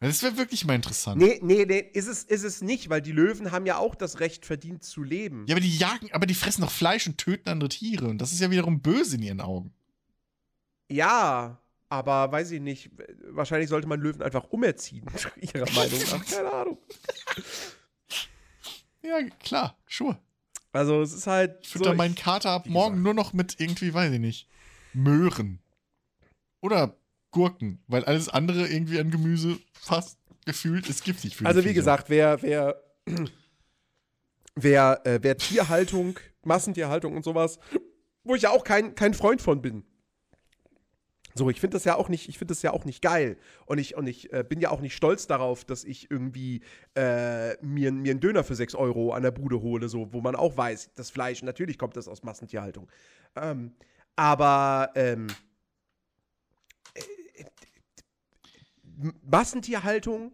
Das 0.00 0.22
wäre 0.22 0.36
wirklich 0.36 0.66
mal 0.66 0.74
interessant. 0.74 1.20
Nee, 1.20 1.40
nee, 1.42 1.64
nee, 1.64 1.78
ist 1.78 2.06
es, 2.06 2.22
ist 2.22 2.44
es 2.44 2.60
nicht, 2.60 2.90
weil 2.90 3.00
die 3.00 3.12
Löwen 3.12 3.50
haben 3.50 3.64
ja 3.64 3.78
auch 3.78 3.94
das 3.94 4.20
Recht 4.20 4.44
verdient 4.44 4.84
zu 4.84 5.02
leben. 5.02 5.46
Ja, 5.48 5.54
aber 5.54 5.62
die 5.62 5.74
jagen, 5.74 6.12
aber 6.12 6.26
die 6.26 6.34
fressen 6.34 6.60
doch 6.60 6.70
Fleisch 6.70 7.06
und 7.06 7.16
töten 7.16 7.48
andere 7.48 7.70
Tiere. 7.70 8.06
Und 8.08 8.18
das 8.18 8.32
ist 8.32 8.40
ja 8.40 8.50
wiederum 8.50 8.82
böse 8.82 9.16
in 9.16 9.22
ihren 9.22 9.40
Augen. 9.40 9.72
Ja, 10.90 11.62
aber 11.88 12.30
weiß 12.30 12.50
ich 12.50 12.60
nicht. 12.60 12.90
Wahrscheinlich 13.30 13.70
sollte 13.70 13.88
man 13.88 13.98
Löwen 13.98 14.22
einfach 14.22 14.44
umerziehen, 14.50 15.06
ihrer 15.40 15.70
Meinung 15.72 16.00
nach. 16.10 16.26
Keine 16.26 16.52
Ahnung. 16.52 16.78
Ja, 19.02 19.22
klar, 19.42 19.78
sure. 19.88 20.18
Also 20.76 21.02
es 21.02 21.12
ist 21.12 21.26
halt. 21.26 21.58
Ich 21.62 21.68
fütter 21.70 21.90
so, 21.90 21.94
meinen 21.94 22.14
Kater 22.14 22.50
ab 22.50 22.66
morgen 22.66 23.02
nur 23.02 23.14
noch 23.14 23.32
mit 23.32 23.58
irgendwie, 23.58 23.92
weiß 23.92 24.12
ich 24.12 24.20
nicht, 24.20 24.48
Möhren. 24.92 25.60
Oder 26.60 26.96
Gurken, 27.30 27.82
weil 27.86 28.04
alles 28.04 28.28
andere 28.28 28.66
irgendwie 28.66 28.98
an 28.98 29.10
Gemüse 29.10 29.58
fast 29.78 30.18
gefühlt 30.46 30.88
ist 30.88 31.04
giftig 31.04 31.36
für 31.36 31.44
Also 31.44 31.64
wie 31.64 31.74
gesagt, 31.74 32.08
wer, 32.08 32.40
wer, 32.42 32.80
wer, 34.54 35.00
äh, 35.04 35.18
wer 35.22 35.36
Tierhaltung, 35.36 36.18
Massentierhaltung 36.44 37.14
und 37.14 37.24
sowas, 37.24 37.58
wo 38.24 38.34
ich 38.34 38.42
ja 38.42 38.50
auch 38.50 38.64
kein, 38.64 38.94
kein 38.94 39.12
Freund 39.12 39.42
von 39.42 39.60
bin, 39.60 39.84
so, 41.36 41.50
ich 41.50 41.60
finde 41.60 41.74
das 41.74 41.84
ja 41.84 41.96
auch 41.96 42.08
nicht, 42.08 42.28
ich 42.28 42.38
finde 42.38 42.52
das 42.52 42.62
ja 42.62 42.72
auch 42.72 42.84
nicht 42.84 43.02
geil. 43.02 43.36
Und 43.66 43.78
ich, 43.78 43.94
und 43.94 44.06
ich 44.06 44.32
äh, 44.32 44.42
bin 44.42 44.60
ja 44.60 44.70
auch 44.70 44.80
nicht 44.80 44.96
stolz 44.96 45.26
darauf, 45.26 45.64
dass 45.64 45.84
ich 45.84 46.10
irgendwie 46.10 46.62
äh, 46.94 47.62
mir, 47.64 47.92
mir 47.92 48.12
einen 48.12 48.20
Döner 48.20 48.42
für 48.42 48.54
6 48.54 48.74
Euro 48.74 49.12
an 49.12 49.22
der 49.22 49.32
Bude 49.32 49.60
hole, 49.60 49.88
so, 49.88 50.12
wo 50.12 50.20
man 50.20 50.34
auch 50.34 50.56
weiß, 50.56 50.92
das 50.94 51.10
Fleisch, 51.10 51.42
natürlich 51.42 51.78
kommt 51.78 51.96
das 51.96 52.08
aus 52.08 52.22
Massentierhaltung. 52.22 52.88
Ähm, 53.34 53.74
aber 54.16 54.92
ähm, 54.94 55.26
äh, 56.94 57.44
Massentierhaltung, 59.22 60.32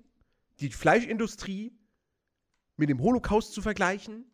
die 0.60 0.70
Fleischindustrie 0.70 1.76
mit 2.76 2.88
dem 2.88 3.00
Holocaust 3.00 3.52
zu 3.52 3.60
vergleichen, 3.60 4.24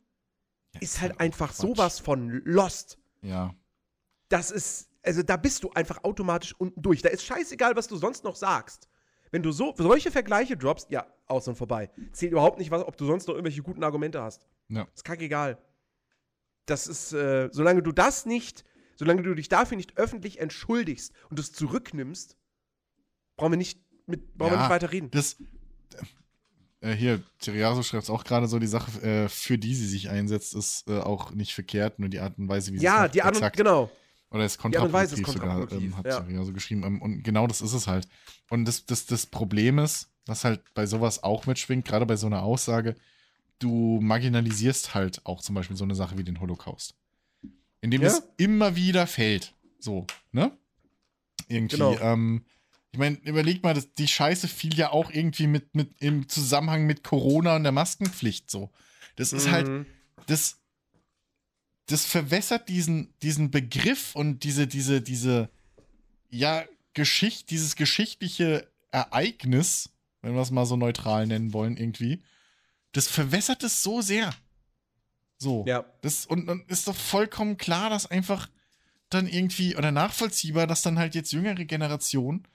ja, 0.74 0.80
ist 0.82 1.00
halt 1.00 1.18
einfach 1.18 1.48
Quatsch. 1.48 1.66
sowas 1.66 1.98
von 1.98 2.42
lost. 2.44 2.98
Ja. 3.22 3.54
Das 4.28 4.50
ist, 4.50 4.90
also 5.08 5.22
da 5.22 5.36
bist 5.36 5.64
du 5.64 5.70
einfach 5.70 6.04
automatisch 6.04 6.54
unten 6.58 6.80
durch. 6.80 7.00
Da 7.02 7.08
ist 7.08 7.24
scheißegal, 7.24 7.74
was 7.74 7.88
du 7.88 7.96
sonst 7.96 8.24
noch 8.24 8.36
sagst. 8.36 8.88
Wenn 9.30 9.42
du 9.42 9.52
so 9.52 9.74
solche 9.76 10.10
Vergleiche 10.10 10.56
droppst, 10.56 10.90
ja, 10.90 11.06
aus 11.26 11.48
und 11.48 11.56
vorbei. 11.56 11.90
Zählt 12.12 12.32
überhaupt 12.32 12.58
nicht, 12.58 12.70
was, 12.70 12.82
ob 12.82 12.96
du 12.96 13.06
sonst 13.06 13.26
noch 13.26 13.34
irgendwelche 13.34 13.62
guten 13.62 13.82
Argumente 13.82 14.22
hast. 14.22 14.46
Ja. 14.68 14.86
Ist 14.94 15.04
kackegal. 15.04 15.58
Das 16.66 16.86
ist, 16.86 17.12
äh, 17.12 17.48
solange 17.52 17.82
du 17.82 17.92
das 17.92 18.26
nicht, 18.26 18.64
solange 18.96 19.22
du 19.22 19.34
dich 19.34 19.48
dafür 19.48 19.76
nicht 19.76 19.96
öffentlich 19.96 20.40
entschuldigst 20.40 21.12
und 21.30 21.38
das 21.38 21.52
zurücknimmst, 21.52 22.36
brauchen 23.36 23.52
wir 23.52 23.56
nicht, 23.56 23.80
mit, 24.06 24.36
brauchen 24.36 24.52
ja, 24.52 24.56
wir 24.56 24.62
nicht 24.62 24.70
weiter 24.70 24.92
reden. 24.92 25.10
Das, 25.10 25.36
äh, 26.80 26.92
hier, 26.92 27.22
Teriaso 27.40 27.82
schreibt 27.82 28.04
es 28.04 28.10
auch 28.10 28.24
gerade 28.24 28.46
so, 28.46 28.58
die 28.58 28.66
Sache, 28.66 29.00
äh, 29.02 29.28
für 29.28 29.56
die 29.58 29.74
sie 29.74 29.86
sich 29.86 30.10
einsetzt, 30.10 30.54
ist 30.54 30.88
äh, 30.88 30.98
auch 30.98 31.32
nicht 31.32 31.54
verkehrt, 31.54 31.98
nur 31.98 32.08
die 32.08 32.20
Art 32.20 32.38
und 32.38 32.48
Weise, 32.48 32.72
wie 32.72 32.78
sie 32.78 32.84
ja, 32.84 32.96
es 32.96 33.00
Ja, 33.00 33.08
die 33.08 33.22
Art 33.22 33.40
und, 33.40 33.52
genau. 33.54 33.90
Oder 34.30 34.44
ist 34.44 34.58
kontraproduktiv, 34.58 35.26
sogar, 35.26 35.72
ähm, 35.72 35.96
hat 35.96 36.06
ja. 36.06 36.26
ja 36.28 36.44
so 36.44 36.52
geschrieben. 36.52 36.82
Ähm, 36.84 37.00
und 37.00 37.22
genau 37.22 37.46
das 37.46 37.60
ist 37.60 37.72
es 37.72 37.86
halt. 37.86 38.08
Und 38.50 38.66
das, 38.66 38.84
das, 38.84 39.06
das 39.06 39.26
Problem 39.26 39.78
ist, 39.78 40.10
was 40.26 40.44
halt 40.44 40.62
bei 40.74 40.86
sowas 40.86 41.22
auch 41.22 41.46
mitschwingt, 41.46 41.86
gerade 41.86 42.04
bei 42.04 42.16
so 42.16 42.26
einer 42.26 42.42
Aussage, 42.42 42.94
du 43.58 44.00
marginalisierst 44.00 44.94
halt 44.94 45.24
auch 45.24 45.40
zum 45.40 45.54
Beispiel 45.54 45.76
so 45.76 45.84
eine 45.84 45.94
Sache 45.94 46.18
wie 46.18 46.24
den 46.24 46.40
Holocaust. 46.40 46.94
Indem 47.80 48.02
ja? 48.02 48.08
es 48.08 48.22
immer 48.36 48.76
wieder 48.76 49.06
fällt. 49.06 49.54
So, 49.78 50.06
ne? 50.32 50.52
Irgendwie. 51.48 51.76
Genau. 51.76 51.98
Ähm, 51.98 52.44
ich 52.92 52.98
meine, 52.98 53.16
überleg 53.18 53.62
mal, 53.62 53.74
das, 53.74 53.94
die 53.94 54.08
Scheiße 54.08 54.48
fiel 54.48 54.74
ja 54.74 54.90
auch 54.90 55.10
irgendwie 55.10 55.46
mit, 55.46 55.74
mit 55.74 56.00
im 56.00 56.28
Zusammenhang 56.28 56.86
mit 56.86 57.04
Corona 57.04 57.56
und 57.56 57.62
der 57.62 57.72
Maskenpflicht 57.72 58.50
so. 58.50 58.70
Das 59.16 59.32
ist 59.32 59.50
halt, 59.50 59.68
mhm. 59.68 59.86
das, 60.26 60.58
das 61.88 62.04
verwässert 62.04 62.68
diesen, 62.68 63.12
diesen 63.22 63.50
Begriff 63.50 64.14
und 64.14 64.44
diese, 64.44 64.66
diese, 64.66 65.00
diese, 65.00 65.48
ja, 66.30 66.64
Geschichte, 66.94 67.46
dieses 67.46 67.76
geschichtliche 67.76 68.68
Ereignis, 68.90 69.90
wenn 70.20 70.34
wir 70.34 70.42
es 70.42 70.50
mal 70.50 70.66
so 70.66 70.76
neutral 70.76 71.26
nennen 71.26 71.52
wollen, 71.52 71.76
irgendwie, 71.76 72.22
das 72.92 73.08
verwässert 73.08 73.62
es 73.62 73.82
so 73.82 74.02
sehr. 74.02 74.34
So. 75.38 75.64
Ja. 75.66 75.84
Das, 76.02 76.26
und 76.26 76.46
dann 76.46 76.64
ist 76.68 76.88
doch 76.88 76.96
vollkommen 76.96 77.56
klar, 77.56 77.88
dass 77.88 78.10
einfach 78.10 78.48
dann 79.08 79.26
irgendwie, 79.26 79.74
oder 79.76 79.90
nachvollziehbar, 79.90 80.66
dass 80.66 80.82
dann 80.82 80.98
halt 80.98 81.14
jetzt 81.14 81.32
jüngere 81.32 81.64
Generationen, 81.64 82.46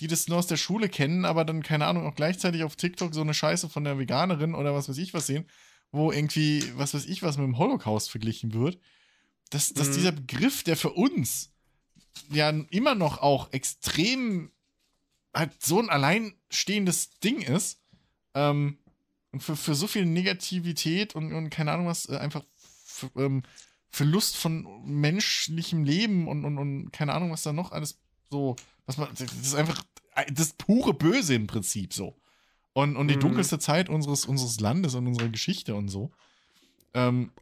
die 0.00 0.06
das 0.06 0.28
nur 0.28 0.38
aus 0.38 0.46
der 0.46 0.56
Schule 0.56 0.88
kennen, 0.88 1.24
aber 1.24 1.44
dann, 1.44 1.62
keine 1.62 1.86
Ahnung, 1.86 2.06
auch 2.06 2.14
gleichzeitig 2.14 2.64
auf 2.64 2.76
TikTok 2.76 3.14
so 3.14 3.22
eine 3.22 3.34
Scheiße 3.34 3.70
von 3.70 3.84
der 3.84 3.98
Veganerin 3.98 4.54
oder 4.54 4.74
was 4.74 4.88
weiß 4.88 4.98
ich 4.98 5.14
was 5.14 5.26
sehen, 5.26 5.46
wo 5.92 6.10
irgendwie, 6.10 6.64
was 6.76 6.94
weiß 6.94 7.04
ich, 7.04 7.22
was 7.22 7.36
mit 7.36 7.46
dem 7.46 7.58
Holocaust 7.58 8.10
verglichen 8.10 8.54
wird, 8.54 8.78
dass, 9.50 9.72
dass 9.74 9.90
mhm. 9.90 9.92
dieser 9.92 10.12
Begriff, 10.12 10.62
der 10.64 10.76
für 10.76 10.90
uns 10.90 11.52
ja 12.30 12.48
immer 12.70 12.94
noch 12.94 13.18
auch 13.18 13.52
extrem 13.52 14.50
halt 15.34 15.62
so 15.62 15.78
ein 15.78 15.90
alleinstehendes 15.90 17.20
Ding 17.20 17.42
ist, 17.42 17.78
ähm, 18.34 18.78
und 19.32 19.42
für, 19.42 19.56
für 19.56 19.74
so 19.74 19.86
viel 19.86 20.04
Negativität 20.04 21.14
und, 21.14 21.32
und 21.32 21.50
keine 21.50 21.72
Ahnung 21.72 21.86
was, 21.86 22.08
äh, 22.08 22.16
einfach 22.16 22.44
für, 22.84 23.10
ähm, 23.16 23.42
Verlust 23.88 24.36
von 24.36 24.66
menschlichem 24.84 25.84
Leben 25.84 26.28
und, 26.28 26.44
und, 26.44 26.58
und 26.58 26.90
keine 26.92 27.12
Ahnung, 27.12 27.30
was 27.30 27.42
da 27.42 27.52
noch 27.52 27.72
alles 27.72 27.98
so, 28.30 28.56
was 28.86 28.96
man, 28.96 29.08
das 29.12 29.32
ist 29.32 29.54
einfach 29.54 29.82
das 30.32 30.54
pure 30.54 30.94
Böse 30.94 31.34
im 31.34 31.46
Prinzip 31.46 31.92
so 31.92 32.16
und, 32.72 32.96
und 32.96 33.08
die 33.08 33.16
mhm. 33.16 33.20
dunkelste 33.20 33.58
Zeit 33.58 33.88
unseres, 33.88 34.24
unseres 34.26 34.60
Landes 34.60 34.94
und 34.94 35.06
unserer 35.06 35.28
Geschichte 35.28 35.74
und 35.74 35.88
so. 35.88 36.10
Ähm, 36.94 37.32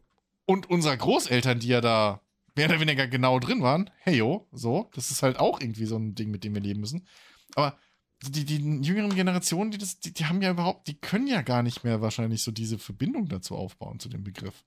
und 0.45 0.69
unserer 0.69 0.97
Großeltern, 0.97 1.59
die 1.59 1.67
ja 1.67 1.81
da 1.81 2.21
mehr 2.55 2.67
oder 2.67 2.79
weniger 2.79 3.07
genau 3.07 3.39
drin 3.39 3.61
waren, 3.61 3.89
hey 3.99 4.17
yo, 4.17 4.47
so, 4.51 4.89
das 4.93 5.11
ist 5.11 5.23
halt 5.23 5.39
auch 5.39 5.61
irgendwie 5.61 5.85
so 5.85 5.97
ein 5.97 6.15
Ding, 6.15 6.31
mit 6.31 6.43
dem 6.43 6.53
wir 6.53 6.61
leben 6.61 6.81
müssen. 6.81 7.07
Aber 7.55 7.77
die, 8.23 8.45
die 8.45 8.57
jüngeren 8.57 9.15
Generationen, 9.15 9.71
die 9.71 9.77
das, 9.77 9.99
die, 9.99 10.13
die 10.13 10.25
haben 10.25 10.41
ja 10.41 10.51
überhaupt, 10.51 10.87
die 10.87 10.95
können 10.95 11.27
ja 11.27 11.41
gar 11.41 11.63
nicht 11.63 11.83
mehr 11.83 12.01
wahrscheinlich 12.01 12.43
so 12.43 12.51
diese 12.51 12.77
Verbindung 12.77 13.29
dazu 13.29 13.55
aufbauen, 13.55 13.99
zu 13.99 14.09
dem 14.09 14.23
Begriff. 14.23 14.63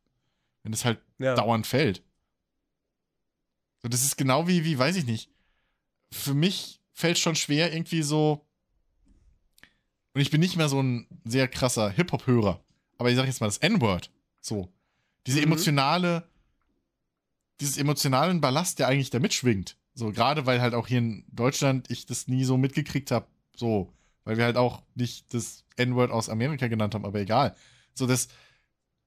Wenn 0.62 0.72
es 0.72 0.84
halt 0.84 1.00
ja. 1.18 1.34
dauernd 1.34 1.66
fällt. 1.66 2.02
So, 3.82 3.88
das 3.88 4.02
ist 4.02 4.16
genau 4.16 4.48
wie, 4.48 4.64
wie, 4.64 4.78
weiß 4.78 4.96
ich 4.96 5.06
nicht. 5.06 5.30
Für 6.10 6.34
mich 6.34 6.80
fällt 6.92 7.18
schon 7.18 7.36
schwer, 7.36 7.72
irgendwie 7.72 8.02
so, 8.02 8.43
und 10.14 10.20
ich 10.20 10.30
bin 10.30 10.40
nicht 10.40 10.56
mehr 10.56 10.68
so 10.68 10.80
ein 10.80 11.06
sehr 11.24 11.48
krasser 11.48 11.90
Hip-Hop-Hörer. 11.90 12.60
Aber 12.98 13.10
ich 13.10 13.16
sag 13.16 13.26
jetzt 13.26 13.40
mal 13.40 13.48
das 13.48 13.58
N-Word. 13.58 14.10
So. 14.40 14.72
Diese 15.26 15.38
mhm. 15.38 15.46
emotionale, 15.46 16.28
dieses 17.60 17.76
emotionalen 17.76 18.40
Ballast, 18.40 18.78
der 18.78 18.86
eigentlich 18.88 19.10
da 19.10 19.18
mitschwingt. 19.18 19.76
So, 19.94 20.12
gerade 20.12 20.46
weil 20.46 20.60
halt 20.60 20.74
auch 20.74 20.86
hier 20.86 20.98
in 20.98 21.24
Deutschland 21.32 21.90
ich 21.90 22.06
das 22.06 22.28
nie 22.28 22.44
so 22.44 22.56
mitgekriegt 22.56 23.10
habe. 23.10 23.26
So, 23.56 23.92
weil 24.24 24.36
wir 24.36 24.44
halt 24.44 24.56
auch 24.56 24.82
nicht 24.94 25.34
das 25.34 25.64
N-Word 25.76 26.12
aus 26.12 26.28
Amerika 26.28 26.68
genannt 26.68 26.94
haben, 26.94 27.04
aber 27.04 27.20
egal. 27.20 27.56
So, 27.92 28.06
das, 28.06 28.28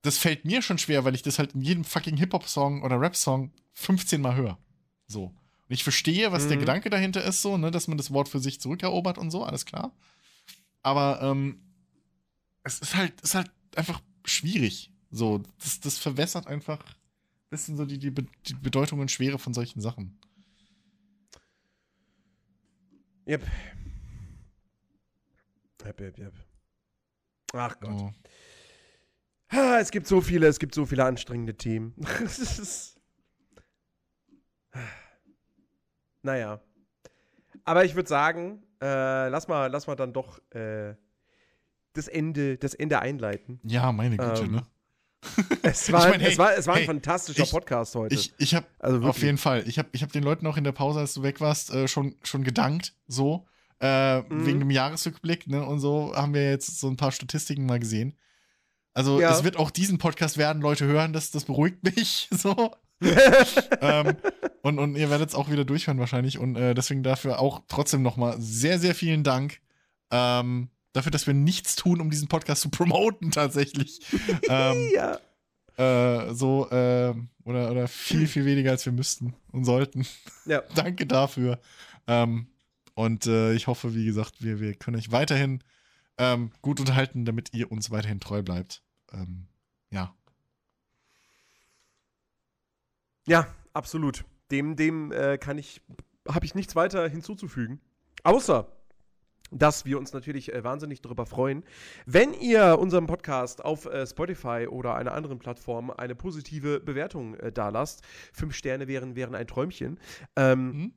das 0.02 0.18
fällt 0.18 0.44
mir 0.44 0.62
schon 0.62 0.78
schwer, 0.78 1.06
weil 1.06 1.16
ich 1.16 1.22
das 1.22 1.40
halt 1.40 1.56
in 1.56 1.62
jedem 1.62 1.86
fucking 1.86 2.18
Hip-Hop-Song 2.18 2.84
oder 2.84 3.00
Rap-Song 3.00 3.52
15 3.74 4.22
Mal 4.22 4.36
höre. 4.36 4.58
So. 5.08 5.26
Und 5.26 5.74
ich 5.74 5.84
verstehe, 5.84 6.34
was 6.34 6.46
mhm. 6.46 6.50
der 6.50 6.58
Gedanke 6.58 6.90
dahinter 6.90 7.24
ist, 7.24 7.42
so, 7.42 7.58
ne, 7.58 7.72
dass 7.72 7.88
man 7.88 7.98
das 7.98 8.12
Wort 8.12 8.28
für 8.28 8.40
sich 8.40 8.60
zurückerobert 8.60 9.18
und 9.18 9.32
so, 9.32 9.46
alles 9.46 9.66
klar. 9.66 9.94
Aber 10.84 11.20
ähm, 11.22 11.62
es 12.64 12.80
ist 12.80 12.96
halt, 12.96 13.20
ist 13.22 13.36
halt 13.36 13.52
einfach 13.76 14.02
schwierig. 14.26 14.92
So, 15.10 15.42
das, 15.60 15.80
das 15.80 15.98
verwässert 15.98 16.48
einfach 16.48 16.84
ein 16.84 17.50
bisschen 17.50 17.78
so 17.78 17.86
die, 17.86 17.98
die, 17.98 18.12
die 18.12 18.54
Bedeutung 18.56 19.00
und 19.00 19.12
Schwere 19.12 19.40
von 19.40 19.54
solchen 19.54 19.82
Sachen. 19.82 20.20
Yep. 23.28 23.46
Yep, 25.86 26.02
yep, 26.02 26.18
yep. 26.18 26.34
Ach 27.54 27.80
Gott. 27.80 27.92
Oh. 27.92 28.12
Ah, 29.50 29.80
es 29.80 29.92
gibt 29.92 30.08
so 30.08 30.20
viele, 30.20 30.48
es 30.48 30.60
gibt 30.60 30.76
so 30.76 30.86
viele 30.86 31.06
anstrengende 31.06 31.56
Themen. 31.56 31.96
naja. 36.22 36.62
Aber 37.64 37.86
ich 37.86 37.96
würde 37.96 38.10
sagen, 38.10 38.64
äh, 38.82 39.30
lass, 39.30 39.48
mal, 39.48 39.68
lass 39.68 39.88
mal 39.88 39.96
dann 39.96 40.14
doch 40.14 40.40
äh, 40.52 40.96
das, 41.94 42.08
Ende, 42.08 42.58
das 42.58 42.74
Ende 42.74 43.00
einleiten. 43.00 43.60
Ja, 43.64 43.92
meine 43.92 44.18
Güte, 44.18 44.44
ähm, 44.44 44.52
ne? 44.52 44.64
es, 45.64 45.92
war, 45.92 46.06
ich 46.06 46.12
mein, 46.12 46.20
hey, 46.20 46.32
es, 46.32 46.38
war, 46.38 46.56
es 46.56 46.68
war 46.68 46.76
hey, 46.76 46.84
ein 46.84 46.88
fantastischer 46.88 47.44
ich, 47.44 47.52
Podcast 47.52 47.96
heute. 47.96 48.14
Ich, 48.16 48.34
ich 48.38 48.54
habe 48.54 48.68
also 48.80 49.02
auf 49.02 49.22
jeden 49.22 49.38
Fall, 49.38 49.68
ich 49.68 49.80
habe 49.80 49.90
ich 49.92 50.04
hab 50.04 50.12
den 50.12 50.24
Leuten 50.24 50.46
auch 50.48 50.58
in 50.58 50.64
der 50.64 50.72
Pause, 50.72 51.00
als 51.00 51.14
du 51.14 51.24
weg 51.24 51.42
warst, 51.42 51.74
äh, 51.74 51.88
schon, 51.88 52.16
schon 52.24 52.44
gedankt, 52.44 52.94
so. 53.08 53.48
Äh, 53.80 54.22
mhm. 54.22 54.46
Wegen 54.46 54.60
dem 54.60 54.72
Jahresrückblick, 54.72 55.48
ne? 55.48 55.64
Und 55.64 55.80
so 55.80 56.16
haben 56.16 56.34
wir 56.34 56.50
jetzt 56.50 56.80
so 56.80 56.88
ein 56.88 56.98
paar 56.98 57.12
Statistiken 57.12 57.66
mal 57.66 57.80
gesehen. 57.80 58.18
Also 58.94 59.22
ja. 59.22 59.32
es 59.32 59.44
wird 59.44 59.58
auch 59.58 59.70
diesen 59.70 60.00
Podcast 60.00 60.40
werden 60.40 60.62
Leute 60.62 60.86
hören, 60.86 61.14
das, 61.14 61.30
das 61.30 61.46
beruhigt 61.46 61.84
mich 61.96 62.30
so. 62.32 62.72
Ähm, 63.02 64.16
und, 64.62 64.80
und 64.80 64.96
ihr 64.96 65.10
werdet 65.10 65.30
es 65.30 65.36
auch 65.36 65.50
wieder 65.50 65.66
durchhören 65.66 66.00
wahrscheinlich. 66.00 66.38
Und 66.38 66.56
äh, 66.56 66.74
deswegen 66.74 67.04
dafür 67.04 67.40
auch 67.40 67.62
trotzdem 67.68 68.02
nochmal 68.02 68.36
sehr, 68.40 68.80
sehr 68.80 68.96
vielen 68.96 69.24
Dank. 69.24 69.60
Ähm, 70.12 70.70
dafür, 70.94 71.12
dass 71.12 71.28
wir 71.28 71.34
nichts 71.34 71.76
tun, 71.76 72.02
um 72.02 72.10
diesen 72.10 72.28
Podcast 72.28 72.62
zu 72.62 72.70
promoten, 72.70 73.32
tatsächlich. 73.32 74.00
ähm, 74.50 74.90
ja. 74.94 75.20
Äh, 75.78 76.34
so, 76.34 76.70
äh, 76.70 77.14
oder, 77.44 77.72
oder 77.72 77.88
viel, 77.88 78.28
viel 78.28 78.46
weniger, 78.46 78.72
als 78.72 78.86
wir 78.86 78.94
müssten 78.94 79.36
und 79.52 79.66
sollten. 79.66 80.06
Ja. 80.46 80.64
Danke 80.76 81.06
dafür. 81.06 81.60
Ähm, 82.08 82.48
und 82.96 83.28
äh, 83.28 83.54
ich 83.54 83.68
hoffe, 83.68 83.94
wie 83.94 84.06
gesagt, 84.06 84.44
wir, 84.44 84.60
wir 84.60 84.74
können 84.74 84.98
euch 84.98 85.12
weiterhin 85.12 85.64
ähm, 86.18 86.52
gut 86.64 86.80
unterhalten, 86.80 87.26
damit 87.26 87.54
ihr 87.54 87.72
uns 87.72 87.92
weiterhin 87.92 88.20
treu 88.20 88.42
bleibt 88.42 88.82
ähm, 89.14 89.48
ja. 89.90 90.14
Ja, 93.28 93.46
absolut. 93.74 94.24
Dem, 94.52 94.78
dem 94.78 95.12
äh, 95.12 95.38
kann 95.38 95.58
ich, 95.58 95.82
habe 96.28 96.46
ich 96.46 96.56
nichts 96.56 96.76
weiter 96.76 97.08
hinzuzufügen. 97.10 97.82
Außer, 98.24 98.72
dass 99.52 99.86
wir 99.86 99.98
uns 100.00 100.14
natürlich 100.14 100.54
äh, 100.54 100.64
wahnsinnig 100.64 101.02
darüber 101.02 101.26
freuen, 101.26 101.64
wenn 102.06 102.34
ihr 102.34 102.80
unserem 102.80 103.06
Podcast 103.06 103.64
auf 103.64 103.86
äh, 103.86 104.08
Spotify 104.08 104.68
oder 104.70 104.96
einer 104.96 105.14
anderen 105.14 105.40
Plattform 105.40 105.92
eine 105.92 106.16
positive 106.16 106.80
Bewertung 106.80 107.36
äh, 107.36 107.52
dalasst. 107.52 108.02
Fünf 108.32 108.56
Sterne 108.56 108.88
wären, 108.88 109.18
wären 109.18 109.36
ein 109.36 109.48
Träumchen. 109.48 110.00
Ähm, 110.38 110.72
mhm. 110.72 110.94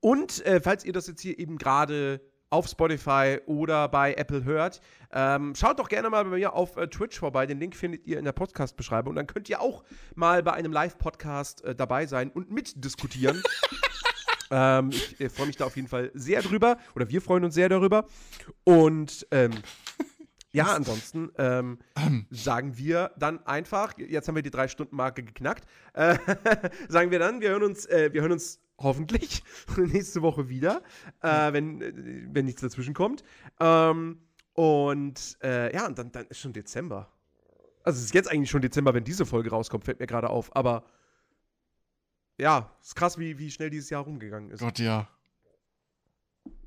Und 0.00 0.44
äh, 0.44 0.60
falls 0.60 0.84
ihr 0.84 0.92
das 0.92 1.06
jetzt 1.06 1.20
hier 1.20 1.38
eben 1.38 1.58
gerade 1.58 2.20
auf 2.52 2.68
Spotify 2.68 3.40
oder 3.46 3.88
bei 3.88 4.14
Apple 4.14 4.44
hört. 4.44 4.80
Ähm, 5.10 5.54
schaut 5.54 5.78
doch 5.78 5.88
gerne 5.88 6.10
mal 6.10 6.22
bei 6.24 6.36
mir 6.36 6.52
auf 6.52 6.76
äh, 6.76 6.86
Twitch 6.86 7.18
vorbei. 7.18 7.46
Den 7.46 7.58
Link 7.58 7.74
findet 7.74 8.06
ihr 8.06 8.18
in 8.18 8.26
der 8.26 8.32
Podcast-Beschreibung. 8.32 9.12
Und 9.12 9.16
dann 9.16 9.26
könnt 9.26 9.48
ihr 9.48 9.60
auch 9.60 9.82
mal 10.14 10.42
bei 10.42 10.52
einem 10.52 10.70
Live-Podcast 10.70 11.64
äh, 11.64 11.74
dabei 11.74 12.06
sein 12.06 12.30
und 12.30 12.50
mitdiskutieren. 12.50 13.42
ähm, 14.50 14.90
ich 14.90 15.18
äh, 15.18 15.30
freue 15.30 15.46
mich 15.46 15.56
da 15.56 15.64
auf 15.64 15.76
jeden 15.76 15.88
Fall 15.88 16.10
sehr 16.12 16.42
drüber. 16.42 16.76
Oder 16.94 17.08
wir 17.08 17.22
freuen 17.22 17.44
uns 17.44 17.54
sehr 17.54 17.70
darüber. 17.70 18.04
Und 18.64 19.26
ähm, 19.30 19.52
ja, 20.52 20.66
ansonsten 20.74 21.32
ähm, 21.38 21.78
sagen 22.30 22.76
wir 22.76 23.12
dann 23.18 23.44
einfach, 23.46 23.96
jetzt 23.96 24.28
haben 24.28 24.34
wir 24.34 24.42
die 24.42 24.50
Drei-Stunden-Marke 24.50 25.22
geknackt, 25.22 25.66
äh, 25.94 26.18
sagen 26.88 27.10
wir 27.10 27.18
dann, 27.18 27.40
wir 27.40 27.48
hören 27.48 27.62
uns, 27.62 27.86
äh, 27.86 28.12
wir 28.12 28.20
hören 28.20 28.32
uns 28.32 28.61
hoffentlich 28.78 29.42
nächste 29.76 30.22
Woche 30.22 30.48
wieder, 30.48 30.82
äh, 31.20 31.52
wenn, 31.52 31.80
äh, 31.80 31.92
wenn 32.28 32.44
nichts 32.44 32.60
dazwischen 32.60 32.94
kommt. 32.94 33.22
Ähm, 33.60 34.20
und 34.54 35.38
äh, 35.42 35.74
ja, 35.74 35.86
und 35.86 35.98
dann, 35.98 36.12
dann 36.12 36.26
ist 36.26 36.40
schon 36.40 36.52
Dezember. 36.52 37.10
Also 37.84 37.98
es 37.98 38.04
ist 38.06 38.14
jetzt 38.14 38.30
eigentlich 38.30 38.50
schon 38.50 38.62
Dezember, 38.62 38.94
wenn 38.94 39.04
diese 39.04 39.26
Folge 39.26 39.50
rauskommt, 39.50 39.84
fällt 39.84 40.00
mir 40.00 40.06
gerade 40.06 40.30
auf. 40.30 40.54
Aber 40.54 40.84
ja, 42.38 42.70
ist 42.80 42.94
krass, 42.94 43.18
wie, 43.18 43.38
wie 43.38 43.50
schnell 43.50 43.70
dieses 43.70 43.90
Jahr 43.90 44.04
rumgegangen 44.04 44.50
ist. 44.50 44.60
Gott, 44.60 44.78
ja. 44.78 45.08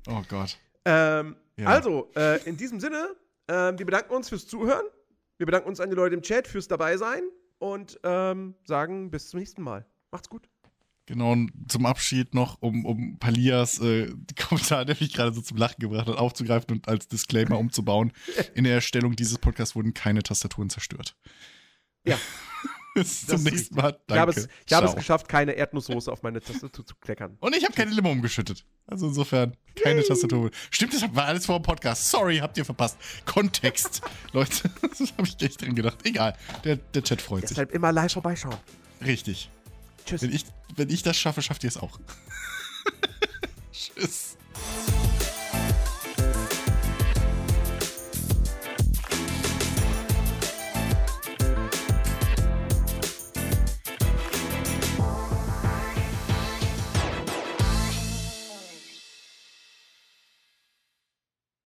Oh 0.08 0.22
Gott. 0.28 0.58
Ähm, 0.84 1.36
ja. 1.56 1.68
Also, 1.68 2.10
äh, 2.16 2.42
in 2.44 2.56
diesem 2.56 2.80
Sinne, 2.80 3.16
äh, 3.46 3.72
wir 3.76 3.86
bedanken 3.86 4.12
uns 4.14 4.28
fürs 4.28 4.46
Zuhören. 4.46 4.86
Wir 5.38 5.46
bedanken 5.46 5.68
uns 5.68 5.80
an 5.80 5.90
die 5.90 5.96
Leute 5.96 6.14
im 6.14 6.22
Chat 6.22 6.46
fürs 6.46 6.68
Dabeisein 6.68 7.22
und 7.58 7.98
ähm, 8.04 8.54
sagen 8.64 9.10
bis 9.10 9.28
zum 9.28 9.40
nächsten 9.40 9.62
Mal. 9.62 9.86
Macht's 10.10 10.28
gut. 10.28 10.48
Genau, 11.06 11.32
und 11.32 11.52
zum 11.68 11.86
Abschied 11.86 12.34
noch, 12.34 12.60
um, 12.60 12.84
um 12.84 13.18
Palias 13.18 13.78
äh, 13.78 14.12
Kommentar, 14.36 14.84
der 14.84 14.96
mich 14.98 15.12
gerade 15.12 15.32
so 15.32 15.40
zum 15.40 15.56
Lachen 15.56 15.78
gebracht 15.78 16.08
hat, 16.08 16.16
aufzugreifen 16.16 16.72
und 16.72 16.88
als 16.88 17.06
Disclaimer 17.06 17.58
umzubauen. 17.58 18.12
In 18.54 18.64
der 18.64 18.74
Erstellung 18.74 19.14
dieses 19.14 19.38
Podcasts 19.38 19.76
wurden 19.76 19.94
keine 19.94 20.24
Tastaturen 20.24 20.68
zerstört. 20.68 21.16
Ja. 22.04 22.18
Bis 22.94 23.26
zum 23.26 23.42
nächsten 23.42 23.74
Mal. 23.76 23.92
Danke. 24.06 24.14
Ich 24.14 24.18
habe 24.18 24.30
es, 24.32 24.48
ich 24.66 24.72
habe 24.72 24.86
es 24.86 24.96
geschafft, 24.96 25.28
keine 25.28 25.52
Erdnusssoße 25.52 26.10
auf 26.10 26.22
meine 26.22 26.40
Tastatur 26.40 26.84
zu 26.84 26.94
kleckern. 26.94 27.36
Und 27.40 27.54
ich 27.54 27.62
habe 27.62 27.74
keine 27.74 27.90
Limo 27.90 28.10
umgeschüttet. 28.10 28.64
Also 28.86 29.06
insofern, 29.06 29.54
keine 29.80 30.00
Yay. 30.00 30.08
Tastatur. 30.08 30.50
Stimmt, 30.70 30.94
das 30.94 31.14
war 31.14 31.26
alles 31.26 31.44
vor 31.44 31.60
dem 31.60 31.62
Podcast. 31.62 32.10
Sorry, 32.10 32.38
habt 32.38 32.56
ihr 32.56 32.64
verpasst. 32.64 32.96
Kontext. 33.26 34.00
Leute, 34.32 34.70
das 34.80 35.12
habe 35.12 35.28
ich 35.28 35.40
echt 35.42 35.60
drin 35.60 35.74
gedacht. 35.74 35.98
Egal, 36.04 36.36
der, 36.64 36.76
der 36.76 37.04
Chat 37.04 37.20
freut 37.20 37.42
Deshalb 37.42 37.48
sich. 37.48 37.56
Deshalb 37.56 37.72
immer 37.72 37.92
live 37.92 38.12
vorbeischauen. 38.12 38.56
Richtig. 39.04 39.50
Tschüss. 40.06 40.22
Wenn 40.22 40.32
ich, 40.32 40.44
wenn 40.76 40.88
ich 40.88 41.02
das 41.02 41.16
schaffe, 41.16 41.42
schafft 41.42 41.64
ihr 41.64 41.68
es 41.68 41.76
auch. 41.76 41.98
Tschüss. 43.72 44.36